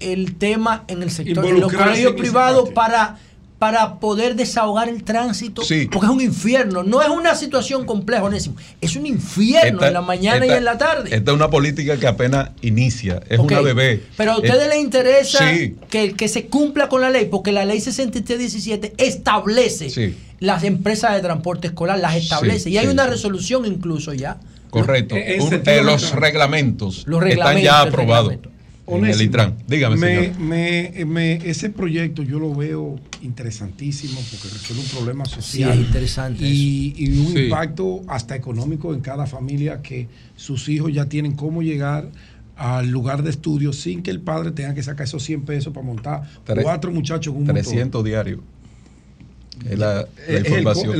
el 0.00 0.36
tema 0.36 0.84
en 0.88 1.02
el 1.02 1.10
sector, 1.10 1.44
en 1.46 1.60
los 1.60 1.72
colegios 1.72 2.14
privados 2.14 2.70
para, 2.70 3.18
para 3.62 4.00
poder 4.00 4.34
desahogar 4.34 4.88
el 4.88 5.04
tránsito. 5.04 5.62
Sí. 5.62 5.86
Porque 5.88 6.06
es 6.06 6.12
un 6.12 6.20
infierno. 6.20 6.82
No 6.82 7.00
es 7.00 7.08
una 7.08 7.36
situación 7.36 7.86
compleja, 7.86 8.24
Onésimo. 8.24 8.56
Es 8.80 8.96
un 8.96 9.06
infierno 9.06 9.74
Esta- 9.74 9.86
en 9.86 9.92
la 9.94 10.00
mañana 10.00 10.44
esta- 10.44 10.54
y 10.54 10.58
en 10.58 10.64
la 10.64 10.78
tarde. 10.78 11.14
Esta 11.14 11.30
es 11.30 11.36
una 11.36 11.48
política 11.48 11.96
que 11.96 12.08
apenas 12.08 12.50
inicia, 12.60 13.20
es 13.28 13.38
una 13.38 13.60
bebé. 13.60 14.02
Pero 14.16 14.32
a 14.32 14.36
ustedes 14.38 14.64
Eh, 14.64 14.68
les 14.68 14.78
interesa 14.80 15.48
sí. 15.48 15.76
que, 15.88 16.14
que 16.14 16.26
se 16.26 16.46
cumpla 16.46 16.88
con 16.88 17.02
la 17.02 17.10
ley, 17.10 17.26
porque 17.30 17.52
la 17.52 17.64
ley 17.64 17.80
6317 17.80 18.94
establece 18.98 19.90
Sí. 19.90 20.16
las 20.40 20.64
empresas 20.64 21.14
de 21.14 21.20
transporte 21.20 21.68
escolar, 21.68 22.00
las 22.00 22.16
establece. 22.16 22.68
y 22.68 22.78
hay 22.78 22.86
sí, 22.86 22.90
una 22.90 23.06
resolución 23.06 23.64
incluso 23.64 24.12
ya. 24.12 24.38
Correcto. 24.70 25.14
Eh, 25.14 25.36
en 25.36 25.42
Un- 25.42 25.62
eh, 25.66 25.82
los 25.84 26.10
reglamentos, 26.16 27.04
Los 27.06 27.18
están 27.22 27.28
reglamentos, 27.28 27.62
ya 27.62 27.82
el 27.82 27.88
aprobados 27.90 28.28
reglamento. 28.32 28.51
En 28.86 28.94
el 28.96 29.02
Onésimo, 29.04 29.24
ITRAN. 29.30 29.54
Dígame, 29.68 29.96
me, 29.96 30.22
señor. 30.24 30.38
me- 30.40 31.04
me- 31.06 31.34
ese 31.48 31.70
proyecto 31.70 32.22
yo 32.22 32.38
lo 32.38 32.54
veo 32.54 32.98
interesantísimo 33.22 34.20
porque 34.30 34.48
resuelve 34.52 34.82
un 34.82 34.88
problema 34.88 35.24
social. 35.24 35.72
Sí, 35.74 35.78
es 35.80 35.86
interesante 35.86 36.44
Y, 36.44 36.94
y 36.96 37.18
un 37.18 37.32
Sí. 37.32 37.38
impacto 37.44 38.00
hasta 38.08 38.34
económico 38.36 38.92
en 38.94 39.00
cada 39.00 39.26
familia 39.26 39.82
que 39.82 40.08
sus 40.36 40.68
hijos 40.68 40.92
ya 40.92 41.06
tienen 41.08 41.32
cómo 41.32 41.62
llegar 41.62 42.10
al 42.56 42.90
lugar 42.90 43.22
de 43.22 43.30
estudio 43.30 43.72
sin 43.72 44.02
que 44.02 44.10
el 44.10 44.20
padre 44.20 44.50
tenga 44.50 44.74
que 44.74 44.82
sacar 44.82 45.06
esos 45.06 45.22
100 45.22 45.42
pesos 45.42 45.72
para 45.72 45.86
montar 45.86 46.22
Tre- 46.46 46.62
cuatro 46.62 46.90
muchachos 46.92 47.32
en 47.32 47.40
un 47.40 47.46
motor. 47.46 47.54
300 47.62 48.04
diarios. 48.04 48.40
Es 49.68 49.78
la, 49.78 50.06
el 50.26 50.42
co- 50.44 50.58
información. 50.58 50.98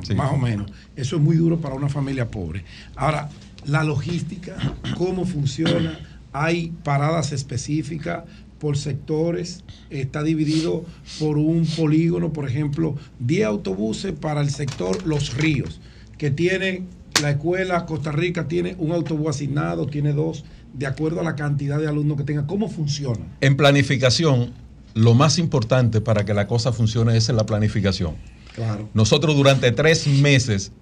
la. 0.00 0.04
Sí. 0.04 0.14
más 0.14 0.32
o 0.32 0.36
menos. 0.36 0.70
Eso 0.96 1.16
es 1.16 1.22
muy 1.22 1.36
duro 1.36 1.60
para 1.60 1.74
una 1.74 1.88
familia 1.88 2.28
pobre. 2.28 2.64
Ahora, 2.96 3.28
la 3.66 3.84
logística, 3.84 4.56
cómo 4.96 5.24
funciona, 5.24 5.98
hay 6.34 6.72
paradas 6.82 7.32
específicas 7.32 8.24
por 8.58 8.76
sectores, 8.76 9.64
está 9.88 10.22
dividido 10.22 10.84
por 11.18 11.38
un 11.38 11.66
polígono, 11.66 12.32
por 12.32 12.48
ejemplo, 12.48 12.96
10 13.20 13.46
autobuses 13.46 14.12
para 14.12 14.40
el 14.40 14.50
sector 14.50 15.06
Los 15.06 15.34
Ríos, 15.34 15.80
que 16.18 16.30
tiene 16.30 16.82
la 17.22 17.30
escuela 17.30 17.86
Costa 17.86 18.10
Rica, 18.10 18.48
tiene 18.48 18.74
un 18.78 18.90
autobús 18.92 19.28
asignado, 19.28 19.86
tiene 19.86 20.12
dos, 20.12 20.44
de 20.72 20.86
acuerdo 20.86 21.20
a 21.20 21.24
la 21.24 21.36
cantidad 21.36 21.78
de 21.78 21.86
alumnos 21.86 22.18
que 22.18 22.24
tenga. 22.24 22.46
¿Cómo 22.46 22.68
funciona? 22.68 23.24
En 23.40 23.56
planificación, 23.56 24.52
lo 24.94 25.14
más 25.14 25.38
importante 25.38 26.00
para 26.00 26.24
que 26.24 26.34
la 26.34 26.48
cosa 26.48 26.72
funcione 26.72 27.16
es 27.16 27.28
en 27.28 27.36
la 27.36 27.46
planificación. 27.46 28.16
Claro. 28.56 28.88
Nosotros 28.92 29.36
durante 29.36 29.70
tres 29.70 30.08
meses 30.08 30.72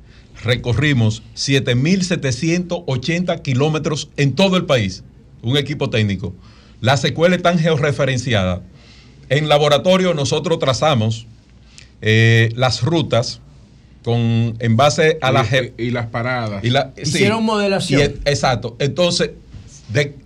recorrimos 0.43 1.23
7.780 1.35 3.43
kilómetros 3.43 4.09
en 4.17 4.35
todo 4.35 4.57
el 4.57 4.65
país, 4.65 5.05
un 5.43 5.57
equipo 5.57 5.91
técnico. 5.91 6.35
Las 6.81 7.05
escuelas 7.05 7.37
están 7.39 7.59
georreferenciadas. 7.59 8.61
En 9.29 9.49
laboratorio 9.49 10.15
nosotros 10.15 10.59
trazamos 10.59 11.27
eh, 12.01 12.51
las 12.57 12.83
rutas 12.83 13.41
con, 14.05 14.57
en 14.59 14.77
base 14.77 15.19
a 15.23 15.31
Y- 15.31 15.35
la... 15.35 15.45
ge- 15.45 15.75
y 15.79 15.91
las 15.91 16.07
paradas. 16.07 16.65
y 16.65 16.71
la- 16.71 16.93
Hicieron 17.01 17.45
modelación. 17.45 18.01
y 18.01 18.05
e- 18.05 18.15
exacto. 18.25 18.77
Entonces, 18.81 19.31
de- 19.89 20.17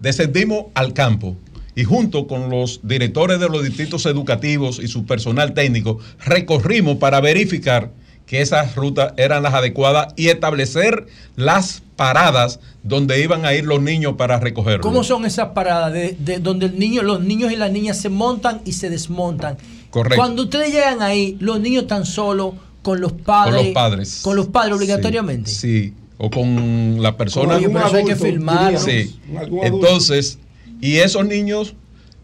descendimos 0.00 0.66
al 0.74 0.92
campo 0.92 1.36
y 1.74 1.82
junto 1.84 2.28
con 2.28 2.50
los 2.50 2.80
directores 2.84 3.40
de 3.40 3.48
los 3.48 3.64
distritos 3.64 4.06
educativos 4.06 4.78
y 4.82 4.86
su 4.86 5.06
personal 5.06 5.54
técnico, 5.54 5.98
recorrimos 6.24 6.98
para 6.98 7.20
verificar 7.20 7.90
que 8.26 8.40
esas 8.40 8.74
rutas 8.74 9.12
eran 9.16 9.42
las 9.42 9.54
adecuadas 9.54 10.14
y 10.16 10.28
establecer 10.28 11.06
las 11.36 11.82
paradas 11.96 12.60
donde 12.82 13.22
iban 13.22 13.44
a 13.44 13.54
ir 13.54 13.64
los 13.64 13.80
niños 13.80 14.14
para 14.16 14.40
recogerlos. 14.40 14.82
¿Cómo 14.82 15.04
son 15.04 15.24
esas 15.24 15.48
paradas 15.48 15.92
de, 15.92 16.16
de 16.18 16.38
donde 16.38 16.66
el 16.66 16.78
niño, 16.78 17.02
los 17.02 17.20
niños 17.20 17.52
y 17.52 17.56
las 17.56 17.70
niñas 17.70 18.00
se 18.00 18.08
montan 18.08 18.60
y 18.64 18.72
se 18.72 18.90
desmontan? 18.90 19.56
Correcto. 19.90 20.16
Cuando 20.16 20.42
ustedes 20.42 20.72
llegan 20.72 21.02
ahí, 21.02 21.36
los 21.40 21.60
niños 21.60 21.84
están 21.84 22.04
solos 22.04 22.54
con 22.82 23.00
los 23.00 23.12
padres. 23.12 23.56
Con 23.56 23.64
los 23.64 23.74
padres. 23.74 24.20
Con 24.22 24.36
los 24.36 24.46
padres 24.48 24.76
obligatoriamente. 24.76 25.50
Sí, 25.50 25.94
o 26.18 26.30
con 26.30 27.02
la 27.02 27.16
persona. 27.16 27.56
Oye, 27.56 27.68
pero 27.68 27.86
eso 27.86 27.96
hay 27.96 28.04
que 28.04 28.16
filmarlo. 28.16 28.78
Sí. 28.78 29.18
Entonces, 29.62 30.38
y 30.80 30.96
esos 30.96 31.26
niños 31.26 31.74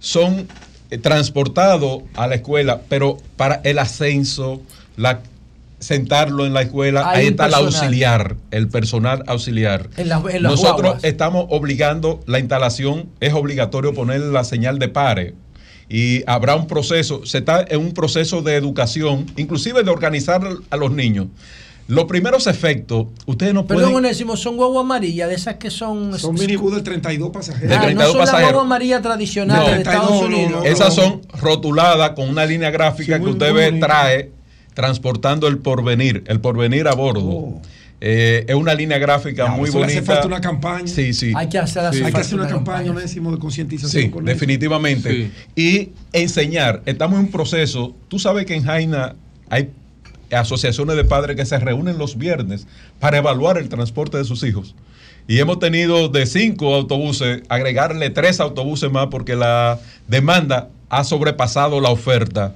son 0.01 0.49
eh, 0.91 0.99
transportados 0.99 2.03
a 2.15 2.27
la 2.27 2.37
escuela, 2.37 2.83
pero 2.89 3.19
para 3.37 3.61
el 3.65 3.79
ascenso, 3.79 4.61
la 4.97 5.23
sentarlo 5.81 6.47
en 6.47 6.53
la 6.55 6.63
escuela, 6.63 7.11
Hay 7.11 7.23
ahí 7.23 7.27
está 7.29 7.47
el 7.47 7.55
auxiliar, 7.55 8.37
el 8.51 8.69
personal 8.69 9.25
auxiliar. 9.27 9.89
En 9.97 10.09
las- 10.09 10.25
en 10.27 10.43
las 10.43 10.53
Nosotros 10.53 10.81
guaguas. 10.83 11.05
estamos 11.05 11.47
obligando 11.49 12.21
la 12.27 12.39
instalación, 12.39 13.09
es 13.21 13.33
obligatorio 13.35 13.93
poner 13.95 14.21
la 14.21 14.45
señal 14.45 14.79
de 14.79 14.89
pare 14.89 15.35
y 15.89 16.23
habrá 16.27 16.55
un 16.55 16.67
proceso, 16.67 17.25
se 17.27 17.39
está 17.39 17.65
en 17.69 17.81
un 17.81 17.93
proceso 17.95 18.43
de 18.43 18.55
educación, 18.57 19.27
inclusive 19.37 19.83
de 19.83 19.91
organizar 19.91 20.43
a 20.71 20.77
los 20.77 20.93
niños. 20.93 21.27
Los 21.89 22.05
primeros 22.05 22.47
efectos, 22.47 23.07
ustedes 23.27 23.53
no 23.53 23.67
Perdón, 23.67 23.83
pueden... 23.91 23.97
Onésimo, 23.97 24.37
son 24.37 24.57
guagua 24.57 24.83
amarilla, 24.83 25.27
de 25.27 25.35
esas 25.35 25.57
que 25.57 25.71
son. 25.71 26.17
Son 26.21 26.37
minibús 26.37 26.73
de 26.77 26.83
32 26.83 27.31
pasajeros. 27.31 27.69
De 27.69 27.75
Ah, 27.75 27.81
32 27.81 28.07
no 28.07 28.13
son 28.13 28.19
las 28.21 28.27
pasajeros. 28.31 28.53
guagua 28.53 28.67
amarillas 28.67 29.03
tradicionales 29.03 29.67
No. 29.67 29.73
de 29.75 29.79
Estados 29.79 30.11
No, 30.11 30.21
no, 30.29 30.37
Unidos. 30.37 30.63
no, 30.63 30.71
Esas 30.71 30.95
son 30.95 31.23
rotuladas 31.41 32.11
con 32.11 32.29
una 32.29 32.47
línea 32.47 32.71
gráfica 32.71 33.15
Sí, 33.17 33.19
que 33.21 33.27
muy- 33.27 33.33
usted 33.33 33.51
muy 33.51 33.59
ve 33.59 33.73
trae 33.81 34.31
transportando 34.75 35.47
el 35.49 35.59
porvenir, 35.59 36.25
el 36.27 36.41
porvenir 36.41 36.89
a 36.89 36.95
bordo. 36.95 37.61
Eh, 38.03 38.47
es 38.49 38.55
una 38.55 38.73
línea 38.73 38.97
gráfica 38.99 39.45
Ya, 39.45 39.51
muy 39.51 39.69
eso 39.69 39.79
le 39.79 39.85
bonita. 39.85 40.01
hace 40.01 40.07
falta 40.07 40.27
una 40.27 40.41
campaña. 40.41 40.87
Sí, 40.87 41.13
sí. 41.13 41.33
Hay 41.37 41.49
que 41.49 41.59
hacer, 41.59 41.85
hace 41.85 42.03
Hay 42.03 42.13
que 42.13 42.21
hacer 42.21 42.35
una 42.35 42.45
una 42.45 42.55
campaña, 42.55 42.93
de 42.95 43.39
concientización. 43.39 44.05
Sí, 44.05 44.11
con 44.11 44.25
definitivamente. 44.25 45.31
Y 45.55 45.91
enseñar. 46.13 46.83
Estamos 46.87 47.19
en 47.19 47.27
un 47.27 47.31
proceso. 47.31 47.95
Tú 48.09 48.19
sabes 48.19 48.47
que 48.47 48.55
en 48.55 48.65
Jaina 48.65 49.17
hay 49.51 49.71
asociaciones 50.33 50.97
de 50.97 51.05
padres 51.05 51.37
que 51.37 51.45
se 51.45 51.59
reúnen 51.59 51.99
los 51.99 52.17
viernes 52.17 52.67
para 53.01 53.19
evaluar 53.19 53.59
el 53.59 53.69
transporte 53.69 54.17
de 54.17 54.25
sus 54.25 54.43
hijos. 54.45 54.75
Y 55.29 55.39
hemos 55.39 55.59
tenido 55.59 56.09
de 56.09 56.27
cinco 56.27 56.75
autobuses, 56.75 57.43
agregarle 57.49 58.11
tres 58.11 58.41
autobuses 58.41 58.91
más 58.91 59.09
porque 59.09 59.37
la 59.37 59.79
demanda 60.09 60.71
ha 60.89 61.05
sobrepasado 61.05 61.81
la 61.81 61.91
oferta. 61.91 62.55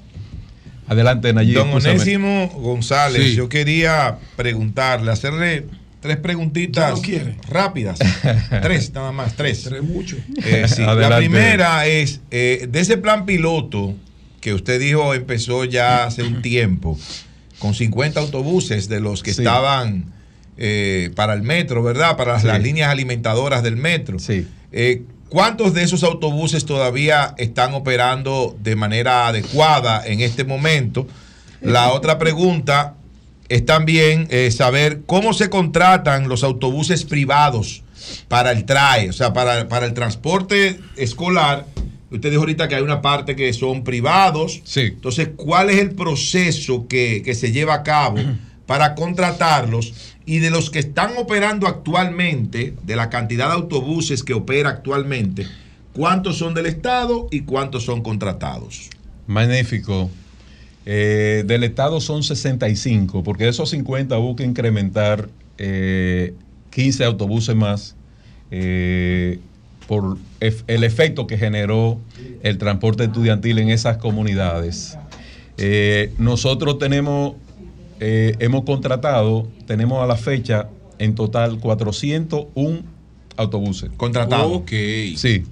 Adelante, 0.87 1.33
Nayib. 1.33 1.55
Don 1.55 1.69
escúchame. 1.69 1.95
Onésimo 1.95 2.49
González, 2.57 3.23
Sí. 3.23 3.35
yo 3.37 3.49
quería 3.49 4.19
preguntarle, 4.37 5.11
hacerle 5.13 5.67
tres 6.01 6.17
preguntitas 6.19 7.01
no 7.01 7.19
rápidas. 7.49 7.99
tres, 8.63 8.93
nada 8.93 9.11
más, 9.13 9.35
tres. 9.37 9.63
Tres 9.65 9.83
mucho. 9.83 10.17
Eh, 10.45 10.67
sí. 10.69 10.83
La 10.83 11.17
primera 11.19 11.87
es, 11.87 12.21
eh, 12.31 12.67
de 12.71 12.81
ese 12.81 12.99
plan 12.99 13.25
piloto 13.25 13.95
que 14.41 14.53
usted 14.53 14.79
dijo 14.79 15.15
empezó 15.15 15.65
ya 15.65 16.05
hace 16.05 16.23
un 16.23 16.43
tiempo, 16.43 16.99
con 17.59 17.75
50 17.75 18.21
autobuses 18.21 18.89
de 18.91 19.01
los 19.01 19.23
que 19.23 19.33
Sí. 19.33 19.41
estaban 19.41 20.13
eh, 20.59 21.11
para 21.17 21.33
el 21.35 21.43
metro, 21.43 21.83
¿verdad? 21.83 22.17
Para 22.17 22.35
las, 22.35 22.43
Sí. 22.43 22.49
las 22.49 22.63
líneas 22.63 22.91
alimentadoras 22.91 23.63
del 23.63 23.77
metro. 23.77 24.19
Sí. 24.19 24.47
¿Cuántos 25.35 25.75
de 25.75 25.83
esos 25.83 26.05
autobuses 26.05 26.65
todavía 26.65 27.35
están 27.39 27.75
operando 27.75 28.57
de 28.61 28.77
manera 28.77 29.27
adecuada 29.27 30.07
en 30.07 30.21
este 30.21 30.45
momento? 30.45 31.09
La 31.61 31.91
otra 31.91 32.21
pregunta 32.21 32.95
es 33.49 33.67
también 33.67 34.29
eh, 34.31 34.53
saber 34.53 35.01
cómo 35.07 35.35
se 35.35 35.51
contratan 35.51 36.29
los 36.29 36.45
autobuses 36.45 37.03
privados 37.03 37.83
para 38.29 38.53
el 38.53 38.65
TRAE, 38.65 39.11
o 39.11 39.13
sea, 39.13 39.33
para, 39.33 39.69
para 39.69 39.87
el 39.87 39.93
transporte 39.93 40.79
escolar. 40.95 41.67
Usted 42.13 42.31
dijo 42.31 42.43
ahorita 42.43 42.69
que 42.69 42.77
hay 42.77 42.83
una 42.83 43.03
parte 43.03 43.35
que 43.35 43.53
son 43.55 43.83
privados. 43.83 44.61
Sí. 44.63 44.83
Entonces, 44.83 45.31
¿cuál 45.35 45.69
es 45.69 45.81
el 45.81 45.97
proceso 45.97 46.87
que, 46.87 47.23
que 47.25 47.35
se 47.35 47.51
lleva 47.51 47.75
a 47.75 47.83
cabo 47.83 48.19
para 48.67 48.95
contratarlos? 48.95 50.14
Y 50.27 50.39
de 50.39 50.51
los 50.51 50.71
que 50.71 50.79
están 50.79 51.17
operando 51.19 51.67
actualmente, 51.67 52.75
de 52.83 52.97
la 52.97 53.11
cantidad 53.11 53.49
de 53.49 53.55
autobuses 53.55 54.23
que 54.23 54.35
opera 54.35 54.71
actualmente, 54.71 55.47
¿cuántos 55.93 56.39
son 56.39 56.55
del 56.55 56.67
Estado 56.67 57.29
y 57.31 57.41
cuántos 57.41 57.85
son 57.85 58.03
contratados? 58.03 58.89
Magnífico. 59.27 60.11
Eh, 60.87 61.45
del 61.47 61.65
Estado 61.65 62.01
son 62.01 62.23
65, 62.23 63.23
porque 63.23 63.45
de 63.45 63.51
esos 63.51 63.71
50 63.71 64.19
hubo 64.19 64.37
que 64.37 64.45
incrementar 64.45 65.29
eh, 65.59 66.35
15 66.71 67.05
autobuses 67.05 67.55
más 67.55 67.97
eh, 68.51 69.39
por 69.87 70.17
el 70.41 70.85
efecto 70.85 71.27
que 71.27 71.39
generó 71.39 71.99
el 72.43 72.59
transporte 72.59 73.05
estudiantil 73.05 73.59
en 73.59 73.71
esas 73.71 73.99
comunidades. 73.99 74.97
Eh, 75.57 76.13
nosotros 76.19 76.79
tenemos, 76.79 77.35
eh, 78.07 78.37
hemos 78.39 78.65
contratado, 78.65 79.49
tenemos 79.67 80.03
a 80.03 80.07
la 80.07 80.17
fecha 80.17 80.69
en 80.99 81.15
total 81.15 81.59
401 81.59 82.83
autobuses. 83.39 83.91
Contratados. 83.97 84.53
Ok. 84.53 84.69
Sí. 84.71 85.17
¿Y- 85.17 85.45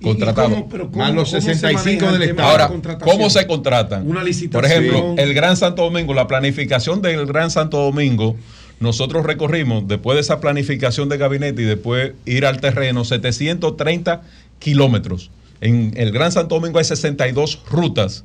y 0.00 0.02
Contratados. 0.02 0.58
Más 0.94 1.14
los 1.14 1.30
cómo 1.30 1.40
se 1.40 1.54
65 1.54 2.04
maneja 2.04 2.06
el 2.14 2.18
del 2.18 2.28
tema 2.30 2.42
de 2.42 2.48
Ahora? 2.48 2.98
¿cómo 3.02 3.30
se 3.30 3.46
contratan? 3.46 4.06
Una 4.08 4.24
licitación. 4.24 4.60
Por 4.60 4.64
ejemplo, 4.70 5.14
el 5.22 5.34
Gran 5.34 5.56
Santo 5.56 5.82
Domingo, 5.82 6.12
la 6.14 6.26
planificación 6.26 7.00
del 7.00 7.24
Gran 7.26 7.50
Santo 7.52 7.78
Domingo, 7.78 8.34
nosotros 8.80 9.24
recorrimos, 9.24 9.86
después 9.86 10.16
de 10.16 10.20
esa 10.22 10.40
planificación 10.40 11.08
de 11.08 11.16
gabinete 11.16 11.62
y 11.62 11.64
después 11.64 12.12
ir 12.26 12.44
al 12.44 12.60
terreno, 12.60 13.04
730 13.04 14.22
kilómetros. 14.58 15.30
En 15.60 15.92
el 15.96 16.10
Gran 16.10 16.32
Santo 16.32 16.56
Domingo 16.56 16.78
hay 16.80 16.84
62 16.84 17.62
rutas 17.70 18.24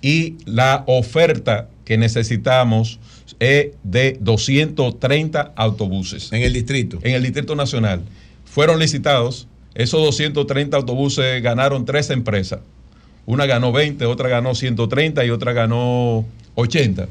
y 0.00 0.36
la 0.46 0.84
oferta 0.86 1.68
que 1.84 1.98
necesitamos 1.98 2.98
es 3.40 3.68
de 3.82 4.16
230 4.20 5.52
autobuses. 5.56 6.32
En 6.32 6.42
el 6.42 6.52
distrito. 6.52 6.98
En 7.02 7.14
el 7.14 7.22
Distrito 7.22 7.54
Nacional. 7.54 8.02
Fueron 8.44 8.78
licitados, 8.78 9.48
esos 9.74 10.00
230 10.02 10.76
autobuses 10.76 11.42
ganaron 11.42 11.84
tres 11.84 12.10
empresas. 12.10 12.60
Una 13.26 13.46
ganó 13.46 13.72
20, 13.72 14.04
otra 14.06 14.28
ganó 14.28 14.54
130 14.54 15.24
y 15.24 15.30
otra 15.30 15.52
ganó 15.52 16.24
80. 16.54 17.08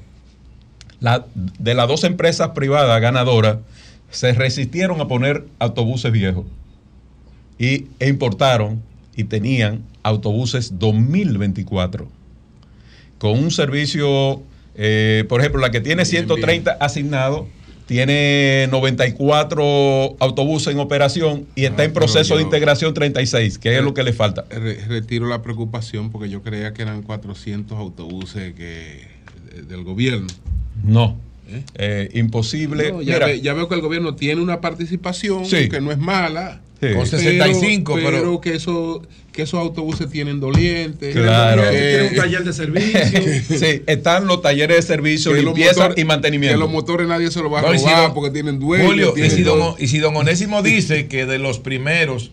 La- 0.99 1.25
de 1.33 1.73
las 1.73 1.87
dos 1.87 2.03
empresas 2.03 2.49
privadas 2.49 3.01
ganadoras, 3.01 3.57
se 4.09 4.31
resistieron 4.33 5.01
a 5.01 5.07
poner 5.07 5.43
autobuses 5.59 6.11
viejos 6.11 6.45
y, 7.57 7.87
e 7.99 8.07
importaron 8.09 8.81
y 9.15 9.23
tenían 9.23 9.81
autobuses 10.03 10.77
2024 10.77 12.07
con 13.17 13.39
un 13.39 13.49
servicio, 13.51 14.43
eh, 14.75 15.25
por 15.29 15.39
ejemplo, 15.41 15.61
la 15.61 15.71
que 15.71 15.81
tiene 15.81 16.05
130 16.05 16.71
asignados, 16.79 17.45
tiene 17.85 18.67
94 18.71 20.15
autobuses 20.19 20.73
en 20.73 20.79
operación 20.79 21.45
y 21.55 21.65
está 21.65 21.83
en 21.83 21.91
pero 21.93 22.05
proceso 22.05 22.37
de 22.37 22.43
integración 22.43 22.93
36, 22.93 23.57
que 23.57 23.77
es 23.77 23.83
lo 23.83 23.93
que 23.93 24.03
le 24.03 24.13
falta. 24.13 24.45
Re- 24.49 24.79
retiro 24.87 25.27
la 25.27 25.41
preocupación 25.41 26.09
porque 26.11 26.29
yo 26.29 26.41
creía 26.41 26.73
que 26.73 26.81
eran 26.81 27.01
400 27.03 27.77
autobuses 27.77 28.53
que, 28.53 29.07
de- 29.53 29.61
del 29.63 29.83
gobierno. 29.83 30.27
No, 30.83 31.17
¿Eh? 31.49 31.63
Eh, 31.75 32.09
imposible. 32.13 32.91
No, 32.91 33.01
ya, 33.01 33.15
Mira, 33.15 33.25
ve- 33.27 33.41
ya 33.41 33.53
veo 33.53 33.67
que 33.67 33.75
el 33.75 33.81
gobierno 33.81 34.15
tiene 34.15 34.41
una 34.41 34.61
participación 34.61 35.45
Sí. 35.45 35.67
que 35.69 35.81
no 35.81 35.91
es 35.91 35.97
mala. 35.97 36.61
Sí. 36.81 36.93
Con 36.95 37.05
65, 37.05 37.95
pero- 37.95 38.09
pero 38.09 38.41
que, 38.41 38.55
eso, 38.55 39.01
que 39.33 39.41
esos 39.41 39.59
autobuses 39.59 40.09
tienen 40.09 40.39
dolientes. 40.39 41.13
Claro. 41.13 41.63
que- 41.63 41.69
Tiene 41.97 42.07
un 42.09 42.15
taller 42.15 42.43
de 42.45 42.53
servicio. 42.53 43.01
sí, 43.59 43.81
están 43.87 44.27
los 44.27 44.41
talleres 44.41 44.77
de 44.77 44.81
servicio, 44.83 45.33
limpieza 45.33 45.89
motores- 45.89 45.97
y 46.01 46.05
mantenimiento. 46.05 46.55
Que 46.55 46.59
los 46.59 46.71
motores 46.71 47.07
nadie 47.07 47.29
se 47.31 47.41
los 47.41 47.51
va 47.51 47.59
a 47.59 47.61
No, 47.63 47.73
y 47.73 47.79
si 47.79 47.85
robar 47.85 48.01
don- 48.03 48.13
porque 48.13 48.29
tienen 48.31 48.59
dueños. 48.59 48.87
Julio, 48.87 49.13
y 49.17 49.29
si, 49.29 49.41
don, 49.41 49.75
y 49.77 49.87
si 49.87 49.99
don 49.99 50.15
Onésimo 50.15 50.61
dice 50.61 51.07
que 51.07 51.25
de 51.25 51.39
los 51.39 51.59
primeros 51.59 52.31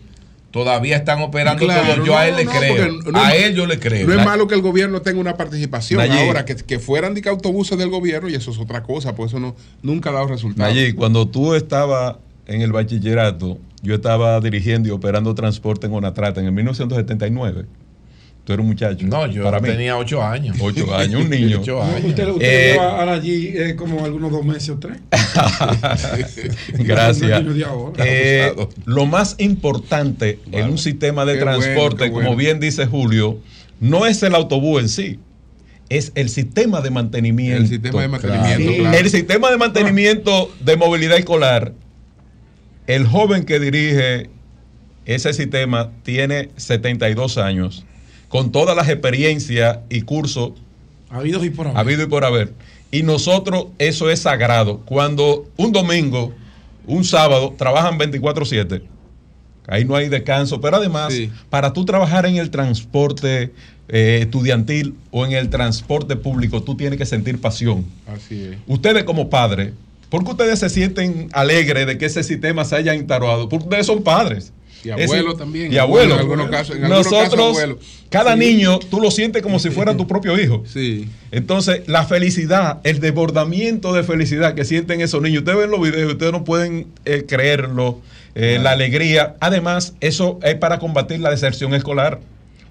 todavía 0.51 0.97
están 0.97 1.21
operando 1.21 1.65
Claro, 1.65 1.93
todos, 1.95 2.05
yo 2.05 2.17
a 2.17 2.27
él 2.27 2.31
no, 2.33 2.37
le 2.39 2.45
no, 2.45 2.51
creo. 2.51 3.15
a 3.15 3.33
él 3.35 3.55
yo 3.55 3.65
le 3.65 3.79
creo. 3.79 4.05
No 4.07 4.13
es 4.19 4.25
malo 4.25 4.47
que 4.47 4.55
el 4.55 4.61
gobierno 4.61 5.01
tenga 5.01 5.19
una 5.19 5.37
participación. 5.37 5.97
Nayib. 5.99 6.27
Ahora, 6.27 6.45
que, 6.45 6.55
que 6.55 6.77
fueran 6.77 7.13
de 7.13 7.27
autobuses 7.29 7.77
del 7.77 7.89
gobierno, 7.89 8.27
y 8.29 8.35
eso 8.35 8.51
es 8.51 8.59
otra 8.59 8.83
cosa, 8.83 9.15
pues 9.15 9.31
eso 9.31 9.39
no, 9.39 9.55
nunca 9.81 10.09
ha 10.09 10.13
dado 10.13 10.27
resultados. 10.27 10.71
Allí, 10.71 10.91
cuando 10.93 11.27
tú 11.27 11.55
estabas 11.55 12.17
en 12.47 12.61
el 12.61 12.71
bachillerato, 12.73 13.57
yo 13.81 13.95
estaba 13.95 14.39
dirigiendo 14.39 14.87
y 14.89 14.91
operando 14.91 15.33
transporte 15.35 15.87
en 15.87 15.93
Onatrata 15.93 16.39
en 16.39 16.47
el 16.47 16.51
1979. 16.51 17.65
Tú 18.43 18.53
eres 18.53 18.63
un 18.63 18.69
muchacho. 18.69 19.05
No, 19.05 19.27
yo 19.27 19.43
Para 19.43 19.59
mí. 19.59 19.69
tenía 19.69 19.95
ocho 19.97 20.23
años. 20.23 20.57
Ocho 20.59 20.95
años, 20.95 21.21
un 21.21 21.29
niño. 21.29 21.59
Ocho 21.61 21.81
años. 21.83 22.05
Usted, 22.05 22.27
usted 22.27 22.47
Eh, 22.47 22.71
lleva 22.73 23.13
allí 23.13 23.47
eh, 23.55 23.75
como 23.75 24.03
algunos 24.03 24.31
dos 24.31 24.43
meses 24.43 24.69
o 24.71 24.79
tres. 24.79 24.97
Gracias. 26.73 27.43
Eh, 27.97 28.53
lo 28.85 29.05
más 29.05 29.35
importante 29.39 30.39
en 30.51 30.69
un 30.71 30.77
sistema 30.77 31.25
de 31.25 31.33
Qué 31.35 31.39
transporte, 31.41 32.09
bueno. 32.09 32.29
como 32.29 32.37
bien 32.37 32.59
dice 32.59 32.85
Julio, 32.87 33.37
no 33.79 34.05
es 34.05 34.21
el 34.23 34.33
autobús 34.35 34.81
en 34.81 34.89
sí, 34.89 35.19
es 35.89 36.11
el 36.15 36.29
sistema 36.29 36.81
de 36.81 36.89
mantenimiento. 36.89 37.61
El 37.61 37.67
sistema 37.67 38.01
de 38.01 38.07
mantenimiento, 38.07 38.73
claro. 38.81 38.97
El 38.97 39.09
sistema 39.09 39.51
de 39.51 39.57
mantenimiento 39.57 40.51
de 40.63 40.77
movilidad 40.77 41.17
escolar, 41.17 41.73
el 42.95 43.07
joven 43.07 43.45
que 43.45 43.59
dirige 43.59 44.29
ese 45.05 45.33
sistema 45.33 45.91
tiene 46.03 46.49
72 46.57 47.37
años, 47.37 47.85
con 48.29 48.51
todas 48.51 48.75
las 48.75 48.89
experiencias 48.89 49.79
y 49.89 50.01
cursos 50.01 50.51
Habidos 51.09 51.43
y 51.45 51.49
por 51.49 51.67
haber. 51.67 51.77
habido 51.79 52.03
y 52.03 52.07
por 52.07 52.23
haber. 52.25 52.53
Y 52.91 53.03
nosotros, 53.03 53.67
eso 53.79 54.09
es 54.09 54.19
sagrado. 54.21 54.79
Cuando 54.85 55.45
un 55.57 55.71
domingo, 55.71 56.33
un 56.85 57.03
sábado, 57.03 57.53
trabajan 57.57 57.97
24-7, 57.97 58.81
ahí 59.67 59.85
no 59.85 59.95
hay 59.95 60.09
descanso, 60.09 60.59
pero 60.61 60.77
además, 60.77 61.13
Sí. 61.13 61.29
para 61.49 61.73
tú 61.73 61.85
trabajar 61.85 62.25
en 62.25 62.37
el 62.37 62.49
transporte 62.49 63.51
eh, 63.93 64.19
estudiantil 64.21 64.95
o 65.11 65.25
en 65.25 65.33
el 65.33 65.49
transporte 65.49 66.15
público, 66.15 66.63
tú 66.63 66.75
tienes 66.75 66.97
que 66.97 67.05
sentir 67.05 67.41
pasión. 67.41 67.85
Así 68.07 68.43
es. 68.45 68.57
Ustedes 68.67 69.03
como 69.03 69.29
padres, 69.29 69.73
¿por 70.11 70.23
qué 70.23 70.31
ustedes 70.31 70.59
se 70.59 70.69
sienten 70.69 71.29
alegres 71.33 71.87
de 71.87 71.97
que 71.97 72.05
ese 72.05 72.21
sistema 72.21 72.63
se 72.65 72.75
haya 72.75 72.93
instaurado? 72.93 73.49
Porque 73.49 73.63
ustedes 73.65 73.87
son 73.87 74.03
padres. 74.03 74.53
Y 74.83 74.89
Es 74.89 74.93
abuelo 74.93 75.23
decir, 75.25 75.37
también. 75.37 75.71
Y 75.73 75.77
abuelo. 75.77 76.15
En 76.15 76.19
algunos 76.21 76.49
casos, 76.49 76.75
en 76.75 76.83
algunos 76.85 77.05
Nosotros, 77.05 77.29
casos 77.35 77.39
abuelo. 77.63 77.79
cada 78.09 78.33
Sí. 78.33 78.39
niño, 78.39 78.79
tú 78.79 78.99
lo 78.99 79.11
sientes 79.11 79.41
como 79.43 79.59
si 79.59 79.69
fuera 79.69 79.95
tu 79.97 80.07
propio 80.07 80.39
hijo. 80.39 80.63
Sí. 80.67 81.07
Entonces, 81.31 81.81
la 81.87 82.03
felicidad, 82.05 82.79
el 82.83 82.99
desbordamiento 82.99 83.93
de 83.93 84.03
felicidad 84.03 84.53
que 84.55 84.65
sienten 84.65 84.99
esos 85.01 85.21
niños, 85.21 85.39
ustedes 85.39 85.57
ven 85.59 85.71
los 85.71 85.81
videos, 85.81 86.11
ustedes 86.11 86.31
no 86.31 86.43
pueden 86.43 86.87
eh, 87.05 87.25
creerlo, 87.27 87.99
eh, 88.33 88.59
la 88.61 88.71
alegría. 88.71 89.35
Además, 89.39 89.93
eso 90.01 90.39
es 90.41 90.55
para 90.55 90.79
combatir 90.79 91.19
la 91.19 91.29
deserción 91.29 91.73
escolar. 91.75 92.19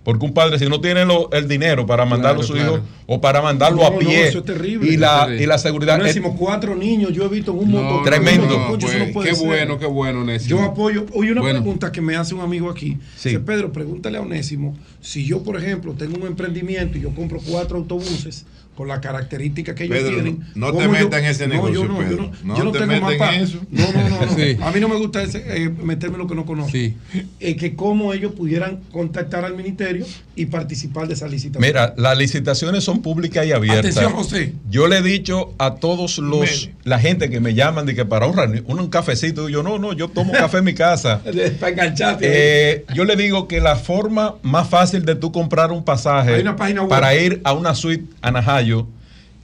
Porque 0.03 0.25
un 0.25 0.33
padre, 0.33 0.59
si 0.59 0.67
no 0.67 0.81
tiene 0.81 1.05
lo- 1.05 1.31
el 1.31 1.47
dinero 1.47 1.85
para 1.85 2.07
mandarlo 2.07 2.41
a 2.41 2.45
su 2.45 2.55
claro. 2.55 2.77
hijo 2.77 2.85
o 3.07 3.21
para 3.21 3.43
mandarlo 3.43 3.83
No, 3.83 3.87
a 3.87 3.91
no, 3.91 3.99
pie 3.99 4.29
eso 4.29 4.39
es 4.39 4.45
terrible. 4.47 4.91
y, 4.91 4.97
la, 4.97 5.27
Sí. 5.29 5.43
y 5.43 5.47
la 5.47 5.59
seguridad. 5.59 5.99
No 5.99 6.07
es- 6.07 6.15
decimos 6.15 6.37
cuatro 6.39 6.75
niños, 6.75 7.13
yo 7.13 7.27
he 7.27 7.29
visto 7.29 7.53
un 7.53 7.71
No, 7.71 7.83
montón. 7.83 8.05
Tremendo. 8.05 8.47
no, 8.47 8.67
Coño, 8.69 8.79
eso 8.79 8.87
pues, 8.97 9.07
no 9.09 9.13
puede 9.13 9.29
qué 9.29 9.35
ser. 9.37 9.47
bueno, 9.47 9.79
qué 9.79 9.85
bueno, 9.87 10.23
Onésimo. 10.23 10.59
Yo 10.59 10.65
apoyo. 10.67 11.05
Oye, 11.13 11.33
una 11.33 11.43
Bueno. 11.43 11.61
pregunta 11.61 11.93
que 11.93 12.01
me 12.01 12.17
hace 12.17 12.35
un 12.35 12.41
amigo 12.41 12.71
aquí. 12.71 12.97
Sí. 13.17 13.29
Dice, 13.29 13.41
Pedro, 13.41 13.73
pregúntale 13.73 14.17
a 14.17 14.23
Onésimo 14.23 14.75
si 15.03 15.27
yo, 15.27 15.43
por 15.43 15.59
ejemplo, 15.59 15.93
tengo 15.93 16.17
un 16.17 16.27
emprendimiento 16.27 16.97
y 16.97 17.03
yo 17.03 17.11
compro 17.15 17.39
cuatro 17.47 17.77
autobuses 17.77 18.47
con 18.81 18.89
las 18.89 19.01
características 19.01 19.75
que 19.75 19.85
ellos 19.85 19.99
Pedro, 19.99 20.15
tienen. 20.15 20.41
no 20.55 20.69
te 20.69 20.73
¿cómo 20.73 20.85
yo- 20.87 20.91
metas 20.91 21.21
en 21.21 21.27
ese 21.27 21.47
no, 21.47 21.53
negocio, 21.53 21.83
yo 21.83 21.85
no, 21.89 21.99
Pedro. 21.99 22.17
Yo 22.17 22.23
no, 22.23 22.33
No 22.45 22.57
yo 22.57 22.65
no 22.65 22.73
te 22.73 22.79
tengo 22.79 22.93
metas 22.93 23.03
más 23.03 23.13
en 23.13 23.19
pa- 23.19 23.37
eso. 23.37 23.59
No, 23.71 23.93
no, 23.93 24.09
no. 24.09 24.25
no. 24.25 24.35
Sí. 24.35 24.57
A 24.63 24.71
mí 24.71 24.81
no 24.81 24.89
me 24.89 24.97
gusta 24.97 25.23
ese, 25.23 25.45
eh, 25.65 25.69
meterme 25.69 26.15
en 26.15 26.23
lo 26.23 26.27
que 26.27 26.35
no 26.35 26.47
conozco. 26.47 26.73
Sí. 26.73 26.97
Eh, 27.41 27.57
que 27.57 27.77
cómo 27.77 28.15
ellos 28.15 28.33
pudieran 28.33 28.81
contactar 28.91 29.45
al 29.45 29.55
ministerio 29.55 30.07
y 30.35 30.47
participar 30.47 31.09
de 31.09 31.13
esa 31.13 31.29
licitación. 31.29 31.61
Mira, 31.61 31.93
las 31.99 32.17
licitaciones 32.17 32.83
son 32.85 33.03
públicas 33.03 33.45
y 33.45 33.53
abiertas. 33.53 33.99
Atención, 33.99 34.13
José. 34.15 34.55
Yo 34.71 34.89
le 34.89 34.97
he 34.97 35.03
dicho 35.03 35.53
a 35.59 35.75
todos 35.75 36.17
los, 36.17 36.71
la 36.85 36.99
gente 36.99 37.29
que 37.29 37.39
me 37.41 37.53
llaman 37.53 37.85
de 37.85 37.95
que 37.95 38.07
para 38.07 38.25
un, 38.29 38.39
un, 38.67 38.81
un 38.81 38.89
cafecito, 38.89 39.51
y 39.51 39.53
yo 39.53 39.63
no, 39.63 39.79
no, 39.79 39.93
yo 39.93 40.09
tomo 40.09 40.33
café 40.33 40.57
en 40.59 40.65
mi 40.65 40.73
casa. 40.75 41.21
Para 41.61 41.73
engancharte. 41.73 42.25
Eh, 42.27 42.85
yo 42.95 43.05
le 43.05 43.17
digo 43.17 43.47
que 43.47 43.61
la 43.61 43.77
forma 43.77 44.37
más 44.43 44.69
fácil 44.71 45.05
de 45.05 45.17
tú 45.17 45.33
comprar 45.33 45.71
un 45.73 45.85
pasaje 45.85 46.37
Hay 46.37 46.41
una 46.41 46.57
página 46.57 46.81
web. 46.83 46.89
para 46.89 47.15
ir 47.15 47.41
a 47.45 47.53
una 47.53 47.75
suite 47.75 48.05
a 48.23 48.31
Najayo 48.31 48.70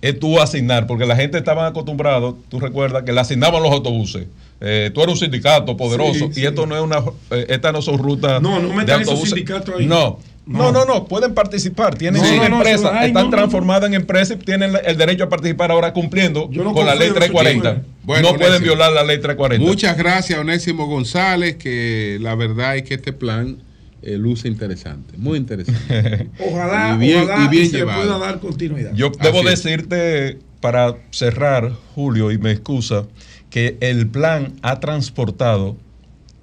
es 0.03 0.19
tú 0.21 0.41
asignar, 0.41 0.87
porque 0.87 1.07
la 1.07 1.17
gente 1.17 1.39
estaba 1.39 1.67
acostumbrado, 1.67 2.37
tú 2.49 2.61
recuerdas, 2.61 3.03
que 3.05 3.13
le 3.13 3.21
asignaban 3.21 3.63
los 3.63 3.73
autobuses. 3.73 4.27
Eh, 4.61 4.91
tú 4.95 5.03
eres 5.03 5.15
un 5.15 5.19
sindicato 5.21 5.77
poderoso 5.77 6.31
Sí, 6.33 6.41
y 6.41 6.47
esto 6.47 6.65
no 6.67 6.75
es 6.77 6.83
una, 6.83 6.99
eh, 7.31 7.45
estas 7.51 7.75
no 7.75 7.83
son 7.83 7.99
rutas 7.99 8.41
No, 8.41 8.59
no 8.59 8.69
de 8.71 8.75
metan 8.75 9.03
esos 9.03 9.13
autobuses. 9.13 9.35
sindicatos 9.35 9.75
ahí. 9.79 9.87
No. 9.87 10.19
No, 10.47 10.71
no, 10.71 10.85
no, 10.85 11.07
pueden 11.07 11.35
participar, 11.35 11.97
tienen 11.97 12.23
No, 12.23 12.29
sus 12.29 12.37
no, 12.37 12.49
no, 12.49 12.57
empresas, 12.59 12.91
ay, 12.95 13.09
están 13.09 13.25
no, 13.25 13.31
no, 13.31 13.37
transformadas 13.37 13.89
en 13.89 13.95
empresas 13.95 14.37
y 14.41 14.45
tienen 14.45 14.73
el 14.85 14.97
derecho 14.97 15.25
a 15.25 15.29
participar 15.29 15.73
ahora 15.73 15.93
cumpliendo 15.93 16.49
no 16.53 16.73
con 16.73 16.87
la 16.87 16.95
ley 16.95 17.09
confío 17.09 17.17
en 17.17 17.23
ese 17.23 17.33
340. 17.33 17.75
tipo 17.75 17.87
Bueno, 18.05 18.23
no 18.23 18.37
pueden 18.39 18.53
Onésimo. 18.53 18.65
violar 18.65 18.93
la 18.93 19.03
ley 19.03 19.17
340. 19.19 19.67
Muchas 19.67 19.97
gracias, 19.97 20.39
Onésimo 20.39 20.87
González, 20.87 21.57
que 21.57 22.19
la 22.21 22.37
verdad 22.37 22.77
es 22.77 22.85
que 22.85 22.95
este 22.95 23.13
plan 23.13 23.57
eh, 24.03 24.17
luce 24.17 24.49
interesante, 24.49 25.17
muy 25.17 25.39
interesante. 25.39 26.29
Ojalá, 26.39 26.95
y 26.95 26.99
bien, 26.99 27.23
ojalá 27.23 27.45
y 27.45 27.49
bien 27.49 27.65
y 27.65 27.69
se 27.69 27.79
llevado. 27.79 28.03
pueda 28.03 28.19
dar 28.19 28.41
continuidad. 28.41 28.95
Yo 28.95 29.11
debo 29.21 29.41
es. 29.41 29.63
decirte, 29.63 30.39
para 30.61 30.97
cerrar, 31.11 31.73
Julio, 31.95 32.31
y 32.31 32.39
me 32.39 32.53
excusa, 32.53 33.07
que 33.51 33.77
el 33.81 34.07
plan 34.07 34.55
ha 34.63 34.81
transportado 34.81 35.77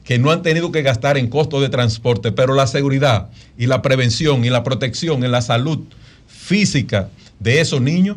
que 0.05 0.19
no 0.19 0.31
han 0.31 0.43
tenido 0.43 0.73
que 0.73 0.83
gastar 0.83 1.17
en 1.17 1.29
costos 1.29 1.61
de 1.61 1.69
transporte, 1.69 2.33
pero 2.33 2.55
la 2.55 2.67
seguridad 2.67 3.31
y 3.57 3.67
la 3.67 3.83
prevención 3.83 4.45
y 4.45 4.51
la 4.51 4.65
protección 4.65 5.25
en 5.25 5.31
la 5.31 5.43
salud 5.43 5.81
física 6.27 7.09
de 7.39 7.61
esos 7.61 7.81
niños 7.81 8.17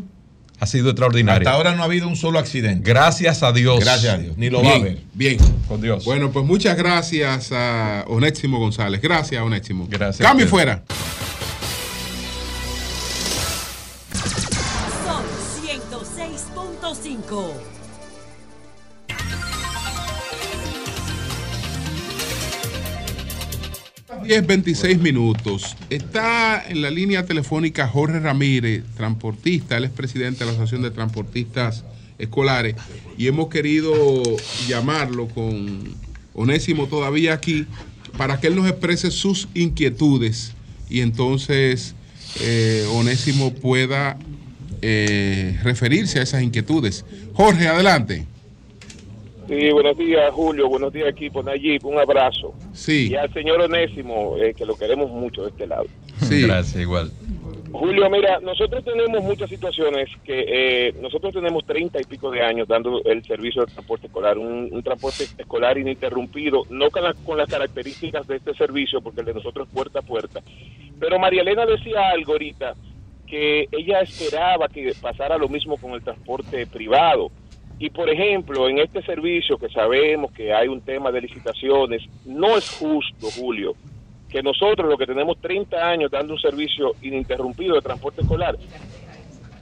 ha 0.59 0.65
sido 0.67 0.89
extraordinaria. 0.89 1.49
Hasta 1.49 1.57
ahora 1.57 1.75
no 1.75 1.81
ha 1.81 1.85
habido 1.85 2.07
un 2.07 2.15
solo 2.15 2.39
accidente. 2.39 2.89
Gracias 2.89 3.43
a 3.43 3.51
Dios. 3.51 3.79
Gracias 3.79 4.13
a 4.13 4.17
Dios. 4.17 4.37
Ni 4.37 4.49
lo 4.49 4.61
bien, 4.61 4.71
va 4.71 4.75
a 4.75 4.79
haber. 4.79 4.97
Bien. 5.13 5.37
Con 5.67 5.81
Dios. 5.81 6.05
Bueno, 6.05 6.31
pues 6.31 6.45
muchas 6.45 6.77
gracias 6.77 7.51
a 7.51 8.05
Onésimo 8.07 8.59
González. 8.59 9.01
Gracias, 9.01 9.41
Onésimo. 9.41 9.87
Gracias. 9.89 10.25
Cambio 10.25 10.47
fuera. 10.47 10.83
10, 24.25 24.47
26 24.47 24.99
minutos. 24.99 25.77
Está 25.91 26.63
en 26.67 26.81
la 26.81 26.89
línea 26.89 27.25
telefónica 27.25 27.87
Jorge 27.87 28.19
Ramírez, 28.19 28.83
transportista. 28.97 29.77
Él 29.77 29.83
es 29.83 29.91
presidente 29.91 30.39
de 30.39 30.45
la 30.45 30.51
Asociación 30.51 30.81
de 30.81 30.89
Transportistas 30.89 31.83
Escolares. 32.17 32.75
Y 33.19 33.27
hemos 33.27 33.49
querido 33.49 33.93
llamarlo 34.67 35.27
con 35.27 35.93
Onésimo 36.33 36.87
todavía 36.87 37.33
aquí 37.33 37.67
para 38.17 38.39
que 38.39 38.47
él 38.47 38.55
nos 38.55 38.67
exprese 38.67 39.11
sus 39.11 39.47
inquietudes 39.53 40.53
y 40.89 41.01
entonces 41.01 41.93
eh, 42.41 42.87
Onésimo 42.93 43.53
pueda 43.53 44.17
eh, 44.81 45.59
referirse 45.63 46.19
a 46.19 46.23
esas 46.23 46.41
inquietudes. 46.41 47.05
Jorge, 47.33 47.67
adelante. 47.67 48.25
Sí, 49.47 49.69
buenos 49.71 49.95
días, 49.97 50.31
Julio. 50.33 50.67
Buenos 50.67 50.91
días, 50.91 51.09
equipo. 51.09 51.43
Nayib, 51.43 51.85
un 51.85 51.99
abrazo. 51.99 52.53
Sí. 52.73 53.09
Y 53.11 53.15
al 53.15 53.31
señor 53.31 53.61
Onésimo, 53.61 54.37
eh, 54.37 54.53
que 54.55 54.65
lo 54.65 54.75
queremos 54.75 55.11
mucho 55.11 55.43
de 55.43 55.49
este 55.49 55.67
lado. 55.67 55.85
Gracias, 56.29 56.81
igual. 56.81 57.11
Julio, 57.71 58.09
mira, 58.09 58.39
nosotros 58.39 58.83
tenemos 58.85 59.21
muchas 59.21 59.49
situaciones 59.49 60.09
que 60.23 60.45
eh, 60.87 60.93
nosotros 61.01 61.33
tenemos 61.33 61.65
treinta 61.65 61.99
y 61.99 62.05
pico 62.05 62.31
de 62.31 62.41
años 62.41 62.67
dando 62.69 63.03
el 63.03 63.21
servicio 63.25 63.65
de 63.65 63.71
transporte 63.73 64.07
escolar, 64.07 64.37
un, 64.37 64.69
un 64.71 64.81
transporte 64.81 65.25
escolar 65.37 65.77
ininterrumpido, 65.77 66.63
no 66.69 66.89
con, 66.89 67.03
la- 67.03 67.13
con 67.13 67.37
las 67.37 67.49
características 67.49 68.25
de 68.27 68.37
este 68.37 68.53
servicio, 68.55 69.01
porque 69.01 69.19
el 69.19 69.25
de 69.27 69.33
nosotros 69.33 69.67
es 69.67 69.73
puerta 69.73 69.99
a 69.99 70.03
puerta. 70.03 70.41
Pero 70.99 71.19
María 71.19 71.41
Elena 71.41 71.65
decía 71.65 72.09
algo 72.11 72.31
ahorita, 72.31 72.75
que 73.27 73.67
ella 73.71 73.99
esperaba 74.01 74.69
que 74.69 74.93
pasara 75.01 75.37
lo 75.37 75.49
mismo 75.49 75.75
con 75.77 75.91
el 75.91 76.01
transporte 76.01 76.65
privado. 76.67 77.29
Y 77.79 77.89
por 77.89 78.09
ejemplo, 78.09 78.69
en 78.69 78.79
este 78.79 79.01
servicio 79.03 79.57
que 79.57 79.69
sabemos 79.69 80.31
que 80.31 80.53
hay 80.53 80.67
un 80.67 80.81
tema 80.81 81.11
de 81.11 81.21
licitaciones, 81.21 82.03
no 82.25 82.55
es 82.57 82.69
justo, 82.69 83.27
Julio, 83.37 83.75
que 84.29 84.41
nosotros, 84.41 84.89
los 84.89 84.97
que 84.97 85.05
tenemos 85.05 85.39
30 85.41 85.77
años 85.77 86.11
dando 86.11 86.33
un 86.33 86.39
servicio 86.39 86.93
ininterrumpido 87.01 87.75
de 87.75 87.81
transporte 87.81 88.21
escolar, 88.21 88.57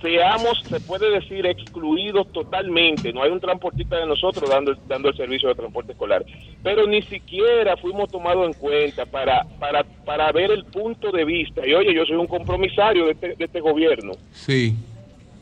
seamos, 0.03 0.61
se 0.67 0.79
puede 0.81 1.09
decir, 1.09 1.45
excluidos 1.45 2.31
totalmente. 2.31 3.11
No 3.13 3.23
hay 3.23 3.31
un 3.31 3.39
transportista 3.39 3.97
de 3.97 4.05
nosotros 4.05 4.49
dando, 4.49 4.75
dando 4.87 5.09
el 5.09 5.15
servicio 5.15 5.49
de 5.49 5.55
transporte 5.55 5.93
escolar. 5.93 6.23
Pero 6.61 6.85
ni 6.85 7.01
siquiera 7.03 7.77
fuimos 7.77 8.11
tomados 8.11 8.45
en 8.45 8.53
cuenta 8.53 9.05
para, 9.05 9.43
para, 9.59 9.83
para 10.05 10.31
ver 10.31 10.51
el 10.51 10.65
punto 10.65 11.11
de 11.11 11.23
vista. 11.23 11.65
Y 11.65 11.73
oye, 11.73 11.95
yo 11.95 12.05
soy 12.05 12.17
un 12.17 12.27
compromisario 12.27 13.05
de 13.05 13.11
este, 13.11 13.35
de 13.35 13.45
este 13.45 13.61
gobierno 13.61 14.11
Sí. 14.31 14.75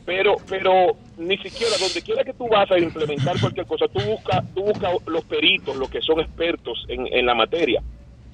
Pero 0.04 0.36
pero 0.48 0.96
ni 1.16 1.36
siquiera 1.38 1.72
donde 1.78 2.02
quiera 2.02 2.24
que 2.24 2.32
tú 2.34 2.48
vas 2.48 2.70
a 2.70 2.78
implementar 2.78 3.38
cualquier 3.40 3.66
cosa 3.66 3.86
tú 3.88 4.00
buscas 4.00 4.42
tú 4.54 4.62
buscas 4.64 4.92
los 5.06 5.24
peritos 5.24 5.76
los 5.76 5.88
que 5.90 6.00
son 6.00 6.20
expertos 6.20 6.84
en, 6.88 7.06
en 7.12 7.26
la 7.26 7.34
materia. 7.34 7.82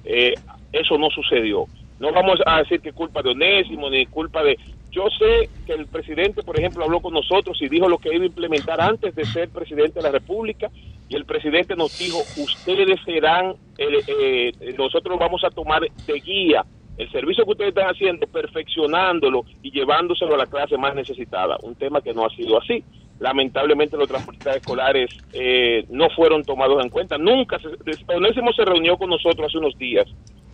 Eh, 0.05 0.33
eso 0.71 0.97
no 0.97 1.09
sucedió. 1.09 1.65
No 1.99 2.11
vamos 2.13 2.39
a 2.45 2.59
decir 2.59 2.79
que 2.79 2.93
culpa 2.93 3.21
de 3.21 3.31
Onésimo 3.31 3.89
ni 3.89 4.05
culpa 4.05 4.41
de 4.43 4.57
yo 4.91 5.03
sé 5.19 5.49
que 5.67 5.73
el 5.73 5.85
presidente 5.87 6.41
por 6.41 6.57
ejemplo 6.57 6.83
habló 6.83 6.99
con 7.01 7.13
nosotros 7.13 7.61
y 7.61 7.67
dijo 7.69 7.87
lo 7.89 7.97
que 7.99 8.13
iba 8.13 8.23
a 8.23 8.27
implementar 8.27 8.79
antes 8.81 9.13
de 9.13 9.25
ser 9.25 9.49
presidente 9.49 9.99
de 9.99 10.03
la 10.03 10.11
república 10.11 10.69
y 11.09 11.15
el 11.15 11.25
presidente 11.25 11.75
nos 11.75 11.97
dijo 11.99 12.19
ustedes 12.37 12.99
serán 13.05 13.53
el- 13.77 14.03
eh, 14.07 14.51
nosotros 14.77 15.19
vamos 15.19 15.43
a 15.43 15.49
tomar 15.49 15.81
de 15.81 16.13
guía 16.19 16.63
el 16.99 17.11
servicio 17.11 17.45
que 17.45 17.51
ustedes 17.51 17.69
están 17.69 17.87
haciendo, 17.87 18.27
perfeccionándolo 18.27 19.45
y 19.63 19.71
llevándoselo 19.71 20.35
a 20.35 20.37
la 20.37 20.45
clase 20.45 20.77
más 20.77 20.93
necesitada. 20.93 21.57
Un 21.63 21.75
tema 21.75 22.01
que 22.01 22.13
no 22.13 22.25
ha 22.25 22.29
sido 22.29 22.59
así. 22.61 22.83
Lamentablemente 23.19 23.97
los 23.97 24.07
transportistas 24.07 24.57
escolares 24.57 25.09
eh, 25.33 25.85
no 25.89 26.09
fueron 26.11 26.43
tomados 26.43 26.83
en 26.83 26.89
cuenta. 26.89 27.17
Nunca, 27.17 27.57
se, 27.59 27.69
Onésimo 28.13 28.53
se 28.53 28.65
reunió 28.65 28.97
con 28.97 29.09
nosotros 29.09 29.47
hace 29.47 29.57
unos 29.57 29.77
días 29.77 30.07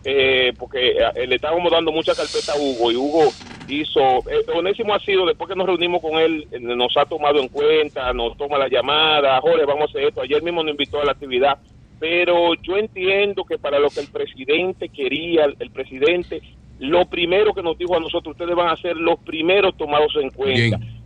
eh, 0.04 0.52
porque 0.56 0.92
eh, 0.92 1.26
le 1.26 1.34
estábamos 1.34 1.70
dando 1.70 1.90
mucha 1.90 2.14
carpeta 2.14 2.52
a 2.52 2.60
Hugo 2.60 2.92
y 2.92 2.96
Hugo 2.96 3.32
hizo, 3.68 4.00
eh, 4.30 4.46
Onésimo 4.54 4.94
ha 4.94 5.00
sido, 5.00 5.26
después 5.26 5.48
que 5.48 5.56
nos 5.56 5.66
reunimos 5.66 6.00
con 6.00 6.14
él, 6.14 6.46
eh, 6.52 6.60
nos 6.60 6.96
ha 6.96 7.04
tomado 7.06 7.40
en 7.40 7.48
cuenta, 7.48 8.12
nos 8.12 8.36
toma 8.36 8.58
la 8.58 8.68
llamada, 8.68 9.40
Jorge, 9.40 9.64
vamos 9.64 9.82
a 9.82 9.84
hacer 9.86 10.04
esto, 10.04 10.22
ayer 10.22 10.42
mismo 10.42 10.62
nos 10.62 10.70
invitó 10.70 11.00
a 11.00 11.04
la 11.04 11.12
actividad, 11.12 11.58
pero 11.98 12.54
yo 12.62 12.76
entiendo 12.76 13.44
que 13.44 13.58
para 13.58 13.78
lo 13.78 13.90
que 13.90 14.00
el 14.00 14.08
presidente 14.08 14.88
quería, 14.88 15.44
el, 15.44 15.56
el 15.58 15.70
presidente, 15.70 16.42
lo 16.78 17.06
primero 17.08 17.54
que 17.54 17.62
nos 17.62 17.78
dijo 17.78 17.96
a 17.96 18.00
nosotros, 18.00 18.32
ustedes 18.32 18.54
van 18.54 18.68
a 18.68 18.76
ser 18.76 18.96
los 18.96 19.18
primeros 19.20 19.76
tomados 19.76 20.14
en 20.20 20.30
cuenta. 20.30 20.76
Bien. 20.78 20.96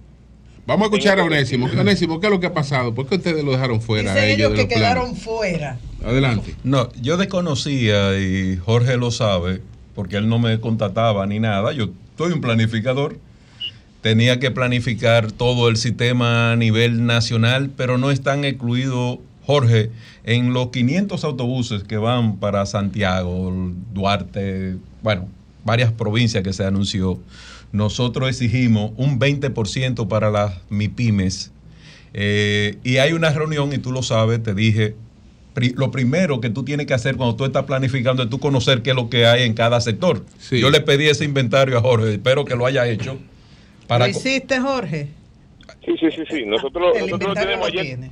Vamos 0.66 0.84
a 0.84 0.86
escuchar 0.86 1.18
a 1.18 1.24
Onésimo. 1.24 1.66
Onésimo, 1.66 2.20
¿qué 2.20 2.26
es 2.26 2.32
lo 2.32 2.38
que 2.38 2.46
ha 2.46 2.54
pasado? 2.54 2.94
¿Por 2.94 3.08
qué 3.08 3.16
ustedes 3.16 3.42
lo 3.42 3.52
dejaron 3.52 3.80
fuera? 3.80 4.12
a 4.12 4.26
ellos 4.26 4.50
que 4.50 4.66
planes? 4.66 4.74
quedaron 4.74 5.16
fuera. 5.16 5.78
Adelante. 6.04 6.54
No, 6.62 6.92
yo 7.00 7.16
desconocía 7.16 8.18
y 8.18 8.56
Jorge 8.56 8.96
lo 8.96 9.10
sabe, 9.10 9.62
porque 9.94 10.16
él 10.16 10.28
no 10.28 10.38
me 10.38 10.60
contactaba 10.60 11.26
ni 11.26 11.40
nada. 11.40 11.72
Yo 11.72 11.88
soy 12.16 12.32
un 12.32 12.40
planificador. 12.40 13.18
Tenía 14.00 14.38
que 14.38 14.50
planificar 14.50 15.32
todo 15.32 15.68
el 15.68 15.76
sistema 15.76 16.52
a 16.52 16.56
nivel 16.56 17.04
nacional, 17.04 17.70
pero 17.76 17.98
no 17.98 18.10
están 18.10 18.44
incluidos, 18.44 19.18
Jorge, 19.50 19.90
en 20.24 20.52
los 20.52 20.68
500 20.68 21.24
autobuses 21.24 21.82
que 21.82 21.96
van 21.96 22.36
para 22.36 22.64
Santiago, 22.66 23.52
Duarte, 23.92 24.76
bueno, 25.02 25.28
varias 25.64 25.90
provincias 25.92 26.44
que 26.44 26.52
se 26.52 26.64
anunció. 26.64 27.18
Nosotros 27.72 28.28
exigimos 28.28 28.92
un 28.96 29.18
20% 29.18 30.06
para 30.08 30.30
las 30.30 30.52
MIPIMES. 30.70 31.50
Eh, 32.14 32.76
y 32.84 32.96
hay 32.98 33.12
una 33.12 33.30
reunión, 33.30 33.72
y 33.72 33.78
tú 33.78 33.92
lo 33.92 34.02
sabes, 34.02 34.42
te 34.42 34.54
dije, 34.54 34.94
pri- 35.54 35.74
lo 35.76 35.90
primero 35.90 36.40
que 36.40 36.50
tú 36.50 36.64
tienes 36.64 36.86
que 36.86 36.94
hacer 36.94 37.16
cuando 37.16 37.36
tú 37.36 37.44
estás 37.44 37.64
planificando 37.64 38.22
es 38.22 38.30
tú 38.30 38.38
conocer 38.40 38.82
qué 38.82 38.90
es 38.90 38.96
lo 38.96 39.08
que 39.10 39.26
hay 39.26 39.42
en 39.44 39.54
cada 39.54 39.80
sector. 39.80 40.24
Yo 40.50 40.70
le 40.70 40.80
pedí 40.80 41.06
ese 41.08 41.24
inventario 41.24 41.78
a 41.78 41.80
Jorge, 41.80 42.12
espero 42.14 42.44
que 42.44 42.56
lo 42.56 42.66
haya 42.66 42.86
hecho. 42.88 43.18
Para 43.86 44.06
¿Lo 44.06 44.10
hiciste, 44.12 44.58
Jorge? 44.60 45.08
Sí, 45.84 45.92
sí, 45.98 46.06
sí, 46.14 46.22
sí. 46.30 46.44
Nosotros, 46.46 46.92
El 46.96 47.02
nosotros 47.06 47.28
lo 47.34 47.34
tenemos 47.40 47.60
lo 47.60 47.66
ayer. 47.80 47.82
tiene. 47.98 48.10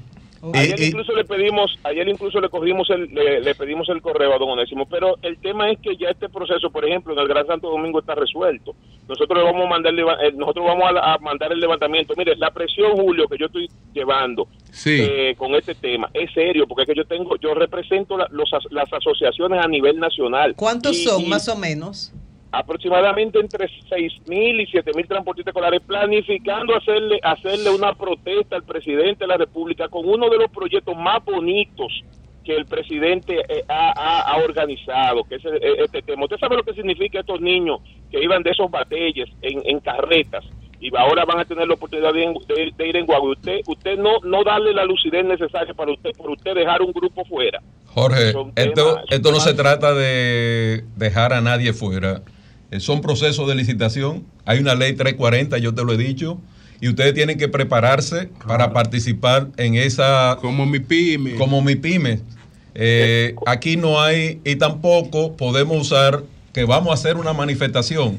Ayer 0.54 0.78
Eh, 0.80 0.84
eh. 0.84 0.86
incluso 0.88 1.12
le 1.14 1.24
pedimos, 1.24 1.76
ayer 1.84 2.08
incluso 2.08 2.40
le 2.40 2.48
cogimos 2.48 2.88
el, 2.90 3.12
le, 3.12 3.40
le 3.40 3.54
pedimos 3.54 3.88
el 3.88 4.00
correo 4.00 4.34
a 4.34 4.38
don 4.38 4.50
Onésimo, 4.50 4.86
pero 4.88 5.16
el 5.22 5.38
tema 5.38 5.70
es 5.70 5.78
que 5.80 5.96
ya 5.96 6.10
este 6.10 6.28
proceso, 6.28 6.70
por 6.70 6.84
ejemplo, 6.84 7.12
en 7.12 7.18
el 7.18 7.28
Gran 7.28 7.46
Santo 7.46 7.68
Domingo 7.70 7.98
está 8.00 8.14
resuelto. 8.14 8.74
Nosotros 9.08 9.38
le 9.38 9.44
vamos 9.44 9.66
a 9.66 9.68
mandar, 9.68 9.92
eh, 9.94 10.32
nosotros 10.36 10.64
vamos 10.66 10.84
a, 11.02 11.18
mandar 11.18 11.52
el 11.52 11.58
levantamiento. 11.60 12.14
Mire, 12.16 12.36
la 12.36 12.50
presión, 12.50 12.92
Julio, 12.92 13.26
que 13.26 13.36
yo 13.38 13.46
estoy 13.46 13.68
llevando 13.92 14.46
Sí. 14.70 14.98
eh, 15.00 15.34
con 15.36 15.54
este 15.54 15.74
tema 15.74 16.08
es 16.14 16.30
serio, 16.32 16.66
porque 16.68 16.82
es 16.82 16.88
que 16.88 16.94
yo 16.94 17.04
tengo, 17.04 17.36
yo 17.36 17.54
represento 17.54 18.16
la- 18.16 18.28
los 18.30 18.52
as- 18.52 18.70
las 18.70 18.92
asociaciones 18.92 19.64
a 19.64 19.66
nivel 19.68 19.98
nacional. 19.98 20.54
¿Cuántos 20.56 20.96
Y- 20.98 21.04
son, 21.04 21.22
y 21.22 21.26
más 21.26 21.48
o 21.48 21.56
menos? 21.56 22.12
Aproximadamente 22.50 23.38
entre 23.38 23.68
6 23.88 24.12
mil 24.26 24.60
y 24.60 24.66
7 24.66 24.90
mil 24.94 25.06
transportistas 25.06 25.52
escolares, 25.52 25.80
planificando 25.86 26.74
hacerle, 26.76 27.18
hacerle 27.22 27.70
una 27.70 27.92
protesta 27.94 28.56
al 28.56 28.62
presidente 28.64 29.24
de 29.24 29.28
la 29.28 29.36
República 29.36 29.88
con 29.88 30.08
uno 30.08 30.28
de 30.30 30.38
los 30.38 30.50
proyectos 30.50 30.96
más 30.96 31.24
bonitos 31.24 31.92
que 32.44 32.56
el 32.56 32.64
presidente 32.64 33.40
eh, 33.48 33.62
ha, 33.68 33.92
ha- 33.94 34.20
ha 34.32 34.36
organizado, 34.42 35.24
que 35.24 35.34
es 35.34 35.44
eh, 35.44 35.60
este 35.84 36.00
tema. 36.02 36.24
¿Usted 36.24 36.38
sabe 36.38 36.56
lo 36.56 36.62
que 36.62 36.72
significa 36.72 37.20
estos 37.20 37.40
niños 37.42 37.80
que 38.10 38.22
iban 38.22 38.42
de 38.42 38.50
esos 38.50 38.70
batalles 38.70 39.28
en, 39.42 39.60
en 39.66 39.80
carretas 39.80 40.44
y 40.80 40.94
ahora 40.96 41.24
van 41.26 41.40
a 41.40 41.44
tener 41.44 41.66
la 41.68 41.74
oportunidad 41.74 42.12
de, 42.14 42.20
de- 42.54 42.72
de 42.74 42.88
ir 42.88 42.96
en 42.96 43.04
guagua? 43.04 43.32
Usted, 43.32 43.60
usted 43.66 43.98
no, 43.98 44.20
no 44.24 44.44
darle 44.44 44.72
la 44.72 44.86
lucidez 44.86 45.26
necesaria 45.26 45.74
para 45.74 45.92
usted, 45.92 46.12
por 46.16 46.30
usted 46.30 46.54
dejar 46.54 46.80
un 46.80 46.92
grupo 46.92 47.22
fuera. 47.26 47.60
Jorge, 47.88 48.28
esto, 48.28 48.50
temas- 48.94 49.04
esto 49.10 49.30
no 49.32 49.40
se 49.40 49.52
trata 49.54 49.92
de 49.92 50.84
dejar 50.96 51.34
a 51.34 51.42
nadie 51.42 51.74
fuera. 51.74 52.22
Eh, 52.70 52.80
Son 52.80 53.00
procesos 53.00 53.48
de 53.48 53.54
licitación. 53.54 54.24
Hay 54.44 54.58
una 54.58 54.74
ley 54.74 54.92
340, 54.92 55.58
yo 55.58 55.74
te 55.74 55.84
lo 55.84 55.92
he 55.92 55.96
dicho. 55.96 56.38
Y 56.80 56.88
ustedes 56.88 57.12
tienen 57.14 57.38
que 57.38 57.48
prepararse 57.48 58.28
para 58.46 58.72
participar 58.72 59.48
en 59.56 59.74
esa... 59.74 60.38
Como 60.40 60.64
mi 60.64 60.78
pyme. 60.78 61.34
Como 61.34 61.60
mi 61.60 61.74
pyme. 61.74 62.20
Eh, 62.74 63.34
aquí 63.46 63.76
no 63.76 64.00
hay, 64.00 64.40
y 64.44 64.54
tampoco 64.56 65.36
podemos 65.36 65.76
usar 65.80 66.22
que 66.52 66.64
vamos 66.64 66.90
a 66.90 66.94
hacer 66.94 67.16
una 67.16 67.32
manifestación. 67.32 68.18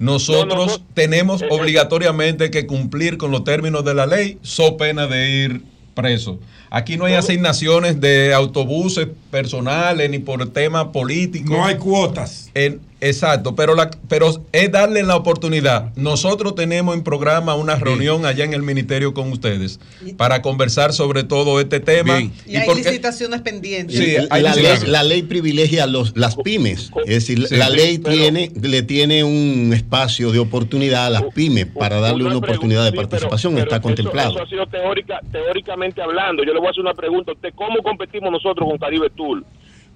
Nosotros 0.00 0.82
tenemos 0.94 1.44
obligatoriamente 1.50 2.50
que 2.50 2.66
cumplir 2.66 3.18
con 3.18 3.30
los 3.30 3.44
términos 3.44 3.84
de 3.84 3.94
la 3.94 4.06
ley, 4.06 4.38
so 4.42 4.76
pena 4.76 5.06
de 5.06 5.30
ir 5.44 5.62
preso. 5.94 6.40
Aquí 6.70 6.96
no 6.96 7.04
hay 7.04 7.14
asignaciones 7.14 8.00
de 8.00 8.32
autobuses 8.32 9.08
personales 9.30 10.08
ni 10.10 10.18
por 10.18 10.48
temas 10.52 10.86
políticos. 10.86 11.50
No 11.50 11.64
hay 11.64 11.76
cuotas. 11.76 12.50
En- 12.54 12.80
exacto, 13.00 13.54
pero, 13.54 13.74
la, 13.74 13.90
pero 14.08 14.30
es 14.52 14.72
darle 14.72 15.02
la 15.02 15.16
oportunidad. 15.16 15.94
Nosotros 15.96 16.54
tenemos 16.54 16.94
en 16.94 17.02
programa 17.02 17.54
una 17.54 17.76
reunión 17.76 18.26
allá 18.26 18.44
en 18.44 18.52
el 18.54 18.62
ministerio 18.62 19.14
con 19.14 19.30
ustedes 19.32 19.80
para 20.16 20.42
conversar 20.42 20.92
sobre 20.92 21.24
todo 21.24 21.60
este 21.60 21.80
tema. 21.80 22.20
Y 22.46 22.56
hay 22.56 22.66
porque- 22.66 22.82
licitaciones 22.82 23.40
pendientes. 23.42 23.96
Sí, 23.96 24.16
hay 24.30 24.42
la, 24.42 24.54
ley, 24.54 24.78
la 24.86 25.02
ley 25.02 25.22
privilegia 25.22 25.84
a 25.84 25.86
los, 25.86 26.16
las 26.16 26.36
pymes. 26.36 26.90
Es 27.06 27.14
decir, 27.26 27.46
Sí, 27.48 27.56
la 27.56 27.68
ley 27.70 27.98
pero- 27.98 28.14
tiene, 28.14 28.52
le 28.60 28.82
tiene 28.82 29.24
un 29.24 29.72
espacio 29.74 30.30
de 30.32 30.38
oportunidad 30.38 31.06
a 31.06 31.10
las 31.10 31.24
pymes 31.34 31.66
para 31.66 32.00
darle 32.00 32.24
una 32.24 32.36
oportunidad 32.36 32.84
de 32.84 32.92
participación. 32.92 33.54
Pero 33.54 33.64
Está 33.64 33.76
eso- 33.76 33.82
contemplado. 33.82 34.30
Eso, 34.34 34.42
ha 34.42 34.48
sido 34.48 34.66
teórica, 34.66 35.20
teóricamente 35.32 36.02
hablando. 36.02 36.44
Yo 36.44 36.52
le 36.52 36.58
voy 36.58 36.68
a 36.68 36.70
hacer 36.70 36.82
una 36.82 36.94
pregunta 36.94 37.30
a 37.32 37.34
usted. 37.34 37.50
¿Cómo 37.54 37.82
competimos 37.82 38.30
nosotros 38.30 38.68
con 38.68 38.78
Caribe 38.78 39.08
Tour? 39.16 39.44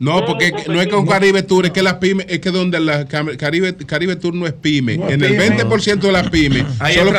No, 0.05 0.25
porque 0.27 0.53
no 0.69 0.81
es 0.81 0.89
con 0.89 1.07
Caribe 1.07 1.43
Tour, 1.43 1.67
es 1.67 1.73
que 1.73 1.83
las 1.83 1.95
pymes, 1.95 2.27
es 2.29 2.41
que 2.41 2.51
donde 2.51 2.79
la 2.81 3.07
Caribe, 3.07 3.75
Caribe 3.77 4.17
Tour 4.17 4.35
no 4.35 4.47
es 4.47 4.53
pyme. 4.53 4.99
No 4.99 5.09
en 5.09 5.23
el 5.25 5.31
pyme. 5.37 5.57
20% 5.65 5.99
de 6.01 6.13
las 6.13 6.29
pymes, 6.31 6.65
solo 6.95 7.13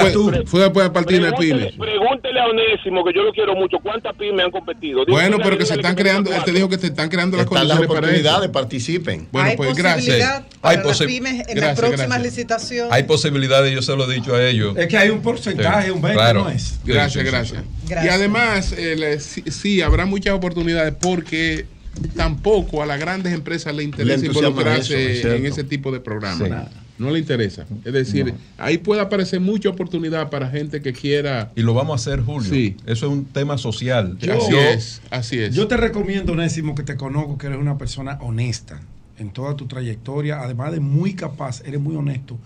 puede, 0.49 0.69
puede 0.69 0.89
partir 0.91 1.21
de 1.23 1.31
Pregúntele, 1.31 1.71
pymes. 1.71 1.73
pregúntele 1.79 2.39
a 2.39 2.45
Onésimo, 2.45 3.03
que 3.03 3.13
yo 3.13 3.23
lo 3.23 3.31
quiero 3.33 3.55
mucho, 3.55 3.77
¿cuántas 3.81 4.15
pymes 4.15 4.45
han 4.45 4.51
competido? 4.51 5.03
Bueno, 5.07 5.37
pero 5.43 5.57
que 5.57 5.65
se 5.65 5.73
están 5.75 5.95
creando, 5.95 6.33
él 6.33 6.43
te 6.43 6.51
dijo 6.51 6.69
que 6.69 6.77
se 6.77 6.87
están 6.87 7.09
creando 7.09 7.37
las 7.37 7.45
Están 7.45 7.67
las 7.67 7.77
condiciones 7.77 7.87
para 7.87 8.07
eso. 8.07 8.19
oportunidades, 8.21 8.49
participen. 8.51 9.27
Bueno, 9.31 9.49
hay 9.49 9.57
pues 9.57 9.75
gracias. 9.75 10.43
para 10.61 10.79
Hay 10.79 10.85
las 10.85 10.99
pymes 11.01 11.47
en 11.47 11.59
las 11.59 11.77
próximas 11.79 12.07
gracias. 12.07 12.23
licitaciones. 12.23 12.93
Hay 12.93 13.03
posibilidades, 13.03 13.73
yo 13.73 13.81
se 13.81 13.95
lo 13.95 14.09
he 14.09 14.13
dicho 14.15 14.35
a 14.35 14.43
ellos. 14.45 14.75
Es 14.77 14.87
que 14.87 14.97
hay 14.97 15.09
un 15.09 15.21
porcentaje, 15.21 15.91
un 15.91 16.01
20 16.01 16.33
no 16.33 16.49
es. 16.49 16.79
Gracias, 16.85 17.23
gracias. 17.25 17.63
Y 17.89 18.07
además, 18.07 18.73
eh, 18.77 18.95
le- 18.95 19.19
sí, 19.19 19.43
sí, 19.49 19.81
habrá 19.81 20.05
muchas 20.05 20.33
oportunidades 20.33 20.93
porque 21.01 21.65
tampoco 22.15 22.81
a 22.81 22.85
las 22.85 22.99
grandes 22.99 23.33
empresas 23.33 23.75
le 23.75 23.83
interesa 23.83 24.21
Le 24.21 24.27
involucrarse 24.27 24.81
eso, 25.01 25.09
es 25.09 25.21
cierto. 25.21 25.37
en 25.37 25.45
ese 25.45 25.63
tipo 25.63 25.91
de 25.91 25.99
programas. 25.99 26.47
Sí. 26.47 26.77
No 26.97 27.09
le 27.11 27.19
interesa. 27.19 27.65
Es 27.83 27.91
decir, 27.91 28.33
ahí 28.57 28.77
puede 28.77 29.01
aparecer 29.01 29.41
mucha 29.41 29.67
oportunidad 29.67 30.29
para 30.29 30.49
gente 30.49 30.81
que 30.81 30.93
quiera. 30.93 31.51
Y 31.55 31.61
lo 31.61 31.73
vamos 31.73 31.91
a 31.93 31.95
hacer, 32.11 32.23
Julio. 32.23 32.49
Sí. 32.49 32.77
Eso 32.85 33.07
es 33.07 33.11
un 33.11 33.25
tema 33.25 33.57
social. 33.57 34.17
Yo- 34.19 34.33
así 34.33 34.55
es, 34.55 35.01
así 35.09 35.39
es. 35.39 35.53
Yo 35.53 35.67
te 35.67 35.75
recomiendo, 35.75 36.31
Onésimo, 36.33 36.73
que 36.73 36.83
te 36.83 36.95
conozco, 36.95 37.37
que 37.37 37.47
eres 37.47 37.59
una 37.59 37.77
persona 37.77 38.17
honesta 38.21 38.79
en 39.17 39.31
toda 39.31 39.55
tu 39.57 39.65
trayectoria, 39.65 40.39
además 40.41 40.71
de 40.71 40.79
muy 40.79 41.13
capaz, 41.15 41.61
eres 41.65 41.81
muy 41.81 41.95
honesto, 41.97 42.37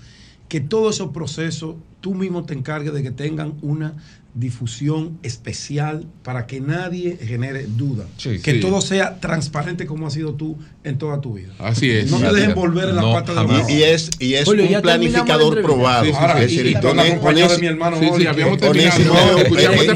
que 0.48 0.60
todos 0.60 0.96
esos 0.96 1.12
procesos 1.12 1.76
tú 2.02 2.16
mismo 2.16 2.44
te 2.44 2.56
encargues 2.56 2.94
de 2.94 3.04
que 3.04 3.12
tengan 3.12 3.54
una 3.62 3.94
difusión 4.34 5.18
especial 5.24 6.06
para 6.24 6.46
que 6.48 6.62
nadie 6.62 7.18
genere 7.22 7.66
duda. 7.68 8.06
Sí, 8.18 8.40
que 8.40 8.54
sí. 8.54 8.60
todo 8.60 8.82
sea 8.82 9.20
transparente 9.20 9.86
como 9.86 10.08
has 10.08 10.14
sido 10.14 10.34
tú 10.34 10.58
en 10.84 10.98
toda 10.98 11.20
tu 11.22 11.34
vida. 11.34 11.54
Así 11.60 11.90
es. 11.92 12.10
No 12.12 12.20
te 12.20 12.32
dejes 12.34 12.56
volver 12.56 12.90
en 12.90 12.96
la 12.96 13.02
No, 13.02 13.14
pata 13.14 13.34
de 13.34 13.74
Y, 13.74 13.84
es, 13.84 14.10
y 14.20 14.36
es 14.36 14.46
Julio, 14.46 14.66
un 14.66 14.82
planificador 14.82 15.62
probado. 15.62 16.06
Sí, 16.06 16.12
sí, 16.12 16.18
sí. 16.20 16.26
Es 16.36 16.42
decir, 16.42 16.66
Y- 16.66 16.70
y 16.70 16.74
con 17.20 17.36
de 17.36 17.58
mi 17.60 17.68
hermano 17.68 17.98
habíamos 17.98 18.58
terminado. 18.58 19.00
Eh, 19.00 19.42
escuchamos 19.42 19.80
eh, 19.80 19.88
este 19.88 19.96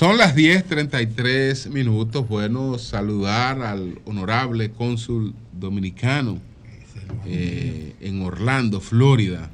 Son 0.00 0.16
las 0.16 0.34
10:33 0.34 1.68
minutos. 1.68 2.26
Bueno, 2.26 2.78
saludar 2.78 3.60
al 3.60 4.00
honorable 4.06 4.70
cónsul 4.70 5.34
dominicano 5.52 6.38
eh, 7.26 7.94
en 8.00 8.22
Orlando, 8.22 8.80
Florida, 8.80 9.50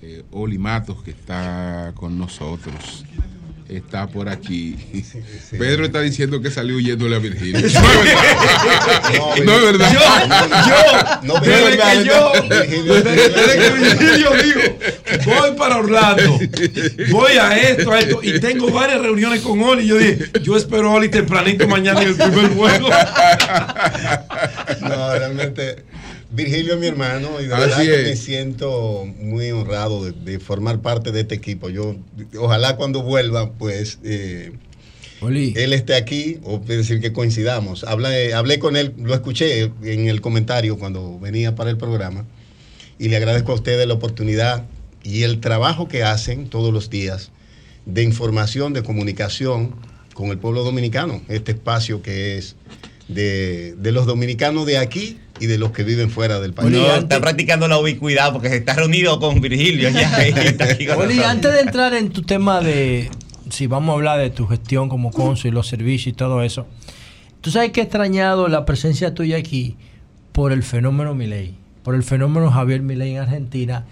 eh, 0.00 0.24
Oli 0.30 0.56
Matos, 0.56 1.02
que 1.02 1.10
está 1.10 1.92
con 1.96 2.16
nosotros. 2.18 3.04
Está 3.68 4.06
por 4.06 4.28
aquí. 4.28 4.76
Pedro 5.58 5.86
está 5.86 6.00
diciendo 6.00 6.42
que 6.42 6.50
salió 6.50 6.76
huyéndole 6.76 7.16
a 7.16 7.18
Virginia. 7.18 7.60
No 9.44 9.52
es 9.56 9.62
verdad. 9.62 9.92
No 9.92 10.04
es 10.04 10.18
verdad. 10.44 11.22
Yo, 11.22 11.26
No, 11.26 11.40
desde 11.40 11.76
pero 11.76 11.82
que 11.82 12.04
yo, 12.04 12.32
desde, 12.48 13.28
desde 13.30 13.58
que 13.58 13.70
Virgilio 13.70 14.30
dijo, 14.32 14.60
voy 15.24 15.52
para 15.56 15.78
Orlando, 15.78 16.38
voy 17.10 17.32
a 17.32 17.56
esto, 17.58 17.90
a 17.92 18.00
esto, 18.00 18.20
y 18.22 18.38
tengo 18.38 18.70
varias 18.70 19.00
reuniones 19.00 19.40
con 19.40 19.62
Oli. 19.62 19.86
Yo 19.86 19.96
dije, 19.96 20.30
yo 20.42 20.56
espero 20.56 20.90
a 20.90 20.94
Oli 20.94 21.08
tempranito 21.08 21.66
mañana 21.66 22.02
en 22.02 22.08
el 22.08 22.14
primer 22.16 22.48
vuelo. 22.50 22.88
No, 24.80 25.18
realmente. 25.18 25.84
Virgilio 26.34 26.74
es 26.74 26.80
mi 26.80 26.86
hermano 26.86 27.40
y 27.40 27.46
de 27.46 27.54
Así 27.54 27.86
verdad 27.86 28.02
que 28.02 28.10
me 28.10 28.16
siento 28.16 29.06
muy 29.20 29.50
honrado 29.52 30.04
de, 30.04 30.12
de 30.12 30.40
formar 30.40 30.80
parte 30.80 31.12
de 31.12 31.20
este 31.20 31.34
equipo. 31.34 31.70
Yo, 31.70 31.96
ojalá 32.38 32.76
cuando 32.76 33.02
vuelva, 33.02 33.52
pues 33.52 33.98
eh, 34.02 34.52
él 35.22 35.72
esté 35.72 35.94
aquí, 35.94 36.38
o 36.42 36.58
decir, 36.58 37.00
que 37.00 37.12
coincidamos. 37.12 37.84
Hablé, 37.84 38.34
hablé 38.34 38.58
con 38.58 38.76
él, 38.76 38.94
lo 38.98 39.14
escuché 39.14 39.70
en 39.82 40.08
el 40.08 40.20
comentario 40.20 40.78
cuando 40.78 41.18
venía 41.18 41.54
para 41.54 41.70
el 41.70 41.76
programa, 41.76 42.26
y 42.98 43.08
le 43.08 43.16
agradezco 43.16 43.52
a 43.52 43.54
ustedes 43.54 43.86
la 43.86 43.94
oportunidad 43.94 44.64
y 45.02 45.22
el 45.22 45.40
trabajo 45.40 45.88
que 45.88 46.02
hacen 46.02 46.48
todos 46.48 46.72
los 46.72 46.90
días 46.90 47.30
de 47.86 48.02
información, 48.02 48.72
de 48.72 48.82
comunicación 48.82 49.74
con 50.14 50.28
el 50.30 50.38
pueblo 50.38 50.64
dominicano, 50.64 51.22
este 51.28 51.52
espacio 51.52 52.02
que 52.02 52.38
es 52.38 52.56
de, 53.08 53.74
de 53.76 53.92
los 53.92 54.06
dominicanos 54.06 54.66
de 54.66 54.78
aquí 54.78 55.18
y 55.40 55.46
de 55.46 55.58
los 55.58 55.72
que 55.72 55.82
viven 55.82 56.10
fuera 56.10 56.40
del 56.40 56.52
país. 56.54 56.70
No, 56.70 56.94
está 56.94 57.20
practicando 57.20 57.66
la 57.68 57.78
ubicuidad 57.78 58.32
porque 58.32 58.48
se 58.48 58.56
está 58.56 58.74
reunido 58.74 59.18
con 59.18 59.40
Virgilio 59.40 59.88
ya. 59.90 60.28
y 60.28 60.32
está 60.32 60.64
aquí 60.64 60.86
con 60.86 60.96
Oli, 60.96 61.16
nosotros. 61.16 61.26
antes 61.26 61.52
de 61.52 61.60
entrar 61.60 61.94
en 61.94 62.10
tu 62.10 62.22
tema 62.22 62.60
de, 62.60 63.10
si 63.50 63.66
vamos 63.66 63.92
a 63.92 63.94
hablar 63.94 64.18
de 64.18 64.30
tu 64.30 64.46
gestión 64.46 64.88
como 64.88 65.10
cónsul 65.10 65.50
y 65.50 65.54
los 65.54 65.66
servicios 65.66 66.08
y 66.08 66.16
todo 66.16 66.42
eso, 66.42 66.66
tú 67.40 67.50
sabes 67.50 67.72
que 67.72 67.80
he 67.80 67.84
extrañado 67.84 68.48
la 68.48 68.64
presencia 68.64 69.14
tuya 69.14 69.36
aquí 69.36 69.76
por 70.32 70.52
el 70.52 70.62
fenómeno 70.62 71.14
Milei, 71.14 71.54
por 71.82 71.94
el 71.94 72.02
fenómeno 72.02 72.50
Javier 72.50 72.82
Milei 72.82 73.12
en 73.12 73.18
Argentina, 73.18 73.86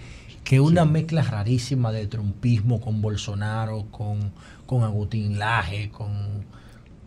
que 0.45 0.57
es 0.57 0.61
una 0.61 0.85
mezcla 0.85 1.23
rarísima 1.23 1.93
de 1.93 2.07
trumpismo 2.07 2.81
con 2.81 3.01
Bolsonaro, 3.01 3.87
con, 3.91 4.33
con 4.67 4.83
Agustín 4.83 5.39
Laje, 5.39 5.91
con, 5.91 6.45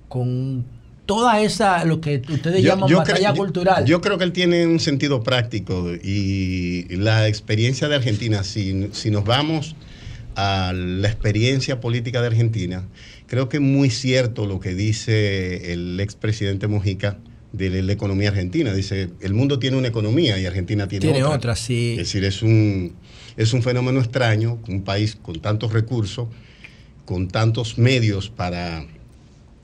con 0.07 0.65
toda 1.05 1.41
esa, 1.41 1.85
lo 1.85 2.01
que 2.01 2.21
ustedes 2.29 2.63
llaman 2.63 2.91
batalla 2.91 3.31
creo- 3.31 3.35
cultural. 3.35 3.85
Yo 3.85 4.01
creo 4.01 4.17
que 4.17 4.23
él 4.23 4.31
tiene 4.31 4.65
un 4.65 4.79
sentido 4.79 5.23
práctico 5.23 5.91
y 6.03 6.85
la 6.97 7.27
experiencia 7.27 7.87
de 7.87 7.95
Argentina, 7.95 8.43
si, 8.43 8.89
si 8.91 9.11
nos 9.11 9.23
vamos 9.23 9.75
a 10.35 10.73
la 10.75 11.07
experiencia 11.07 11.79
política 11.79 12.21
de 12.21 12.27
Argentina, 12.27 12.83
creo 13.27 13.47
que 13.49 13.57
es 13.57 13.63
muy 13.63 13.89
cierto 13.89 14.45
lo 14.45 14.59
que 14.59 14.75
dice 14.75 15.71
el 15.73 15.99
expresidente 15.99 16.67
Mujica 16.67 17.17
de 17.53 17.81
la 17.83 17.93
economía 17.93 18.29
argentina. 18.29 18.73
Dice, 18.73 19.09
el 19.21 19.33
mundo 19.33 19.59
tiene 19.59 19.77
una 19.77 19.87
economía 19.87 20.37
y 20.37 20.45
Argentina 20.45 20.87
tiene, 20.89 21.05
Tiene 21.05 21.23
otra. 21.23 21.37
otra, 21.37 21.55
sí. 21.55 21.91
Es 21.91 21.97
decir, 21.99 22.25
es 22.25 22.41
un, 22.41 22.93
es 23.37 23.53
un 23.53 23.63
fenómeno 23.63 23.99
extraño, 24.01 24.59
un 24.67 24.81
país 24.83 25.15
con 25.15 25.39
tantos 25.39 25.71
recursos, 25.71 26.27
con 27.05 27.29
tantos 27.29 27.77
medios 27.77 28.29
para 28.29 28.85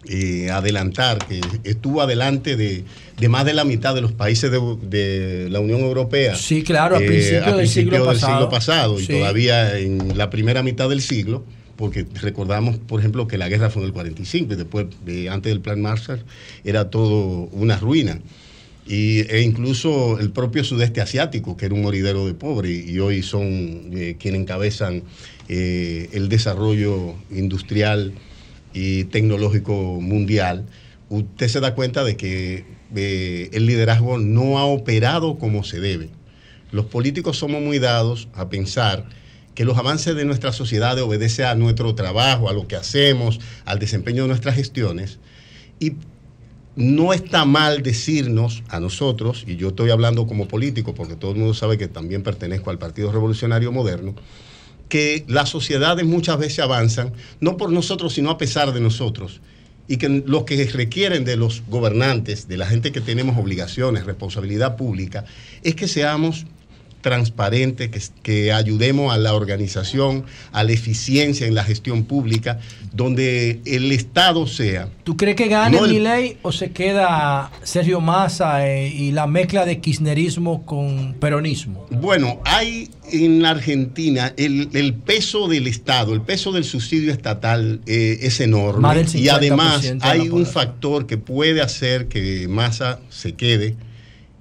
eh, 0.08 0.50
adelantar, 0.50 1.20
que 1.28 1.42
estuvo 1.64 2.02
adelante 2.02 2.56
de, 2.56 2.84
de 3.20 3.30
más 3.30 3.46
de 3.46 3.54
la 3.54 3.64
mitad 3.64 3.94
de 3.94 4.02
los 4.02 4.12
países 4.12 4.52
de, 4.52 4.60
de 4.82 5.50
la 5.50 5.60
Unión 5.60 5.82
Europea. 5.82 6.36
Sí, 6.36 6.64
claro, 6.64 6.98
a 6.98 7.02
eh, 7.02 7.08
principios 7.08 7.48
a 7.48 7.56
del 7.58 8.20
siglo 8.20 8.50
pasado. 8.50 9.00
y 9.00 9.06
todavía 9.06 9.78
en 9.78 10.18
la 10.18 10.30
primera 10.30 10.64
mitad 10.64 10.90
del 10.90 11.02
siglo, 11.02 11.44
porque 11.76 12.06
recordamos, 12.22 12.78
por 12.78 13.00
ejemplo, 13.00 13.28
que 13.28 13.38
la 13.38 13.50
guerra 13.50 13.70
fue 13.70 13.82
en 13.82 13.88
el 13.88 13.94
45 13.94 14.54
y 14.54 14.56
después, 14.56 14.86
eh, 15.08 15.30
antes 15.30 15.52
del 15.52 15.62
Plan 15.62 15.82
Marshall, 15.82 16.24
era 16.64 16.90
todo 16.90 17.50
una 17.52 17.78
ruina. 17.78 18.20
Y, 18.88 19.20
e 19.32 19.42
incluso 19.42 20.20
el 20.20 20.32
propio 20.32 20.64
sudeste 20.64 21.02
asiático, 21.02 21.56
que 21.56 21.66
era 21.66 21.76
un 21.76 21.82
moridero 21.82 22.26
de 22.26 22.34
pobre, 22.34 22.72
y 22.72 23.00
hoy 23.00 23.22
son 23.24 23.90
eh, 23.94 24.16
quienes 24.20 24.42
encabezan 24.42 25.04
eh, 25.48 26.10
el 26.14 26.30
desarrollo 26.30 27.16
industrial 27.32 28.14
y 28.74 29.06
tecnológico 29.06 29.74
mundial, 30.02 30.66
usted 31.10 31.48
se 31.48 31.60
da 31.60 31.76
cuenta 31.76 32.04
de 32.04 32.18
que 32.18 32.66
eh, 32.96 33.50
el 33.54 33.66
liderazgo 33.66 34.18
no 34.18 34.58
ha 34.58 34.66
operado 34.66 35.38
como 35.38 35.64
se 35.64 35.80
debe. 35.80 36.10
Los 36.72 36.86
políticos 36.86 37.38
somos 37.38 37.62
muy 37.62 37.80
dados 37.80 38.30
a 38.34 38.50
pensar 38.50 39.06
que 39.56 39.66
los 39.66 39.78
avances 39.78 40.16
de 40.16 40.26
nuestra 40.26 40.54
sociedad 40.54 40.98
obedecen 41.02 41.46
a 41.46 41.56
nuestro 41.56 41.94
trabajo, 41.96 42.50
a 42.50 42.54
lo 42.54 42.68
que 42.68 42.78
hacemos, 42.78 43.40
al 43.66 43.80
desempeño 43.80 44.24
de 44.24 44.30
nuestras 44.30 44.56
gestiones. 44.56 45.20
Y 45.80 45.94
no 46.76 47.12
está 47.12 47.44
mal 47.44 47.84
decirnos 47.84 48.64
a 48.70 48.80
nosotros, 48.80 49.44
y 49.46 49.58
yo 49.58 49.70
estoy 49.70 49.90
hablando 49.90 50.26
como 50.26 50.48
político, 50.48 50.96
porque 50.96 51.16
todo 51.16 51.32
el 51.32 51.38
mundo 51.38 51.54
sabe 51.54 51.78
que 51.78 51.90
también 51.90 52.24
pertenezco 52.24 52.70
al 52.70 52.78
Partido 52.78 53.12
Revolucionario 53.12 53.74
Moderno, 53.74 54.16
que 54.92 55.24
las 55.30 55.48
sociedades 55.48 56.06
muchas 56.06 56.38
veces 56.38 56.60
avanzan, 56.60 57.14
no 57.40 57.56
por 57.56 57.72
nosotros, 57.72 58.12
sino 58.12 58.30
a 58.30 58.38
pesar 58.38 58.74
de 58.74 58.82
nosotros. 58.82 59.40
Y 59.88 59.96
que 59.96 60.10
lo 60.10 60.44
que 60.44 60.66
requieren 60.66 61.24
de 61.24 61.38
los 61.38 61.64
gobernantes, 61.70 62.50
de 62.50 62.58
la 62.58 62.66
gente 62.66 62.92
que 62.92 63.00
tenemos 63.00 63.38
obligaciones, 63.38 64.06
responsabilidad 64.06 64.76
pública, 64.76 65.24
es 65.64 65.76
que 65.76 65.88
seamos 65.88 66.46
transparentes, 67.02 67.90
que, 67.90 68.02
que 68.24 68.54
ayudemos 68.54 69.14
a 69.14 69.18
la 69.18 69.34
organización, 69.34 70.26
a 70.52 70.64
la 70.64 70.72
eficiencia 70.72 71.48
en 71.48 71.56
la 71.56 71.64
gestión 71.64 72.04
pública, 72.04 72.60
donde 72.94 73.62
el 73.66 73.92
Estado 73.92 74.48
sea 74.48 74.90
¿Tú 75.04 75.18
crees 75.18 75.36
que 75.36 75.48
gane 75.48 75.78
No, 75.78 75.86
el- 75.86 76.38
o 76.42 76.52
se 76.52 76.72
queda 76.72 77.52
Sergio 77.64 78.02
Massa 78.02 78.68
eh, 78.68 78.88
y 78.90 79.12
la 79.12 79.28
mezcla 79.28 79.66
de 79.66 79.80
kirchnerismo 79.80 80.66
con 80.66 81.16
peronismo? 81.20 81.86
Bueno, 81.90 82.42
hay 82.46 82.90
en 83.12 83.42
la 83.42 83.52
Argentina 83.52 84.34
el, 84.38 84.70
el 84.74 84.94
peso 84.94 85.48
del 85.48 85.68
Estado, 85.68 86.14
el 86.14 86.22
peso 86.22 86.52
del 86.52 86.64
subsidio 86.64 87.12
estatal 87.12 87.82
eh, 87.86 88.20
es 88.22 88.40
enorme. 88.40 88.88
Y 89.14 89.26
50% 89.26 89.30
además 89.32 89.94
hay 90.02 90.30
un 90.30 90.46
factor 90.46 91.06
que 91.08 91.18
puede 91.18 91.62
hacer 91.62 92.08
que 92.08 92.48
Massa 92.48 93.00
se 93.10 93.34
quede 93.34 93.76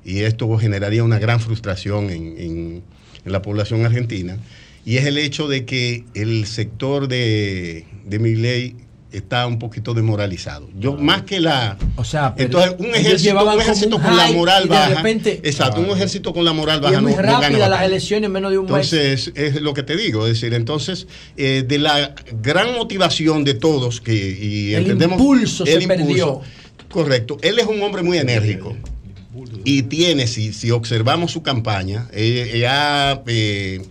y 0.05 0.21
esto 0.21 0.57
generaría 0.59 1.05
una 1.05 1.19
gran 1.19 1.41
frustración 1.41 2.11
en, 2.11 2.35
en- 2.39 2.83
en 3.25 3.33
la 3.33 3.43
población 3.43 3.85
argentina. 3.85 4.39
Y 4.87 4.97
es 4.97 5.05
el 5.05 5.19
hecho 5.19 5.47
de 5.47 5.67
que 5.67 6.05
el 6.15 6.47
sector 6.47 7.07
de, 7.07 7.85
de 8.07 8.19
Milei 8.19 8.77
está 9.13 9.47
un 9.47 9.59
poquito 9.59 9.93
desmoralizado. 9.93 10.71
Yo, 10.79 10.97
más 10.97 11.23
que 11.23 11.41
la... 11.41 11.77
O 11.97 12.05
sea, 12.05 12.35
pero 12.35 12.47
entonces, 12.47 12.77
un 12.79 12.95
ejército, 12.95 13.23
llevaban 13.25 13.55
un 13.57 13.59
como 13.59 13.63
ejército 13.63 13.97
un 13.97 14.03
con 14.03 14.17
la 14.17 14.31
moral 14.33 14.63
y 14.65 14.69
de 14.69 14.75
baja. 14.75 14.95
repente- 14.95 15.41
exacto, 15.43 15.81
un 15.81 15.91
ejército 15.91 16.33
con 16.33 16.45
la 16.45 16.53
moral 16.53 16.79
Y 16.79 16.83
baja. 16.83 16.97
es 16.97 17.03
muy 17.03 17.13
no- 17.13 17.17
no 17.19 17.23
gana 17.25 17.41
rápida 17.41 17.69
las 17.69 17.83
elecciones 17.83 18.27
en 18.29 18.33
menos 18.33 18.53
de 18.53 18.59
un 18.59 18.65
mes. 18.71 18.93
Entonces, 18.93 19.33
es 19.35 19.61
lo 19.61 19.75
que 19.75 19.83
te 19.83 19.97
digo, 19.97 20.27
es 20.27 20.35
decir, 20.41 20.55
entonces, 20.55 21.09
eh, 21.37 21.65
de 21.67 21.79
la 21.79 22.15
gran 22.41 22.73
motivación 22.75 23.43
de 23.45 23.55
todos, 23.55 24.01
que 24.01 24.15
y 24.15 24.75
El 24.75 24.83
entendemos. 24.83 25.19
impulso 25.21 25.67
se 25.67 25.87
perdió. 25.89 26.41
Correcto. 26.89 27.37
Él 27.43 27.59
es 27.59 27.67
un 27.67 27.83
hombre 27.83 28.03
muy 28.03 28.17
enérgico. 28.19 28.77
Y 29.65 29.83
tiene, 29.83 30.27
si, 30.27 30.71
observamos 30.71 31.33
su 31.33 31.43
campaña, 31.43 32.09
eh, 32.13 32.51
eh, 32.55 32.67
ha 32.67 33.23
eh, 33.27 33.83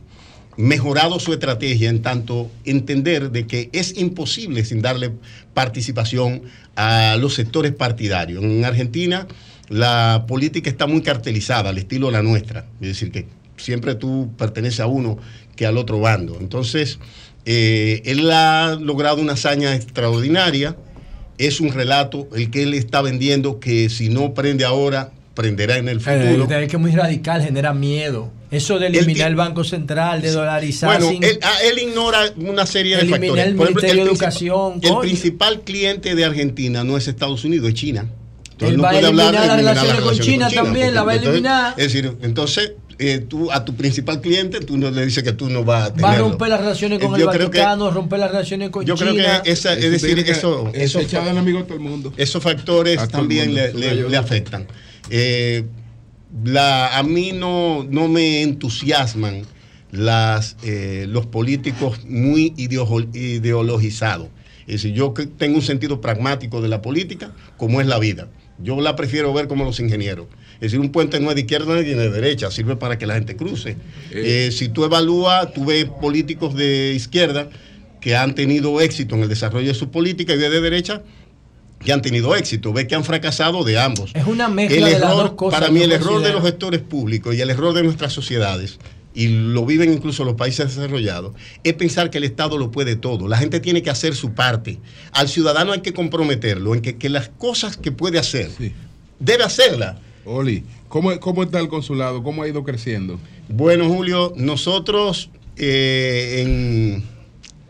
mejorado 0.58 1.20
su 1.20 1.34
estrategia 1.34 1.90
en 1.90 2.02
tanto 2.02 2.50
entender 2.66 3.32
de 3.32 3.48
que 3.48 3.70
es 3.72 3.98
imposible 3.98 4.66
sin 4.66 4.82
darle 4.82 5.12
participación 5.54 6.44
a 6.76 7.18
los 7.18 7.36
sectores 7.36 7.74
partidarios. 7.74 8.44
En 8.44 8.66
Argentina 8.66 9.28
la 9.70 10.26
política 10.28 10.70
está 10.70 10.88
muy 10.88 11.02
cartelizada, 11.02 11.70
al 11.70 11.78
estilo 11.78 12.08
de 12.08 12.14
la 12.14 12.24
nuestra. 12.24 12.66
Es 12.82 12.88
decir, 12.88 13.12
que 13.12 13.28
siempre 13.58 13.96
tú 13.96 14.32
perteneces 14.38 14.80
a 14.80 14.88
uno 14.88 15.18
que 15.56 15.66
al 15.66 15.78
otro 15.78 16.00
bando. 16.00 16.38
Entonces, 16.40 17.00
eh, 17.46 18.02
él 18.06 18.30
ha 18.32 18.78
logrado 18.80 19.22
una 19.22 19.34
hazaña 19.34 19.76
extraordinaria. 19.76 20.76
Es 21.38 21.62
un 21.62 21.72
relato 21.72 22.28
el 22.36 22.50
que 22.50 22.64
él 22.64 22.74
está 22.74 23.02
vendiendo 23.02 23.60
que 23.60 23.90
si 23.90 24.10
no 24.10 24.34
prende 24.34 24.66
ahora, 24.66 25.12
prenderá 25.40 25.78
en 25.78 25.88
el 25.88 26.02
futuro. 26.02 26.48
de 26.48 26.68
que 26.68 26.76
es 26.76 26.82
muy 26.82 26.92
radical, 26.92 27.42
genera 27.42 27.74
miedo. 27.74 28.30
Eso 28.52 28.78
de 28.78 28.88
eliminar 28.88 29.30
el 29.30 29.36
Banco 29.36 29.64
Central, 29.64 30.22
de 30.22 30.32
dolarizar 30.32 30.90
Bueno, 31.00 31.10
sin- 31.14 31.24
él, 31.24 31.40
ah, 31.42 31.54
él 31.64 31.80
ignora 31.88 32.20
una 32.36 32.66
serie 32.66 32.96
de 32.98 33.04
Eliminar 33.04 33.22
factores. 33.22 33.46
el 33.48 33.56
Por 33.56 33.64
ejemplo, 33.68 33.82
Ministerio 33.82 34.04
de 34.06 34.12
Educación, 34.12 34.74
El 34.82 34.90
coño. 34.90 35.02
principal 35.02 35.62
cliente 35.62 36.16
de 36.16 36.26
Argentina 36.26 36.84
no 36.84 36.98
es 36.98 37.08
Estados 37.08 37.46
Unidos, 37.46 37.70
es 37.70 37.76
China. 37.76 38.06
Entonces, 38.52 38.70
Él 38.72 38.78
no 38.78 38.84
va 38.84 38.90
a 38.90 38.92
puede 38.92 39.08
hablar 39.08 39.26
eliminar 39.28 39.42
de 39.58 39.64
las 39.64 39.78
eliminar 39.78 39.96
relaciones 39.98 40.18
con 40.18 40.26
China 40.26 40.50
también, 40.50 40.94
la 40.94 41.04
va 41.04 41.12
a 41.12 41.16
entonces, 41.16 41.34
eliminar. 41.36 41.74
Es 41.78 41.84
decir, 41.94 42.18
entonces 42.22 42.74
eh, 43.02 43.20
tú 43.20 43.50
a 43.50 43.64
tu 43.64 43.76
principal 43.76 44.20
cliente 44.20 44.60
tú 44.60 44.76
no 44.78 44.92
le 44.92 45.06
dices 45.06 45.24
que 45.24 45.32
tú 45.32 45.48
no 45.50 45.64
vas 45.64 45.92
a 45.92 46.02
Va 46.02 46.12
a 46.12 46.18
romper 46.18 46.50
las 46.50 46.60
relaciones 46.60 47.00
con 47.00 47.14
Eh, 47.14 47.16
el 47.16 47.22
yo 47.22 47.30
creo 47.30 47.50
que- 47.50 47.60
Vaticano, 47.60 47.92
romper 47.92 48.20
las 48.20 48.32
relaciones 48.32 48.72
con 48.72 48.84
Yo 48.86 48.96
creo 48.98 49.14
China. 49.14 49.42
que 49.42 49.52
esa, 49.52 49.72
es 49.74 49.90
decir, 49.90 50.20
eso, 50.20 50.70
eso 50.74 51.00
echado 51.00 51.30
a 51.30 51.34
todo 51.64 51.74
el 51.76 51.80
mundo. 51.80 52.12
esos 52.18 52.44
factores 52.44 52.98
A 53.00 53.04
el 53.04 53.08
también 53.10 53.54
mundo. 53.54 53.62
le, 53.76 53.96
le- 53.96 54.10
le 54.10 54.18
afectan. 54.18 54.68
Eh, 55.10 55.66
la, 56.44 56.98
a 56.98 57.04
mí 57.04 57.32
no, 57.34 57.86
no 57.90 58.08
me 58.08 58.42
entusiasman 58.42 59.44
las, 59.92 60.56
eh, 60.64 61.06
los 61.10 61.26
políticos 61.26 62.06
muy 62.06 62.54
ideo- 62.58 63.10
ideologizados. 63.16 64.28
Es 64.68 64.84
decir, 64.84 64.94
yo 64.94 65.14
tengo 65.38 65.56
un 65.56 65.64
sentido 65.64 66.00
pragmático 66.00 66.62
de 66.62 66.70
la 66.70 66.82
política, 66.82 67.32
como 67.58 67.82
es 67.82 67.88
la 67.88 67.98
vida. 67.98 68.28
Yo 68.62 68.80
la 68.82 68.96
prefiero 68.96 69.34
ver 69.34 69.48
como 69.48 69.64
los 69.64 69.80
ingenieros. 69.80 70.28
Es 70.56 70.72
decir, 70.72 70.80
un 70.80 70.92
puente 70.92 71.20
no 71.20 71.30
es 71.30 71.36
de 71.36 71.42
izquierda 71.42 71.74
ni 71.76 71.84
de 71.84 72.10
derecha, 72.12 72.52
sirve 72.52 72.76
para 72.76 72.98
que 72.98 73.08
la 73.08 73.16
gente 73.16 73.36
cruce. 73.36 73.78
Eh, 74.12 74.50
si 74.52 74.68
tú 74.68 74.84
evalúas, 74.84 75.54
tú 75.54 75.66
ves 75.66 75.86
políticos 75.86 76.54
de 76.54 76.94
izquierda 76.94 77.50
que 78.02 78.16
han 78.16 78.36
tenido 78.36 78.80
éxito 78.82 79.16
en 79.16 79.24
el 79.24 79.30
desarrollo 79.30 79.70
de 79.70 79.74
su 79.74 79.90
política 79.90 80.36
y 80.36 80.38
de 80.38 80.62
derecha 80.62 81.02
que 81.80 81.94
han 81.94 82.02
tenido 82.02 82.36
éxito. 82.36 82.74
Ve 82.74 82.88
que 82.88 82.96
han 82.96 83.04
fracasado 83.04 83.64
de 83.64 83.80
ambos. 83.80 84.12
Es 84.14 84.26
una 84.26 84.48
mezcla 84.50 84.78
El 84.78 84.86
de 84.86 84.92
las 85.00 85.12
error, 85.12 85.24
dos 85.24 85.32
cosas. 85.32 85.60
para 85.60 85.72
mí 85.72 85.82
el 85.82 85.92
error 85.92 86.22
de 86.22 86.32
los 86.34 86.44
gestores 86.44 86.82
públicos 86.82 87.36
y 87.36 87.42
el 87.42 87.50
error 87.50 87.74
de 87.74 87.84
nuestras 87.84 88.14
sociedades, 88.14 88.80
y 89.14 89.28
lo 89.28 89.66
viven 89.66 89.92
incluso 89.92 90.24
los 90.24 90.36
países 90.36 90.76
desarrollados, 90.76 91.34
es 91.64 91.74
pensar 91.74 92.10
que 92.10 92.20
el 92.20 92.26
Estado 92.26 92.58
lo 92.58 92.70
puede 92.72 92.96
todo. 92.96 93.28
La 93.28 93.38
gente 93.38 93.60
tiene 93.60 93.82
que 93.82 93.90
hacer 93.90 94.16
su 94.16 94.34
parte. 94.34 94.80
Al 95.12 95.28
ciudadano 95.30 95.72
hay 95.72 95.82
que 95.82 95.94
comprometerlo 95.94 96.76
en 96.76 96.82
que, 96.82 96.98
que 96.98 97.10
las 97.10 97.30
cosas 97.30 97.76
que 97.76 97.92
puede 97.92 98.20
hacer, 98.20 98.52
debe 99.20 99.44
hacerlas. 99.44 99.98
Oli, 100.26 100.64
¿cómo, 100.90 101.20
¿cómo 101.20 101.44
está 101.44 101.60
el 101.60 101.70
consulado? 101.70 102.22
¿Cómo 102.22 102.44
ha 102.44 102.48
ido 102.48 102.64
creciendo? 102.64 103.20
Bueno, 103.48 103.88
Julio, 103.90 104.32
nosotros 104.36 105.32
eh, 105.58 106.42
en 106.42 107.04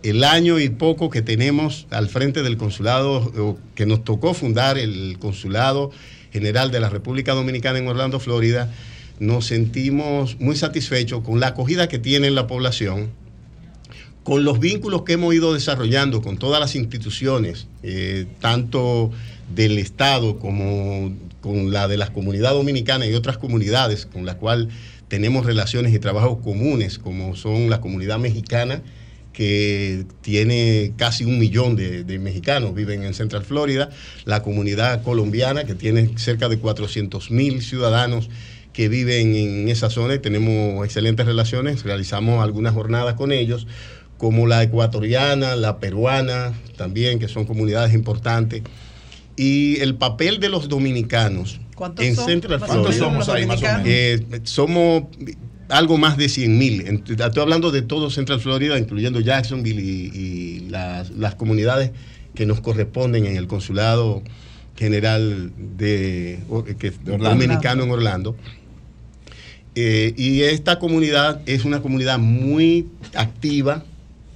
el 0.03 0.23
año 0.23 0.59
y 0.59 0.69
poco 0.69 1.09
que 1.09 1.21
tenemos 1.21 1.87
al 1.89 2.09
frente 2.09 2.43
del 2.43 2.57
consulado, 2.57 3.57
que 3.75 3.85
nos 3.85 4.03
tocó 4.03 4.33
fundar 4.33 4.77
el 4.77 5.17
consulado 5.19 5.91
general 6.31 6.71
de 6.71 6.79
la 6.79 6.89
República 6.89 7.33
Dominicana 7.33 7.79
en 7.79 7.87
Orlando, 7.87 8.19
Florida, 8.19 8.71
nos 9.19 9.47
sentimos 9.47 10.39
muy 10.39 10.55
satisfechos 10.55 11.23
con 11.23 11.39
la 11.39 11.47
acogida 11.47 11.89
que 11.89 11.99
tiene 11.99 12.31
la 12.31 12.47
población, 12.47 13.09
con 14.23 14.43
los 14.43 14.59
vínculos 14.59 15.03
que 15.03 15.13
hemos 15.13 15.33
ido 15.33 15.53
desarrollando 15.53 16.21
con 16.21 16.37
todas 16.37 16.59
las 16.59 16.75
instituciones, 16.75 17.67
eh, 17.83 18.25
tanto 18.39 19.11
del 19.53 19.77
Estado 19.79 20.39
como 20.39 21.13
con 21.41 21.71
la 21.71 21.87
de 21.87 21.97
las 21.97 22.09
comunidades 22.09 22.57
dominicanas 22.57 23.07
y 23.07 23.13
otras 23.13 23.37
comunidades 23.37 24.05
con 24.05 24.25
las 24.25 24.35
cuales 24.35 24.67
tenemos 25.07 25.45
relaciones 25.45 25.93
y 25.93 25.99
trabajos 25.99 26.39
comunes, 26.43 26.99
como 26.99 27.35
son 27.35 27.69
la 27.69 27.81
comunidad 27.81 28.19
mexicana, 28.19 28.81
que 29.39 30.03
tiene 30.19 30.91
casi 30.97 31.23
un 31.23 31.39
millón 31.39 31.77
de, 31.77 32.03
de 32.03 32.19
mexicanos, 32.19 32.75
viven 32.75 33.03
en 33.03 33.13
Central 33.13 33.45
Florida, 33.45 33.89
la 34.25 34.43
comunidad 34.43 35.01
colombiana, 35.01 35.63
que 35.63 35.75
tiene 35.75 36.17
cerca 36.17 36.49
de 36.49 36.59
400 36.59 37.31
mil 37.31 37.61
ciudadanos 37.61 38.29
que 38.73 38.89
viven 38.89 39.33
en 39.37 39.69
esa 39.69 39.89
zona 39.89 40.15
y 40.15 40.19
tenemos 40.19 40.83
excelentes 40.83 41.25
relaciones, 41.25 41.85
realizamos 41.85 42.43
algunas 42.43 42.73
jornadas 42.73 43.13
con 43.13 43.31
ellos, 43.31 43.65
como 44.17 44.45
la 44.45 44.61
ecuatoriana, 44.61 45.55
la 45.55 45.79
peruana, 45.79 46.51
también, 46.75 47.17
que 47.17 47.29
son 47.29 47.45
comunidades 47.45 47.93
importantes. 47.93 48.63
Y 49.37 49.79
el 49.79 49.95
papel 49.95 50.41
de 50.41 50.49
los 50.49 50.67
dominicanos 50.67 51.61
¿Cuántos 51.75 52.03
en 52.03 52.17
son? 52.17 52.25
Central 52.25 52.59
¿Cuántos 52.59 52.93
Florida. 52.93 53.05
somos 53.05 53.29
ahí, 53.29 53.45
más 53.45 53.63
o 53.63 53.65
menos? 53.65 53.83
Eh, 53.85 54.41
somos 54.43 55.03
algo 55.69 55.97
más 55.97 56.17
de 56.17 56.29
100 56.29 56.57
mil. 56.57 56.81
Estoy 56.81 57.41
hablando 57.41 57.71
de 57.71 57.81
todo 57.81 58.09
Central 58.09 58.39
Florida, 58.41 58.77
incluyendo 58.77 59.19
Jacksonville 59.19 59.81
y, 59.81 60.11
y 60.13 60.59
las, 60.69 61.11
las 61.11 61.35
comunidades 61.35 61.91
que 62.35 62.45
nos 62.45 62.61
corresponden 62.61 63.25
en 63.25 63.37
el 63.37 63.47
consulado 63.47 64.23
general 64.77 65.51
de, 65.77 66.39
que- 66.79 66.89
Orlando. 67.11 67.29
dominicano 67.29 67.83
en 67.83 67.91
Orlando. 67.91 68.35
Eh, 69.75 70.13
y 70.17 70.41
esta 70.41 70.79
comunidad 70.79 71.41
es 71.45 71.63
una 71.65 71.81
comunidad 71.81 72.19
muy 72.19 72.87
activa 73.15 73.83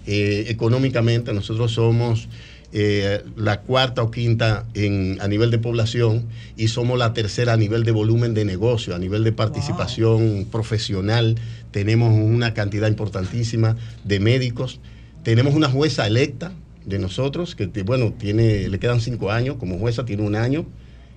eh, 0.05 0.45
económicamente. 0.49 1.33
Nosotros 1.33 1.71
somos 1.73 2.27
eh, 2.75 3.23
la 3.37 3.61
cuarta 3.61 4.01
o 4.01 4.09
quinta 4.09 4.65
en, 4.73 5.19
a 5.21 5.27
nivel 5.27 5.51
de 5.51 5.59
población 5.59 6.25
y 6.57 6.69
somos 6.69 6.97
la 6.97 7.13
tercera 7.13 7.53
a 7.53 7.57
nivel 7.57 7.83
de 7.83 7.91
volumen 7.91 8.33
de 8.33 8.45
negocio, 8.45 8.95
a 8.95 8.99
nivel 8.99 9.23
de 9.23 9.31
participación 9.31 10.47
profesional. 10.51 11.35
Tenemos 11.69 12.11
una 12.11 12.55
cantidad 12.55 12.87
importantísima 12.87 13.77
de 14.03 14.19
médicos. 14.19 14.79
Tenemos 15.21 15.53
una 15.53 15.69
jueza 15.69 16.07
electa 16.07 16.51
de 16.83 16.97
nosotros, 16.97 17.55
que 17.55 17.67
bueno, 17.83 18.11
tiene, 18.17 18.67
le 18.67 18.79
quedan 18.79 19.01
cinco 19.01 19.29
años, 19.29 19.57
como 19.57 19.77
jueza 19.77 20.03
tiene 20.03 20.23
un 20.23 20.35
año, 20.35 20.65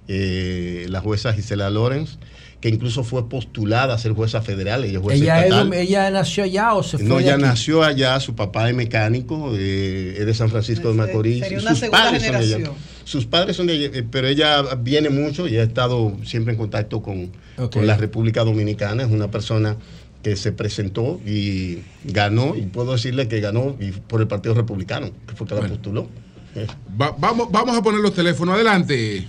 eh, 0.08 0.84
la 0.90 1.00
jueza 1.00 1.32
Gisela 1.32 1.70
Lorenz, 1.70 2.18
que 2.68 2.74
incluso 2.74 3.04
fue 3.04 3.28
postulada 3.28 3.94
a 3.94 3.98
ser 3.98 4.10
jueza 4.12 4.42
federal, 4.42 4.84
ella 4.84 4.98
jueza 4.98 5.22
Ella, 5.22 5.46
es 5.70 5.72
ella 5.88 6.10
nació 6.10 6.42
allá 6.42 6.74
o 6.74 6.82
se 6.82 6.98
fue 6.98 7.06
No, 7.06 7.16
de 7.18 7.22
ella 7.22 7.34
aquí? 7.34 7.42
nació 7.44 7.84
allá, 7.84 8.18
su 8.18 8.34
papá 8.34 8.68
es 8.68 8.74
mecánico, 8.74 9.52
eh, 9.56 10.16
es 10.18 10.26
de 10.26 10.34
San 10.34 10.50
Francisco 10.50 10.88
de 10.88 10.94
Macorís. 10.94 11.38
sería 11.44 11.60
una 11.60 11.70
sus 11.70 11.78
segunda 11.78 12.02
padres 12.04 12.22
son 12.24 12.32
de 12.32 12.36
allá. 12.38 12.46
generación. 12.48 12.76
Sus 13.04 13.26
padres 13.26 13.56
son 13.56 13.66
de 13.68 13.72
allá, 13.74 13.90
eh, 13.94 14.04
pero 14.10 14.26
ella 14.26 14.62
viene 14.82 15.10
mucho 15.10 15.46
y 15.46 15.56
ha 15.58 15.62
estado 15.62 16.16
siempre 16.24 16.54
en 16.54 16.58
contacto 16.58 17.02
con, 17.02 17.30
con 17.70 17.86
la 17.86 17.96
República 17.96 18.42
Dominicana. 18.42 19.04
Es 19.04 19.10
una 19.10 19.30
persona 19.30 19.76
que 20.24 20.34
se 20.34 20.50
presentó 20.50 21.20
y 21.24 21.78
ganó, 22.02 22.56
y 22.56 22.62
puedo 22.62 22.90
decirle 22.94 23.28
que 23.28 23.38
ganó 23.40 23.76
y 23.78 23.92
por 23.92 24.20
el 24.20 24.26
Partido 24.26 24.56
Republicano, 24.56 25.10
que 25.28 25.34
fue 25.36 25.46
que 25.46 25.54
la 25.54 25.60
postuló. 25.68 26.08
Va- 27.00 27.14
vamos, 27.16 27.46
vamos 27.52 27.78
a 27.78 27.82
poner 27.82 28.00
los 28.00 28.12
teléfonos. 28.12 28.56
Adelante. 28.56 29.28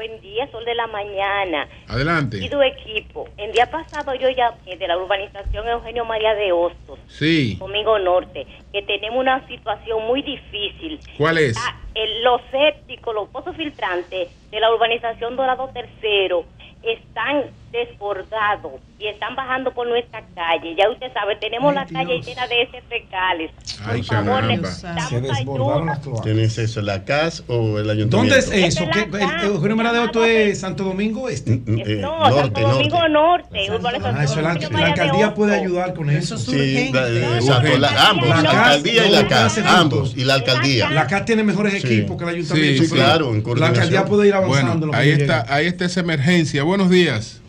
Buen 0.00 0.18
día, 0.22 0.50
sol 0.50 0.64
de 0.64 0.74
la 0.74 0.86
mañana. 0.86 1.68
Adelante. 1.86 2.38
Y 2.38 2.48
tu 2.48 2.62
equipo. 2.62 3.28
El 3.36 3.52
día 3.52 3.70
pasado 3.70 4.14
yo 4.14 4.30
llamé 4.30 4.78
de 4.78 4.88
la 4.88 4.96
urbanización 4.96 5.68
Eugenio 5.68 6.06
María 6.06 6.34
de 6.36 6.52
Hostos, 6.52 6.98
Sí. 7.06 7.56
Domingo 7.58 7.98
Norte, 7.98 8.46
que 8.72 8.80
tenemos 8.80 9.18
una 9.20 9.46
situación 9.46 10.06
muy 10.06 10.22
difícil. 10.22 10.98
¿Cuál 11.18 11.36
es? 11.36 11.54
Ah, 11.58 11.76
el- 11.94 12.22
los 12.24 12.40
sépticos, 12.50 13.14
los 13.14 13.28
pozos 13.28 13.54
filtrantes 13.56 14.30
de 14.50 14.58
la 14.60 14.72
urbanización 14.72 15.36
Dorado 15.36 15.68
Tercero 15.74 16.46
están 16.82 17.50
desbordados 17.72 18.72
y 18.98 19.06
están 19.06 19.34
bajando 19.34 19.72
por 19.72 19.88
nuestra 19.88 20.22
calle. 20.34 20.74
Ya 20.76 20.90
usted 20.90 21.06
sabe, 21.14 21.36
tenemos 21.36 21.74
la 21.74 21.86
calle 21.86 22.20
llena 22.20 22.46
de 22.48 22.62
heces 22.62 22.82
fecales. 22.88 23.50
Ay, 23.84 24.02
Por 24.02 24.16
favor, 24.16 24.40
caramba. 24.42 24.56
necesitamos 24.68 25.38
ayuda. 25.38 26.22
¿Quién 26.22 26.38
es 26.40 26.58
eso? 26.58 26.82
¿La 26.82 27.04
CAS 27.04 27.42
o 27.48 27.78
el 27.78 27.88
ayuntamiento? 27.88 28.16
¿Dónde 28.18 28.38
es 28.38 28.50
eso? 28.50 28.84
¿Qué, 28.92 29.08
el 29.10 29.50
Eugenio 29.50 29.76
María 29.76 29.92
de 29.92 29.98
Otto 30.00 30.24
es 30.24 30.60
Santo 30.60 30.84
Domingo 30.84 31.28
Este. 31.28 31.54
Eh, 31.66 31.96
No, 32.00 32.30
Santo 32.34 32.60
Domingo 32.60 33.08
Norte, 33.08 33.58
Ah, 34.04 34.24
eso 34.24 34.40
la, 34.42 34.54
la 34.54 34.86
alcaldía 34.86 35.34
puede 35.34 35.54
ayudar 35.56 35.94
con 35.94 36.10
eso. 36.10 36.36
Sí, 36.36 36.90
la- 36.92 37.08
eh, 37.08 37.36
exacto, 37.36 37.78
la- 37.78 38.08
ambos, 38.10 38.28
la 38.28 38.34
CAS 38.42 38.54
alcaldía 38.54 39.06
y 39.06 39.10
la 39.10 39.28
CAS, 39.28 39.58
ambos, 39.58 40.14
y 40.16 40.24
la 40.24 40.34
alcadía. 40.34 40.90
La 40.90 41.06
CAS 41.06 41.24
tiene 41.24 41.42
mejores 41.42 41.74
equipos 41.82 42.16
que 42.18 42.24
el 42.24 42.30
ayuntamiento. 42.30 42.82
Sí, 42.84 42.90
claro, 42.90 43.30
en 43.30 43.38
La 43.38 43.42
coordinación. 43.42 43.76
alcaldía 43.82 44.04
puede 44.04 44.28
ir 44.28 44.34
avanzando. 44.34 44.86
Bueno, 44.88 44.92
ahí 44.98 45.66
está 45.66 45.84
esa 45.86 46.00
emergencia. 46.00 46.62
Buenos 46.64 46.90
días. 46.90 47.40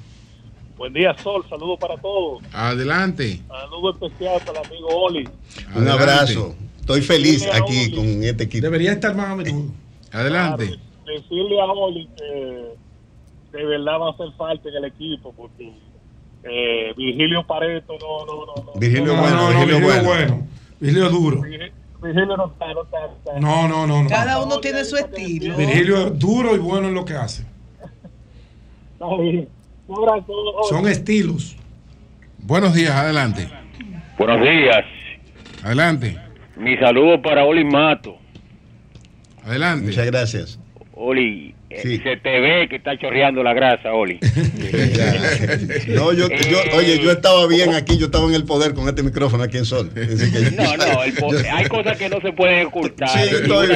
Buen 0.82 0.94
día, 0.94 1.16
Sol. 1.22 1.46
Saludos 1.48 1.78
para 1.80 1.96
todos. 1.96 2.42
Adelante. 2.52 3.40
Saludo 3.48 3.92
especial 3.92 4.42
para 4.44 4.62
el 4.62 4.66
amigo 4.66 4.88
Oli. 4.88 5.26
Un 5.28 5.74
Adelante. 5.74 5.92
abrazo. 5.92 6.56
Estoy 6.80 7.02
feliz 7.02 7.48
aquí 7.54 7.92
con 7.94 8.24
este 8.24 8.46
equipo. 8.46 8.64
Debería 8.64 8.94
estar 8.94 9.16
más 9.16 9.30
a 9.30 9.36
menudo. 9.36 9.72
Adelante. 10.12 10.80
Decirle 11.06 11.62
a 11.62 11.66
Oli 11.66 12.10
que 12.18 12.76
de 13.60 13.64
verdad 13.64 14.00
va 14.00 14.08
a 14.08 14.12
hacer 14.14 14.32
falta 14.36 14.70
en 14.70 14.76
el 14.78 14.86
equipo 14.86 15.32
porque 15.38 15.72
eh, 16.46 16.94
Virgilio 16.98 17.46
Pareto 17.46 17.94
no, 18.02 18.26
no, 18.26 18.46
no. 18.48 18.64
no. 18.74 18.80
Virgilio 18.80 19.14
No, 19.14 19.22
bueno, 19.22 19.36
no, 19.36 19.42
no, 19.44 19.60
Virgilio 19.60 19.78
Virgilio 19.78 20.04
bueno. 20.04 20.34
bueno. 20.34 20.48
Virgilio 20.80 21.10
duro. 21.12 21.42
Virgilio 21.42 22.38
no 22.38 22.48
está, 22.48 22.74
no 22.74 22.84
está. 22.86 23.00
no 23.02 23.14
está. 23.18 23.40
No, 23.40 23.68
no, 23.68 23.86
no. 23.86 24.02
no. 24.02 24.10
Cada 24.10 24.42
uno 24.42 24.60
tiene 24.60 24.84
su 24.84 24.98
estilo. 24.98 25.56
Virgilio 25.58 26.08
es 26.08 26.18
duro 26.18 26.56
y 26.56 26.58
bueno 26.58 26.88
en 26.88 26.96
lo 26.96 27.06
que 27.06 27.14
hace. 27.14 27.46
Está 28.98 29.16
bien. 29.22 29.61
Son 30.70 30.88
estilos. 30.88 31.58
Buenos 32.40 32.74
días, 32.74 32.92
adelante. 32.92 33.48
Buenos 34.18 34.42
días. 34.42 34.86
Adelante. 35.64 36.18
Mi 36.56 36.78
saludo 36.78 37.22
para 37.22 37.44
Oli 37.44 37.64
Mato. 37.64 38.18
Adelante. 39.44 39.88
Muchas 39.88 40.06
gracias. 40.06 40.60
Oli, 40.94 41.56
eh, 41.74 42.00
se 42.04 42.18
te 42.18 42.40
ve 42.40 42.68
que 42.70 42.76
está 42.78 42.98
chorreando 42.98 43.44
la 43.44 43.54
grasa, 43.54 43.94
Oli. 43.94 44.20
No, 45.88 46.14
yo, 46.14 46.28
yo, 46.30 46.60
oye, 46.78 47.00
yo 47.00 47.12
estaba 47.12 47.48
bien 47.48 47.74
aquí, 47.74 47.98
yo 47.98 48.06
estaba 48.06 48.28
en 48.28 48.34
el 48.36 48.44
poder 48.46 48.74
con 48.74 48.88
este 48.88 49.04
micrófono 49.04 49.44
aquí 49.44 49.58
en 49.58 49.66
Sol. 49.66 49.90
Así 49.96 50.32
que- 50.32 50.52
No, 50.52 50.76
no, 50.78 51.04
el 51.04 51.46
hay 51.52 51.66
cosas 51.68 51.98
que 51.98 52.10
no 52.10 52.20
se 52.22 52.32
pueden 52.34 52.68
ocultar. 52.68 53.10
Sí, 53.10 53.36
estoy- 53.36 53.68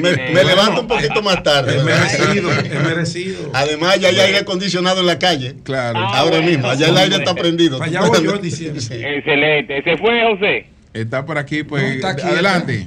me, 0.00 0.44
levanto 0.44 0.82
un 0.82 0.86
poquito 0.88 1.22
más 1.22 1.42
tarde. 1.42 1.76
Es 1.76 1.84
merecido, 1.84 2.52
es 2.52 2.82
merecido. 2.84 3.50
Además, 3.54 3.98
ya 4.00 4.08
hay 4.08 4.18
aire 4.20 4.38
acondicionado 4.38 5.00
en 5.00 5.06
la 5.06 5.18
calle. 5.18 5.54
Claro. 5.62 5.98
Ah, 5.98 6.18
Ahora 6.18 6.36
bueno. 6.38 6.50
mismo, 6.50 6.68
allá 6.68 6.88
el 6.88 6.96
aire 6.96 7.16
está 7.16 7.34
prendido. 7.34 7.82
Allá 7.82 8.02
voy 8.02 8.22
yo 8.24 8.38
diciendo. 8.38 8.80
Sí. 8.80 8.94
Excelente. 8.94 9.82
¿Se 9.82 9.96
fue, 9.98 10.22
José? 10.30 10.66
Está 10.92 11.24
por 11.24 11.38
aquí, 11.38 11.62
pues. 11.62 11.82
No, 11.82 11.88
está 11.90 12.10
aquí, 12.10 12.22
adelante. 12.22 12.86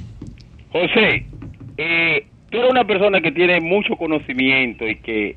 José, 0.70 1.26
eh, 1.78 2.26
tú 2.52 2.58
eres 2.58 2.70
una 2.70 2.84
persona 2.84 3.20
que 3.20 3.32
tiene 3.32 3.60
mucho 3.60 3.96
conocimiento 3.96 4.86
y 4.88 4.96
que 4.96 5.36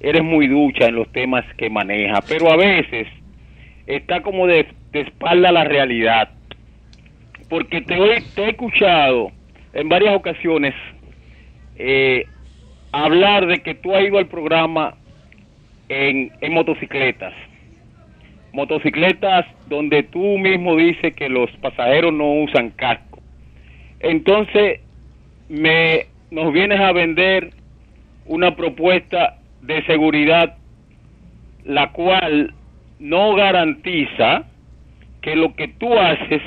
eres 0.00 0.22
muy 0.22 0.46
ducha 0.48 0.86
en 0.88 0.96
los 0.96 1.10
temas 1.12 1.44
que 1.56 1.70
maneja, 1.70 2.20
pero 2.28 2.50
a 2.52 2.56
veces 2.56 3.06
está 3.86 4.20
como 4.22 4.46
de, 4.46 4.66
espalda 4.92 5.48
a 5.48 5.52
la 5.52 5.64
realidad. 5.64 6.30
Porque 7.48 7.80
te, 7.80 7.94
he- 7.94 8.22
te 8.34 8.44
he 8.44 8.50
escuchado 8.50 9.32
en 9.72 9.88
varias 9.88 10.14
ocasiones 10.14 10.74
eh, 11.76 12.26
hablar 12.92 13.46
de 13.46 13.60
que 13.62 13.74
tú 13.74 13.94
has 13.94 14.04
ido 14.04 14.18
al 14.18 14.26
programa 14.26 14.94
en, 15.88 16.30
en 16.40 16.52
motocicletas. 16.52 17.32
Motocicletas 18.52 19.46
donde 19.66 20.02
tú 20.02 20.38
mismo 20.38 20.76
dices 20.76 21.14
que 21.14 21.28
los 21.28 21.50
pasajeros 21.60 22.12
no 22.12 22.32
usan 22.42 22.70
casco. 22.70 23.20
Entonces, 24.00 24.80
me 25.48 26.06
nos 26.30 26.52
vienes 26.52 26.80
a 26.80 26.92
vender 26.92 27.52
una 28.26 28.54
propuesta 28.54 29.38
de 29.62 29.84
seguridad 29.86 30.56
la 31.64 31.92
cual 31.92 32.54
no 32.98 33.34
garantiza 33.34 34.44
que 35.20 35.36
lo 35.36 35.54
que 35.54 35.68
tú 35.68 35.92
haces 35.94 36.42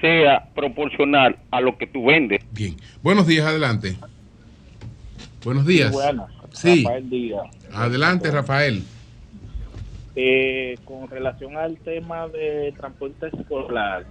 sea 0.00 0.48
proporcional 0.54 1.36
a 1.50 1.60
lo 1.60 1.76
que 1.76 1.86
tú 1.86 2.06
vendes. 2.06 2.42
Bien. 2.52 2.76
Buenos 3.02 3.26
días, 3.26 3.46
adelante. 3.46 3.96
Buenos 5.44 5.66
días. 5.66 5.92
Buenas. 5.92 6.30
Sí. 6.52 6.84
Rafael 6.84 7.10
Díaz. 7.10 7.42
Adelante, 7.72 8.30
Rafael. 8.30 8.82
Eh, 10.16 10.76
con 10.84 11.08
relación 11.08 11.56
al 11.56 11.76
tema 11.78 12.28
de 12.28 12.74
transporte 12.76 13.28
escolar, 13.28 14.04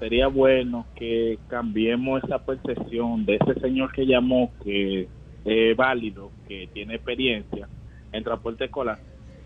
sería 0.00 0.26
bueno 0.26 0.86
que 0.96 1.38
cambiemos 1.48 2.24
esa 2.24 2.38
percepción 2.38 3.24
de 3.26 3.36
ese 3.36 3.60
señor 3.60 3.92
que 3.92 4.06
llamó, 4.06 4.50
que 4.64 5.06
es 5.44 5.76
válido, 5.76 6.32
que 6.48 6.68
tiene 6.72 6.96
experiencia 6.96 7.68
en 8.10 8.24
transporte 8.24 8.64
escolar, 8.64 8.98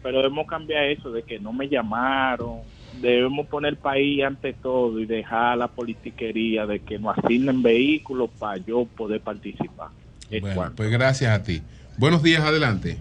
pero 0.03 0.19
debemos 0.19 0.47
cambiar 0.47 0.85
eso 0.85 1.11
de 1.11 1.25
que 1.25 1.39
no 1.39 1.53
me 1.53 1.69
llamaron, 1.69 2.61
debemos 3.01 3.47
poner 3.49 3.73
el 3.73 3.79
país 3.79 4.23
ante 4.25 4.53
todo 4.53 5.01
y 5.01 5.07
dejar 5.07 5.59
la 5.59 5.69
politiquería 5.69 6.67
de 6.67 6.79
que 6.81 6.99
nos 6.99 7.19
asignen 7.19 7.61
vehículos 7.63 8.31
para 8.39 8.57
yo 8.59 8.87
poder 8.97 9.21
participar. 9.21 9.89
Bueno, 10.31 10.55
cuanto. 10.55 10.77
pues 10.77 10.91
gracias 10.91 11.39
a 11.39 11.43
ti. 11.43 11.63
Buenos 11.99 12.23
días, 12.23 12.43
adelante. 12.43 12.99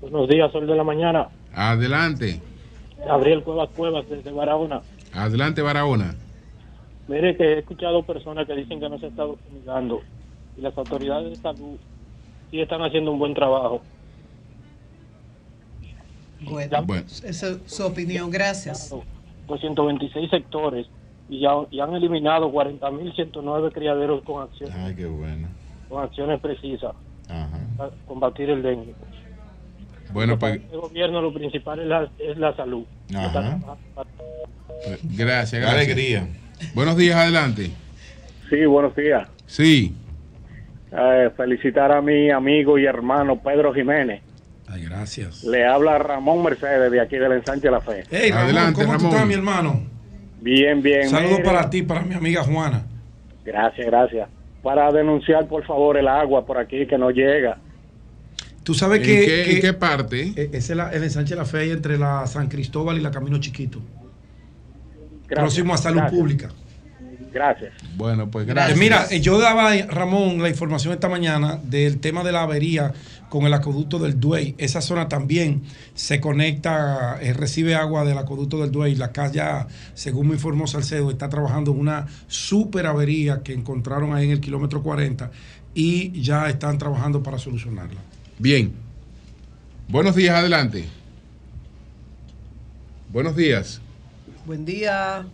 Buenos 0.00 0.28
días, 0.28 0.50
Sol 0.52 0.66
de 0.66 0.76
la 0.76 0.84
Mañana. 0.84 1.28
Adelante. 1.52 2.40
Gabriel 3.04 3.42
Cuevas 3.42 3.70
Cuevas 3.76 4.08
desde 4.08 4.30
Barahona. 4.30 4.80
Adelante, 5.12 5.62
Barahona. 5.62 6.14
Mire 7.08 7.36
que 7.36 7.44
he 7.44 7.58
escuchado 7.60 8.02
personas 8.02 8.46
que 8.46 8.54
dicen 8.54 8.80
que 8.80 8.88
no 8.88 8.98
se 8.98 9.06
está 9.08 9.24
fumigando. 9.26 10.02
y 10.56 10.62
las 10.62 10.76
autoridades 10.78 11.30
de 11.30 11.36
salud 11.36 11.76
sí 12.50 12.60
están 12.60 12.80
haciendo 12.80 13.12
un 13.12 13.18
buen 13.18 13.34
trabajo. 13.34 13.82
Bueno, 16.40 16.82
Bueno. 16.84 17.04
esa 17.24 17.48
es 17.48 17.60
su 17.66 17.84
opinión, 17.84 18.30
gracias. 18.30 18.94
226 19.46 20.30
sectores 20.30 20.86
y 21.28 21.40
ya 21.40 21.50
y 21.70 21.80
han 21.80 21.92
eliminado 21.94 22.50
40.109 22.50 23.70
criaderos 23.72 24.22
con 24.24 24.42
acciones, 24.42 24.74
Ay, 24.76 24.94
qué 24.94 25.04
bueno. 25.06 25.48
con 25.88 26.02
acciones 26.02 26.40
precisas 26.40 26.94
Ajá. 27.28 27.58
para 27.76 27.90
combatir 28.06 28.48
el 28.50 28.62
dengue. 28.62 28.94
Bueno, 30.12 30.38
pues 30.38 30.60
El 30.72 30.80
gobierno 30.80 31.20
lo 31.20 31.34
principal 31.34 31.80
es 31.80 31.86
la, 31.86 32.10
es 32.18 32.38
la 32.38 32.56
salud. 32.56 32.84
Ajá. 33.14 33.58
gracias, 35.02 35.60
gracias. 35.60 35.64
alegría. 35.66 36.28
Buenos 36.74 36.96
días, 36.96 37.16
adelante. 37.16 37.70
Sí, 38.50 38.64
buenos 38.66 38.94
días. 38.96 39.28
Sí. 39.46 39.94
Eh, 40.92 41.30
felicitar 41.36 41.92
a 41.92 42.00
mi 42.00 42.30
amigo 42.30 42.78
y 42.78 42.86
hermano 42.86 43.40
Pedro 43.42 43.74
Jiménez. 43.74 44.22
Ay, 44.68 44.84
gracias. 44.84 45.44
Le 45.44 45.64
habla 45.66 45.98
Ramón 45.98 46.42
Mercedes 46.42 46.90
de 46.90 47.00
aquí 47.00 47.16
del 47.16 47.32
Ensanche 47.32 47.70
La 47.70 47.80
Fe. 47.80 48.04
Hey, 48.10 48.30
Ramón, 48.30 48.72
¿cómo 48.72 48.96
tú 48.98 49.06
estás, 49.08 49.26
mi 49.26 49.34
hermano? 49.34 49.82
Bien, 50.40 50.82
bien. 50.82 51.08
Saludos 51.08 51.40
para 51.44 51.68
ti, 51.70 51.82
para 51.82 52.02
mi 52.02 52.14
amiga 52.14 52.42
Juana. 52.42 52.84
Gracias, 53.44 53.86
gracias. 53.86 54.28
Para 54.62 54.90
denunciar, 54.90 55.46
por 55.46 55.64
favor, 55.64 55.96
el 55.96 56.08
agua 56.08 56.44
por 56.46 56.58
aquí 56.58 56.86
que 56.86 56.98
no 56.98 57.10
llega. 57.10 57.58
Tú 58.64 58.74
sabes 58.74 58.98
¿En 59.00 59.04
que, 59.06 59.24
qué- 59.24 59.52
en 59.52 59.60
qué 59.60 59.72
parte? 59.72 60.32
Ese 60.36 60.56
es 60.56 60.70
la- 60.76 60.90
el 60.90 61.02
ensanche 61.04 61.34
de 61.34 61.40
la 61.40 61.46
fe 61.46 61.70
entre 61.70 61.96
la 61.98 62.26
San 62.26 62.48
Cristóbal 62.48 62.98
y 62.98 63.00
la 63.00 63.12
Camino 63.12 63.38
Chiquito. 63.38 63.80
Gracias, 65.28 65.38
Próximo 65.38 65.74
a 65.74 65.78
Salud 65.78 65.98
gracias. 65.98 66.18
Pública. 66.18 66.48
Gracias. 67.32 67.74
Bueno, 67.96 68.30
pues 68.30 68.46
Eh, 68.46 68.50
gracias. 68.50 68.78
Mira, 68.78 69.06
eh, 69.10 69.20
yo 69.20 69.38
daba, 69.38 69.76
eh, 69.76 69.86
Ramón, 69.86 70.40
la 70.40 70.48
información 70.48 70.94
esta 70.94 71.08
mañana 71.08 71.60
del 71.62 71.98
tema 71.98 72.24
de 72.24 72.32
la 72.32 72.42
avería 72.42 72.94
con 73.28 73.44
el 73.44 73.52
acueducto 73.52 73.98
del 73.98 74.18
Duey. 74.18 74.54
Esa 74.56 74.80
zona 74.80 75.08
también 75.08 75.62
se 75.94 76.18
conecta, 76.18 77.18
eh, 77.20 77.34
recibe 77.34 77.74
agua 77.74 78.04
del 78.06 78.16
acueducto 78.16 78.58
del 78.60 78.70
Duey. 78.70 78.94
La 78.94 79.12
calle, 79.12 79.42
según 79.92 80.28
me 80.28 80.34
informó 80.34 80.66
Salcedo, 80.66 81.10
está 81.10 81.28
trabajando 81.28 81.72
en 81.72 81.80
una 81.80 82.06
super 82.26 82.86
avería 82.86 83.42
que 83.42 83.52
encontraron 83.52 84.14
ahí 84.14 84.24
en 84.24 84.30
el 84.30 84.40
kilómetro 84.40 84.82
40 84.82 85.30
y 85.74 86.18
ya 86.22 86.48
están 86.48 86.78
trabajando 86.78 87.22
para 87.22 87.38
solucionarla. 87.38 88.00
Bien. 88.38 88.72
Buenos 89.88 90.16
días, 90.16 90.36
adelante. 90.36 90.86
Buenos 93.12 93.36
días. 93.36 93.80
Buen 94.46 94.64
día. 94.64 95.26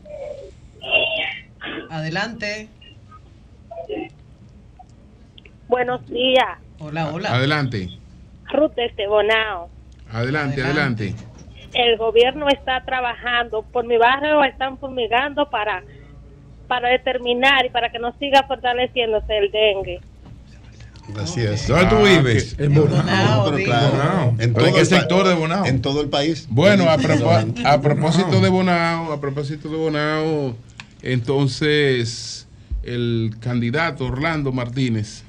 Adelante. 1.90 2.66
Buenos 5.68 6.06
días, 6.08 6.58
Hola, 6.78 7.12
hola. 7.12 7.34
Adelante. 7.34 7.88
Ruth 8.50 8.72
de 8.74 9.06
Bonao. 9.06 9.68
Adelante, 10.10 10.62
adelante. 10.62 11.14
El 11.74 11.98
gobierno 11.98 12.48
está 12.48 12.84
trabajando, 12.84 13.62
por 13.62 13.86
mi 13.86 13.98
barrio 13.98 14.42
están 14.44 14.78
fumigando 14.78 15.48
para, 15.50 15.82
para 16.66 16.88
determinar 16.88 17.66
y 17.66 17.70
para 17.70 17.90
que 17.92 17.98
no 17.98 18.12
siga 18.18 18.44
fortaleciéndose 18.44 19.36
el 19.36 19.50
dengue. 19.50 20.00
Así 21.20 21.40
es. 21.40 21.66
¿Dónde 21.68 21.86
tú 21.86 21.96
vives? 22.02 22.54
En 22.58 22.74
Bonao. 22.74 23.44
Pero 23.52 23.64
claro, 23.64 24.34
en 24.38 24.52
todo 24.54 24.66
¿En 24.66 24.74
qué 24.74 24.84
sector 24.84 25.26
de 25.28 25.34
Bonao? 25.34 25.66
En 25.66 25.82
todo 25.82 26.00
el 26.00 26.08
país. 26.08 26.46
Bueno, 26.48 26.88
a, 26.88 26.96
propósito 27.80 28.40
de 28.40 28.48
Bonao, 28.48 29.12
a 29.12 29.20
propósito 29.20 29.68
de 29.68 29.76
Bonao, 29.76 30.56
entonces 31.02 32.46
el 32.82 33.34
candidato 33.40 34.06
Orlando 34.06 34.52
Martínez 34.52 35.22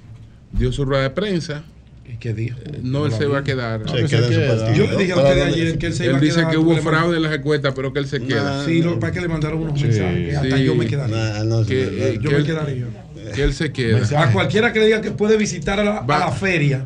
dio 0.51 0.71
su 0.71 0.85
rueda 0.85 1.03
de 1.03 1.09
prensa. 1.11 1.63
¿Y 2.05 2.17
qué 2.17 2.33
dijo? 2.33 2.57
No, 2.81 2.99
No 2.99 3.05
él 3.05 3.13
se 3.13 3.25
va 3.25 3.39
a 3.39 3.43
quedar. 3.43 3.81
No, 3.81 3.87
Se 3.93 4.01
que 4.03 4.07
queda 4.07 4.19
se 4.19 4.27
en 4.27 4.33
su 4.33 4.39
queda. 4.39 4.55
partido. 4.65 4.85
Yo 4.85 4.91
le 4.91 4.97
dije 4.97 5.13
a 5.13 5.15
usted 5.17 5.41
ayer 5.41 5.77
que 5.77 5.85
él 5.87 5.93
se 5.93 6.05
iba 6.05 6.17
a 6.17 6.19
dice 6.19 6.35
quedar 6.37 6.49
que 6.51 6.57
con 6.57 6.65
hubo 6.65 6.73
el- 6.73 6.81
fraude 6.81 7.17
en 7.17 7.23
las 7.23 7.33
encuestas, 7.33 7.73
pero 7.75 7.93
que 7.93 7.99
él 7.99 8.07
se 8.07 8.21
queda. 8.21 8.65
Sí, 8.65 8.81
lo 8.81 8.99
que 8.99 9.11
que 9.11 9.21
le 9.21 9.27
mandaron 9.29 9.61
unos 9.61 9.81
mensajes. 9.81 10.29
que 10.29 10.35
Hasta 10.35 10.57
yo 10.57 10.75
me 10.75 10.85
quedaría. 10.85 11.33
Que, 11.67 11.81
eh, 11.83 12.19
yo 12.21 12.29
que 12.29 12.35
me 12.35 12.41
él- 12.41 12.45
quedaría. 12.45 12.85
Que 13.31 13.43
él 13.43 13.53
se 13.53 13.71
queda. 13.71 14.21
A 14.21 14.31
cualquiera 14.31 14.73
que 14.73 14.79
le 14.79 14.85
diga 14.87 15.01
que 15.01 15.11
puede 15.11 15.37
visitar 15.37 15.79
a 15.79 15.83
la, 15.83 15.97
a 15.99 16.19
la 16.19 16.31
feria, 16.31 16.85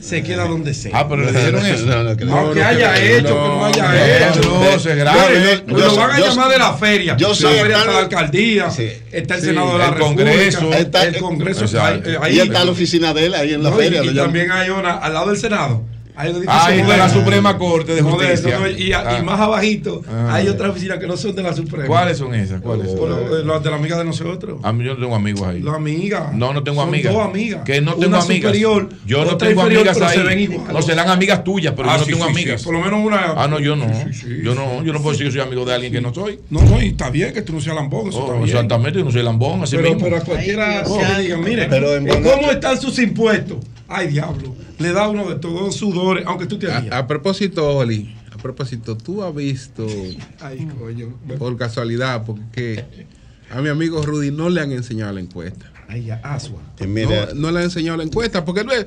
se 0.00 0.22
queda 0.22 0.46
donde 0.46 0.74
sea. 0.74 0.92
Ah, 0.94 1.08
pero 1.08 1.22
le 1.24 1.32
dijeron 1.32 1.64
eso. 1.64 1.86
No, 1.86 2.02
no, 2.04 2.16
que 2.16 2.24
No, 2.26 2.46
no, 2.48 2.52
que 2.52 2.60
no, 2.60 2.66
haya 2.66 2.94
que- 2.94 3.16
hecho, 3.18 3.28
no, 3.34 3.42
que 3.72 3.80
no 3.80 3.88
haya 3.88 4.28
no, 4.28 4.38
hecho. 4.38 4.42
no, 4.50 4.64
eso 4.68 4.90
es 4.90 4.96
grave. 4.96 5.62
Lo 5.66 5.96
van 5.96 6.10
a 6.10 6.18
yo- 6.18 6.26
llamar 6.26 6.50
de 6.50 6.58
la 6.58 6.74
feria. 6.74 7.16
yo 7.16 7.34
soy 7.34 7.54
feria 7.58 7.78
está 7.78 7.90
la 7.92 7.98
alcaldía, 8.00 8.68
está 9.12 9.34
el 9.36 9.40
Senado 9.40 9.72
de 9.72 9.78
la 9.78 9.84
el 9.86 9.94
República, 9.94 10.24
Congreso. 10.30 10.70
el 10.72 11.18
Congreso. 11.20 11.64
Exacto. 11.64 12.08
ahí- 12.10 12.16
ahí- 12.20 12.36
y 12.36 12.40
está 12.40 12.64
la 12.64 12.70
oficina 12.70 13.14
de 13.14 13.26
él 13.26 13.34
ahí 13.34 13.54
en 13.54 13.62
la 13.62 13.70
y- 13.70 13.72
feria. 13.72 14.04
Y, 14.04 14.14
también 14.14 14.50
hay 14.52 14.70
una 14.70 14.92
al 14.98 15.14
lado 15.14 15.28
del 15.30 15.38
Senado. 15.38 15.82
Edificio 16.24 16.50
Ahí 16.50 16.78
está 16.80 16.96
la 16.96 17.04
moderno. 17.04 17.20
Suprema 17.20 17.58
Corte 17.58 17.94
de 17.94 18.02
Justicia. 18.02 18.58
¿no? 18.58 18.68
y, 18.70 18.92
a- 18.92 19.02
y 19.02 19.16
Ah. 19.18 19.22
más 19.22 19.38
abajito 19.40 20.02
Ah. 20.08 20.34
hay 20.34 20.48
otras 20.48 20.70
oficinas 20.70 20.98
que 20.98 21.06
no 21.06 21.16
son 21.16 21.34
de 21.36 21.42
la 21.42 21.52
Suprema. 21.54 21.86
¿Cuáles 21.86 22.16
son 22.18 22.34
esas? 22.34 22.60
¿Cuáles 22.62 22.90
son? 22.90 23.00
O 23.00 23.06
lo- 23.06 23.44
Las 23.44 23.62
de 23.62 23.70
la 23.70 23.76
amiga 23.76 23.98
de 23.98 24.04
nosotros. 24.04 24.60
A 24.62 24.72
mí 24.72 24.84
yo 24.84 24.94
no 24.94 25.00
tengo 25.00 25.14
amigos 25.14 25.42
ahí. 25.46 25.60
La 25.60 25.74
amiga. 25.74 26.30
No, 26.34 26.52
no 26.54 26.62
tengo 26.62 26.80
Son 26.80 26.88
amigas. 26.88 27.12
dos 27.12 27.22
amigas. 27.26 27.62
Que 27.64 27.80
no 27.80 27.92
tengo 27.94 28.08
Una 28.08 28.18
amigas. 28.22 28.42
superior, 28.44 28.88
yo 29.04 29.24
no 29.24 29.36
tengo 29.36 29.60
inferior, 29.62 29.88
amigas 29.88 30.00
ahí. 30.10 30.16
se 30.18 30.22
ven 30.22 30.38
igual. 30.40 30.72
No 30.72 30.82
serán 30.82 31.08
amigas 31.10 31.44
tuyas, 31.44 31.74
pero 31.76 31.90
Ah, 31.90 31.94
yo 31.94 31.98
no 32.00 32.04
sí, 32.06 32.12
tengo 32.12 32.24
sí, 32.24 32.30
amigas. 32.30 32.60
sí. 32.60 32.64
Por 32.64 32.74
lo 32.74 32.80
menos 32.80 33.00
una. 33.04 33.32
Ah, 33.36 33.46
no, 33.48 33.58
yo 33.60 33.76
no. 33.76 33.86
yo 34.42 34.54
no, 34.54 34.82
yo 34.82 34.92
no 34.92 35.00
puedo 35.00 35.12
decir 35.12 35.26
que 35.26 35.32
soy 35.32 35.40
amigo 35.42 35.64
de 35.64 35.74
alguien 35.74 35.92
que 35.92 36.00
no 36.00 36.14
soy. 36.14 36.38
No, 36.50 36.62
no, 36.62 36.80
y 36.82 36.88
está 36.88 37.10
bien 37.10 37.34
que 37.34 37.42
tú 37.42 37.52
no 37.52 37.60
seas 37.60 37.76
lambón, 37.76 38.08
eso 38.08 38.20
Oh, 38.24 38.32
está 38.34 38.44
exactamente, 38.56 38.98
yo 38.98 39.04
no 39.04 39.10
soy 39.10 39.22
lambón, 39.22 39.62
así 39.62 39.76
pero, 39.76 39.88
mismo. 39.90 40.04
pero 40.04 40.16
a 40.16 40.20
cualquiera 40.20 40.82
que 40.82 41.22
digan, 41.22 41.40
mire, 41.44 41.66
Pero 41.68 41.96
en 41.96 42.06
¿y 42.06 42.10
Bonao- 42.10 42.22
¿cómo 42.36 42.50
están 42.50 42.80
sus 42.80 42.98
impuestos? 42.98 43.58
Ay, 43.88 44.08
diablo, 44.08 44.54
le 44.78 44.92
da 44.92 45.08
uno 45.08 45.28
de 45.28 45.36
todos 45.36 45.74
sudores, 45.76 46.24
aunque 46.26 46.46
tú 46.46 46.58
te 46.58 46.70
harías. 46.70 46.92
A, 46.92 46.98
a 46.98 47.06
propósito, 47.06 47.68
Oli, 47.76 48.14
a 48.32 48.36
propósito, 48.36 48.96
tú 48.96 49.22
has 49.22 49.34
visto, 49.34 49.86
Ay, 50.40 50.66
coño. 50.78 51.14
por 51.38 51.56
casualidad, 51.56 52.24
porque 52.24 52.84
a 53.50 53.60
mi 53.60 53.68
amigo 53.68 54.02
Rudy 54.04 54.30
no 54.32 54.48
le 54.48 54.60
han 54.60 54.72
enseñado 54.72 55.12
la 55.12 55.20
encuesta. 55.20 55.70
Ay, 55.88 56.06
ya, 56.06 56.16
asua. 56.24 56.60
No, 56.80 57.34
no 57.34 57.50
le 57.52 57.58
han 57.58 57.64
enseñado 57.66 57.96
la 57.96 58.02
encuesta, 58.02 58.44
porque 58.44 58.64
no 58.64 58.72
es 58.72 58.86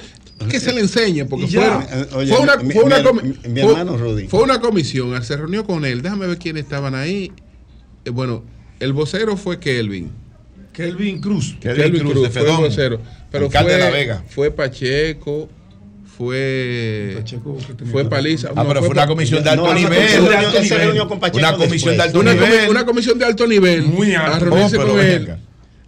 que 0.49 0.59
se 0.59 0.73
le 0.73 0.81
enseñe, 0.81 1.23
porque 1.25 1.47
fue. 1.47 1.63
Eh, 1.65 2.07
oye, 2.13 2.33
fue 2.33 2.41
una, 2.43 2.55
mi- 2.57 2.73
fue 2.73 2.83
una 2.83 2.97
mi- 2.97 3.03
comi- 3.05 3.23
mi- 3.23 3.49
mi 3.53 3.61
fue- 3.61 3.71
hermano 3.71 3.97
Rudy. 3.97 4.27
fue 4.27 4.43
una 4.43 4.59
comisión, 4.59 5.13
él 5.13 5.23
se 5.23 5.37
reunió 5.37 5.65
con 5.65 5.85
él, 5.85 6.01
déjame 6.01 6.27
ver 6.27 6.37
quiénes 6.37 6.63
estaban 6.63 6.93
ahí. 6.93 7.31
Eh, 8.03 8.09
bueno, 8.09 8.43
el 8.81 8.91
vocero 8.91 9.37
fue 9.37 9.59
Kelvin. 9.59 10.11
Kelvin 10.73 11.19
Cruz. 11.19 11.55
Kelvin, 11.59 11.99
Cruz, 12.01 12.23
de 12.23 12.29
fue 12.29 12.41
Fedón, 12.41 12.61
vocero. 12.61 13.01
Pero 13.31 13.45
alcalde 13.45 13.71
fue, 13.71 13.79
de 13.79 13.83
La 13.85 13.89
Vega. 13.91 14.23
fue 14.27 14.51
Pacheco, 14.51 15.49
fue, 16.17 17.23
fue 17.91 18.05
Paliza. 18.09 18.49
Ah, 18.55 18.65
pero 18.67 18.79
fue 18.81 18.89
una 18.89 19.07
comisión 19.07 19.43
de 19.43 19.49
alto 19.49 19.73
nivel. 19.73 20.21
Una 21.33 21.53
comisión 21.55 21.97
de 21.97 22.03
alto 22.03 22.23
nivel. 22.23 22.69
Una 22.69 22.85
comisión 22.85 23.19
de 23.19 23.25
alto 23.25 23.47
nivel. 23.47 23.83
Muy 23.83 24.13
alto. 24.15 24.35
A 24.35 24.39
reunirse 24.39 24.77
Oh, 24.77 24.79
pero 24.79 24.89
con 24.91 24.97
ven 24.99 25.11
él. 25.11 25.23
acá. 25.23 25.39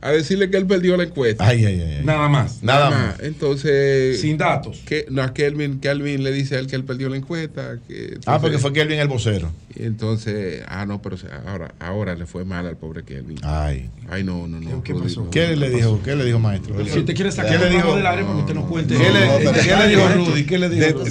A 0.02 0.12
decirle 0.12 0.50
que 0.50 0.58
él 0.58 0.66
perdió 0.66 0.98
la 0.98 1.04
encuesta. 1.04 1.46
Ay, 1.48 1.64
ay, 1.66 1.80
ay. 1.80 2.02
Nada 2.04 2.28
más. 2.28 2.64
Nada 2.64 2.88
Ajá, 2.88 2.98
más. 3.08 3.20
Entonces. 3.20 4.20
Sin 4.20 4.38
datos. 4.38 4.82
Que, 4.86 5.06
no, 5.10 5.22
a 5.22 5.34
Kelvin, 5.34 5.80
Kelvin 5.80 6.24
le 6.24 6.32
dice 6.32 6.56
a 6.56 6.60
él 6.60 6.68
que 6.68 6.76
él 6.76 6.84
perdió 6.84 7.08
la 7.10 7.18
encuesta. 7.18 7.78
Que, 7.88 8.18
Ah, 8.26 8.40
porque 8.40 8.56
entonces- 8.56 8.62
fue 8.62 8.74
Kelvin 8.74 9.00
el 9.00 9.08
vocero. 9.08 9.52
y 9.76 9.84
entonces, 9.84 10.64
ah, 10.68 10.86
no, 10.88 11.02
pero 11.02 11.18
ahora, 11.46 11.74
ahora 11.80 12.16
le 12.16 12.26
fue 12.26 12.46
mal 12.46 12.66
al 12.66 12.78
pobre 12.78 13.04
Kelvin. 13.04 13.38
Ay. 13.44 13.90
Ay, 14.10 14.24
no, 14.24 14.48
no, 14.48 14.60
no. 14.60 14.84
¿Qué 14.84 14.94
pasó? 14.96 15.30
¿Qué 15.30 15.50
no 15.50 15.56
le 15.58 15.70
dijo? 15.70 16.02
¿Qué 16.04 16.16
le 16.16 16.26
dijo 16.26 16.40
maestro? 16.40 16.76
Si 16.86 17.00
usted 17.00 17.14
quiere 17.16 17.32
sacar 17.32 17.52
¿Qué 17.52 17.58
le 17.60 17.68
el 17.68 17.74
dijo? 17.76 17.96
del 17.96 18.06
área 18.06 18.24
para 18.26 18.36
que 18.36 18.42
usted 18.42 18.56
nos 18.56 18.66
cuente. 18.66 18.96
¿Qué 18.96 19.12
le, 19.12 19.20
¿qué 19.62 19.88
dijo 19.88 20.08
Rudy? 20.16 20.44
¿Qué 20.46 20.58
le 20.58 20.70
dijo 20.70 21.00
Rudy? 21.00 21.08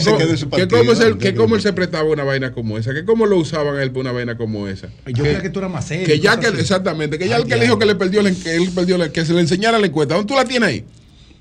se 0.00 1.34
cómo- 1.34 1.56
él 1.56 1.62
se 1.62 1.72
prestaba 1.72 2.04
una 2.08 2.24
vaina 2.24 2.52
como 2.52 2.78
esa, 2.78 2.92
que 2.94 3.04
cómo 3.04 3.26
lo 3.26 3.36
usaban 3.36 3.78
él 3.80 3.90
para 3.90 4.00
una 4.00 4.12
vaina 4.12 4.36
como 4.36 4.68
esa. 4.68 4.88
Yo 5.06 5.24
creía 5.24 5.42
que 5.42 5.50
tú 5.50 5.58
eras 5.60 5.70
más 5.70 5.86
serio. 5.86 6.06
que 6.06 6.20
ya 6.20 6.38
que 6.38 6.48
exactamente, 6.48 7.18
que 7.18 7.28
ya 7.28 7.36
el 7.36 7.44
que 7.46 7.56
le 7.56 7.62
dijo 7.64 7.78
que 7.78 7.86
le 7.88 7.94
perdió 7.96 8.22
la, 8.22 8.30
que 8.30 8.54
él 8.54 8.70
perdió 8.74 8.96
la, 8.96 9.10
que 9.10 9.24
se 9.24 9.34
le 9.34 9.40
enseñara 9.40 9.78
la 9.78 9.86
encuesta, 9.86 10.14
¿dónde 10.14 10.28
tú 10.28 10.34
la 10.36 10.44
tienes 10.44 10.68
ahí? 10.68 10.84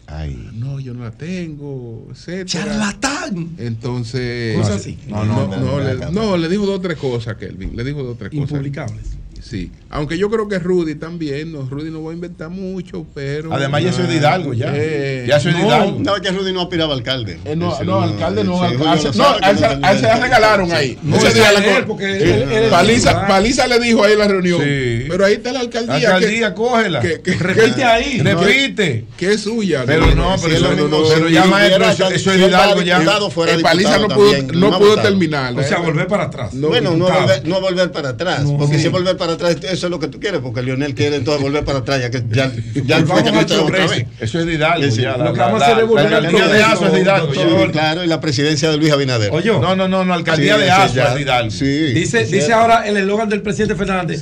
Ay. 0.08 0.52
No, 0.54 0.80
yo 0.80 0.94
no 0.94 1.04
la 1.04 1.12
tengo, 1.12 2.08
etcétera. 2.12 2.46
¡Charlatán! 2.46 3.56
Entonces, 3.58 4.56
Cosas 4.58 4.78
así. 4.78 4.98
No, 5.08 5.26
no, 5.26 5.48
no, 5.48 5.58
no, 5.58 5.80
le, 5.80 5.96
no, 5.96 6.12
no, 6.12 6.38
le 6.38 6.48
dijo 6.48 6.66
dos 6.66 6.80
o 6.80 6.82
tres 6.82 6.98
cosas, 6.98 7.36
Kelvin. 7.36 7.76
Le 7.76 7.84
dijo 7.84 8.02
dos 8.04 8.16
o 8.16 8.18
tres 8.18 8.32
cosas. 8.32 8.52
Impublicables. 8.52 9.18
Sí. 9.50 9.72
Aunque 9.90 10.18
yo 10.18 10.30
creo 10.30 10.50
que 10.50 10.60
Rudy 10.60 10.96
también, 10.96 11.54
no, 11.54 11.62
Rudy 11.62 11.90
no 11.90 12.04
va 12.04 12.12
a 12.12 12.14
inventar 12.14 12.50
mucho, 12.50 13.06
pero. 13.16 13.54
Además, 13.54 13.82
ya 13.84 13.94
soy 13.94 14.08
de 14.08 14.16
Hidalgo, 14.16 14.54
ya. 14.54 14.74
Eh, 14.76 15.26
Ya 15.28 15.40
soy 15.40 15.54
de 15.54 15.60
no, 15.60 15.68
Hidalgo. 15.68 16.00
No, 16.02 16.16
que 16.16 16.32
Rudy 16.32 16.52
no 16.52 16.62
aspiraba 16.64 16.94
a 16.94 16.98
alcalde. 16.98 17.40
Eh, 17.46 17.56
no, 17.56 17.82
no, 17.84 18.02
alcalde 18.02 18.44
no, 18.44 18.56
sí, 18.70 18.76
no, 18.78 18.90
a 18.90 18.94
él 18.96 19.00
que 19.00 19.14
se- 19.14 19.66
a 19.82 19.92
él 19.92 19.98
se 20.00 20.06
la 20.06 20.20
regalaron 20.20 20.72
ahí. 20.74 20.98
No, 21.02 21.16
la 21.22 21.30
es 21.30 22.70
Paliza. 22.70 23.28
Paliza 23.28 23.68
le 23.68 23.80
dijo 23.80 24.04
ahí 24.04 24.14
en 24.14 24.20
la 24.20 24.28
reunión. 24.28 24.60
Sí. 24.62 25.06
Pero 25.08 25.26
ahí 25.26 25.34
está 25.36 25.54
la 25.54 25.62
alcaldía. 25.62 26.16
Alcaldía, 26.16 26.54
cógela. 26.54 27.00
que, 27.00 27.22
que, 27.22 27.32
Repite 27.36 27.76
que- 27.76 27.84
ahí. 27.86 28.20
Repite. 28.22 29.06
que 29.16 29.34
es 29.34 29.42
suya. 29.42 29.84
Pero 29.86 30.14
no, 30.16 30.36
pero 30.42 30.88
no, 30.88 31.30
ya 31.30 31.46
maestro, 31.46 31.86
eso, 31.86 32.32
es 32.34 32.40
Hidalgo 32.40 32.82
ya. 32.82 33.02
Eh, 33.02 33.60
Paliza 33.62 34.00
no 34.00 34.08
pudo, 34.10 34.34
no 34.54 34.96
terminar. 35.02 35.58
O 35.58 35.64
sea, 35.64 35.80
volver 35.80 36.08
para 36.08 36.26
atrás. 36.26 36.54
No, 36.54 36.68
bueno, 36.68 36.96
no 36.98 37.06
volver, 37.06 37.48
no 37.48 37.62
volver 37.62 37.92
para 37.92 38.10
atrás, 38.10 38.44
No. 38.44 38.58
porque 38.58 38.80
si 38.80 38.88
volver 38.90 39.16
para 39.16 39.28
para 39.28 39.37
atrás, 39.38 39.58
eso 39.72 39.88
es 39.88 39.92
lo 39.92 40.00
que 40.00 40.08
tú 40.08 40.20
quieres, 40.20 40.42
porque 40.42 40.62
Lionel 40.62 40.94
quiere 40.94 41.16
entonces 41.16 41.42
volver 41.42 41.64
para 41.66 41.80
atrás, 41.80 42.02
ya 42.02 42.10
que 42.12 42.24
ya, 42.30 42.52
ya 42.86 42.98
que 43.04 43.32
no 43.32 43.40
está 43.42 43.62
otra 43.62 43.88
vez. 43.88 44.06
Eso 44.20 44.40
es 44.40 44.46
de 44.46 44.54
Hidalgo. 44.54 44.92
Sí, 44.92 45.02
ya, 45.02 45.18
lo 45.18 45.24
la- 45.26 45.32
que 45.32 45.38
la- 45.38 45.46
vamos 45.46 45.62
a 45.62 45.66
hacer 45.66 45.80
es 45.84 45.88
volver 45.88 46.08
al 46.08 46.14
alcaldía 46.26 46.48
de 46.48 47.00
Hidalgo. 47.02 47.34
Sí, 47.34 47.72
claro, 47.72 48.04
y 48.04 48.08
la 48.08 48.20
presidencia 48.22 48.70
de 48.70 48.78
Luis 48.78 48.92
Abinader. 48.92 49.32
Oye, 49.32 49.50
No, 49.52 49.76
no, 49.76 49.88
no, 49.88 50.04
no, 50.06 50.14
alcaldía 50.14 50.56
Sí, 50.56 50.60
de 50.62 50.68
ya. 50.68 50.86
es 50.86 51.20
Hidalgo. 51.22 51.52
Sí. 51.52 51.66
Dice, 51.94 52.22
es 52.22 52.32
dice 52.32 52.46
cierto. 52.48 52.56
ahora 52.62 52.88
el 52.88 52.98
eslogan 52.98 53.30
del 53.30 53.42
presidente 53.42 53.76
Fernández. 53.76 54.20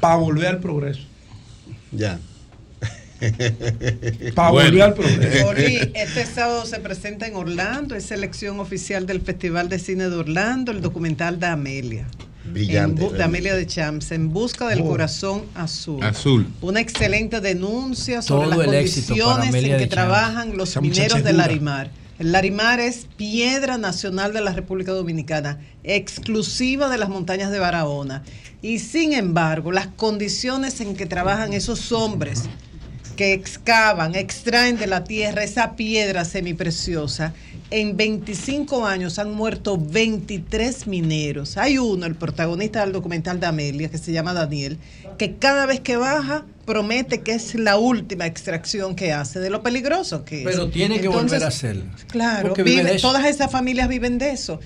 Para 0.00 0.16
volver 0.16 0.46
al 0.48 0.58
progreso. 0.58 1.00
Ya. 1.92 2.18
Para 4.34 4.50
volver 4.50 4.82
al 4.82 4.94
progreso. 4.94 5.46
Oli, 5.48 5.90
este 5.94 6.24
sábado 6.24 6.64
se 6.64 6.78
presenta 6.80 7.26
en 7.26 7.34
Orlando, 7.36 7.94
es 7.94 8.04
selección 8.04 8.60
oficial 8.60 9.06
del 9.06 9.20
Festival 9.20 9.68
de 9.68 9.78
Cine 9.78 10.08
de 10.08 10.16
Orlando, 10.16 10.72
el 10.72 10.80
documental 10.80 11.38
de 11.38 11.46
Amelia. 11.46 12.06
Brillante. 12.52 13.04
En 13.04 13.12
de 13.12 13.22
Amelia 13.22 13.54
de 13.54 13.66
Champs, 13.66 14.12
en 14.12 14.32
busca 14.32 14.68
del 14.68 14.82
Oh. 14.82 14.88
corazón 14.88 15.42
azul. 15.54 16.02
Azul. 16.02 16.46
Una 16.60 16.80
excelente 16.80 17.40
denuncia 17.40 18.22
sobre 18.22 18.48
Todo 18.48 18.56
las 18.56 18.66
condiciones 18.66 19.54
en 19.54 19.78
que 19.78 19.86
trabajan 19.86 20.56
los 20.56 20.70
Esa 20.70 20.80
mineros 20.80 21.22
del. 21.24 21.36
Larimar. 21.36 21.90
El 22.18 22.32
Larimar 22.32 22.80
es 22.80 23.06
piedra 23.16 23.78
nacional 23.78 24.34
de 24.34 24.42
la 24.42 24.52
República 24.52 24.92
Dominicana, 24.92 25.58
exclusiva 25.84 26.90
de 26.90 26.98
las 26.98 27.08
montañas 27.08 27.50
de 27.50 27.58
Barahona. 27.58 28.22
Y 28.60 28.78
sin 28.80 29.14
embargo, 29.14 29.72
las 29.72 29.86
condiciones 29.86 30.82
en 30.82 30.96
que 30.96 31.06
trabajan 31.06 31.54
esos 31.54 31.92
hombres 31.92 32.42
que 33.16 33.32
excavan, 33.32 34.14
extraen 34.14 34.78
de 34.78 34.86
la 34.86 35.04
tierra 35.04 35.44
esa 35.44 35.76
piedra 35.76 36.24
semipreciosa, 36.26 37.32
en 37.70 37.96
25 37.96 38.86
años 38.86 39.18
han 39.18 39.32
muerto 39.32 39.78
23 39.78 40.86
mineros. 40.86 41.56
Hay 41.56 41.78
uno, 41.78 42.06
el 42.06 42.14
protagonista 42.14 42.80
del 42.80 42.92
documental 42.92 43.40
de 43.40 43.46
Amelia, 43.46 43.90
que 43.90 43.98
se 43.98 44.12
llama 44.12 44.34
Daniel, 44.34 44.78
que 45.18 45.36
cada 45.36 45.66
vez 45.66 45.80
que 45.80 45.96
baja 45.96 46.44
promete 46.64 47.22
que 47.22 47.32
es 47.32 47.54
la 47.54 47.76
última 47.76 48.26
extracción 48.26 48.94
que 48.94 49.12
hace 49.12 49.40
de 49.40 49.50
lo 49.50 49.62
peligroso 49.62 50.24
que 50.24 50.40
es. 50.40 50.44
Pero 50.44 50.68
tiene 50.68 51.00
que 51.00 51.06
Entonces, 51.06 51.30
volver 51.30 51.44
a 51.44 51.48
hacerlo. 51.48 51.84
Claro, 52.08 52.54
vive 52.54 52.98
todas 52.98 53.24
esas 53.26 53.50
familias 53.50 53.88
viven 53.88 54.18
de 54.18 54.30
eso. 54.30 54.60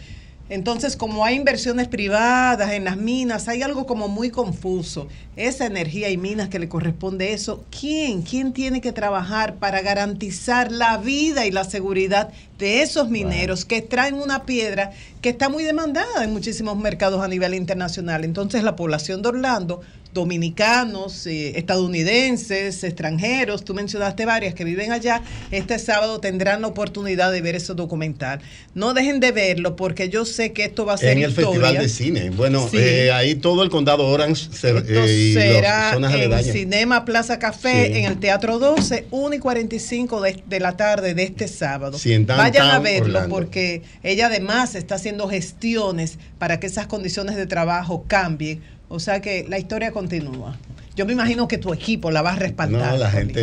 Entonces, 0.51 0.95
como 0.95 1.25
hay 1.25 1.37
inversiones 1.37 1.89
privadas 1.89 2.73
en 2.73 2.85
las 2.85 2.99
minas, 2.99 3.49
hay 3.49 3.63
algo 3.63 3.87
como 3.87 4.09
muy 4.09 4.29
confuso. 4.29 5.09
Esa 5.37 5.65
energía 5.65 6.11
y 6.11 6.19
minas 6.19 6.51
que 6.51 6.59
le 6.59 6.69
corresponde 6.69 7.33
eso, 7.33 7.65
¿quién? 7.71 8.21
¿Quién 8.21 8.53
tiene 8.53 8.83
que 8.83 8.93
trabajar 8.93 9.55
para 9.55 9.81
garantizar 9.81 10.71
la 10.71 10.99
vida 10.99 11.47
y 11.47 11.51
la 11.51 11.65
seguridad 11.65 12.29
de 12.59 12.83
esos 12.83 13.09
mineros 13.09 13.65
que 13.65 13.79
extraen 13.79 14.17
una 14.17 14.45
piedra 14.45 14.93
que 15.23 15.31
está 15.31 15.49
muy 15.49 15.65
demandada 15.65 16.23
en 16.23 16.33
muchísimos 16.33 16.77
mercados 16.77 17.23
a 17.23 17.29
nivel 17.29 17.55
internacional? 17.55 18.23
Entonces, 18.23 18.63
la 18.63 18.77
población 18.77 19.23
de 19.23 19.31
Orlando 19.31 19.81
dominicanos, 20.15 21.27
eh, 21.27 21.59
estadounidenses, 21.59 22.85
extranjeros, 22.85 23.65
tú 23.65 23.75
mencionaste 23.75 24.25
varias 24.25 24.55
que 24.55 24.65
viven 24.65 24.93
allá, 24.93 25.23
este 25.51 25.79
sábado 25.79 26.21
tendrán 26.21 26.63
la 26.63 26.69
oportunidad 26.69 27.33
de 27.33 27.41
ver 27.43 27.57
ese 27.57 27.75
documental. 27.75 28.41
No 28.75 28.95
dejen 28.95 29.21
de 29.21 29.33
verlo 29.33 29.77
porque 29.77 30.09
yo 30.09 30.25
sé 30.25 30.53
que 30.53 30.65
esto 30.65 30.87
va 30.87 30.95
a 30.95 30.97
ser 30.99 31.11
En 31.19 31.23
el 31.25 31.31
historia. 31.31 31.51
Festival 31.51 31.79
de 31.79 31.89
Cine. 31.89 32.31
Bueno, 32.31 32.69
Sí. 32.71 32.77
eh, 32.79 33.13
ahí 33.13 33.35
todo 33.35 33.63
el 33.63 33.71
condado 33.71 34.07
Orange 34.07 34.49
se, 34.53 34.71
eh, 34.71 35.13
y 35.31 35.35
será 35.35 35.93
zonas 35.93 36.11
en 36.13 36.17
aledañas. 36.21 36.53
Cinema 36.53 37.05
Plaza 37.05 37.39
Café, 37.39 37.87
Sí. 37.93 37.99
en 37.99 38.05
el 38.07 38.19
Teatro 38.21 38.59
12, 38.59 39.07
1 39.11 39.35
y 39.35 39.39
45 39.39 40.21
de, 40.21 40.43
de 40.47 40.61
la 40.61 40.77
tarde 40.77 41.15
de 41.15 41.25
este 41.25 41.49
sábado. 41.49 41.99
Sí, 41.99 42.13
en 42.13 42.27
Vayan 42.27 42.43
a 42.69 42.75
Downtown 42.75 42.83
verlo 42.85 43.05
Orlando. 43.07 43.35
porque 43.35 43.83
ella 44.03 44.27
además 44.27 44.75
está 44.75 44.95
haciendo 44.95 45.29
gestiones 45.29 46.19
para 46.39 46.61
que 46.61 46.67
esas 46.67 46.87
condiciones 46.87 47.37
de 47.37 47.47
trabajo 47.47 48.05
cambien. 48.07 48.63
O 48.95 49.01
sea 49.01 49.21
que 49.21 49.45
la 49.49 49.59
historia 49.59 49.91
continúa. 49.91 50.55
Yo 50.95 51.05
me 51.05 51.13
imagino 51.13 51.49
que 51.49 51.59
tu 51.59 51.73
equipo 51.75 52.13
la 52.13 52.23
va 52.23 52.35
a 52.35 52.37
respaldar. 52.37 52.93
No, 52.93 52.97
la 52.99 53.11
gente 53.11 53.41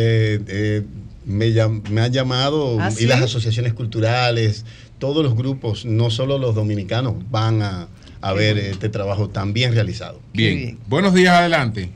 eh, 0.48 0.82
me, 1.26 1.48
llam- 1.50 1.86
me 1.90 2.00
ha 2.00 2.08
llamado 2.08 2.78
¿Ah, 2.80 2.88
y 2.90 2.94
sí? 2.94 3.06
las 3.06 3.20
asociaciones 3.20 3.74
culturales, 3.74 4.64
todos 4.98 5.22
los 5.22 5.36
grupos, 5.36 5.84
no 5.84 6.08
solo 6.10 6.38
los 6.38 6.54
dominicanos, 6.54 7.16
van 7.30 7.60
a, 7.60 7.88
a 8.22 8.32
ver 8.32 8.56
este 8.56 8.88
trabajo 8.88 9.28
tan 9.28 9.52
bien 9.52 9.74
realizado. 9.74 10.20
Bien. 10.32 10.78
Buenos 10.88 11.12
días, 11.12 11.34
adelante. 11.34 11.90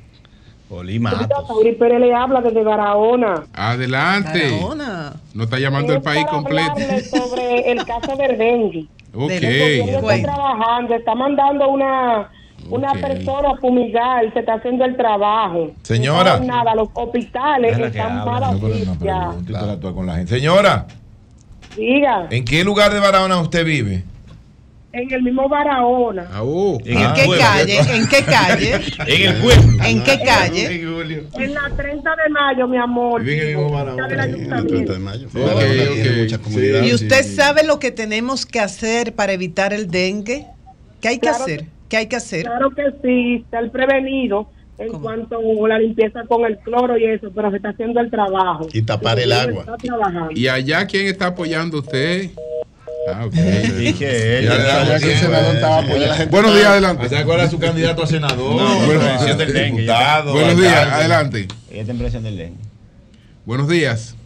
Sauri 0.69 1.73
Pérez 1.77 2.01
le 2.01 2.13
habla 2.13 2.41
desde 2.43 2.63
Barahona. 2.63 3.45
Adelante. 3.55 4.51
Barahona. 4.51 5.15
No 5.33 5.45
está 5.45 5.59
llamando 5.59 5.95
el 5.95 6.03
país 6.03 6.25
para 6.25 6.37
completo. 6.37 6.75
sobre 7.09 7.71
el 7.73 7.85
caso 7.87 8.17
del 8.17 8.37
dengue. 8.37 8.87
Ok. 9.19 9.31
Está 9.31 10.21
trabajando, 10.21 10.95
está 10.95 11.15
mandando 11.15 11.71
una, 11.71 12.31
una 12.71 12.93
Ok. 12.93 13.01
persona 13.01 13.57
fumigar, 13.61 14.33
se 14.33 14.41
está 14.41 14.55
haciendo 14.55 14.85
el 14.85 14.97
trabajo. 14.97 15.73
Señora. 15.83 16.39
No, 16.39 16.45
nada, 16.47 16.75
los 16.75 16.89
hospitales 16.95 17.77
que 17.77 17.87
están 17.87 18.25
mal 18.25 18.59
no, 18.61 19.39
interactúa 19.39 19.95
con 19.95 20.07
la 20.07 20.17
gente. 20.17 20.35
Señora, 20.37 20.87
Diga, 21.77 22.27
¿en 22.31 22.45
qué 22.45 22.65
lugar 22.65 22.93
de 22.93 23.01
Barahona 23.01 23.39
usted 23.41 23.65
vive? 23.65 24.05
en 24.93 25.13
el 25.13 25.23
mismo 25.23 25.47
Barahona. 25.47 26.27
¿En 26.87 26.97
¿En 26.99 27.13
qué 27.13 27.27
calle? 27.39 27.79
¿En 27.95 28.09
qué 28.09 28.23
calle? 28.23 28.81
En 29.07 29.23
el 29.31 29.43
pueblo. 29.43 29.85
¿En 29.85 30.03
qué 30.03 30.19
calle? 30.25 30.81
En 31.35 31.53
la 31.55 31.71
30 31.77 32.11
de 32.17 32.31
mayo, 32.31 32.67
mi 32.67 32.79
amor. 32.79 33.23
Vive 33.23 33.53
en 33.53 33.59
el 33.59 33.65
mismo 33.65 33.79
Está 33.91 34.07
del 34.09 34.21
ayuntamiento. 34.21 34.93
de 34.95 34.99
mayo. 34.99 35.27
Ok, 35.29 35.35
Barahona 35.35 35.67
tiene 35.67 36.11
ok. 36.13 36.17
muchas 36.19 36.39
comunidades. 36.39 36.89
¿Y 36.91 36.95
usted 36.95 37.23
sabe 37.37 37.65
lo 37.65 37.79
que 37.79 37.91
tenemos 37.91 38.47
que 38.47 38.59
hacer 38.59 39.15
para 39.15 39.33
evitar 39.35 39.75
el 39.75 39.91
dengue? 39.91 40.47
¿Qué 41.03 41.09
hay 41.09 41.17
que 41.17 41.29
Claro 41.29 41.45
hacer? 41.45 41.67
¿Qué 41.89 41.97
hay 41.99 42.07
que 42.07 42.17
hacer? 42.17 42.45
Claro 42.45 42.71
que 42.71 42.83
sí, 43.03 43.43
está 43.45 43.61
el 43.61 43.71
prevenido 43.71 44.49
en 44.79 44.93
cuanto 45.01 45.39
a 45.39 45.69
la 45.69 45.79
limpieza 45.79 46.25
con 46.25 46.45
el 46.45 46.59
cloro 46.59 46.99
y 46.99 47.05
eso, 47.05 47.31
pero 47.35 47.51
se 47.51 47.57
está 47.57 47.71
haciendo 47.71 48.01
el 48.01 48.11
trabajo. 48.11 48.67
Y 48.73 48.83
tapar 48.83 49.19
el 49.19 49.33
agua. 49.33 49.65
¿Y 50.35 50.49
allá 50.49 50.87
quién 50.87 51.07
está 51.07 51.29
apoyando 51.29 51.79
usted? 51.79 52.31
Ah, 53.09 53.23
apoyando. 53.23 53.77
Buenos 56.31 56.55
días, 56.55 56.67
adelante. 56.67 57.09
¿Se 57.09 57.17
acuerda 57.17 57.49
su 57.49 57.59
candidato 57.59 58.03
a 58.03 58.07
senador? 58.07 58.57
No, 58.57 58.87
Bueno, 58.87 59.37
del 59.37 59.53
diputado, 59.77 60.33
Buenos 60.33 60.59
días, 60.59 60.93
adelante. 60.93 61.49
Ella 61.71 61.81
está 61.81 61.93
en 61.93 61.99
presión 61.99 62.25
del 62.25 62.37
dengue. 62.37 62.61
Buenos 63.45 63.69
días. 63.69 64.17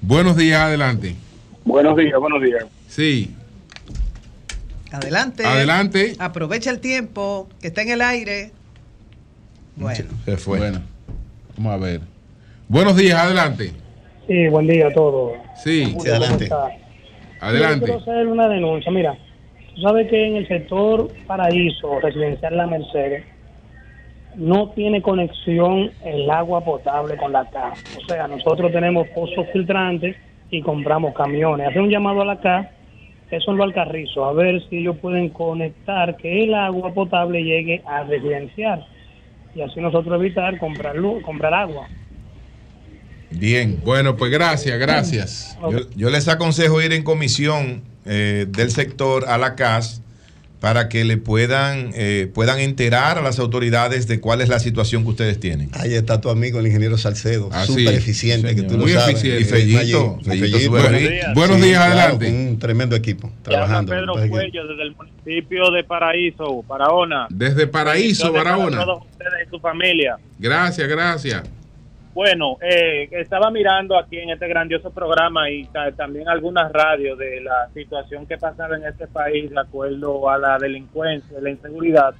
Buenos 0.00 0.36
días, 0.36 0.60
adelante. 0.60 1.14
Buenos 1.64 1.96
días, 1.96 2.18
buenos 2.18 2.42
días. 2.42 2.64
Sí, 2.88 3.34
Adelante. 4.96 5.44
Adelante. 5.44 6.16
Aprovecha 6.18 6.70
el 6.70 6.80
tiempo 6.80 7.48
que 7.60 7.68
está 7.68 7.82
en 7.82 7.90
el 7.90 8.02
aire. 8.02 8.52
Bueno. 9.76 10.04
se 10.24 10.36
fue. 10.38 10.58
Bueno, 10.58 10.80
vamos 11.56 11.72
a 11.74 11.76
ver. 11.76 12.00
Buenos 12.68 12.96
días, 12.96 13.18
adelante. 13.18 13.72
Sí, 14.26 14.48
buen 14.48 14.66
día 14.66 14.88
a 14.88 14.92
todos. 14.92 15.34
Sí. 15.62 15.94
Adelante. 17.40 17.86
Yo 17.86 17.94
quiero 17.94 18.00
hacer 18.00 18.26
una 18.26 18.48
denuncia. 18.48 18.90
Mira, 18.90 19.16
tú 19.74 19.82
sabes 19.82 20.08
que 20.08 20.28
en 20.28 20.36
el 20.36 20.48
sector 20.48 21.12
Paraíso, 21.26 22.00
residencial 22.00 22.56
La 22.56 22.66
Mercedes, 22.66 23.24
no 24.34 24.70
tiene 24.70 25.02
conexión 25.02 25.90
el 26.04 26.30
agua 26.30 26.64
potable 26.64 27.16
con 27.18 27.32
la 27.32 27.44
CA. 27.50 27.72
O 28.02 28.08
sea, 28.08 28.28
nosotros 28.28 28.72
tenemos 28.72 29.06
pozos 29.08 29.46
filtrantes 29.52 30.16
y 30.50 30.62
compramos 30.62 31.14
camiones. 31.14 31.68
Hacer 31.68 31.82
un 31.82 31.90
llamado 31.90 32.22
a 32.22 32.24
la 32.24 32.40
CA, 32.40 32.70
eso 33.30 33.50
es 33.50 33.56
lo 33.56 33.64
alcarrizo, 33.64 34.24
a 34.24 34.32
ver 34.32 34.62
si 34.68 34.78
ellos 34.78 34.96
pueden 35.00 35.30
conectar 35.30 36.16
que 36.16 36.44
el 36.44 36.54
agua 36.54 36.94
potable 36.94 37.42
llegue 37.42 37.82
a 37.86 38.04
residencial. 38.04 38.86
Y 39.54 39.62
así 39.62 39.80
nosotros 39.80 40.20
evitar 40.20 40.58
comprar, 40.58 40.96
luz, 40.96 41.22
comprar 41.22 41.54
agua. 41.54 41.88
Bien. 43.30 43.80
Bueno, 43.84 44.16
pues 44.16 44.30
gracias, 44.30 44.78
gracias. 44.78 45.58
Yo, 45.70 45.78
yo 45.96 46.10
les 46.10 46.28
aconsejo 46.28 46.80
ir 46.80 46.92
en 46.92 47.02
comisión 47.02 47.82
eh, 48.04 48.46
del 48.48 48.70
sector 48.70 49.24
a 49.28 49.38
la 49.38 49.56
CAS 49.56 50.02
para 50.66 50.88
que 50.88 51.04
le 51.04 51.16
puedan, 51.16 51.92
eh, 51.94 52.28
puedan 52.34 52.58
enterar 52.58 53.18
a 53.18 53.22
las 53.22 53.38
autoridades 53.38 54.08
de 54.08 54.18
cuál 54.18 54.40
es 54.40 54.48
la 54.48 54.58
situación 54.58 55.04
que 55.04 55.10
ustedes 55.10 55.38
tienen. 55.38 55.70
Ahí 55.74 55.94
está 55.94 56.20
tu 56.20 56.28
amigo 56.28 56.58
el 56.58 56.66
ingeniero 56.66 56.98
Salcedo, 56.98 57.50
Ah, 57.52 57.64
sí, 57.64 57.68
súper 57.84 57.94
eficiente, 57.94 58.52
que 58.56 58.62
tú 58.62 58.76
Muy 58.76 58.92
lo 58.92 58.98
sabes. 58.98 59.14
eficiente. 59.22 59.42
Y 59.42 59.44
Fellito. 59.44 60.18
Buenos 61.36 61.62
días, 61.62 61.80
adelante. 61.80 62.28
Un 62.28 62.58
tremendo 62.58 62.96
equipo 62.96 63.30
trabajando. 63.42 63.90
Pedro 63.92 64.02
Entonces, 64.18 64.28
Cuello 64.28 64.66
desde 64.66 64.82
el 64.82 64.96
municipio 64.96 65.70
de 65.70 65.84
Paraíso, 65.84 66.64
Barahona. 66.64 67.28
Desde 67.30 67.68
Paraíso, 67.68 68.32
Barahona. 68.32 68.84
todos 68.84 69.04
ustedes 69.08 69.46
y 69.46 69.50
su 69.50 69.60
familia. 69.60 70.16
Gracias, 70.36 70.88
gracias. 70.88 71.42
Bueno, 72.16 72.56
eh, 72.62 73.08
estaba 73.10 73.50
mirando 73.50 73.94
aquí 73.98 74.16
en 74.16 74.30
este 74.30 74.48
grandioso 74.48 74.90
programa 74.90 75.50
y 75.50 75.64
ta- 75.66 75.92
también 75.92 76.26
algunas 76.30 76.72
radios 76.72 77.18
de 77.18 77.42
la 77.42 77.68
situación 77.74 78.24
que 78.24 78.38
pasaba 78.38 78.74
en 78.74 78.86
este 78.86 79.06
país 79.06 79.50
de 79.50 79.60
acuerdo 79.60 80.26
a 80.30 80.38
la 80.38 80.56
delincuencia, 80.56 81.38
la 81.42 81.50
inseguridad. 81.50 82.14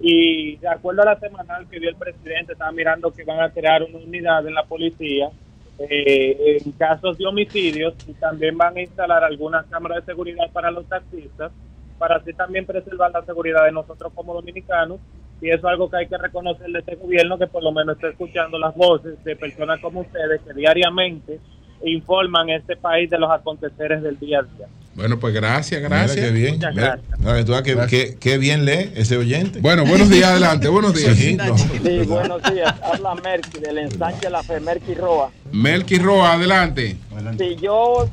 Y 0.00 0.56
de 0.56 0.68
acuerdo 0.68 1.00
a 1.00 1.06
la 1.06 1.18
semanal 1.18 1.66
que 1.66 1.80
dio 1.80 1.88
el 1.88 1.96
presidente, 1.96 2.52
estaba 2.52 2.72
mirando 2.72 3.10
que 3.10 3.24
van 3.24 3.40
a 3.40 3.48
crear 3.48 3.82
una 3.84 3.96
unidad 3.96 4.46
en 4.46 4.52
la 4.52 4.64
policía 4.64 5.30
eh, 5.78 6.58
en 6.62 6.72
casos 6.72 7.16
de 7.16 7.26
homicidios 7.26 7.94
y 8.06 8.12
también 8.12 8.54
van 8.58 8.76
a 8.76 8.82
instalar 8.82 9.24
algunas 9.24 9.64
cámaras 9.68 10.04
de 10.04 10.12
seguridad 10.12 10.50
para 10.52 10.70
los 10.70 10.84
taxistas 10.86 11.52
para 11.98 12.16
así 12.16 12.34
también 12.34 12.66
preservar 12.66 13.12
la 13.12 13.22
seguridad 13.24 13.64
de 13.64 13.72
nosotros 13.72 14.12
como 14.14 14.34
dominicanos. 14.34 15.00
Y 15.40 15.48
eso 15.50 15.58
es 15.58 15.64
algo 15.64 15.88
que 15.88 15.96
hay 15.98 16.06
que 16.08 16.18
reconocerle 16.18 16.78
a 16.78 16.80
este 16.80 16.96
gobierno 16.96 17.38
que 17.38 17.46
por 17.46 17.62
lo 17.62 17.70
menos 17.72 17.96
está 17.96 18.08
escuchando 18.08 18.58
las 18.58 18.74
voces 18.74 19.22
de 19.24 19.36
personas 19.36 19.78
como 19.80 20.00
ustedes 20.00 20.40
que 20.42 20.52
diariamente 20.52 21.38
informan 21.84 22.50
a 22.50 22.56
este 22.56 22.76
país 22.76 23.08
de 23.08 23.18
los 23.18 23.30
aconteceres 23.30 24.02
del 24.02 24.18
día 24.18 24.40
a 24.40 24.42
día. 24.42 24.66
Bueno, 24.96 25.16
pues 25.20 25.32
gracias, 25.32 25.80
gracias. 25.80 26.16
Mira 26.16 26.26
qué 26.26 26.32
bien. 26.32 26.54
Muchas 26.56 26.74
Mira, 26.74 26.98
mira, 27.20 27.44
tú 27.44 27.52
ves 27.52 27.62
que- 27.62 27.86
que- 27.86 28.16
qué 28.18 28.36
bien 28.38 28.64
lee 28.64 28.90
ese 28.96 29.16
oyente. 29.16 29.60
Bueno, 29.60 29.84
buenos 29.86 30.10
días, 30.10 30.28
adelante, 30.30 30.66
buenos 30.66 30.92
días. 30.92 31.14
Sí, 31.16 31.36
no. 31.36 31.56
Sí, 31.56 31.98
buenos 32.04 32.42
días. 32.52 32.74
Habla 32.82 33.14
Merky 33.14 33.60
del 33.60 33.78
ensanche 33.78 34.28
La 34.28 34.42
Fe, 34.42 34.58
Merky 34.58 34.94
Roa. 34.94 35.30
Melky 35.52 35.98
Roa, 35.98 36.32
adelante. 36.32 36.96
Sí, 37.38 37.56
yo, 37.62 38.08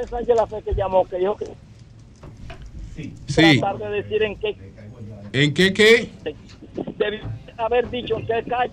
ensanche 0.00 0.32
La 0.36 0.46
Fe 0.46 0.62
que 0.64 0.74
llamó, 0.76 1.04
que 1.08 1.16
dijo 1.18 1.36
que 1.36 1.46
Sí. 3.26 3.58
tratar 3.60 3.78
de 3.78 4.02
decir 4.02 4.22
en 4.22 4.36
qué, 4.38 4.56
¿En 5.32 5.54
qué 5.54 5.72
qué? 5.72 6.10
debí 6.98 7.18
haber 7.56 7.88
dicho 7.90 8.18
en 8.18 8.26
qué 8.26 8.44
calle 8.48 8.72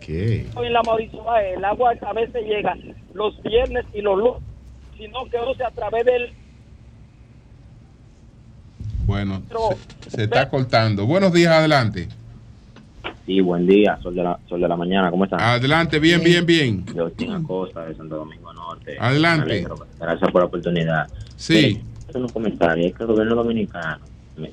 ¿Qué? 0.00 0.46
en 0.56 0.72
la 0.72 0.82
Mauricio 0.82 1.22
el 1.36 1.64
agua 1.64 1.94
a 2.00 2.12
veces 2.12 2.44
llega 2.44 2.76
los 3.14 3.40
viernes 3.42 3.84
y 3.94 4.00
los 4.00 4.18
lunes, 4.18 4.42
sino 4.96 5.24
que 5.26 5.36
uno 5.38 5.54
se 5.54 5.64
a 5.64 5.70
través 5.70 6.04
del 6.04 6.32
Bueno, 9.06 9.42
se, 10.04 10.10
se 10.10 10.24
está 10.24 10.48
cortando. 10.48 11.06
Buenos 11.06 11.32
días, 11.32 11.52
adelante. 11.52 12.08
Sí, 13.26 13.40
buen 13.40 13.66
día, 13.66 13.98
Sol 14.02 14.14
de 14.14 14.22
la, 14.22 14.38
Sol 14.48 14.60
de 14.60 14.68
la 14.68 14.76
Mañana, 14.76 15.10
¿cómo 15.10 15.24
están? 15.24 15.40
Adelante, 15.40 15.98
bien, 16.00 16.22
bien, 16.24 16.44
bien. 16.44 16.84
Yo 16.94 17.06
estoy 17.06 17.28
en 17.28 17.34
Acosta 17.34 17.84
de 17.86 17.94
Santo 17.94 18.16
Domingo 18.16 18.52
Norte. 18.52 18.96
Adelante. 18.98 19.50
Alegro, 19.50 19.86
Gracias 20.00 20.30
por 20.32 20.42
la 20.42 20.46
oportunidad. 20.46 21.06
Sí. 21.36 21.80
Hacer 22.08 22.20
un 22.20 22.28
comentario, 22.28 22.86
es 22.86 22.94
que 22.94 23.02
el 23.04 23.08
gobierno 23.08 23.36
dominicano, 23.36 24.04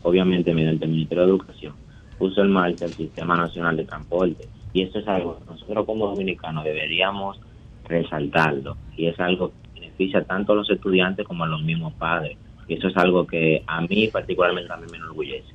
obviamente 0.03 0.53
mediante 0.53 0.85
el 0.85 0.91
Ministerio 0.91 1.25
de 1.25 1.29
Educación, 1.29 1.73
puso 2.17 2.41
en 2.41 2.51
marcha 2.51 2.85
el 2.85 2.93
Sistema 2.93 3.35
Nacional 3.35 3.77
de 3.77 3.85
Transporte. 3.85 4.47
Y 4.73 4.83
eso 4.83 4.99
es 4.99 5.07
algo 5.07 5.39
que 5.39 5.45
nosotros 5.45 5.85
como 5.85 6.07
dominicanos 6.07 6.63
deberíamos 6.63 7.39
resaltarlo. 7.85 8.77
Y 8.95 9.07
es 9.07 9.19
algo 9.19 9.49
que 9.49 9.79
beneficia 9.79 10.23
tanto 10.23 10.53
a 10.53 10.55
los 10.55 10.69
estudiantes 10.69 11.25
como 11.25 11.43
a 11.43 11.47
los 11.47 11.63
mismos 11.63 11.93
padres. 11.93 12.37
Y 12.67 12.75
eso 12.75 12.87
es 12.87 12.97
algo 12.97 13.25
que 13.25 13.63
a 13.65 13.81
mí 13.81 14.09
particularmente 14.09 14.71
a 14.71 14.77
mí 14.77 14.85
me 14.91 14.97
enorgullece. 14.97 15.53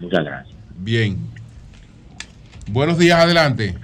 Muchas 0.00 0.24
gracias. 0.24 0.56
Bien. 0.76 1.18
Buenos 2.68 2.98
días, 2.98 3.18
adelante. 3.18 3.74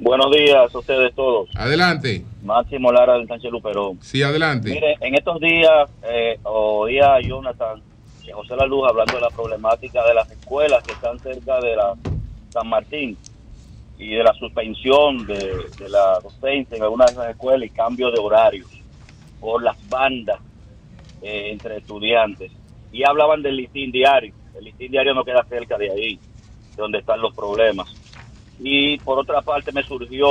Buenos 0.00 0.30
días 0.30 0.74
a 0.74 0.78
ustedes 0.78 1.14
todos. 1.14 1.48
Adelante. 1.54 2.24
Máximo 2.42 2.92
Lara 2.92 3.14
del 3.14 3.26
Sánchez 3.26 3.50
Luperón. 3.50 3.98
Sí, 4.00 4.22
adelante. 4.22 4.70
Mire, 4.70 4.96
en 5.00 5.14
estos 5.14 5.40
días 5.40 5.90
eh, 6.02 6.38
oía 6.42 7.14
a 7.14 7.20
Jonathan 7.20 7.80
José 8.32 8.56
La 8.56 8.66
Luz 8.66 8.88
hablando 8.88 9.14
de 9.14 9.20
la 9.20 9.30
problemática 9.30 10.04
de 10.06 10.14
las 10.14 10.30
escuelas 10.30 10.82
que 10.82 10.92
están 10.92 11.18
cerca 11.18 11.60
de 11.60 11.76
la 11.76 11.94
San 12.50 12.68
Martín 12.68 13.16
y 13.98 14.14
de 14.14 14.24
la 14.24 14.34
suspensión 14.34 15.26
de, 15.26 15.66
la 15.88 16.18
docencia 16.20 16.76
en 16.76 16.82
algunas 16.82 17.08
de 17.08 17.12
esas 17.12 17.30
escuelas 17.30 17.68
y 17.68 17.70
cambio 17.70 18.10
de 18.10 18.20
horarios 18.20 18.68
por 19.40 19.62
las 19.62 19.76
bandas 19.88 20.40
eh, 21.22 21.50
entre 21.52 21.78
estudiantes. 21.78 22.50
Y 22.92 23.02
hablaban 23.06 23.42
del 23.42 23.56
listín 23.56 23.90
diario. 23.90 24.32
El 24.56 24.64
listín 24.64 24.90
diario 24.92 25.14
no 25.14 25.24
queda 25.24 25.44
cerca 25.48 25.76
de 25.76 25.90
ahí, 25.90 26.16
de 26.16 26.82
donde 26.82 26.98
están 26.98 27.20
los 27.20 27.34
problemas. 27.34 27.92
Y 28.58 28.98
por 28.98 29.18
otra 29.18 29.42
parte 29.42 29.72
me 29.72 29.82
surgió 29.82 30.28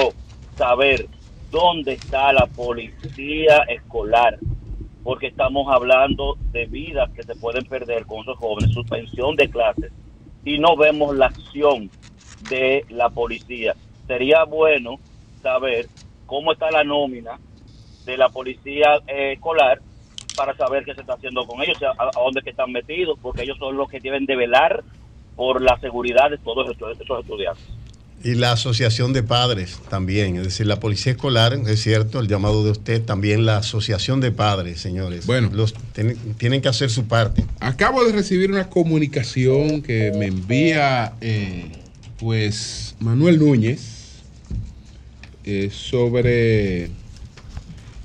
saber 0.55 1.07
dónde 1.51 1.93
está 1.93 2.33
la 2.33 2.47
policía 2.47 3.59
escolar, 3.67 4.37
porque 5.03 5.27
estamos 5.27 5.67
hablando 5.73 6.37
de 6.51 6.65
vidas 6.65 7.09
que 7.11 7.23
se 7.23 7.35
pueden 7.35 7.65
perder 7.65 8.05
con 8.05 8.21
esos 8.21 8.37
jóvenes, 8.37 8.73
suspensión 8.73 9.35
de 9.35 9.49
clases, 9.49 9.91
y 10.45 10.57
no 10.59 10.75
vemos 10.75 11.15
la 11.15 11.27
acción 11.27 11.89
de 12.49 12.85
la 12.89 13.09
policía. 13.09 13.75
Sería 14.07 14.43
bueno 14.45 14.99
saber 15.41 15.87
cómo 16.25 16.53
está 16.53 16.71
la 16.71 16.83
nómina 16.83 17.39
de 18.05 18.17
la 18.17 18.29
policía 18.29 18.99
eh, 19.07 19.33
escolar 19.33 19.81
para 20.35 20.55
saber 20.55 20.83
qué 20.83 20.95
se 20.95 21.01
está 21.01 21.13
haciendo 21.13 21.45
con 21.45 21.61
ellos, 21.61 21.77
a, 21.83 22.09
dónde 22.13 22.41
que 22.41 22.49
están 22.49 22.71
metidos, 22.71 23.17
porque 23.21 23.43
ellos 23.43 23.57
son 23.57 23.77
los 23.77 23.89
que 23.89 23.99
deben 23.99 24.25
de 24.25 24.35
velar 24.35 24.83
por 25.35 25.61
la 25.61 25.77
seguridad 25.79 26.29
de 26.29 26.37
todos 26.37 26.69
esos 26.69 27.19
estudiantes. 27.19 27.82
Y 28.23 28.35
la 28.35 28.53
asociación 28.53 29.11
de 29.11 29.21
padres 29.21 29.79
también, 29.89 30.37
es 30.37 30.43
decir, 30.43 30.65
la 30.65 30.79
policía 30.79 31.11
escolar, 31.11 31.59
es 31.67 31.81
cierto, 31.81 32.21
el 32.21 32.29
llamado 32.29 32.63
de 32.63 32.71
usted, 32.71 33.01
también 33.01 33.45
la 33.45 33.57
asociación 33.57 34.21
de 34.21 34.31
padres, 34.31 34.79
señores. 34.79 35.25
Bueno, 35.25 35.49
los 35.51 35.73
tienen, 35.91 36.17
tienen 36.37 36.61
que 36.61 36.69
hacer 36.69 36.89
su 36.89 37.05
parte. 37.05 37.43
Acabo 37.59 38.05
de 38.05 38.13
recibir 38.13 38.49
una 38.49 38.69
comunicación 38.69 39.81
que 39.81 40.13
me 40.17 40.27
envía 40.27 41.13
eh, 41.19 41.69
pues 42.17 42.95
Manuel 42.99 43.39
Núñez 43.39 43.81
eh, 45.43 45.69
sobre 45.73 46.89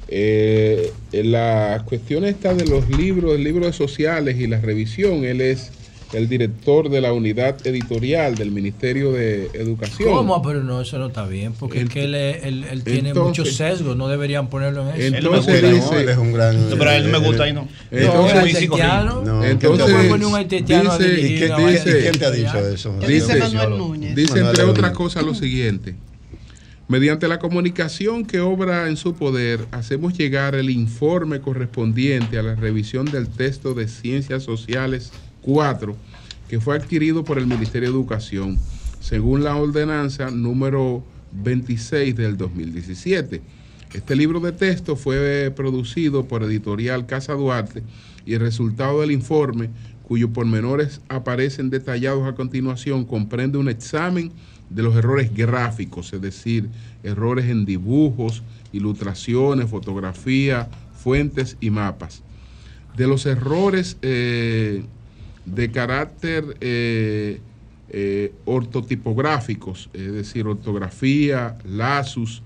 eh, 0.09 0.93
la 1.13 1.85
cuestión 1.87 2.25
esta 2.25 2.53
de 2.55 2.67
los 2.67 2.89
libros, 2.89 3.39
libros 3.39 3.77
sociales 3.77 4.41
y 4.41 4.49
la 4.49 4.61
revisión. 4.61 5.25
Él 5.25 5.41
es 5.41 5.71
el 6.13 6.29
director 6.29 6.89
de 6.89 7.01
la 7.03 7.13
unidad 7.13 7.67
editorial 7.67 8.35
del 8.35 8.51
Ministerio 8.51 9.13
de 9.13 9.47
Educación. 9.53 10.11
¿Cómo? 10.11 10.41
Pero 10.43 10.63
no, 10.65 10.81
eso 10.81 10.99
no 10.99 11.09
está 11.09 11.27
bien, 11.27 11.53
porque 11.53 11.83
es 11.83 11.89
que 11.91 12.05
él, 12.05 12.15
es- 12.15 12.45
él- 12.45 12.65
él 12.71 12.83
tiene 12.83 13.11
Entonces- 13.11 13.45
muchos 13.45 13.57
sesgos, 13.57 13.97
no 13.97 14.09
deberían 14.09 14.49
ponerlo 14.49 14.89
en 14.91 15.01
eso. 15.01 15.17
Entonces 15.17 15.63
dice, 15.75 16.01
él 16.01 16.09
es 16.09 16.17
un 16.17 16.33
gran. 16.33 16.71
No, 16.71 16.77
pero 16.79 16.91
a 16.91 16.97
él 16.97 17.11
no 17.11 17.21
me 17.21 17.27
gusta 17.27 17.43
ahí, 17.45 17.53
no. 17.53 17.69
Entonces, 17.91 18.35
No, 18.35 18.41
haitiano. 18.41 19.23
No, 19.23 19.45
entonces 19.45 19.85
¿Cómo 19.85 19.97
puede 19.97 20.09
poner 20.09 20.27
un 20.27 20.35
haitiano 20.35 20.99
dice, 20.99 21.21
¿y 21.21 21.39
qué 21.39 21.47
una 21.47 21.69
dice? 21.69 21.99
¿Y 21.99 22.03
quién 22.03 22.19
te 22.19 22.25
ha 22.27 22.31
dicho 22.31 22.59
eso? 22.69 22.99
¿Qué 23.01 23.07
dice 23.09 23.37
Manuel 23.37 23.71
Núñez? 23.79 24.15
Dice 24.17 24.39
entre 24.41 24.65
otras 24.65 24.93
cosas 24.93 25.25
lo 25.25 25.35
siguiente. 25.35 25.95
Mediante 26.89 27.29
la 27.29 27.39
comunicación 27.39 28.25
que 28.25 28.41
obra 28.41 28.89
en 28.89 28.97
su 28.97 29.13
poder, 29.15 29.67
hacemos 29.73 30.17
llegar 30.17 30.55
el 30.55 30.71
informe 30.71 31.41
correspondiente 31.43 32.39
a 32.39 32.43
la 32.43 32.55
revisión 32.55 33.05
del 33.05 33.29
texto 33.29 33.75
de 33.75 33.89
Ciencias 33.89 34.43
Sociales 34.43 35.13
4, 35.49 35.97
que 36.47 36.61
fue 36.61 36.77
adquirido 36.77 37.25
por 37.25 37.39
el 37.39 37.47
Ministerio 37.47 37.89
de 37.89 37.95
Educación, 37.95 38.59
según 39.01 39.43
la 39.43 39.57
ordenanza 39.57 40.31
número 40.31 41.03
26 41.33 42.15
del 42.15 42.37
2017. 42.37 43.41
Este 43.95 44.15
libro 44.15 44.41
de 44.41 44.53
texto 44.53 44.95
fue 44.95 45.51
producido 45.57 46.29
por 46.29 46.43
Editorial 46.43 47.07
Casa 47.07 47.33
Duarte 47.33 47.83
y 48.27 48.35
el 48.35 48.41
resultado 48.41 49.01
del 49.01 49.11
informe, 49.11 49.71
cuyos 50.03 50.29
pormenores 50.33 51.01
aparecen 51.09 51.71
detallados 51.71 52.29
a 52.29 52.35
continuación, 52.35 53.07
comprende 53.07 53.57
un 53.57 53.71
examen 53.71 54.33
de 54.69 54.83
los 54.83 54.97
errores 54.97 55.35
gráficos, 55.35 56.13
es 56.13 56.21
decir, 56.21 56.69
errores 57.03 57.47
en 57.47 57.65
dibujos, 57.65 58.43
ilustraciones, 58.73 59.71
fotografía, 59.71 60.69
fuentes 60.93 61.57
y 61.59 61.71
mapas. 61.71 62.23
De 62.99 63.07
los 63.07 63.25
errores 63.25 63.97
eh, 64.03 64.85
de 65.55 65.71
carácter 65.71 66.57
eh, 66.61 67.41
eh, 67.91 68.33
ortotipográficos, 68.45 69.89
es 69.93 70.13
decir, 70.13 70.47
ortografía, 70.47 71.57
lazos, 71.65 72.43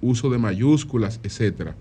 uso 0.00 0.30
de 0.30 0.38
mayúsculas, 0.38 1.20
etc. 1.22 1.72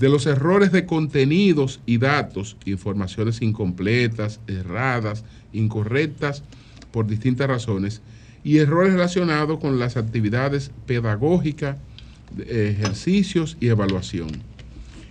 De 0.00 0.08
los 0.08 0.26
errores 0.26 0.72
de 0.72 0.86
contenidos 0.86 1.80
y 1.86 1.98
datos, 1.98 2.56
informaciones 2.64 3.42
incompletas, 3.42 4.40
erradas, 4.46 5.24
incorrectas 5.52 6.42
por 6.90 7.06
distintas 7.06 7.48
razones, 7.48 8.02
y 8.42 8.58
errores 8.58 8.92
relacionados 8.92 9.58
con 9.58 9.78
las 9.78 9.96
actividades 9.96 10.70
pedagógicas, 10.86 11.76
eh, 12.38 12.76
ejercicios 12.78 13.56
y 13.60 13.68
evaluación. 13.68 14.28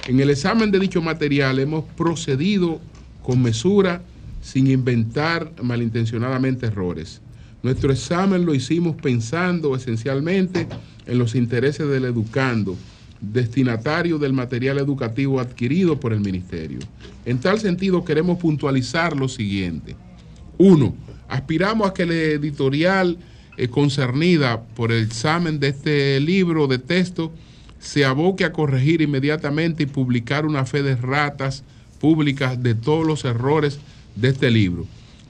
En 0.07 0.19
el 0.19 0.29
examen 0.29 0.71
de 0.71 0.79
dicho 0.79 1.01
material 1.01 1.59
hemos 1.59 1.83
procedido 1.83 2.79
con 3.21 3.41
mesura 3.41 4.01
sin 4.45 4.67
inventar 4.67 5.51
malintencionadamente 5.63 6.67
errores. 6.67 7.19
Nuestro 7.63 7.91
examen 7.91 8.45
lo 8.45 8.53
hicimos 8.53 8.95
pensando 8.95 9.75
esencialmente 9.75 10.67
en 11.07 11.17
los 11.17 11.33
intereses 11.33 11.89
del 11.89 12.05
educando, 12.05 12.77
destinatario 13.19 14.19
del 14.19 14.33
material 14.33 14.77
educativo 14.77 15.39
adquirido 15.39 15.99
por 15.99 16.13
el 16.13 16.19
Ministerio. 16.19 16.77
En 17.25 17.39
tal 17.39 17.59
sentido, 17.59 18.05
queremos 18.05 18.37
puntualizar 18.37 19.17
lo 19.17 19.27
siguiente. 19.27 19.95
Uno, 20.59 20.95
aspiramos 21.27 21.89
a 21.89 21.93
que 21.95 22.05
la 22.05 22.13
editorial 22.13 23.17
eh, 23.57 23.67
concernida 23.67 24.61
por 24.61 24.91
el 24.91 25.03
examen 25.03 25.59
de 25.59 25.69
este 25.69 26.19
libro 26.19 26.67
de 26.67 26.77
texto 26.77 27.31
se 27.79 28.05
aboque 28.05 28.45
a 28.45 28.53
corregir 28.53 29.01
inmediatamente 29.01 29.83
y 29.83 29.87
publicar 29.87 30.45
una 30.45 30.67
fe 30.67 30.83
de 30.83 30.95
ratas 30.95 31.63
públicas 31.99 32.61
de 32.61 32.75
todos 32.75 33.07
los 33.07 33.25
errores 33.25 33.79
de 34.15 34.29
este 34.29 34.51
libro. 34.51 34.85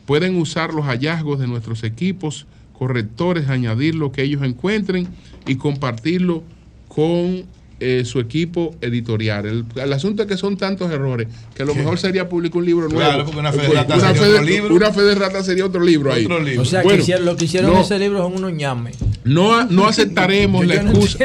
Pueden 0.05 0.35
usar 0.35 0.73
los 0.73 0.85
hallazgos 0.85 1.39
de 1.39 1.47
nuestros 1.47 1.83
equipos 1.83 2.45
correctores, 2.77 3.49
añadir 3.49 3.95
lo 3.95 4.11
que 4.11 4.23
ellos 4.23 4.43
encuentren 4.43 5.07
y 5.47 5.55
compartirlo 5.55 6.43
con 6.87 7.45
eh, 7.79 8.03
su 8.05 8.19
equipo 8.19 8.75
editorial. 8.81 9.65
El, 9.75 9.93
asunto 9.93 10.23
es 10.23 10.29
que 10.29 10.37
son 10.37 10.55
tantos 10.55 10.91
errores 10.91 11.27
que 11.55 11.65
lo 11.65 11.75
mejor 11.75 11.97
sería 11.97 12.29
publicar 12.29 12.59
un 12.59 12.65
libro 12.65 12.87
nuevo. 12.87 13.09
Claro, 13.09 13.25
porque 13.25 13.39
una 13.39 13.51
fe 13.51 13.61
de 13.63 13.73
rata 13.73 13.99
sería 13.99 14.31
otro 14.31 14.43
libro. 14.43 14.75
Una 14.75 14.91
fe 14.93 15.01
de 15.01 15.15
rata 15.15 15.43
sería 15.43 15.65
otro 15.65 15.83
libro 15.83 16.13
ahí. 16.13 16.25
O 16.57 16.65
sea, 16.65 16.83
que 16.83 16.95
hicieron, 16.95 17.25
lo 17.25 17.35
que 17.35 17.45
hicieron 17.45 17.73
en 17.73 17.79
ese 17.79 17.99
libro 17.99 18.19
son 18.19 18.35
unos 18.35 18.53
ñames. 18.53 18.97
No, 19.25 19.65
no 19.65 19.87
aceptaremos 19.87 20.65
la 20.67 20.75
excusa. 20.75 21.17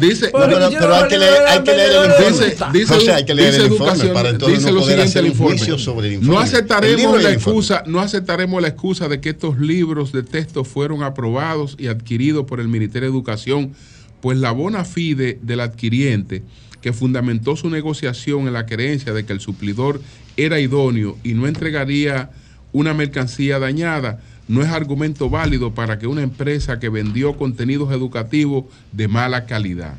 dice, 0.00 0.30
pero, 0.30 0.64
hay, 0.66 1.08
que 1.08 1.18
leer, 1.18 1.46
hay 1.48 1.62
que 1.62 1.72
leer 1.72 1.92
el 1.92 2.10
informe. 2.10 2.28
Dice, 2.30 2.64
dice, 2.74 2.94
o 2.94 3.00
sea, 3.00 3.16
hay 3.16 3.24
que 3.24 3.34
leer 3.34 3.54
el 3.54 3.72
informe 3.72 4.04
para 4.08 4.28
entonces 4.28 4.58
dice 4.58 4.70
no 4.70 4.74
lo 4.74 4.80
poder 4.82 4.98
siguiente 4.98 5.10
hacer 5.10 5.18
el 5.20 5.24
un 5.24 5.32
informe. 5.32 5.56
juicio 5.56 5.78
sobre 5.78 6.08
el 6.08 6.12
informe. 6.14 6.34
No 6.34 6.40
aceptaremos 6.40 7.22
la 7.22 7.32
excusa, 7.32 7.84
no 7.86 8.00
aceptaremos 8.00 8.60
la 8.60 8.68
excusa 8.68 9.08
de 9.08 9.22
que 9.22 9.30
estos 9.30 9.58
libros 9.58 10.12
de 10.12 10.22
texto 10.22 10.62
fueron 10.62 11.02
aprobados 11.02 11.74
y 11.78 11.86
adquiridos 11.86 12.44
por 12.44 12.60
el 12.60 12.68
Ministerio 12.68 13.08
de 13.08 13.14
Educación, 13.14 13.72
pues 14.20 14.36
la 14.36 14.52
bona 14.52 14.84
fide 14.84 15.38
del 15.40 15.60
adquiriente 15.60 16.42
que 16.82 16.92
fundamentó 16.92 17.56
su 17.56 17.70
negociación 17.70 18.46
en 18.46 18.52
la 18.52 18.66
creencia 18.66 19.14
de 19.14 19.24
que 19.24 19.32
el 19.32 19.40
suplidor 19.40 20.02
era 20.36 20.60
idóneo 20.60 21.16
y 21.24 21.32
no 21.32 21.46
entregaría 21.46 22.30
una 22.72 22.92
mercancía 22.92 23.58
dañada, 23.58 24.20
no 24.52 24.60
es 24.60 24.68
argumento 24.68 25.30
válido 25.30 25.72
para 25.72 25.98
que 25.98 26.06
una 26.06 26.20
empresa 26.20 26.78
que 26.78 26.90
vendió 26.90 27.38
contenidos 27.38 27.90
educativos 27.90 28.66
de 28.92 29.08
mala 29.08 29.46
calidad. 29.46 29.98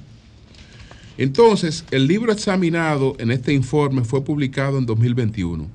Entonces, 1.17 1.85
el 1.89 2.05
libro 2.05 2.31
examinado 2.31 3.15
en 3.17 3.31
este 3.31 3.51
informe 3.51 4.03
fue 4.03 4.23
publicado 4.23 4.77
en 4.77 4.85
2021. 4.85 5.67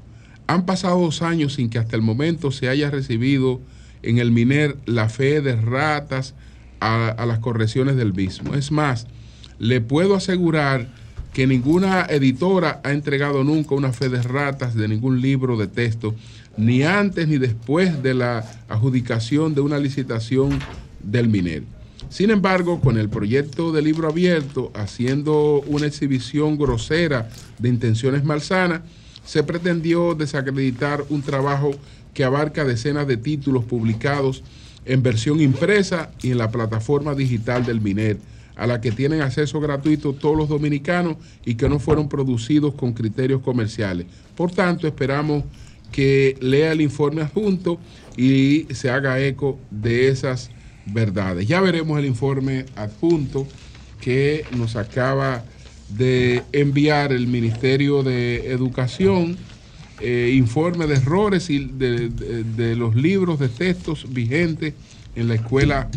Han 0.47 0.65
pasado 0.65 1.01
dos 1.01 1.23
años 1.23 1.55
sin 1.55 1.71
que 1.71 1.79
hasta 1.81 1.97
el 1.97 2.03
momento 2.03 2.53
se 2.53 2.69
haya 2.69 2.89
recibido 2.89 3.61
en 4.03 4.19
el 4.19 4.31
MINER 4.31 4.77
la 4.87 5.09
fe 5.09 5.41
de 5.41 5.57
ratas 5.57 6.37
a, 6.79 7.09
a 7.09 7.27
las 7.27 7.41
correcciones 7.41 7.97
del 7.97 8.15
mismo. 8.15 8.55
Es 8.55 8.71
más, 8.71 9.09
le 9.59 9.81
puedo 9.81 10.15
asegurar 10.15 10.87
que 11.33 11.49
ninguna 11.49 12.07
editora 12.09 12.81
ha 12.85 12.93
entregado 12.93 13.43
nunca 13.43 13.75
una 13.75 13.93
fe 13.93 14.09
de 14.09 14.23
ratas 14.23 14.77
de 14.77 14.87
ningún 14.87 15.21
libro 15.21 15.57
de 15.57 15.67
texto, 15.67 16.15
ni 16.59 16.83
antes 16.83 17.29
ni 17.29 17.39
después 17.39 18.03
de 18.03 18.15
la 18.15 18.45
adjudicación 18.69 19.55
de 19.55 19.61
una 19.61 19.79
licitación 19.79 20.59
del 21.03 21.29
MINER. 21.29 21.63
Sin 22.11 22.31
embargo, 22.31 22.81
con 22.81 22.99
el 22.99 23.09
proyecto 23.09 23.71
de 23.71 23.81
libro 23.81 24.09
abierto, 24.09 24.73
haciendo 24.75 25.63
una 25.67 25.87
exhibición 25.87 26.59
grosera 26.59 27.29
de 27.59 27.69
intenciones 27.69 28.25
malsanas, 28.25 28.81
se 29.25 29.43
pretendió 29.45 30.15
desacreditar 30.15 31.05
un 31.11 31.23
trabajo 31.23 31.71
que 32.13 32.25
abarca 32.25 32.65
decenas 32.65 33.07
de 33.07 33.19
títulos 33.19 33.65
publicados 33.65 34.43
en 34.85 35.03
versión 35.03 35.41
impresa 35.41 36.11
y 36.23 36.31
en 36.31 36.39
la 36.39 36.51
plataforma 36.51 37.15
digital 37.15 37.65
del 37.65 37.81
MINER, 37.81 38.19
a 38.57 38.67
la 38.67 38.81
que 38.81 38.91
tienen 38.91 39.21
acceso 39.21 39.61
gratuito 39.61 40.15
todos 40.15 40.37
los 40.37 40.49
dominicanos 40.49 41.19
y 41.45 41.55
que 41.55 41.69
no 41.69 41.79
fueron 41.79 42.09
producidos 42.09 42.75
con 42.75 42.95
criterios 42.95 43.43
comerciales. 43.43 44.07
Por 44.35 44.51
tanto, 44.51 44.89
esperamos 44.89 45.45
que 45.93 46.37
lea 46.41 46.73
el 46.73 46.81
informe 46.81 47.23
adjunto 47.23 47.79
y 48.17 48.67
se 48.75 48.91
haga 48.91 49.21
eco 49.21 49.59
de 49.71 50.09
esas 50.09 50.51
verdades. 50.87 51.47
Ya 51.47 51.61
veremos 51.61 51.99
el 51.99 52.05
informe 52.07 52.67
adjunto 52.77 53.47
que 54.01 54.45
nos 54.57 54.77
acaba 54.77 55.45
de 55.89 56.43
enviar 56.53 57.13
el 57.13 57.27
Ministerio 57.27 58.03
de 58.03 58.51
Educación, 58.53 59.37
eh, 60.01 60.33
informe 60.35 60.87
de 60.87 60.95
errores 60.97 61.51
y 61.51 61.59
de, 61.65 62.09
de- 62.11 62.45
de 62.45 62.77
los 62.77 62.95
libros 62.95 63.39
de 63.39 63.49
textos 63.49 64.05
vigentes 64.09 64.75
en 65.17 65.29
la 65.29 65.35
escuela 65.35 65.89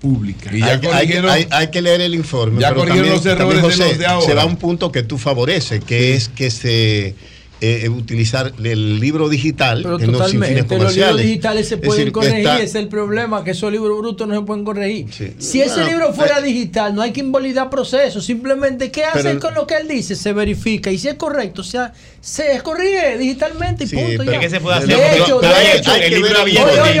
pública. 0.00 0.50
hay, 0.50 0.60
que- 0.80 0.88
hay 0.88 1.06
que- 1.08 1.18
hay- 1.18 1.46
hay 1.50 1.70
que 1.70 1.82
leer 1.82 2.00
el 2.02 2.14
informe. 2.14 2.60
Ya 2.60 2.68
pero 2.68 2.80
corrigieron 2.80 3.14
también, 3.20 3.24
los 3.24 3.26
errores 3.40 3.60
también, 3.62 3.78
de 3.78 3.84
José, 3.84 3.88
los 3.90 3.98
de 3.98 4.06
ahora. 4.06 4.26
Se 4.26 4.34
va 4.34 4.42
a 4.42 4.46
un 4.46 4.56
punto 4.56 4.92
que 4.92 5.02
tú 5.02 5.18
favoreces, 5.18 5.82
que 5.82 6.14
es 6.14 6.28
que 6.28 6.50
se 6.50 7.14
eh, 7.60 7.88
utilizar 7.88 8.52
el 8.62 9.00
libro 9.00 9.28
digital 9.28 9.82
Pero 9.82 9.98
en 9.98 10.12
los 10.12 10.30
fines 10.30 10.48
totalmente, 10.48 10.60
los 10.60 10.70
libros 10.70 10.78
comerciales. 10.78 11.26
digitales 11.26 11.68
se 11.68 11.74
Es 11.74 11.80
pueden 11.80 11.96
decir, 12.04 12.12
corregir, 12.12 12.38
está- 12.38 12.54
ese 12.56 12.64
es 12.64 12.74
el 12.76 12.88
problema, 12.88 13.42
que 13.44 13.50
esos 13.50 13.72
libros 13.72 13.98
brutos 13.98 14.28
no 14.28 14.34
se 14.36 14.42
pueden 14.42 14.64
corregir. 14.64 15.06
Si 15.38 15.60
ese 15.60 15.84
libro 15.84 16.12
fuera 16.12 16.40
digital, 16.40 16.94
no 16.94 17.02
hay 17.02 17.12
que 17.12 17.20
invalidar 17.20 17.68
procesos, 17.70 18.24
simplemente 18.24 18.90
¿qué 18.90 19.04
hace 19.04 19.22
Pero- 19.22 19.40
con 19.40 19.54
lo 19.54 19.66
que 19.66 19.76
él 19.76 19.88
dice? 19.88 20.14
Se 20.14 20.32
verifica 20.32 20.90
y 20.92 20.98
si 20.98 21.08
es 21.08 21.14
correcto, 21.14 21.62
o 21.62 21.64
sea, 21.64 21.92
se 22.20 22.60
corrige 22.62 23.18
digitalmente 23.18 23.84
y 23.84 23.86
Sí, 23.88 23.96
punto. 23.96 24.12
pero- 24.18 24.32
ya. 24.32 24.40
¿Qué 24.40 24.50
se 24.50 24.60
puede 24.60 24.86
de 24.86 24.94
hacer? 24.94 25.20
hecho, 25.22 25.38
Pero 25.40 25.52
de 25.52 25.58
hay- 25.58 25.78
hecho, 25.78 25.90
hay 25.92 26.00
que 26.00 26.06
el 26.06 26.14
libro 26.14 26.30
el 26.30 26.36
oye, 26.42 26.58
oye, 26.60 27.00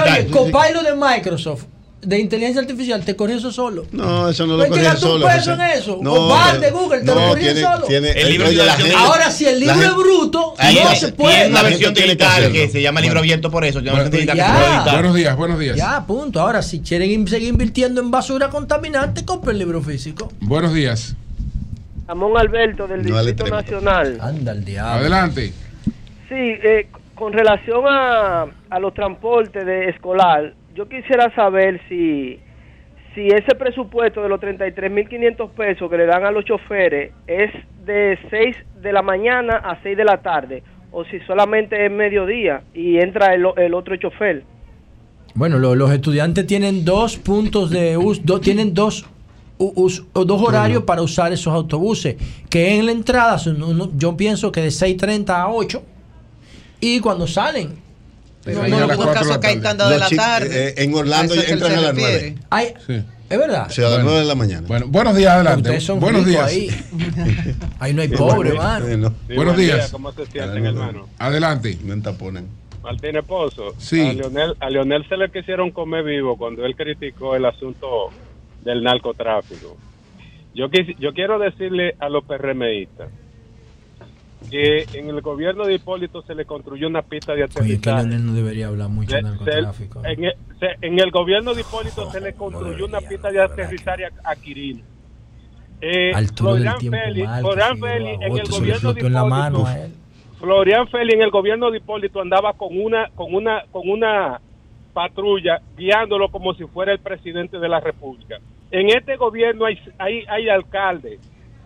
de 0.82 0.94
Microsoft 0.94 1.64
de 2.00 2.18
inteligencia 2.20 2.60
artificial 2.60 3.04
te 3.04 3.16
corrió 3.16 3.36
eso 3.36 3.50
solo. 3.50 3.84
No, 3.90 4.28
eso 4.28 4.46
no 4.46 4.52
No 4.52 4.58
lo 4.58 4.62
hay 4.64 4.68
que 4.68 4.70
corrige 4.76 4.88
gastar 4.90 5.08
un 5.10 5.14
solo. 5.20 5.26
peso 5.26 5.50
José. 5.50 5.52
en 5.52 5.60
eso. 5.78 5.98
No, 6.00 6.12
o 6.12 6.28
Bard 6.28 6.60
de 6.60 6.70
Google 6.70 6.98
te 7.00 7.04
no, 7.06 7.14
lo 7.14 7.34
tiene- 7.34 7.60
solo. 7.60 7.86
tiene- 7.86 8.10
El 8.12 8.28
libro 8.30 8.50
la 8.52 8.72
gente- 8.74 8.94
Ahora, 8.96 9.30
si 9.30 9.46
el 9.46 9.58
libro 9.60 9.74
es 9.74 9.80
gente- 9.80 9.94
bruto, 9.96 10.54
Ahí 10.58 10.78
no 10.82 10.88
hay- 10.88 10.96
se 10.96 11.08
puede. 11.12 11.48
una 11.48 11.62
versión 11.62 11.94
que 11.94 12.02
digital 12.02 12.28
hacerlo. 12.28 12.52
que 12.52 12.68
se 12.68 12.82
llama 12.82 13.00
libro 13.00 13.18
abierto 13.18 13.50
por 13.50 13.64
eso. 13.64 13.80
Bueno, 13.82 14.10
que 14.10 14.26
ya. 14.26 14.84
Buenos 14.92 15.14
días, 15.14 15.36
buenos 15.36 15.58
días. 15.58 15.76
Ya, 15.76 16.04
punto. 16.06 16.40
Ahora, 16.40 16.62
si 16.62 16.80
quieren 16.80 17.26
seguir 17.26 17.48
invirtiendo 17.48 18.00
en 18.00 18.10
basura 18.10 18.48
contaminante, 18.48 19.24
compren 19.24 19.54
el 19.54 19.58
libro 19.58 19.82
físico. 19.82 20.32
Buenos 20.40 20.72
días. 20.74 21.16
Ramón 22.06 22.38
Alberto 22.38 22.86
del 22.86 23.02
No 23.06 23.22
Distrito. 23.24 23.54
Nacional. 23.54 24.18
Anda 24.22 24.52
el 24.52 24.64
diablo. 24.64 25.00
Adelante. 25.00 25.52
Sí, 26.28 26.34
eh, 26.34 26.88
con 27.14 27.32
relación 27.32 27.84
a, 27.86 28.46
a 28.70 28.78
los 28.78 28.94
transportes 28.94 29.66
de 29.66 29.88
escolar, 29.90 30.54
yo 30.78 30.88
quisiera 30.88 31.34
saber 31.34 31.80
si, 31.88 32.38
si 33.12 33.26
ese 33.26 33.56
presupuesto 33.58 34.22
de 34.22 34.28
los 34.28 34.40
33.500 34.40 35.50
pesos 35.50 35.90
que 35.90 35.96
le 35.96 36.06
dan 36.06 36.24
a 36.24 36.30
los 36.30 36.44
choferes 36.44 37.10
es 37.26 37.50
de 37.84 38.16
6 38.30 38.56
de 38.80 38.92
la 38.92 39.02
mañana 39.02 39.56
a 39.56 39.82
6 39.82 39.96
de 39.96 40.04
la 40.04 40.18
tarde, 40.22 40.62
o 40.92 41.04
si 41.04 41.18
solamente 41.26 41.84
es 41.84 41.90
mediodía 41.90 42.62
y 42.72 42.98
entra 42.98 43.34
el, 43.34 43.44
el 43.56 43.74
otro 43.74 43.96
chofer. 43.96 44.44
Bueno, 45.34 45.58
lo- 45.58 45.74
los 45.74 45.90
estudiantes 45.90 46.46
tienen 46.46 46.84
dos 46.84 47.16
puntos 47.16 47.70
de 47.70 47.96
uso, 47.96 48.20
do- 48.24 48.38
tienen 48.40 48.72
dos, 48.72 49.04
us- 49.58 50.04
dos 50.14 50.40
horarios 50.42 50.84
para 50.84 51.02
usar 51.02 51.32
esos 51.32 51.52
autobuses, 51.52 52.14
que 52.48 52.78
en 52.78 52.86
la 52.86 52.92
entrada 52.92 53.36
son 53.38 53.60
uno- 53.62 53.90
yo 53.96 54.16
pienso 54.16 54.52
que 54.52 54.60
de 54.60 54.68
6.30 54.70 55.30
a 55.30 55.48
8 55.50 55.82
y 56.80 57.00
cuando 57.00 57.26
salen. 57.26 57.87
Pero 58.54 58.58
no, 58.60 58.64
en 58.64 58.70
no, 58.70 58.76
algunos 58.78 59.06
no, 59.06 59.12
casos 59.12 59.28
no, 59.36 59.40
caen 59.40 59.58
no, 59.58 59.62
candado 59.64 59.90
de 59.90 59.98
la 59.98 60.08
tarde. 60.08 60.74
en 60.82 60.94
Orlando 60.94 61.32
A 61.32 61.36
eso 61.36 61.40
es 61.42 61.46
que 61.46 61.52
entran 61.52 61.72
a 61.72 61.80
las 61.80 61.94
refiere. 61.94 62.30
9. 62.30 62.36
Ay, 62.50 62.74
¿Es 63.30 63.38
verdad? 63.38 63.68
Sea, 63.68 63.88
a 63.88 63.90
las 63.90 64.04
9 64.04 64.18
de 64.20 64.24
la 64.24 64.34
mañana. 64.34 64.66
Bueno, 64.66 64.86
buenos 64.88 65.14
días, 65.14 65.32
adelante. 65.34 65.68
Ustedes 65.68 65.84
son 65.84 66.00
buenos 66.00 66.24
días. 66.24 66.46
ahí. 66.46 66.70
Ahí 67.78 67.92
no 67.92 68.00
hay 68.02 68.08
pobre, 68.08 68.50
hermano. 68.50 68.86
Sí, 69.28 69.34
buenos 69.34 69.54
buen 69.54 69.66
días. 69.66 69.76
día, 69.78 69.88
¿Cómo 69.92 70.12
se 70.12 70.24
sienten, 70.26 70.64
hermano? 70.66 71.08
Adelante. 71.18 71.76
Me 71.84 71.96
taponen. 72.00 72.48
Martínez 72.82 73.24
Pozo. 73.26 73.74
Sí. 73.76 74.00
A 74.00 74.12
Leonel, 74.14 74.54
a 74.60 74.70
Leonel 74.70 75.06
se 75.08 75.16
le 75.18 75.30
quisieron 75.30 75.72
comer 75.72 76.04
vivo 76.04 76.38
cuando 76.38 76.64
él 76.64 76.74
criticó 76.74 77.36
el 77.36 77.44
asunto 77.44 77.86
del 78.64 78.82
narcotráfico. 78.82 79.76
Yo, 80.54 80.68
quis- 80.70 80.96
yo 80.98 81.12
quiero 81.12 81.38
decirle 81.38 81.96
a 82.00 82.08
los 82.08 82.24
PRMistas 82.24 83.08
que 84.50 84.86
en 84.94 85.08
el 85.08 85.20
gobierno 85.20 85.64
de 85.66 85.74
Hipólito 85.74 86.22
se 86.22 86.34
le 86.34 86.44
construyó 86.44 86.86
una 86.88 87.02
pista 87.02 87.34
de 87.34 87.42
Oye, 87.44 87.52
que 87.52 87.58
aterrizaje. 87.90 88.18
No 88.18 88.32
debería 88.32 88.68
hablar 88.68 88.88
mucho 88.88 89.14
de 89.16 89.22
narcotráfico. 89.22 90.02
en, 90.04 90.24
el, 90.24 90.32
se- 90.58 90.86
en 90.86 90.98
el 90.98 91.10
gobierno 91.10 91.54
de 91.54 91.60
Hipólito 91.60 92.10
se 92.10 92.20
le 92.20 92.32
construyó 92.34 92.86
una 92.86 93.00
pista 93.00 93.30
de 93.30 93.42
aterrizaje 93.42 94.06
a, 94.06 94.10
a 94.24 94.36
Quirino. 94.36 94.82
Eh, 95.80 96.10
Florian 96.36 96.76
mal, 96.90 97.40
Florian 97.40 97.84
a 97.84 97.96
en 97.96 98.22
el 98.22 98.48
gobierno 98.48 98.92
de 98.94 99.00
Hipólito. 99.00 99.66
Florian 100.40 100.88
Félix 100.88 101.14
en 101.14 101.22
el 101.22 101.30
gobierno 101.30 101.70
de 101.70 101.78
Hipólito 101.78 102.20
andaba 102.20 102.52
con 102.54 102.68
una 102.80 103.08
con 103.14 103.34
una 103.34 103.62
con 103.70 103.88
una 103.88 104.40
patrulla 104.92 105.60
guiándolo 105.76 106.28
como 106.30 106.54
si 106.54 106.64
fuera 106.64 106.92
el 106.92 106.98
presidente 107.00 107.58
de 107.58 107.68
la 107.68 107.80
República. 107.80 108.38
En 108.70 108.88
este 108.88 109.16
gobierno 109.16 109.64
hay 109.66 109.78
hay, 109.98 110.24
hay 110.28 110.48
alcaldes, 110.48 111.20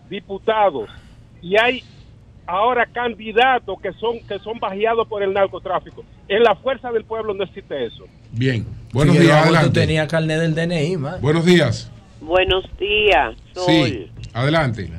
diputados 0.09 0.89
y 1.41 1.57
hay 1.57 1.83
ahora 2.47 2.85
candidatos 2.91 3.79
que 3.81 3.91
son 3.93 4.19
que 4.27 4.39
son 4.39 4.59
bajeados 4.59 5.07
por 5.07 5.23
el 5.23 5.33
narcotráfico. 5.33 6.03
En 6.27 6.43
la 6.43 6.55
fuerza 6.55 6.91
del 6.91 7.03
pueblo 7.05 7.33
no 7.33 7.43
existe 7.43 7.85
eso. 7.85 8.05
Bien. 8.31 8.65
Buenos 8.91 9.17
días, 9.17 9.43
adelante. 9.43 9.79
tenía 9.79 10.07
carnet 10.07 10.39
del 10.39 10.55
DNI, 10.55 10.97
man. 10.97 11.15
Buenos 11.21 11.45
días. 11.45 11.89
Buenos 12.21 12.63
días, 12.79 13.35
Sol. 13.53 13.65
Sí, 13.67 14.11
adelante. 14.33 14.89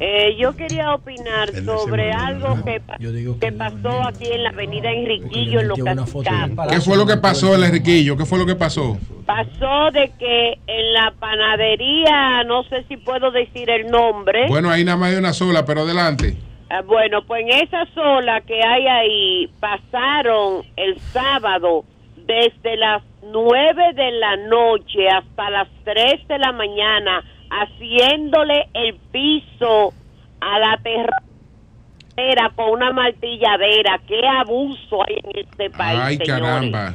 Eh, 0.00 0.34
yo 0.36 0.56
quería 0.56 0.92
opinar 0.94 1.50
sobre 1.64 2.10
algo 2.10 2.64
que, 2.64 2.80
pa- 2.80 2.96
que 2.98 3.52
pasó 3.52 4.02
aquí 4.08 4.26
en 4.32 4.42
la 4.42 4.48
avenida 4.50 4.90
Enriquillo, 4.90 5.60
en 5.60 5.68
los. 5.68 5.78
¿Qué 5.78 6.80
fue 6.80 6.96
lo 6.96 7.06
que 7.06 7.16
pasó, 7.18 7.54
el 7.54 7.62
Enriquillo? 7.62 8.16
¿Qué 8.16 8.24
fue 8.26 8.38
lo 8.38 8.46
que 8.46 8.56
pasó? 8.56 8.98
Pasó 9.24 9.90
de 9.92 10.10
que 10.18 10.58
en 10.66 10.92
la 10.94 11.12
panadería, 11.20 12.42
no 12.44 12.64
sé 12.64 12.84
si 12.88 12.96
puedo 12.96 13.30
decir 13.30 13.70
el 13.70 13.88
nombre. 13.92 14.46
Bueno, 14.48 14.70
ahí 14.70 14.82
nada 14.84 14.96
más 14.96 15.10
hay 15.12 15.16
una 15.18 15.32
sola, 15.32 15.64
pero 15.64 15.82
adelante. 15.82 16.36
Ah, 16.74 16.80
bueno, 16.80 17.22
pues 17.26 17.42
en 17.42 17.50
esa 17.50 17.84
sola 17.94 18.40
que 18.40 18.58
hay 18.64 18.86
ahí, 18.86 19.50
pasaron 19.60 20.64
el 20.76 20.98
sábado 21.00 21.84
desde 22.16 22.78
las 22.78 23.02
9 23.22 23.92
de 23.92 24.12
la 24.12 24.36
noche 24.36 25.06
hasta 25.06 25.50
las 25.50 25.68
3 25.84 26.26
de 26.28 26.38
la 26.38 26.52
mañana 26.52 27.22
haciéndole 27.50 28.70
el 28.72 28.94
piso 29.12 29.92
a 30.40 30.58
la 30.58 30.80
terrera 30.82 32.50
con 32.56 32.70
una 32.70 32.90
martilladera. 32.90 34.00
¡Qué 34.08 34.26
abuso 34.26 35.02
hay 35.06 35.16
en 35.24 35.40
este 35.44 35.68
país! 35.68 36.00
Ay, 36.02 36.16
señores! 36.16 36.42
caramba. 36.42 36.94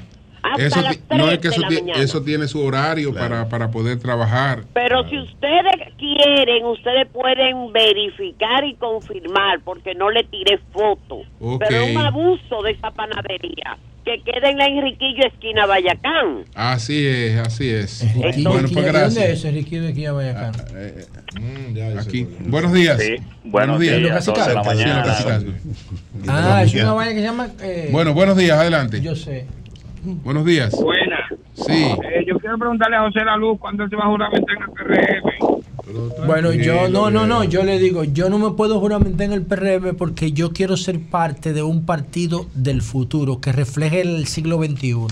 Hasta 0.54 0.64
Eso, 0.66 0.82
no 0.82 0.90
es 0.90 1.00
3 1.08 1.40
que 1.40 1.48
de 1.50 1.54
eso, 1.56 1.62
la 1.62 1.68
ti- 1.68 1.76
mañana. 1.82 2.04
eso 2.04 2.22
tiene 2.24 2.48
su 2.48 2.64
horario 2.64 3.14
para, 3.14 3.48
para 3.50 3.70
poder 3.72 4.00
trabajar. 4.00 4.64
Pero 4.74 5.08
si 5.10 5.18
ustedes 5.20 5.94
quieren, 5.98 6.66
ustedes 6.66 7.08
pueden 7.12 7.72
verificar 7.74 8.64
y 8.66 8.76
confirmar, 8.76 9.60
porque 9.64 9.94
no 9.96 10.10
le 10.10 10.24
tiré 10.24 10.60
foto. 10.72 11.22
Ok. 11.40 11.64
Pero 11.68 11.84
es 11.84 11.96
un 11.96 12.02
abuso 12.06 12.62
de 12.64 12.72
esa 12.72 12.92
panadería 12.92 13.78
que 14.06 14.22
queda 14.24 14.50
en 14.50 14.58
la 14.58 14.68
Enriquillo, 14.68 15.26
esquina 15.28 15.66
Bayacán. 15.66 16.46
Así 16.56 17.06
es, 17.06 17.38
así 17.40 17.70
es. 17.70 18.04
Enriquillo, 18.04 18.52
Bueno, 18.52 18.70
pues 18.70 18.76
¿Dónde 18.76 18.88
es 18.90 18.94
gracias. 18.96 19.30
eso, 19.30 19.48
Enriquillo 19.50 19.82
de 19.82 19.88
aquí 19.90 20.06
a 20.06 20.12
Bayacán? 20.14 20.54
Aquí. 22.00 22.28
Buenos 22.46 22.72
días. 22.72 23.02
buenos 23.44 23.80
días, 23.80 23.96
de 23.98 24.54
la 24.54 24.64
mañana. 24.64 25.04
Ah, 26.28 26.64
es 26.64 26.74
una 26.74 26.94
vaina 26.94 27.12
que 27.14 27.20
se 27.20 27.26
llama... 27.26 27.50
eh, 27.62 27.90
Bueno, 27.92 28.14
buenos 28.14 28.38
días, 28.38 28.58
adelante. 28.58 29.02
Yo 29.02 29.14
sé. 29.16 29.46
Buenos 30.24 30.46
días. 30.46 30.76
Buena. 30.82 31.18
Sí. 31.54 31.74
Eh, 31.74 32.24
yo 32.26 32.38
quiero 32.40 32.58
preguntarle 32.58 32.96
a 32.96 33.02
José 33.02 33.26
La 33.26 33.36
Luz 33.36 33.60
cuándo 33.60 33.84
él 33.84 33.90
se 33.90 33.96
va 33.96 34.06
a 34.06 34.08
juramentar 34.08 34.56
en 34.56 34.64
el 34.64 34.70
PRM. 34.70 36.26
Bueno, 36.26 36.52
yo 36.52 36.90
no, 36.90 37.10
no, 37.10 37.26
no, 37.26 37.44
yo 37.44 37.64
le 37.64 37.80
digo, 37.80 38.04
yo 38.04 38.30
no 38.30 38.38
me 38.40 38.52
puedo 38.52 38.80
juramentar 38.80 39.26
en 39.28 39.34
el 39.34 39.44
PRM 39.44 39.96
porque 39.96 40.32
yo 40.32 40.52
quiero 40.52 40.76
ser 40.78 41.00
parte 41.00 41.54
de 41.54 41.64
un 41.64 41.86
partido 41.86 42.48
del 42.54 42.82
futuro 42.82 43.40
que 43.40 43.52
refleje 43.52 44.02
el 44.02 44.28
siglo 44.28 44.58
XXI. 44.58 45.08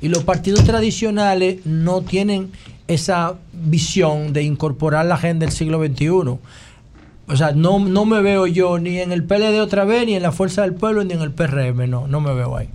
Y 0.00 0.08
los 0.08 0.24
partidos 0.24 0.64
tradicionales 0.64 1.64
no 1.66 2.02
tienen 2.02 2.50
esa 2.88 3.34
visión 3.52 4.32
de 4.32 4.42
incorporar 4.42 5.06
la 5.06 5.14
agenda 5.14 5.46
del 5.46 5.54
siglo 5.54 5.84
XXI. 5.84 6.08
O 6.08 7.36
sea, 7.36 7.52
no, 7.52 7.78
no 7.78 8.04
me 8.04 8.20
veo 8.20 8.46
yo 8.46 8.78
ni 8.78 8.98
en 8.98 9.12
el 9.12 9.24
PLD 9.24 9.60
otra 9.60 9.84
vez, 9.84 10.06
ni 10.06 10.14
en 10.14 10.22
la 10.22 10.32
Fuerza 10.32 10.62
del 10.62 10.74
Pueblo, 10.74 11.04
ni 11.04 11.14
en 11.14 11.22
el 11.22 11.32
PRM, 11.32 11.88
no, 11.88 12.06
no 12.06 12.20
me 12.20 12.34
veo 12.34 12.56
ahí. 12.56 12.68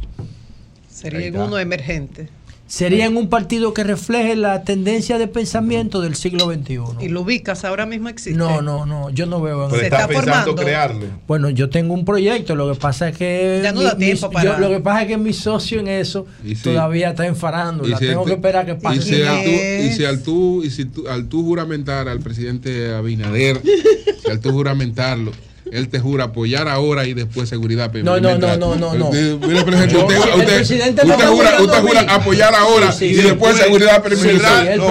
Sería 0.97 1.27
en 1.27 1.39
uno 1.39 1.59
emergente. 1.59 2.29
Sería 2.65 3.05
en 3.05 3.15
un 3.15 3.29
partido 3.29 3.73
que 3.73 3.85
refleje 3.85 4.35
la 4.35 4.63
tendencia 4.65 5.17
de 5.17 5.27
pensamiento 5.29 6.01
del 6.01 6.15
siglo 6.15 6.51
XXI. 6.51 6.79
¿Y 6.99 7.07
lo 7.07 7.21
ubicas 7.21 7.63
ahora 7.63 7.85
mismo 7.85 8.09
existe? 8.09 8.37
No, 8.37 8.61
no, 8.61 8.85
no, 8.85 9.09
yo 9.09 9.25
no 9.25 9.39
veo. 9.41 9.65
en 9.65 9.69
Pero 9.69 9.81
el- 9.83 9.87
está 9.93 10.05
pensando 10.07 10.53
crearlo. 10.53 11.05
Bueno, 11.27 11.49
yo 11.49 11.69
tengo 11.69 11.93
un 11.93 12.03
proyecto, 12.03 12.55
lo 12.57 12.73
que 12.73 12.77
pasa 12.77 13.07
es 13.07 13.17
que 13.17 13.61
Ya 13.63 13.71
no 13.71 13.81
da 13.83 13.95
tiempo 13.95 14.29
para- 14.31 14.55
yo- 14.55 14.59
lo 14.59 14.67
que 14.69 14.81
pasa 14.81 15.03
es 15.03 15.07
que 15.07 15.17
mi 15.17 15.31
socio 15.31 15.79
en 15.79 15.87
eso 15.87 16.25
todavía 16.61 17.11
está 17.11 17.25
en 17.25 17.37
farándula, 17.37 17.97
tengo 17.99 18.25
que 18.25 18.33
esperar 18.33 18.65
que 18.65 18.75
pase. 18.75 18.97
Y 18.97 19.01
si, 19.01 19.21
al 19.21 19.43
tú, 19.43 19.49
¿Quién 19.51 19.85
y 19.85 19.93
si 19.93 20.05
al 20.05 20.23
tú, 20.23 20.63
y 20.65 20.69
si 20.71 20.85
tú- 20.85 21.07
al 21.07 21.29
tú 21.29 21.43
juramentar 21.45 22.09
al 22.09 22.19
presidente 22.19 22.91
Abinader, 22.93 23.61
si 23.63 24.29
al 24.29 24.41
tú 24.41 24.51
juramentarlo, 24.51 25.31
él 25.71 25.89
te 25.89 25.99
jura 25.99 26.25
apoyar 26.25 26.67
ahora 26.67 27.05
y 27.05 27.13
después 27.13 27.49
seguridad 27.49 27.91
No, 27.93 28.19
no, 28.19 28.37
no, 28.37 28.57
no, 28.57 28.75
no, 28.75 28.93
no. 28.93 29.05
Usted- 29.09 29.37
mire, 29.47 29.63
presidente, 29.63 29.93
Yo- 29.93 30.05
usted, 30.05 31.27
jura, 31.27 31.61
usted 31.61 32.07
apoyar 32.09 32.55
ahora 32.55 32.91
Sí, 32.91 32.99
sí, 32.99 33.05
y 33.05 33.15
sí. 33.15 33.21
después 33.23 33.55
Sí, 33.55 33.63
seguridad 33.63 34.01
perimetral. 34.03 34.67
el, 34.67 34.81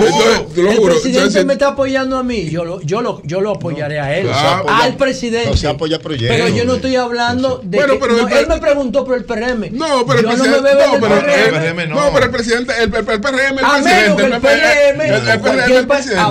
presidente 0.83 1.45
me 1.45 1.53
está 1.55 1.69
apoyando 1.69 2.17
a 2.19 2.23
mí, 2.23 2.49
yo 2.51 2.65
lo, 2.65 2.81
yo 2.83 3.01
lo, 3.01 3.21
yo 3.25 3.41
lo 3.41 3.53
apoyaré 3.53 4.01
a 4.01 4.17
él, 4.17 4.29
al 4.31 4.97
presidente. 4.97 5.49
José 5.49 5.69
apoya 5.69 5.99
proyectos. 5.99 6.37
pero 6.37 6.49
yo 6.49 6.65
no 6.65 6.75
estoy 6.77 6.97
hablando 6.97 7.61
de 7.63 7.79
Bueno, 7.79 7.95
que- 7.95 7.99
pero 8.01 8.13
no, 8.17 8.29
el- 8.29 8.37
él 8.37 8.47
me 8.49 8.59
preguntó 8.59 9.05
por 9.05 9.17
el 9.17 9.25
PRM. 9.25 9.71
No, 9.73 10.05
pero 10.07 10.21
el 10.21 10.27
presidente, 10.27 10.61
me 10.61 10.75
veo 10.75 10.81
en 10.85 10.89
no, 10.89 10.95
el 10.95 11.01
pero 11.01 11.15
PRM. 11.21 11.83
el, 11.83 11.89
no, 11.91 12.11
pero 12.13 12.25
el 12.27 12.31
presidente, 12.31 12.73
el, 12.83 12.91
PRM, 12.91 13.59
el 13.59 13.67
presidente, 13.83 14.25
el 14.25 14.41
PRM, 14.41 15.01
el, 15.05 15.41
PRM, 15.41 15.77
el 15.79 15.87
presidente. 15.87 16.23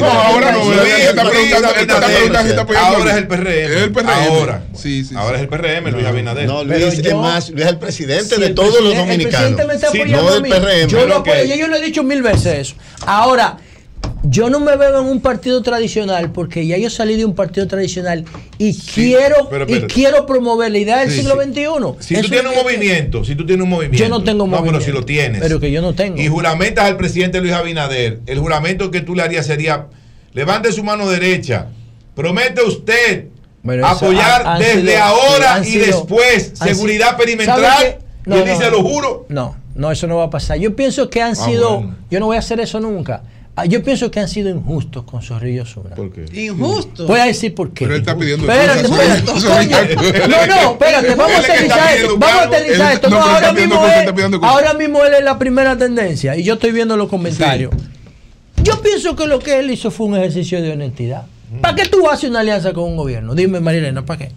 No, 0.00 0.06
ahora 0.10 0.52
no, 0.52 0.72
está 0.72 1.24
preguntando, 1.30 1.68
él 1.70 1.80
está 1.80 1.96
Abinader, 1.96 2.16
preguntando 2.16 2.42
si 2.42 2.48
está 2.50 2.62
apoyando. 2.62 2.96
Ahora 2.96 3.10
es 3.10 3.16
el 3.16 3.26
PRM. 3.28 3.75
El 3.84 3.92
PRM. 3.92 4.08
Ahora. 4.10 4.64
Sí, 4.74 5.04
sí. 5.04 5.14
Ahora 5.16 5.36
es 5.36 5.42
el 5.42 5.48
PRM, 5.48 5.90
Luis 5.92 6.06
Abinader. 6.06 6.46
No, 6.46 6.64
Luis 6.64 6.76
Pero 6.78 6.88
es 6.88 7.02
yo- 7.02 7.18
más, 7.20 7.50
Luis 7.50 7.64
es 7.64 7.70
el 7.72 7.78
presidente 7.78 8.34
Si 8.34 8.40
de 8.40 8.46
el 8.48 8.54
todos 8.54 8.80
los 8.82 8.94
dominicanos. 8.96 9.16
El 9.50 9.54
presidente 9.56 9.64
me 9.66 9.74
está 9.74 9.90
Sí, 9.90 9.98
apoyando 9.98 10.22
no 10.22 10.28
a 10.28 10.32
del. 10.40 10.42
PRM. 10.42 10.88
Yo 10.88 11.06
lo 11.06 11.24
yo 11.24 11.76
he 11.76 11.84
dicho 11.84 12.02
mil 12.02 12.22
veces 12.22 12.58
eso. 12.58 12.74
Ahora, 13.06 13.58
yo 14.22 14.50
no 14.50 14.58
me 14.60 14.76
veo 14.76 15.00
en 15.00 15.06
un 15.06 15.20
partido 15.20 15.62
tradicional 15.62 16.32
porque 16.32 16.66
ya 16.66 16.76
yo 16.78 16.90
salí 16.90 17.16
de 17.16 17.24
un 17.24 17.34
partido 17.34 17.68
tradicional 17.68 18.24
y 18.58 18.76
quiero 18.76 19.48
pero 19.48 19.66
y 19.68 19.82
quiero 19.82 20.26
promover 20.26 20.72
la 20.72 20.78
idea 20.78 20.98
del 20.98 21.10
Sí, 21.10 21.18
siglo. 21.18 21.36
XXI. 21.40 21.94
Si 22.00 22.20
tú 22.20 22.28
tienes 22.28 22.46
un 22.46 22.52
es- 22.58 22.62
movimiento, 22.64 23.24
si 23.24 23.34
tú 23.36 23.46
tienes 23.46 23.62
un 23.62 23.70
movimiento. 23.70 24.02
Yo 24.02 24.08
no 24.08 24.22
tengo 24.24 24.38
No, 24.38 24.46
movimiento. 24.46 24.78
pero 24.80 24.84
si 24.84 24.90
lo 24.92 25.04
tienes. 25.04 25.40
Pero 25.40 25.60
que 25.60 25.70
yo 25.70 25.80
no 25.80 25.94
tengo. 25.94 26.20
Y 26.20 26.26
juramentas 26.28 26.84
al 26.86 26.96
presidente 26.96 27.40
Luis 27.40 27.52
Abinader. 27.52 28.20
El 28.26 28.38
juramento 28.40 28.90
que 28.90 29.00
tú 29.00 29.14
le 29.14 29.22
harías 29.22 29.46
sería: 29.46 29.86
levante 30.32 30.72
su 30.72 30.82
mano 30.82 31.08
derecha. 31.08 31.68
Promete 32.14 32.62
usted 32.62 33.26
Bueno, 33.66 33.86
eso 33.86 33.96
apoyar 33.96 34.46
han- 34.46 34.58
desde 34.60 34.80
sido- 34.92 35.02
ahora 35.02 35.58
y 35.60 35.64
sido- 35.64 35.86
después 35.86 36.52
seguridad 36.54 37.08
sido- 37.08 37.18
perimetral. 37.18 37.60
¿sabe 37.62 37.98
qué? 38.24 38.30
y 38.30 38.38
él 38.38 38.44
dice, 38.44 38.70
lo 38.70 38.82
juro. 38.82 39.26
No, 39.28 39.56
no, 39.74 39.92
eso 39.92 40.06
no 40.06 40.16
va 40.16 40.24
a 40.24 40.30
pasar. 40.30 40.58
Yo 40.58 40.74
pienso 40.74 41.10
que 41.10 41.20
han 41.20 41.32
Ah, 41.32 41.34
sido, 41.34 41.74
bueno. 41.80 41.96
yo 42.10 42.20
no 42.20 42.26
voy 42.26 42.36
a 42.36 42.38
hacer 42.38 42.58
eso 42.60 42.80
nunca. 42.80 43.22
Ah, 43.58 43.64
Yo 43.64 43.82
pienso 43.82 44.10
que 44.10 44.20
han 44.20 44.28
sido 44.28 44.50
injustos 44.50 45.04
con 45.04 45.22
Zorrillo 45.22 45.64
Zuna. 45.64 45.94
¿Por 45.96 46.12
qué? 46.12 46.26
Injusto. 46.44 47.06
Voy 47.06 47.18
a 47.20 47.24
decir 47.24 47.54
por 47.54 47.70
qué. 47.70 47.86
Pero 47.86 47.94
él 47.94 48.00
está 48.02 48.14
pidiendo 48.14 48.46
Espérate, 48.52 48.80
espérate, 48.82 49.20
Zorrillo, 49.22 49.32
coño. 49.32 49.76
Zorrillo. 49.78 50.28
No, 50.28 50.46
no, 50.46 50.70
espérate, 50.72 51.14
vamos 51.14 51.34
a 51.36 51.38
aterrizar 51.38 51.96
esto. 51.96 52.18
Vamos 52.18 52.36
a 52.36 52.44
aterrizar 52.44 52.92
esto. 52.92 53.08
no, 53.10 53.40
No, 53.40 53.52
mismo 53.54 53.86
él, 53.86 54.40
ahora 54.42 54.74
mismo 54.74 55.04
él 55.04 55.14
es 55.14 55.24
la 55.24 55.38
primera 55.38 55.76
tendencia 55.78 56.36
y 56.36 56.42
yo 56.42 56.54
estoy 56.54 56.72
viendo 56.72 56.96
los 56.98 57.08
comentarios. 57.08 57.72
Yo 58.62 58.82
pienso 58.82 59.16
que 59.16 59.26
lo 59.26 59.38
que 59.38 59.58
él 59.58 59.70
hizo 59.70 59.90
fue 59.90 60.06
un 60.06 60.16
ejercicio 60.16 60.60
de 60.60 60.72
honestidad. 60.72 61.22
¿Para 61.60 61.74
qué 61.74 61.86
tú 61.86 62.08
haces 62.08 62.30
una 62.30 62.40
alianza 62.40 62.72
con 62.72 62.84
un 62.84 62.96
gobierno? 62.96 63.34
Dime, 63.34 63.60
Marilena, 63.60 64.04
¿para 64.04 64.18
qué? 64.18 64.32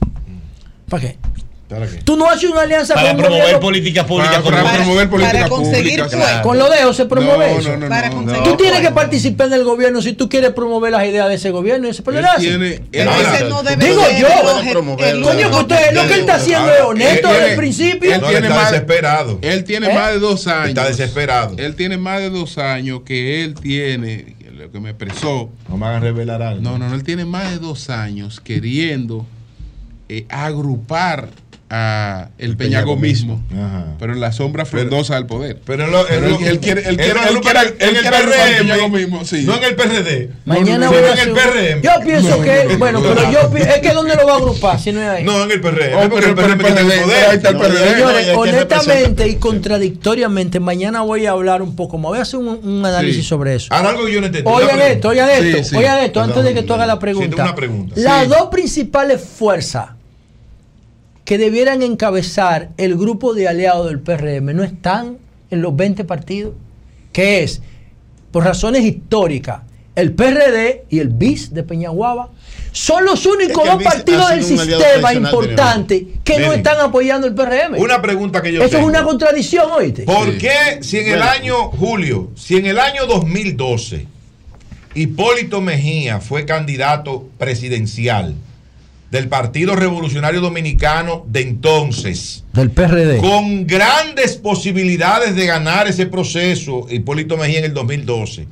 ¿Para 0.89 1.01
qué? 1.01 1.17
¿Para 1.67 1.85
qué? 1.85 1.97
Tú 2.03 2.17
no 2.17 2.27
haces 2.27 2.49
una 2.49 2.61
alianza 2.61 2.95
Para 2.95 3.09
con 3.09 3.17
un 3.17 3.21
promover 3.21 3.41
gobierno. 3.43 3.59
políticas 3.59 4.05
públicas 4.05 4.41
Para, 4.41 4.63
para 4.63 4.73
promover 4.77 5.07
políticas 5.07 5.37
para 5.37 5.49
conseguir 5.49 5.99
públicas. 5.99 6.15
puestos. 6.19 6.41
Con 6.41 6.57
lo 6.57 6.67
dejo 6.67 6.93
se 6.93 7.05
promueve 7.05 7.53
No, 7.53 7.59
eso. 7.59 7.69
no, 7.69 7.77
no, 7.77 7.89
Para 7.89 8.09
conseguir. 8.09 8.43
Tú 8.43 8.57
tienes 8.57 8.79
que 8.81 8.89
participar 8.91 9.47
en 9.47 9.53
el 9.53 9.63
gobierno 9.63 10.01
si 10.01 10.13
tú 10.13 10.27
quieres 10.29 10.51
promover 10.53 10.91
las 10.91 11.05
ideas 11.05 11.27
de 11.29 11.35
ese 11.35 11.51
gobierno. 11.51 11.87
y 11.87 11.91
Ese 11.91 12.01
tiene, 12.01 12.81
Pero 12.91 13.11
él- 13.13 13.21
ese 13.35 13.45
no 13.49 13.61
debe 13.61 13.85
Digo 13.85 14.03
ser 14.03 14.17
yo, 14.19 14.27
Coño, 15.21 15.49
que 15.51 15.55
usted, 15.57 15.93
lo 15.93 16.07
que 16.07 16.13
él 16.15 16.19
está 16.21 16.35
haciendo 16.35 16.73
es 16.73 16.81
honesto 16.81 17.27
Él 17.29 17.35
desde 17.35 17.49
el 17.51 17.57
principio. 17.57 18.15
él 18.15 18.21
tiene 18.27 18.49
más- 18.49 18.71
desesperado. 18.71 19.39
Él 19.43 19.63
tiene 19.63 19.91
¿Eh? 19.91 19.93
más 19.93 20.11
de 20.13 20.19
dos 20.19 20.47
años. 20.47 20.69
Está 20.69 20.87
desesperado. 20.87 21.53
Él 21.59 21.75
tiene 21.75 21.97
más 21.99 22.19
de 22.19 22.31
dos 22.31 22.57
años 22.57 23.01
que 23.05 23.43
él 23.43 23.53
tiene, 23.53 24.35
lo 24.59 24.71
que 24.71 24.79
me 24.79 24.89
expresó. 24.89 25.49
No 25.67 25.77
me 25.77 25.85
hagan 25.85 26.01
revelar 26.01 26.41
algo. 26.41 26.61
No, 26.61 26.77
no, 26.77 26.89
no, 26.89 26.95
él 26.95 27.03
tiene 27.03 27.25
más 27.25 27.49
de 27.49 27.59
dos 27.59 27.89
años 27.89 28.39
queriendo 28.39 29.25
eh, 30.09 30.25
agrupar 30.29 31.29
a 31.69 32.29
el, 32.37 32.51
El 32.51 32.57
peñagomismo, 32.57 33.43
Ajá. 33.53 33.85
pero 33.99 34.13
en 34.13 34.19
la 34.19 34.31
sombra 34.31 34.65
frondosa 34.65 35.15
del 35.15 35.25
poder. 35.27 35.59
Pero 35.65 35.85
él, 35.85 35.91
lo- 35.91 36.05
Pero 36.07 36.25
él, 36.27 36.35
él- 36.39 36.47
él 36.47 36.59
quiere- 36.59 36.81
él 36.89 36.97
quiere- 36.97 37.11
él 37.29 37.41
quiere- 37.41 37.59
en 37.59 37.89
él 37.89 37.95
el 37.95 38.01
quiere 38.01 38.17
agrupar 38.17 38.47
el 38.47 38.53
PRM, 38.55 38.57
peñagomismo, 38.67 39.25
sí. 39.25 39.43
no 39.45 39.55
en 39.57 39.63
el 39.63 39.75
PRD. 39.75 40.29
Mañana 40.45 40.87
sino 40.87 40.99
voy 41.01 41.09
a 41.09 41.13
en 41.13 41.19
el 41.19 41.31
PRM. 41.33 41.81
Yo 41.81 41.91
pienso 42.03 42.29
No, 42.37 42.41
que, 42.43 42.63
no, 42.65 42.71
no, 42.73 42.77
bueno, 42.79 42.99
no, 43.01 43.09
pero 43.13 43.21
no. 43.21 43.31
yo 43.31 43.57
es 43.57 43.77
que 43.79 43.89
¿dónde 43.93 44.15
lo 44.15 44.25
va 44.25 44.33
a 44.33 44.37
agrupar 44.37 44.79
si 44.79 44.91
no 44.91 45.01
es 45.01 45.07
ahí? 45.09 45.23
No, 45.23 45.43
en 45.43 45.51
el 45.51 45.61
PRM. 45.61 45.93
Oh, 45.95 46.09
pero- 46.09 46.27
el 46.27 46.35
PRM 46.35 46.63
tiene 46.63 46.81
el 46.81 46.87
PRD, 46.87 47.01
poder. 47.03 47.25
ahí 47.29 47.35
está 47.37 47.49
el 47.49 47.55
No, 47.55 47.61
PRD. 47.61 47.79
no, 47.85 47.91
Señores, 47.93 48.27
honestamente 48.35 49.27
y 49.27 49.35
contradictoriamente, 49.35 50.59
mañana 50.59 51.01
voy 51.01 51.25
a 51.25 51.31
hablar 51.31 51.61
un 51.61 51.75
poco 51.75 51.97
más. 51.97 52.09
Voy 52.09 52.19
a 52.19 52.23
hacer 52.23 52.39
un, 52.39 52.47
un 52.47 52.85
análisis 52.85 53.23
Sí. 53.23 53.29
sobre 53.29 53.55
eso. 53.55 53.67
Ahora 53.73 53.89
algo 53.89 54.05
que 54.05 54.13
yo 54.13 54.21
no 54.21 54.27
entendí. 54.27 54.49
Oigan 54.49 54.79
esto, 54.81 55.09
oigan 55.09 55.29
esto, 55.29 55.77
oigan 55.77 55.99
esto, 56.03 56.21
antes 56.21 56.43
de 56.43 56.53
que 56.53 56.63
tú 56.63 56.73
hagas 56.73 56.87
la 56.87 56.99
pregunta. 56.99 57.43
una 57.43 57.55
pregunta. 57.55 57.93
Las 57.97 58.27
dos 58.27 58.47
principales 58.49 59.21
fuerzas 59.21 59.89
que 61.29 61.37
debieran 61.37 61.83
encabezar 61.83 62.71
el 62.77 62.97
grupo 62.97 63.35
de 63.35 63.47
aliados 63.47 63.85
del 63.87 63.99
PRM 63.99 64.47
no 64.55 64.63
están 64.63 65.19
en 65.51 65.61
los 65.61 65.75
20 65.75 66.03
partidos, 66.03 66.55
que 67.13 67.43
es, 67.43 67.61
por 68.31 68.43
razones 68.45 68.83
históricas, 68.83 69.61
el 69.93 70.13
PRD 70.13 70.85
y 70.89 70.97
el 70.97 71.09
BIS 71.09 71.53
de 71.53 71.61
Peñaguaba. 71.61 72.29
Son 72.71 73.05
los 73.05 73.27
únicos 73.27 73.63
Es 73.63 73.69
que 73.69 73.77
el 73.77 73.83
dos 73.83 73.83
partidos 73.93 74.29
del 74.31 74.43
sistema 74.43 75.13
importantes 75.13 76.01
que 76.23 76.39
no 76.39 76.51
están 76.51 76.79
apoyando 76.79 77.27
el 77.27 77.35
PRM. 77.35 77.77
Una 77.77 78.01
pregunta 78.01 78.41
que 78.41 78.51
yo 78.51 78.61
Eso 78.63 78.77
tengo. 78.77 78.89
es 78.89 78.95
una 78.95 79.03
contradicción, 79.03 79.69
oíste. 79.71 80.05
¿Por 80.05 80.31
Sí. 80.31 80.37
qué 80.39 80.79
si 80.81 80.97
en 80.97 81.09
el 81.09 81.17
Bueno. 81.19 81.31
año, 81.31 81.55
Julio, 81.69 82.31
si 82.35 82.57
en 82.57 82.65
el 82.65 82.79
año 82.79 83.05
2012 83.05 84.07
Hipólito 84.95 85.61
Mejía 85.61 86.21
fue 86.21 86.45
candidato 86.45 87.29
presidencial 87.37 88.33
del 89.11 89.27
Partido 89.27 89.75
Revolucionario 89.75 90.39
Dominicano 90.41 91.25
de 91.27 91.41
entonces, 91.41 92.43
Del 92.53 92.69
PRD. 92.71 93.17
con 93.17 93.65
grandes 93.65 94.35
posibilidades 94.37 95.35
de 95.35 95.45
ganar 95.47 95.87
ese 95.87 96.05
proceso, 96.05 96.85
Hipólito 96.89 97.35
Mejía 97.37 97.59
en 97.59 97.65
el 97.65 97.73
2012, 97.73 98.47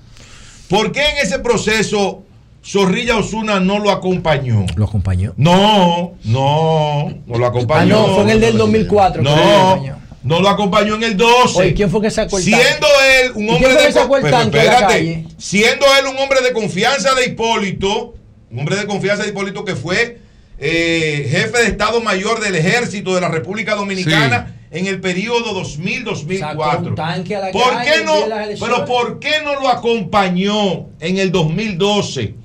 ¿por 0.69 0.91
qué 0.91 1.01
en 1.09 1.17
ese 1.25 1.39
proceso 1.39 2.23
Zorrilla 2.65 3.17
Osuna 3.17 3.59
no 3.59 3.79
lo 3.79 3.91
acompañó? 3.91 4.65
Lo 4.75 4.85
acompañó. 4.85 5.33
No, 5.37 6.13
no, 6.23 7.13
no 7.27 7.37
lo 7.37 7.45
Ah, 7.45 7.49
acompañó. 7.49 8.07
no, 8.07 8.13
fue 8.15 8.23
en 8.23 8.29
el 8.31 8.41
del 8.41 8.57
2004. 8.57 9.21
que 9.23 9.29
lo 9.29 9.35
No, 9.35 9.41
acompañó. 9.71 9.97
No 10.23 10.41
lo 10.41 10.49
acompañó 10.49 10.95
en 10.95 11.03
el 11.03 11.15
12. 11.15 11.59
Oye, 11.59 11.73
¿quién 11.73 11.89
fue 11.89 12.01
que 12.01 12.11
sacó 12.11 12.37
el 12.37 12.43
Siendo 12.43 12.87
él 13.23 13.31
un 13.35 13.45
¿Y 13.45 13.49
hombre 13.51 13.73
de 13.75 13.85
que 13.85 13.91
sacó 13.93 14.17
el 14.17 14.23
pero 14.23 14.37
tanque 14.37 14.59
a 14.59 14.63
la 14.63 14.69
espérate, 14.71 14.93
calle? 14.95 15.25
siendo 15.37 15.85
él 15.85 16.07
un 16.11 16.17
hombre 16.17 16.41
de 16.41 16.51
confianza 16.51 17.13
de 17.15 17.27
Hipólito, 17.27 18.15
un 18.51 18.59
hombre 18.59 18.75
de 18.75 18.85
confianza 18.87 19.23
de 19.23 19.29
Hipólito 19.29 19.63
que 19.63 19.75
fue 19.75 20.19
eh, 20.59 21.27
jefe 21.29 21.59
de 21.59 21.67
Estado 21.67 22.01
Mayor 22.01 22.39
del 22.39 22.55
Ejército 22.55 23.13
de 23.15 23.21
la 23.21 23.29
República 23.29 23.75
Dominicana 23.75 24.55
en 24.71 24.87
el 24.87 24.99
periodo 24.99 25.61
2000-2004. 25.63 26.39
Sacó 26.39 26.77
un 26.79 26.95
tanque 26.95 27.35
a 27.35 27.39
la 27.39 27.51
¿Por 27.51 27.81
qué 27.81 28.03
no? 28.03 28.13
Pero 28.59 28.85
¿por 28.85 29.19
qué 29.19 29.41
no 29.43 29.59
lo 29.59 29.69
acompañó 29.69 30.87
en 30.99 31.17
el 31.17 31.31
2012? 31.31 32.35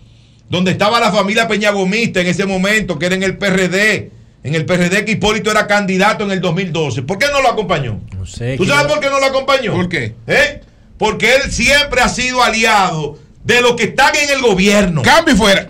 Donde 0.49 0.73
estaba 0.73 1.00
la 1.00 1.10
familia 1.10 1.49
Peñagomista 1.49 2.20
en 2.20 2.26
ese 2.26 2.44
momento, 2.44 2.99
que 2.99 3.07
era 3.07 3.15
en 3.15 3.23
el 3.23 3.39
PRD. 3.39 4.10
En 4.44 4.57
el 4.57 4.66
PRD 4.66 5.05
que 5.05 5.12
Hipólito 5.12 5.50
era 5.50 5.66
candidato 5.68 6.24
en 6.24 6.32
el 6.32 6.41
2012. 6.41 7.02
¿Por 7.02 7.16
qué 7.16 7.26
no 7.32 7.41
lo 7.41 7.49
acompañó? 7.49 8.00
No 8.15 8.26
sé. 8.26 8.57
¿Tú 8.57 8.66
sabes 8.66 8.92
por 8.92 9.00
qué 9.00 9.08
no 9.08 9.20
lo 9.20 9.26
acompañó? 9.26 9.73
¿Por 9.73 9.89
qué? 9.89 10.15
¿Eh? 10.26 10.60
Porque 10.99 11.36
él 11.36 11.50
siempre 11.50 12.00
ha 12.00 12.08
sido 12.08 12.42
aliado 12.42 13.18
de 13.44 13.62
los 13.62 13.76
que 13.76 13.84
están 13.84 14.15
en 14.16 14.31
el 14.31 14.42
gobierno. 14.42 15.02
Cambio 15.02 15.34
y 15.34 15.36
fuera. 15.36 15.66